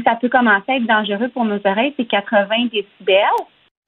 ça 0.03 0.16
peut 0.16 0.28
commencer 0.28 0.70
à 0.70 0.76
être 0.76 0.86
dangereux 0.86 1.30
pour 1.30 1.45
nos 1.45 1.60
oreilles, 1.64 1.94
c'est 1.95 2.06
80 2.06 2.66
décibels. 2.66 3.24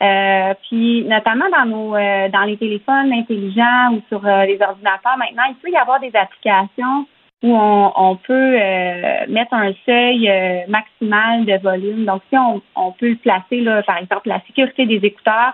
Euh, 0.02 0.53
puis 0.69 1.03
notamment 1.06 1.49
dans 1.49 1.65
nos 1.65 1.91
dans 2.30 2.44
les 2.45 2.56
téléphones 2.56 3.11
intelligents 3.11 3.94
ou 3.94 4.02
sur 4.07 4.22
les 4.22 4.60
ordinateurs 4.61 5.18
maintenant, 5.18 5.44
il 5.49 5.56
peut 5.56 5.72
y 5.72 5.76
avoir 5.76 5.99
des 5.99 6.15
applications 6.15 7.07
où 7.43 7.55
on, 7.55 7.93
on 7.95 8.15
peut 8.15 8.34
euh, 8.59 9.26
mettre 9.27 9.53
un 9.53 9.72
seuil 9.85 10.30
euh, 10.30 10.61
maximal 10.68 11.45
de 11.45 11.57
volume. 11.61 12.05
Donc 12.05 12.22
si 12.30 12.38
on, 12.38 12.61
on 12.76 12.91
peut 12.93 13.09
le 13.09 13.15
placer 13.15 13.61
là, 13.61 13.84
par 13.84 13.97
exemple 13.97 14.27
la 14.27 14.41
sécurité 14.47 14.85
des 14.85 15.05
écouteurs 15.05 15.53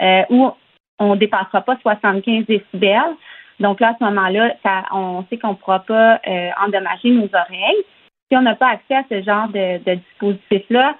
euh, 0.00 0.22
où 0.30 0.50
on 0.98 1.16
dépassera 1.16 1.62
pas 1.62 1.78
75 1.80 2.46
décibels. 2.46 3.16
Donc 3.60 3.80
là 3.80 3.90
à 3.90 3.96
ce 3.98 4.04
moment-là, 4.04 4.54
on 4.92 5.24
sait 5.30 5.38
qu'on 5.38 5.50
ne 5.50 5.54
pourra 5.54 5.80
pas 5.80 6.20
euh, 6.26 6.50
endommager 6.64 7.10
nos 7.10 7.28
oreilles. 7.32 7.84
Si 8.30 8.36
on 8.36 8.42
n'a 8.42 8.54
pas 8.54 8.68
accès 8.68 8.96
à 8.96 9.04
ce 9.10 9.22
genre 9.22 9.48
de, 9.48 9.78
de 9.84 9.94
dispositif-là, 9.94 10.96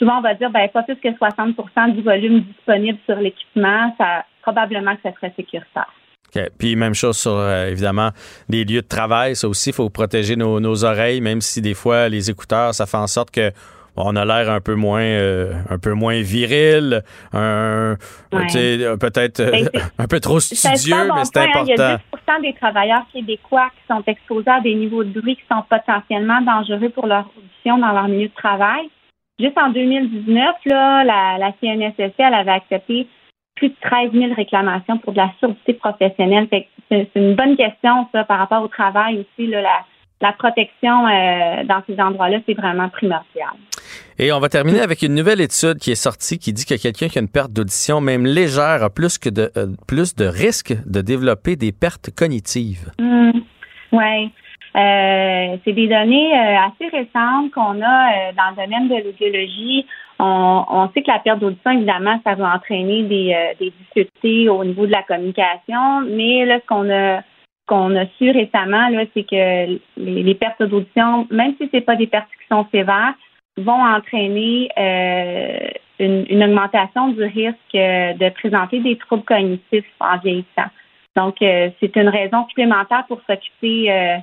souvent 0.00 0.18
on 0.18 0.22
va 0.22 0.34
dire 0.34 0.50
ben 0.50 0.68
pas 0.68 0.82
plus 0.82 0.96
que 0.96 1.08
60% 1.08 1.92
du 1.92 2.02
volume 2.02 2.40
disponible 2.40 2.98
sur 3.06 3.16
l'équipement, 3.16 3.94
ça 3.98 4.24
probablement 4.42 4.96
que 4.96 5.02
ça 5.02 5.12
serait 5.12 5.32
sécuritaire. 5.36 5.92
OK. 6.36 6.42
Puis 6.58 6.76
même 6.76 6.94
chose 6.94 7.16
sur, 7.16 7.32
euh, 7.32 7.68
évidemment, 7.68 8.10
les 8.48 8.64
lieux 8.64 8.82
de 8.82 8.86
travail. 8.86 9.34
Ça 9.36 9.48
aussi, 9.48 9.70
il 9.70 9.72
faut 9.74 9.88
protéger 9.90 10.36
nos, 10.36 10.60
nos 10.60 10.84
oreilles, 10.84 11.20
même 11.20 11.40
si 11.40 11.60
des 11.62 11.74
fois, 11.74 12.08
les 12.08 12.30
écouteurs, 12.30 12.74
ça 12.74 12.86
fait 12.86 12.96
en 12.98 13.06
sorte 13.06 13.30
que 13.30 13.50
on 14.00 14.14
a 14.14 14.24
l'air 14.24 14.48
un 14.48 14.60
peu 14.60 14.74
moins 14.76 15.00
euh, 15.02 15.52
un 15.70 15.78
peu 15.78 15.92
moins 15.92 16.20
viril, 16.20 17.02
un, 17.32 17.96
Ouais. 18.32 18.46
euh, 18.54 18.96
peut-être 18.96 19.40
euh, 19.40 19.50
Ben, 19.50 19.68
c'est- 19.74 19.80
un 19.98 20.06
peu 20.06 20.20
trop 20.20 20.38
studieux, 20.38 20.94
bon 21.08 21.14
mais 21.16 21.24
c'est 21.24 21.32
point, 21.32 21.42
hein. 21.42 21.64
Il 21.66 21.70
y 21.70 21.72
important. 21.72 22.04
a 22.34 22.38
10 22.40 22.42
des 22.42 22.54
travailleurs 22.60 23.02
québécois 23.12 23.70
qui 23.74 23.92
sont 23.92 24.02
exposés 24.06 24.50
à 24.50 24.60
des 24.60 24.74
niveaux 24.76 25.02
de 25.02 25.18
bruit 25.20 25.34
qui 25.34 25.42
sont 25.50 25.64
potentiellement 25.68 26.40
dangereux 26.42 26.90
pour 26.90 27.06
leur 27.08 27.28
audition 27.36 27.78
dans 27.78 27.90
leur 27.92 28.06
milieu 28.06 28.28
de 28.28 28.34
travail. 28.34 28.88
Juste 29.40 29.58
en 29.58 29.70
2019, 29.70 30.54
là, 30.66 31.02
la, 31.04 31.38
la 31.38 31.52
CNSSC, 31.60 32.14
elle 32.18 32.34
avait 32.34 32.52
accepté 32.52 33.08
plus 33.58 33.68
de 33.70 33.74
13 33.80 34.12
000 34.12 34.34
réclamations 34.34 34.98
pour 34.98 35.12
de 35.12 35.18
la 35.18 35.30
surdité 35.40 35.74
professionnelle. 35.74 36.48
C'est 36.88 37.08
une 37.14 37.34
bonne 37.34 37.56
question, 37.56 38.08
ça, 38.12 38.24
par 38.24 38.38
rapport 38.38 38.62
au 38.62 38.68
travail 38.68 39.18
aussi. 39.18 39.48
Là, 39.48 39.60
la, 39.60 39.84
la 40.20 40.32
protection 40.32 41.06
euh, 41.06 41.64
dans 41.64 41.82
ces 41.86 42.00
endroits-là, 42.00 42.38
c'est 42.46 42.54
vraiment 42.54 42.88
primordial. 42.88 43.50
Et 44.18 44.32
on 44.32 44.40
va 44.40 44.48
terminer 44.48 44.80
avec 44.80 45.02
une 45.02 45.14
nouvelle 45.14 45.40
étude 45.40 45.78
qui 45.78 45.90
est 45.90 46.02
sortie 46.02 46.38
qui 46.38 46.52
dit 46.52 46.64
que 46.64 46.80
quelqu'un 46.80 47.08
qui 47.08 47.18
a 47.18 47.22
une 47.22 47.28
perte 47.28 47.52
d'audition, 47.52 48.00
même 48.00 48.26
légère, 48.26 48.82
a 48.82 48.90
plus, 48.90 49.18
que 49.18 49.28
de, 49.28 49.50
euh, 49.56 49.66
plus 49.86 50.14
de 50.14 50.24
risques 50.24 50.74
de 50.86 51.00
développer 51.00 51.56
des 51.56 51.72
pertes 51.72 52.10
cognitives. 52.14 52.92
oui. 53.92 54.32
Euh, 54.76 55.56
c'est 55.64 55.72
des 55.72 55.88
données 55.88 56.34
assez 56.34 56.88
récentes 56.88 57.50
qu'on 57.52 57.80
a 57.82 58.32
dans 58.32 58.50
le 58.50 58.64
domaine 58.64 58.88
de 58.88 59.04
l'audiologie. 59.04 59.86
On, 60.18 60.64
on, 60.68 60.88
sait 60.90 61.02
que 61.02 61.10
la 61.10 61.20
perte 61.20 61.38
d'audition, 61.38 61.70
évidemment, 61.70 62.20
ça 62.24 62.34
va 62.34 62.54
entraîner 62.54 63.02
des, 63.04 63.54
des 63.58 63.70
difficultés 63.70 64.48
au 64.48 64.64
niveau 64.64 64.86
de 64.86 64.92
la 64.92 65.02
communication, 65.02 66.02
mais 66.02 66.44
là, 66.44 66.58
ce 66.60 66.66
qu'on 66.66 66.90
a 66.90 67.22
qu'on 67.68 67.94
a 67.94 68.06
su 68.18 68.30
récemment, 68.30 68.88
c'est 69.14 69.24
que 69.24 69.78
les, 69.98 70.34
pertes 70.34 70.62
d'audition, 70.62 71.28
même 71.30 71.54
si 71.60 71.68
c'est 71.70 71.82
pas 71.82 71.94
des 71.94 72.06
pertes 72.08 72.28
qui 72.40 72.48
sont 72.50 72.66
sévères, 72.72 73.14
vont 73.58 73.84
entraîner 73.84 74.70
euh, 74.78 75.68
une, 75.98 76.42
augmentation 76.42 77.08
du 77.08 77.22
risque 77.22 77.56
euh, 77.74 78.14
de 78.14 78.30
présenter 78.30 78.80
des 78.80 78.96
troubles 78.96 79.24
cognitifs 79.24 79.84
en 80.00 80.16
vieillissant. 80.18 80.70
Donc, 81.14 81.42
euh, 81.42 81.68
c'est 81.78 81.94
une 81.96 82.08
raison 82.08 82.46
supplémentaire 82.48 83.04
pour 83.06 83.20
s'occuper 83.28 84.18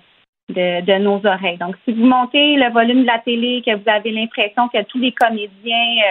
de, 0.50 0.98
nos 1.00 1.26
oreilles. 1.26 1.58
Donc, 1.58 1.76
si 1.86 1.94
vous 1.94 2.06
montez 2.06 2.56
le 2.56 2.72
volume 2.72 3.02
de 3.02 3.08
la 3.08 3.20
télé, 3.20 3.64
que 3.66 3.76
vous 3.76 3.90
avez 3.90 4.12
l'impression 4.12 4.68
que 4.70 4.82
tous 4.84 5.00
les 5.00 5.12
comédiens 5.12 6.02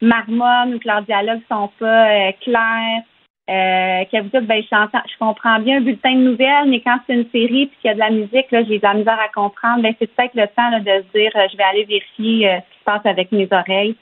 marmonnent 0.00 0.74
ou 0.74 0.78
que 0.78 0.88
leurs 0.88 1.02
dialogues 1.02 1.42
sont 1.48 1.70
pas 1.78 2.32
clairs, 2.40 3.02
euh, 3.50 4.04
que 4.06 4.22
vous 4.22 4.30
dites, 4.30 4.48
ben, 4.48 4.62
je, 4.62 4.98
je 5.12 5.18
comprends 5.18 5.58
bien 5.60 5.76
un 5.76 5.80
bulletin 5.82 6.14
de 6.14 6.30
nouvelles, 6.30 6.68
mais 6.68 6.80
quand 6.80 6.98
c'est 7.06 7.14
une 7.14 7.30
série 7.30 7.66
puis 7.66 7.76
qu'il 7.82 7.88
y 7.88 7.90
a 7.90 7.94
de 7.94 7.98
la 7.98 8.10
musique, 8.10 8.50
là, 8.50 8.64
j'ai 8.64 8.78
de 8.78 9.04
la 9.04 9.22
à 9.22 9.28
comprendre, 9.34 9.82
ben, 9.82 9.94
c'est 9.98 10.06
peut-être 10.06 10.34
le 10.34 10.46
temps 10.46 10.70
de 10.78 11.02
se 11.02 11.18
dire, 11.18 11.30
euh, 11.36 11.46
je 11.52 11.56
vais 11.56 11.64
aller 11.64 11.84
vérifier 11.84 12.48
euh, 12.48 12.56
ce 12.56 12.72
qui 12.72 12.78
se 12.78 12.84
passe 12.84 13.04
avec 13.04 13.32
mes 13.32 13.48
oreilles 13.50 13.96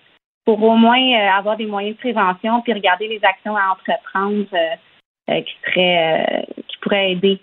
pour 0.45 0.63
au 0.63 0.77
moins 0.77 0.97
euh, 0.97 1.29
avoir 1.37 1.57
des 1.57 1.67
moyens 1.67 1.97
de 1.97 2.01
prévention 2.01 2.61
puis 2.61 2.73
regarder 2.73 3.09
les 3.09 3.21
actions 3.25 3.57
à 3.57 3.73
entreprendre 3.73 4.47
qui 5.29 5.55
seraient, 5.65 6.47
qui 6.69 6.77
pourraient 6.81 7.13
aider 7.13 7.41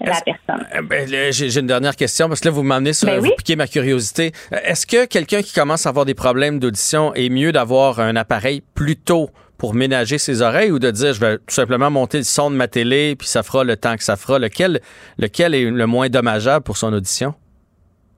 la 0.00 0.20
personne. 0.20 0.66
Ben, 0.84 1.32
j'ai 1.32 1.58
une 1.58 1.66
dernière 1.66 1.96
question 1.96 2.28
parce 2.28 2.40
que 2.40 2.48
là, 2.48 2.52
vous 2.52 2.62
m'amenez 2.62 2.92
sur 2.92 3.08
ben 3.08 3.20
vous 3.20 3.30
piquer 3.36 3.56
ma 3.56 3.66
curiosité. 3.66 4.32
Est-ce 4.64 4.86
que 4.86 5.06
quelqu'un 5.06 5.42
qui 5.42 5.52
commence 5.52 5.86
à 5.86 5.90
avoir 5.90 6.04
des 6.04 6.14
problèmes 6.14 6.58
d'audition 6.58 7.14
est 7.14 7.28
mieux 7.28 7.52
d'avoir 7.52 8.00
un 8.00 8.16
appareil 8.16 8.62
plus 8.74 8.96
tôt 8.96 9.30
pour 9.58 9.74
ménager 9.74 10.16
ses 10.16 10.40
oreilles 10.40 10.70
ou 10.70 10.78
de 10.78 10.90
dire 10.90 11.12
je 11.12 11.20
vais 11.20 11.36
tout 11.36 11.54
simplement 11.54 11.90
monter 11.90 12.18
le 12.18 12.24
son 12.24 12.50
de 12.50 12.56
ma 12.56 12.66
télé 12.66 13.14
puis 13.14 13.28
ça 13.28 13.42
fera 13.42 13.62
le 13.62 13.76
temps 13.76 13.96
que 13.96 14.04
ça 14.04 14.16
fera? 14.16 14.38
Lequel, 14.38 14.80
lequel 15.18 15.54
est 15.54 15.70
le 15.70 15.86
moins 15.86 16.08
dommageable 16.08 16.64
pour 16.64 16.78
son 16.78 16.92
audition? 16.92 17.34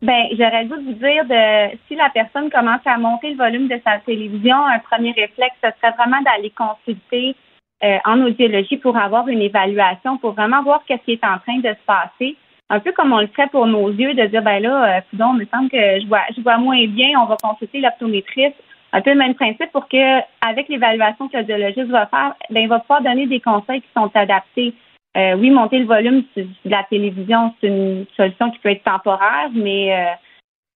Ben, 0.02 0.24
j'aurais 0.32 0.64
dû 0.64 0.74
vous 0.74 0.94
dire 0.94 1.24
de 1.26 1.76
si 1.86 1.94
la 1.94 2.10
personne 2.12 2.50
commence 2.50 2.80
à 2.86 2.98
monter 2.98 3.30
le 3.30 3.36
volume 3.36 3.68
de 3.68 3.80
sa 3.84 3.98
télévision, 3.98 4.56
un 4.56 4.80
premier 4.80 5.12
réflexe, 5.12 5.54
ce 5.62 5.70
serait 5.80 5.94
vraiment 5.96 6.20
d'aller 6.22 6.50
consulter 6.50 7.36
euh, 7.84 7.98
en 8.04 8.20
audiologie 8.22 8.76
pour 8.76 8.96
avoir 8.96 9.26
une 9.26 9.40
évaluation, 9.40 10.16
pour 10.18 10.32
vraiment 10.32 10.62
voir 10.62 10.82
ce 10.88 10.94
qui 10.94 11.12
est 11.12 11.24
en 11.24 11.38
train 11.38 11.58
de 11.58 11.68
se 11.68 11.84
passer. 11.84 12.36
Un 12.70 12.78
peu 12.78 12.92
comme 12.92 13.12
on 13.12 13.18
le 13.18 13.26
ferait 13.26 13.48
pour 13.48 13.66
nos 13.66 13.90
yeux, 13.90 14.14
de 14.14 14.24
dire 14.26 14.42
ben 14.42 14.62
là, 14.62 14.98
euh, 14.98 15.00
il 15.12 15.18
me 15.18 15.46
semble 15.46 15.68
que 15.68 16.00
je 16.00 16.06
vois, 16.06 16.22
je 16.34 16.40
vois 16.40 16.58
moins 16.58 16.86
bien, 16.86 17.18
on 17.20 17.26
va 17.26 17.36
consulter 17.42 17.80
l'optométriste 17.80 18.56
un 18.94 19.00
peu 19.00 19.10
le 19.10 19.16
même 19.16 19.34
principe 19.34 19.72
pour 19.72 19.88
que, 19.88 20.20
avec 20.46 20.68
l'évaluation 20.68 21.26
que 21.28 21.38
l'audiologiste 21.38 21.88
va 21.88 22.06
faire, 22.06 22.34
ben, 22.50 22.60
il 22.60 22.68
va 22.68 22.78
pouvoir 22.78 23.02
donner 23.02 23.26
des 23.26 23.40
conseils 23.40 23.80
qui 23.80 23.88
sont 23.96 24.10
adaptés. 24.14 24.74
Euh, 25.16 25.34
oui, 25.34 25.50
monter 25.50 25.78
le 25.78 25.86
volume 25.86 26.24
de 26.36 26.46
la 26.66 26.84
télévision, 26.84 27.54
c'est 27.60 27.68
une 27.68 28.04
solution 28.16 28.50
qui 28.50 28.58
peut 28.58 28.70
être 28.70 28.84
temporaire, 28.84 29.48
mais 29.54 30.16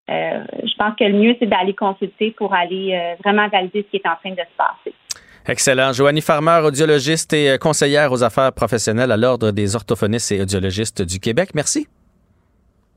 euh, 0.09 0.43
je 0.63 0.75
pense 0.77 0.95
que 0.95 1.03
le 1.03 1.13
mieux, 1.13 1.35
c'est 1.39 1.45
d'aller 1.45 1.73
consulter 1.73 2.31
pour 2.31 2.53
aller 2.55 3.15
vraiment 3.23 3.47
valider 3.49 3.83
ce 3.83 3.89
qui 3.91 3.97
est 3.97 4.09
en 4.09 4.15
train 4.15 4.31
de 4.31 4.41
se 4.41 4.57
passer. 4.57 4.95
Excellent. 5.49 5.93
Joanie 5.93 6.21
Farmer, 6.21 6.61
audiologiste 6.65 7.31
et 7.31 7.57
conseillère 7.57 8.11
aux 8.11 8.21
affaires 8.21 8.51
professionnelles 8.51 9.11
à 9.11 9.17
l'Ordre 9.17 9.51
des 9.51 9.75
orthophonistes 9.77 10.33
et 10.33 10.41
audiologistes 10.41 11.01
du 11.01 11.19
Québec. 11.19 11.51
Merci. 11.53 11.87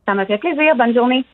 Ça 0.06 0.14
m'a 0.14 0.26
fait 0.26 0.38
plaisir. 0.38 0.74
Bonne 0.76 0.92
journée. 0.92 1.24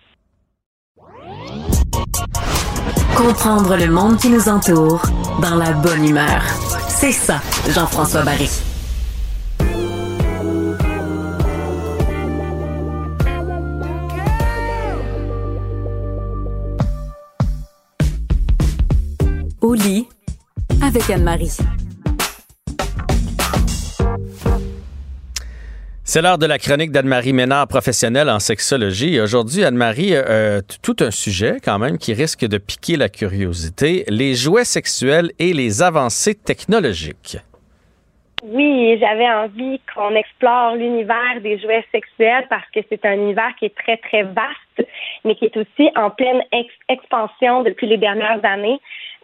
Comprendre 3.17 3.77
le 3.77 3.91
monde 3.91 4.19
qui 4.19 4.29
nous 4.29 4.47
entoure 4.47 5.07
dans 5.41 5.57
la 5.57 5.73
bonne 5.73 6.07
humeur. 6.07 6.43
C'est 6.89 7.13
ça, 7.13 7.41
Jean-François 7.71 8.23
Barry. 8.23 8.51
Au 19.63 19.73
lit 19.73 20.07
avec 20.83 21.09
Anne-Marie. 21.11 21.57
C'est 26.05 26.23
l'heure 26.23 26.39
de 26.39 26.47
la 26.47 26.59
chronique 26.59 26.93
d'Anne-Marie 26.93 27.33
Ménard, 27.33 27.67
professionnelle 27.67 28.31
en 28.31 28.39
sexologie. 28.39 29.21
Aujourd'hui, 29.21 29.65
Anne-Marie, 29.65 30.13
euh, 30.15 30.61
tout 30.83 30.97
un 31.01 31.11
sujet 31.11 31.57
quand 31.63 31.79
même 31.79 31.99
qui 31.99 32.15
risque 32.15 32.47
de 32.47 32.59
piquer 32.59 32.97
la 32.97 33.09
curiosité, 33.09 34.05
les 34.09 34.35
jouets 34.35 34.65
sexuels 34.65 35.33
et 35.39 35.53
les 35.53 35.83
avancées 35.83 36.35
technologiques. 36.35 37.39
Oui, 38.45 38.97
j'avais 39.01 39.29
envie 39.29 39.81
qu'on 39.93 40.15
explore 40.15 40.77
l'univers 40.77 41.41
des 41.43 41.59
jouets 41.59 41.85
sexuels 41.91 42.47
parce 42.49 42.69
que 42.73 42.81
c'est 42.89 43.05
un 43.05 43.15
univers 43.15 43.53
qui 43.59 43.65
est 43.65 43.75
très, 43.75 43.97
très 43.97 44.23
vaste, 44.23 44.89
mais 45.25 45.35
qui 45.35 45.47
est 45.47 45.57
aussi 45.57 45.91
en 45.97 46.11
pleine 46.11 46.43
expansion 46.89 47.63
depuis 47.63 47.89
les 47.89 47.97
dernières 47.97 48.45
années. 48.45 48.79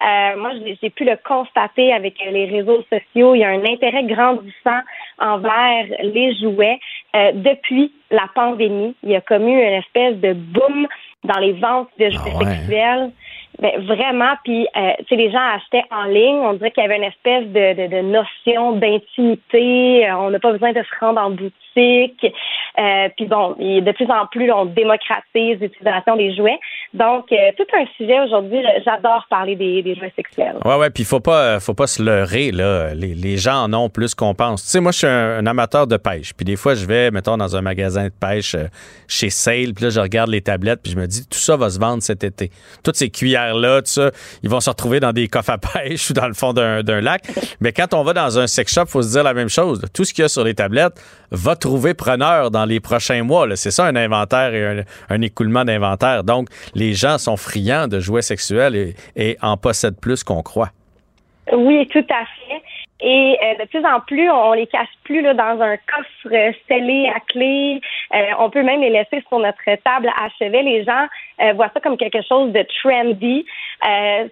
Euh, 0.05 0.37
moi, 0.37 0.51
j'ai 0.83 0.91
pu 0.91 1.05
le 1.05 1.17
constater 1.25 1.93
avec 1.93 2.15
les 2.19 2.47
réseaux 2.47 2.83
sociaux. 2.91 3.35
Il 3.35 3.39
y 3.39 3.45
a 3.45 3.51
un 3.51 3.65
intérêt 3.65 4.05
grandissant 4.05 4.81
envers 5.19 5.87
les 6.03 6.35
jouets. 6.37 6.81
Euh, 7.15 7.33
depuis 7.35 7.93
la 8.11 8.27
pandémie, 8.35 8.95
il 9.03 9.11
y 9.11 9.17
a 9.17 9.21
comme 9.21 9.47
eu 9.47 9.53
une 9.53 9.75
espèce 9.75 10.17
de 10.17 10.33
boom 10.33 10.89
dans 11.25 11.39
les 11.39 11.53
ventes 11.53 11.91
de 11.99 12.11
jouets 12.11 12.33
ah 12.35 12.45
sexuels. 12.45 13.11
Ben, 13.59 13.81
vraiment, 13.83 14.33
puis 14.45 14.67
euh, 14.77 14.93
tu 15.01 15.05
sais, 15.09 15.17
les 15.17 15.31
gens 15.31 15.39
achetaient 15.55 15.85
en 15.91 16.05
ligne. 16.05 16.37
On 16.37 16.55
dirait 16.55 16.71
qu'il 16.71 16.83
y 16.83 16.87
avait 16.87 16.97
une 16.97 17.05
espèce 17.05 17.47
de, 17.47 17.75
de, 17.75 17.97
de 17.97 18.01
notion 18.01 18.73
d'intimité. 18.73 20.09
Euh, 20.09 20.17
on 20.17 20.31
n'a 20.31 20.41
pas 20.41 20.53
besoin 20.53 20.73
de 20.73 20.83
se 20.83 21.05
rendre 21.05 21.21
en 21.21 21.31
boutique. 21.31 21.53
Euh, 21.79 23.09
puis 23.17 23.27
bon, 23.27 23.55
de 23.59 23.93
plus 23.93 24.11
en 24.11 24.27
plus, 24.27 24.51
on 24.53 24.67
démocratise 24.67 25.61
l'utilisation 25.61 26.17
des 26.17 26.35
jouets. 26.35 26.59
Donc, 26.95 27.31
euh, 27.33 27.51
tout 27.57 27.67
un 27.79 27.85
sujet 27.97 28.21
aujourd'hui. 28.21 28.63
J'adore 28.85 29.27
parler 29.29 29.57
des, 29.57 29.83
des, 29.83 29.95
jouets 29.95 30.13
sexuels. 30.17 30.57
Ouais, 30.65 30.77
ouais. 30.77 30.91
Puis 30.91 31.05
faut 31.05 31.21
pas, 31.21 31.61
faut 31.61 31.75
pas 31.75 31.87
se 31.87 32.03
leurrer 32.03 32.51
là. 32.51 32.95
Les, 32.95 33.37
gens 33.37 33.65
en 33.65 33.73
ont 33.73 33.89
plus 33.89 34.15
qu'on 34.15 34.35
pense. 34.35 34.63
Tu 34.65 34.71
sais, 34.71 34.81
moi, 34.81 34.93
je 34.93 34.99
suis 34.99 35.07
un, 35.07 35.47
amateur 35.47 35.87
de 35.87 35.97
pêche. 35.97 36.33
Puis 36.35 36.45
des 36.45 36.57
fois, 36.57 36.75
je 36.75 36.87
vais, 36.87 37.11
mettons, 37.11 37.37
dans 37.37 37.57
un 37.57 37.63
magasin 37.63 38.05
de 38.05 38.13
pêche 38.21 38.57
chez 39.09 39.31
Sale. 39.31 39.75
Puis 39.75 39.85
là, 39.85 39.91
je 39.91 40.01
regarde 40.01 40.31
les 40.31 40.43
tablettes. 40.43 40.81
Puis 40.83 40.93
je 40.93 40.99
me 40.99 41.07
dis, 41.07 41.27
tout 41.27 41.39
ça 41.39 41.57
va 41.57 41.71
se 41.71 41.79
vendre 41.79 42.03
cet 42.03 42.25
été. 42.25 42.51
Toutes 42.85 42.97
ces 42.97 43.11
cuillères 43.11 43.55
là 43.55 43.83
tout 43.83 43.91
ça, 43.91 44.11
ils 44.43 44.51
vont 44.51 44.61
se 44.61 44.71
retrouver 44.71 45.01
dans 45.01 45.13
des 45.13 45.29
coffres 45.29 45.51
à 45.51 45.59
pêche 45.59 46.11
ou 46.11 46.13
dans 46.13 46.27
le 46.27 46.35
fond 46.35 46.53
d'un 46.53 47.01
lac. 47.01 47.23
Mais 47.61 47.73
quand 47.73 47.95
on 47.95 48.03
va 48.03 48.13
dans 48.13 48.39
un 48.39 48.47
sex 48.47 48.73
shop, 48.73 48.83
il 48.87 48.91
faut 48.91 49.03
se 49.03 49.11
dire 49.11 49.23
la 49.23 49.35
même 49.35 49.49
chose. 49.49 49.83
Tout 49.93 50.05
ce 50.05 50.13
qu'il 50.13 50.23
y 50.23 50.25
a 50.25 50.29
sur 50.29 50.45
les 50.45 50.55
tablettes 50.55 51.01
va 51.31 51.57
trouver 51.63 51.95
preneur 51.95 52.51
dans 52.51 52.65
les 52.65 52.81
prochains 52.81 53.23
mois. 53.23 53.47
C'est 53.57 53.71
ça, 53.71 53.87
un 53.87 53.97
inventaire 53.97 54.53
et 54.55 54.85
un, 55.09 55.23
écoulement 55.23 55.65
d'inventaire. 55.65 56.25
Donc, 56.25 56.49
les 56.75 56.93
gens 56.93 57.19
sont 57.19 57.37
friands 57.37 57.89
de 57.89 58.01
jouets 58.01 58.23
sexuels 58.23 58.75
et, 58.75 58.95
et 59.17 59.39
en 59.41 59.57
possèdent 59.57 60.01
plus 60.01 60.25
qu'on 60.25 60.43
croit. 60.43 60.71
Oui, 61.53 61.89
tout 61.93 62.07
à 62.11 62.25
fait. 62.25 62.63
Et 63.03 63.37
euh, 63.43 63.63
de 63.63 63.69
plus 63.69 63.85
en 63.85 63.99
plus, 64.01 64.31
on 64.31 64.53
les 64.53 64.69
cache 64.69 64.89
plus 65.03 65.23
là, 65.23 65.35
dans 65.35 65.61
un 65.61 65.77
coffre 65.77 66.53
scellé 66.69 67.11
à 67.15 67.19
clé. 67.19 67.81
Euh, 68.15 68.19
on 68.39 68.49
peut 68.49 68.63
même 68.63 68.81
les 68.81 68.91
laisser 68.91 69.25
sur 69.29 69.41
notre 69.41 69.65
table 69.85 70.09
à 70.09 70.29
chevet. 70.39 70.63
Les 70.63 70.85
gens 70.85 71.07
euh, 71.41 71.53
voient 71.55 71.71
ça 71.75 71.81
comme 71.81 71.97
quelque 71.97 72.23
chose 72.23 72.53
de 72.53 72.65
trendy. 72.81 73.45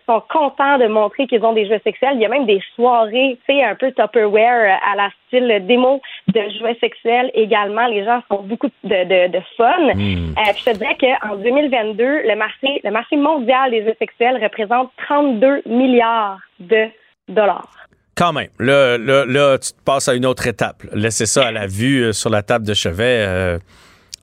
sont 0.07 0.23
contents 0.29 0.79
de 0.79 0.87
montrer 0.87 1.27
qu'ils 1.27 1.45
ont 1.45 1.53
des 1.53 1.67
jeux 1.67 1.81
sexuels. 1.83 2.13
Il 2.15 2.21
y 2.21 2.27
a 2.27 2.29
même 2.29 2.47
des 2.47 2.63
soirées, 2.77 3.39
tu 3.47 3.55
sais, 3.55 3.65
un 3.65 3.75
peu 3.75 3.91
Tupperware 3.91 4.79
à 4.89 4.95
la 4.95 5.11
style 5.27 5.67
démo 5.67 6.01
de 6.29 6.41
jouets 6.59 6.79
sexuels 6.81 7.33
également. 7.35 7.89
Les 7.89 8.05
gens 8.05 8.23
font 8.29 8.43
beaucoup 8.43 8.69
de, 8.85 9.05
de, 9.05 9.33
de 9.33 9.41
fun. 9.57 9.95
Hmm. 9.95 10.35
je 10.57 10.65
te 10.65 10.77
dirais 10.77 10.97
qu'en 11.01 11.35
2022, 11.35 12.23
le 12.25 12.37
marché, 12.37 12.81
le 12.85 12.91
marché 12.93 13.17
mondial 13.17 13.73
des 13.73 13.85
jeux 13.85 13.97
sexuels 13.99 14.41
représente 14.41 14.93
32 15.09 15.63
milliards 15.67 16.39
de 16.61 16.87
dollars. 17.29 17.81
Quand 18.16 18.32
même. 18.32 18.49
Là, 18.59 18.99
là, 18.99 19.59
tu 19.59 19.73
te 19.73 19.82
passes 19.85 20.09
à 20.09 20.15
une 20.15 20.27
autre 20.27 20.47
étape. 20.47 20.82
Laisser 20.93 21.27
ça 21.27 21.47
à 21.47 21.53
la 21.53 21.66
vue 21.66 22.03
euh, 22.03 22.12
sur 22.12 22.31
la 22.31 22.43
table 22.43 22.66
de 22.66 22.74
chevet, 22.74 23.24
euh, 23.27 23.59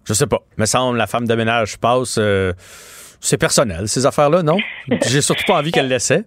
je 0.06 0.14
sais 0.14 0.28
pas. 0.28 0.40
Me 0.58 0.66
semble 0.66 0.98
la 0.98 1.08
femme 1.08 1.28
de 1.28 1.36
ménage 1.36 1.78
passe. 1.78 2.18
Euh, 2.20 2.54
c'est 3.20 3.38
personnel, 3.38 3.88
ces 3.88 4.06
affaires-là, 4.06 4.44
non? 4.44 4.58
J'ai 5.08 5.22
surtout 5.22 5.44
pas 5.48 5.56
envie 5.56 5.72
qu'elle 5.72 5.88
laissait. 5.88 6.24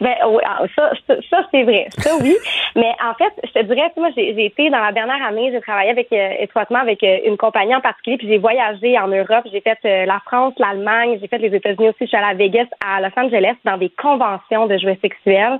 Ben 0.00 0.14
oui, 0.26 0.42
ah, 0.46 0.62
ça, 0.74 0.92
ça, 1.06 1.14
ça, 1.28 1.46
c'est 1.50 1.62
vrai. 1.62 1.86
Ça 1.98 2.12
oui. 2.22 2.34
Mais 2.76 2.94
en 3.04 3.12
fait, 3.14 3.32
je 3.44 3.52
te 3.52 3.62
dirais, 3.66 3.92
moi, 3.98 4.08
j'ai 4.16 4.34
j'ai 4.34 4.46
été 4.46 4.70
dans 4.70 4.80
la 4.80 4.92
dernière 4.92 5.22
année, 5.22 5.50
j'ai 5.52 5.60
travaillé 5.60 5.90
avec 5.90 6.10
euh, 6.12 6.30
étroitement 6.38 6.78
avec 6.78 7.02
euh, 7.02 7.18
une 7.26 7.36
compagnie 7.36 7.74
en 7.74 7.82
particulier, 7.82 8.16
puis 8.16 8.28
j'ai 8.28 8.38
voyagé 8.38 8.98
en 8.98 9.08
Europe. 9.08 9.44
J'ai 9.52 9.60
fait 9.60 9.78
euh, 9.84 10.06
la 10.06 10.20
France, 10.24 10.54
l'Allemagne, 10.58 11.18
j'ai 11.20 11.28
fait 11.28 11.38
les 11.38 11.54
États-Unis 11.54 11.88
aussi. 11.90 11.98
Je 12.00 12.06
suis 12.06 12.16
allée 12.16 12.30
à 12.30 12.34
Vegas, 12.34 12.66
à 12.82 13.02
Los 13.02 13.12
Angeles, 13.16 13.56
dans 13.64 13.76
des 13.76 13.90
conventions 13.90 14.66
de 14.66 14.78
jouets 14.78 14.98
sexuels. 15.02 15.58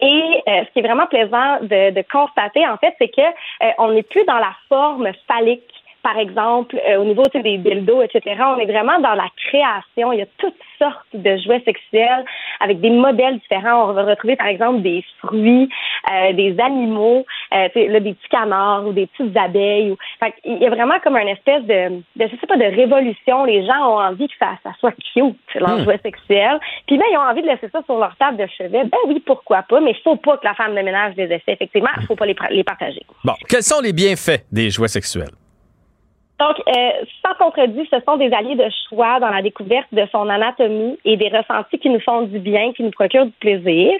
Et 0.00 0.42
euh, 0.48 0.64
ce 0.64 0.72
qui 0.72 0.78
est 0.80 0.82
vraiment 0.82 1.06
plaisant 1.06 1.58
de, 1.62 1.90
de 1.90 2.04
constater, 2.10 2.66
en 2.66 2.76
fait, 2.76 2.94
c'est 2.98 3.08
que 3.08 3.22
euh, 3.22 3.70
on 3.78 3.92
n'est 3.92 4.02
plus 4.02 4.24
dans 4.24 4.38
la 4.38 4.54
forme 4.68 5.10
phallique 5.26 5.75
par 6.06 6.18
exemple, 6.18 6.80
euh, 6.88 6.98
au 6.98 7.04
niveau 7.04 7.24
des 7.34 7.58
dildos, 7.58 8.00
etc., 8.00 8.40
on 8.46 8.58
est 8.58 8.66
vraiment 8.66 9.00
dans 9.00 9.14
la 9.14 9.26
création. 9.48 10.12
Il 10.12 10.20
y 10.20 10.22
a 10.22 10.26
toutes 10.38 10.54
sortes 10.78 11.12
de 11.14 11.36
jouets 11.38 11.62
sexuels 11.64 12.24
avec 12.60 12.80
des 12.80 12.90
modèles 12.90 13.38
différents. 13.40 13.90
On 13.90 13.92
va 13.92 14.04
retrouver, 14.04 14.36
par 14.36 14.46
exemple, 14.46 14.82
des 14.82 15.04
fruits, 15.18 15.68
euh, 16.08 16.32
des 16.32 16.54
animaux, 16.60 17.26
euh, 17.52 17.68
là, 17.74 17.98
des 17.98 18.14
petits 18.14 18.28
canards 18.30 18.86
ou 18.86 18.92
des 18.92 19.08
petites 19.08 19.36
abeilles. 19.36 19.90
Ou... 19.90 19.96
Fait 20.20 20.32
il 20.44 20.58
y 20.58 20.66
a 20.66 20.70
vraiment 20.70 21.00
comme 21.02 21.16
une 21.16 21.26
espèce 21.26 21.64
de, 21.64 21.96
de, 22.14 22.28
je 22.30 22.36
sais 22.40 22.46
pas, 22.46 22.56
de 22.56 22.76
révolution. 22.76 23.44
Les 23.44 23.66
gens 23.66 23.90
ont 23.90 23.98
envie 24.00 24.28
que 24.28 24.34
ça, 24.38 24.50
ça 24.62 24.70
soit 24.78 24.94
cute, 25.12 25.36
leur 25.56 25.76
Hmm. 25.76 25.84
jouet 25.84 25.98
sexuel. 26.04 26.60
Puis 26.86 26.98
ben, 26.98 27.04
ils 27.10 27.16
ont 27.16 27.28
envie 27.28 27.42
de 27.42 27.48
laisser 27.48 27.68
ça 27.72 27.82
sur 27.84 27.98
leur 27.98 28.14
table 28.14 28.36
de 28.36 28.46
chevet. 28.46 28.84
Ben 28.84 28.98
oui, 29.08 29.20
pourquoi 29.26 29.62
pas, 29.62 29.80
mais 29.80 29.90
il 29.90 30.02
faut 30.04 30.14
pas 30.14 30.36
que 30.36 30.44
la 30.44 30.54
femme 30.54 30.76
de 30.76 30.82
ménage 30.82 31.14
les 31.16 31.24
essaie. 31.24 31.54
Effectivement, 31.54 31.90
il 32.00 32.06
faut 32.06 32.14
pas 32.14 32.26
les, 32.26 32.36
les 32.50 32.62
partager. 32.62 33.02
Bon, 33.24 33.34
quels 33.48 33.64
sont 33.64 33.80
les 33.82 33.92
bienfaits 33.92 34.44
des 34.52 34.70
jouets 34.70 34.86
sexuels? 34.86 35.34
Donc, 36.38 36.60
euh, 36.68 36.90
sans 37.24 37.34
contredit, 37.38 37.88
ce 37.90 37.98
sont 38.06 38.16
des 38.18 38.30
alliés 38.32 38.56
de 38.56 38.68
choix 38.88 39.20
dans 39.20 39.30
la 39.30 39.40
découverte 39.40 39.88
de 39.92 40.06
son 40.12 40.28
anatomie 40.28 40.98
et 41.04 41.16
des 41.16 41.28
ressentis 41.28 41.78
qui 41.78 41.88
nous 41.88 42.00
font 42.00 42.22
du 42.22 42.38
bien, 42.38 42.72
qui 42.72 42.82
nous 42.82 42.90
procurent 42.90 43.26
du 43.26 43.32
plaisir. 43.40 43.92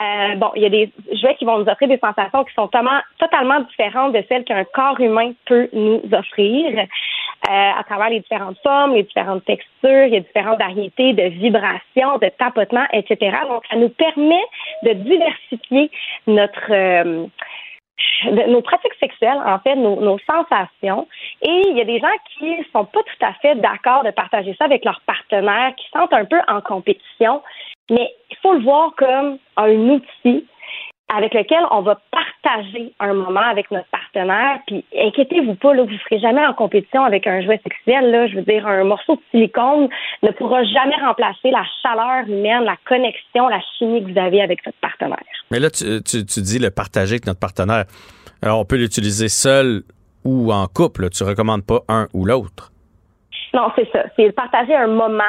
Euh, 0.00 0.36
bon, 0.36 0.52
il 0.56 0.62
y 0.62 0.66
a 0.66 0.70
des 0.70 0.90
jouets 1.20 1.34
qui 1.34 1.44
vont 1.44 1.58
nous 1.58 1.68
offrir 1.68 1.88
des 1.88 1.98
sensations 1.98 2.44
qui 2.44 2.54
sont 2.54 2.68
totalement, 2.68 3.00
totalement 3.18 3.60
différentes 3.60 4.14
de 4.14 4.22
celles 4.28 4.44
qu'un 4.44 4.64
corps 4.64 5.00
humain 5.00 5.32
peut 5.44 5.68
nous 5.72 6.02
offrir. 6.12 6.86
Euh, 7.48 7.70
à 7.78 7.84
travers 7.84 8.08
les 8.08 8.20
différentes 8.20 8.58
formes, 8.62 8.94
les 8.94 9.04
différentes 9.04 9.44
textures, 9.44 10.12
a 10.12 10.20
différentes 10.20 10.58
variétés 10.58 11.12
de 11.12 11.28
vibrations, 11.28 12.18
de 12.20 12.28
tapotements, 12.38 12.86
etc. 12.92 13.36
Donc, 13.48 13.62
ça 13.70 13.76
nous 13.76 13.90
permet 13.90 14.42
de 14.82 14.94
diversifier 14.94 15.90
notre 16.26 16.72
euh, 16.72 17.26
nos 18.48 18.62
pratiques 18.62 18.94
sexuelles, 19.00 19.40
en 19.44 19.58
fait, 19.60 19.74
nos, 19.76 20.00
nos 20.00 20.18
sensations. 20.20 21.06
Et 21.42 21.62
il 21.68 21.76
y 21.76 21.80
a 21.80 21.84
des 21.84 21.98
gens 21.98 22.08
qui 22.38 22.56
sont 22.72 22.84
pas 22.84 23.02
tout 23.02 23.24
à 23.24 23.32
fait 23.34 23.54
d'accord 23.56 24.04
de 24.04 24.10
partager 24.10 24.54
ça 24.58 24.64
avec 24.64 24.84
leurs 24.84 25.00
partenaires, 25.06 25.74
qui 25.76 25.86
se 25.86 25.90
sentent 25.92 26.12
un 26.12 26.24
peu 26.24 26.40
en 26.48 26.60
compétition. 26.60 27.42
Mais 27.90 28.10
il 28.30 28.36
faut 28.42 28.54
le 28.54 28.62
voir 28.62 28.92
comme 28.96 29.38
un 29.56 29.72
outil 29.72 30.46
avec 31.14 31.34
lequel 31.34 31.60
on 31.70 31.82
va 31.82 32.00
partager 32.10 32.92
un 33.00 33.14
moment 33.14 33.40
avec 33.48 33.70
notre 33.70 33.86
partenaire. 33.88 34.58
Puis 34.66 34.84
inquiétez-vous 34.98 35.54
pas, 35.54 35.72
là, 35.74 35.84
vous 35.84 35.90
ne 35.92 35.98
serez 35.98 36.18
jamais 36.18 36.44
en 36.44 36.52
compétition 36.52 37.04
avec 37.04 37.26
un 37.26 37.42
jouet 37.42 37.60
sexuel. 37.62 38.10
Là, 38.10 38.26
je 38.26 38.36
veux 38.36 38.42
dire, 38.42 38.66
un 38.66 38.84
morceau 38.84 39.14
de 39.16 39.20
silicone 39.30 39.88
ne 40.22 40.30
pourra 40.32 40.64
jamais 40.64 40.96
remplacer 41.04 41.50
la 41.50 41.62
chaleur 41.82 42.28
humaine, 42.28 42.64
la 42.64 42.76
connexion, 42.86 43.48
la 43.48 43.60
chimie 43.78 44.04
que 44.04 44.10
vous 44.12 44.18
avez 44.18 44.42
avec 44.42 44.64
votre 44.64 44.78
partenaire. 44.80 45.18
Mais 45.50 45.60
là, 45.60 45.70
tu, 45.70 45.84
tu- 46.02 46.24
tu 46.26 46.40
dis 46.40 46.58
le 46.58 46.70
partager 46.70 47.12
avec 47.14 47.26
notre 47.26 47.40
partenaire. 47.40 47.84
Alors, 48.42 48.58
on 48.60 48.64
peut 48.64 48.76
l'utiliser 48.76 49.28
seul 49.28 49.82
ou 50.24 50.52
en 50.52 50.66
couple. 50.66 51.08
Tu 51.10 51.22
recommandes 51.22 51.64
pas 51.64 51.80
un 51.88 52.08
ou 52.14 52.24
l'autre. 52.24 52.72
Non, 53.54 53.70
c'est 53.76 53.88
ça. 53.92 54.02
C'est 54.16 54.32
partager 54.32 54.74
un 54.74 54.88
moment 54.88 55.22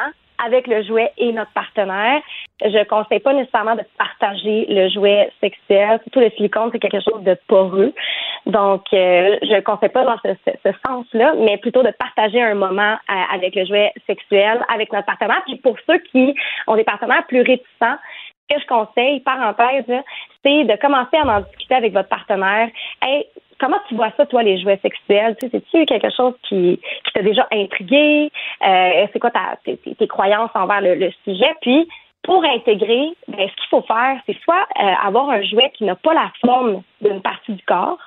avec 0.44 0.66
le 0.66 0.82
jouet 0.82 1.12
et 1.18 1.32
notre 1.32 1.52
partenaire. 1.52 2.20
Je 2.62 2.84
conseille 2.84 3.20
pas 3.20 3.32
nécessairement 3.32 3.76
de 3.76 3.84
partager 3.96 4.66
le 4.68 4.88
jouet 4.88 5.30
sexuel. 5.40 6.00
Surtout 6.02 6.20
le 6.20 6.30
silicone, 6.30 6.70
c'est 6.72 6.78
quelque 6.78 7.00
chose 7.00 7.22
de 7.22 7.36
poreux. 7.46 7.92
Donc, 8.46 8.84
euh, 8.92 9.38
je 9.42 9.54
ne 9.54 9.60
conseille 9.60 9.90
pas 9.90 10.04
dans 10.04 10.16
ce, 10.24 10.70
sens-là, 10.86 11.34
mais 11.38 11.58
plutôt 11.58 11.82
de 11.82 11.90
partager 11.90 12.42
un 12.42 12.54
moment 12.54 12.94
euh, 12.94 13.34
avec 13.34 13.54
le 13.54 13.66
jouet 13.66 13.92
sexuel, 14.06 14.64
avec 14.72 14.92
notre 14.92 15.06
partenaire. 15.06 15.42
Puis 15.46 15.56
pour 15.56 15.76
ceux 15.86 15.98
qui 15.98 16.34
ont 16.66 16.76
des 16.76 16.84
partenaires 16.84 17.26
plus 17.26 17.42
réticents, 17.42 17.96
ce 18.50 18.54
que 18.54 18.60
je 18.60 18.66
conseille, 18.66 19.20
parenthèse, 19.20 19.84
c'est 20.44 20.64
de 20.64 20.80
commencer 20.80 21.16
à 21.16 21.26
en 21.26 21.40
discuter 21.40 21.74
avec 21.74 21.92
votre 21.92 22.08
partenaire. 22.08 22.70
Comment 23.58 23.78
tu 23.88 23.94
vois 23.94 24.12
ça, 24.16 24.26
toi, 24.26 24.42
les 24.42 24.60
jouets 24.60 24.78
sexuels? 24.82 25.36
C'est-tu 25.40 25.84
quelque 25.86 26.10
chose 26.10 26.34
qui, 26.48 26.80
t'a 27.14 27.22
déjà 27.22 27.46
intrigué? 27.52 28.30
Euh, 28.66 29.06
c'est 29.12 29.18
quoi 29.18 29.30
ta, 29.30 29.58
tes, 29.64 30.08
croyances 30.08 30.50
envers 30.54 30.80
le, 30.80 31.10
sujet? 31.24 31.54
Puis, 31.60 31.88
pour 32.22 32.44
intégrer, 32.44 33.14
ben, 33.28 33.48
ce 33.48 33.54
qu'il 33.54 33.68
faut 33.70 33.82
faire, 33.82 34.20
c'est 34.26 34.36
soit 34.42 34.66
euh, 34.80 35.06
avoir 35.06 35.30
un 35.30 35.42
jouet 35.42 35.70
qui 35.76 35.84
n'a 35.84 35.96
pas 35.96 36.14
la 36.14 36.30
forme 36.44 36.82
d'une 37.00 37.22
partie 37.22 37.52
du 37.52 37.62
corps, 37.64 37.98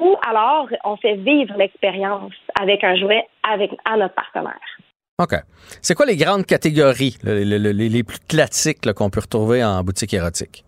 ou 0.00 0.16
alors 0.26 0.68
on 0.84 0.96
fait 0.96 1.14
vivre 1.14 1.54
l'expérience 1.56 2.32
avec 2.60 2.82
un 2.84 2.96
jouet 2.96 3.24
avec 3.48 3.70
à 3.84 3.96
notre 3.96 4.14
partenaire. 4.14 4.60
OK. 5.22 5.34
C'est 5.80 5.94
quoi 5.94 6.06
les 6.06 6.16
grandes 6.16 6.44
catégories, 6.44 7.16
les, 7.22 8.02
plus 8.02 8.18
classiques 8.28 8.92
qu'on 8.94 9.10
peut 9.10 9.20
retrouver 9.20 9.64
en 9.64 9.82
boutique 9.84 10.12
érotique? 10.12 10.64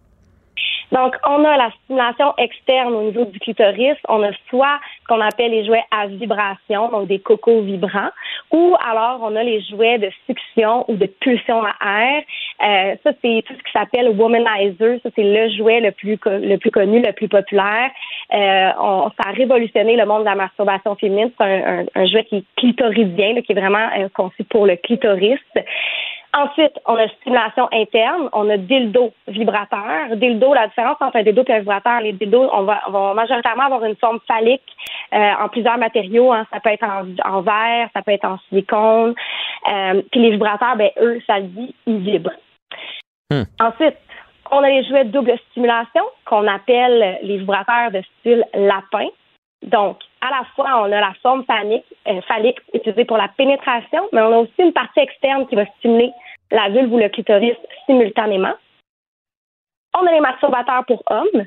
Donc, 0.93 1.17
on 1.27 1.45
a 1.45 1.57
la 1.57 1.71
stimulation 1.83 2.33
externe 2.39 2.95
au 2.95 3.03
niveau 3.03 3.25
du 3.25 3.39
clitoris. 3.41 3.97
On 4.09 4.23
a 4.23 4.31
soit 4.49 4.79
ce 5.03 5.07
qu'on 5.09 5.21
appelle 5.21 5.51
les 5.51 5.65
jouets 5.67 5.85
à 5.91 6.07
vibration, 6.07 6.89
donc 6.91 7.09
des 7.09 7.19
cocos 7.19 7.63
vibrants, 7.63 8.11
ou 8.53 8.77
alors 8.89 9.19
on 9.23 9.35
a 9.35 9.43
les 9.43 9.61
jouets 9.63 9.99
de 9.99 10.11
succion 10.27 10.85
ou 10.89 10.95
de 10.95 11.07
pulsion 11.07 11.63
à 11.65 12.03
air. 12.03 12.23
Euh, 12.63 12.97
ça, 13.03 13.11
c'est 13.23 13.43
tout 13.47 13.55
ce 13.55 13.63
qui 13.63 13.73
s'appelle 13.73 14.11
womanizer. 14.11 15.01
Ça, 15.03 15.11
c'est 15.15 15.23
le 15.25 15.51
jouet 15.57 15.81
le 15.81 15.91
plus 15.91 16.19
le 16.25 16.57
plus 16.57 16.71
connu, 16.71 17.01
le 17.03 17.13
plus 17.13 17.29
populaire. 17.29 17.91
Euh, 18.33 18.71
on, 18.81 19.11
ça 19.21 19.29
a 19.29 19.33
révolutionné 19.33 19.97
le 19.97 20.07
monde 20.07 20.21
de 20.21 20.25
la 20.27 20.35
masturbation 20.37 20.95
féminine. 20.97 21.31
C'est 21.37 21.45
un, 21.45 21.81
un- 21.81 21.87
un 21.95 22.07
jouet 22.07 22.25
qui 22.25 22.37
est 22.37 22.45
clitoridien, 22.57 23.35
là, 23.35 23.43
qui 23.43 23.53
est 23.53 23.61
vraiment 23.61 23.89
euh, 23.99 24.09
conçu 24.15 24.45
pour 24.45 24.67
le 24.67 24.77
clitoris. 24.77 25.41
Ensuite, 26.37 26.79
on 26.85 26.97
a 26.97 27.09
stimulation 27.09 27.67
interne, 27.73 28.29
on 28.35 28.51
a 28.51 28.59
dildo 28.59 29.11
vibrateur. 29.27 30.15
Dildo, 30.17 30.53
la 30.53 30.67
différence 30.67 30.99
entre 31.01 31.17
un 31.17 31.23
dildo 31.23 31.43
et 31.47 31.53
un 31.55 31.61
vibrateur, 31.61 32.01
les 32.03 32.13
dildos, 32.13 32.51
on 32.53 32.65
va, 32.65 32.83
on 32.89 32.91
va 32.91 33.15
majoritairement 33.15 33.65
avoir 33.65 33.85
une 33.85 33.97
forme 33.97 34.21
phallique 34.29 34.71
euh, 35.15 35.33
en 35.41 35.49
plusieurs 35.49 35.79
matériaux. 35.79 36.35
hein. 36.35 36.47
Ça 36.53 36.61
peut 36.61 36.69
être 36.71 36.85
en, 36.85 37.07
en 37.25 37.41
verre, 37.41 37.89
ça 37.95 38.03
peut 38.03 38.13
être 38.13 38.27
en 38.27 38.39
silicone. 38.49 39.15
Euh, 39.73 40.03
puis 40.13 40.21
les 40.21 40.33
vibrateurs, 40.33 40.77
ben 40.77 40.91
eux, 41.01 41.23
ça 41.27 41.39
le 41.39 41.47
dit, 41.47 41.75
ils 41.87 42.01
vibrent. 42.01 42.37
Ensuite, 43.59 43.97
on 44.51 44.63
a 44.63 44.69
les 44.69 44.85
jouets 44.85 45.05
de 45.05 45.11
double 45.11 45.39
stimulation 45.51 46.03
qu'on 46.27 46.47
appelle 46.47 47.19
les 47.23 47.39
vibrateurs 47.39 47.91
de 47.93 48.03
style 48.21 48.45
lapin. 48.53 49.09
Donc, 49.63 49.97
à 50.21 50.31
la 50.31 50.45
fois, 50.55 50.83
on 50.83 50.93
a 50.93 51.01
la 51.01 51.15
forme 51.23 51.45
phallique, 51.45 51.87
euh, 52.07 52.21
phallique 52.29 52.59
utilisée 52.75 53.07
pour 53.07 53.17
la 53.17 53.29
pénétration, 53.29 54.07
mais 54.13 54.21
on 54.21 54.33
a 54.33 54.39
aussi 54.39 54.53
une 54.59 54.75
partie 54.75 55.01
externe 55.01 55.47
qui 55.47 55.57
va 55.57 55.65
stimuler 55.79 56.13
la 56.51 56.69
vulve 56.69 56.93
ou 56.93 56.99
le 56.99 57.09
clitoris 57.09 57.57
simultanément. 57.87 58.55
On 59.99 60.07
a 60.07 60.13
les 60.13 60.21
masturbateurs 60.21 60.85
pour 60.85 61.03
hommes, 61.09 61.47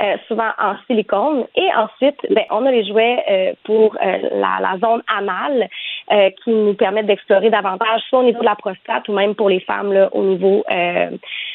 euh, 0.00 0.16
souvent 0.26 0.50
en 0.58 0.74
silicone. 0.86 1.44
Et 1.54 1.68
ensuite, 1.74 2.16
ben, 2.30 2.44
on 2.50 2.64
a 2.64 2.70
les 2.70 2.86
jouets 2.86 3.22
euh, 3.30 3.52
pour 3.64 3.94
euh, 3.96 4.18
la, 4.32 4.58
la 4.60 4.78
zone 4.78 5.02
anale 5.06 5.68
euh, 6.10 6.30
qui 6.42 6.50
nous 6.50 6.74
permettent 6.74 7.06
d'explorer 7.06 7.50
davantage, 7.50 8.00
soit 8.08 8.20
au 8.20 8.24
niveau 8.24 8.40
de 8.40 8.46
la 8.46 8.56
prostate 8.56 9.06
ou 9.08 9.12
même 9.12 9.34
pour 9.34 9.50
les 9.50 9.60
femmes 9.60 9.92
là, 9.92 10.08
au 10.12 10.22
niveau 10.22 10.64
euh, 10.70 11.10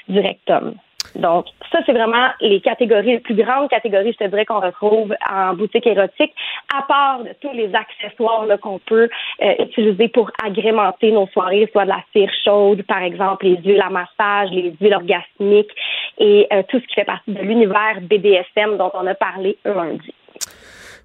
du 0.07 0.19
rectum. 0.19 0.75
Donc, 1.15 1.45
ça, 1.71 1.79
c'est 1.85 1.93
vraiment 1.93 2.29
les 2.41 2.61
catégories, 2.61 3.13
les 3.13 3.19
plus 3.19 3.35
grandes 3.35 3.69
catégories, 3.69 4.13
je 4.13 4.25
te 4.25 4.29
dirais, 4.29 4.45
qu'on 4.45 4.59
retrouve 4.59 5.13
en 5.29 5.53
boutique 5.53 5.87
érotique, 5.87 6.33
à 6.75 6.81
part 6.83 7.23
de 7.23 7.29
tous 7.41 7.53
les 7.53 7.71
accessoires 7.73 8.45
qu'on 8.61 8.79
peut 8.79 9.09
euh, 9.41 9.53
utiliser 9.59 10.07
pour 10.07 10.31
agrémenter 10.43 11.11
nos 11.11 11.27
soirées, 11.27 11.69
soit 11.71 11.85
de 11.85 11.89
la 11.89 12.03
cire 12.13 12.31
chaude, 12.43 12.83
par 12.83 13.03
exemple, 13.03 13.45
les 13.45 13.57
huiles 13.57 13.81
à 13.81 13.89
massage, 13.89 14.49
les 14.51 14.73
huiles 14.79 14.93
orgasmiques 14.93 15.71
et 16.17 16.47
euh, 16.51 16.63
tout 16.69 16.79
ce 16.79 16.87
qui 16.87 16.95
fait 16.95 17.05
partie 17.05 17.31
de 17.31 17.41
l'univers 17.41 17.99
BDSM 18.01 18.77
dont 18.77 18.91
on 18.93 19.05
a 19.07 19.15
parlé 19.15 19.57
lundi. 19.65 20.13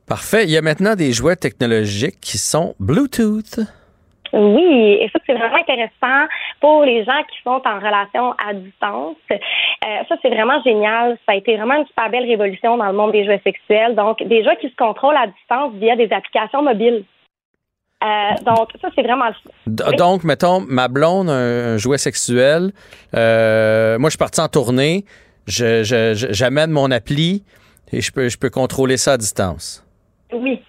Parfait. 0.07 0.45
Il 0.45 0.51
y 0.51 0.57
a 0.57 0.63
maintenant 0.63 0.97
des 0.97 1.13
jouets 1.13 1.37
technologiques 1.37 2.21
qui 2.21 2.39
sont 2.39 2.75
Bluetooth. 2.81 3.61
Oui, 4.33 4.99
et 5.01 5.09
ça, 5.13 5.19
c'est 5.27 5.35
vraiment 5.35 5.57
intéressant 5.57 6.29
pour 6.61 6.85
les 6.85 7.05
gens 7.05 7.21
qui 7.31 7.37
sont 7.43 7.61
en 7.65 7.79
relation 7.79 8.33
à 8.33 8.55
distance. 8.55 9.17
Euh, 9.33 9.37
ça, 10.09 10.15
c'est 10.23 10.29
vraiment 10.31 10.63
génial. 10.63 11.19
Ça 11.27 11.33
a 11.33 11.37
été 11.37 11.57
vraiment 11.57 11.75
une 11.75 11.87
super 11.87 12.11
belle 12.11 12.25
révolution 12.29 12.77
dans 12.77 12.87
le 12.87 12.93
monde 12.93 13.13
des 13.13 13.25
jouets 13.25 13.41
sexuels. 13.43 13.95
Donc, 13.97 14.23
des 14.23 14.45
jeux 14.45 14.55
qui 14.61 14.69
se 14.71 14.77
contrôlent 14.77 15.17
à 15.17 15.27
distance 15.27 15.73
via 15.75 15.97
des 15.97 16.13
applications 16.13 16.63
mobiles. 16.63 17.05
Euh, 18.03 18.31
donc, 18.47 18.69
ça, 18.81 18.89
c'est 18.95 19.03
vraiment 19.03 19.31
Donc, 19.67 20.25
mettons, 20.25 20.61
ma 20.67 20.89
blonde, 20.89 21.29
un, 21.29 21.75
un 21.75 21.77
jouet 21.77 21.99
sexuel. 21.99 22.71
euh, 23.15 23.99
moi, 23.99 24.09
je 24.09 24.13
suis 24.13 24.19
parti 24.19 24.41
en 24.41 24.49
tournée. 24.49 25.05
Je, 25.47 25.83
je- 25.83 26.15
je- 26.15 26.33
j'amène 26.33 26.71
mon 26.71 26.91
appli 26.91 27.43
et 27.93 28.01
je 28.01 28.13
peux, 28.13 28.29
je 28.29 28.39
peux 28.39 28.51
contrôler 28.51 28.97
ça 28.97 29.15
à 29.15 29.17
distance. 29.17 29.85
Oui. 30.33 30.63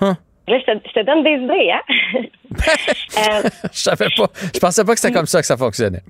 Huh. 0.00 0.14
Là, 0.46 0.58
je 0.58 0.64
te, 0.64 0.88
je 0.88 0.92
te 0.92 1.04
donne 1.04 1.22
des 1.22 1.36
idées, 1.36 1.70
hein? 1.72 1.80
Euh, 3.16 3.42
je 3.72 3.78
savais 3.78 4.06
pas. 4.16 4.26
Je 4.54 4.60
pensais 4.60 4.84
pas 4.84 4.94
que 4.94 5.00
c'était 5.00 5.12
comme 5.12 5.26
ça 5.26 5.40
que 5.40 5.46
ça 5.46 5.56
fonctionnait. 5.56 6.02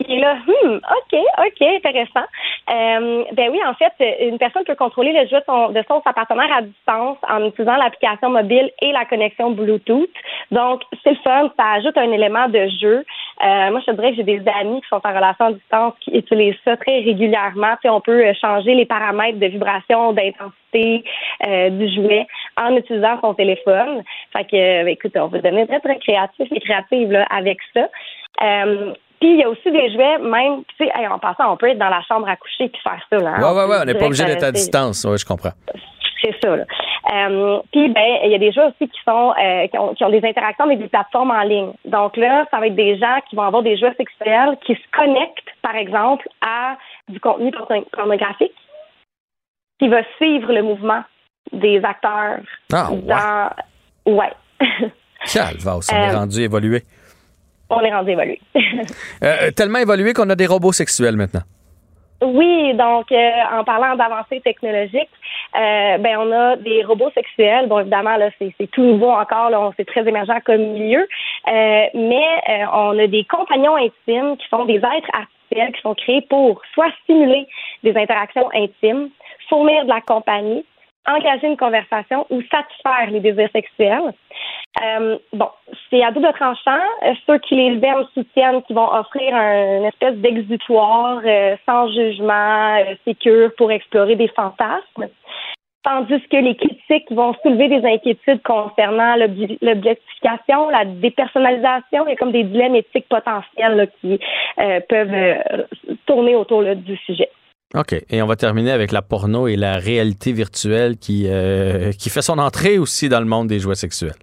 Il 0.00 0.12
est 0.12 0.20
là, 0.20 0.34
hmm, 0.34 0.76
OK, 0.76 1.20
OK, 1.38 1.62
intéressant. 1.62 2.26
Euh, 2.70 3.24
ben 3.32 3.50
oui, 3.50 3.60
en 3.64 3.74
fait, 3.74 3.92
une 4.20 4.38
personne 4.38 4.64
peut 4.64 4.74
contrôler 4.74 5.12
le 5.12 5.28
jeu 5.28 5.38
de 5.38 5.44
son, 5.46 5.68
de 5.68 5.82
son 5.86 6.02
sa 6.04 6.12
partenaire 6.12 6.52
à 6.52 6.62
distance 6.62 7.18
en 7.28 7.44
utilisant 7.44 7.76
l'application 7.76 8.30
mobile 8.30 8.70
et 8.80 8.92
la 8.92 9.04
connexion 9.04 9.50
Bluetooth. 9.52 10.10
Donc, 10.50 10.82
c'est 11.02 11.10
le 11.10 11.18
fun, 11.22 11.50
ça 11.56 11.72
ajoute 11.74 11.96
un 11.96 12.10
élément 12.10 12.48
de 12.48 12.68
jeu. 12.80 13.04
Euh, 13.42 13.70
moi, 13.70 13.80
je 13.80 13.90
te 13.90 13.96
dirais 13.96 14.10
que 14.10 14.16
j'ai 14.16 14.22
des 14.22 14.42
amis 14.60 14.80
qui 14.80 14.88
sont 14.88 15.00
en 15.02 15.14
relation 15.14 15.46
à 15.46 15.52
distance 15.52 15.94
qui 16.00 16.16
utilisent 16.16 16.54
ça 16.64 16.76
très 16.76 17.00
régulièrement. 17.00 17.72
Tu 17.74 17.82
sais, 17.82 17.88
on 17.88 18.00
peut 18.00 18.24
changer 18.40 18.74
les 18.74 18.86
paramètres 18.86 19.38
de 19.38 19.46
vibration, 19.46 20.12
d'intensité 20.12 21.04
euh, 21.46 21.70
du 21.70 21.92
jouet 21.94 22.26
en 22.56 22.76
utilisant 22.76 23.20
son 23.20 23.34
téléphone. 23.34 24.02
Fait 24.32 24.44
que, 24.44 24.84
ben, 24.84 24.88
écoute, 24.88 25.12
on 25.16 25.26
va 25.26 25.38
devenir 25.38 25.66
très, 25.66 25.80
très 25.80 25.98
créatif 25.98 26.48
et 26.50 26.60
créative 26.60 27.10
là, 27.10 27.26
avec 27.30 27.58
ça. 27.74 27.88
Euh, 28.42 28.92
puis 29.20 29.32
il 29.32 29.40
y 29.40 29.44
a 29.44 29.48
aussi 29.48 29.70
des 29.70 29.92
jouets, 29.92 30.18
même, 30.18 30.62
tu 30.76 30.84
sais, 30.84 30.92
en 31.06 31.18
passant, 31.18 31.52
on 31.52 31.56
peut 31.56 31.70
être 31.70 31.78
dans 31.78 31.88
la 31.88 32.02
chambre 32.02 32.28
à 32.28 32.36
coucher 32.36 32.68
puis 32.68 32.80
faire 32.82 33.00
ça. 33.10 33.16
Là, 33.16 33.34
hein. 33.36 33.42
Ouais, 33.42 33.58
ouais, 33.58 33.68
ouais, 33.68 33.76
on 33.82 33.84
n'est 33.84 33.94
pas 33.94 34.06
obligé 34.06 34.24
d'être 34.24 34.44
à 34.44 34.52
distance. 34.52 35.06
Oui, 35.08 35.18
je 35.18 35.24
comprends. 35.24 35.52
C'est 36.24 36.34
ça. 36.42 36.56
Là. 36.56 36.64
Euh, 37.12 37.60
puis 37.70 37.88
ben, 37.90 38.18
il 38.24 38.30
y 38.30 38.34
a 38.34 38.38
des 38.38 38.50
jouets 38.50 38.64
aussi 38.64 38.88
qui 38.88 39.00
sont 39.04 39.34
euh, 39.38 39.66
qui, 39.68 39.78
ont, 39.78 39.94
qui, 39.94 40.04
ont, 40.04 40.10
des 40.10 40.24
interactions 40.24 40.64
avec 40.64 40.78
des 40.78 40.88
plateformes 40.88 41.30
en 41.30 41.42
ligne. 41.42 41.72
Donc 41.84 42.16
là, 42.16 42.46
ça 42.50 42.58
va 42.58 42.66
être 42.66 42.74
des 42.74 42.96
gens 42.98 43.18
qui 43.28 43.36
vont 43.36 43.42
avoir 43.42 43.62
des 43.62 43.76
jouets 43.76 43.94
sexuels 43.96 44.56
qui 44.64 44.74
se 44.74 44.96
connectent, 44.96 45.50
par 45.60 45.76
exemple, 45.76 46.26
à 46.40 46.76
du 47.08 47.20
contenu 47.20 47.52
pornographique, 47.92 48.54
qui 49.78 49.88
va 49.88 50.02
suivre 50.16 50.50
le 50.52 50.62
mouvement 50.62 51.02
des 51.52 51.84
acteurs. 51.84 52.38
Ah, 52.72 52.88
dans... 52.90 54.12
ouais. 54.12 54.32
Calva, 55.32 55.76
on 55.76 55.94
est 55.94 56.14
rendu 56.14 56.40
évolué 56.40 56.82
on 57.70 57.80
est 57.80 57.92
rendu 57.92 58.10
évolué. 58.10 58.40
euh, 59.22 59.50
tellement 59.52 59.78
évolué 59.78 60.12
qu'on 60.12 60.28
a 60.30 60.34
des 60.34 60.46
robots 60.46 60.72
sexuels 60.72 61.16
maintenant. 61.16 61.42
Oui, 62.24 62.72
donc 62.74 63.12
euh, 63.12 63.30
en 63.52 63.64
parlant 63.64 63.96
d'avancées 63.96 64.40
technologiques, 64.40 65.10
euh, 65.54 65.98
ben 65.98 66.16
on 66.18 66.32
a 66.32 66.56
des 66.56 66.82
robots 66.82 67.10
sexuels. 67.14 67.68
Bon, 67.68 67.80
évidemment 67.80 68.16
là, 68.16 68.30
c'est, 68.38 68.54
tout 68.72 68.82
nouveau 68.82 69.10
encore, 69.10 69.50
là, 69.50 69.70
c'est 69.76 69.86
très 69.86 70.08
émergent 70.08 70.40
comme 70.46 70.62
milieu, 70.72 71.00
euh, 71.02 71.86
mais 71.92 72.42
euh, 72.48 72.64
on 72.72 72.98
a 72.98 73.06
des 73.06 73.24
compagnons 73.24 73.76
intimes 73.76 74.38
qui 74.38 74.48
sont 74.48 74.64
des 74.64 74.76
êtres 74.76 75.10
artificiels 75.12 75.72
qui 75.74 75.80
sont 75.82 75.94
créés 75.94 76.22
pour 76.22 76.62
soit 76.72 76.90
stimuler 77.02 77.46
des 77.82 77.94
interactions 77.96 78.48
intimes, 78.54 79.10
fournir 79.50 79.84
de 79.84 79.90
la 79.90 80.00
compagnie, 80.00 80.64
engager 81.06 81.46
une 81.46 81.58
conversation 81.58 82.26
ou 82.30 82.40
satisfaire 82.50 83.10
les 83.10 83.20
désirs 83.20 83.50
sexuels. 83.52 84.14
Euh, 84.82 85.18
bon, 85.32 85.48
c'est 85.88 86.02
à 86.02 86.10
double 86.10 86.32
tranchant. 86.34 86.82
Euh, 87.06 87.14
ceux 87.26 87.38
qui 87.38 87.54
les 87.54 87.80
aiment 87.86 88.06
soutiennent 88.12 88.62
qu'ils 88.62 88.74
vont 88.74 88.92
offrir 88.92 89.34
un, 89.34 89.78
une 89.78 89.84
espèce 89.84 90.16
d'exutoire 90.16 91.20
euh, 91.24 91.56
sans 91.64 91.88
jugement, 91.92 92.78
sécure 93.04 93.50
pour 93.56 93.70
explorer 93.70 94.16
des 94.16 94.28
fantasmes. 94.28 95.08
Tandis 95.84 96.20
que 96.30 96.36
les 96.38 96.56
critiques 96.56 97.12
vont 97.12 97.34
soulever 97.42 97.68
des 97.68 97.86
inquiétudes 97.86 98.42
concernant 98.42 99.16
l'objectification, 99.16 100.70
la 100.70 100.86
dépersonnalisation. 100.86 102.06
A 102.06 102.16
comme 102.16 102.32
des 102.32 102.44
dilemmes 102.44 102.76
éthiques 102.76 103.08
potentiels 103.08 103.90
qui 104.00 104.18
peuvent 104.88 105.68
tourner 106.06 106.36
autour 106.36 106.62
du 106.74 106.96
sujet. 106.96 107.28
OK. 107.74 107.94
Et 108.08 108.22
on 108.22 108.26
va 108.26 108.36
terminer 108.36 108.70
avec 108.70 108.92
la 108.92 109.02
porno 109.02 109.46
et 109.46 109.56
la 109.56 109.74
réalité 109.74 110.32
virtuelle 110.32 110.96
qui, 110.96 111.28
qui 111.98 112.08
fait 112.08 112.22
son 112.22 112.38
entrée 112.38 112.78
aussi 112.78 113.10
dans 113.10 113.20
le 113.20 113.26
monde 113.26 113.48
des 113.48 113.58
jouets 113.58 113.74
sexuels. 113.74 114.14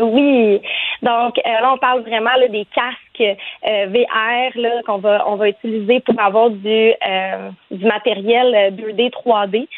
Oui. 0.00 0.60
Donc 1.02 1.38
euh, 1.38 1.60
là, 1.60 1.72
on 1.72 1.78
parle 1.78 2.00
vraiment 2.02 2.34
là, 2.38 2.48
des 2.48 2.66
casques 2.66 3.38
euh, 3.66 3.86
VR 3.86 4.82
qu'on 4.84 4.98
va 4.98 5.24
on 5.28 5.36
va 5.36 5.48
utiliser 5.48 6.00
pour 6.00 6.18
avoir 6.20 6.50
du, 6.50 6.92
euh, 7.06 7.50
du 7.70 7.84
matériel 7.84 8.74
2D, 8.74 9.10
3D. 9.10 9.68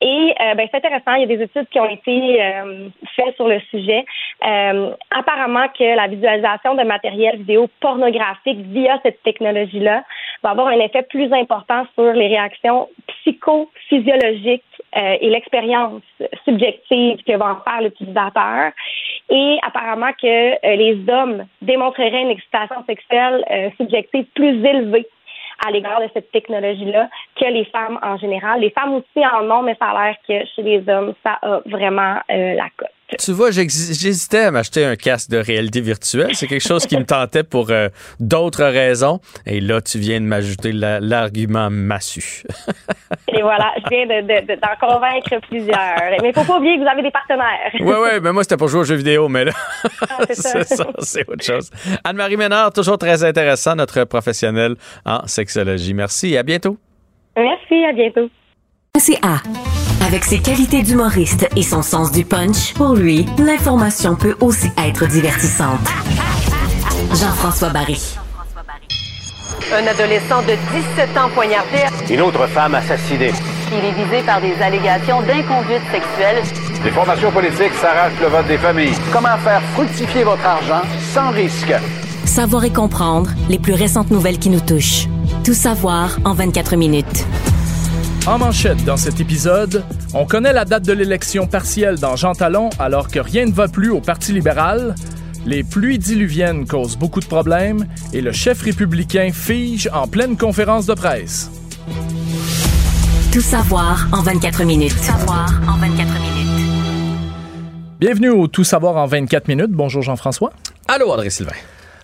Et 0.00 0.34
euh, 0.40 0.54
ben, 0.54 0.68
c'est 0.70 0.76
intéressant, 0.76 1.14
il 1.14 1.20
y 1.20 1.32
a 1.32 1.36
des 1.36 1.42
études 1.42 1.68
qui 1.70 1.80
ont 1.80 1.88
été 1.88 2.42
euh, 2.42 2.88
faites 3.16 3.34
sur 3.36 3.48
le 3.48 3.58
sujet. 3.70 4.04
Euh, 4.44 4.90
apparemment 5.10 5.66
que 5.68 5.96
la 5.96 6.08
visualisation 6.08 6.74
de 6.74 6.82
matériel 6.82 7.38
vidéo 7.38 7.68
pornographique 7.80 8.58
via 8.66 8.98
cette 9.02 9.22
technologie-là 9.22 10.04
va 10.42 10.50
avoir 10.50 10.68
un 10.68 10.80
effet 10.80 11.02
plus 11.04 11.32
important 11.32 11.86
sur 11.94 12.12
les 12.12 12.26
réactions 12.26 12.88
psychophysiologiques 13.06 14.62
et 14.96 15.28
l'expérience 15.28 16.02
subjective 16.44 17.18
que 17.26 17.36
va 17.36 17.52
en 17.52 17.70
faire 17.70 17.80
l'utilisateur. 17.80 18.70
Et 19.30 19.58
apparemment 19.62 20.12
que 20.20 20.76
les 20.76 21.02
hommes 21.08 21.46
démontreraient 21.62 22.22
une 22.22 22.30
excitation 22.30 22.84
sexuelle 22.86 23.44
subjective 23.78 24.26
plus 24.34 24.64
élevée 24.64 25.06
à 25.66 25.70
l'égard 25.70 26.00
de 26.00 26.08
cette 26.12 26.30
technologie-là 26.32 27.08
que 27.36 27.44
les 27.46 27.64
femmes 27.66 27.98
en 28.02 28.16
général. 28.18 28.60
Les 28.60 28.70
femmes 28.70 28.94
aussi 28.94 29.26
en 29.26 29.50
ont, 29.50 29.62
mais 29.62 29.76
ça 29.80 29.90
a 29.90 30.06
l'air 30.06 30.16
que 30.26 30.46
chez 30.54 30.62
les 30.62 30.88
hommes, 30.88 31.14
ça 31.22 31.38
a 31.42 31.60
vraiment 31.66 32.16
euh, 32.30 32.54
la 32.54 32.68
cote. 32.76 32.88
Tu 33.18 33.32
vois, 33.32 33.50
j'hésitais 33.50 34.44
à 34.44 34.50
m'acheter 34.50 34.84
un 34.84 34.96
casque 34.96 35.30
de 35.30 35.36
réalité 35.36 35.80
virtuelle. 35.80 36.34
C'est 36.34 36.46
quelque 36.46 36.66
chose 36.66 36.86
qui 36.86 36.96
me 36.96 37.04
tentait 37.04 37.44
pour 37.44 37.70
euh, 37.70 37.88
d'autres 38.18 38.64
raisons. 38.64 39.20
Et 39.46 39.60
là, 39.60 39.80
tu 39.82 39.98
viens 39.98 40.20
de 40.20 40.26
m'ajouter 40.26 40.72
l'argument 40.72 41.68
massu. 41.70 42.42
Et 43.28 43.42
voilà, 43.42 43.72
je 43.84 43.88
viens 43.90 44.06
d'en 44.06 44.26
de, 44.26 44.80
convaincre 44.80 45.46
plusieurs. 45.48 46.20
Mais 46.22 46.30
il 46.30 46.34
faut 46.34 46.44
pas 46.44 46.56
oublier 46.56 46.76
que 46.76 46.82
vous 46.82 46.88
avez 46.88 47.02
des 47.02 47.10
partenaires. 47.10 47.70
Oui, 47.80 47.94
oui, 48.02 48.20
mais 48.22 48.32
moi, 48.32 48.42
c'était 48.42 48.56
pour 48.56 48.68
jouer 48.68 48.80
aux 48.80 48.84
jeux 48.84 48.96
vidéo, 48.96 49.28
mais 49.28 49.44
là, 49.44 49.52
ah, 50.08 50.24
c'est 50.30 50.64
ça, 50.64 50.86
c'est 51.00 51.28
autre 51.28 51.44
chose. 51.44 51.70
Anne-Marie 52.04 52.36
Ménard, 52.36 52.72
toujours 52.72 52.98
très 52.98 53.22
intéressant, 53.22 53.76
notre 53.76 54.04
professionnelle 54.04 54.76
en 55.04 55.26
sexologie. 55.26 55.94
Merci 55.94 56.34
et 56.34 56.38
à 56.38 56.42
bientôt. 56.42 56.78
Merci, 57.36 57.84
à 57.84 57.92
bientôt. 57.92 58.30
C'est 58.98 59.18
A. 59.24 59.42
Avec 60.14 60.26
ses 60.26 60.38
qualités 60.38 60.82
d'humoriste 60.84 61.48
et 61.56 61.64
son 61.64 61.82
sens 61.82 62.12
du 62.12 62.24
punch, 62.24 62.72
pour 62.74 62.94
lui, 62.94 63.26
l'information 63.36 64.14
peut 64.14 64.36
aussi 64.38 64.70
être 64.78 65.08
divertissante. 65.08 65.80
Jean-François 67.10 67.70
Barry. 67.70 68.00
Un 69.72 69.84
adolescent 69.88 70.40
de 70.42 70.54
17 70.96 71.18
ans 71.18 71.28
poignardé. 71.34 71.78
Une 72.08 72.20
autre 72.20 72.46
femme 72.46 72.76
assassinée. 72.76 73.32
Il 73.72 73.84
est 73.84 74.04
visé 74.04 74.22
par 74.24 74.40
des 74.40 74.54
allégations 74.62 75.20
d'inconduite 75.22 75.82
sexuelle. 75.90 76.44
Les 76.84 76.92
formations 76.92 77.32
politiques 77.32 77.74
s'arrachent 77.80 78.20
le 78.20 78.28
vote 78.28 78.46
des 78.46 78.58
familles. 78.58 78.94
Comment 79.12 79.36
faire 79.38 79.62
fructifier 79.74 80.22
votre 80.22 80.46
argent 80.46 80.82
sans 81.12 81.32
risque? 81.32 81.74
Savoir 82.24 82.64
et 82.64 82.72
comprendre 82.72 83.30
les 83.48 83.58
plus 83.58 83.74
récentes 83.74 84.12
nouvelles 84.12 84.38
qui 84.38 84.50
nous 84.50 84.60
touchent. 84.60 85.08
Tout 85.42 85.54
savoir 85.54 86.16
en 86.24 86.34
24 86.34 86.76
minutes. 86.76 87.26
En 88.26 88.38
manchette 88.38 88.82
dans 88.86 88.96
cet 88.96 89.20
épisode, 89.20 89.84
on 90.14 90.24
connaît 90.24 90.54
la 90.54 90.64
date 90.64 90.86
de 90.86 90.94
l'élection 90.94 91.46
partielle 91.46 91.98
dans 91.98 92.16
Jean 92.16 92.32
Talon 92.32 92.70
alors 92.78 93.08
que 93.08 93.18
rien 93.18 93.44
ne 93.44 93.52
va 93.52 93.68
plus 93.68 93.90
au 93.90 94.00
Parti 94.00 94.32
libéral. 94.32 94.94
Les 95.44 95.62
pluies 95.62 95.98
diluviennes 95.98 96.66
causent 96.66 96.96
beaucoup 96.96 97.20
de 97.20 97.26
problèmes 97.26 97.86
et 98.14 98.22
le 98.22 98.32
chef 98.32 98.62
républicain 98.62 99.28
fige 99.30 99.90
en 99.92 100.08
pleine 100.08 100.38
conférence 100.38 100.86
de 100.86 100.94
presse. 100.94 101.50
Tout 103.30 103.42
savoir 103.42 104.08
en 104.10 104.22
24 104.22 104.64
minutes. 104.64 104.96
Tout 104.96 105.02
savoir 105.02 105.60
en 105.68 105.76
24 105.76 106.12
minutes. 106.14 106.70
Bienvenue 108.00 108.30
au 108.30 108.46
Tout 108.46 108.64
savoir 108.64 108.96
en 108.96 109.04
24 109.04 109.48
minutes. 109.48 109.70
Bonjour 109.70 110.00
Jean-François. 110.00 110.54
Allô 110.88 111.12
André 111.12 111.28
Sylvain. 111.28 111.52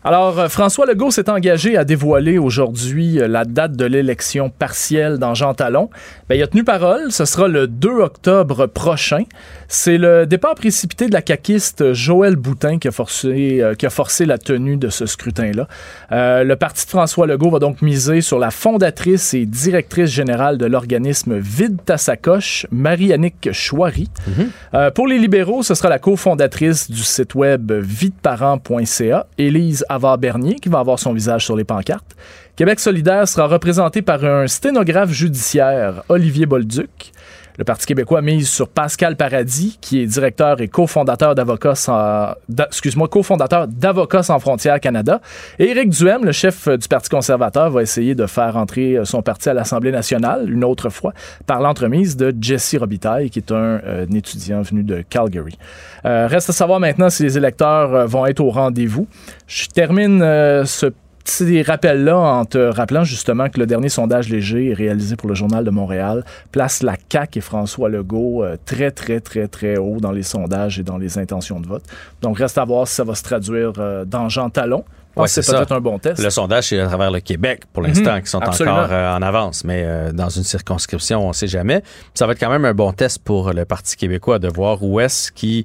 Alors, 0.03 0.39
euh, 0.39 0.49
François 0.49 0.87
Legault 0.87 1.11
s'est 1.11 1.29
engagé 1.29 1.77
à 1.77 1.85
dévoiler 1.85 2.39
aujourd'hui 2.39 3.21
euh, 3.21 3.29
la 3.29 3.45
date 3.45 3.73
de 3.73 3.85
l'élection 3.85 4.49
partielle 4.49 5.19
dans 5.19 5.35
Jean 5.35 5.53
Talon. 5.53 5.91
Ben, 6.29 6.37
il 6.37 6.43
a 6.43 6.47
tenu 6.47 6.65
parole, 6.65 7.13
ce 7.13 7.27
sera 7.27 7.49
le 7.49 7.67
2 7.67 7.89
octobre 8.01 8.67
prochain. 8.67 9.25
C'est 9.73 9.99
le 9.99 10.27
départ 10.27 10.57
précipité 10.57 11.07
de 11.07 11.13
la 11.13 11.23
caquiste 11.23 11.93
Joël 11.93 12.35
Boutin 12.35 12.79
qui 12.79 12.89
a 12.89 12.91
forcé, 12.91 13.61
euh, 13.61 13.75
qui 13.75 13.87
a 13.87 13.91
forcé 13.91 14.27
la 14.27 14.37
tenue 14.37 14.77
de 14.77 14.89
ce 14.89 15.07
scrutin-là. 15.07 15.69
Euh, 16.11 16.43
le 16.43 16.57
parti 16.57 16.85
de 16.87 16.91
François 16.91 17.29
Legault 17.29 17.51
va 17.51 17.61
donc 17.61 17.81
miser 17.81 18.21
sur 18.21 18.41
la 18.41 18.51
fondatrice 18.51 19.33
et 19.33 19.47
directrice 19.47 20.11
générale 20.11 20.59
de 20.59 20.67
l'organisme 20.67 21.39
Vide 21.39 21.79
ta 21.85 21.99
sacoche, 21.99 22.67
Marie-Annick 22.73 23.53
Chouari. 23.53 24.11
Mhm. 24.27 24.51
euh, 24.75 24.91
pour 24.91 25.07
les 25.07 25.19
libéraux, 25.19 25.63
ce 25.63 25.77
sera 25.77 25.89
la 25.89 26.01
cofondatrice 26.01 26.91
du 26.91 27.05
site 27.05 27.37
web 27.37 27.71
videparent.ca, 27.71 29.27
Élise 29.39 29.85
Avard-Bernier, 29.91 30.57
qui 30.57 30.69
va 30.69 30.79
avoir 30.79 30.99
son 30.99 31.13
visage 31.13 31.45
sur 31.45 31.57
les 31.57 31.65
pancartes. 31.65 32.17
Québec 32.57 32.81
solidaire 32.81 33.27
sera 33.29 33.47
représenté 33.47 34.03
par 34.03 34.25
un 34.25 34.47
sténographe 34.47 35.11
judiciaire, 35.11 36.03
Olivier 36.09 36.47
Bolduc. 36.47 37.13
Le 37.61 37.65
Parti 37.65 37.85
québécois 37.85 38.23
mise 38.23 38.49
sur 38.49 38.69
Pascal 38.71 39.17
Paradis, 39.17 39.77
qui 39.83 40.01
est 40.01 40.07
directeur 40.07 40.63
et 40.63 40.69
cofondateur 40.69 41.35
d'Avocats 41.35 41.75
sans, 41.75 42.33
excuse-moi, 42.59 43.07
cofondateur 43.07 43.69
d'Avocats 43.69 44.23
sans 44.23 44.39
frontières 44.39 44.81
Canada. 44.81 45.21
Et 45.59 45.67
Éric 45.67 45.91
Duhem, 45.91 46.25
le 46.25 46.33
chef 46.33 46.69
du 46.69 46.89
Parti 46.89 47.11
conservateur, 47.11 47.69
va 47.69 47.83
essayer 47.83 48.15
de 48.15 48.25
faire 48.25 48.57
entrer 48.57 48.99
son 49.05 49.21
parti 49.21 49.51
à 49.51 49.53
l'Assemblée 49.53 49.93
nationale 49.93 50.51
une 50.51 50.65
autre 50.65 50.89
fois 50.89 51.13
par 51.47 51.61
l'entremise 51.61 52.17
de 52.17 52.35
Jesse 52.41 52.77
Robitaille, 52.81 53.29
qui 53.29 53.41
est 53.41 53.53
un, 53.53 53.79
euh, 53.85 54.07
étudiant 54.07 54.63
venu 54.63 54.83
de 54.83 55.05
Calgary. 55.11 55.59
Euh, 56.07 56.29
reste 56.29 56.49
à 56.49 56.55
savoir 56.55 56.81
maintenant 56.81 57.11
si 57.11 57.25
les 57.25 57.37
électeurs 57.37 57.95
euh, 57.95 58.07
vont 58.07 58.25
être 58.25 58.41
au 58.41 58.49
rendez-vous. 58.49 59.07
Je 59.47 59.67
termine 59.67 60.23
euh, 60.23 60.65
ce 60.65 60.87
petit 61.25 61.63
rappel-là 61.63 62.17
en 62.17 62.45
te 62.45 62.59
rappelant 62.59 63.05
justement 63.05 63.49
que 63.49 63.59
le 63.59 63.67
dernier 63.67 63.89
sondage 63.89 64.29
léger 64.29 64.73
réalisé 64.75 65.17
pour 65.17 65.29
le 65.29 65.35
Journal 65.35 65.65
de 65.65 65.71
Montréal 65.71 66.25
place 66.53 66.83
la 66.83 66.97
CAQ 67.11 67.39
et 67.39 67.41
François 67.41 67.89
Legault 67.89 68.43
euh, 68.45 68.57
très, 68.65 68.91
très, 68.91 69.21
très, 69.21 69.49
très 69.49 69.77
haut 69.77 69.99
dans 70.01 70.13
les 70.13 70.23
sondages 70.23 70.79
et 70.79 70.83
dans 70.83 70.99
les 70.99 71.19
intentions 71.19 71.61
de 71.61 71.67
vote. 71.67 71.85
Donc, 72.23 72.39
reste 72.39 72.59
à 72.59 72.65
voir 72.65 72.87
si 72.89 72.95
ça 72.95 73.05
va 73.05 73.15
se 73.15 73.23
traduire 73.23 73.73
euh, 73.79 74.05
dans 74.05 74.29
Jean 74.29 74.51
Talon. 74.51 74.85
Ouais, 75.17 75.27
c'est 75.27 75.45
peut-être 75.45 75.73
un 75.73 75.81
bon 75.81 75.99
test. 75.99 76.23
Le 76.23 76.31
sondage, 76.31 76.69
c'est 76.69 76.79
à 76.79 76.87
travers 76.87 77.11
le 77.11 77.19
Québec 77.21 77.65
pour 77.73 77.83
l'instant 77.83 78.15
Mhm, 78.15 78.23
qui 78.23 78.31
sont 78.31 78.39
absolument. 78.39 78.77
encore 78.77 78.93
euh, 78.93 79.17
en 79.17 79.23
avance, 79.23 79.65
mais 79.65 79.83
euh, 79.85 80.13
dans 80.13 80.29
une 80.29 80.45
circonscription, 80.45 81.25
on 81.25 81.29
ne 81.29 81.33
sait 81.33 81.49
jamais. 81.49 81.83
Ça 82.15 82.27
va 82.27 82.33
être 82.33 82.39
quand 82.39 82.49
même 82.49 82.65
un 82.65 82.75
bon 82.75 82.93
test 82.93 83.19
pour 83.19 83.53
le 83.53 83.65
Parti 83.65 83.97
québécois 83.97 84.39
de 84.39 84.47
voir 84.49 84.83
où 84.83 85.01
est-ce 85.01 85.33
qu'il, 85.33 85.65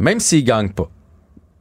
même 0.00 0.18
s'il 0.18 0.40
ne 0.42 0.48
gagne 0.48 0.70
pas, 0.70 0.88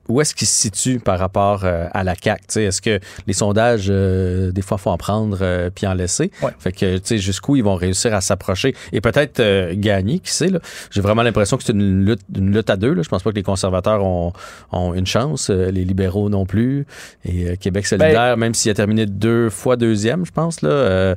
où 0.09 0.19
est-ce 0.19 0.35
qu'il 0.35 0.47
se 0.47 0.53
situe 0.53 0.99
par 0.99 1.17
rapport 1.19 1.61
euh, 1.63 1.87
à 1.93 2.03
la 2.03 2.15
sais, 2.47 2.63
Est-ce 2.63 2.81
que 2.81 2.99
les 3.25 3.33
sondages, 3.33 3.87
euh, 3.89 4.51
des 4.51 4.61
fois, 4.61 4.77
faut 4.77 4.89
en 4.89 4.97
prendre 4.97 5.37
euh, 5.41 5.69
puis 5.73 5.87
en 5.87 5.93
laisser? 5.93 6.31
Fait 6.59 6.71
que, 6.71 6.97
tu 6.97 7.01
sais, 7.05 7.17
jusqu'où 7.17 7.55
ils 7.55 7.63
vont 7.63 7.75
réussir 7.75 8.13
à 8.13 8.21
s'approcher? 8.21 8.75
Et 8.91 9.01
peut-être 9.01 9.39
euh, 9.39 9.73
gagner, 9.75 10.19
qui 10.19 10.31
sait, 10.31 10.49
là? 10.49 10.59
J'ai 10.91 11.01
vraiment 11.01 11.23
l'impression 11.23 11.57
que 11.57 11.63
c'est 11.63 11.73
une 11.73 12.05
lutte, 12.05 12.21
une 12.35 12.53
lutte 12.53 12.69
à 12.69 12.75
deux, 12.75 12.93
là. 12.93 13.01
Je 13.01 13.09
pense 13.09 13.23
pas 13.23 13.31
que 13.31 13.35
les 13.35 13.43
conservateurs 13.43 14.03
ont, 14.03 14.33
ont 14.71 14.93
une 14.93 15.07
chance, 15.07 15.49
euh, 15.49 15.71
les 15.71 15.85
libéraux 15.85 16.29
non 16.29 16.45
plus, 16.45 16.85
et 17.23 17.49
euh, 17.49 17.55
Québec 17.55 17.85
solidaire, 17.87 18.35
même 18.37 18.53
s'il 18.53 18.71
a 18.71 18.73
terminé 18.73 19.05
deux 19.05 19.49
fois 19.49 19.77
deuxième, 19.77 20.25
je 20.25 20.31
pense, 20.31 20.61
là. 20.61 21.15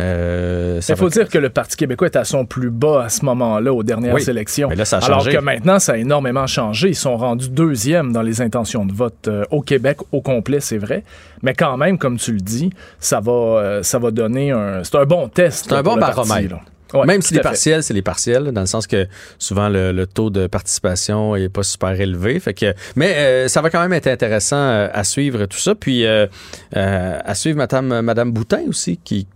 Euh, 0.00 0.80
ça 0.80 0.94
Il 0.94 0.96
faut 0.96 1.08
dire 1.08 1.28
que 1.28 1.38
le 1.38 1.50
Parti 1.50 1.76
québécois 1.76 2.06
est 2.08 2.16
à 2.16 2.24
son 2.24 2.46
plus 2.46 2.70
bas 2.70 3.04
à 3.04 3.08
ce 3.08 3.24
moment-là, 3.24 3.72
aux 3.72 3.82
dernières 3.82 4.14
Oui, 4.14 4.22
élections. 4.28 4.68
mais 4.68 4.76
là, 4.76 4.84
ça 4.84 4.98
a 4.98 5.04
Alors 5.04 5.20
changé. 5.20 5.36
que 5.36 5.42
maintenant, 5.42 5.78
ça 5.78 5.92
a 5.92 5.96
énormément 5.98 6.46
changé. 6.46 6.88
Ils 6.88 6.94
sont 6.94 7.16
rendus 7.16 7.50
deuxième 7.50 8.12
dans 8.12 8.22
les 8.22 8.40
intentions 8.40 8.86
de 8.86 8.92
vote 8.92 9.28
euh, 9.28 9.44
au 9.50 9.60
Québec 9.60 9.98
au 10.12 10.20
complet, 10.22 10.60
c'est 10.60 10.78
vrai. 10.78 11.04
Mais 11.42 11.52
quand 11.54 11.76
même, 11.76 11.98
comme 11.98 12.16
tu 12.18 12.32
le 12.32 12.40
dis, 12.40 12.70
ça 13.00 13.20
va, 13.20 13.32
euh, 13.32 13.82
ça 13.82 13.98
va 13.98 14.10
donner 14.10 14.50
un. 14.50 14.82
C'est 14.84 14.96
un 14.96 15.04
bon 15.04 15.28
test. 15.28 15.66
C'est 15.68 15.74
un 15.74 15.82
bon 15.82 15.96
baromètre. 15.96 16.56
Ouais, 16.94 17.06
Même 17.06 17.22
si 17.22 17.32
les 17.32 17.40
partiels, 17.40 17.82
c'est 17.82 17.94
les 17.94 18.02
partiels, 18.02 18.52
dans 18.52 18.60
le 18.60 18.66
sens 18.66 18.86
que 18.86 19.06
souvent 19.38 19.70
le, 19.70 19.92
le 19.92 20.06
taux 20.06 20.28
de 20.28 20.46
participation 20.46 21.34
est 21.36 21.48
pas 21.48 21.62
super 21.62 21.98
élevé. 21.98 22.38
Fait 22.38 22.52
que, 22.52 22.74
mais 22.96 23.14
euh, 23.16 23.48
ça 23.48 23.62
va 23.62 23.70
quand 23.70 23.80
même 23.80 23.94
être 23.94 24.08
intéressant 24.08 24.88
à 24.92 25.02
suivre 25.04 25.46
tout 25.46 25.56
ça. 25.58 25.74
Puis 25.74 26.04
euh, 26.04 26.26
euh, 26.76 27.18
à 27.24 27.34
suivre 27.34 27.56
Madame, 27.56 28.02
Madame 28.02 28.30
Boutin 28.30 28.60
aussi, 28.68 28.98
qui, 29.02 29.26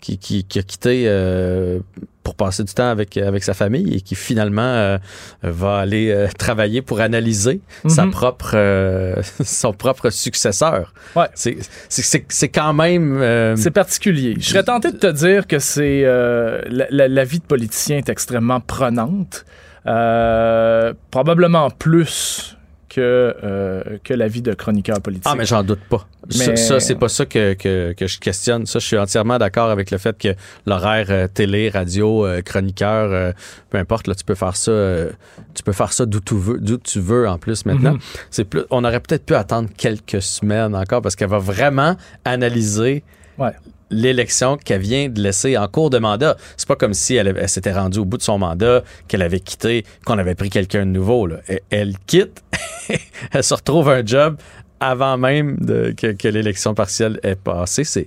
qui, 0.00 0.18
qui, 0.18 0.44
qui 0.44 0.58
a 0.58 0.62
quitté 0.62 1.04
euh, 1.06 1.80
pour 2.22 2.34
passer 2.34 2.64
du 2.64 2.72
temps 2.72 2.88
avec, 2.90 3.16
avec 3.16 3.42
sa 3.44 3.54
famille 3.54 3.94
et 3.96 4.00
qui 4.00 4.14
finalement 4.14 4.62
euh, 4.62 4.98
va 5.42 5.78
aller 5.78 6.10
euh, 6.10 6.28
travailler 6.38 6.82
pour 6.82 7.00
analyser 7.00 7.60
sa 7.88 8.04
Mhm. 8.04 8.10
propre, 8.12 8.52
euh, 8.54 9.16
son 9.44 9.72
propre 9.72 10.10
successeur. 10.10 10.92
C'est- 11.34 11.56
C'est 11.88 12.02
c'est- 12.02 12.24
c'est 12.28 12.48
quand 12.48 12.72
même... 12.72 13.18
euh, 13.20 13.56
C'est 13.56 13.70
particulier. 13.70 14.34
Je 14.38 14.48
serais 14.50 14.64
tenté 14.64 14.92
de 14.92 14.98
te 14.98 15.10
dire 15.12 15.46
que 15.46 15.58
c'est 15.58 16.02
euh, 16.04 16.60
la, 16.68 16.86
la- 16.90 17.08
la 17.08 17.24
vie 17.24 17.38
de 17.40 17.44
politicien 17.44 17.98
est 17.98 18.08
extrêmement 18.08 18.60
prenante, 18.60 19.44
Euh, 19.86 20.92
probablement 21.10 21.70
plus 21.70 22.56
que 22.90 23.34
euh, 23.42 23.82
que 24.04 24.12
la 24.12 24.28
vie 24.28 24.42
de 24.42 24.52
chroniqueur 24.52 25.00
politique. 25.00 25.24
Ah, 25.26 25.34
mais 25.36 25.46
j'en 25.46 25.62
doute 25.62 25.80
pas. 25.88 26.06
Ça, 26.28 26.50
Mais- 26.50 26.56
ça, 26.56 26.80
c'est 26.80 26.96
pas 26.96 27.08
ça 27.08 27.24
que, 27.24 27.54
que, 27.54 27.92
que 27.94 28.06
je 28.06 28.18
questionne. 28.18 28.66
Ça, 28.66 28.78
je 28.80 28.86
suis 28.86 28.98
entièrement 28.98 29.38
d'accord 29.38 29.70
avec 29.70 29.90
le 29.90 29.96
fait 29.98 30.18
que 30.18 30.34
l'horaire 30.66 31.06
euh, 31.10 31.28
télé, 31.32 31.70
radio, 31.70 32.26
euh, 32.26 32.42
chroniqueur, 32.42 33.10
euh, 33.12 33.32
peu 33.70 33.78
importe, 33.78 34.06
là, 34.08 34.14
tu 34.14 34.24
peux 34.24 34.34
faire 34.34 34.56
ça, 34.56 34.70
euh, 34.72 35.10
tu 35.54 35.62
peux 35.62 35.72
faire 35.72 35.92
ça 35.92 36.04
d'où 36.04 36.20
tu 36.20 36.34
veux, 36.34 36.58
d'où 36.60 36.76
tu 36.76 37.00
veux 37.00 37.26
en 37.28 37.38
plus 37.38 37.64
maintenant. 37.64 37.92
Mhm. 37.94 38.00
C'est 38.30 38.44
plus, 38.44 38.62
on 38.70 38.84
aurait 38.84 39.00
peut-être 39.00 39.24
pu 39.24 39.34
attendre 39.34 39.68
quelques 39.76 40.20
semaines 40.20 40.74
encore 40.74 41.00
parce 41.00 41.16
qu'elle 41.16 41.30
va 41.30 41.38
vraiment 41.38 41.96
analyser 42.24 43.02
Ouais. 43.38 43.52
l'élection 43.90 44.56
qu'elle 44.56 44.80
vient 44.82 45.08
de 45.08 45.20
laisser 45.20 45.56
en 45.56 45.66
cours 45.66 45.90
de 45.90 45.98
mandat. 45.98 46.36
C'est 46.56 46.68
pas 46.68 46.76
comme 46.76 46.94
si 46.94 47.16
elle, 47.16 47.48
s'était 47.48 47.72
rendue 47.72 47.98
au 48.00 48.04
bout 48.04 48.18
de 48.18 48.22
son 48.22 48.38
mandat, 48.38 48.82
qu'elle 49.08 49.22
avait 49.22 49.40
quitté, 49.40 49.84
qu'on 50.04 50.18
avait 50.18 50.34
pris 50.34 50.50
quelqu'un 50.50 50.80
de 50.86 50.90
nouveau. 50.90 51.26
Là. 51.26 51.36
Elle, 51.48 51.60
elle 51.70 51.94
quitte, 52.06 52.42
elle 53.32 53.44
se 53.44 53.54
retrouve 53.54 53.88
un 53.90 54.04
job 54.04 54.36
avant 54.80 55.16
même 55.18 55.56
de- 55.60 55.94
que, 55.96 56.12
que 56.12 56.28
l'élection 56.28 56.74
partielle 56.74 57.20
ait 57.22 57.36
passé. 57.36 57.84
C'est, 57.84 58.06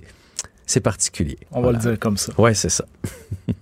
c'est 0.66 0.80
particulier. 0.80 1.38
On 1.52 1.60
va 1.62 1.72
le 1.72 1.78
dire 1.78 1.98
comme 1.98 2.16
ça. 2.16 2.32
Ouais, 2.38 2.54
c'est 2.54 2.70
ça. 2.70 2.84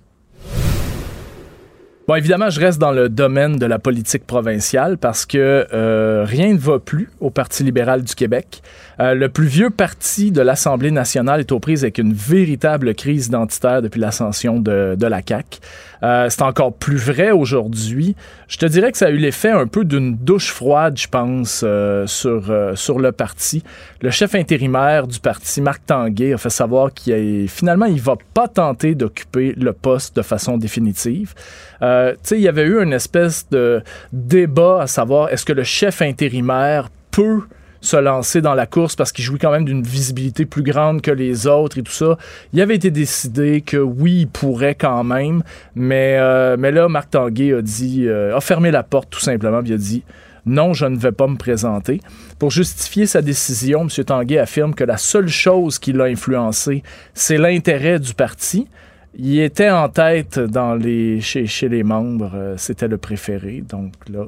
Bon, 2.08 2.16
évidemment, 2.16 2.50
je 2.50 2.58
reste 2.58 2.80
dans 2.80 2.90
le 2.90 3.08
domaine 3.08 3.58
de 3.58 3.64
la 3.64 3.78
politique 3.78 4.26
provinciale 4.26 4.98
parce 4.98 5.24
que 5.24 5.68
euh, 5.72 6.24
rien 6.26 6.52
ne 6.52 6.58
va 6.58 6.80
plus 6.80 7.08
au 7.20 7.30
Parti 7.30 7.62
libéral 7.62 8.02
du 8.02 8.16
Québec. 8.16 8.60
Euh, 8.98 9.14
le 9.14 9.28
plus 9.28 9.46
vieux 9.46 9.70
parti 9.70 10.32
de 10.32 10.42
l'Assemblée 10.42 10.90
nationale 10.90 11.38
est 11.38 11.52
aux 11.52 11.60
prises 11.60 11.84
avec 11.84 11.98
une 11.98 12.12
véritable 12.12 12.96
crise 12.96 13.28
identitaire 13.28 13.82
depuis 13.82 14.00
l'ascension 14.00 14.58
de, 14.58 14.96
de 14.98 15.06
la 15.06 15.20
CAQ. 15.26 15.60
Euh, 16.02 16.26
c'est 16.28 16.42
encore 16.42 16.74
plus 16.74 16.96
vrai 16.96 17.30
aujourd'hui. 17.30 18.16
Je 18.52 18.58
te 18.58 18.66
dirais 18.66 18.92
que 18.92 18.98
ça 18.98 19.06
a 19.06 19.10
eu 19.10 19.16
l'effet 19.16 19.48
un 19.48 19.66
peu 19.66 19.82
d'une 19.82 20.14
douche 20.14 20.50
froide, 20.50 20.98
je 20.98 21.08
pense, 21.08 21.62
euh, 21.64 22.06
sur, 22.06 22.50
euh, 22.50 22.76
sur 22.76 22.98
le 22.98 23.10
parti. 23.10 23.62
Le 24.02 24.10
chef 24.10 24.34
intérimaire 24.34 25.06
du 25.06 25.18
parti, 25.20 25.62
Marc 25.62 25.86
Tanguay, 25.86 26.34
a 26.34 26.36
fait 26.36 26.50
savoir 26.50 26.92
qu'il 26.92 27.48
finalement, 27.48 27.86
il 27.86 27.98
va 27.98 28.16
pas 28.34 28.48
tenter 28.48 28.94
d'occuper 28.94 29.54
le 29.56 29.72
poste 29.72 30.16
de 30.16 30.20
façon 30.20 30.58
définitive. 30.58 31.32
Euh, 31.80 32.12
tu 32.12 32.18
sais, 32.24 32.36
il 32.36 32.42
y 32.42 32.48
avait 32.48 32.64
eu 32.64 32.82
une 32.82 32.92
espèce 32.92 33.48
de 33.50 33.82
débat 34.12 34.82
à 34.82 34.86
savoir 34.86 35.30
est-ce 35.30 35.46
que 35.46 35.54
le 35.54 35.64
chef 35.64 36.02
intérimaire 36.02 36.90
peut 37.10 37.40
se 37.82 37.96
lancer 37.96 38.40
dans 38.40 38.54
la 38.54 38.66
course 38.66 38.96
parce 38.96 39.12
qu'il 39.12 39.24
jouit 39.24 39.38
quand 39.38 39.50
même 39.50 39.66
d'une 39.66 39.82
visibilité 39.82 40.46
plus 40.46 40.62
grande 40.62 41.02
que 41.02 41.10
les 41.10 41.46
autres 41.46 41.78
et 41.78 41.82
tout 41.82 41.92
ça. 41.92 42.16
Il 42.54 42.60
avait 42.62 42.76
été 42.76 42.90
décidé 42.90 43.60
que 43.60 43.76
oui, 43.76 44.20
il 44.20 44.28
pourrait 44.28 44.76
quand 44.76 45.04
même, 45.04 45.42
mais, 45.74 46.16
euh, 46.18 46.56
mais 46.58 46.70
là, 46.70 46.88
Marc 46.88 47.10
Tanguay 47.10 47.52
a 47.52 47.60
dit, 47.60 48.06
euh, 48.06 48.34
a 48.34 48.40
fermé 48.40 48.70
la 48.70 48.84
porte 48.84 49.10
tout 49.10 49.20
simplement, 49.20 49.60
puis 49.60 49.72
il 49.72 49.74
a 49.74 49.78
dit 49.78 50.02
non, 50.46 50.72
je 50.72 50.86
ne 50.86 50.96
vais 50.96 51.12
pas 51.12 51.26
me 51.26 51.36
présenter. 51.36 52.00
Pour 52.38 52.50
justifier 52.50 53.06
sa 53.06 53.22
décision, 53.22 53.82
M. 53.82 54.04
Tanguay 54.04 54.38
affirme 54.38 54.74
que 54.74 54.84
la 54.84 54.96
seule 54.96 55.28
chose 55.28 55.78
qui 55.78 55.92
l'a 55.92 56.04
influencé, 56.04 56.82
c'est 57.14 57.38
l'intérêt 57.38 58.00
du 58.00 58.14
parti. 58.14 58.66
Il 59.14 59.38
était 59.40 59.70
en 59.70 59.88
tête 59.88 60.40
dans 60.40 60.74
les, 60.74 61.20
chez, 61.20 61.46
chez 61.46 61.68
les 61.68 61.82
membres, 61.82 62.32
euh, 62.34 62.54
c'était 62.56 62.88
le 62.88 62.96
préféré, 62.96 63.62
donc 63.68 63.92
là, 64.10 64.26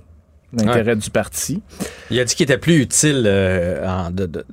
l'intérêt 0.62 0.96
du 0.96 1.10
parti. 1.10 1.62
Il 2.10 2.18
a 2.20 2.24
dit 2.24 2.34
qu'il 2.34 2.44
était 2.44 2.58
plus 2.58 2.80
utile 2.80 3.24
euh, 3.26 3.86
en- 3.88 4.10
de- 4.10 4.26
de- 4.26 4.44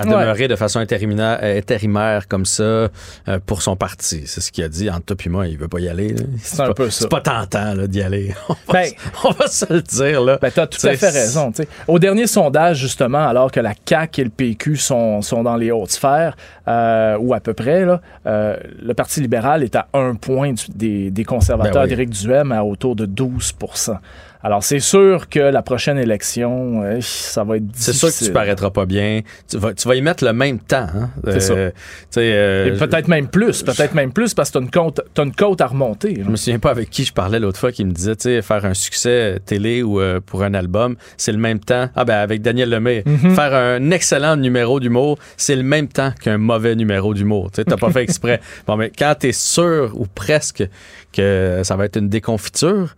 à 0.00 0.04
Ouais. 0.04 0.10
demeurer 0.12 0.46
de 0.46 0.54
façon 0.54 0.78
intérimaire, 0.78 1.40
intérimaire 1.42 2.28
comme 2.28 2.44
ça 2.46 2.62
euh, 2.62 2.88
pour 3.44 3.62
son 3.62 3.74
parti. 3.74 4.22
C'est 4.26 4.40
ce 4.40 4.52
qu'il 4.52 4.62
a 4.62 4.68
dit. 4.68 4.88
Entre 4.88 5.06
toi 5.06 5.16
et 5.26 5.28
moi, 5.28 5.46
il 5.48 5.58
veut 5.58 5.66
pas 5.66 5.80
y 5.80 5.88
aller. 5.88 6.14
C'est 6.40 6.60
un 6.60 6.66
pas- 6.68 6.74
peu 6.74 6.88
ça. 6.90 7.00
C'est 7.00 7.08
pas 7.10 7.20
tentant 7.20 7.74
d'y 7.88 8.00
aller. 8.00 8.32
On 8.48 8.52
va, 8.52 8.72
Ben, 8.74 8.84
se- 8.86 8.94
on 9.26 9.30
va 9.32 9.46
se 9.48 9.72
le 9.72 9.82
dire. 9.82 10.20
Là. 10.22 10.38
Ben, 10.40 10.52
t'as 10.54 10.68
tout 10.68 10.86
à 10.86 10.94
fait 10.94 11.08
raison. 11.10 11.50
t'sais. 11.50 11.66
Au 11.88 11.98
dernier 11.98 12.28
sondage, 12.28 12.78
justement, 12.78 13.26
alors 13.26 13.50
que 13.50 13.58
la 13.58 13.72
CAQ 13.88 14.20
et 14.20 14.24
le 14.24 14.30
PQ 14.30 14.76
sont, 14.76 15.20
sont 15.20 15.42
dans 15.42 15.56
les 15.56 15.72
hautes 15.72 15.90
sphères, 15.90 16.36
euh, 16.68 17.16
ou 17.18 17.34
à 17.34 17.40
peu 17.40 17.52
près, 17.54 17.84
là, 17.84 18.00
euh, 18.26 18.56
le 18.80 18.94
Parti 18.94 19.20
libéral 19.20 19.64
est 19.64 19.74
à 19.74 19.88
un 19.94 20.14
point 20.14 20.52
du- 20.52 20.66
des, 20.76 21.10
des 21.10 21.24
conservateurs 21.24 21.72
Ben 21.74 21.82
oui. 21.82 21.88
d'Éric 21.88 22.10
Duhem 22.10 22.52
à 22.52 22.62
autour 22.62 22.94
de 22.94 23.04
12 23.04 23.52
Alors, 24.42 24.62
c'est 24.62 24.78
sûr 24.78 25.28
que 25.28 25.40
la 25.40 25.62
prochaine 25.62 25.98
élection, 25.98 26.82
euh, 26.84 26.98
ça 27.00 27.42
va 27.42 27.56
être 27.56 27.64
C'est 27.74 27.90
difficile. 27.90 28.10
sûr 28.10 28.18
que 28.20 28.24
tu 28.26 28.32
paraîtras 28.32 28.70
pas 28.70 28.86
bien. 28.86 29.22
Tu 29.50 29.58
vas, 29.58 29.74
tu 29.74 29.88
vas 29.88 29.96
y 29.96 30.00
mettre 30.00 30.24
le 30.24 30.32
même 30.32 30.60
temps. 30.60 30.86
Hein? 30.94 31.10
C'est 31.24 31.40
ça. 31.40 31.54
tu 31.54 31.60
sais, 32.10 32.20
euh, 32.34 32.74
Et 32.74 32.78
peut-être 32.78 33.08
même 33.08 33.26
plus, 33.26 33.62
peut-être 33.64 33.94
même 33.94 34.12
plus, 34.12 34.34
parce 34.34 34.50
que 34.50 34.58
t'as 34.58 34.64
une 34.64 34.70
côte, 34.70 35.00
t'as 35.12 35.24
une 35.24 35.34
côte 35.34 35.60
à 35.60 35.66
remonter. 35.66 36.14
là. 36.14 36.22
Je 36.24 36.30
me 36.30 36.36
souviens 36.36 36.60
pas 36.60 36.70
avec 36.70 36.88
qui 36.88 37.04
je 37.04 37.12
parlais 37.12 37.40
l'autre 37.40 37.58
fois 37.58 37.72
qui 37.72 37.84
me 37.84 37.90
disait, 37.90 38.14
tu 38.14 38.22
sais, 38.28 38.42
faire 38.42 38.64
un 38.64 38.74
succès 38.74 39.40
télé 39.44 39.82
ou 39.82 40.00
euh, 40.00 40.20
pour 40.24 40.44
un 40.44 40.54
album, 40.54 40.94
c'est 41.16 41.32
le 41.32 41.38
même 41.38 41.58
temps. 41.58 41.88
Ah 41.96 42.04
ben 42.04 42.18
avec 42.18 42.40
Daniel 42.40 42.70
Lemay, 42.70 43.02
Mhm. 43.06 43.34
faire 43.34 43.54
un 43.54 43.90
excellent 43.90 44.36
numéro 44.36 44.78
d'humour, 44.78 45.18
c'est 45.36 45.56
le 45.56 45.62
même 45.64 45.88
temps 45.88 46.12
qu'un 46.22 46.38
mauvais 46.38 46.76
numéro 46.76 47.12
d'humour. 47.12 47.50
Tu 47.50 47.64
t'as 47.64 47.76
pas 47.76 47.90
fait 47.90 48.02
exprès. 48.02 48.40
Bon, 48.68 48.76
mais 48.76 48.92
quand 48.96 49.14
t'es 49.18 49.32
sûr 49.32 49.92
ou 49.94 50.06
presque 50.06 50.62
que 51.12 51.60
ça 51.64 51.74
va 51.74 51.86
être 51.86 51.96
une 51.96 52.08
déconfiture, 52.08 52.94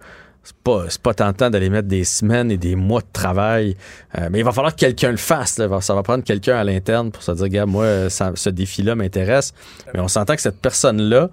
c'est 0.51 0.63
pas, 0.63 0.85
pas 1.03 1.15
tentant 1.15 1.51
d'aller 1.51 1.71
mettre 1.71 1.89
des 1.89 2.05
semaines 2.05 2.51
et 2.51 2.57
des 2.57 2.75
mois 2.75 3.01
de 3.01 3.07
travail. 3.13 3.77
Euh, 4.19 4.29
mais 4.31 4.41
il 4.41 4.45
va 4.45 4.53
falloir 4.53 4.75
que 4.75 4.81
quelqu'un 4.81 5.11
le 5.11 5.17
fasse. 5.17 5.61
Ça 5.81 5.95
va 5.95 6.03
prendre 6.03 6.25
quelqu'un 6.25 6.57
à 6.57 6.65
l'interne 6.65 7.11
pour 7.11 7.23
se 7.23 7.33
dire, 7.33 7.49
gars, 7.49 7.67
moi, 7.67 8.11
ce 8.11 8.51
défi-là 8.51 8.95
m'intéresse. 8.95 9.55
Mais 9.95 10.01
on 10.01 10.09
s'entend 10.09 10.35
que 10.35 10.43
cette 10.43 10.61
personne-là, 10.61 11.31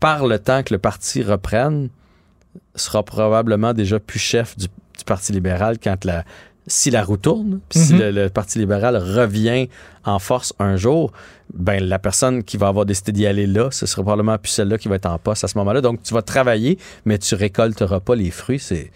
par 0.00 0.26
le 0.26 0.38
temps 0.38 0.62
que 0.62 0.72
le 0.72 0.78
parti 0.78 1.22
reprenne, 1.22 1.88
sera 2.74 3.02
probablement 3.02 3.74
déjà 3.74 4.00
plus 4.00 4.18
chef 4.18 4.56
du 4.56 4.68
Parti 5.04 5.32
libéral 5.32 5.78
quand 5.78 6.04
la, 6.04 6.24
si 6.66 6.90
la 6.90 7.04
roue 7.04 7.16
tourne, 7.16 7.60
puis 7.68 7.78
si 7.78 7.94
Mhm. 7.94 8.00
le, 8.00 8.10
le 8.10 8.28
Parti 8.28 8.58
libéral 8.58 8.96
revient 8.96 9.68
en 10.04 10.18
force 10.18 10.52
un 10.58 10.76
jour, 10.76 11.12
ben 11.54 11.82
la 11.82 11.98
personne 11.98 12.42
qui 12.42 12.56
va 12.56 12.68
avoir 12.68 12.86
décidé 12.86 13.12
d'y 13.12 13.26
aller 13.26 13.46
là, 13.46 13.70
ce 13.70 13.86
sera 13.86 14.02
probablement 14.02 14.36
plus 14.38 14.50
celle-là 14.50 14.78
qui 14.78 14.88
va 14.88 14.96
être 14.96 15.06
en 15.06 15.18
poste 15.18 15.44
à 15.44 15.48
ce 15.48 15.56
moment-là. 15.58 15.80
Donc 15.80 16.02
tu 16.02 16.12
vas 16.14 16.22
travailler, 16.22 16.78
mais 17.04 17.18
tu 17.18 17.34
récolteras 17.36 18.00
pas 18.00 18.14
les 18.16 18.30
fruits. 18.30 18.58
C'est 18.58 18.90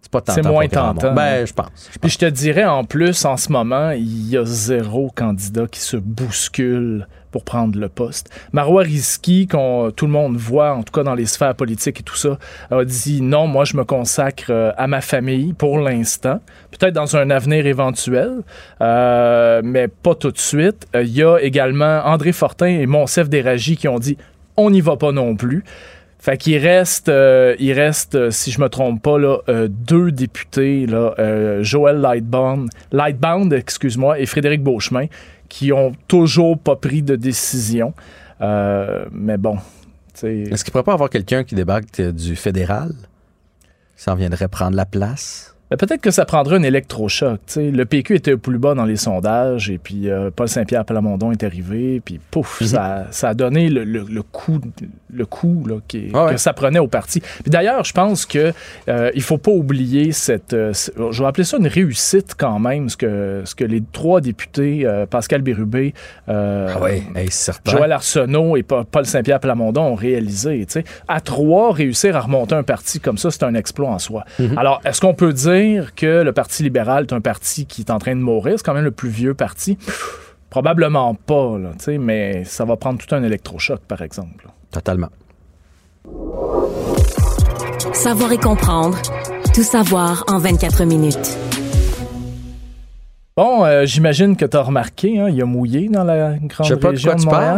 C'est 0.00 0.10
pas 0.10 0.22
C'est 0.26 0.40
tentant 0.42 0.52
moins 0.52 0.68
tentant. 0.68 1.12
Ben, 1.12 1.46
je 1.46 1.52
pense. 1.52 1.90
Puis 2.00 2.10
je 2.10 2.18
te 2.18 2.24
dirais, 2.26 2.64
en 2.64 2.84
plus, 2.84 3.24
en 3.24 3.36
ce 3.36 3.52
moment, 3.52 3.90
il 3.90 4.30
y 4.30 4.36
a 4.36 4.44
zéro 4.44 5.10
candidat 5.14 5.66
qui 5.66 5.80
se 5.80 5.96
bouscule 5.96 7.06
pour 7.30 7.44
prendre 7.44 7.78
le 7.78 7.88
poste. 7.88 8.30
Marois 8.52 8.82
Risky, 8.82 9.46
qu'on 9.46 9.90
tout 9.94 10.06
le 10.06 10.12
monde 10.12 10.36
voit, 10.36 10.72
en 10.72 10.82
tout 10.82 10.92
cas 10.92 11.02
dans 11.02 11.14
les 11.14 11.26
sphères 11.26 11.54
politiques 11.54 12.00
et 12.00 12.02
tout 12.02 12.16
ça, 12.16 12.38
a 12.70 12.84
dit 12.84 13.20
non, 13.20 13.46
moi 13.46 13.64
je 13.64 13.76
me 13.76 13.84
consacre 13.84 14.46
euh, 14.50 14.72
à 14.76 14.86
ma 14.86 15.00
famille 15.00 15.52
pour 15.52 15.78
l'instant, 15.78 16.40
peut-être 16.70 16.94
dans 16.94 17.16
un 17.16 17.30
avenir 17.30 17.66
éventuel, 17.66 18.42
euh, 18.80 19.60
mais 19.64 19.88
pas 19.88 20.14
tout 20.14 20.30
de 20.30 20.38
suite. 20.38 20.86
Euh, 20.94 21.02
Il 21.02 21.14
y 21.14 21.22
a 21.22 21.38
également 21.38 22.02
André 22.04 22.32
Fortin 22.32 22.66
et 22.66 22.86
Monsef 22.86 23.28
Déragi 23.28 23.76
qui 23.76 23.88
ont 23.88 23.98
dit 23.98 24.16
on 24.56 24.70
n'y 24.70 24.80
va 24.80 24.96
pas 24.96 25.12
non 25.12 25.36
plus. 25.36 25.64
Fait 26.18 26.36
qu'il 26.36 26.58
reste, 26.58 27.08
euh, 27.08 27.54
il 27.60 27.72
reste, 27.72 28.16
euh, 28.16 28.30
si 28.32 28.50
je 28.50 28.60
me 28.60 28.68
trompe 28.68 29.00
pas, 29.00 29.18
là, 29.18 29.38
euh, 29.48 29.68
deux 29.70 30.10
députés, 30.10 30.86
là, 30.86 31.14
Joël 31.62 31.98
Lightbound, 31.98 32.70
Lightbound, 32.90 33.52
excuse-moi, 33.52 34.18
et 34.18 34.26
Frédéric 34.26 34.62
Beauchemin, 34.62 35.06
qui 35.48 35.72
ont 35.72 35.92
toujours 36.08 36.58
pas 36.58 36.76
pris 36.76 37.02
de 37.02 37.14
décision. 37.16 37.94
Mais 38.40 39.38
bon, 39.38 39.58
Est-ce 40.22 40.64
qu'il 40.64 40.72
pourrait 40.72 40.84
pas 40.84 40.92
avoir 40.92 41.10
quelqu'un 41.10 41.44
qui 41.44 41.54
débarque 41.54 42.00
du 42.00 42.34
fédéral? 42.36 42.92
Qui 43.96 44.02
s'en 44.02 44.14
viendrait 44.14 44.48
prendre 44.48 44.76
la 44.76 44.86
place? 44.86 45.54
Ben, 45.70 45.76
peut-être 45.76 46.00
que 46.00 46.10
ça 46.10 46.24
prendrait 46.24 46.56
un 46.56 46.62
électrochoc. 46.62 47.38
tu 47.46 47.52
sais. 47.52 47.70
Le 47.70 47.84
PQ 47.84 48.14
était 48.16 48.32
au 48.32 48.38
plus 48.38 48.58
bas 48.58 48.74
dans 48.74 48.84
les 48.84 48.96
sondages, 48.96 49.68
et 49.70 49.78
puis 49.78 50.08
euh, 50.08 50.30
Paul 50.34 50.48
Saint-Pierre 50.48 50.84
Plamondon 50.84 51.30
est 51.32 51.42
arrivé, 51.44 52.00
puis 52.04 52.18
pouf, 52.30 52.62
ça, 52.64 53.06
ça 53.10 53.28
a 53.30 53.34
donné 53.34 53.68
le, 53.68 53.84
le- 53.84 54.06
le 54.10 54.22
coup, 54.22 54.58
le 55.12 55.26
coup 55.26 55.64
là, 55.68 55.76
qui- 55.86 56.10
Ah 56.14 56.24
ouais. 56.26 56.32
que 56.32 56.36
ça 56.40 56.52
prenait 56.52 56.78
au 56.78 56.88
parti. 56.88 57.20
D'ailleurs, 57.46 57.84
je 57.84 57.92
pense 57.92 58.24
que 58.24 58.52
euh, 58.88 59.10
il 59.14 59.22
faut 59.22 59.36
pas 59.38 59.50
oublier 59.50 60.12
cette, 60.12 60.54
euh, 60.54 60.72
je 61.10 61.22
vais 61.22 61.28
appeler 61.28 61.44
ça 61.44 61.58
une 61.58 61.66
réussite 61.66 62.34
quand 62.38 62.58
même, 62.58 62.88
ce 62.88 62.96
que, 62.96 63.42
ce 63.44 63.54
que 63.54 63.64
les 63.64 63.82
trois 63.92 64.20
députés, 64.20 64.86
euh, 64.86 65.04
Pascal 65.06 65.42
Bérubé, 65.42 65.92
Ah 66.26 66.66
hey. 66.88 67.02
Joël 67.66 67.92
Arsenault 67.92 68.56
et 68.56 68.62
Pa- 68.62 68.84
Paul 68.90 69.04
Saint-Pierre 69.04 69.40
Plamondon 69.40 69.82
ont 69.82 69.94
réalisé. 69.94 70.66
À 71.08 71.20
trois, 71.20 71.72
réussir 71.72 72.16
à 72.16 72.20
remonter 72.20 72.54
un 72.54 72.62
parti 72.62 73.00
comme 73.00 73.18
ça, 73.18 73.30
c'est 73.30 73.42
un 73.42 73.54
exploit 73.54 73.88
en 73.90 73.98
soi. 73.98 74.24
Mhm. 74.38 74.56
Alors, 74.56 74.80
est-ce 74.84 75.00
qu'on 75.00 75.14
peut 75.14 75.32
dire 75.32 75.57
que 75.96 76.22
le 76.22 76.32
Parti 76.32 76.62
libéral 76.62 77.04
est 77.08 77.12
un 77.12 77.20
parti 77.20 77.66
qui 77.66 77.82
est 77.82 77.90
en 77.90 77.98
train 77.98 78.14
de 78.16 78.20
mourir? 78.20 78.54
C'est 78.58 78.64
quand 78.64 78.74
même 78.74 78.84
le 78.84 78.90
plus 78.90 79.08
vieux 79.10 79.34
parti. 79.34 79.76
Pff, 79.76 80.24
Probablement 80.50 81.14
pas, 81.14 81.58
là, 81.58 81.70
tu 81.78 81.84
sais, 81.84 81.98
mais 81.98 82.42
ça 82.44 82.64
va 82.64 82.76
prendre 82.76 82.98
tout 82.98 83.14
un 83.14 83.22
électrochoc, 83.22 83.80
par 83.86 84.00
exemple. 84.00 84.46
Totalement. 84.72 85.08
Savoir 87.92 88.32
et 88.32 88.38
comprendre. 88.38 88.96
Tout 89.54 89.62
savoir 89.62 90.24
en 90.26 90.38
24 90.38 90.84
minutes. 90.84 91.36
Bon, 93.36 93.64
euh, 93.64 93.84
j'imagine 93.84 94.36
que 94.36 94.46
tu 94.46 94.56
as 94.56 94.62
remarqué, 94.62 95.20
hein, 95.20 95.26
il 95.28 95.36
y 95.36 95.42
a 95.42 95.44
mouillé 95.44 95.88
dans 95.88 96.02
la 96.02 96.32
grande 96.42 96.66
Je 96.66 96.74
sais 96.74 96.80
pas 96.80 96.88
de 96.88 96.92
région 96.94 97.10
quoi 97.12 97.20
tu 97.20 97.26
Montréal. 97.26 97.56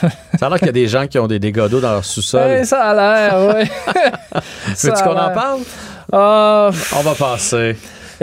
parles. 0.00 0.12
Ça 0.40 0.46
a 0.46 0.48
l'air 0.48 0.58
qu'il 0.58 0.66
y 0.66 0.70
a 0.70 0.72
des 0.72 0.88
gens 0.88 1.06
qui 1.06 1.18
ont 1.18 1.26
des 1.28 1.38
dégâts 1.38 1.68
d'eau 1.68 1.80
dans 1.80 1.92
leur 1.92 2.04
sous-sol. 2.04 2.40
Ouais, 2.48 2.64
ça 2.64 2.82
a 2.82 2.94
l'air, 2.94 3.54
oui. 3.56 4.00
Veux-tu 4.82 5.02
qu'on 5.04 5.10
en 5.12 5.30
parle? 5.30 5.60
Ah, 6.12 6.70
On 6.96 7.00
va 7.02 7.14
passer. 7.14 7.76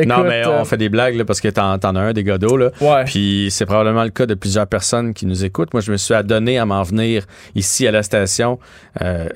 non, 0.06 0.24
mais 0.24 0.46
euh, 0.48 0.62
on 0.62 0.66
fait 0.66 0.78
des 0.78 0.90
blagues 0.90 1.16
là, 1.16 1.26
parce 1.26 1.42
que 1.42 1.50
t'en, 1.50 1.78
t'en 1.78 1.96
as 1.96 2.00
un 2.02 2.14
des 2.14 2.24
d'eau. 2.38 2.56
Là. 2.58 2.72
Puis 3.06 3.50
c'est 3.52 3.66
probablement 3.66 4.04
le 4.04 4.10
cas 4.10 4.26
de 4.26 4.34
plusieurs 4.36 4.68
personnes 4.68 5.14
qui 5.14 5.26
nous 5.26 5.44
écoutent. 5.44 5.74
Moi, 5.74 5.82
je 5.82 5.92
me 5.92 5.98
suis 5.98 6.14
adonné 6.14 6.58
à 6.58 6.66
m'en 6.66 6.84
venir 6.84 7.26
ici 7.56 7.88
à 7.88 7.92
la 7.92 8.04
station. 8.04 8.60
euh, 9.02 9.28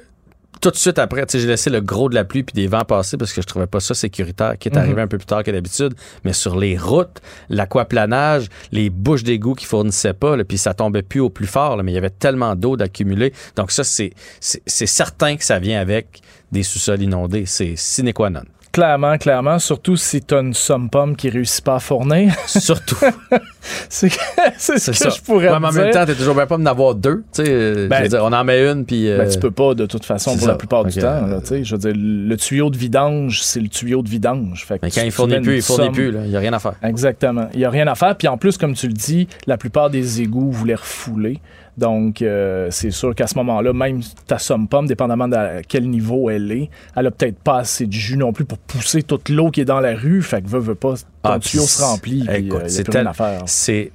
tout 0.62 0.72
de 0.72 0.76
suite 0.76 0.98
après, 1.00 1.26
tu 1.26 1.34
sais, 1.34 1.40
j'ai 1.40 1.48
laissé 1.48 1.70
le 1.70 1.82
gros 1.82 2.10
de 2.10 2.16
la 2.16 2.24
pluie 2.24 2.44
puis 2.44 2.54
des 2.54 2.68
vents 2.68 2.84
passer 2.86 3.18
parce 3.18 3.34
que 3.34 3.42
je 3.42 3.48
trouvais 3.48 3.68
pas 3.68 3.80
ça 3.80 3.94
sécuritaire, 3.94 4.58
qui 4.58 4.70
est 4.70 4.72
Mhm. 4.74 4.78
arrivé 4.82 5.02
un 5.02 5.08
peu 5.08 5.18
plus 5.18 5.26
tard 5.26 5.44
que 5.44 5.52
d'habitude. 5.52 5.94
Mais 6.24 6.34
sur 6.34 6.58
les 6.58 6.78
routes, 6.78 7.22
l'aquaplanage, 7.50 8.48
les 8.72 8.90
bouches 8.90 9.24
d'égout 9.24 9.54
qui 9.56 9.66
fournissaient 9.66 10.14
pas, 10.14 10.38
puis 10.44 10.58
ça 10.58 10.74
tombait 10.74 11.02
plus 11.04 11.20
au 11.20 11.30
plus 11.30 11.48
fort, 11.48 11.78
là, 11.78 11.84
mais 11.84 11.92
il 11.92 11.96
y 11.96 11.98
avait 11.98 12.10
tellement 12.10 12.56
d'eau 12.56 12.78
d'accumuler. 12.78 13.34
Donc 13.56 13.72
ça, 13.72 13.84
c'est, 13.84 14.12
c'est, 14.40 14.62
c'est 14.66 14.86
certain 14.86 15.36
que 15.36 15.44
ça 15.44 15.60
vient 15.60 15.80
avec 15.80 16.22
des 16.52 16.64
sous-sols 16.64 17.02
inondés. 17.02 17.46
C'est 17.46 17.76
sine 17.76 18.14
qua 18.14 18.30
non. 18.30 18.42
Clairement, 18.76 19.18
clairement, 19.18 19.58
surtout 19.58 19.96
si 19.96 20.22
tu 20.22 20.36
as 20.36 20.40
une 20.42 20.54
somme 20.54 20.90
pomme 20.90 21.16
qui 21.16 21.30
réussit 21.30 21.64
pas 21.64 21.76
à 21.76 21.80
fournir. 21.80 22.34
Surtout. 22.46 22.98
c'est 23.90 24.10
c'est 24.58 24.78
ce 24.80 24.92
que 24.92 24.98
ça. 24.98 25.10
je 25.10 25.22
pourrais 25.22 25.50
Ouais, 25.50 25.60
mais 25.62 25.68
en 25.68 25.72
même 25.72 25.92
temps, 25.92 26.06
t'es 26.06 26.14
toujours 26.14 26.36
bien 26.36 26.46
pas 26.46 26.58
d'en 26.58 26.66
avoir 26.66 26.94
deux. 26.94 27.24
Tu 27.34 27.46
sais, 27.46 27.88
Ben, 27.88 27.98
je 28.00 28.04
veux 28.04 28.10
dire, 28.10 28.20
on 28.24 28.34
en 28.34 28.44
met 28.44 28.70
une, 28.70 28.84
puis. 28.86 29.10
euh, 29.10 29.20
Ben, 29.20 29.30
tu 29.30 29.40
peux 29.40 29.50
pas 29.52 29.74
de 29.76 29.86
toute 29.86 30.04
façon 30.04 30.32
c'est 30.32 30.38
pour 30.40 30.46
ça. 30.48 30.52
la 30.52 30.58
plupart 30.58 30.84
du 30.84 31.00
temps. 31.00 31.26
là, 31.26 31.40
tu 31.40 31.48
sais. 31.48 31.64
je 31.64 31.76
veux 31.76 31.80
dire, 31.80 31.94
le 31.96 32.36
tuyau 32.36 32.70
de 32.70 32.78
vidange, 32.78 33.42
c'est 33.44 33.62
le 33.62 33.70
tuyau 33.70 34.02
de 34.02 34.10
vidange. 34.10 34.66
Fait 34.66 34.76
que 34.78 34.86
Mais 34.86 34.92
quand 34.92 35.00
tu- 35.02 35.08
il 35.08 35.12
fournit 35.12 35.40
plus, 35.40 35.56
il 35.56 35.62
fournit 35.62 35.86
somme- 35.86 35.94
plus. 35.94 36.12
là. 36.12 36.20
Il 36.26 36.30
n'y 36.32 36.36
a 36.36 36.40
rien 36.40 36.52
à 36.54 36.60
faire. 36.60 36.74
Exactement. 36.84 37.48
Il 37.54 37.60
n'y 37.60 37.66
a 37.66 37.70
rien 37.70 37.88
à 37.88 37.96
faire. 37.96 38.18
Puis 38.18 38.28
en 38.28 38.38
plus, 38.38 38.58
comme 38.58 38.74
tu 38.74 38.88
le 38.88 38.94
dis, 38.94 39.30
la 39.48 39.58
plupart 39.58 39.90
des 39.90 40.22
égouts 40.22 40.52
voulaient 40.52 40.76
refouler. 40.76 41.40
Donc, 41.78 42.22
euh, 42.22 42.70
c'est 42.72 42.92
sûr 42.92 43.14
qu'à 43.14 43.28
ce 43.28 43.36
moment-là, 43.36 43.74
même 43.74 44.00
ta 44.28 44.38
somme 44.40 44.68
pomme, 44.68 44.88
dépendamment 44.88 45.28
de 45.28 45.62
quel 45.68 45.90
niveau 45.90 46.30
elle 46.30 46.52
est, 46.52 46.70
elle 46.96 47.08
a 47.08 47.12
peut-être 47.12 47.38
pas 47.40 47.58
assez 47.60 47.86
de 47.86 47.92
jus 47.92 48.16
non 48.18 48.32
plus 48.32 48.46
pour 48.46 48.58
pousser 48.60 49.04
toute 49.04 49.28
l'eau 49.30 49.52
qui 49.52 49.62
est 49.62 49.66
dans 49.66 49.82
la 49.82 49.94
rue. 49.96 50.22
Fait 50.22 50.42
que 50.42 50.48
veut, 50.48 50.60
veut 50.60 50.76
pas, 50.76 50.94
ton 50.96 51.04
Ah, 51.32 51.40
tuyau 51.40 51.64
se 51.64 51.82
remplit. 51.82 52.26
Écoute, 52.34 52.62
euh, 52.62 52.66
c'est 52.68 52.84
plus 52.84 52.92
rien 52.94 53.02
tel- 53.02 53.08
à 53.08 53.14
faire. 53.14 53.42
C'est. 53.48 53.92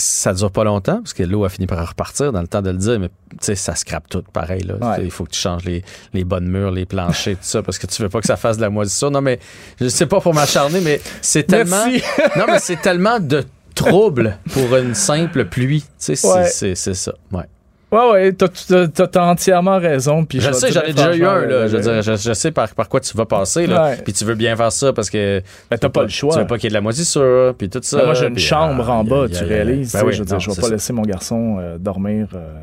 Ça 0.00 0.32
dure 0.32 0.52
pas 0.52 0.62
longtemps, 0.62 0.98
parce 0.98 1.12
que 1.12 1.24
l'eau 1.24 1.44
a 1.44 1.48
fini 1.48 1.66
par 1.66 1.84
repartir 1.88 2.30
dans 2.30 2.40
le 2.40 2.46
temps 2.46 2.62
de 2.62 2.70
le 2.70 2.76
dire, 2.76 3.00
mais 3.00 3.08
tu 3.08 3.36
sais, 3.40 3.56
ça 3.56 3.74
scrape 3.74 4.08
tout 4.08 4.22
pareil. 4.32 4.60
Là. 4.62 4.74
Ouais. 4.76 5.04
Il 5.04 5.10
faut 5.10 5.24
que 5.24 5.30
tu 5.32 5.40
changes 5.40 5.64
les, 5.64 5.82
les 6.14 6.22
bonnes 6.22 6.46
murs, 6.46 6.70
les 6.70 6.86
planchers, 6.86 7.34
tout 7.34 7.40
ça, 7.42 7.64
parce 7.64 7.78
que 7.80 7.88
tu 7.88 8.00
veux 8.00 8.08
pas 8.08 8.20
que 8.20 8.26
ça 8.28 8.36
fasse 8.36 8.58
de 8.58 8.62
la 8.62 8.70
moisissure. 8.70 9.10
Non, 9.10 9.20
mais 9.20 9.40
je 9.80 9.88
sais 9.88 10.06
pas 10.06 10.20
pour 10.20 10.32
m'acharner, 10.34 10.80
mais 10.80 11.00
c'est 11.20 11.42
tellement. 11.42 11.84
Non, 12.36 12.44
mais 12.46 12.60
c'est 12.60 12.80
tellement 12.80 13.18
de 13.18 13.42
trouble 13.78 14.36
pour 14.52 14.76
une 14.76 14.94
simple 14.94 15.44
pluie. 15.46 15.80
Tu 15.82 15.86
sais, 15.98 16.16
c'est- 16.16 16.28
Ouais. 16.28 16.44
c'est 16.44 16.74
c'est 16.74 16.94
ça. 16.94 17.12
Ouais. 17.32 17.44
Ouais, 17.90 18.10
ouais, 18.12 18.32
t'as- 18.34 19.22
entièrement 19.30 19.78
raison. 19.78 20.26
Puis 20.26 20.40
Je 20.42 20.52
sais, 20.52 20.70
j'en 20.70 20.82
ai 20.82 20.92
déjà 20.92 21.16
eu 21.16 21.24
un, 21.24 21.46
là. 21.46 21.66
Je 21.68 21.76
veux 21.78 21.82
dire, 21.82 22.02
je, 22.02 22.16
je 22.16 22.32
sais 22.34 22.50
par, 22.50 22.68
par 22.74 22.86
quoi 22.86 23.00
tu 23.00 23.16
vas 23.16 23.24
passer, 23.24 23.66
là. 23.66 23.94
Puis 24.04 24.12
tu 24.12 24.26
veux 24.26 24.34
bien 24.34 24.54
faire 24.56 24.70
ça 24.70 24.92
parce 24.92 25.08
que. 25.08 25.40
Ben, 25.70 25.78
t'as 25.78 25.88
pas 25.88 26.02
le 26.02 26.08
choix. 26.08 26.34
Tu 26.34 26.40
veux 26.40 26.46
pas 26.46 26.56
qu'il 26.58 26.64
y 26.64 26.66
ait 26.66 26.68
de 26.68 26.74
la 26.74 26.82
moisissure, 26.82 27.54
puis 27.56 27.70
tout 27.70 27.80
ça. 27.82 27.96
Ben, 27.98 28.04
moi, 28.04 28.12
j'ai 28.14 28.26
une 28.26 28.38
chambre 28.38 28.84
ah, 28.90 28.92
en 28.92 29.04
bas, 29.04 29.24
a- 29.24 29.28
tu 29.30 29.42
a- 29.42 29.46
réalises. 29.46 29.92
Ben 29.94 30.02
oui, 30.04 30.12
je 30.12 30.18
veux 30.18 30.26
dire, 30.26 30.38
je 30.38 30.50
vais 30.50 30.56
pas 30.56 30.62
ça. 30.66 30.68
laisser 30.68 30.92
mon 30.92 31.00
garçon 31.02 31.56
euh, 31.60 31.78
dormir 31.78 32.28
euh, 32.34 32.58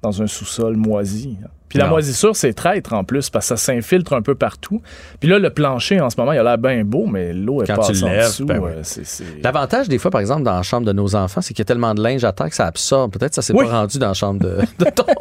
dans 0.00 0.22
un 0.22 0.26
sous-sol 0.26 0.76
moisi. 0.76 1.36
Puis 1.70 1.78
la 1.78 1.86
moisissure, 1.86 2.36
c'est 2.36 2.52
traître 2.52 2.92
en 2.92 3.04
plus, 3.04 3.30
parce 3.30 3.48
que 3.48 3.56
ça 3.56 3.56
s'infiltre 3.56 4.12
un 4.12 4.20
peu 4.22 4.34
partout. 4.34 4.82
Puis 5.20 5.28
là, 5.30 5.38
le 5.38 5.48
plancher, 5.50 6.00
en 6.00 6.10
ce 6.10 6.16
moment, 6.18 6.32
il 6.32 6.38
a 6.38 6.42
l'air 6.42 6.58
bien 6.58 6.84
beau, 6.84 7.06
mais 7.06 7.32
l'eau 7.32 7.62
est 7.62 7.66
Quand 7.66 7.76
tu 7.76 8.04
en 8.04 8.10
dessous. 8.18 8.44
ben 8.44 8.58
oui. 8.58 8.70
euh, 8.74 8.80
c'est- 8.82 9.04
c'est- 9.06 9.24
L'avantage, 9.42 9.88
des 9.88 9.96
fois, 9.98 10.10
par 10.10 10.20
exemple, 10.20 10.42
dans 10.42 10.56
la 10.56 10.62
chambre 10.62 10.84
de 10.86 10.92
nos 10.92 11.16
enfants, 11.16 11.40
c'est 11.40 11.54
qu'il 11.54 11.60
y 11.60 11.62
a 11.62 11.66
tellement 11.66 11.94
de 11.94 12.02
linge 12.02 12.24
à 12.24 12.32
terre 12.32 12.48
que 12.50 12.54
ça 12.56 12.66
absorbe. 12.66 13.12
Peut-être 13.12 13.30
que 13.30 13.34
ça 13.36 13.42
s'est 13.42 13.54
Oui. 13.54 13.64
pas 13.66 13.72
rendu 13.80 13.98
dans 13.98 14.08
la 14.08 14.14
chambre 14.14 14.40
de, 14.40 14.58
de 14.78 14.90
ton. 14.90 15.04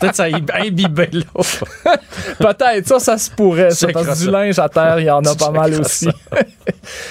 Peut-être 0.00 0.10
que 0.10 0.16
ça 0.16 0.24
a 0.24 0.60
imbibé 0.64 1.08
l'eau. 1.12 1.42
Peut-être, 2.38 2.86
ça, 2.86 2.98
ça 2.98 3.18
se 3.18 3.30
pourrait. 3.30 3.70
Ça, 3.70 3.88
parce 3.92 4.06
que 4.06 4.24
du 4.24 4.30
linge 4.30 4.58
à 4.58 4.68
terre, 4.68 5.00
il 5.00 5.06
y 5.06 5.10
en 5.10 5.20
a 5.24 5.34
pas 5.38 5.50
mal 5.50 5.72
aussi. 5.80 6.08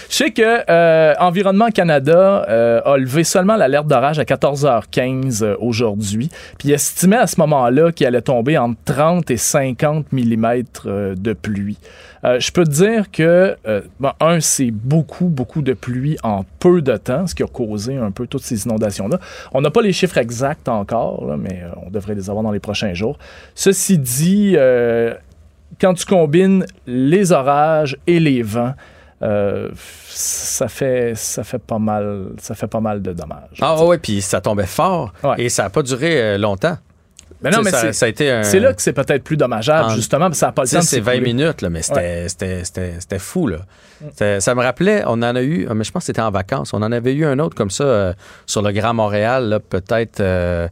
Je 0.09 0.15
sais 0.15 0.31
que 0.31 0.41
euh, 0.69 1.13
Environnement 1.19 1.69
Canada 1.69 2.45
euh, 2.49 2.81
a 2.85 2.97
levé 2.97 3.23
seulement 3.23 3.55
l'alerte 3.55 3.87
d'orage 3.87 4.19
à 4.19 4.23
14h15 4.23 5.43
euh, 5.43 5.55
aujourd'hui. 5.59 6.29
Puis 6.57 6.69
il 6.69 6.71
estimait 6.73 7.17
à 7.17 7.27
ce 7.27 7.39
moment-là 7.39 7.91
qu'il 7.91 8.05
allait 8.05 8.21
tomber 8.21 8.42
entre 8.57 8.79
30 8.85 9.31
et 9.31 9.37
50 9.37 10.05
mm 10.11 10.63
de 11.15 11.33
pluie. 11.33 11.77
Euh, 12.25 12.39
je 12.39 12.51
peux 12.51 12.63
te 12.63 12.69
dire 12.69 13.11
que, 13.11 13.57
euh, 13.67 13.81
bon, 13.99 14.11
un, 14.21 14.39
c'est 14.39 14.71
beaucoup, 14.71 15.25
beaucoup 15.25 15.61
de 15.61 15.73
pluie 15.73 16.17
en 16.23 16.45
peu 16.59 16.81
de 16.81 16.95
temps, 16.95 17.27
ce 17.27 17.35
qui 17.35 17.43
a 17.43 17.47
causé 17.47 17.97
un 17.97 18.11
peu 18.11 18.27
toutes 18.27 18.43
ces 18.43 18.63
inondations-là. 18.65 19.19
On 19.53 19.59
n'a 19.61 19.69
pas 19.71 19.81
les 19.81 19.91
chiffres 19.91 20.17
exacts 20.17 20.69
encore, 20.69 21.25
là, 21.25 21.35
mais 21.37 21.61
euh, 21.63 21.69
on 21.85 21.89
devrait 21.89 22.15
les 22.15 22.29
avoir 22.29 22.43
dans 22.43 22.51
les 22.51 22.61
prochains 22.61 22.93
jours. 22.93 23.17
Ceci 23.55 23.97
dit, 23.97 24.53
euh, 24.55 25.13
quand 25.81 25.93
tu 25.95 26.05
combines 26.05 26.65
les 26.87 27.33
orages 27.33 27.97
et 28.07 28.19
les 28.21 28.41
vents, 28.41 28.73
euh, 29.21 29.69
ça 29.75 30.67
fait 30.67 31.13
ça 31.15 31.43
fait 31.45 31.57
pas 31.61 31.79
mal 31.79 32.27
ça 32.39 32.55
fait 32.55 32.67
pas 32.67 32.81
mal 32.81 33.01
de 33.01 33.13
dommages. 33.13 33.57
Ah 33.61 33.81
ouais, 33.85 33.97
puis 33.97 34.21
ça 34.21 34.41
tombait 34.41 34.65
fort 34.65 35.13
Ouais. 35.23 35.35
et 35.45 35.49
ça 35.49 35.63
n'a 35.63 35.69
pas 35.69 35.81
duré 35.81 36.21
euh, 36.21 36.37
longtemps. 36.37 36.77
Non, 37.51 37.61
mais 37.63 37.71
ça, 37.71 37.81
c'est 37.81 37.93
ça 37.93 38.05
a 38.05 38.09
été 38.09 38.31
un. 38.31 38.43
c'est 38.43 38.59
là 38.59 38.73
que 38.73 38.81
c'est 38.81 38.93
peut-être 38.93 39.23
plus 39.23 39.37
dommageable 39.37 39.91
En- 39.91 39.95
justement 39.95 40.25
parce 40.25 40.33
que 40.35 40.39
ça 40.39 40.45
n'a 40.47 40.51
pas 40.53 40.63
le 40.63 40.69
temps 40.69 40.77
de 40.79 40.83
10 40.83 40.93
et 40.93 40.99
20 40.99 41.11
s'écouler. 41.13 41.33
minutes, 41.33 41.61
là, 41.61 41.69
mais 41.69 41.81
c'était 41.81 43.19
fou. 43.19 43.47
Là. 43.47 43.57
Ça 44.39 44.55
me 44.55 44.61
rappelait, 44.61 45.03
on 45.05 45.13
en 45.21 45.35
a 45.35 45.41
eu, 45.41 45.67
mais 45.73 45.83
je 45.83 45.91
pense 45.91 46.01
que 46.03 46.05
c'était 46.07 46.21
en 46.21 46.31
vacances, 46.31 46.73
on 46.73 46.81
en 46.81 46.91
avait 46.91 47.13
eu 47.13 47.25
un 47.25 47.39
autre 47.39 47.55
comme 47.55 47.69
ça 47.69 47.83
euh, 47.83 48.13
sur 48.45 48.61
le 48.61 48.71
Grand 48.71 48.93
Montréal, 48.93 49.59
peut-être 49.69 50.19
euh, 50.19 50.67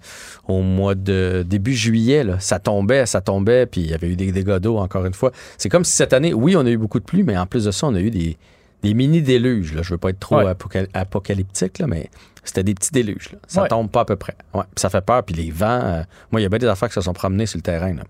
au 0.48 0.62
mois 0.62 0.96
de 0.96 1.44
début 1.48 1.74
juillet. 1.74 2.24
Là. 2.24 2.36
Ça 2.40 2.60
tombait, 2.60 3.06
ça 3.06 3.22
tombait, 3.22 3.66
puis 3.66 3.82
il 3.82 3.90
y 3.92 3.94
avait 3.94 4.08
eu 4.08 4.16
des 4.16 4.32
dégâts 4.32 4.58
d'eau 4.58 4.78
encore 4.78 5.06
une 5.06 5.14
fois. 5.14 5.32
C'est 5.58 5.70
comme 5.70 5.86
si 5.86 5.94
cette 5.96 6.14
année, 6.14 6.34
oui, 6.34 6.56
on 6.56 6.66
a 6.66 6.70
eu 6.70 6.78
beaucoup 6.78 7.00
de 7.00 7.06
pluie, 7.06 7.24
mais 7.24 7.38
en 7.38 7.46
plus 7.46 7.66
de 7.66 7.72
ça, 7.72 7.88
on 7.88 7.96
a 7.96 8.00
eu 8.00 8.12
des, 8.12 8.38
des 8.84 8.94
mini-déluges. 8.94 9.74
Là. 9.74 9.82
Je 9.84 9.92
veux 9.92 9.98
pas 9.98 10.10
être 10.10 10.20
trop 10.20 10.38
Ouais. 10.38 10.46
apocal- 10.52 10.88
apocalyptique, 10.94 11.80
là, 11.80 11.88
mais 11.88 12.10
c'était 12.44 12.64
des 12.64 12.74
petits 12.74 12.92
déluges. 12.92 13.32
Là. 13.34 13.40
Ça 13.48 13.62
Ouais. 13.64 13.68
tombe 13.68 13.90
pas 13.90 14.02
à 14.02 14.06
peu 14.06 14.16
près. 14.16 14.36
Ouais. 14.54 14.64
Puis 14.64 14.82
ça 14.82 14.90
fait 14.90 15.02
peur, 15.02 15.24
puis 15.24 15.36
les 15.36 15.52
vents, 15.52 15.68
euh, 15.84 16.04
moi, 16.32 16.42
il 16.42 16.44
y 16.44 16.46
a 16.46 16.50
bien 16.50 16.60
des 16.60 16.68
affaires 16.68 16.88
qui 16.90 16.96
se 16.96 17.02
sont 17.02 17.14
promenées 17.14 17.46
sur 17.46 17.58
le 17.58 17.62
terrain. 17.64 17.94
Là. 17.94 18.04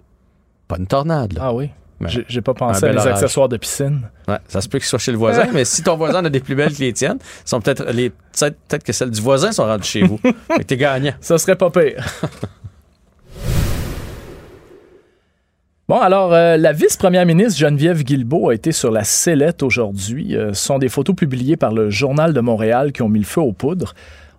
Pas 0.67 0.77
une 0.77 0.87
tornade, 0.87 1.33
là. 1.33 1.41
Ah 1.45 1.53
oui. 1.53 1.69
J'ai 2.27 2.41
pas 2.41 2.55
pensé 2.55 2.83
à 2.85 2.91
les 2.91 2.97
orage. 2.97 3.11
accessoires 3.13 3.47
de 3.47 3.57
piscine. 3.57 4.09
Ouais, 4.27 4.39
ça 4.47 4.59
se 4.61 4.67
peut 4.67 4.79
qu'ils 4.79 4.87
soient 4.87 4.97
chez 4.97 5.11
le 5.11 5.19
voisin, 5.19 5.45
mais 5.53 5.65
si 5.65 5.83
ton 5.83 5.97
voisin 5.97 6.21
en 6.21 6.25
a 6.25 6.29
des 6.31 6.39
plus 6.39 6.55
belles 6.55 6.73
que 6.73 6.79
les 6.79 6.93
tiennes, 6.93 7.19
sont 7.45 7.61
peut-être 7.61 7.83
les 7.91 8.09
peut-être 8.09 8.83
que 8.83 8.91
celles 8.91 9.11
du 9.11 9.21
voisin 9.21 9.51
sont 9.51 9.65
rendues 9.65 9.83
chez 9.87 10.01
vous. 10.01 10.19
t'es 10.67 10.77
gagnant. 10.77 11.13
Ça 11.21 11.37
serait 11.37 11.55
pas 11.55 11.69
pire. 11.69 12.03
Bon, 15.91 15.99
alors, 15.99 16.33
euh, 16.33 16.55
la 16.55 16.71
vice-première 16.71 17.25
ministre 17.25 17.59
Geneviève 17.59 18.03
Guilbeault 18.03 18.47
a 18.47 18.53
été 18.53 18.71
sur 18.71 18.91
la 18.91 19.03
sellette 19.03 19.61
aujourd'hui. 19.61 20.37
Euh, 20.37 20.53
ce 20.53 20.67
sont 20.67 20.79
des 20.79 20.87
photos 20.87 21.13
publiées 21.13 21.57
par 21.57 21.73
le 21.73 21.89
Journal 21.89 22.31
de 22.31 22.39
Montréal 22.39 22.93
qui 22.93 23.01
ont 23.01 23.09
mis 23.09 23.19
le 23.19 23.25
feu 23.25 23.41
aux 23.41 23.51
poudres. 23.51 23.93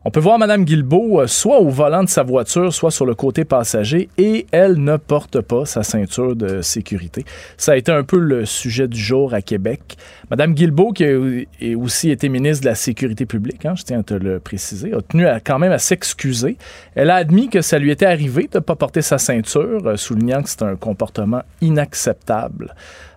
On 0.05 0.11
peut 0.11 0.21
voir 0.21 0.39
Mme 0.39 0.65
Guilbeault 0.65 1.21
euh, 1.21 1.27
soit 1.29 1.61
au 1.61 1.69
volant 1.69 2.03
de 2.03 2.09
sa 2.09 2.25
voiture, 2.25 2.73
soit 2.73 2.91
sur 2.91 3.07
le 3.07 3.15
côté 3.15 3.45
passager, 3.45 4.09
et 4.19 4.47
elle 4.51 4.83
ne 4.83 4.97
porte 4.97 5.41
pas 5.41 5.65
sa 5.65 5.85
ceinture 5.85 6.35
de 6.35 6.61
sécurité. 6.61 7.25
Ça 7.57 7.73
a 7.73 7.77
été 7.77 7.93
un 7.93 8.03
peu 8.03 8.19
le 8.19 8.45
sujet 8.45 8.89
du 8.89 8.99
jour 8.99 9.33
à 9.33 9.43
Québec. 9.43 9.97
Mme 10.31 10.55
Guilbeault, 10.55 10.93
qui 10.93 11.05
a 11.05 11.77
aussi 11.77 12.11
été 12.11 12.29
ministre 12.29 12.65
de 12.65 12.69
la 12.69 12.75
Sécurité 12.75 13.27
publique, 13.27 13.65
hein, 13.65 13.75
je 13.77 13.85
tiens 13.85 14.01
à 14.01 14.03
te 14.03 14.15
le 14.15 14.41
préciser, 14.41 14.93
a 14.93 15.01
tenu 15.03 15.27
quand 15.45 15.59
même 15.59 15.73
à 15.73 15.79
s'excuser. 15.79 16.57
Elle 16.95 17.11
a 17.11 17.17
admis 17.17 17.49
que 17.49 17.61
ça 17.61 17.79
lui 17.79 17.91
était 17.91 18.07
arrivé 18.07 18.49
de 18.51 18.59
ne 18.59 18.61
pas 18.61 18.75
porter 18.75 19.03
sa 19.03 19.19
ceinture, 19.19 19.87
euh, 19.87 19.97
soulignant 19.97 20.43
que 20.43 20.49
c'est 20.49 20.63
un 20.63 20.77
comportement 20.77 21.43
inacceptable. 21.61 22.75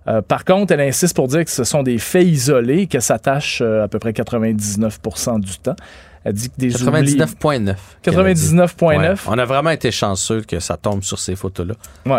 Euh, 0.07 0.22
par 0.22 0.45
contre, 0.45 0.74
elle 0.74 0.82
insiste 0.82 1.16
pour 1.16 1.28
dire 1.28 1.45
que 1.45 1.52
ce 1.52 1.64
sont 1.64 1.84
des 1.84 1.98
faits 1.98 2.26
isolés, 2.26 2.88
que 2.88 2.99
ça 2.99 3.18
tâche 3.18 3.62
euh, 3.62 3.84
à 3.84 3.88
peu 3.88 3.98
près 3.98 4.12
99% 4.12 5.40
du 5.40 5.57
temps. 5.57 5.76
Elle 6.26 6.34
dit 6.34 6.50
que 6.50 6.56
des 6.58 6.72
99.9. 6.72 7.76
99.9. 8.04 8.84
Ouais. 8.84 9.14
On 9.28 9.38
a 9.38 9.46
vraiment 9.46 9.70
été 9.70 9.92
chanceux 9.92 10.42
que 10.42 10.60
ça 10.60 10.76
tombe 10.76 11.04
sur 11.04 11.20
ces 11.20 11.36
photos-là. 11.36 11.76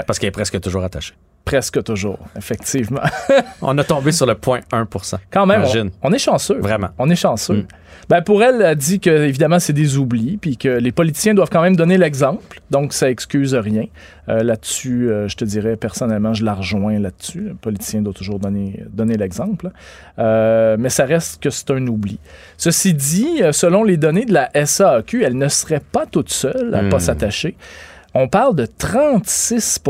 Parce 0.06 0.18
qu'elle 0.18 0.28
est 0.28 0.32
presque 0.32 0.60
toujours 0.60 0.84
attachée. 0.84 1.14
Presque 1.46 1.82
toujours, 1.84 2.18
effectivement. 2.36 3.00
On 3.62 3.78
a 3.78 3.84
tombé 3.84 4.12
sur 4.12 4.26
le 4.26 4.34
0.1% 4.34 5.14
Quand 5.30 5.46
même, 5.46 5.62
on, 5.62 5.90
on 6.02 6.12
est 6.12 6.18
chanceux. 6.18 6.58
Vraiment. 6.58 6.88
On 6.98 7.08
est 7.08 7.16
chanceux. 7.16 7.58
Mm. 7.58 7.66
Ben 8.08 8.20
pour 8.20 8.42
elle, 8.42 8.62
elle 8.62 8.76
dit 8.76 9.00
que 9.00 9.10
évidemment 9.10 9.58
c'est 9.58 9.72
des 9.72 9.96
oublis, 9.96 10.36
puis 10.40 10.56
que 10.56 10.68
les 10.68 10.92
politiciens 10.92 11.34
doivent 11.34 11.50
quand 11.50 11.62
même 11.62 11.74
donner 11.74 11.98
l'exemple, 11.98 12.60
donc 12.70 12.92
ça 12.92 13.10
excuse 13.10 13.54
rien. 13.54 13.86
Euh, 14.28 14.42
là-dessus, 14.44 15.08
euh, 15.08 15.26
je 15.28 15.36
te 15.36 15.44
dirais 15.44 15.76
personnellement, 15.76 16.34
je 16.34 16.44
la 16.44 16.54
rejoins 16.54 16.98
là-dessus. 17.00 17.40
Le 17.48 17.54
politicien 17.54 18.02
doit 18.02 18.12
toujours 18.12 18.38
donner, 18.38 18.82
donner 18.90 19.14
l'exemple. 19.16 19.70
Euh, 20.18 20.76
mais 20.78 20.88
ça 20.88 21.04
reste 21.04 21.42
que 21.42 21.50
c'est 21.50 21.70
un 21.70 21.84
oubli. 21.86 22.18
Ceci 22.58 22.92
dit, 22.92 23.40
selon 23.52 23.82
les 23.82 23.96
données 23.96 24.24
de 24.24 24.34
la 24.34 24.50
SAQ, 24.66 25.24
elle 25.24 25.38
ne 25.38 25.48
serait 25.48 25.82
pas 25.92 26.06
toute 26.06 26.30
seule 26.30 26.74
à 26.74 26.82
ne 26.82 26.90
pas 26.90 26.98
Mm. 26.98 27.00
s'attacher. 27.00 27.56
On 28.14 28.28
parle 28.28 28.54
de 28.56 28.66
36 28.66 29.80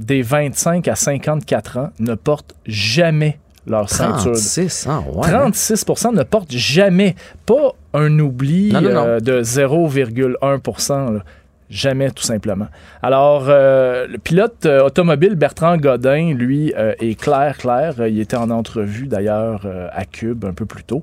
des 0.00 0.22
25 0.22 0.86
à 0.88 0.94
54 0.94 1.78
ans 1.78 1.90
ne 1.98 2.14
portent 2.14 2.54
jamais 2.66 3.38
leur 3.66 3.90
ceinture. 3.90 4.32
36, 4.32 4.86
ah, 4.88 5.02
ouais. 5.12 5.28
36% 5.28 6.14
ne 6.14 6.22
portent 6.22 6.52
jamais. 6.52 7.14
Pas 7.44 7.72
un 7.94 8.18
oubli 8.18 8.72
Non, 8.72 8.80
non, 8.80 8.90
non. 8.90 9.06
euh, 9.06 9.20
de 9.20 9.42
0,1 9.42 11.14
là. 11.14 11.20
Jamais, 11.68 12.12
tout 12.12 12.22
simplement. 12.22 12.68
Alors, 13.02 13.46
euh, 13.48 14.06
le 14.06 14.18
pilote 14.18 14.66
euh, 14.66 14.84
automobile 14.84 15.34
Bertrand 15.34 15.76
Godin, 15.76 16.32
lui, 16.32 16.72
est 16.76 17.20
clair, 17.20 17.58
clair. 17.58 18.06
Il 18.06 18.20
était 18.20 18.36
en 18.36 18.50
entrevue, 18.50 19.08
d'ailleurs, 19.08 19.66
à 19.90 20.04
Cube 20.04 20.44
un 20.44 20.52
peu 20.52 20.64
plus 20.64 20.84
tôt. 20.84 21.02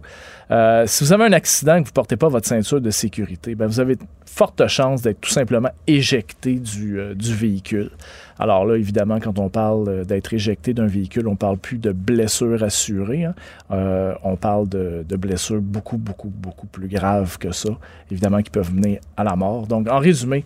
Si 0.85 1.03
vous 1.03 1.11
avez 1.11 1.25
un 1.25 1.33
accident 1.33 1.75
et 1.75 1.79
que 1.79 1.87
vous 1.87 1.91
ne 1.91 1.95
portez 1.95 2.15
pas 2.15 2.29
votre 2.29 2.47
ceinture 2.47 2.79
de 2.79 2.91
sécurité, 2.91 3.55
ben, 3.55 3.67
vous 3.67 3.81
avez 3.81 3.97
de 3.97 4.03
fortes 4.25 4.65
chances 4.67 5.01
d'être 5.01 5.19
tout 5.19 5.31
simplement 5.31 5.69
éjecté 5.85 6.55
du, 6.55 6.97
du 7.13 7.35
véhicule. 7.35 7.91
Alors 8.39 8.65
là, 8.65 8.75
évidemment, 8.75 9.19
quand 9.19 9.37
on 9.39 9.49
parle 9.49 9.87
euh, 9.89 10.03
d'être 10.03 10.33
éjecté 10.33 10.73
d'un 10.73 10.87
véhicule, 10.87 11.27
on 11.27 11.35
parle 11.35 11.57
plus 11.57 11.77
de 11.77 11.91
blessures 11.91 12.63
assurées. 12.63 13.25
hein. 13.25 13.35
Euh, 13.71 14.13
on 14.23 14.35
parle 14.35 14.67
de, 14.69 15.05
de 15.07 15.15
blessures 15.15 15.61
beaucoup, 15.61 15.97
beaucoup, 15.97 16.29
beaucoup 16.29 16.67
plus 16.67 16.87
graves 16.87 17.37
que 17.37 17.51
ça, 17.51 17.69
évidemment, 18.11 18.41
qui 18.41 18.49
peuvent 18.49 18.73
mener 18.73 18.99
à 19.17 19.23
la 19.23 19.35
mort. 19.35 19.67
Donc, 19.67 19.87
en 19.89 19.99
résumé, 19.99 20.43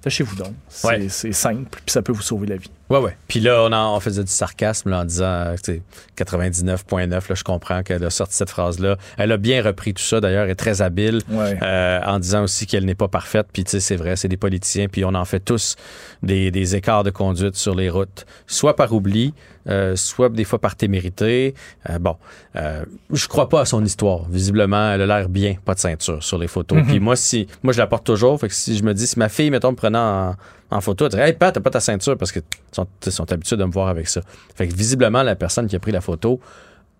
tâchez-vous 0.00 0.36
donc. 0.36 0.52
C'est 0.68 0.88
Ouais. 0.88 1.08
c'est 1.08 1.32
simple, 1.32 1.64
puis 1.84 1.92
ça 1.92 2.02
peut 2.02 2.12
vous 2.12 2.22
sauver 2.22 2.46
la 2.46 2.56
vie. 2.56 2.70
Ouais, 2.88 2.98
ouais. 3.00 3.16
Puis 3.26 3.40
là, 3.40 3.62
on, 3.64 3.72
en- 3.72 3.96
on 3.96 4.00
faisait 4.00 4.22
du 4.22 4.30
sarcasme 4.30 4.90
là, 4.90 5.00
en 5.00 5.04
disant 5.04 5.24
euh, 5.24 5.54
tu 5.62 5.72
sais, 5.74 5.82
99.9. 6.24 7.10
Là, 7.10 7.20
je 7.34 7.42
comprends 7.44 7.82
qu'elle 7.82 8.04
a 8.04 8.10
sorti 8.10 8.34
cette 8.36 8.50
phrase-là. 8.50 8.96
Elle 9.18 9.32
a 9.32 9.36
bien 9.36 9.62
repris 9.62 9.92
tout 9.94 10.02
ça, 10.02 10.20
d'ailleurs, 10.20 10.48
est 10.48 10.54
très 10.54 10.82
habile 10.82 11.20
Ouais. 11.30 11.58
euh, 11.62 12.00
en 12.04 12.18
disant 12.18 12.44
aussi 12.44 12.66
qu'elle 12.66 12.84
n'est 12.84 12.94
pas 12.94 13.08
parfaite. 13.08 13.48
Puis, 13.52 13.64
tu 13.64 13.72
sais, 13.72 13.80
c'est 13.80 13.96
vrai, 13.96 14.16
c'est 14.16 14.28
des 14.28 14.36
politiciens. 14.36 14.86
Puis, 14.88 15.04
on 15.04 15.14
en 15.14 15.24
fait 15.24 15.40
tous 15.40 15.76
des, 16.22 16.50
des 16.50 16.76
écarts 16.76 17.02
de 17.04 17.10
conduite 17.10 17.56
sur 17.56 17.74
les 17.74 17.90
routes, 17.90 18.24
soit 18.46 18.76
par 18.76 18.92
oubli, 18.92 19.34
euh, 19.68 19.96
soit 19.96 20.28
des 20.28 20.44
fois 20.44 20.60
par 20.60 20.76
témérité. 20.76 21.54
Euh, 21.90 21.98
bon, 21.98 22.16
euh, 22.54 22.84
je 23.12 23.26
crois 23.26 23.48
pas 23.48 23.62
à 23.62 23.64
son 23.64 23.84
histoire. 23.84 24.28
Visiblement, 24.28 24.92
elle 24.92 25.02
a 25.02 25.06
l'air 25.06 25.28
bien, 25.28 25.56
pas 25.64 25.74
de 25.74 25.80
ceinture 25.80 26.22
sur 26.22 26.38
les 26.38 26.46
photos. 26.48 26.78
Mhm. 26.78 26.86
Puis 26.86 27.00
moi, 27.00 27.16
si, 27.16 27.48
moi, 27.64 27.72
je 27.72 27.78
la 27.78 27.86
porte 27.88 28.06
toujours. 28.06 28.38
Fait 28.38 28.48
que 28.48 28.54
si 28.54 28.76
je 28.76 28.84
me 28.84 28.94
dis, 28.94 29.06
si 29.08 29.18
ma 29.18 29.28
fille, 29.28 29.50
mettons, 29.50 29.72
me 29.72 29.76
prenant 29.76 30.28
en, 30.30 30.36
en 30.70 30.80
photo, 30.80 31.08
dirait, 31.08 31.28
hey, 31.28 31.32
Pat, 31.32 31.54
t'as 31.54 31.60
pas 31.60 31.70
ta 31.70 31.80
ceinture 31.80 32.16
parce 32.16 32.32
que 32.32 32.40
sont, 32.72 32.86
sont 33.08 33.32
habitués 33.32 33.56
de 33.56 33.64
me 33.64 33.70
voir 33.70 33.88
avec 33.88 34.08
ça. 34.08 34.20
Fait 34.54 34.66
que 34.66 34.74
visiblement, 34.74 35.22
la 35.22 35.36
personne 35.36 35.66
qui 35.68 35.76
a 35.76 35.78
pris 35.78 35.92
la 35.92 36.00
photo 36.00 36.40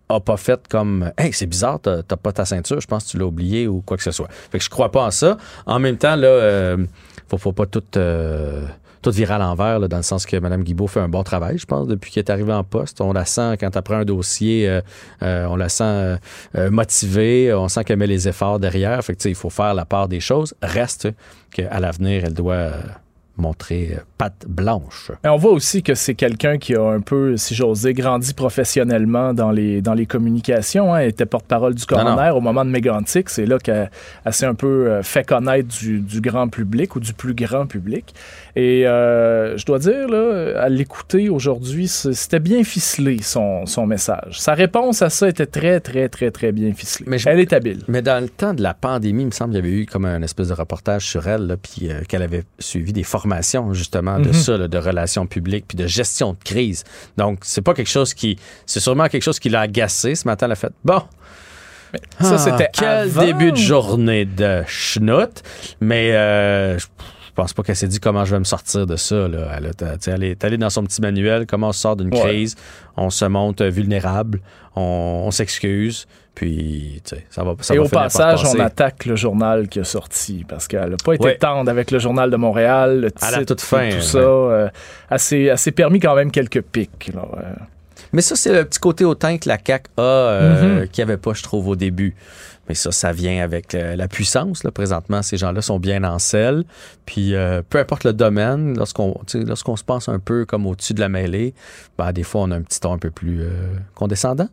a 0.09 0.19
pas 0.19 0.37
fait 0.37 0.67
comme 0.67 1.11
Hey, 1.17 1.33
c'est 1.33 1.45
bizarre, 1.45 1.79
t'as 1.81 2.03
pas 2.03 2.31
ta 2.31 2.45
ceinture, 2.45 2.79
je 2.79 2.87
pense 2.87 3.05
que 3.05 3.09
tu 3.11 3.17
l'as 3.17 3.25
oublié 3.25 3.67
ou 3.67 3.81
quoi 3.81 3.97
que 3.97 4.03
ce 4.03 4.11
soit. 4.11 4.29
Fait 4.51 4.57
que 4.57 4.63
je 4.63 4.69
crois 4.69 4.91
pas 4.91 5.03
en 5.03 5.11
ça. 5.11 5.37
En 5.65 5.79
même 5.79 5.97
temps, 5.97 6.15
là, 6.15 6.27
euh, 6.27 6.77
faut, 7.27 7.37
faut 7.37 7.51
pas 7.51 7.65
tout, 7.65 7.83
euh, 7.97 8.65
tout 9.01 9.11
virer 9.11 9.33
à 9.33 9.37
l'envers, 9.37 9.81
dans 9.87 9.97
le 9.97 10.03
sens 10.03 10.25
que 10.25 10.37
Mme 10.37 10.63
Guibault 10.63 10.87
fait 10.87 11.01
un 11.01 11.09
bon 11.09 11.23
travail, 11.23 11.57
je 11.57 11.65
pense, 11.65 11.87
depuis 11.87 12.11
qu'elle 12.11 12.23
est 12.23 12.31
arrivée 12.31 12.53
en 12.53 12.63
poste. 12.63 13.01
On 13.01 13.11
la 13.11 13.25
sent 13.25 13.57
quand 13.59 13.75
elle 13.75 13.81
prend 13.81 13.95
un 13.95 14.05
dossier, 14.05 14.81
euh, 15.21 15.45
on 15.47 15.57
la 15.57 15.69
sent 15.69 16.17
motivée, 16.71 17.53
on 17.53 17.67
sent 17.67 17.83
qu'elle 17.83 17.99
met 17.99 18.07
les 18.07 18.29
efforts 18.29 18.59
derrière. 18.59 19.03
Fait 19.03 19.15
que, 19.15 19.27
il 19.27 19.35
faut 19.35 19.49
faire 19.49 19.73
la 19.73 19.85
part 19.85 20.07
des 20.07 20.21
choses. 20.21 20.53
Reste 20.61 21.09
qu'à 21.51 21.79
l'avenir, 21.79 22.23
elle 22.25 22.33
doit 22.33 22.71
montrer 23.37 23.91
euh, 23.93 23.99
patte 24.17 24.45
blanche. 24.47 25.11
Et 25.23 25.27
on 25.29 25.37
voit 25.37 25.51
aussi 25.51 25.83
que 25.83 25.93
c'est 25.95 26.15
quelqu'un 26.15 26.57
qui 26.57 26.75
a 26.75 26.81
un 26.83 26.99
peu, 27.01 27.37
si 27.37 27.55
j'ose 27.55 27.81
dire, 27.81 27.93
grandi 27.93 28.33
professionnellement 28.33 29.33
dans 29.33 29.51
les, 29.51 29.81
dans 29.81 29.93
les 29.93 30.05
communications. 30.05 30.93
hein. 30.93 30.99
Elle 30.99 31.09
était 31.09 31.25
porte-parole 31.25 31.75
du 31.75 31.83
Non, 31.91 31.97
non. 31.99 32.03
coroner 32.15 32.29
au 32.31 32.41
moment 32.41 32.65
de 32.65 32.69
Mégantic. 32.69 33.29
C'est 33.29 33.45
là 33.45 33.57
qu'elle 33.59 33.89
elle 34.25 34.33
s'est 34.33 34.45
un 34.45 34.55
peu 34.55 34.87
euh, 34.89 35.03
fait 35.03 35.23
connaître 35.25 35.67
du, 35.69 35.99
du 35.99 36.21
grand 36.21 36.47
public 36.47 36.95
ou 36.95 36.99
du 36.99 37.13
plus 37.13 37.33
grand 37.33 37.67
public. 37.67 38.13
Et 38.55 38.87
euh, 38.87 39.55
je 39.57 39.65
dois 39.65 39.79
dire, 39.79 40.07
là, 40.09 40.59
à 40.61 40.69
l'écouter 40.69 41.29
aujourd'hui, 41.29 41.87
c'était 41.87 42.39
bien 42.39 42.63
ficelé 42.63 43.19
son, 43.21 43.65
son 43.65 43.85
message. 43.85 44.39
Sa 44.39 44.53
réponse 44.55 45.01
à 45.03 45.09
ça 45.09 45.29
était 45.29 45.45
très, 45.45 45.79
très, 45.79 46.09
très, 46.09 46.31
très 46.31 46.51
bien 46.51 46.73
ficelée. 46.73 47.05
Mais 47.07 47.17
je- 47.19 47.29
Elle 47.29 47.39
est 47.39 47.53
habile. 47.53 47.83
Mais 47.87 48.01
dans 48.01 48.21
le 48.21 48.29
temps 48.29 48.53
de 48.55 48.63
la 48.63 48.73
pandémie, 48.73 49.23
il 49.23 49.27
me 49.27 49.31
semble 49.31 49.53
qu'il 49.53 49.63
y 49.63 49.67
avait 49.67 49.77
eu 49.81 49.85
comme 49.85 50.05
un 50.05 50.21
espèce 50.23 50.47
de 50.47 50.53
reportage 50.53 51.05
sur 51.05 51.27
elle, 51.27 51.45
là, 51.47 51.55
puis 51.57 51.89
euh, 51.91 52.01
qu'elle 52.07 52.23
avait 52.23 52.43
suivi 52.59 52.93
des 52.93 53.03
formations 53.03 53.26
justement 53.73 54.19
de 54.19 54.27
Mhm. 54.27 54.33
ça, 54.33 54.57
là, 54.57 54.67
de 54.67 54.77
relations 54.77 55.25
publiques, 55.27 55.65
puis 55.67 55.77
de 55.77 55.87
gestion 55.87 56.33
de 56.33 56.37
crise. 56.43 56.83
Donc, 57.17 57.39
c'est 57.43 57.61
pas 57.61 57.73
quelque 57.73 57.89
chose 57.89 58.13
qui... 58.13 58.37
C'est 58.65 58.79
sûrement 58.79 59.07
quelque 59.07 59.23
chose 59.23 59.39
qui 59.39 59.49
l'a 59.49 59.61
agacé. 59.61 60.15
Ce 60.15 60.27
matin, 60.27 60.45
elle 60.47 60.53
a 60.53 60.55
fait, 60.55 60.71
bon... 60.83 61.01
ça, 62.19 62.33
ah, 62.33 62.37
c'était 62.37 62.69
Quel 62.73 62.87
avant. 62.87 63.25
début 63.25 63.51
de 63.51 63.57
journée 63.57 64.25
de 64.25 64.63
schnout. 64.67 65.41
Mais 65.79 66.11
euh, 66.13 66.77
pense 67.37 67.53
pas 67.53 67.63
qu'elle 67.63 67.75
s'est 67.75 67.87
dit 67.87 67.99
comment 67.99 68.25
je 68.25 68.31
vais 68.33 68.39
me 68.39 68.43
sortir 68.45 68.85
de 68.85 68.95
ça. 68.95 69.27
Là. 69.27 69.47
Elle, 69.57 69.67
a- 69.67 70.25
est 70.25 70.43
allée 70.43 70.57
dans 70.57 70.69
son 70.69 70.83
petit 70.83 71.01
manuel, 71.01 71.45
comment 71.47 71.69
on 71.69 71.71
sort 71.71 71.95
d'une 71.95 72.13
Ouais. 72.13 72.19
crise, 72.19 72.55
on 72.97 73.09
se 73.09 73.25
montre 73.25 73.63
vulnérable, 73.65 74.41
on, 74.75 75.23
on 75.25 75.31
s'excuse, 75.31 76.07
puis 76.35 77.01
ça 77.29 77.43
va, 77.43 77.55
ça 77.61 77.73
Et 77.73 77.77
va 77.77 77.83
au 77.85 77.87
passage, 77.89 78.43
on 78.45 78.59
attaque 78.59 79.05
le 79.05 79.15
journal 79.15 79.67
qui 79.67 79.79
a 79.79 79.83
sorti 79.83 80.45
parce 80.47 80.67
qu'elle 80.67 80.89
n'a 80.89 80.97
pas 81.03 81.13
été 81.13 81.23
Ouais. 81.25 81.37
tendre 81.37 81.69
avec 81.71 81.91
le 81.91 81.99
journal 81.99 82.29
de 82.29 82.35
Montréal, 82.37 83.01
le 83.01 83.07
À 83.21 83.31
la 83.31 83.37
titre, 83.39 83.55
toute 83.55 83.61
fin, 83.61 83.89
tout 83.89 83.95
ouais. 83.95 84.01
ça. 84.01 84.17
euh, 84.19 84.69
elle 85.09 85.19
s'est- 85.57 85.71
permis 85.71 85.99
quand 85.99 86.15
même 86.15 86.31
quelques 86.31 86.61
pics. 86.61 87.11
là. 87.13 87.23
Mais 88.13 88.21
ça, 88.21 88.35
c'est 88.35 88.53
le 88.53 88.63
petit 88.65 88.79
côté 88.79 89.03
autant 89.05 89.37
que 89.37 89.49
la 89.49 89.57
CAQ 89.63 89.89
a, 89.97 90.01
euh, 90.01 90.79
Mhm. 90.81 90.87
qu'il 90.89 91.03
n'y 91.05 91.11
avait 91.11 91.19
pas, 91.19 91.33
je 91.33 91.43
trouve, 91.43 91.67
au 91.67 91.75
début. 91.75 92.15
Mais 92.69 92.75
ça, 92.75 92.91
ça 92.91 93.11
vient 93.11 93.43
avec 93.43 93.73
euh, 93.75 93.95
la 93.95 94.07
puissance. 94.07 94.63
Là. 94.63 94.71
Présentement, 94.71 95.21
ces 95.21 95.37
gens-là 95.37 95.61
sont 95.61 95.79
bien 95.79 96.03
en 96.03 96.19
selle. 96.19 96.63
Puis, 97.05 97.33
euh, 97.35 97.61
peu 97.67 97.77
importe 97.79 98.03
le 98.03 98.13
domaine, 98.13 98.77
lorsqu'on 98.77 99.15
lorsqu'on 99.33 99.75
se 99.75 99.83
pense 99.83 100.09
un 100.09 100.19
peu 100.19 100.45
comme 100.45 100.65
au-dessus 100.67 100.93
de 100.93 100.99
la 100.99 101.09
mêlée, 101.09 101.53
ben, 101.97 102.11
des 102.11 102.23
fois, 102.23 102.41
on 102.41 102.51
a 102.51 102.55
un 102.55 102.61
petit 102.61 102.79
ton 102.79 102.93
un 102.93 102.97
peu 102.97 103.11
plus 103.11 103.41
euh, 103.41 103.49
condescendant. 103.95 104.49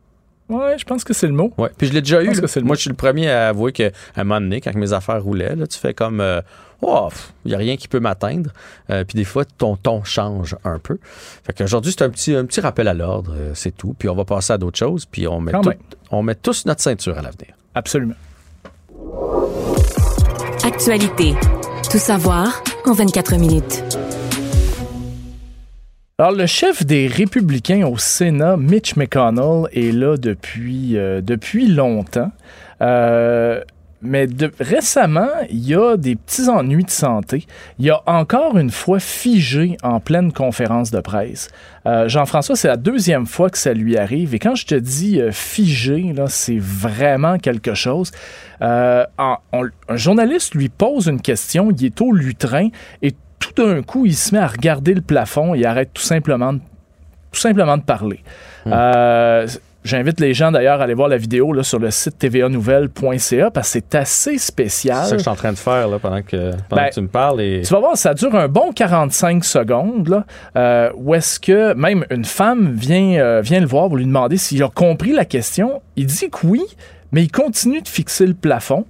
Ouais, 0.51 0.77
je 0.79 0.85
pense 0.85 1.05
que 1.05 1.15
c'est 1.15 1.27
le 1.27 1.33
mot. 1.33 1.55
Ouais. 1.57 1.71
Puis 1.79 1.87
je 1.89 1.93
l'ai 1.95 2.03
déjà 2.03 2.23
Je 2.23 2.27
eu. 2.31 2.41
que 2.41 2.61
Moi, 2.61 2.77
je 2.77 2.83
suis 2.83 2.91
le 2.91 2.97
premier 2.97 3.31
à 3.31 3.49
avouer 3.49 3.73
qu'à 3.73 3.91
un 4.15 4.25
moment 4.25 4.41
donné, 4.43 4.61
quand 4.61 4.75
mes 4.75 4.93
affaires 4.93 5.23
roulaient, 5.23 5.57
là, 5.57 5.67
tu 5.67 5.79
fais 5.79 5.95
comme 5.95 6.21
euh, 6.21 6.43
Oh, 6.83 7.09
il 7.47 7.49
n'y 7.49 7.55
a 7.55 7.59
rien 7.59 7.79
qui 7.79 7.89
peut 7.89 7.99
m'atteindre. 7.99 8.51
Euh, 8.91 9.05
puis 9.05 9.17
des 9.17 9.25
fois, 9.25 9.47
ton 9.47 9.75
ton 9.77 10.05
change 10.05 10.55
un 10.65 10.79
peu. 10.79 10.99
Fait 11.45 11.55
qu'aujourd'hui, 11.55 11.93
c'est 11.93 12.05
un 12.05 12.11
petit, 12.11 12.35
un 12.37 12.45
petit 12.45 12.61
rappel 12.61 12.89
à 12.89 12.95
l'ordre, 12.95 13.35
c'est 13.55 13.75
tout. 13.75 13.95
Puis 13.99 14.07
on 14.11 14.15
va 14.15 14.27
passer 14.27 14.53
à 14.53 14.59
d'autres 14.59 14.79
choses. 14.79 15.07
Puis 15.07 15.27
on 15.27 15.41
met, 15.41 15.53
tout- 15.63 15.73
on 16.11 16.23
met 16.23 16.35
tous 16.35 16.67
notre 16.67 16.83
ceinture 16.83 17.17
à 17.17 17.23
l'avenir. 17.23 17.55
Absolument. 17.75 18.15
Actualité. 20.65 21.35
Tout 21.91 21.99
savoir 21.99 22.63
en 22.87 22.93
24 22.93 23.37
minutes. 23.37 23.83
Alors, 26.19 26.33
le 26.33 26.47
chef 26.47 26.87
des 26.87 27.09
républicains 27.09 27.87
au 27.87 27.99
Sénat, 27.99 28.57
Mitch 28.57 28.95
McConnell, 28.95 29.65
est 29.73 29.93
là 29.93 30.17
depuis, 30.17 30.97
euh, 30.97 31.21
depuis 31.21 31.67
longtemps. 31.67 32.31
Euh, 32.83 33.61
mais 34.05 34.27
de, 34.27 34.51
récemment, 34.61 35.29
il 35.51 35.67
y 35.67 35.75
a 35.75 35.97
des 35.97 36.15
petits 36.17 36.49
ennuis 36.49 36.85
de 36.85 36.91
santé. 36.91 37.47
Il 37.79 37.91
a 37.91 38.03
encore 38.07 38.57
une 38.59 38.71
fois 38.71 39.01
figé 39.01 39.77
en 39.83 40.01
pleine 40.01 40.33
conférence 40.33 40.91
de 40.91 41.01
presse. 41.01 41.49
Euh, 41.87 42.09
Jean-François, 42.09 42.57
c'est 42.57 42.69
la 42.69 42.77
deuxième 42.77 43.27
fois 43.27 43.51
que 43.51 43.59
ça 43.59 43.73
lui 43.75 43.97
arrive. 43.97 44.35
Et 44.35 44.39
quand 44.39 44.55
je 44.55 44.67
te 44.67 44.75
dis 44.75 45.21
euh, 45.21 45.33
figé, 45.33 46.13
là, 46.15 46.27
c'est 46.29 46.59
vraiment 46.59 47.39
quelque 47.39 47.75
chose. 47.75 48.11
Euh, 48.63 49.05
en- 49.19 49.39
on- 49.53 49.69
un 49.89 49.97
journaliste 49.97 50.55
lui 50.55 50.69
pose 50.69 51.07
une 51.09 51.21
question, 51.21 51.71
il 51.71 51.85
est 51.87 52.01
au 52.01 52.13
lutrin, 52.13 52.69
et 53.03 53.13
tout 53.39 53.53
d'un 53.57 53.83
coup, 53.83 54.07
il 54.07 54.15
se 54.15 54.35
met 54.35 54.41
à 54.41 54.47
regarder 54.47 54.95
le 54.95 55.01
plafond 55.03 55.55
et 55.55 55.65
arrête 55.67 55.91
tout 55.93 56.03
simplement 56.03 56.53
de, 56.55 56.61
tout 57.33 57.41
simplement 57.41 57.77
de 57.77 57.83
parler. 57.83 58.21
Euh, 58.67 59.47
J'invite 59.85 60.19
les 60.19 60.33
gens 60.33 60.51
d'ailleurs 60.51 60.81
à 60.81 60.85
aller 60.85 60.95
voir 60.95 61.09
la 61.09 61.19
vidéo 61.19 61.53
là, 61.53 61.63
sur 61.63 61.79
le 61.79 61.91
site 61.91 62.19
tvanouvelle.ca 62.19 63.51
parce 63.51 63.69
que 63.69 63.73
c'est 63.73 63.95
assez 63.95 64.39
spécial. 64.39 65.05
C'est 65.05 65.11
ça 65.11 65.11
que 65.11 65.19
je 65.19 65.23
suis 65.23 65.31
en 65.31 65.35
train 65.35 65.53
de 65.53 65.59
faire 65.59 65.89
là, 65.89 65.99
pendant, 65.99 66.23
que, 66.23 66.53
pendant 66.71 66.83
Ben, 66.83 66.89
que 66.89 66.95
tu 66.95 67.01
me 67.03 67.09
parles. 67.09 67.43
Et... 67.43 67.61
Tu 67.63 67.71
vas 67.71 67.81
voir, 67.81 67.97
ça 67.99 68.15
dure 68.15 68.35
un 68.35 68.49
bon 68.49 68.73
45 68.73 69.45
secondes, 69.45 70.09
là, 70.09 70.25
euh, 70.57 70.91
où 70.97 71.15
est-ce 71.15 71.39
que 71.39 71.75
même 71.75 72.07
une 72.09 72.25
femme 72.25 72.73
vient, 72.73 73.21
euh, 73.21 73.43
vient 73.43 73.61
le 73.61 73.67
voir 73.67 73.89
pour 73.89 73.99
lui 73.99 74.07
demander 74.07 74.39
s'il 74.39 74.63
a 74.63 74.71
compris 74.71 75.13
la 75.13 75.27
question. 75.27 75.83
Il 75.97 76.07
dit 76.07 76.31
que 76.31 76.47
oui, 76.47 76.63
mais 77.13 77.23
il 77.23 77.31
continue 77.31 77.83
de 77.83 77.89
fixer 77.89 78.27
le 78.27 78.35
plafond. 78.35 78.87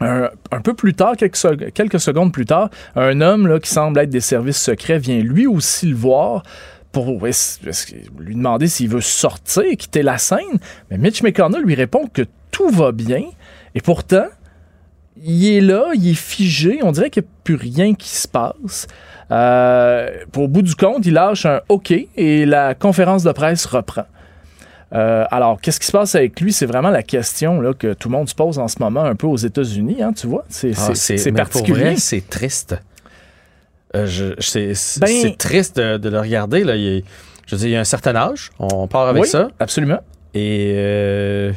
Un, 0.00 0.30
un 0.50 0.60
peu 0.60 0.74
plus 0.74 0.94
tard, 0.94 1.16
quelques, 1.16 1.72
quelques 1.74 2.00
secondes 2.00 2.32
plus 2.32 2.44
tard, 2.44 2.70
un 2.96 3.20
homme 3.20 3.46
là, 3.46 3.60
qui 3.60 3.70
semble 3.70 3.98
être 4.00 4.10
des 4.10 4.20
services 4.20 4.60
secrets 4.60 4.98
vient 4.98 5.20
lui 5.20 5.46
aussi 5.46 5.86
le 5.86 5.96
voir 5.96 6.42
pour 6.92 7.06
lui 8.18 8.34
demander 8.34 8.66
s'il 8.68 8.88
veut 8.88 9.00
sortir, 9.00 9.64
quitter 9.78 10.02
la 10.02 10.18
scène. 10.18 10.58
Mais 10.90 10.98
Mitch 10.98 11.22
McConnell 11.22 11.62
lui 11.62 11.74
répond 11.74 12.06
que 12.12 12.22
tout 12.50 12.70
va 12.70 12.92
bien. 12.92 13.22
Et 13.74 13.80
pourtant, 13.80 14.26
il 15.22 15.46
est 15.46 15.60
là, 15.60 15.90
il 15.94 16.10
est 16.10 16.14
figé. 16.14 16.80
On 16.82 16.92
dirait 16.92 17.10
qu'il 17.10 17.22
n'y 17.22 17.28
a 17.28 17.30
plus 17.44 17.54
rien 17.56 17.94
qui 17.94 18.08
se 18.08 18.26
passe. 18.28 18.86
Euh, 19.30 20.08
pour 20.32 20.44
au 20.44 20.48
bout 20.48 20.62
du 20.62 20.74
compte, 20.74 21.04
il 21.04 21.12
lâche 21.14 21.44
un 21.44 21.60
OK 21.68 21.92
et 22.16 22.46
la 22.46 22.74
conférence 22.74 23.22
de 23.24 23.32
presse 23.32 23.66
reprend. 23.66 24.04
Euh, 24.94 25.26
alors, 25.30 25.60
qu'est-ce 25.60 25.78
qui 25.80 25.86
se 25.86 25.92
passe 25.92 26.14
avec 26.14 26.40
lui? 26.40 26.50
C'est 26.50 26.64
vraiment 26.64 26.88
la 26.88 27.02
question 27.02 27.60
là, 27.60 27.74
que 27.74 27.92
tout 27.92 28.08
le 28.08 28.16
monde 28.16 28.28
se 28.28 28.34
pose 28.34 28.58
en 28.58 28.68
ce 28.68 28.76
moment 28.80 29.04
un 29.04 29.14
peu 29.16 29.26
aux 29.26 29.36
États-Unis, 29.36 30.02
hein, 30.02 30.14
tu 30.14 30.26
vois? 30.26 30.46
C'est 30.48 30.72
Ah, 30.78 30.92
particulier. 31.36 31.96
c'est 31.96 32.26
triste. 32.26 32.80
Euh, 33.96 34.06
je- 34.06 34.34
c'est 34.38 34.74
c'est- 34.74 35.00
Ben- 35.00 35.08
c'est 35.08 35.36
triste 35.38 35.76
de, 35.78 35.96
de 35.96 36.08
le 36.08 36.20
regarder. 36.20 36.62
Là. 36.64 36.76
Il 36.76 36.86
est- 36.98 37.04
je 37.46 37.54
veux 37.54 37.58
dire, 37.60 37.68
il 37.68 37.72
y 37.72 37.76
a 37.76 37.80
un 37.80 37.84
certain 37.84 38.14
âge. 38.16 38.50
On 38.58 38.86
part 38.86 39.08
avec 39.08 39.22
Oui, 39.22 39.28
ça. 39.28 39.48
Absolument. 39.58 40.00
Et 40.34 40.72
euh, 40.76 41.52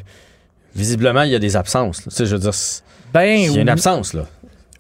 visiblement, 0.76 1.24
il 1.24 1.32
y 1.32 1.36
a 1.36 1.40
des 1.40 1.56
absences. 1.56 2.06
là. 2.06 2.12
Tu 2.12 2.16
sais, 2.16 2.26
je 2.26 2.36
veux 2.36 2.41
dire, 2.41 2.53
Ben, 3.14 3.38
il 3.40 3.52
y 3.53 3.58
a 3.58 3.62
une 3.62 3.70
absence. 3.70 4.14
Là. 4.14 4.26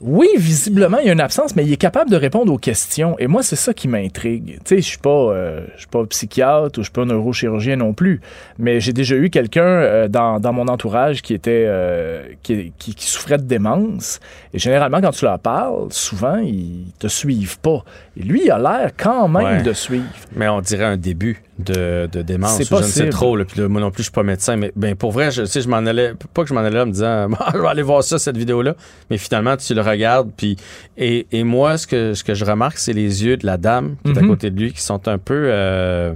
Oui, 0.03 0.27
visiblement, 0.37 0.97
il 0.97 1.05
y 1.05 1.09
a 1.09 1.13
une 1.13 1.21
absence, 1.21 1.55
mais 1.55 1.63
il 1.63 1.71
est 1.71 1.77
capable 1.77 2.09
de 2.09 2.15
répondre 2.15 2.51
aux 2.51 2.57
questions. 2.57 3.15
Et 3.19 3.27
moi, 3.27 3.43
c'est 3.43 3.55
ça 3.55 3.73
qui 3.73 3.87
m'intrigue. 3.87 4.55
Tu 4.65 4.75
sais, 4.75 4.77
je 4.77 4.81
suis 4.87 4.97
pas, 4.97 5.09
euh, 5.09 5.61
je 5.75 5.79
suis 5.81 5.87
pas 5.87 6.03
psychiatre 6.07 6.79
ou 6.79 6.81
je 6.81 6.85
suis 6.85 6.91
pas 6.91 7.05
neurochirurgien 7.05 7.75
non 7.75 7.93
plus, 7.93 8.19
mais 8.57 8.79
j'ai 8.79 8.93
déjà 8.93 9.15
eu 9.15 9.29
quelqu'un 9.29 9.61
euh, 9.63 10.07
dans, 10.07 10.39
dans 10.39 10.53
mon 10.53 10.67
entourage 10.67 11.21
qui 11.21 11.33
était, 11.35 11.65
euh, 11.67 12.23
qui, 12.41 12.73
qui- 12.79 12.95
qui 12.95 13.05
souffrait 13.07 13.37
de 13.37 13.43
démence. 13.43 14.19
Et 14.53 14.59
généralement, 14.59 15.01
quand 15.01 15.11
tu 15.11 15.25
leur 15.25 15.37
parles, 15.39 15.87
souvent, 15.91 16.37
ils 16.37 16.85
te 16.97 17.07
suivent 17.07 17.59
pas. 17.59 17.83
Et 18.17 18.23
lui, 18.23 18.41
il 18.45 18.51
a 18.51 18.57
l'air 18.57 18.91
quand 18.97 19.27
même 19.27 19.43
Ouais. 19.57 19.61
de 19.61 19.73
suivre. 19.73 20.05
Mais 20.35 20.47
on 20.47 20.61
dirait 20.61 20.85
un 20.85 20.97
début 20.97 21.41
de, 21.61 22.09
de 22.11 22.21
démence. 22.21 22.57
C'est 22.57 22.67
Je 22.69 22.75
ne 22.75 22.81
sais 22.83 23.09
trop. 23.09 23.35
là. 23.35 23.45
Puis 23.45 23.59
là, 23.61 23.67
moi 23.67 23.79
non 23.81 23.91
plus, 23.91 24.03
je 24.03 24.09
suis 24.09 24.11
pas 24.11 24.23
médecin. 24.23 24.55
Mais 24.57 24.71
ben, 24.75 24.95
pour 24.95 25.11
vrai, 25.11 25.31
je, 25.31 25.45
je 25.45 25.67
m'en 25.69 25.77
allais. 25.77 26.13
Pas 26.33 26.43
que 26.43 26.49
je 26.49 26.53
m'en 26.53 26.59
allais 26.61 26.75
là 26.75 26.83
en 26.83 26.87
me 26.87 26.91
disant, 26.91 27.27
je 27.53 27.57
vais 27.59 27.67
aller 27.67 27.81
voir 27.81 28.03
ça, 28.03 28.19
cette 28.19 28.37
vidéo-là. 28.37 28.75
Mais 29.09 29.17
finalement, 29.17 29.55
tu 29.57 29.73
le 29.73 29.81
regardes. 29.81 30.31
Puis, 30.35 30.57
et, 30.97 31.27
et 31.31 31.43
moi, 31.43 31.77
ce 31.77 31.87
que, 31.87 32.13
ce 32.13 32.23
que 32.23 32.33
je 32.33 32.43
remarque, 32.45 32.77
c'est 32.77 32.93
les 32.93 33.23
yeux 33.25 33.37
de 33.37 33.45
la 33.45 33.57
dame 33.57 33.95
qui 34.03 34.11
est 34.11 34.17
à 34.17 34.21
Mhm. 34.21 34.27
côté 34.27 34.49
de 34.49 34.59
lui 34.59 34.73
qui 34.73 34.81
sont 34.81 35.07
un 35.07 35.17
peu. 35.17 35.45
euh, 35.47 36.13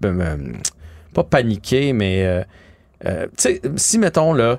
ben, 0.00 0.16
ben, 0.16 0.52
pas 1.12 1.24
paniqués, 1.24 1.92
mais. 1.92 2.24
euh, 2.26 2.42
euh, 3.06 3.26
tu 3.36 3.42
sais, 3.42 3.60
si, 3.76 3.98
mettons, 3.98 4.32
là, 4.32 4.58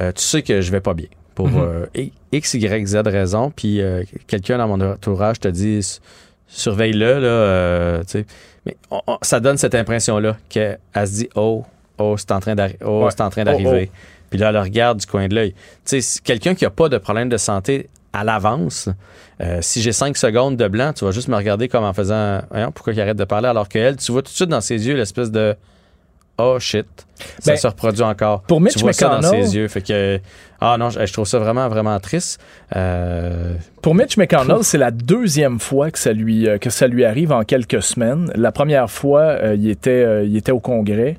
euh, 0.00 0.12
tu 0.12 0.22
sais 0.22 0.42
que 0.42 0.60
je 0.60 0.70
vais 0.70 0.80
pas 0.80 0.94
bien. 0.94 1.06
Pour 1.34 1.48
euh, 1.58 1.84
X, 2.32 2.54
Y, 2.54 2.86
Z 2.86 2.96
raison. 3.06 3.50
Puis 3.54 3.80
quelqu'un 4.26 4.56
dans 4.58 4.68
mon 4.68 4.80
entourage 4.80 5.38
te 5.40 5.48
dit 5.48 5.98
surveille-le, 6.48 7.18
là, 7.20 7.26
euh, 7.28 8.00
tu 8.00 8.06
sais. 8.08 8.26
Mais 8.64 8.76
on- 8.90 9.00
on- 9.06 9.18
ça 9.22 9.40
donne 9.40 9.56
cette 9.56 9.74
impression-là 9.74 10.36
qu'elle 10.48 10.78
elle 10.94 11.06
se 11.06 11.12
dit 11.12 11.28
Oh, 11.36 11.64
oh, 11.98 12.16
c'est 12.18 12.32
en 12.32 12.40
train 12.40 12.54
d'arri- 12.54 12.76
oh, 12.84 13.04
Ouais. 13.04 13.10
c'est 13.10 13.20
en 13.22 13.30
train 13.30 13.42
Oh, 13.42 13.44
d'arriver. 13.46 13.90
Puis 14.30 14.38
là, 14.40 14.48
elle 14.48 14.54
le 14.54 14.60
regarde 14.60 14.98
du 14.98 15.06
coin 15.06 15.28
de 15.28 15.34
l'œil. 15.34 15.54
Tu 15.84 16.00
sais, 16.02 16.20
quelqu'un 16.22 16.54
qui 16.54 16.64
n'a 16.64 16.70
pas 16.70 16.88
de 16.88 16.98
problème 16.98 17.28
de 17.28 17.36
santé 17.36 17.88
à 18.12 18.24
l'avance, 18.24 18.88
euh, 19.40 19.58
si 19.60 19.82
j'ai 19.82 19.92
cinq 19.92 20.16
secondes 20.16 20.56
de 20.56 20.66
blanc, 20.68 20.92
tu 20.92 21.04
vas 21.04 21.10
juste 21.12 21.28
me 21.28 21.36
regarder 21.36 21.68
comme 21.68 21.84
en 21.84 21.92
faisant 21.92 22.40
Voyons, 22.50 22.72
pourquoi 22.72 22.92
il 22.92 23.00
arrête 23.00 23.16
de 23.16 23.24
parler 23.24 23.46
alors 23.48 23.68
qu'elle, 23.68 23.96
tu 23.96 24.10
vois 24.10 24.22
tout 24.22 24.30
de 24.32 24.36
suite 24.36 24.48
dans 24.48 24.60
ses 24.60 24.86
yeux 24.86 24.96
l'espèce 24.96 25.30
de 25.30 25.54
Oh 26.38 26.58
shit, 26.60 26.86
ça 27.40 27.52
Ben, 27.52 27.56
se 27.56 27.66
reproduit 27.66 28.02
encore. 28.02 28.42
pour 28.42 28.60
Mitch 28.60 28.74
tu 28.74 28.80
vois 28.80 28.92
ça 28.92 29.08
dans 29.08 29.20
McConnell- 29.20 29.46
ses 29.46 29.56
yeux. 29.56 29.68
Fait 29.68 29.80
que, 29.80 30.20
ah 30.60 30.76
non, 30.78 30.90
je, 30.90 31.06
je 31.06 31.12
trouve 31.12 31.26
ça 31.26 31.38
vraiment, 31.38 31.66
vraiment 31.68 31.98
triste. 31.98 32.38
Euh, 32.76 33.54
Pour 33.80 33.94
Mitch 33.94 34.16
McConnell, 34.18 34.62
c'est 34.62 34.76
la 34.78 34.90
deuxième 34.90 35.58
fois 35.58 35.90
que 35.90 35.98
ça 35.98 36.12
lui 36.12 36.46
euh, 36.46 36.58
que 36.58 36.68
ça 36.68 36.88
lui 36.88 37.04
arrive 37.06 37.32
en 37.32 37.42
quelques 37.44 37.82
semaines. 37.82 38.30
La 38.34 38.52
première 38.52 38.90
fois, 38.90 39.22
euh, 39.22 39.54
il 39.58 39.70
était 39.70 39.90
euh, 40.04 40.24
il 40.24 40.36
était 40.36 40.52
au 40.52 40.60
Congrès. 40.60 41.16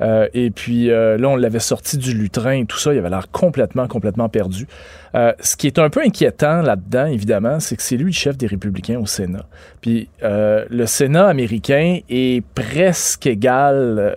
Euh, 0.00 0.28
et 0.32 0.50
puis 0.50 0.90
euh, 0.90 1.18
là, 1.18 1.28
on 1.28 1.36
l'avait 1.36 1.58
sorti 1.58 1.98
du 1.98 2.14
lutrin 2.14 2.52
et 2.52 2.64
tout 2.66 2.78
ça. 2.78 2.92
Il 2.94 2.98
avait 2.98 3.10
l'air 3.10 3.30
complètement, 3.30 3.86
complètement 3.86 4.28
perdu. 4.28 4.66
Euh, 5.14 5.32
ce 5.40 5.56
qui 5.56 5.66
est 5.66 5.78
un 5.78 5.90
peu 5.90 6.00
inquiétant 6.00 6.62
là-dedans, 6.62 7.06
évidemment, 7.06 7.60
c'est 7.60 7.76
que 7.76 7.82
c'est 7.82 7.96
lui 7.96 8.06
le 8.06 8.12
chef 8.12 8.36
des 8.38 8.46
républicains 8.46 8.98
au 8.98 9.06
Sénat. 9.06 9.44
Puis 9.80 10.08
le 10.22 10.86
Sénat 10.86 11.26
américain 11.26 11.98
est 12.08 12.44
presque 12.54 13.26
égal 13.26 14.16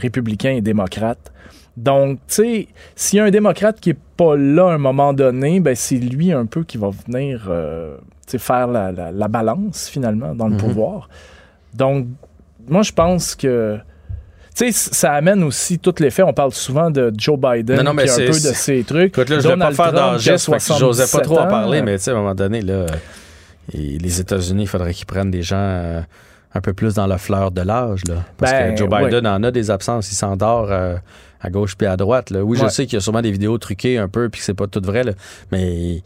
républicain 0.00 0.50
et 0.50 0.60
démocrate. 0.60 1.32
Donc, 1.76 2.18
tu 2.28 2.34
sais, 2.34 2.68
s'il 2.94 3.16
y 3.16 3.20
a 3.20 3.24
un 3.24 3.30
démocrate 3.30 3.80
qui 3.80 3.90
est 3.90 3.98
pas 4.18 4.36
là 4.36 4.68
à 4.68 4.72
un 4.74 4.78
moment 4.78 5.14
donné, 5.14 5.58
ben 5.60 5.74
c'est 5.74 5.96
lui 5.96 6.30
un 6.32 6.44
peu 6.44 6.64
qui 6.64 6.76
va 6.76 6.90
venir 7.06 7.50
faire 8.26 8.66
la, 8.66 8.92
la- 8.92 9.12
la 9.12 9.28
balance 9.28 9.88
finalement 9.88 10.34
dans 10.34 10.48
le 10.48 10.54
Mhm. 10.54 10.60
pouvoir. 10.60 11.08
Donc, 11.74 12.06
moi, 12.68 12.82
je 12.82 12.92
pense 12.92 13.34
que. 13.34 13.78
Tu 14.54 14.70
sais, 14.70 14.90
ça 14.94 15.12
amène 15.12 15.42
aussi 15.44 15.78
tous 15.78 15.94
les 16.00 16.10
faits. 16.10 16.26
On 16.26 16.32
parle 16.34 16.52
souvent 16.52 16.90
de 16.90 17.10
Joe 17.16 17.38
Biden, 17.38 17.76
Non, 17.78 17.84
non, 17.84 17.94
mais 17.94 18.04
qui 18.04 18.10
a 18.10 18.14
un 18.14 18.16
peu 18.18 18.26
de 18.26 18.32
ces 18.32 18.84
trucs. 18.84 19.16
Écoute, 19.16 19.30
là, 19.30 19.40
je 19.40 19.48
ne 19.48 19.52
vais 19.54 19.58
pas 19.58 19.72
faire 19.72 19.86
a 19.86 19.92
d'âge, 19.92 20.20
j'osais 20.78 21.06
pas 21.10 21.20
trop 21.20 21.38
en 21.38 21.48
77 21.48 21.48
parler, 21.48 21.82
mais 21.82 21.96
tu 21.98 22.04
sais, 22.04 22.10
à 22.10 22.14
un 22.14 22.16
moment 22.18 22.34
donné, 22.34 22.60
là, 22.60 22.84
les 23.72 24.20
États-Unis, 24.20 24.64
il 24.64 24.66
faudrait 24.68 24.92
qu'ils 24.92 25.06
prennent 25.06 25.30
des 25.30 25.42
gens 25.42 25.56
euh, 25.56 26.00
un 26.54 26.60
peu 26.60 26.74
plus 26.74 26.94
dans 26.94 27.06
la 27.06 27.16
fleur 27.16 27.50
de 27.50 27.62
l'âge, 27.62 28.02
là. 28.08 28.16
Parce 28.36 28.52
Ben, 28.52 28.74
que 28.74 28.78
Joe 28.80 28.90
ouais. 28.90 29.04
Biden 29.06 29.26
en 29.26 29.42
a 29.42 29.50
des 29.50 29.70
absences, 29.70 30.10
il 30.12 30.16
s'endort 30.16 30.68
euh, 30.70 30.96
à 31.40 31.48
gauche 31.48 31.74
puis 31.76 31.86
à 31.86 31.96
droite. 31.96 32.28
Là. 32.30 32.42
Oui, 32.42 32.58
je 32.58 32.64
Ouais. 32.64 32.68
sais 32.70 32.84
qu'il 32.84 32.94
y 32.94 32.96
a 32.98 33.00
sûrement 33.00 33.22
des 33.22 33.32
vidéos 33.32 33.56
truquées 33.56 33.96
un 33.96 34.08
peu, 34.08 34.28
puis 34.28 34.40
que 34.40 34.44
c'est 34.44 34.52
pas 34.54 34.66
tout 34.66 34.82
vrai, 34.84 35.02
là, 35.04 35.12
mais 35.50 36.02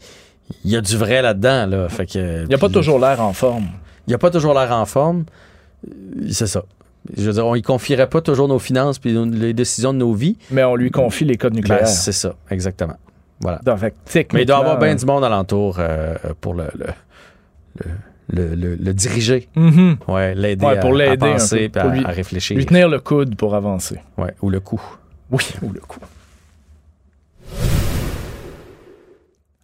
il 0.63 0.71
y 0.71 0.77
a 0.77 0.81
du 0.81 0.95
vrai 0.95 1.21
là-dedans, 1.21 1.65
là. 1.65 1.89
Fait 1.89 2.05
que, 2.05 2.43
Il 2.43 2.47
n'y 2.47 2.55
a 2.55 2.57
pas 2.57 2.69
toujours 2.69 2.99
l'air 2.99 3.19
en 3.19 3.33
forme. 3.33 3.67
il 4.07 4.13
a 4.13 4.17
pas 4.17 4.29
toujours 4.31 4.53
l'air 4.53 4.71
en 4.71 4.85
forme. 4.85 5.25
C'est 6.31 6.47
ça. 6.47 6.63
Je 7.15 7.23
veux 7.23 7.33
dire, 7.33 7.45
on 7.45 7.55
y 7.55 7.61
confierait 7.61 8.09
pas 8.09 8.21
toujours 8.21 8.47
nos 8.47 8.59
finances 8.59 8.99
puis 8.99 9.15
les 9.31 9.53
décisions 9.53 9.93
de 9.93 9.99
nos 9.99 10.13
vies. 10.13 10.37
Mais 10.51 10.63
on 10.63 10.75
lui 10.75 10.91
confie 10.91 11.25
les 11.25 11.37
codes 11.37 11.53
nucléaires. 11.53 11.81
Ben, 11.83 11.85
c'est 11.87 12.11
ça, 12.11 12.35
exactement. 12.49 12.97
Voilà. 13.39 13.59
Donc, 13.63 13.77
fait 14.05 14.27
Mais 14.33 14.41
il 14.41 14.45
doit 14.45 14.57
y 14.57 14.59
avoir 14.61 14.79
bien 14.79 14.95
du 14.95 15.05
monde 15.05 15.23
alentour 15.23 15.77
euh, 15.79 16.15
pour 16.41 16.53
le, 16.55 16.65
le, 16.77 16.85
le, 17.79 17.85
le- 18.49 18.55
le- 18.55 18.75
le 18.75 18.93
diriger. 18.93 19.47
Mhm. 19.55 19.97
Ouais, 20.07 20.33
l'aider 20.35 20.65
Ouais, 20.65 20.77
à, 20.77 20.81
pour 20.81 20.91
à 20.99 21.03
un 21.03 21.17
penser 21.33 21.69
peu, 21.69 21.79
pour 21.81 21.89
à, 21.91 21.93
lui- 21.95 22.05
à 22.05 22.09
réfléchir. 22.09 22.57
Lui 22.57 22.65
tenir 22.65 22.89
le 22.89 22.99
coude 22.99 23.35
pour 23.35 23.53
avancer. 23.55 23.99
Ouais, 24.17 24.33
ou 24.41 24.49
le 24.49 24.59
cou. 24.59 24.81
Oui, 25.31 25.43
ou 25.61 25.71
le 25.71 25.79
coup. 25.81 25.99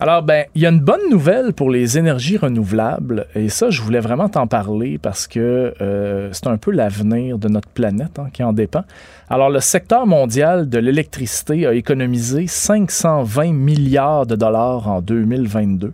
Alors, 0.04 0.22
ben, 0.22 0.48
il 0.54 0.62
y 0.62 0.66
a 0.66 0.70
une 0.70 0.82
bonne 0.82 1.10
nouvelle 1.10 1.54
pour 1.54 1.70
les 1.70 1.98
énergies 1.98 2.36
renouvelables, 2.36 3.26
et 3.36 3.48
ça, 3.48 3.70
je 3.70 3.82
voulais 3.82 4.02
vraiment 4.02 4.28
t'en 4.28 4.48
parler 4.48 4.98
parce 4.98 5.28
que 5.28 5.74
euh, 5.80 6.28
c'est 6.34 6.48
un 6.48 6.58
peu 6.58 6.72
l'avenir 6.72 7.38
de 7.38 7.48
notre 7.48 7.70
planète 7.70 8.20
hein, 8.20 8.28
qui 8.34 8.44
en 8.44 8.52
dépend. 8.52 8.84
Alors, 9.30 9.50
le 9.50 9.62
secteur 9.62 10.06
mondial 10.06 10.68
de 10.68 10.78
l'électricité 10.78 11.66
a 11.66 11.74
économisé 11.74 12.48
520 12.48 13.54
milliards 13.54 14.26
de 14.26 14.36
dollars 14.36 14.90
en 14.90 15.02
2022. 15.02 15.94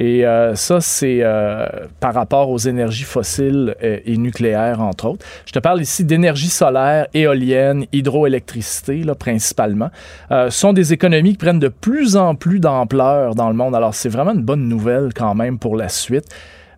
Et 0.00 0.24
euh, 0.24 0.54
ça, 0.54 0.80
c'est 0.80 1.18
euh, 1.20 1.66
par 2.00 2.14
rapport 2.14 2.48
aux 2.48 2.56
énergies 2.56 3.04
fossiles 3.04 3.74
euh, 3.84 3.98
et 4.06 4.16
nucléaires, 4.16 4.80
entre 4.80 5.10
autres. 5.10 5.26
Je 5.44 5.52
te 5.52 5.58
parle 5.58 5.82
ici 5.82 6.06
d'énergie 6.06 6.48
solaire, 6.48 7.06
éolienne, 7.12 7.84
hydroélectricité, 7.92 9.02
là, 9.02 9.14
principalement. 9.14 9.90
Euh, 10.30 10.48
sont 10.48 10.72
des 10.72 10.94
économies 10.94 11.32
qui 11.32 11.36
prennent 11.36 11.58
de 11.58 11.68
plus 11.68 12.16
en 12.16 12.34
plus 12.34 12.60
d'ampleur 12.60 13.34
dans 13.34 13.50
le 13.50 13.54
monde. 13.54 13.74
Alors, 13.74 13.94
c'est 13.94 14.08
vraiment 14.08 14.32
une 14.32 14.40
bonne 14.40 14.66
nouvelle 14.66 15.10
quand 15.14 15.34
même 15.34 15.58
pour 15.58 15.76
la 15.76 15.90
suite. 15.90 16.24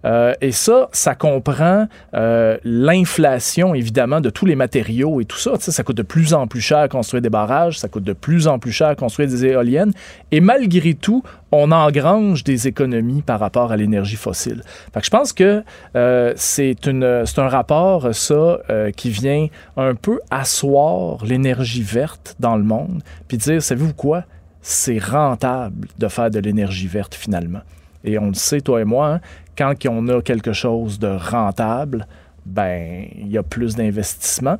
Euh, 0.04 0.34
et 0.40 0.52
ça, 0.52 0.88
ça 0.92 1.14
comprend 1.14 1.86
euh, 2.14 2.58
l'inflation, 2.64 3.74
évidemment, 3.74 4.20
de 4.20 4.30
tous 4.30 4.46
les 4.46 4.56
matériaux 4.56 5.20
et 5.20 5.24
tout 5.24 5.38
ça. 5.38 5.52
Ça 5.58 5.82
coûte 5.82 5.96
de 5.96 6.02
plus 6.02 6.34
en 6.34 6.46
plus 6.46 6.60
cher 6.60 6.88
construire 6.88 7.22
des 7.22 7.30
barrages, 7.30 7.78
ça 7.78 7.88
coûte 7.88 8.04
de 8.04 8.12
plus 8.12 8.46
en 8.48 8.58
plus 8.58 8.72
cher 8.72 8.96
construire 8.96 9.28
des 9.28 9.46
éoliennes. 9.46 9.92
Et 10.30 10.40
malgré 10.40 10.94
tout, 10.94 11.22
on 11.52 11.70
engrange 11.70 12.44
des 12.44 12.66
économies 12.66 13.22
par 13.22 13.38
rapport 13.38 13.70
à 13.70 13.76
l'énergie 13.76 14.16
fossile. 14.16 14.62
Fait 14.92 15.00
que 15.00 15.06
je 15.06 15.10
pense 15.10 15.32
que 15.32 15.62
euh, 15.94 16.32
c'est 16.34 16.86
une 16.86 17.24
c'est 17.26 17.38
un 17.38 17.48
rapport 17.48 18.14
ça 18.14 18.58
euh, 18.70 18.90
qui 18.90 19.10
vient 19.10 19.48
un 19.76 19.94
peu 19.94 20.20
asseoir 20.30 21.24
l'énergie 21.24 21.82
verte 21.82 22.36
dans 22.40 22.56
le 22.56 22.64
monde 22.64 23.02
puis 23.28 23.36
dire 23.36 23.62
savez-vous 23.62 23.92
quoi? 23.92 24.24
C'est 24.62 24.98
rentable 24.98 25.88
de 25.98 26.08
faire 26.08 26.30
de 26.30 26.38
l'énergie 26.38 26.86
verte 26.86 27.14
finalement. 27.14 27.60
Et 28.04 28.18
on 28.18 28.28
le 28.28 28.34
sait 28.34 28.60
toi 28.60 28.80
et 28.80 28.84
moi, 28.84 29.14
hein, 29.14 29.20
quand 29.56 29.74
on 29.88 30.08
a 30.08 30.22
quelque 30.22 30.52
chose 30.52 30.98
de 30.98 31.08
rentable, 31.08 32.06
ben 32.44 33.06
il 33.16 33.30
y 33.30 33.38
a 33.38 33.42
plus 33.42 33.76
d'investissement, 33.76 34.58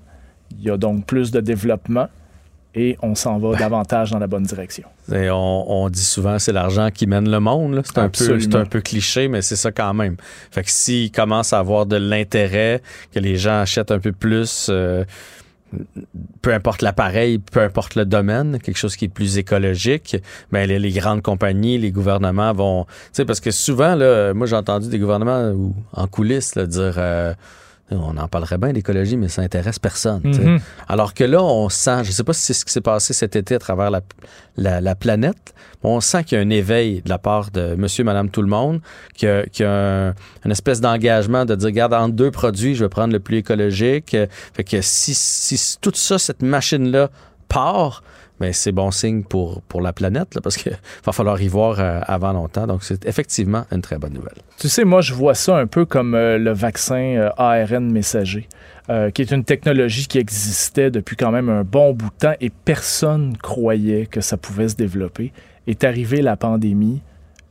il 0.51 0.63
y 0.63 0.71
a 0.71 0.77
donc 0.77 1.07
plus 1.07 1.31
de 1.31 1.41
développement 1.41 2.09
et 2.75 2.97
on 3.03 3.15
s'en 3.15 3.39
va 3.39 3.55
davantage 3.57 4.13
dans 4.13 4.19
la 4.19 4.27
bonne 4.27 4.45
direction. 4.45 4.85
Et 5.13 5.29
on, 5.31 5.71
on 5.71 5.89
dit 5.91 6.05
souvent 6.05 6.39
c'est 6.39 6.53
l'argent 6.53 6.91
qui 6.91 7.07
mène 7.07 7.31
le 7.31 7.41
monde. 7.41 7.75
là. 7.75 7.83
C'est 7.85 7.99
un, 7.99 8.03
peu, 8.03 8.07
Absolument. 8.07 8.41
c'est 8.41 8.57
un 8.57 8.65
peu 8.65 8.81
cliché, 8.81 9.29
mais 9.29 9.43
c'est 9.43 9.57
ça 9.57 9.73
quand 9.73 9.93
même. 9.93 10.17
Fait 10.51 10.63
que 10.63 10.71
s'il 10.71 11.11
commence 11.11 11.53
à 11.53 11.59
avoir 11.59 11.87
de 11.87 11.97
l'intérêt, 11.97 12.81
que 13.13 13.19
les 13.19 13.37
gens 13.37 13.61
achètent 13.61 13.91
un 13.91 13.99
peu 13.99 14.13
plus, 14.13 14.69
euh, 14.71 15.05
peu 16.43 16.53
importe 16.53 16.83
l'appareil, 16.83 17.39
peu 17.39 17.61
importe 17.61 17.95
le 17.95 18.05
domaine, 18.05 18.59
quelque 18.59 18.77
chose 18.77 18.97
qui 18.97 19.07
est 19.07 19.09
plus 19.09 19.39
écologique, 19.39 20.17
ben 20.51 20.69
les, 20.69 20.93
grandes 20.93 21.23
compagnies, 21.23 21.79
les 21.79 21.91
gouvernements 21.91 22.53
vont... 22.53 22.85
Tu 22.85 22.93
sais, 23.13 23.25
parce 23.25 23.41
que 23.41 23.51
souvent, 23.51 23.95
là, 23.95 24.35
moi 24.35 24.47
j'ai 24.47 24.57
entendu 24.57 24.89
des 24.89 24.99
gouvernements 24.99 25.51
ou 25.51 25.75
en 25.93 26.07
coulisses 26.07 26.55
là, 26.55 26.67
dire... 26.67 26.95
euh, 26.99 27.35
on 27.97 28.17
en 28.17 28.29
parlerait 28.29 28.59
bien 28.59 28.73
d'écologie, 28.73 29.17
mais 29.17 29.29
ça 29.29 29.43
intéresse 29.43 29.79
personne. 29.79 30.21
Mhm. 30.25 30.59
Alors 30.89 31.15
que 31.15 31.25
là, 31.25 31.43
on 31.43 31.69
sent, 31.69 32.05
je 32.05 32.09
ne 32.09 32.13
sais 32.13 32.25
pas 32.25 32.33
si 32.33 32.43
c'est 32.43 32.55
ce 32.55 32.65
qui 32.65 32.73
s'est 32.73 32.81
passé 32.81 33.13
cet 33.13 33.37
été 33.37 33.55
à 33.55 33.59
travers 33.59 33.91
la, 33.91 34.01
la, 34.57 34.81
la 34.81 34.95
planète, 34.95 35.55
mais 35.83 35.91
on 35.91 36.01
sent 36.01 36.25
qu'il 36.25 36.39
y 36.39 36.41
a 36.41 36.45
un 36.45 36.51
éveil 36.51 37.03
de 37.03 37.09
la 37.09 37.19
part 37.19 37.51
de 37.51 37.75
monsieur, 37.75 38.05
madame, 38.05 38.29
tout 38.31 38.43
le 38.43 38.49
monde, 38.49 38.81
qu'il 39.15 39.29
y 39.29 39.33
a, 39.33 39.47
qu'il 39.47 39.65
y 39.65 39.69
a 39.69 39.73
un- 40.09 40.15
une 40.45 40.51
espèce 40.53 40.81
d'engagement 40.81 41.45
de 41.45 41.55
dire, 41.55 41.67
regarde, 41.67 41.95
entre 41.95 42.15
deux 42.15 42.31
produits, 42.31 42.75
je 42.75 42.85
vais 42.85 42.89
prendre 42.89 43.13
le 43.13 43.21
plus 43.21 43.39
écologique. 43.39 44.17
Fait 44.55 44.65
que 44.65 44.81
si, 44.81 45.15
si 45.15 45.77
tout 45.81 45.93
ça, 45.95 46.19
cette 46.19 46.43
machine-là 46.43 47.11
part, 47.49 48.03
ben 48.43 48.53
c'est 48.53 48.73
bon 48.73 48.91
signe 48.91 49.23
pour, 49.23 49.63
pour 49.63 49.81
la 49.81 49.93
planète, 49.93 50.41
parce 50.43 50.57
qu'il 50.57 50.73
va 51.05 51.13
falloir 51.13 51.41
y 51.41 51.47
voir 51.47 51.79
euh, 51.79 52.01
avant 52.07 52.33
longtemps. 52.33 52.67
Donc, 52.67 52.83
c'est 52.83 53.07
effectivement 53.07 53.65
une 53.71 53.83
très 53.83 53.99
bonne 53.99 54.15
nouvelle. 54.15 54.35
Tu 54.59 54.69
sais, 54.69 54.85
moi, 54.85 55.01
je 55.01 55.15
vois 55.15 55.35
ça 55.35 55.57
un 55.57 55.69
peu 55.69 55.85
comme 55.85 56.17
euh, 56.17 56.39
le 56.39 56.51
vaccin 56.51 57.17
euh, 57.17 57.31
ARN 57.37 57.91
messager, 57.91 58.49
qui 59.15 59.23
est 59.23 59.31
une 59.31 59.45
technologie 59.45 60.07
qui 60.07 60.19
existait 60.19 60.91
depuis 60.91 61.17
quand 61.17 61.31
même 61.31 61.49
un 61.49 61.63
bon 61.63 61.95
bout 61.95 62.11
de 62.11 62.19
temps 62.19 62.35
et 62.41 62.51
personne 62.51 63.37
croyait 63.39 64.07
que 64.07 64.21
ça 64.21 64.37
pouvait 64.37 64.69
se 64.69 64.75
développer. 64.75 65.33
Est 65.67 65.85
arrivée 65.85 66.21
la 66.21 66.37
pandémie, 66.37 67.01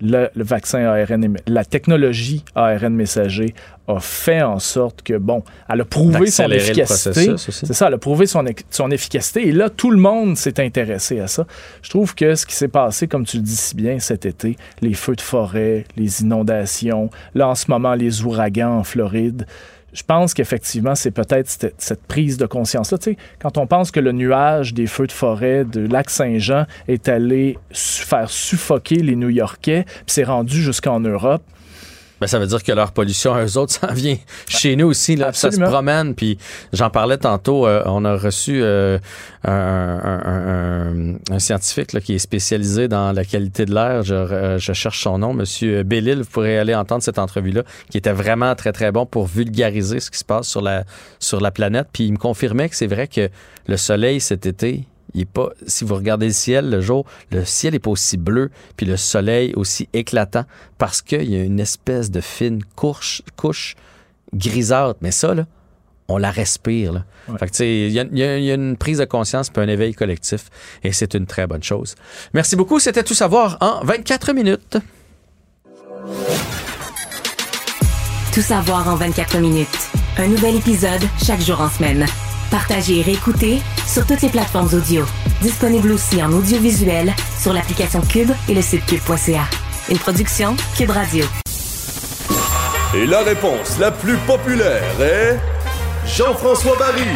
le, 0.02 0.30
le 0.36 0.44
vaccin 0.44 0.80
ARN, 0.86 1.38
la 1.48 1.64
technologie 1.66 2.44
ARN 2.56 2.94
messager 2.94 3.54
a 3.88 4.00
fait 4.00 4.42
en 4.42 4.60
sorte 4.60 5.02
que, 5.02 5.18
bon, 5.18 5.44
elle 5.70 5.82
a 5.82 5.86
prouvé 5.86 6.28
son 6.32 6.44
efficacité. 6.56 7.36
C'est 7.38 7.74
ça, 7.74 7.88
elle 7.88 7.94
a 7.96 7.98
prouvé 7.98 8.26
son, 8.26 8.46
ec- 8.46 8.66
son 8.70 8.90
efficacité. 8.92 9.48
Et 9.48 9.52
là, 9.52 9.70
tout 9.70 9.92
le 9.92 9.98
monde 9.98 10.38
s'est 10.38 10.60
intéressé 10.64 11.20
à 11.20 11.28
ça. 11.28 11.46
Je 11.82 11.90
trouve 11.90 12.16
que 12.16 12.36
ce 12.36 12.46
qui 12.46 12.56
s'est 12.56 12.68
passé, 12.68 13.08
comme 13.08 13.26
tu 13.26 13.38
le 13.38 13.44
dis 13.44 13.56
si 13.56 13.76
bien 13.76 14.00
cet 14.00 14.26
été, 14.26 14.56
les 14.82 14.94
feux 14.94 15.16
de 15.16 15.22
forêt, 15.22 15.86
les 15.98 16.22
inondations, 16.22 17.10
là 17.36 17.50
en 17.50 17.56
ce 17.56 17.66
moment, 17.70 17.94
les 17.96 18.24
ouragans 18.24 18.80
en 18.80 18.84
Floride, 18.84 19.46
je 19.94 20.04
pense 20.04 20.34
qu'effectivement, 20.34 20.96
c'est 20.96 21.12
peut-être 21.12 21.50
cette, 21.78 22.04
prise 22.08 22.38
de 22.38 22.46
conscience-là. 22.46 22.98
Tu 22.98 23.12
sais, 23.12 23.18
quand 23.40 23.58
on 23.58 23.68
pense 23.68 23.92
que 23.92 24.00
le 24.00 24.12
nuage 24.12 24.74
des 24.74 24.88
feux 24.88 25.08
de 25.08 25.12
forêt 25.12 25.66
de 25.66 25.82
lac 25.82 26.10
Saint-Jean 26.10 26.66
est 26.88 27.10
allé 27.10 27.58
faire 27.72 28.30
suffoquer 28.30 28.96
les 28.96 29.16
New-Yorkais, 29.16 29.84
puis 29.86 30.04
c'est 30.08 30.24
rendu 30.24 30.62
jusqu'en 30.62 31.00
Europe, 31.00 31.44
Ben, 32.22 32.28
ça 32.28 32.38
veut 32.40 32.46
dire 32.46 32.64
que 32.64 32.72
leur 32.72 32.92
pollution, 32.92 33.36
eux 33.44 33.58
autres, 33.58 33.74
ça 33.74 33.88
vient 33.88 34.16
chez 34.48 34.76
nous 34.76 34.86
aussi. 34.88 35.16
Là, 35.16 35.34
ça 35.34 35.50
se 35.52 35.60
promène. 35.60 36.14
Puis 36.16 36.38
j'en 36.72 36.90
parlais 36.92 37.18
tantôt. 37.18 37.66
euh, 37.68 37.82
on 37.88 38.06
a 38.06 38.16
reçu 38.16 38.62
euh, 38.62 39.00
un, 39.44 39.52
un- 39.52 40.22
un- 40.26 41.12
un- 41.12 41.16
un 41.32 41.40
scientifique 41.40 41.94
là, 41.94 42.00
qui 42.00 42.14
est 42.14 42.20
spécialisé 42.20 42.88
dans 42.88 43.12
la 43.12 43.26
qualité 43.26 43.66
de 43.66 43.74
l'air. 43.74 44.04
Je, 44.04 44.14
euh, 44.14 44.58
je 44.60 44.72
cherche 44.74 45.02
son 45.02 45.18
nom, 45.18 45.34
Monsieur 45.34 45.84
Bellil. 45.84 46.20
Vous 46.20 46.30
pourrez 46.30 46.60
aller 46.60 46.76
entendre 46.76 47.02
cette 47.04 47.18
entrevue-là, 47.20 47.64
qui 47.90 47.98
était 47.98 48.12
vraiment 48.14 48.54
très 48.56 48.72
très 48.72 48.92
bon 48.92 49.06
pour 49.06 49.26
vulgariser 49.26 50.00
ce 50.00 50.12
qui 50.12 50.20
se 50.20 50.26
passe 50.26 50.48
sur 50.48 50.62
la 50.62 50.84
sur 51.20 51.42
la 51.42 51.50
planète. 51.52 51.88
Puis 51.92 52.06
il 52.06 52.12
me 52.14 52.18
confirmait 52.18 52.70
que 52.70 52.76
c'est 52.76 52.88
vrai 52.88 53.08
que 53.08 53.30
le 53.68 53.78
soleil 53.78 54.20
cet 54.22 54.46
été. 54.46 54.86
Il 55.14 55.22
est 55.22 55.26
pas, 55.26 55.50
si 55.68 55.84
vous 55.84 55.96
regardez 55.96 56.28
le 56.28 56.34
ciel 56.34 56.70
le 56.70 56.82
jour, 56.82 57.06
le 57.32 57.44
ciel 57.46 57.76
est 57.76 57.80
pas 57.80 57.92
aussi 57.92 58.18
bleu, 58.18 58.50
puis 58.78 58.86
le 58.86 58.98
soleil 58.98 59.54
aussi 59.56 59.90
éclatant, 59.94 60.46
parce 60.78 61.02
qu'il 61.02 61.30
y 61.30 61.36
a 61.36 61.44
une 61.44 61.60
espèce 61.60 62.12
de 62.12 62.22
fine 62.22 62.64
couche, 62.76 63.22
couche 63.36 63.76
grisâtre. 64.34 65.00
Mais 65.02 65.12
ça, 65.12 65.34
là, 65.34 65.46
on 66.08 66.18
la 66.18 66.32
respire. 66.32 66.94
Là. 66.94 67.06
Fait 67.40 67.46
que, 67.48 67.52
tu 67.52 67.58
sais, 67.58 67.88
il 67.88 67.92
y, 67.92 68.00
a- 68.00 68.04
il 68.12 68.18
y 68.18 68.24
a 68.24 68.38
il 68.38 68.44
y 68.46 68.52
a 68.52 68.56
une 68.56 68.76
prise 68.78 68.98
de 69.00 69.06
conscience 69.06 69.50
puis 69.50 69.62
un 69.64 69.68
éveil 69.68 69.94
collectif, 69.94 70.46
et 70.84 70.92
c'est 70.92 71.14
une 71.14 71.26
très 71.26 71.48
bonne 71.48 71.64
chose. 71.64 71.96
Merci 72.34 72.56
beaucoup. 72.56 72.80
C'était 72.80 73.04
tout 73.04 73.14
savoir 73.14 73.58
en 73.62 73.84
24 73.86 74.34
minutes. 74.34 74.78
Tout 78.34 78.42
savoir 78.42 78.88
en 78.88 78.96
24 78.96 79.38
minutes. 79.40 79.68
Un 80.18 80.28
nouvel 80.28 80.56
épisode 80.56 81.02
chaque 81.24 81.42
jour 81.42 81.60
en 81.60 81.70
semaine. 81.70 82.06
Partagez 82.52 83.00
et 83.00 83.02
réécoutez 83.02 83.62
sur 83.88 84.06
toutes 84.06 84.22
les 84.22 84.30
plateformes 84.30 84.70
audio. 84.74 85.06
Disponible 85.42 85.94
aussi 85.94 86.22
en 86.22 86.32
audiovisuel 86.34 87.14
sur 87.40 87.54
l'application 87.54 88.02
Cube 88.02 88.32
et 88.50 88.54
le 88.54 88.62
site 88.62 88.86
cube.ca. 88.86 89.44
Une 89.90 89.98
production 89.98 90.56
Cube 90.78 90.92
Radio. 90.92 91.26
Et 92.94 93.06
la 93.06 93.24
réponse 93.24 93.80
la 93.80 93.90
plus 93.90 94.18
populaire 94.28 94.84
est 95.00 95.40
Jean-François 96.06 96.76
Barry. 96.78 97.08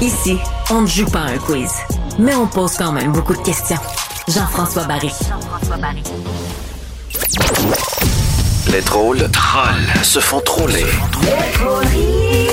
Ici, 0.00 0.38
on 0.70 0.82
ne 0.82 0.86
joue 0.86 1.06
pas 1.06 1.20
à 1.20 1.30
un 1.32 1.38
quiz, 1.38 1.72
mais 2.18 2.34
on 2.34 2.46
pose 2.46 2.76
quand 2.78 2.92
même 2.92 3.12
beaucoup 3.12 3.34
de 3.34 3.42
questions. 3.42 3.76
Jean-François 4.26 4.84
Barry. 4.84 5.12
Les 8.72 8.80
drôles 8.82 9.30
trolls 9.30 10.04
se 10.04 10.20
font 10.20 10.40
troller. 10.40 10.84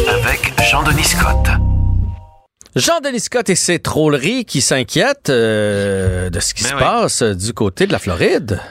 Avec 0.09 0.53
Jean-Denis 0.69 1.03
Scott. 1.03 1.47
Jean-Denis 2.75 3.19
Scott 3.21 3.49
et 3.49 3.55
ses 3.55 3.79
trolleries 3.79 4.45
qui 4.45 4.61
s'inquiètent 4.61 5.29
euh, 5.29 6.29
de 6.29 6.39
ce 6.39 6.53
qui 6.53 6.63
Ben 6.63 6.69
se 6.69 6.75
oui. 6.75 6.79
passe 6.81 7.21
euh, 7.21 7.33
du 7.33 7.53
côté 7.53 7.87
de 7.87 7.91
la 7.91 7.99
Floride. 7.99 8.61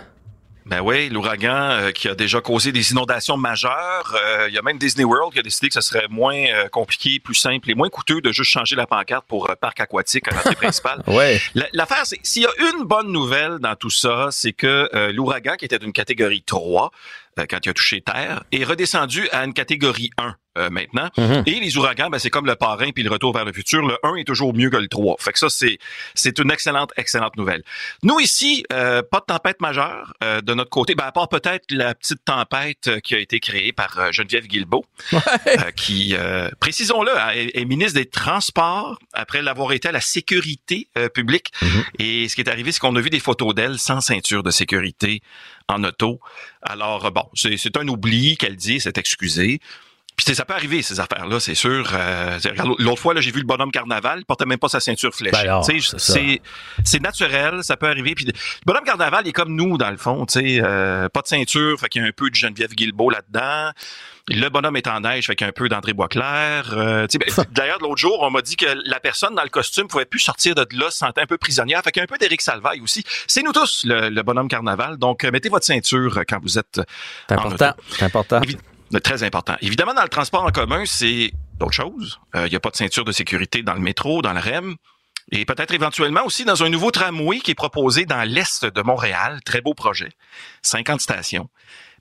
Ben 0.66 0.80
oui, 0.80 1.10
l'ouragan 1.10 1.70
euh, 1.72 1.90
qui 1.90 2.08
a 2.08 2.14
déjà 2.14 2.40
causé 2.40 2.72
des 2.72 2.90
inondations 2.92 3.36
majeures. 3.36 4.14
Euh, 4.26 4.46
Il 4.48 4.54
y 4.54 4.58
a 4.58 4.62
même 4.62 4.78
Disney 4.78 5.04
World 5.04 5.32
qui 5.34 5.38
a 5.38 5.42
décidé 5.42 5.68
que 5.68 5.74
ce 5.74 5.82
serait 5.82 6.06
moins 6.08 6.34
euh, 6.36 6.68
compliqué, 6.68 7.20
plus 7.22 7.34
simple 7.34 7.70
et 7.70 7.74
moins 7.74 7.90
coûteux 7.90 8.22
de 8.22 8.32
juste 8.32 8.50
changer 8.50 8.74
la 8.74 8.86
pancarte 8.86 9.26
pour 9.28 9.50
euh, 9.50 9.54
parc 9.60 9.80
aquatique 9.80 10.26
à 10.28 10.34
l'entrée 10.34 10.54
principale. 10.62 11.02
Ouais. 11.06 11.40
La- 11.54 11.66
L'affaire, 11.74 12.02
c'est 12.04 12.18
s'il 12.22 12.42
y 12.42 12.46
a 12.46 12.50
une 12.74 12.84
bonne 12.84 13.12
nouvelle 13.12 13.58
dans 13.58 13.76
tout 13.76 13.90
ça, 13.90 14.28
c'est 14.30 14.52
que 14.54 14.88
euh, 14.94 15.12
l'ouragan, 15.12 15.56
qui 15.56 15.66
était 15.66 15.78
d'une 15.78 15.92
catégorie 15.92 16.42
3 16.42 16.86
euh, 16.86 16.88
quand 17.36 17.58
il 17.64 17.68
a 17.68 17.74
touché 17.74 18.00
Terre, 18.00 18.44
est 18.52 18.64
redescendu 18.64 19.28
à 19.30 19.44
une 19.44 19.54
catégorie 19.54 20.10
1 20.18 20.34
euh, 20.56 20.70
maintenant. 20.70 21.08
Mhm. 21.18 21.42
Et 21.46 21.60
les 21.60 21.76
ouragans, 21.76 22.10
ben, 22.10 22.18
c'est 22.18 22.30
comme 22.30 22.46
le 22.46 22.54
parrain 22.54 22.90
puis 22.92 23.02
le 23.02 23.10
retour 23.10 23.32
vers 23.32 23.44
le 23.44 23.52
futur. 23.52 23.84
Le 23.84 23.98
1 24.04 24.16
est 24.16 24.24
toujours 24.24 24.54
mieux 24.54 24.70
que 24.70 24.76
le 24.76 24.88
3. 24.88 25.16
Fait 25.18 25.32
que 25.32 25.38
ça, 25.38 25.48
c'est 25.48 25.78
c'est 26.14 26.38
une 26.38 26.50
excellente, 26.50 26.92
excellente 26.96 27.36
nouvelle. 27.36 27.62
Nous, 28.02 28.20
ici, 28.20 28.64
euh, 28.72 29.02
pas 29.02 29.18
de 29.18 29.24
tempête 29.26 29.60
majeure 29.60 30.14
euh, 30.22 30.40
de 30.40 30.54
notre 30.54 30.70
côté, 30.70 30.94
ben, 30.94 31.04
à 31.04 31.12
part 31.12 31.28
peut-être 31.28 31.64
la 31.70 31.94
petite 31.94 32.24
tempête 32.24 32.86
euh, 32.86 33.00
qui 33.00 33.14
a 33.14 33.18
été 33.18 33.40
créée 33.40 33.72
par 33.72 33.98
euh, 33.98 34.12
Geneviève 34.12 34.46
Guilbeault, 34.46 34.84
euh, 35.12 35.70
qui, 35.76 36.14
euh, 36.14 36.48
précisons-le, 36.60 37.10
hein, 37.18 37.30
est, 37.34 37.56
est 37.56 37.64
ministre 37.64 37.94
des 37.94 38.06
Transports 38.06 38.98
après 39.12 39.42
l'avoir 39.42 39.72
été 39.72 39.88
à 39.88 39.92
la 39.92 40.00
sécurité 40.00 40.88
euh, 40.96 41.08
publique. 41.08 41.52
Et 41.98 42.28
ce 42.28 42.36
qui 42.36 42.42
est 42.42 42.48
arrivé, 42.48 42.70
c'est 42.70 42.78
qu'on 42.78 42.94
a 42.96 43.00
vu 43.00 43.10
des 43.10 43.20
photos 43.20 43.54
d'elle 43.54 43.78
sans 43.78 44.00
ceinture 44.00 44.42
de 44.42 44.50
sécurité 44.50 45.20
en 45.68 45.84
auto. 45.84 46.20
Alors, 46.62 47.06
euh, 47.06 47.10
bon, 47.10 47.24
c'est 47.34 47.56
c'est 47.56 47.76
un 47.76 47.88
oubli 47.88 48.36
qu'elle 48.36 48.56
dit, 48.56 48.80
c'est 48.80 48.98
excusé. 48.98 49.60
Puis 50.16 50.32
ça 50.34 50.44
peut 50.44 50.54
arriver, 50.54 50.80
ces 50.82 51.00
affaires-là, 51.00 51.40
c'est 51.40 51.56
sûr. 51.56 51.90
Euh, 51.92 52.38
L'autre 52.78 53.00
fois, 53.00 53.14
là, 53.14 53.20
j'ai 53.20 53.32
vu 53.32 53.40
le 53.40 53.46
bonhomme 53.46 53.72
carnaval, 53.72 54.20
il 54.20 54.24
portait 54.24 54.46
même 54.46 54.58
pas 54.60 54.68
sa 54.68 54.78
ceinture 54.80 55.12
fléchée. 55.14 55.36
Ben 55.62 55.62
c'est 56.84 57.00
naturel, 57.02 57.64
ça 57.64 57.76
peut 57.76 57.88
arriver. 57.88 58.14
Puis 58.14 58.24
le 58.26 58.32
bonhomme 58.64 58.84
carnaval, 58.84 59.22
il 59.24 59.30
est 59.30 59.32
comme 59.32 59.54
nous, 59.54 59.76
dans 59.76 59.90
le 59.90 59.96
fond. 59.96 60.24
tu 60.26 60.38
sais, 60.40 60.60
euh, 60.62 61.08
pas 61.08 61.20
de 61.22 61.26
ceinture, 61.26 61.78
fait 61.80 61.88
qu'il 61.88 62.02
y 62.02 62.04
a 62.04 62.08
un 62.08 62.12
peu 62.12 62.30
de 62.30 62.34
Geneviève 62.34 62.70
Guilbeault 62.74 63.10
là-dedans. 63.10 63.72
Le 64.28 64.48
bonhomme 64.48 64.76
est 64.76 64.86
en 64.86 65.00
neige, 65.00 65.26
fait 65.26 65.34
qu'il 65.36 65.44
y 65.44 65.48
a 65.48 65.50
un 65.50 65.52
peu 65.52 65.68
d'André 65.68 65.92
Boisclair. 65.92 66.72
Euh, 66.72 67.06
ben, 67.12 67.44
D'ailleurs, 67.52 67.78
l'autre 67.80 67.98
jour, 67.98 68.18
on 68.22 68.30
m'a 68.30 68.40
dit 68.40 68.56
que 68.56 68.66
la 68.88 69.00
personne 69.00 69.34
dans 69.34 69.42
le 69.42 69.50
costume 69.50 69.86
pouvait 69.88 70.06
plus 70.06 70.20
sortir 70.20 70.54
de 70.54 70.66
là, 70.72 70.90
se 70.90 70.98
sentait 70.98 71.20
un 71.22 71.26
peu 71.26 71.36
prisonnière. 71.38 71.82
Fait 71.82 71.90
qu'il 71.90 72.00
y 72.00 72.02
a 72.02 72.04
un 72.04 72.06
peu 72.06 72.16
d'Éric 72.18 72.40
Salvaille 72.40 72.80
aussi. 72.80 73.04
C'est 73.26 73.42
nous 73.42 73.52
tous, 73.52 73.82
le, 73.84 74.08
le 74.08 74.22
bonhomme 74.22 74.48
carnaval. 74.48 74.96
Donc, 74.96 75.24
euh, 75.24 75.30
mettez 75.30 75.48
votre 75.50 75.66
ceinture 75.66 76.20
quand 76.28 76.38
vous 76.40 76.58
êtes 76.58 76.80
C'est 77.28 77.34
important. 77.34 77.74
C'est 77.90 78.04
important. 78.04 78.40
Évi- 78.40 78.56
Très 79.02 79.22
important. 79.22 79.56
Évidemment, 79.60 79.94
dans 79.94 80.02
le 80.02 80.08
transport 80.08 80.44
en 80.44 80.50
commun, 80.50 80.84
c'est 80.86 81.32
d'autres 81.58 81.72
choses. 81.72 82.20
Euh, 82.36 82.46
Il 82.46 82.50
n'y 82.50 82.56
a 82.56 82.60
pas 82.60 82.70
de 82.70 82.76
ceinture 82.76 83.04
de 83.04 83.12
sécurité 83.12 83.62
dans 83.62 83.74
le 83.74 83.80
métro, 83.80 84.22
dans 84.22 84.32
le 84.32 84.40
REM. 84.40 84.76
Et 85.32 85.44
peut-être 85.46 85.72
éventuellement 85.72 86.24
aussi 86.24 86.44
dans 86.44 86.62
un 86.62 86.68
nouveau 86.68 86.90
tramway 86.90 87.40
qui 87.40 87.50
est 87.50 87.54
proposé 87.56 88.04
dans 88.04 88.22
l'est 88.28 88.64
de 88.64 88.82
Montréal. 88.82 89.40
Très 89.44 89.60
beau 89.62 89.72
projet. 89.74 90.10
50 90.62 91.00
stations. 91.00 91.48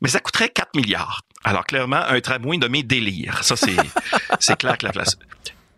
Mais 0.01 0.09
ça 0.09 0.19
coûterait 0.19 0.49
4 0.49 0.75
milliards. 0.75 1.21
Alors 1.45 1.65
clairement, 1.65 2.03
un 2.05 2.19
tramway 2.19 2.57
nommé 2.57 2.83
Délire. 2.83 3.43
Ça, 3.43 3.55
c'est, 3.55 3.75
c'est 4.39 4.57
clair 4.57 4.77
que 4.77 4.85
la 4.85 4.91
place. 4.91 5.17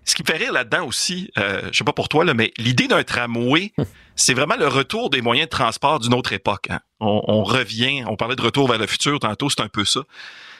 Ce 0.07 0.13
qui 0.15 0.21
me 0.23 0.27
fait 0.27 0.37
rire 0.37 0.53
là-dedans 0.53 0.85
aussi, 0.85 1.31
euh, 1.39 1.69
je 1.71 1.77
sais 1.77 1.83
pas 1.83 1.93
pour 1.93 2.09
toi, 2.09 2.23
là, 2.25 2.33
mais 2.35 2.51
l'idée 2.57 2.87
d'un 2.87 3.03
tramway, 3.03 3.73
c'est 4.15 4.35
vraiment 4.35 4.55
le 4.55 4.67
retour 4.67 5.09
des 5.09 5.21
moyens 5.21 5.47
de 5.47 5.49
transport 5.49 5.99
d'une 5.99 6.13
autre 6.13 6.33
époque. 6.33 6.67
hein. 6.69 6.79
On, 6.99 7.21
on 7.27 7.43
revient, 7.43 8.03
on 8.07 8.15
parlait 8.15 8.35
de 8.35 8.41
retour 8.41 8.67
vers 8.67 8.77
le 8.77 8.85
futur 8.87 9.19
tantôt, 9.19 9.49
c'est 9.49 9.61
un 9.61 9.67
peu 9.67 9.83
ça. 9.83 10.01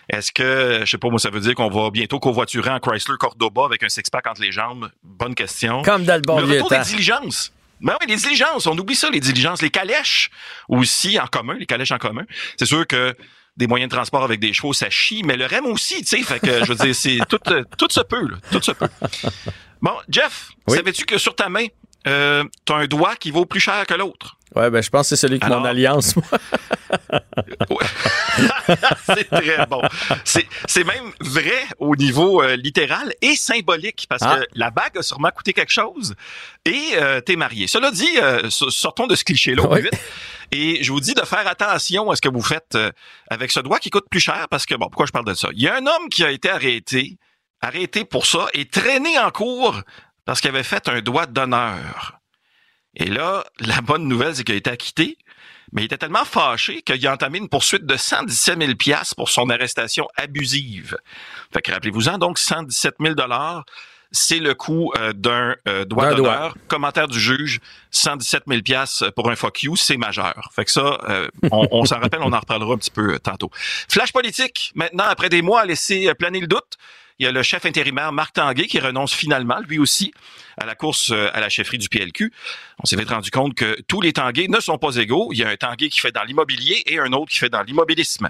Est-ce 0.09 0.31
que, 0.31 0.81
je 0.81 0.89
sais 0.89 0.97
pas, 0.97 1.09
moi, 1.09 1.19
ça 1.19 1.29
veut 1.29 1.39
dire 1.39 1.55
qu'on 1.55 1.69
va 1.69 1.89
bientôt 1.89 2.19
covoiturer 2.19 2.69
en 2.69 2.79
Chrysler 2.79 3.15
Cordoba 3.19 3.65
avec 3.65 3.83
un 3.83 3.89
six-pack 3.89 4.27
entre 4.27 4.41
les 4.41 4.51
jambes? 4.51 4.89
Bonne 5.03 5.35
question. 5.35 5.81
Comme 5.81 6.05
dans 6.05 6.15
le 6.15 6.21
bon 6.21 6.39
Le 6.39 6.45
retour 6.45 6.69
des 6.69 6.79
diligences. 6.79 7.51
Ben 7.81 7.95
oui, 7.99 8.07
les 8.07 8.15
diligences, 8.15 8.67
on 8.67 8.77
oublie 8.77 8.95
ça, 8.95 9.09
les 9.09 9.19
diligences. 9.19 9.61
Les 9.61 9.69
calèches 9.69 10.29
aussi 10.69 11.19
en 11.19 11.27
commun, 11.27 11.55
les 11.55 11.65
calèches 11.65 11.91
en 11.91 11.97
commun. 11.97 12.23
C'est 12.57 12.65
sûr 12.65 12.87
que 12.87 13.15
des 13.57 13.67
moyens 13.67 13.89
de 13.89 13.95
transport 13.95 14.23
avec 14.23 14.39
des 14.39 14.53
chevaux, 14.53 14.73
ça 14.73 14.89
chie, 14.89 15.23
mais 15.23 15.37
le 15.37 15.45
REM 15.45 15.65
aussi, 15.65 15.99
tu 16.03 16.17
sais. 16.17 16.23
Fait 16.23 16.39
que, 16.39 16.63
je 16.63 16.73
veux 16.73 16.75
dire, 16.75 16.95
c'est 16.95 17.19
tout, 17.29 17.39
euh, 17.47 17.63
tout 17.77 17.87
se 17.89 18.01
peut, 18.01 18.27
là. 18.27 18.37
Tout 18.51 18.61
se 18.61 18.71
peut. 18.71 18.87
Bon, 19.81 19.93
Jeff, 20.09 20.49
savais-tu 20.67 21.05
que 21.05 21.17
sur 21.17 21.35
ta 21.35 21.47
main, 21.49 21.65
euh, 22.07 22.43
t'as 22.65 22.75
un 22.75 22.85
doigt 22.87 23.15
qui 23.15 23.31
vaut 23.31 23.45
plus 23.45 23.59
cher 23.59 23.85
que 23.87 23.93
l'autre? 23.93 24.37
Ouais, 24.55 24.69
ben 24.69 24.81
je 24.81 24.89
pense 24.89 25.09
que 25.09 25.15
c'est 25.15 25.27
celui 25.27 25.39
qui 25.39 25.45
Alors- 25.45 25.59
mon 25.61 25.65
alliance, 25.65 26.15
moi. 26.15 26.25
c'est 29.05 29.29
très 29.29 29.65
bon. 29.67 29.81
C'est, 30.23 30.45
c'est 30.67 30.83
même 30.83 31.11
vrai 31.19 31.63
au 31.79 31.95
niveau 31.95 32.41
euh, 32.41 32.55
littéral 32.55 33.13
et 33.21 33.35
symbolique 33.35 34.05
parce 34.09 34.21
Ah. 34.23 34.37
que 34.37 34.45
la 34.53 34.71
bague 34.71 34.97
a 34.97 35.01
sûrement 35.01 35.29
coûté 35.29 35.53
quelque 35.53 35.71
chose 35.71 36.15
et 36.65 36.91
euh, 36.95 37.21
t'es 37.21 37.35
marié. 37.35 37.67
Cela 37.67 37.91
dit, 37.91 38.09
euh, 38.21 38.49
so- 38.49 38.69
sortons 38.69 39.07
de 39.07 39.15
ce 39.15 39.23
cliché-là 39.23 39.63
vite. 39.79 39.91
Et 40.51 40.83
je 40.83 40.91
vous 40.91 40.99
dis 40.99 41.13
de 41.13 41.21
faire 41.21 41.47
attention 41.47 42.11
à 42.11 42.15
ce 42.15 42.21
que 42.21 42.29
vous 42.29 42.41
faites 42.41 42.77
avec 43.29 43.51
ce 43.51 43.59
doigt 43.59 43.79
qui 43.79 43.89
coûte 43.89 44.05
plus 44.09 44.19
cher 44.19 44.47
parce 44.49 44.65
que, 44.65 44.75
bon, 44.75 44.85
pourquoi 44.87 45.05
je 45.07 45.11
parle 45.11 45.25
de 45.25 45.33
ça? 45.33 45.49
Il 45.53 45.61
y 45.61 45.67
a 45.67 45.75
un 45.75 45.85
homme 45.87 46.07
qui 46.09 46.23
a 46.23 46.29
été 46.31 46.49
arrêté, 46.49 47.17
arrêté 47.61 48.05
pour 48.05 48.25
ça 48.25 48.45
et 48.53 48.65
traîné 48.67 49.17
en 49.19 49.31
cours 49.31 49.81
parce 50.25 50.41
qu'il 50.41 50.49
avait 50.49 50.63
fait 50.63 50.87
un 50.89 51.01
doigt 51.01 51.25
d'honneur. 51.27 52.19
Et 52.95 53.05
là, 53.05 53.43
la 53.59 53.81
bonne 53.81 54.07
nouvelle, 54.07 54.35
c'est 54.35 54.43
qu'il 54.43 54.55
a 54.55 54.57
été 54.57 54.69
acquitté, 54.69 55.17
mais 55.71 55.83
il 55.83 55.85
était 55.85 55.97
tellement 55.97 56.25
fâché 56.25 56.81
qu'il 56.81 57.05
a 57.07 57.13
entamé 57.13 57.37
une 57.37 57.49
poursuite 57.49 57.85
de 57.85 57.95
117 57.95 58.59
000 58.59 58.75
piastres 58.75 59.15
pour 59.15 59.29
son 59.29 59.49
arrestation 59.49 60.07
abusive. 60.15 60.97
Fait 61.53 61.61
que 61.61 61.71
rappelez-vous-en, 61.71 62.17
donc 62.17 62.39
117 62.39 62.95
000 62.99 63.15
dollars, 63.15 63.65
c'est 64.11 64.39
le 64.39 64.53
coût 64.53 64.91
euh, 64.97 65.11
d'un 65.11 65.55
euh, 65.67 65.83
doigt 65.83 66.13
d'honneur. 66.13 66.55
Commentaire 66.67 67.07
du 67.07 67.19
juge, 67.19 67.59
117 67.91 68.43
000 68.47 68.61
piastres 68.61 69.11
pour 69.13 69.29
un 69.29 69.35
fuck 69.35 69.63
you, 69.63 69.75
c'est 69.75 69.97
majeur. 69.97 70.51
Fait 70.55 70.63
que 70.63 70.71
ça, 70.71 70.99
euh, 71.09 71.27
on, 71.51 71.67
on 71.71 71.85
s'en 71.85 71.99
rappelle, 71.99 72.21
on 72.21 72.31
en 72.31 72.39
reparlera 72.39 72.73
un 72.73 72.77
petit 72.77 72.91
peu 72.91 73.15
euh, 73.15 73.19
tantôt. 73.19 73.49
Flash 73.89 74.13
politique, 74.13 74.71
maintenant, 74.75 75.05
après 75.05 75.29
des 75.29 75.41
mois 75.41 75.61
à 75.61 75.65
laisser 75.65 76.13
planer 76.15 76.39
le 76.39 76.47
doute, 76.47 76.77
il 77.19 77.25
y 77.25 77.27
a 77.27 77.31
le 77.31 77.43
chef 77.43 77.65
intérimaire 77.65 78.11
Marc 78.11 78.33
Tanguay 78.33 78.67
qui 78.67 78.79
renonce 78.79 79.13
finalement, 79.13 79.59
lui 79.67 79.79
aussi, 79.79 80.13
à 80.57 80.65
la 80.65 80.75
course 80.75 81.11
euh, 81.11 81.29
à 81.33 81.39
la 81.39 81.49
chefferie 81.49 81.77
du 81.77 81.87
PLQ. 81.89 82.31
On 82.83 82.85
s'est 82.85 82.95
vite 82.97 83.09
rendu 83.09 83.31
compte 83.31 83.55
que 83.55 83.79
tous 83.87 84.01
les 84.01 84.13
Tanguay 84.13 84.47
ne 84.49 84.59
sont 84.59 84.77
pas 84.77 84.95
égaux. 84.97 85.29
Il 85.31 85.37
y 85.39 85.43
a 85.43 85.49
un 85.49 85.55
Tanguay 85.55 85.89
qui 85.89 85.99
fait 85.99 86.11
dans 86.11 86.23
l'immobilier 86.23 86.83
et 86.85 86.99
un 86.99 87.11
autre 87.13 87.31
qui 87.31 87.37
fait 87.39 87.49
dans 87.49 87.61
l'immobilisme. 87.63 88.29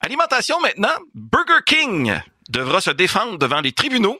Alimentation 0.00 0.60
maintenant, 0.60 0.94
Burger 1.14 1.60
King 1.66 2.18
devra 2.50 2.80
se 2.80 2.90
défendre 2.90 3.38
devant 3.38 3.60
les 3.60 3.72
tribunaux 3.72 4.18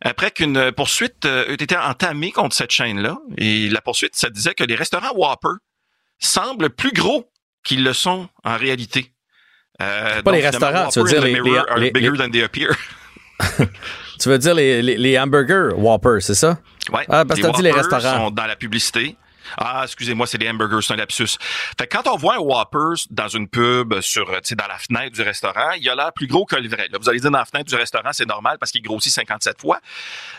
après 0.00 0.30
qu'une 0.30 0.70
poursuite 0.72 1.24
euh, 1.24 1.48
ait 1.48 1.54
été 1.54 1.76
entamée 1.76 2.30
contre 2.30 2.54
cette 2.54 2.70
chaîne-là. 2.70 3.18
Et 3.38 3.68
la 3.68 3.80
poursuite, 3.80 4.14
ça 4.16 4.28
disait 4.30 4.54
que 4.54 4.64
les 4.64 4.74
restaurants 4.74 5.12
Whopper 5.14 5.56
semblent 6.18 6.70
plus 6.70 6.92
gros 6.92 7.30
qu'ils 7.64 7.82
le 7.82 7.92
sont 7.94 8.28
en 8.44 8.56
réalité. 8.56 9.12
Euh, 9.82 10.22
Pas 10.22 10.30
les 10.32 10.40
restaurants, 10.42 10.88
tu 10.88 11.00
veux 11.00 11.06
dire 11.08 11.22
les- 11.76 11.90
Tu 14.20 14.28
veux 14.28 14.38
dire 14.38 14.54
les, 14.54 14.80
les, 14.80 14.96
les 14.96 15.18
hamburgers 15.18 15.70
Whopper, 15.76 16.18
c'est 16.20 16.34
ça? 16.34 16.58
Ouais, 16.92 17.04
Ah, 17.08 17.24
parce 17.24 17.40
que 17.40 17.46
t'as 17.46 17.52
dit 17.52 17.62
les 17.62 17.70
Whoppers 17.72 17.90
restaurants. 17.90 18.26
sont 18.26 18.30
dans 18.30 18.46
la 18.46 18.56
publicité. 18.56 19.16
Ah, 19.58 19.82
excusez-moi, 19.84 20.26
c'est 20.26 20.38
les 20.38 20.48
hamburgers, 20.48 20.78
c'est 20.80 20.94
un 20.94 20.96
lapsus. 20.96 21.36
Fait 21.78 21.86
que 21.86 21.96
quand 21.96 22.10
on 22.10 22.16
voit 22.16 22.36
un 22.36 22.38
Whoppers 22.38 23.06
dans 23.10 23.28
une 23.28 23.46
pub 23.48 24.00
sur, 24.00 24.24
dans 24.26 24.66
la 24.66 24.78
fenêtre 24.78 25.14
du 25.14 25.20
restaurant, 25.22 25.72
il 25.78 25.86
a 25.90 25.94
l'air 25.94 26.12
plus 26.14 26.26
gros 26.26 26.46
que 26.46 26.56
le 26.56 26.68
vrai. 26.68 26.88
Là, 26.90 26.98
vous 26.98 27.08
allez 27.10 27.20
dire 27.20 27.30
dans 27.30 27.38
la 27.38 27.44
fenêtre 27.44 27.66
du 27.68 27.74
restaurant, 27.74 28.08
c'est 28.12 28.26
normal 28.26 28.56
parce 28.58 28.72
qu'il 28.72 28.80
grossit 28.82 29.12
57 29.12 29.60
fois. 29.60 29.80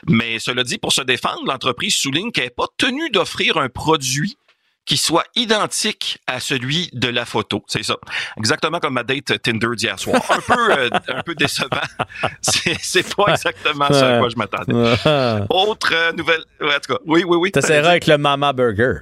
Mais 0.08 0.40
cela 0.40 0.64
dit, 0.64 0.78
pour 0.80 0.92
se 0.92 1.02
défendre, 1.02 1.42
l'entreprise 1.46 1.96
souligne 1.96 2.32
qu'elle 2.32 2.46
n'est 2.46 2.50
pas 2.50 2.66
tenue 2.78 3.10
d'offrir 3.12 3.58
un 3.58 3.70
produit 3.70 4.38
qui 4.86 4.98
soit 4.98 5.26
identique 5.36 6.20
à 6.28 6.40
celui 6.40 6.90
de 6.94 7.08
la 7.08 7.26
photo. 7.26 7.64
C'est 7.68 7.84
ça. 7.84 7.96
Exactement 8.38 8.80
comme 8.80 8.94
ma 8.94 9.04
date 9.04 9.42
Tinder 9.42 9.70
d'hier 9.76 10.00
soir. 10.00 10.22
Un 10.30 10.42
peu, 10.42 10.72
euh, 10.72 10.90
un 11.08 11.24
peu 11.24 11.36
décevant. 11.36 11.70
C'est, 12.42 13.16
pas 13.16 13.34
exactement 13.34 13.88
ça 13.92 14.18
à 14.18 14.20
quoi 14.20 14.30
je 14.30 14.36
m'attendais. 14.36 15.46
Autre 15.50 15.92
euh, 15.94 16.12
nouvelle. 16.14 16.44
ouais, 16.62 16.76
en 16.76 16.80
tout 16.80 16.94
cas, 16.94 17.00
oui, 17.06 17.24
oui, 17.26 17.38
oui. 17.38 17.52
T'essaieras 17.52 17.90
avec 17.90 18.08
le 18.08 18.18
Mama 18.18 18.54
Burger. 18.54 19.00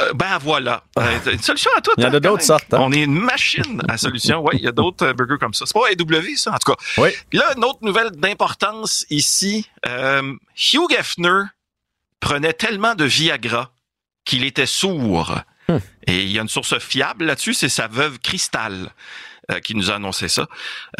Euh, 0.00 0.12
ben 0.14 0.38
voilà. 0.38 0.84
Euh, 0.98 1.32
une 1.32 1.40
solution 1.40 1.70
à 1.76 1.80
tout. 1.80 1.92
Il 1.96 2.04
y 2.04 2.06
en 2.06 2.12
a 2.12 2.16
hein, 2.16 2.20
d'autres 2.20 2.42
sortes, 2.42 2.72
hein. 2.74 2.78
On 2.80 2.92
est 2.92 3.02
une 3.02 3.18
machine 3.18 3.80
à 3.88 3.96
solution. 3.96 4.44
Oui, 4.44 4.54
il 4.54 4.64
y 4.64 4.68
a 4.68 4.72
d'autres 4.72 5.06
euh, 5.06 5.12
burgers 5.14 5.38
comme 5.40 5.54
ça. 5.54 5.64
C'est 5.66 5.74
pas 5.74 5.88
AW, 5.88 6.36
ça, 6.36 6.52
en 6.52 6.58
tout 6.58 6.72
cas. 6.72 6.78
Oui. 6.98 7.10
Puis 7.30 7.38
là, 7.38 7.52
une 7.56 7.64
autre 7.64 7.78
nouvelle 7.82 8.10
d'importance 8.10 9.06
ici. 9.10 9.68
Hugh 9.86 10.92
Hefner 10.96 11.44
prenait 12.20 12.52
tellement 12.52 12.94
de 12.94 13.04
Viagra 13.04 13.72
qu'il 14.28 14.44
était 14.44 14.66
sourd. 14.66 15.40
Hmm. 15.68 15.78
Et 16.06 16.22
il 16.22 16.30
y 16.30 16.38
a 16.38 16.42
une 16.42 16.48
source 16.48 16.78
fiable 16.78 17.24
là-dessus, 17.24 17.54
c'est 17.54 17.68
sa 17.68 17.88
veuve 17.88 18.18
Cristal. 18.20 18.90
euh, 19.50 19.60
qui 19.60 19.74
nous 19.74 19.90
a 19.90 19.94
annoncé 19.94 20.28
ça. 20.28 20.46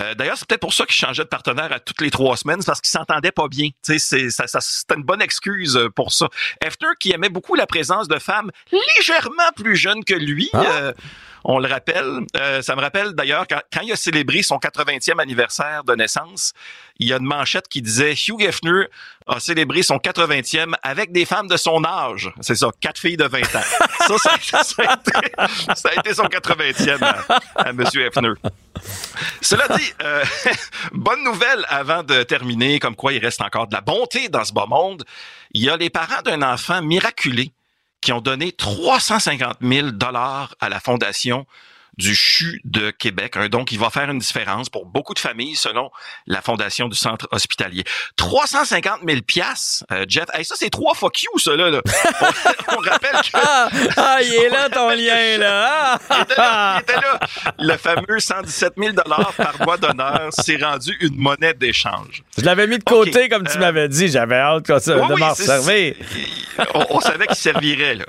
Euh, 0.01 0.15
D'ailleurs, 0.15 0.39
c'est 0.39 0.49
peut-être 0.49 0.63
pour 0.63 0.73
ça 0.73 0.87
qu'il 0.87 0.95
changeait 0.95 1.23
de 1.23 1.29
partenaire 1.29 1.71
à 1.71 1.81
toutes 1.81 2.01
les 2.01 2.11
trois 2.11 2.35
semaines, 2.39 2.63
c'est 2.63 2.67
parce 2.69 2.81
qu'il 2.81 2.89
s'entendait 2.89 3.31
pas 3.31 3.47
bien. 3.47 3.69
C'est- 3.83 3.99
ça, 4.31 4.47
ça, 4.47 4.63
c'était 4.63 4.95
une 4.95 5.03
bonne 5.03 5.21
excuse 5.21 5.77
euh, 5.77 5.91
pour 5.91 6.15
ça. 6.15 6.31
Hefner, 6.63 6.89
qui 6.99 7.13
aimait 7.13 7.29
beaucoup 7.29 7.57
la 7.57 7.67
présence 7.67 8.09
de 8.09 8.19
femmes 8.19 8.51
légèrement 8.97 9.51
plus 9.55 9.77
jeunes 9.77 10.03
que 10.03 10.15
lui, 10.15 10.49
euh, 10.55 10.95
on 11.45 11.59
le 11.59 11.69
rappelle. 11.69 12.21
Euh, 12.37 12.63
ça 12.63 12.77
me 12.77 12.81
rappelle 12.81 13.13
d'ailleurs 13.13 13.47
quand, 13.49 13.61
quand 13.73 13.81
il 13.83 13.93
a 13.93 13.97
célébré 13.97 14.43
son 14.43 14.57
80e 14.57 15.21
anniversaire 15.21 15.85
de 15.85 15.95
naissance, 15.95 16.53
il 16.99 17.09
y 17.09 17.13
a 17.13 17.17
une 17.17 17.25
manchette 17.25 17.69
qui 17.69 17.83
disait 17.83 18.13
Hugh 18.13 18.43
Hefner 18.43 18.87
a 19.27 19.41
célébré 19.41 19.83
son 19.83 19.97
80e 19.97 20.75
avec 20.83 21.13
des 21.13 21.25
femmes 21.25 21.49
de 21.49 21.57
son 21.57 21.85
âge. 21.85 22.33
C'est 22.41 22.55
ça, 22.55 22.69
quatre 22.81 22.99
filles 22.99 23.17
de 23.17 23.25
20 23.25 23.41
ans. 23.41 23.61
ça, 24.01 24.17
ça, 24.41 24.63
ça 24.65 24.83
a 24.83 24.95
été, 24.95 25.33
ça 25.75 25.89
a 25.91 26.01
été 26.01 26.15
son 26.15 26.25
80e 26.25 27.03
à, 27.03 27.25
à 27.57 27.71
M. 27.71 27.85
Hefner. 27.95 28.33
Cela 29.41 29.69
dit, 29.77 29.93
euh, 30.03 30.25
bonne 30.93 31.23
nouvelle 31.25 31.65
avant 31.69 32.03
de 32.03 32.23
terminer, 32.23 32.79
comme 32.79 32.97
quoi 32.97 33.13
il 33.13 33.25
reste 33.25 33.41
encore 33.41 33.67
de 33.67 33.75
la 33.75 33.81
bonté 33.81 34.29
dans 34.29 34.45
ce 34.45 34.53
bas 34.53 34.67
monde. 34.67 35.05
Il 35.53 35.63
y 35.65 35.71
a 35.71 35.77
les 35.77 35.91
parents 35.91 36.23
d'un 36.25 36.43
enfant 36.43 36.83
miraculé 36.83 37.53
qui 38.01 38.13
ont 38.13 38.21
donné 38.21 38.53
350 38.53 39.59
000 39.61 39.91
dollars 39.93 40.55
à 40.61 40.69
la 40.69 40.81
fondation 40.81 41.47
du 41.99 42.15
CHU 42.15 42.61
de 42.65 42.91
Québec, 42.91 43.37
un 43.37 43.49
don 43.49 43.65
qui 43.65 43.77
va 43.77 43.91
faire 43.91 44.09
une 44.09 44.21
différence 44.21 44.71
pour 44.71 44.87
beaucoup 44.87 45.15
de 45.15 45.19
familles 45.19 45.57
selon 45.57 45.91
la 46.27 46.41
fondation 46.41 46.89
du 46.89 46.97
centre 46.97 47.29
hospitalier. 47.33 47.85
350 48.17 49.01
000 49.07 49.21
piastres, 49.23 49.85
euh, 49.93 50.05
Jeff. 50.09 50.27
Hey, 50.33 50.45
ça, 50.45 50.55
c'est 50.57 50.71
trois 50.71 50.95
fuck 50.95 51.23
you, 51.23 51.39
ça, 51.39 51.57
là. 51.57 51.71
là. 51.71 51.81
On, 52.69 52.75
on 52.77 52.79
rappelle 52.79 53.21
que... 53.21 53.29
Ah, 53.35 53.69
ah, 53.97 54.19
il 54.23 54.33
est 54.33 54.49
là 54.49 54.69
ton 54.71 54.89
lien, 54.95 55.39
là. 55.39 55.99
Il 56.11 56.23
était 56.23 56.37
là, 56.37 56.77
il 56.79 56.83
était 56.83 57.01
là. 57.01 57.21
Le 57.59 57.77
fameux 57.77 58.21
117 58.21 58.75
000 58.79 58.95
par 59.37 59.59
doigt 59.59 59.77
d'honneur 59.77 60.29
s'est 60.33 60.57
rendu 60.57 60.97
une 61.01 61.17
monnaie 61.17 61.55
d'échange. 61.55 62.23
Je 62.37 62.45
l'avais 62.45 62.69
mis 62.69 62.79
de 62.79 62.85
côté, 62.85 63.29
comme 63.29 63.47
tu 63.47 63.59
m'avais 63.59 63.89
dit. 63.89 64.09
J'avais 64.09 64.37
hâte 64.37 64.67
comme 64.67 64.79
ça, 64.79 64.95
de 64.95 65.15
m'en 65.19 65.35
servir. 65.35 65.95
on, 66.75 66.87
on 66.91 67.01
savait 67.01 67.27
qu'il 67.27 67.37
servirait. 67.37 67.97
Là. 67.97 68.05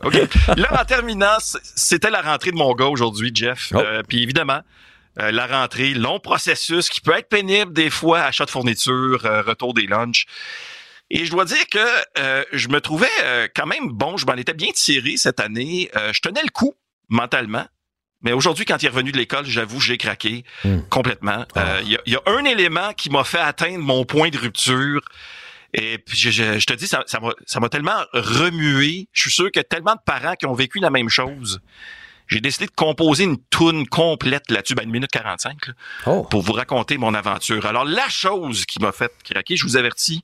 Là, 0.56 0.82
en 0.82 0.86
terminant, 0.86 1.38
c'était 1.40 2.12
la 2.12 2.22
rentrée 2.22 2.52
de 2.52 2.58
mon 2.58 2.74
gars 2.76 2.86
aujourd'hui, 2.86 3.32
Jeff. 3.34 3.72
Euh, 3.80 4.04
Puis 4.08 4.24
évidemment, 4.24 4.62
euh, 5.20 5.32
la 5.32 5.48
rentrée, 5.48 5.94
long 5.94 6.20
processus 6.20 6.90
qui 6.90 7.02
peut 7.02 7.14
être 7.18 7.30
pénible 7.30 7.74
des 7.74 7.90
fois, 7.90 8.22
achat 8.22 8.46
de 8.46 8.52
fournitures, 8.52 9.26
euh, 9.26 9.42
retour 9.42 9.74
des 9.74 9.86
lunchs. 9.86 10.26
Et 11.10 11.26
je 11.26 11.32
dois 11.32 11.46
dire 11.46 11.66
que 11.72 11.80
euh, 12.20 12.44
je 12.54 12.68
me 12.70 12.80
trouvais 12.80 13.08
quand 13.56 13.66
même 13.66 13.90
bon, 13.90 14.16
je 14.16 14.28
m'en 14.28 14.36
étais 14.36 14.54
bien 14.54 14.72
tiré 14.72 15.18
cette 15.18 15.40
année. 15.40 15.90
je 16.14 16.22
tenais 16.22 16.44
le 16.44 16.52
coup 16.52 16.76
mentalement. 17.10 17.66
Mais 18.22 18.32
aujourd'hui, 18.32 18.66
quand 18.66 18.84
il 18.84 18.86
est 18.86 18.90
revenu 18.90 19.12
de 19.12 19.18
l'école, 19.18 19.46
j'avoue, 19.46 19.80
j'ai 19.80 19.98
craqué 19.98 20.44
complètement. 20.90 21.46
Il 21.82 21.98
y, 22.06 22.16
a 22.16 22.22
un 22.28 22.44
élément 22.46 22.94
qui 22.94 23.10
m'a 23.10 23.24
fait 23.24 23.40
atteindre 23.40 23.80
mon 23.80 24.06
point 24.06 24.30
de 24.30 24.38
rupture. 24.38 25.02
Et 25.74 25.98
puis 25.98 26.16
je, 26.18 26.60
je, 26.60 26.66
te 26.66 26.74
dis, 26.74 26.86
ça, 26.86 27.04
ça 27.08 27.20
m'a, 27.20 27.30
ça 27.48 27.60
m'a 27.60 27.70
tellement 27.70 28.04
remué. 28.14 29.08
Je 29.12 29.22
suis 29.22 29.32
sûr 29.32 29.50
qu'il 29.52 29.62
y 29.62 29.62
a 29.62 29.64
tellement 29.64 29.96
de 29.96 30.02
parents 30.06 30.36
qui 30.36 30.46
ont 30.46 30.54
vécu 30.54 30.80
la 30.80 30.92
même 30.92 31.10
chose. 31.10 31.60
J'ai 32.30 32.42
décidé 32.42 32.68
de 32.68 32.72
composer 32.72 33.24
une 33.24 33.38
toune 33.38 33.88
complète 33.88 34.52
là-dessus, 34.52 34.76
ben 34.76 34.84
une 34.84 34.92
minute 34.92 35.12
45, 35.12 35.58
pour 36.30 36.42
vous 36.42 36.54
raconter 36.54 36.98
mon 36.98 37.14
aventure. 37.16 37.66
Alors, 37.66 37.86
la 37.86 38.08
chose 38.08 38.66
qui 38.66 38.80
m'a 38.80 38.92
fait 38.92 39.12
craquer, 39.24 39.56
je 39.56 39.64
vous 39.64 39.78
avertis, 39.78 40.24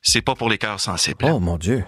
c'est 0.00 0.22
pas 0.22 0.36
pour 0.36 0.48
les 0.48 0.58
cœurs 0.58 0.80
sensibles. 0.80 1.26
Oh 1.28 1.40
mon 1.40 1.58
Dieu. 1.58 1.84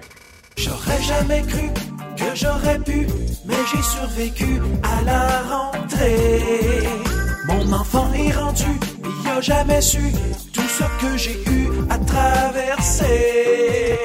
J'aurais 0.57 1.03
jamais 1.03 1.43
cru 1.43 1.71
que 2.17 2.35
j'aurais 2.35 2.79
pu, 2.81 3.07
mais 3.47 3.55
j'ai 3.73 3.83
survécu 3.83 4.61
à 4.83 5.03
la 5.03 5.43
rentrée. 5.43 6.83
Mon 7.47 7.73
enfant 7.73 8.13
est 8.13 8.33
rendu, 8.33 8.67
il 9.05 9.29
a 9.29 9.41
jamais 9.41 9.81
su 9.81 10.13
tout 10.53 10.61
ce 10.61 10.85
que 11.01 11.17
j'ai 11.17 11.43
eu 11.51 11.69
à 11.89 11.99
traverser. 11.99 13.99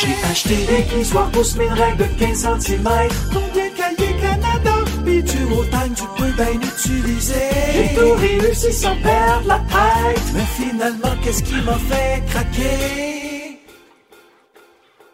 J'ai 0.00 0.30
acheté 0.30 0.54
des 0.66 0.82
glissoires 0.82 1.28
pour 1.30 1.44
mes 1.56 1.68
règles 1.68 1.96
de 1.96 2.04
15 2.04 2.60
cm, 2.60 2.84
dont 3.32 3.48
des 3.52 3.70
cahiers 3.70 4.16
Canada, 4.20 4.74
puis 5.04 5.22
du 5.22 5.32
time 5.32 5.94
tu 5.96 6.04
peux 6.16 6.30
bien 6.30 6.52
utiliser. 6.54 7.34
J'ai 7.72 7.94
tout 7.96 8.14
réussi 8.14 8.72
sans 8.72 8.94
perdre 9.02 9.48
la 9.48 9.58
tête, 9.58 10.22
mais 10.34 10.46
finalement, 10.56 11.14
qu'est-ce 11.22 11.42
qui 11.42 11.56
m'a 11.62 11.74
fait 11.74 12.22
craquer? 12.28 13.58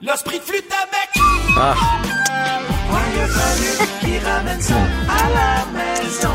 L'esprit 0.03 0.39
de 0.39 0.45
flûte 0.45 0.71
avec! 0.71 1.25
Ah! 1.57 1.75
Ouais, 2.93 3.23
a 3.23 4.05
qu'il 4.05 4.19
ramène 4.27 4.61
ça 4.61 4.75
à 5.09 5.25
la 5.39 5.65
maison. 5.79 6.29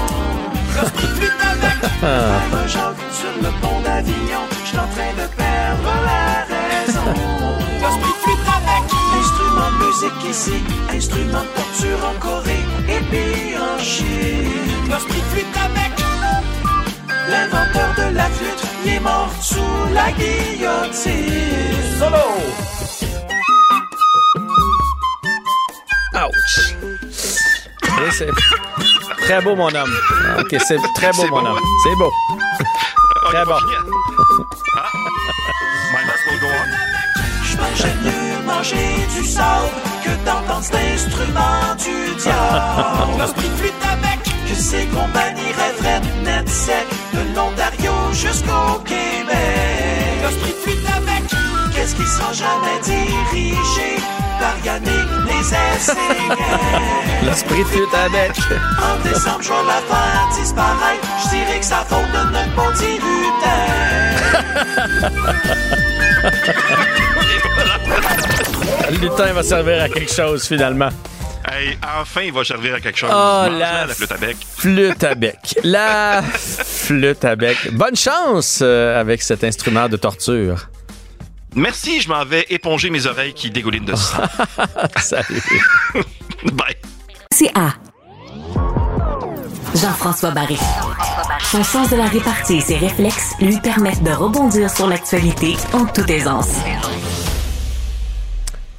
L'esprit 0.81 1.07
de 1.07 1.13
flûte 1.13 1.41
avec! 1.51 2.01
Même 2.01 2.67
Jacques 2.67 2.95
sur 3.13 3.43
le 3.43 3.61
pont 3.61 3.79
d'Avignon, 3.81 4.43
j'suis 4.65 4.77
en 4.77 4.87
train 4.87 5.13
de 5.21 5.27
perdre 5.35 5.93
la 6.03 6.45
raison. 6.55 7.48
L'esprit 7.81 8.15
flûte 8.23 8.47
avec! 8.57 8.83
Instrument 9.19 9.71
de 9.71 9.85
musique 9.85 10.29
ici, 10.29 10.63
instrument 10.95 11.43
de 11.43 11.51
torture 11.55 11.99
en 12.09 12.19
Corée, 12.19 12.65
et 12.87 13.01
puis 13.09 13.57
en 13.57 13.79
Chine. 13.81 14.89
L'esprit 14.89 15.23
flûte 15.31 15.57
avec! 15.57 15.89
L'inventeur 17.29 17.89
de 17.95 18.15
la 18.15 18.25
flûte, 18.25 18.63
il 18.85 18.93
est 18.93 18.99
mort 18.99 19.29
sous 19.41 19.93
la 19.93 20.11
guillotine. 20.11 21.19
Solo! 21.99 22.27
Ouch! 26.15 26.75
Et 28.01 28.11
c'est 28.11 28.29
très 29.21 29.41
beau, 29.41 29.55
mon 29.55 29.73
homme. 29.73 29.93
OK, 30.39 30.55
c'est 30.67 30.77
très 30.95 31.11
beau, 31.11 31.21
C'est 31.21 31.29
mon 31.29 31.41
beau, 31.41 31.47
homme. 31.47 31.59
C'est 31.83 31.95
beau. 31.95 32.11
Très 33.29 33.45
bon. 33.45 33.57
Mangeais 37.69 37.95
mieux 38.03 38.45
manger 38.45 39.07
du 39.15 39.25
sable 39.25 39.69
que 40.03 40.09
d'entendre 40.25 40.63
cet 40.63 40.75
instrument 40.75 41.75
du 41.77 42.15
diable. 42.15 43.17
L'esprit 43.19 43.49
de 43.49 43.55
flûte 43.55 43.83
avec 43.91 44.19
que 44.23 44.55
ces 44.55 44.85
compagnies 44.87 45.53
rêveraient 45.57 46.01
de 46.01 46.25
net 46.25 46.49
sec 46.49 46.87
de 47.13 47.19
l'Ontario 47.35 47.91
jusqu'au 48.13 48.79
Québec. 48.85 49.37
L'esprit 50.23 50.51
de 50.51 50.61
flûte 50.63 50.87
avec 50.97 51.23
qu'est-ce 51.73 51.95
qui 51.95 52.05
sera 52.05 52.33
jamais 52.33 52.79
dirigé? 52.83 53.97
Par 54.39 54.55
Yannick 54.63 55.09
les 55.27 55.47
essayants. 55.47 56.35
L'esprit 57.23 57.59
de 57.59 57.67
flûte 57.67 57.93
avec. 57.93 58.31
En 58.79 58.95
décembre, 59.03 59.41
je 59.41 59.49
vais 59.49 59.65
la 59.67 59.81
faire 59.89 60.29
disparaître. 60.33 61.07
Je 61.23 61.29
dirais 61.29 61.59
que 61.59 61.65
ça 61.65 61.85
faute 61.87 62.11
de 62.13 62.23
notre 62.31 62.55
bon 62.55 62.69
lutin. 62.69 63.59
Le 68.91 68.97
lutin 68.97 69.33
va 69.33 69.43
servir 69.43 69.83
à 69.83 69.89
quelque 69.89 70.11
chose, 70.11 70.47
finalement. 70.47 70.89
Hey, 71.51 71.77
enfin, 71.99 72.21
il 72.21 72.33
va 72.33 72.43
servir 72.43 72.75
à 72.75 72.79
quelque 72.79 72.97
chose. 72.97 73.09
Oh, 73.11 73.45
la 73.49 73.85
la 73.85 73.87
flûte 73.87 74.11
à 74.11 74.17
bec. 74.17 74.37
Flûte 74.57 75.03
à 75.03 75.15
bec. 75.15 75.59
La 75.63 76.21
flûte 76.33 77.25
à 77.25 77.35
bec. 77.35 77.57
Bonne 77.71 77.95
chance 77.95 78.59
euh, 78.61 78.99
avec 78.99 79.21
cet 79.21 79.43
instrument 79.43 79.87
de 79.89 79.97
torture. 79.97 80.69
Merci, 81.55 82.01
je 82.01 82.09
m'en 82.09 82.23
vais 82.25 82.45
éponger 82.49 82.89
mes 82.89 83.07
oreilles 83.07 83.33
qui 83.33 83.49
dégoulinent 83.49 83.85
de 83.85 83.95
sang. 83.95 84.23
Salut. 84.97 85.41
Bye. 86.53 86.75
C'est 87.33 87.51
A. 87.57 87.73
Jean-François 89.81 90.31
Barré. 90.31 90.57
Son 91.39 91.63
sens 91.63 91.89
de 91.89 91.95
la 91.95 92.07
répartie 92.07 92.55
et 92.55 92.61
ses 92.61 92.75
réflexes 92.75 93.33
lui 93.39 93.57
permettent 93.61 94.03
de 94.03 94.11
rebondir 94.11 94.69
sur 94.69 94.87
l'actualité 94.87 95.55
en 95.71 95.85
toute 95.85 96.09
aisance. 96.09 96.57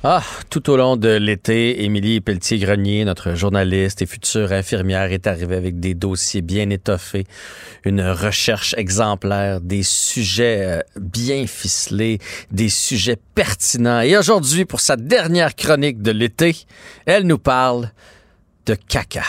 Ah, 0.04 0.22
tout 0.50 0.68
au 0.68 0.76
long 0.76 0.96
de 0.96 1.08
l'été, 1.08 1.84
Émilie 1.84 2.20
Pelletier-Grenier, 2.20 3.06
notre 3.06 3.34
journaliste 3.34 4.02
et 4.02 4.06
future 4.06 4.52
infirmière, 4.52 5.10
est 5.12 5.26
arrivée 5.26 5.56
avec 5.56 5.80
des 5.80 5.94
dossiers 5.94 6.42
bien 6.42 6.68
étoffés, 6.68 7.24
une 7.84 8.02
recherche 8.02 8.74
exemplaire, 8.76 9.62
des 9.62 9.82
sujets 9.82 10.64
euh, 10.66 10.80
bien 11.00 11.46
ficelés, 11.46 12.18
des 12.50 12.68
sujets 12.68 13.18
pertinents. 13.34 14.00
Et 14.02 14.18
aujourd'hui, 14.18 14.66
pour 14.66 14.80
sa 14.80 14.96
dernière 14.96 15.54
chronique 15.54 16.02
de 16.02 16.10
l'été, 16.10 16.56
elle 17.06 17.24
nous 17.24 17.38
parle 17.38 17.90
de 18.66 18.74
caca. 18.74 19.24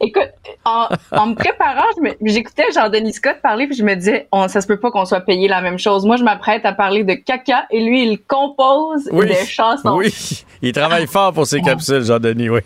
Écoute, 0.00 0.30
en, 0.68 0.88
en 1.16 1.26
me 1.28 1.34
préparant, 1.34 1.86
j'écoutais 2.22 2.64
Jean-Denis 2.74 3.14
Scott 3.14 3.36
parler, 3.42 3.66
puis 3.66 3.76
je 3.76 3.82
me 3.82 3.94
disais, 3.94 4.28
on, 4.32 4.48
ça 4.48 4.60
se 4.60 4.66
peut 4.66 4.78
pas 4.78 4.90
qu'on 4.90 5.04
soit 5.04 5.20
payé 5.20 5.48
la 5.48 5.60
même 5.60 5.78
chose. 5.78 6.04
Moi, 6.04 6.16
je 6.16 6.24
m'apprête 6.24 6.64
à 6.64 6.72
parler 6.72 7.04
de 7.04 7.14
caca, 7.14 7.64
et 7.70 7.82
lui, 7.82 8.08
il 8.08 8.18
compose 8.18 9.04
des 9.06 9.46
chansons. 9.46 9.96
Oui, 9.96 10.12
il 10.62 10.72
travaille 10.72 11.06
fort 11.06 11.32
pour 11.32 11.46
ses 11.46 11.60
capsules, 11.60 12.04
Jean-Denis, 12.04 12.50
oui. 12.50 12.60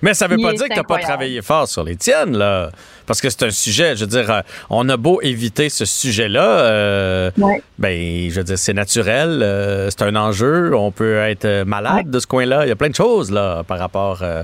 Mais 0.00 0.14
ça 0.14 0.26
veut 0.26 0.36
Il 0.38 0.42
pas 0.42 0.54
dire 0.54 0.68
que 0.68 0.74
t'as 0.74 0.82
pas 0.82 0.98
travaillé 0.98 1.42
fort 1.42 1.68
sur 1.68 1.84
les 1.84 1.96
tiennes, 1.96 2.36
là. 2.36 2.70
Parce 3.06 3.20
que 3.20 3.28
c'est 3.30 3.44
un 3.44 3.50
sujet, 3.50 3.94
je 3.94 4.00
veux 4.00 4.10
dire, 4.10 4.28
euh, 4.30 4.40
on 4.70 4.88
a 4.88 4.96
beau 4.96 5.20
éviter 5.22 5.68
ce 5.68 5.84
sujet-là, 5.84 6.42
euh, 6.42 7.30
ben, 7.78 8.30
je 8.30 8.34
veux 8.34 8.42
dire, 8.42 8.58
c'est 8.58 8.72
naturel, 8.72 9.42
euh, 9.42 9.90
c'est 9.90 10.02
un 10.02 10.16
enjeu, 10.16 10.74
on 10.74 10.90
peut 10.90 11.18
être 11.18 11.44
euh, 11.44 11.64
malade 11.64 12.10
de 12.10 12.18
ce 12.18 12.26
coin-là. 12.26 12.64
Il 12.64 12.70
y 12.70 12.72
a 12.72 12.76
plein 12.76 12.88
de 12.88 12.96
choses, 12.96 13.30
là, 13.30 13.62
par 13.64 13.78
rapport 13.78 14.20
euh, 14.22 14.42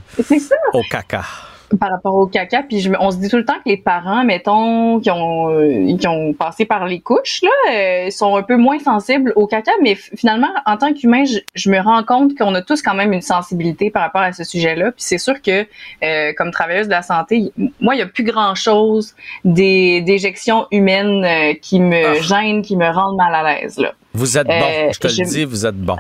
au 0.75 0.83
caca. 0.91 1.23
Par 1.79 1.91
rapport 1.91 2.15
au 2.15 2.27
caca. 2.27 2.63
Puis 2.63 2.81
je 2.81 2.91
on 3.01 3.11
se 3.11 3.17
dit 3.17 3.29
tout 3.29 3.37
le 3.37 3.45
temps 3.45 3.55
que 3.65 3.69
les 3.69 3.77
parents, 3.77 4.25
mettons, 4.25 5.01
qui 5.01 5.11
ont, 5.11 5.51
euh, 5.51 5.97
qui 5.97 6.07
ont 6.09 6.33
passé 6.33 6.65
par 6.65 6.87
les 6.87 7.01
couches, 7.01 7.41
là, 7.43 7.51
euh, 7.73 8.11
sont 8.11 8.37
un 8.37 8.43
peu 8.43 8.57
moins 8.57 8.79
sensibles 8.79 9.33
au 9.37 9.47
caca. 9.47 9.73
Mais 9.83 9.95
finalement, 9.95 10.49
en 10.67 10.77
tant 10.77 10.93
qu'humain, 10.93 11.25
je, 11.25 11.39
je 11.55 11.71
me 11.71 11.81
rends 11.81 12.03
compte 12.05 12.37
qu'on 12.37 12.55
a 12.55 12.63
tous 12.63 12.83
quand 12.83 12.95
même 12.95 13.13
une 13.13 13.23
sensibilité 13.23 13.91
par 13.91 14.03
rapport 14.03 14.23
à 14.23 14.33
ce 14.33 14.45
sujet-là. 14.45 14.93
Puis 14.93 15.03
c'est 15.05 15.19
sûr 15.19 15.41
que, 15.43 15.67
euh, 16.05 16.33
comme 16.37 16.51
travailleuse 16.51 16.87
de 16.87 16.93
la 16.93 17.03
santé, 17.03 17.53
moi, 17.81 17.95
il 17.95 17.99
y 17.99 18.03
a 18.03 18.07
plus 18.07 18.25
grand-chose 18.25 19.15
des 19.45 20.01
d'éjections 20.03 20.67
humaines 20.71 21.25
euh, 21.25 21.55
qui 21.61 21.81
me 21.81 22.21
gênent, 22.23 22.63
qui 22.63 22.77
me 22.77 22.89
rendent 22.91 23.17
mal 23.17 23.35
à 23.35 23.43
l'aise. 23.61 23.79
Là. 23.79 23.93
Vous 24.15 24.37
êtes 24.39 24.47
bon, 24.47 24.93
je 24.93 24.99
te 24.99 25.09
je- 25.09 25.23
le 25.23 25.29
dis, 25.29 25.45
vous 25.45 25.67
êtes 25.67 25.77
bon. 25.77 25.97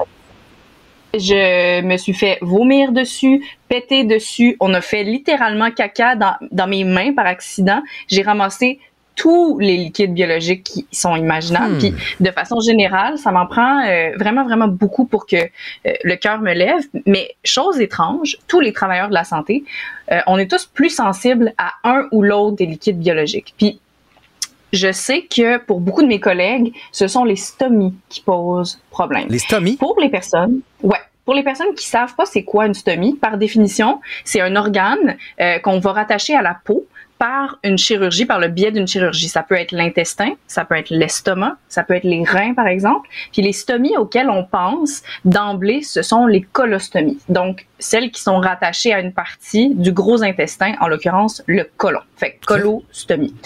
Je 1.14 1.82
me 1.82 1.96
suis 1.96 2.14
fait 2.14 2.38
vomir 2.40 2.92
dessus, 2.92 3.44
péter 3.68 4.04
dessus. 4.04 4.56
On 4.60 4.72
a 4.74 4.80
fait 4.80 5.04
littéralement 5.04 5.70
caca 5.70 6.16
dans, 6.16 6.34
dans 6.50 6.66
mes 6.66 6.84
mains 6.84 7.12
par 7.12 7.26
accident. 7.26 7.82
J'ai 8.08 8.22
ramassé 8.22 8.78
tous 9.14 9.58
les 9.58 9.76
liquides 9.76 10.14
biologiques 10.14 10.64
qui 10.64 10.86
sont 10.90 11.16
imaginables. 11.16 11.74
Hmm. 11.74 11.78
Puis 11.78 11.94
de 12.20 12.30
façon 12.30 12.60
générale, 12.60 13.18
ça 13.18 13.30
m'en 13.30 13.46
prend 13.46 13.84
euh, 13.84 14.12
vraiment, 14.16 14.44
vraiment 14.44 14.68
beaucoup 14.68 15.04
pour 15.04 15.26
que 15.26 15.36
euh, 15.36 15.92
le 16.02 16.16
cœur 16.16 16.40
me 16.40 16.52
lève. 16.52 16.82
Mais 17.06 17.34
chose 17.44 17.80
étrange, 17.80 18.38
tous 18.48 18.60
les 18.60 18.72
travailleurs 18.72 19.08
de 19.08 19.14
la 19.14 19.24
santé, 19.24 19.64
euh, 20.10 20.20
on 20.26 20.38
est 20.38 20.50
tous 20.50 20.66
plus 20.66 20.90
sensibles 20.90 21.52
à 21.58 21.72
un 21.84 22.08
ou 22.12 22.22
l'autre 22.22 22.56
des 22.56 22.66
liquides 22.66 22.98
biologiques. 22.98 23.54
Puis 23.58 23.80
je 24.72 24.92
sais 24.92 25.22
que 25.22 25.58
pour 25.58 25.80
beaucoup 25.80 26.02
de 26.02 26.08
mes 26.08 26.20
collègues, 26.20 26.74
ce 26.90 27.06
sont 27.06 27.24
les 27.24 27.36
stomies 27.36 27.94
qui 28.08 28.20
posent 28.20 28.80
problème. 28.90 29.26
Les 29.28 29.38
stomies? 29.38 29.76
Pour 29.76 29.98
les 30.00 30.08
personnes, 30.08 30.60
ouais. 30.82 30.98
Pour 31.24 31.34
les 31.34 31.44
personnes 31.44 31.72
qui 31.76 31.86
savent 31.86 32.16
pas 32.16 32.26
c'est 32.26 32.42
quoi 32.42 32.66
une 32.66 32.74
stomie, 32.74 33.14
par 33.14 33.38
définition, 33.38 34.00
c'est 34.24 34.40
un 34.40 34.56
organe 34.56 35.16
euh, 35.40 35.60
qu'on 35.60 35.78
va 35.78 35.92
rattacher 35.92 36.34
à 36.34 36.42
la 36.42 36.58
peau 36.64 36.84
par 37.22 37.60
une 37.62 37.78
chirurgie, 37.78 38.24
par 38.24 38.40
le 38.40 38.48
biais 38.48 38.72
d'une 38.72 38.88
chirurgie. 38.88 39.28
Ça 39.28 39.44
peut 39.44 39.54
être 39.54 39.70
l'intestin, 39.70 40.32
ça 40.48 40.64
peut 40.64 40.74
être 40.74 40.90
l'estomac, 40.90 41.56
ça 41.68 41.84
peut 41.84 41.94
être 41.94 42.02
les 42.02 42.24
reins, 42.24 42.52
par 42.52 42.66
exemple. 42.66 43.08
Puis 43.32 43.42
les 43.42 43.52
stomies 43.52 43.96
auxquelles 43.96 44.28
on 44.28 44.42
pense 44.42 45.04
d'emblée, 45.24 45.82
ce 45.82 46.02
sont 46.02 46.26
les 46.26 46.40
colostomies. 46.40 47.20
Donc, 47.28 47.68
celles 47.78 48.10
qui 48.10 48.20
sont 48.20 48.40
rattachées 48.40 48.92
à 48.92 48.98
une 48.98 49.12
partie 49.12 49.72
du 49.72 49.92
gros 49.92 50.24
intestin, 50.24 50.74
en 50.80 50.88
l'occurrence 50.88 51.44
le 51.46 51.70
colon. 51.76 52.00
Fait 52.16 52.40
colostomie. 52.44 53.36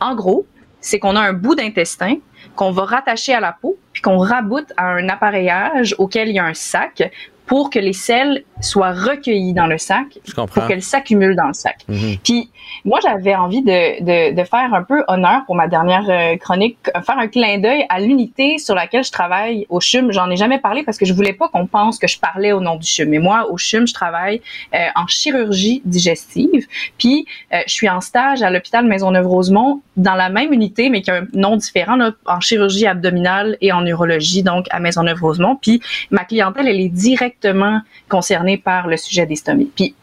En 0.00 0.14
gros, 0.14 0.44
c'est 0.84 0.98
qu'on 0.98 1.16
a 1.16 1.20
un 1.20 1.32
bout 1.32 1.54
d'intestin 1.54 2.16
qu'on 2.56 2.70
va 2.70 2.84
rattacher 2.84 3.32
à 3.32 3.40
la 3.40 3.56
peau, 3.58 3.78
puis 3.92 4.02
qu'on 4.02 4.18
raboute 4.18 4.70
à 4.76 4.84
un 4.84 5.08
appareillage 5.08 5.94
auquel 5.98 6.28
il 6.28 6.34
y 6.34 6.38
a 6.38 6.44
un 6.44 6.54
sac 6.54 7.10
pour 7.46 7.70
que 7.70 7.78
les 7.78 7.92
sels 7.92 8.44
soient 8.60 8.92
recueillis 8.92 9.52
dans 9.52 9.66
le 9.66 9.78
sac, 9.78 10.18
pour 10.34 10.66
qu'elles 10.66 10.82
s'accumulent 10.82 11.36
dans 11.36 11.48
le 11.48 11.52
sac. 11.52 11.84
Mhm. 11.88 12.16
Puis 12.22 12.50
moi, 12.84 12.98
j'avais 13.02 13.34
envie 13.34 13.62
de, 13.62 14.02
de, 14.02 14.34
de 14.34 14.44
faire 14.44 14.72
un 14.72 14.82
peu 14.82 15.04
honneur 15.08 15.42
pour 15.46 15.54
ma 15.54 15.68
dernière 15.68 16.04
euh, 16.08 16.36
chronique, 16.36 16.78
euh, 16.94 17.00
faire 17.02 17.18
un 17.18 17.28
clin 17.28 17.58
d'œil 17.58 17.86
à 17.88 18.00
l'unité 18.00 18.58
sur 18.58 18.74
laquelle 18.74 19.04
je 19.04 19.12
travaille 19.12 19.66
au 19.68 19.80
CHUM. 19.80 20.12
J'en 20.12 20.30
ai 20.30 20.36
jamais 20.36 20.58
parlé 20.58 20.82
parce 20.82 20.98
que 20.98 21.04
je 21.04 21.12
voulais 21.12 21.32
pas 21.32 21.48
qu'on 21.48 21.66
pense 21.66 21.98
que 21.98 22.06
je 22.06 22.18
parlais 22.18 22.52
au 22.52 22.60
nom 22.60 22.76
du 22.76 22.86
CHUM. 22.86 23.08
Mais 23.08 23.18
moi, 23.18 23.50
au 23.50 23.58
CHUM, 23.58 23.86
je 23.86 23.94
travaille 23.94 24.40
euh, 24.74 24.78
en 24.96 25.06
chirurgie 25.06 25.82
digestive. 25.84 26.66
Puis 26.98 27.26
euh, 27.52 27.58
je 27.66 27.72
suis 27.72 27.88
en 27.88 28.00
stage 28.00 28.42
à 28.42 28.50
l'hôpital 28.50 28.86
Maisonneuve-Rosemont 28.86 29.82
dans 29.96 30.14
la 30.14 30.28
même 30.28 30.52
unité, 30.52 30.90
mais 30.90 31.02
qui 31.02 31.10
a 31.10 31.16
un 31.16 31.26
nom 31.34 31.56
différent, 31.56 31.96
là, 31.96 32.12
en 32.26 32.40
chirurgie 32.40 32.86
abdominale 32.86 33.56
et 33.60 33.72
en 33.72 33.84
urologie, 33.86 34.42
donc 34.42 34.66
à 34.70 34.80
Maisonneuve-Rosemont. 34.80 35.56
Puis 35.56 35.80
ma 36.10 36.24
clientèle, 36.24 36.68
elle 36.68 36.80
est 36.80 36.88
directement 37.34 37.80
concernée 38.08 38.58
par 38.58 38.86
le 38.86 38.96
sujet 38.96 39.26
des 39.26 39.36
stomies. 39.36 39.70
Puis 39.74 39.94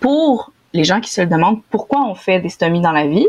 pour 0.00 0.52
les 0.72 0.84
gens 0.84 1.00
qui 1.00 1.10
se 1.10 1.20
le 1.20 1.26
demandent 1.26 1.62
pourquoi 1.70 2.02
on 2.06 2.14
fait 2.14 2.40
des 2.40 2.48
stomies 2.48 2.80
dans 2.80 2.92
la 2.92 3.06
vie, 3.06 3.26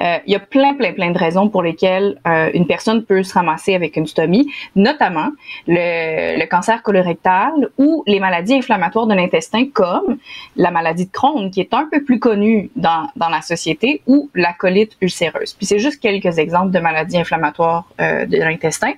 euh, 0.00 0.18
il 0.26 0.32
y 0.32 0.36
a 0.36 0.40
plein, 0.40 0.74
plein, 0.74 0.92
plein 0.92 1.10
de 1.10 1.18
raisons 1.18 1.48
pour 1.48 1.62
lesquelles 1.62 2.18
euh, 2.26 2.50
une 2.54 2.66
personne 2.66 3.04
peut 3.04 3.22
se 3.22 3.34
ramasser 3.34 3.74
avec 3.74 3.96
une 3.96 4.06
stomie, 4.06 4.50
notamment 4.74 5.28
le, 5.66 6.46
cancer 6.46 6.82
colorectal 6.82 7.52
ou 7.76 8.02
les 8.06 8.20
maladies 8.20 8.54
inflammatoires 8.54 9.06
de 9.06 9.14
l'intestin 9.14 9.66
comme 9.72 10.16
la 10.56 10.70
maladie 10.70 11.06
de 11.06 11.12
Crohn, 11.12 11.50
qui 11.50 11.60
est 11.60 11.74
un 11.74 11.86
peu 11.90 12.02
plus 12.02 12.18
connue 12.18 12.70
dans, 12.74 13.08
dans 13.16 13.28
la 13.28 13.42
société, 13.42 14.00
ou 14.06 14.30
la 14.34 14.54
colite 14.54 14.96
ulcéreuse. 15.02 15.52
Puis 15.52 15.66
c'est 15.66 15.78
juste 15.78 16.00
quelques 16.00 16.38
exemples 16.38 16.70
de 16.70 16.78
maladies 16.78 17.18
inflammatoires 17.18 17.84
euh, 18.00 18.24
de 18.24 18.38
l'intestin. 18.38 18.92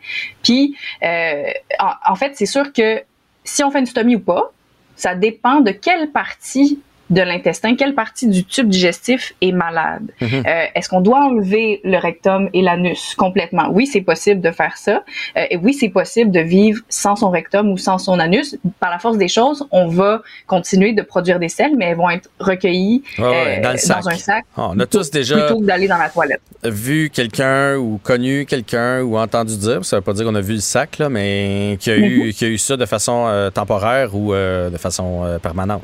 Puis, 0.45 0.77
en 1.03 2.15
fait, 2.15 2.33
c'est 2.35 2.47
sûr 2.47 2.73
que 2.73 3.03
si 3.51 3.65
on 3.65 3.71
fait 3.71 3.81
une 3.81 3.87
stomie 3.87 4.17
ou 4.17 4.21
pas, 4.21 4.53
ça 4.97 5.15
dépend 5.15 5.61
de 5.61 5.73
quelle 5.73 6.11
partie 6.11 6.81
de 7.11 7.21
l'intestin, 7.23 7.75
quelle 7.77 7.95
partie 7.95 8.29
du 8.29 8.45
tube 8.45 8.69
digestif 8.69 9.35
est 9.41 9.53
malade? 9.53 10.11
Mhm. 10.21 10.43
Euh, 10.47 10.65
Est-ce 10.75 10.89
qu'on 10.89 11.01
doit 11.01 11.25
enlever 11.27 11.81
le 11.85 11.97
rectum 11.99 12.49
et 12.55 12.63
l'anus 12.63 13.15
complètement? 13.17 13.69
Oui, 13.71 13.87
c'est 13.87 14.01
possible 14.01 14.41
de 14.41 14.51
faire 14.51 14.77
ça. 14.77 15.03
Euh, 15.37 15.45
et 15.51 15.57
oui, 15.57 15.75
c'est 15.75 15.89
possible 15.89 16.31
de 16.31 16.41
vivre 16.41 16.81
sans 16.89 17.17
son 17.17 17.31
rectum 17.31 17.71
ou 17.71 17.77
sans 17.77 17.99
son 17.99 18.19
anus. 18.19 18.57
Par 18.79 18.91
la 18.91 18.99
force 18.99 19.19
des 19.19 19.29
choses, 19.29 19.67
on 19.73 19.89
va 19.89 20.23
continuer 20.47 20.93
de 20.93 21.03
produire 21.03 21.39
des 21.39 21.49
selles, 21.49 21.77
mais 21.77 21.87
elles 21.87 21.97
vont 21.97 22.11
être 22.11 22.31
recueillies 22.39 23.03
ouais, 23.19 23.59
euh, 23.59 23.63
dans 23.63 23.73
le 23.73 23.77
sac. 23.79 24.03
un 24.07 24.17
sac. 24.17 24.45
Ah, 24.57 24.69
on 24.71 24.79
a 24.79 24.87
tous 24.87 25.11
déjà 25.11 25.37
Plutôt 25.37 25.61
que 25.61 25.65
d'aller 25.67 25.89
dans 25.89 25.99
la 25.99 26.09
toilette. 26.09 26.41
vu 26.65 27.11
quelqu'un 27.11 27.77
ou 27.77 27.99
connu 28.03 28.47
quelqu'un 28.47 29.03
ou 29.03 29.19
entendu 29.19 29.57
dire, 29.57 29.85
ça 29.85 29.97
veut 29.97 30.03
pas 30.03 30.13
dire 30.13 30.25
qu'on 30.25 30.35
a 30.35 30.41
vu 30.41 30.55
le 30.55 30.61
sac, 30.61 30.99
là, 30.99 31.09
mais 31.09 31.77
qui 31.81 31.91
a, 31.91 31.97
eu, 31.97 32.27
Mhm. 32.27 32.33
qui 32.33 32.45
a 32.45 32.49
eu 32.49 32.59
ça 32.59 32.77
de 32.77 32.87
façon 32.87 33.25
euh, 33.27 33.51
temporaire 33.51 34.15
ou 34.15 34.33
euh, 34.33 34.71
de 34.71 34.77
façon 34.77 35.25
euh, 35.25 35.39
permanente. 35.39 35.83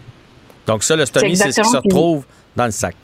Donc 0.66 0.82
ça, 0.82 0.96
le 0.96 1.06
stomie, 1.06 1.36
c'est 1.36 1.52
ce 1.52 1.60
qui 1.60 1.68
se 1.68 1.76
retrouve 1.76 2.24
dans 2.54 2.66
le 2.66 2.70
sac. 2.70 2.96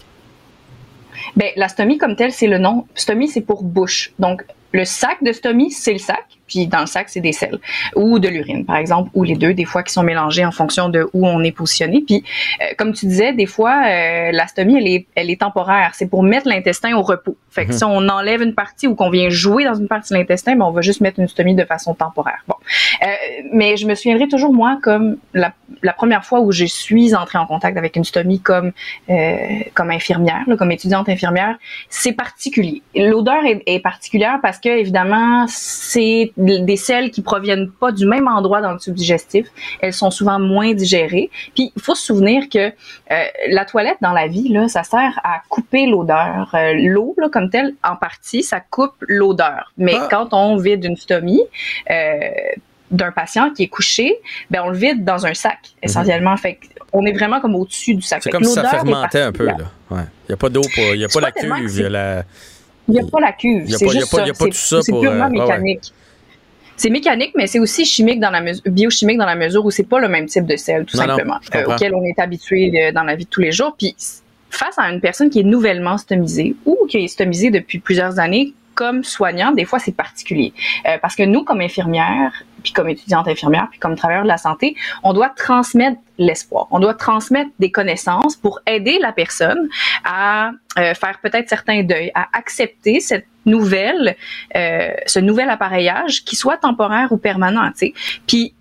Ben, 1.37 1.51
la 1.57 1.69
stomie 1.69 1.99
comme 1.99 2.17
telle, 2.17 2.33
c'est 2.33 2.47
le 2.47 2.59
nom. 2.59 2.87
Stomie, 2.95 3.29
c'est 3.29 3.41
pour 3.43 3.63
bouche. 3.63 4.13
Donc, 4.19 4.43
le 4.73 4.85
sac 4.85 5.23
de 5.23 5.33
stomie, 5.33 5.71
c'est 5.71 5.93
le 5.93 5.99
sac. 5.99 6.25
Puis 6.53 6.67
dans 6.67 6.81
le 6.81 6.87
sac, 6.87 7.09
c'est 7.09 7.21
des 7.21 7.33
selles 7.33 7.59
ou 7.97 8.19
de 8.19 8.29
l'urine, 8.29 8.65
par 8.67 8.77
exemple, 8.77 9.11
ou 9.15 9.23
les 9.25 9.37
deux, 9.37 9.55
des 9.55 9.65
fois 9.65 9.83
qui 9.83 9.93
sont 9.93 10.03
mélangés 10.03 10.45
en 10.45 10.53
fonction 10.53 10.91
de 10.91 11.09
où 11.15 11.27
on 11.27 11.43
est 11.43 11.53
positionné. 11.53 12.03
Puis, 12.07 12.23
euh, 12.61 12.67
comme 12.77 12.93
tu 12.93 13.07
disais, 13.07 13.33
des 13.33 13.47
fois, 13.47 13.75
euh, 13.87 14.31
la 14.33 14.47
stomie, 14.47 14.77
elle 14.77 14.87
est, 14.87 15.07
elle 15.15 15.31
est 15.31 15.41
temporaire. 15.41 15.93
C'est 15.95 16.09
pour 16.09 16.23
mettre 16.23 16.47
l'intestin 16.49 16.95
au 16.95 17.03
repos. 17.03 17.37
Fait 17.51 17.65
que 17.67 17.73
Mhm. 17.73 17.79
si 17.79 17.85
on 17.85 18.09
enlève 18.09 18.43
une 18.43 18.55
partie 18.55 18.87
ou 18.87 18.95
qu'on 18.95 19.11
vient 19.11 19.31
jouer 19.31 19.65
dans 19.65 19.75
une 19.75 19.89
partie 19.89 20.13
de 20.13 20.19
l'intestin, 20.19 20.57
ben, 20.57 20.65
on 20.67 20.71
va 20.73 20.83
juste 20.83 21.01
mettre 21.01 21.21
une 21.21 21.29
stomie 21.29 21.55
de 21.55 21.65
façon 21.65 21.95
temporaire. 21.95 22.43
Bon. 22.49 22.57
Euh, 23.03 23.07
mais 23.53 23.77
je 23.77 23.87
me 23.87 23.95
souviendrai 23.95 24.29
toujours, 24.29 24.53
moi, 24.53 24.79
comme 24.83 25.17
la, 25.33 25.53
la 25.83 25.93
première 25.93 26.25
fois 26.25 26.41
où 26.41 26.53
je 26.53 26.65
suis 26.65 27.15
entrée 27.15 27.39
en 27.39 27.47
contact 27.47 27.77
avec 27.77 27.97
une 27.97 28.05
stomie 28.05 28.41
comme, 28.41 28.73
euh, 29.11 29.37
comme 29.75 29.91
infirmière, 29.91 30.43
là, 30.47 30.57
comme 30.57 30.71
étudiante 30.73 31.09
infirmière, 31.09 31.57
c'est 31.89 32.13
particulier. 32.13 32.83
L'odeur 32.95 33.45
est, 33.45 33.63
est 33.67 33.81
particulière 33.81 34.39
parce 34.43 34.59
que, 34.59 34.69
évidemment, 34.69 35.47
c'est 35.49 36.33
des 36.43 36.77
selles 36.77 37.11
qui 37.11 37.23
proviennent 37.23 37.71
pas 37.71 37.93
du 37.93 38.07
même 38.07 38.29
endroit 38.29 38.61
dans 38.61 38.73
le 38.73 38.79
tube 38.79 38.95
digestif. 38.95 39.47
Elles 39.81 39.93
sont 39.93 40.11
souvent 40.11 40.39
moins 40.39 40.75
digérées. 40.75 41.31
Puis, 41.55 41.73
il 41.75 41.83
faut 41.83 41.95
se 41.95 42.05
souvenir 42.07 42.49
que 42.49 42.69
euh, 42.69 43.25
la 43.49 43.65
toilette 43.65 43.99
dans 44.01 44.13
la 44.13 44.27
vie, 44.29 44.49
là, 44.49 44.69
ça 44.69 44.83
sert 44.83 45.21
à 45.25 45.43
couper 45.49 45.87
l'odeur. 45.87 46.51
Euh, 46.55 46.73
L'eau, 46.75 47.15
là, 47.19 47.29
comme 47.31 47.51
telle, 47.51 47.75
en 47.85 47.97
partie, 47.97 48.43
ça 48.43 48.61
coupe 48.61 48.95
l'odeur. 49.09 49.73
Mais 49.77 49.97
quand 50.11 50.33
on 50.33 50.57
vide 50.57 50.85
une 50.85 50.97
stomie, 50.97 51.43
euh, 51.91 52.19
d'un 52.91 53.11
patient 53.11 53.51
qui 53.51 53.63
est 53.63 53.69
couché, 53.69 54.17
ben 54.51 54.63
on 54.65 54.69
le 54.69 54.77
vide 54.77 55.03
dans 55.05 55.25
un 55.25 55.33
sac 55.33 55.59
essentiellement. 55.83 56.37
Fait 56.37 56.59
on 56.93 57.07
est 57.07 57.13
vraiment 57.13 57.41
comme 57.41 57.55
au-dessus 57.55 57.95
du 57.95 58.03
sac. 58.03 58.23
C'est 58.23 58.31
comme 58.31 58.45
si 58.45 58.53
ça 58.53 58.65
fermentait 58.65 59.23
un 59.23 59.33
peu. 59.33 59.47
particulière. 59.47 59.73
Il 59.91 59.97
n'y 60.29 60.35
a 60.35 60.37
pas 60.37 60.49
d'eau, 60.51 60.61
il 60.77 60.99
n'y 60.99 61.05
a 61.05 61.09
pas 61.09 61.15
pas 61.15 61.21
la 61.21 61.33
cuve, 61.33 61.55
il 61.59 61.63
y 61.63 61.65
a 61.65 61.69
c'est- 61.69 61.89
la... 61.89 62.23
Il 62.89 62.95
n'y 62.95 63.01
a 63.01 63.05
pas 63.11 63.21
la 63.21 63.33
cuve. 63.33 63.63
Il 63.65 63.71
y 63.71 63.75
a 63.75 63.79
c'est 63.79 63.87
pas- 63.87 63.93
y 63.93 63.97
a 63.97 64.27
y 64.27 64.31
a 64.31 64.35
tout 64.35 64.53
ça 64.53 64.83
C'est 64.83 64.93
pour, 64.93 65.01
purement 65.01 65.25
euh, 65.25 65.29
ouais, 65.31 65.39
ouais. 65.39 65.47
mécanique. 65.47 65.93
C'est 66.83 66.91
mécanique, 66.91 67.31
mais 67.37 67.47
c'est 67.47 67.61
aussi 67.61 67.85
chimique 67.85 68.19
dans 68.19 68.33
la 68.33 68.41
mesure, 68.41 68.65
biochimique 68.67 69.17
dans 69.17 69.25
la 69.25 69.37
mesure 69.37 69.65
où 69.65 69.71
c'est 69.71 69.89
pas 69.89 70.01
le 70.01 70.09
même 70.09 70.27
type 70.27 70.47
de 70.47 70.57
sel, 70.57 70.85
tout 70.85 70.97
Non, 70.97 71.07
simplement, 71.07 71.39
auquel 71.69 71.95
on 71.95 72.03
est 72.03 72.19
habitué 72.19 72.73
euh, 72.75 72.91
dans 72.91 73.05
la 73.05 73.15
vie 73.15 73.25
de 73.25 73.31
tous 73.31 73.41
les 73.41 73.53
jours. 73.53 73.77
Puis 73.79 73.95
face 74.51 74.77
à 74.79 74.91
une 74.91 75.01
personne 75.01 75.31
qui 75.31 75.39
est 75.39 75.45
nouvellement 75.45 75.97
stomisée 75.97 76.57
ou 76.67 76.77
qui 76.89 76.99
est 76.99 77.07
stomisée 77.07 77.51
depuis 77.51 77.79
plusieurs 77.79 78.19
années, 78.19 78.55
comme 78.75 79.05
soignant, 79.05 79.53
des 79.53 79.65
fois 79.65 79.79
c'est 79.79 79.95
particulier. 79.95 80.53
Euh, 80.89 80.99
parce 81.01 81.15
que 81.15 81.23
nous, 81.23 81.45
comme 81.45 81.61
infirmières, 81.61 82.43
puis 82.65 82.73
comme 82.73 82.89
étudiante 82.89 83.29
infirmière, 83.29 83.69
puis 83.71 83.79
comme 83.79 83.95
travailleur 83.95 84.25
de 84.25 84.29
la 84.29 84.39
santé, 84.39 84.75
on 85.05 85.13
doit 85.13 85.29
transmettre 85.29 86.01
l'espoir. 86.19 86.67
On 86.73 86.81
doit 86.81 86.95
transmettre 86.95 87.51
des 87.61 87.71
connaissances 87.71 88.35
pour 88.35 88.59
aider 88.67 88.99
la 89.01 89.13
personne 89.13 89.69
à 90.05 90.51
euh, 90.79 90.95
faire 90.95 91.21
peut-être 91.23 91.49
certains 91.49 91.85
deuils, 91.85 92.11
à 92.17 92.27
accepter 92.33 92.99
cette 92.99 93.27
nouvelle, 93.47 94.17
euh, 94.57 94.93
ce 95.07 95.19
nouvel 95.19 95.51
appareillage 95.51 96.25
qui 96.25 96.37
soit 96.37 96.57
temporaire 96.57 97.13
ou 97.13 97.17
permanent. 97.17 97.71
Puis 98.27 98.55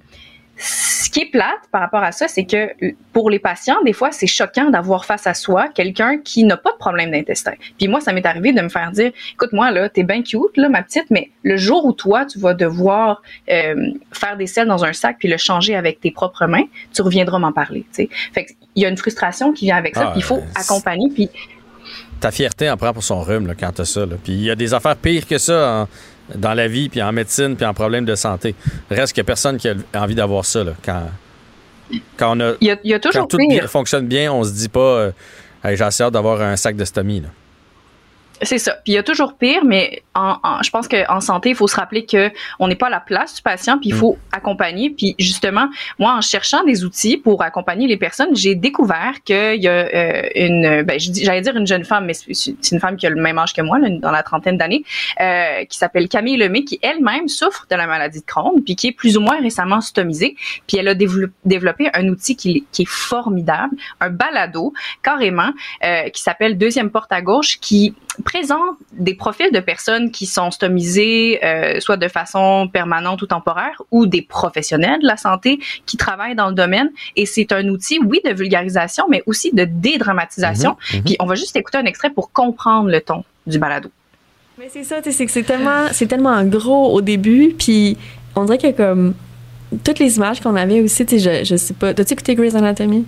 ce 0.61 1.09
qui 1.09 1.21
est 1.21 1.31
plate 1.31 1.61
par 1.71 1.81
rapport 1.81 2.03
à 2.03 2.11
ça, 2.11 2.27
c'est 2.27 2.45
que 2.45 2.69
pour 3.13 3.29
les 3.31 3.39
patients, 3.39 3.81
des 3.83 3.93
fois, 3.93 4.11
c'est 4.11 4.27
choquant 4.27 4.69
d'avoir 4.69 5.05
face 5.05 5.25
à 5.25 5.33
soi 5.33 5.67
quelqu'un 5.69 6.19
qui 6.19 6.43
n'a 6.43 6.55
pas 6.55 6.71
de 6.71 6.77
problème 6.77 7.11
d'intestin. 7.11 7.53
Puis 7.79 7.87
moi, 7.87 7.99
ça 7.99 8.13
m'est 8.13 8.25
arrivé 8.25 8.53
de 8.53 8.61
me 8.61 8.69
faire 8.69 8.91
dire, 8.91 9.11
écoute, 9.33 9.53
moi, 9.53 9.71
là, 9.71 9.89
t'es 9.89 10.03
bien 10.03 10.21
cute, 10.21 10.55
là, 10.57 10.69
ma 10.69 10.83
petite, 10.83 11.09
mais 11.09 11.31
le 11.41 11.57
jour 11.57 11.85
où 11.85 11.93
toi, 11.93 12.25
tu 12.25 12.37
vas 12.37 12.53
devoir 12.53 13.23
euh, 13.49 13.91
faire 14.11 14.37
des 14.37 14.45
selles 14.45 14.67
dans 14.67 14.85
un 14.85 14.93
sac 14.93 15.17
puis 15.19 15.27
le 15.27 15.37
changer 15.37 15.75
avec 15.75 15.99
tes 15.99 16.11
propres 16.11 16.45
mains, 16.45 16.65
tu 16.93 17.01
reviendras 17.01 17.39
m'en 17.39 17.51
parler, 17.51 17.81
tu 17.91 18.03
sais. 18.03 18.09
Fait 18.31 18.45
qu'il 18.45 18.55
y 18.75 18.85
a 18.85 18.89
une 18.89 18.97
frustration 18.97 19.53
qui 19.53 19.65
vient 19.65 19.77
avec 19.77 19.95
ça, 19.95 20.07
Ah, 20.07 20.11
puis 20.11 20.19
il 20.19 20.23
faut 20.23 20.41
accompagner, 20.55 21.09
puis 21.09 21.29
Ta 22.21 22.31
fierté 22.31 22.69
en 22.69 22.77
prend 22.77 22.93
pour 22.93 23.03
son 23.03 23.21
rhume 23.21 23.47
là, 23.47 23.53
quand 23.59 23.71
t'as 23.73 23.83
ça. 23.85 24.01
là. 24.05 24.15
Puis 24.23 24.31
il 24.33 24.43
y 24.43 24.49
a 24.51 24.55
des 24.55 24.73
affaires 24.73 24.95
pires 24.95 25.27
que 25.27 25.37
ça 25.37 25.87
en- 26.33 26.37
dans 26.37 26.53
la 26.53 26.67
vie, 26.69 26.87
puis 26.87 27.01
en 27.01 27.11
médecine, 27.11 27.55
puis 27.57 27.65
en 27.65 27.73
problème 27.73 28.05
de 28.05 28.15
santé. 28.15 28.55
Reste 28.89 29.11
qu'il 29.13 29.21
n'y 29.21 29.25
a 29.25 29.27
personne 29.27 29.57
qui 29.57 29.67
a 29.67 29.73
envie 29.95 30.15
d'avoir 30.15 30.45
ça. 30.45 30.63
Là, 30.63 30.71
quand, 30.85 31.03
quand, 32.15 32.37
on 32.37 32.39
a, 32.39 32.53
il 32.61 32.67
y 32.67 32.71
a, 32.71 32.77
il 32.85 32.91
y 32.91 32.93
a 32.93 32.99
toujours 32.99 33.23
quand 33.23 33.27
tout 33.27 33.37
bien- 33.37 33.67
fonctionne 33.67 34.07
bien, 34.07 34.31
on 34.31 34.43
se 34.45 34.51
dit 34.53 34.69
pas 34.69 34.79
euh, 34.79 35.11
Hey, 35.63 35.75
j'ai 35.75 35.83
assez 35.83 36.03
hâte 36.03 36.13
d'avoir 36.13 36.41
un 36.41 36.55
sac 36.55 36.75
de 36.75 36.85
stomie. 36.85 37.21
C'est 38.43 38.57
ça. 38.57 38.73
Puis 38.83 38.93
il 38.93 38.95
y 38.95 38.97
a 38.97 39.03
toujours 39.03 39.35
pire, 39.35 39.63
mais 39.65 40.01
en, 40.15 40.37
en- 40.43 40.61
je 40.63 40.69
pense 40.71 40.87
qu'en 40.87 41.19
santé, 41.21 41.49
il 41.49 41.55
faut 41.55 41.67
se 41.67 41.75
rappeler 41.75 42.05
que 42.05 42.31
on 42.59 42.67
n'est 42.67 42.75
pas 42.75 42.87
à 42.87 42.89
la 42.89 42.99
place 42.99 43.35
du 43.35 43.41
patient, 43.41 43.77
puis 43.77 43.89
il 43.89 43.95
faut 43.95 44.17
accompagner. 44.31 44.89
Puis 44.89 45.15
justement, 45.19 45.67
moi, 45.99 46.15
en 46.15 46.21
cherchant 46.21 46.63
des 46.63 46.83
outils 46.83 47.17
pour 47.17 47.43
accompagner 47.43 47.87
les 47.87 47.97
personnes, 47.97 48.35
j'ai 48.35 48.55
découvert 48.55 49.13
qu'il 49.23 49.61
y 49.61 49.67
a 49.67 49.71
euh, 49.71 50.21
une, 50.35 50.81
ben, 50.83 50.99
j'allais 50.99 51.41
dire 51.41 51.55
une 51.55 51.67
jeune 51.67 51.83
femme, 51.83 52.05
mais 52.05 52.13
c'est 52.13 52.71
une 52.71 52.79
femme 52.79 52.97
qui 52.97 53.05
a 53.05 53.09
le 53.09 53.21
même 53.21 53.37
âge 53.37 53.53
que 53.53 53.61
moi, 53.61 53.77
là, 53.79 53.89
dans 53.89 54.11
la 54.11 54.23
trentaine 54.23 54.57
d'années, 54.57 54.83
euh, 55.19 55.65
qui 55.65 55.77
s'appelle 55.77 56.07
Camille 56.09 56.37
Lemay, 56.37 56.63
qui 56.63 56.79
elle-même 56.81 57.27
souffre 57.27 57.65
de 57.69 57.75
la 57.75 57.85
maladie 57.87 58.21
de 58.21 58.25
Crohn, 58.25 58.63
puis 58.63 58.75
qui 58.75 58.87
est 58.87 58.91
plus 58.91 59.17
ou 59.17 59.21
moins 59.21 59.39
récemment 59.39 59.81
stomisée. 59.81 60.35
Puis 60.67 60.77
elle 60.77 60.87
a 60.87 60.95
dévelop- 60.95 61.31
développé 61.45 61.89
un 61.93 62.07
outil 62.07 62.35
qui, 62.35 62.65
qui 62.71 62.83
est 62.83 62.89
formidable, 62.89 63.75
un 63.99 64.09
balado 64.09 64.73
carrément, 65.03 65.51
euh, 65.83 66.09
qui 66.09 66.21
s'appelle 66.21 66.57
Deuxième 66.57 66.89
porte 66.89 67.11
à 67.11 67.21
gauche, 67.21 67.59
qui 67.59 67.93
présente 68.25 68.77
des 68.91 69.13
profils 69.13 69.51
de 69.51 69.59
personnes 69.59 70.11
qui 70.11 70.25
sont 70.25 70.51
stomisées, 70.51 71.39
euh, 71.43 71.79
soit 71.79 71.97
de 71.97 72.07
façon 72.07 72.69
permanente 72.71 73.21
ou 73.21 73.25
temporaire, 73.25 73.81
ou 73.91 74.05
des 74.05 74.21
professionnels 74.21 75.01
de 75.01 75.07
la 75.07 75.17
santé 75.17 75.59
qui 75.85 75.97
travaillent 75.97 76.35
dans 76.35 76.49
le 76.49 76.55
domaine. 76.55 76.89
Et 77.15 77.25
c'est 77.25 77.51
un 77.51 77.67
outil, 77.69 77.99
oui, 78.05 78.19
de 78.25 78.33
vulgarisation, 78.33 79.05
mais 79.09 79.23
aussi 79.25 79.51
de 79.53 79.65
dédramatisation. 79.65 80.77
Mhm, 80.91 80.97
mhm. 80.97 81.03
Puis 81.05 81.15
on 81.19 81.25
va 81.25 81.35
juste 81.35 81.55
écouter 81.55 81.77
un 81.77 81.85
extrait 81.85 82.09
pour 82.09 82.31
comprendre 82.31 82.89
le 82.89 83.01
ton 83.01 83.23
du 83.47 83.59
balado. 83.59 83.89
Mais 84.57 84.69
c'est 84.69 84.83
ça, 84.83 85.01
tu 85.01 85.11
sais, 85.11 85.17
c'est 85.17 85.25
que 85.25 85.31
c'est 85.31 85.43
tellement, 85.43 85.87
c'est 85.91 86.07
tellement 86.07 86.43
gros 86.43 86.93
au 86.93 87.01
début, 87.01 87.55
puis 87.57 87.97
on 88.35 88.43
dirait 88.45 88.59
que 88.59 88.71
comme 88.71 89.15
toutes 89.83 89.99
les 89.99 90.17
images 90.17 90.41
qu'on 90.41 90.55
avait 90.55 90.81
aussi, 90.81 91.05
tu 91.05 91.19
sais, 91.19 91.43
je, 91.43 91.45
je 91.45 91.55
sais 91.55 91.73
pas, 91.73 91.93
t'as-tu 91.93 92.13
écouté 92.13 92.35
Grey's 92.35 92.55
Anatomy? 92.55 93.05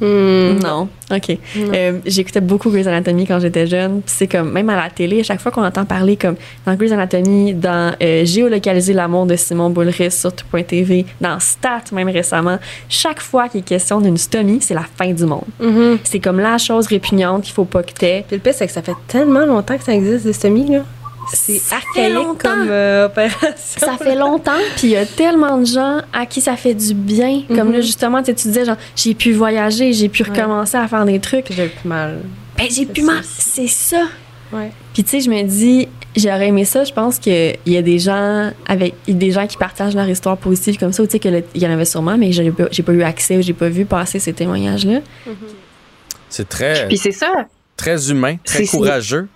Non. 0.00 0.88
OK. 1.10 1.38
Euh, 1.56 1.98
J'écoutais 2.04 2.40
beaucoup 2.40 2.70
Grey's 2.70 2.86
Anatomy 2.86 3.26
quand 3.26 3.38
j'étais 3.38 3.66
jeune. 3.66 4.02
C'est 4.06 4.26
comme, 4.26 4.50
même 4.52 4.68
à 4.70 4.76
la 4.76 4.90
télé, 4.90 5.20
à 5.20 5.22
chaque 5.22 5.40
fois 5.40 5.52
qu'on 5.52 5.64
entend 5.64 5.84
parler, 5.84 6.16
comme 6.16 6.34
dans 6.66 6.74
Grey's 6.74 6.92
Anatomy, 6.92 7.54
dans 7.54 7.94
euh, 8.02 8.24
Géolocaliser 8.24 8.92
l'amour 8.92 9.26
de 9.26 9.36
Simon 9.36 9.70
Boulris 9.70 10.10
sur 10.10 10.34
tout.tv, 10.34 11.06
dans 11.20 11.38
Stat, 11.38 11.84
même 11.92 12.08
récemment, 12.08 12.58
chaque 12.88 13.20
fois 13.20 13.48
qu'il 13.48 13.60
est 13.60 13.64
question 13.64 14.00
d'une 14.00 14.16
stomie, 14.16 14.58
c'est 14.60 14.74
la 14.74 14.84
fin 14.96 15.12
du 15.12 15.24
monde. 15.24 15.44
C'est 16.04 16.20
comme 16.20 16.40
la 16.40 16.58
chose 16.58 16.86
répugnante 16.88 17.42
qu'il 17.44 17.54
faut 17.54 17.64
pas 17.64 17.82
que 17.82 17.92
t'aies. 17.92 18.24
Puis 18.26 18.36
le 18.36 18.42
pire, 18.42 18.54
c'est 18.54 18.66
que 18.66 18.72
ça 18.72 18.82
fait 18.82 18.96
tellement 19.06 19.46
longtemps 19.46 19.76
que 19.78 19.84
ça 19.84 19.94
existe, 19.94 20.24
des 20.26 20.32
stomies, 20.32 20.70
là. 20.70 20.80
C'est 21.32 21.58
Ça 21.58 21.76
fait 21.94 22.00
archaïque 22.06 22.14
longtemps. 22.14 22.34
comme 22.50 22.68
euh, 22.70 23.06
opération. 23.06 23.46
Ça 23.78 23.96
fait 23.96 24.14
longtemps, 24.14 24.52
puis 24.76 24.88
il 24.88 24.90
y 24.90 24.96
a 24.96 25.04
tellement 25.06 25.58
de 25.58 25.64
gens 25.66 25.98
à 26.12 26.26
qui 26.26 26.40
ça 26.40 26.56
fait 26.56 26.74
du 26.74 26.94
bien. 26.94 27.42
Comme 27.48 27.68
Mhm. 27.68 27.72
là, 27.72 27.80
justement, 27.80 28.20
tu 28.20 28.26
sais, 28.26 28.34
tu 28.34 28.48
disais, 28.48 28.64
genre, 28.64 28.76
j'ai 28.94 29.14
pu 29.14 29.32
voyager, 29.32 29.92
j'ai 29.92 30.08
pu 30.08 30.22
recommencer 30.22 30.76
à 30.76 30.86
faire 30.88 31.04
des 31.04 31.18
trucs. 31.20 31.46
J'ai 31.50 31.68
plus 31.68 31.88
mal. 31.88 32.18
Ben, 32.56 32.66
j'ai 32.70 32.86
plus 32.86 33.02
mal. 33.02 33.20
C'est 33.24 33.66
ça. 33.68 34.02
Ouais. 34.52 34.70
Puis, 34.94 35.02
tu 35.02 35.10
sais, 35.10 35.20
je 35.20 35.28
me 35.28 35.42
dis, 35.42 35.88
j'aurais 36.16 36.48
aimé 36.48 36.64
ça. 36.64 36.84
Je 36.84 36.92
pense 36.92 37.18
qu'il 37.18 37.56
y 37.66 37.76
a 37.76 37.82
des 37.82 37.98
gens 37.98 38.52
avec 38.68 38.94
des 39.08 39.30
gens 39.32 39.46
qui 39.48 39.56
partagent 39.56 39.96
leur 39.96 40.08
histoire 40.08 40.36
positive 40.36 40.78
comme 40.78 40.92
ça, 40.92 41.04
tu 41.04 41.10
sais, 41.12 41.18
qu'il 41.18 41.42
y 41.56 41.66
en 41.66 41.70
avait 41.70 41.84
sûrement, 41.84 42.16
mais 42.16 42.30
j'ai 42.32 42.50
pas, 42.52 42.92
eu 42.92 43.02
accès 43.02 43.36
ou 43.36 43.42
j'ai 43.42 43.52
pas 43.52 43.68
vu 43.68 43.84
passer 43.84 44.20
ces 44.20 44.32
témoignages-là. 44.32 45.00
C'est 46.28 46.48
très, 46.48 46.86
Puis 46.88 46.96
c'est 46.98 47.10
ça. 47.12 47.30
très 47.76 48.10
humain, 48.10 48.36
très 48.44 48.64
courageux. 48.66 49.28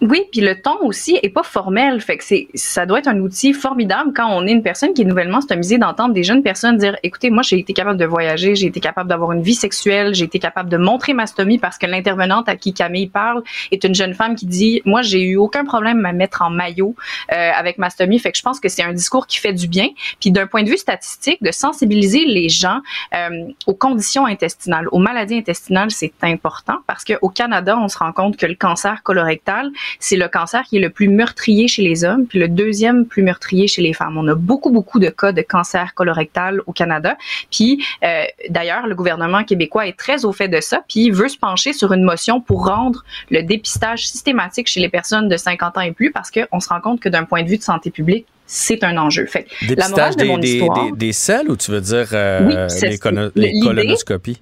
Oui, 0.00 0.24
puis 0.32 0.40
le 0.40 0.60
ton 0.60 0.76
aussi 0.82 1.18
est 1.22 1.30
pas 1.30 1.44
formel, 1.44 2.00
fait 2.00 2.18
que 2.18 2.24
c'est 2.24 2.48
ça 2.54 2.84
doit 2.84 2.98
être 2.98 3.06
un 3.06 3.20
outil 3.20 3.52
formidable 3.52 4.12
quand 4.14 4.28
on 4.28 4.44
est 4.44 4.50
une 4.50 4.62
personne 4.62 4.92
qui 4.92 5.02
est 5.02 5.04
nouvellement 5.04 5.40
stomisée 5.40 5.78
d'entendre 5.78 6.12
des 6.12 6.24
jeunes 6.24 6.42
personnes 6.42 6.76
dire 6.76 6.96
écoutez, 7.04 7.30
moi 7.30 7.42
j'ai 7.42 7.58
été 7.58 7.72
capable 7.72 7.98
de 7.98 8.04
voyager, 8.04 8.56
j'ai 8.56 8.66
été 8.66 8.80
capable 8.80 9.08
d'avoir 9.08 9.32
une 9.32 9.40
vie 9.40 9.54
sexuelle, 9.54 10.12
j'ai 10.14 10.24
été 10.24 10.40
capable 10.40 10.68
de 10.68 10.76
montrer 10.76 11.14
ma 11.14 11.26
stomie 11.26 11.58
parce 11.58 11.78
que 11.78 11.86
l'intervenante 11.86 12.48
à 12.48 12.56
qui 12.56 12.74
Camille 12.74 13.06
parle 13.06 13.44
est 13.70 13.84
une 13.84 13.94
jeune 13.94 14.14
femme 14.14 14.34
qui 14.34 14.46
dit 14.46 14.82
moi 14.84 15.00
j'ai 15.00 15.22
eu 15.22 15.36
aucun 15.36 15.64
problème 15.64 16.04
à 16.04 16.12
me 16.12 16.18
mettre 16.18 16.42
en 16.42 16.50
maillot 16.50 16.96
euh, 17.32 17.50
avec 17.54 17.78
ma 17.78 17.88
stomie, 17.88 18.18
fait 18.18 18.32
que 18.32 18.36
je 18.36 18.42
pense 18.42 18.58
que 18.58 18.68
c'est 18.68 18.82
un 18.82 18.92
discours 18.92 19.28
qui 19.28 19.38
fait 19.38 19.52
du 19.52 19.68
bien, 19.68 19.88
puis 20.20 20.32
d'un 20.32 20.48
point 20.48 20.64
de 20.64 20.68
vue 20.68 20.76
statistique 20.76 21.40
de 21.40 21.52
sensibiliser 21.52 22.24
les 22.26 22.48
gens 22.48 22.80
euh, 23.14 23.46
aux 23.66 23.74
conditions 23.74 24.26
intestinales, 24.26 24.88
aux 24.90 24.98
maladies 24.98 25.38
intestinales, 25.38 25.92
c'est 25.92 26.12
important 26.22 26.78
parce 26.88 27.04
que 27.04 27.14
au 27.22 27.28
Canada, 27.28 27.78
on 27.78 27.88
se 27.88 27.96
rend 27.96 28.12
compte 28.12 28.36
que 28.36 28.46
le 28.46 28.56
cancer 28.56 29.02
colorectal 29.04 29.70
c'est 29.98 30.16
le 30.16 30.28
cancer 30.28 30.62
qui 30.62 30.76
est 30.76 30.80
le 30.80 30.90
plus 30.90 31.08
meurtrier 31.08 31.68
chez 31.68 31.82
les 31.82 32.04
hommes, 32.04 32.26
puis 32.26 32.38
le 32.38 32.48
deuxième 32.48 33.06
plus 33.06 33.22
meurtrier 33.22 33.66
chez 33.66 33.82
les 33.82 33.92
femmes. 33.92 34.16
On 34.16 34.26
a 34.28 34.34
beaucoup, 34.34 34.70
beaucoup 34.70 34.98
de 34.98 35.08
cas 35.08 35.32
de 35.32 35.42
cancer 35.42 35.94
colorectal 35.94 36.60
au 36.66 36.72
Canada. 36.72 37.16
Puis, 37.50 37.84
euh, 38.02 38.24
d'ailleurs, 38.50 38.86
le 38.86 38.94
gouvernement 38.94 39.44
québécois 39.44 39.86
est 39.86 39.98
très 39.98 40.24
au 40.24 40.32
fait 40.32 40.48
de 40.48 40.60
ça, 40.60 40.82
puis 40.88 41.04
il 41.06 41.12
veut 41.12 41.28
se 41.28 41.38
pencher 41.38 41.72
sur 41.72 41.92
une 41.92 42.02
motion 42.02 42.40
pour 42.40 42.66
rendre 42.66 43.04
le 43.30 43.42
dépistage 43.42 44.06
systématique 44.06 44.68
chez 44.68 44.80
les 44.80 44.88
personnes 44.88 45.28
de 45.28 45.36
50 45.36 45.78
ans 45.78 45.80
et 45.80 45.92
plus, 45.92 46.10
parce 46.10 46.30
qu'on 46.30 46.60
se 46.60 46.68
rend 46.68 46.80
compte 46.80 47.00
que 47.00 47.08
d'un 47.08 47.24
point 47.24 47.42
de 47.42 47.48
vue 47.48 47.58
de 47.58 47.62
santé 47.62 47.90
publique, 47.90 48.26
c'est 48.46 48.84
un 48.84 48.96
enjeu. 48.98 49.26
Fait 49.26 49.46
la 49.76 49.88
morale 49.88 50.16
de 50.16 50.24
mon 50.24 50.38
des, 50.38 50.54
histoire... 50.54 50.84
des, 50.86 50.92
des 50.92 51.12
selles 51.12 51.50
ou 51.50 51.56
tu 51.56 51.70
veux 51.70 51.80
dire 51.80 52.08
euh, 52.12 52.68
Oui, 52.76 53.30
les, 53.34 53.58
colonoscopies? 53.58 54.40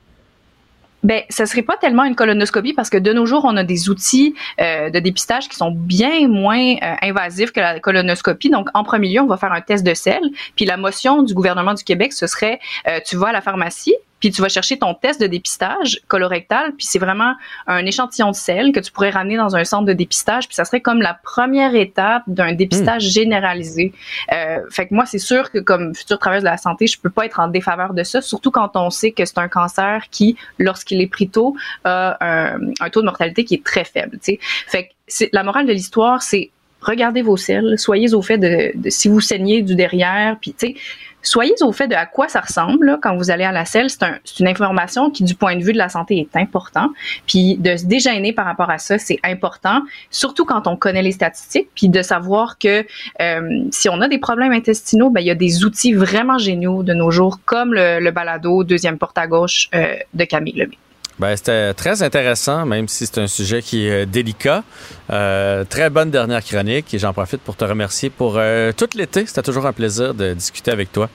Ben, 1.02 1.22
ça 1.28 1.46
serait 1.46 1.62
pas 1.62 1.76
tellement 1.76 2.04
une 2.04 2.14
colonoscopie 2.14 2.74
parce 2.74 2.88
que 2.88 2.98
de 2.98 3.12
nos 3.12 3.26
jours, 3.26 3.44
on 3.44 3.56
a 3.56 3.64
des 3.64 3.88
outils 3.88 4.34
euh, 4.60 4.88
de 4.88 4.98
dépistage 5.00 5.48
qui 5.48 5.56
sont 5.56 5.72
bien 5.72 6.28
moins 6.28 6.74
euh, 6.74 6.94
invasifs 7.02 7.50
que 7.50 7.60
la 7.60 7.80
colonoscopie. 7.80 8.50
Donc, 8.50 8.68
en 8.74 8.84
premier 8.84 9.08
lieu, 9.08 9.20
on 9.20 9.26
va 9.26 9.36
faire 9.36 9.52
un 9.52 9.60
test 9.60 9.84
de 9.84 9.94
sel. 9.94 10.20
Puis 10.54 10.64
la 10.64 10.76
motion 10.76 11.22
du 11.22 11.34
gouvernement 11.34 11.74
du 11.74 11.82
Québec, 11.82 12.12
ce 12.12 12.26
serait, 12.26 12.60
euh, 12.86 13.00
tu 13.04 13.16
vas 13.16 13.28
à 13.28 13.32
la 13.32 13.40
pharmacie, 13.40 13.94
puis 14.22 14.30
tu 14.30 14.40
vas 14.40 14.48
chercher 14.48 14.78
ton 14.78 14.94
test 14.94 15.20
de 15.20 15.26
dépistage 15.26 15.98
colorectal, 16.06 16.74
puis 16.76 16.86
c'est 16.86 17.00
vraiment 17.00 17.34
un 17.66 17.84
échantillon 17.84 18.30
de 18.30 18.36
sel 18.36 18.70
que 18.70 18.78
tu 18.78 18.92
pourrais 18.92 19.10
ramener 19.10 19.36
dans 19.36 19.56
un 19.56 19.64
centre 19.64 19.84
de 19.84 19.92
dépistage, 19.92 20.46
puis 20.46 20.54
ça 20.54 20.64
serait 20.64 20.80
comme 20.80 21.02
la 21.02 21.14
première 21.24 21.74
étape 21.74 22.22
d'un 22.28 22.52
dépistage 22.52 23.02
généralisé. 23.02 23.92
Euh, 24.32 24.60
fait 24.70 24.86
que 24.86 24.94
moi, 24.94 25.06
c'est 25.06 25.18
sûr 25.18 25.50
que 25.50 25.58
comme 25.58 25.92
futur 25.92 26.20
travailleuse 26.20 26.44
de 26.44 26.48
la 26.50 26.56
santé, 26.56 26.86
je 26.86 27.00
peux 27.00 27.10
pas 27.10 27.26
être 27.26 27.40
en 27.40 27.48
défaveur 27.48 27.94
de 27.94 28.04
ça, 28.04 28.20
surtout 28.20 28.52
quand 28.52 28.70
on 28.76 28.90
sait 28.90 29.10
que 29.10 29.24
c'est 29.24 29.38
un 29.38 29.48
cancer 29.48 30.04
qui, 30.12 30.36
lorsqu'il 30.58 31.00
est 31.00 31.08
pris 31.08 31.28
tôt, 31.28 31.56
a 31.82 32.16
un, 32.24 32.60
un 32.78 32.90
taux 32.90 33.00
de 33.00 33.06
mortalité 33.06 33.44
qui 33.44 33.54
est 33.54 33.64
très 33.64 33.82
faible. 33.84 34.18
tu 34.22 34.34
sais. 34.34 34.38
Fait 34.68 34.84
que 34.84 34.88
c'est- 35.08 35.30
la 35.32 35.42
morale 35.42 35.66
de 35.66 35.72
l'histoire, 35.72 36.22
c'est 36.22 36.50
regardez 36.80 37.22
vos 37.22 37.36
selles, 37.36 37.78
soyez 37.78 38.12
au 38.12 38.22
fait 38.22 38.38
de, 38.38 38.72
de 38.74 38.90
si 38.90 39.08
vous 39.08 39.20
saignez 39.20 39.62
du 39.62 39.74
derrière, 39.76 40.36
puis 40.40 40.52
tu 40.52 40.66
sais, 40.68 40.74
soyez 41.22 41.54
au 41.62 41.72
fait 41.72 41.88
de 41.88 41.94
à 41.94 42.06
quoi 42.06 42.28
ça 42.28 42.40
ressemble 42.40 42.86
là, 42.86 42.98
quand 43.00 43.16
vous 43.16 43.30
allez 43.30 43.44
à 43.44 43.52
la 43.52 43.64
selle. 43.64 43.90
C'est 43.90 44.02
un, 44.02 44.18
une 44.40 44.48
information 44.48 45.10
qui, 45.10 45.24
du 45.24 45.34
point 45.34 45.56
de 45.56 45.62
vue 45.62 45.72
de 45.72 45.78
la 45.78 45.88
santé, 45.88 46.18
est 46.18 46.36
important. 46.38 46.90
Puis 47.26 47.56
de 47.56 47.76
se 47.76 47.86
dégêner 47.86 48.32
par 48.32 48.44
rapport 48.44 48.70
à 48.70 48.78
ça, 48.78 48.98
c'est 48.98 49.18
important, 49.24 49.82
surtout 50.10 50.44
quand 50.44 50.66
on 50.66 50.76
connaît 50.76 51.02
les 51.02 51.12
statistiques, 51.12 51.68
puis 51.74 51.88
de 51.88 52.02
savoir 52.02 52.58
que 52.58 52.84
euh, 53.20 53.64
si 53.70 53.88
on 53.88 54.00
a 54.00 54.08
des 54.08 54.18
problèmes 54.18 54.52
intestinaux, 54.52 55.10
ben 55.10 55.20
il 55.20 55.26
y 55.26 55.30
a 55.30 55.34
des 55.34 55.64
outils 55.64 55.92
vraiment 55.92 56.38
géniaux 56.38 56.82
de 56.82 56.94
nos 56.94 57.10
jours, 57.10 57.38
comme 57.44 57.74
le, 57.74 58.00
le 58.00 58.10
balado 58.10 58.64
deuxième 58.64 58.98
porte 58.98 59.18
à 59.18 59.26
gauche 59.26 59.68
euh, 59.74 59.94
de 60.14 60.24
Camille 60.24 60.54
Lemay. 60.54 60.78
Ben, 61.22 61.36
c'était 61.36 61.72
très 61.74 62.02
intéressant, 62.02 62.66
même 62.66 62.88
si 62.88 63.06
c'est 63.06 63.18
un 63.18 63.28
sujet 63.28 63.62
qui 63.62 63.86
est 63.86 64.02
euh, 64.02 64.06
délicat. 64.06 64.64
Euh, 65.08 65.62
très 65.62 65.88
bonne 65.88 66.10
dernière 66.10 66.42
chronique 66.42 66.92
et 66.92 66.98
j'en 66.98 67.12
profite 67.12 67.40
pour 67.42 67.54
te 67.54 67.64
remercier 67.64 68.10
pour 68.10 68.38
euh, 68.38 68.72
tout 68.76 68.88
l'été. 68.96 69.24
C'était 69.24 69.42
toujours 69.42 69.66
un 69.66 69.72
plaisir 69.72 70.14
de 70.14 70.34
discuter 70.34 70.72
avec 70.72 70.90
toi. 70.90 71.08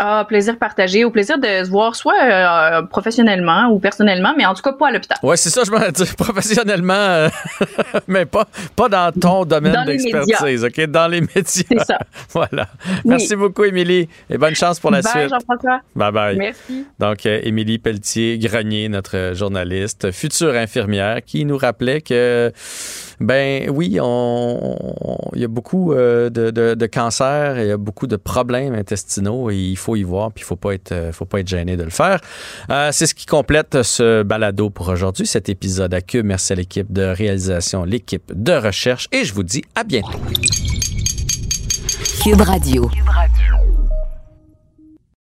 Ah, 0.00 0.24
plaisir 0.28 0.56
partagé, 0.56 1.04
au 1.04 1.10
plaisir 1.10 1.38
de 1.38 1.64
se 1.64 1.70
voir 1.70 1.96
soit 1.96 2.14
euh, 2.22 2.82
professionnellement 2.82 3.68
ou 3.72 3.80
personnellement, 3.80 4.32
mais 4.36 4.46
en 4.46 4.54
tout 4.54 4.62
cas 4.62 4.72
pas 4.72 4.88
à 4.88 4.90
l'hôpital. 4.92 5.18
Ouais, 5.24 5.36
c'est 5.36 5.50
ça, 5.50 5.62
je 5.64 5.72
m'en 5.72 5.80
dire 5.90 6.14
professionnellement, 6.16 6.94
euh, 6.94 7.28
mais 8.06 8.24
pas, 8.24 8.46
pas 8.76 8.88
dans 8.88 9.12
ton 9.12 9.44
domaine 9.44 9.84
d'expertise, 9.86 10.64
OK? 10.64 10.80
Dans 10.86 11.08
les 11.08 11.20
médias. 11.20 11.42
C'est 11.44 11.84
ça. 11.84 11.98
voilà. 12.30 12.68
Oui. 12.86 13.00
Merci 13.06 13.34
beaucoup, 13.34 13.64
Émilie, 13.64 14.08
et 14.30 14.38
bonne 14.38 14.54
chance 14.54 14.78
pour 14.78 14.92
la 14.92 15.02
Bye, 15.02 15.12
suite. 15.12 15.30
Jean-François. 15.30 15.80
Bye 15.96 16.12
bye. 16.12 16.36
Merci. 16.36 16.86
Donc, 17.00 17.26
euh, 17.26 17.40
Émilie 17.42 17.78
Pelletier-Grenier, 17.78 18.88
notre 18.88 19.32
journaliste, 19.34 20.12
future 20.12 20.54
infirmière, 20.54 21.24
qui 21.26 21.44
nous 21.44 21.58
rappelait 21.58 22.02
que, 22.02 22.52
ben 23.20 23.68
oui, 23.70 23.98
on, 24.00 24.76
on- 25.00 25.30
il 25.34 25.40
y 25.40 25.44
a 25.44 25.48
beaucoup 25.48 25.92
euh, 25.92 26.30
de, 26.30 26.50
de, 26.50 26.74
de 26.74 26.86
cancers, 26.86 27.58
il 27.60 27.66
y 27.68 27.70
a 27.70 27.76
beaucoup 27.76 28.06
de 28.06 28.16
problèmes 28.16 28.74
intestinaux 28.74 29.50
et 29.50 29.56
il 29.56 29.76
faut 29.76 29.96
y 29.96 30.02
voir, 30.02 30.32
puis 30.32 30.42
il 30.42 30.46
faut 30.46 30.56
pas 30.56 30.72
être, 30.74 30.92
euh, 30.92 31.12
faut 31.12 31.24
pas 31.24 31.40
être 31.40 31.48
gêné 31.48 31.76
de 31.76 31.82
le 31.82 31.90
faire. 31.90 32.20
Euh, 32.70 32.90
C'est 32.92 33.06
ce 33.06 33.14
qui 33.14 33.26
complète 33.26 33.82
ce 33.82 34.22
balado 34.22 34.70
pour 34.70 34.88
aujourd'hui, 34.88 35.26
cet 35.26 35.48
épisode 35.48 35.92
à 35.94 36.00
Cube. 36.00 36.24
Merci 36.26 36.52
à 36.52 36.56
l'équipe 36.56 36.92
de 36.92 37.02
réalisation, 37.02 37.84
l'équipe 37.84 38.32
de 38.34 38.52
recherche 38.52 39.08
et 39.12 39.24
je 39.24 39.32
vous 39.34 39.42
dis 39.42 39.62
à 39.74 39.84
bientôt. 39.84 40.18
Cube 42.22 42.40
Radio. 42.40 42.90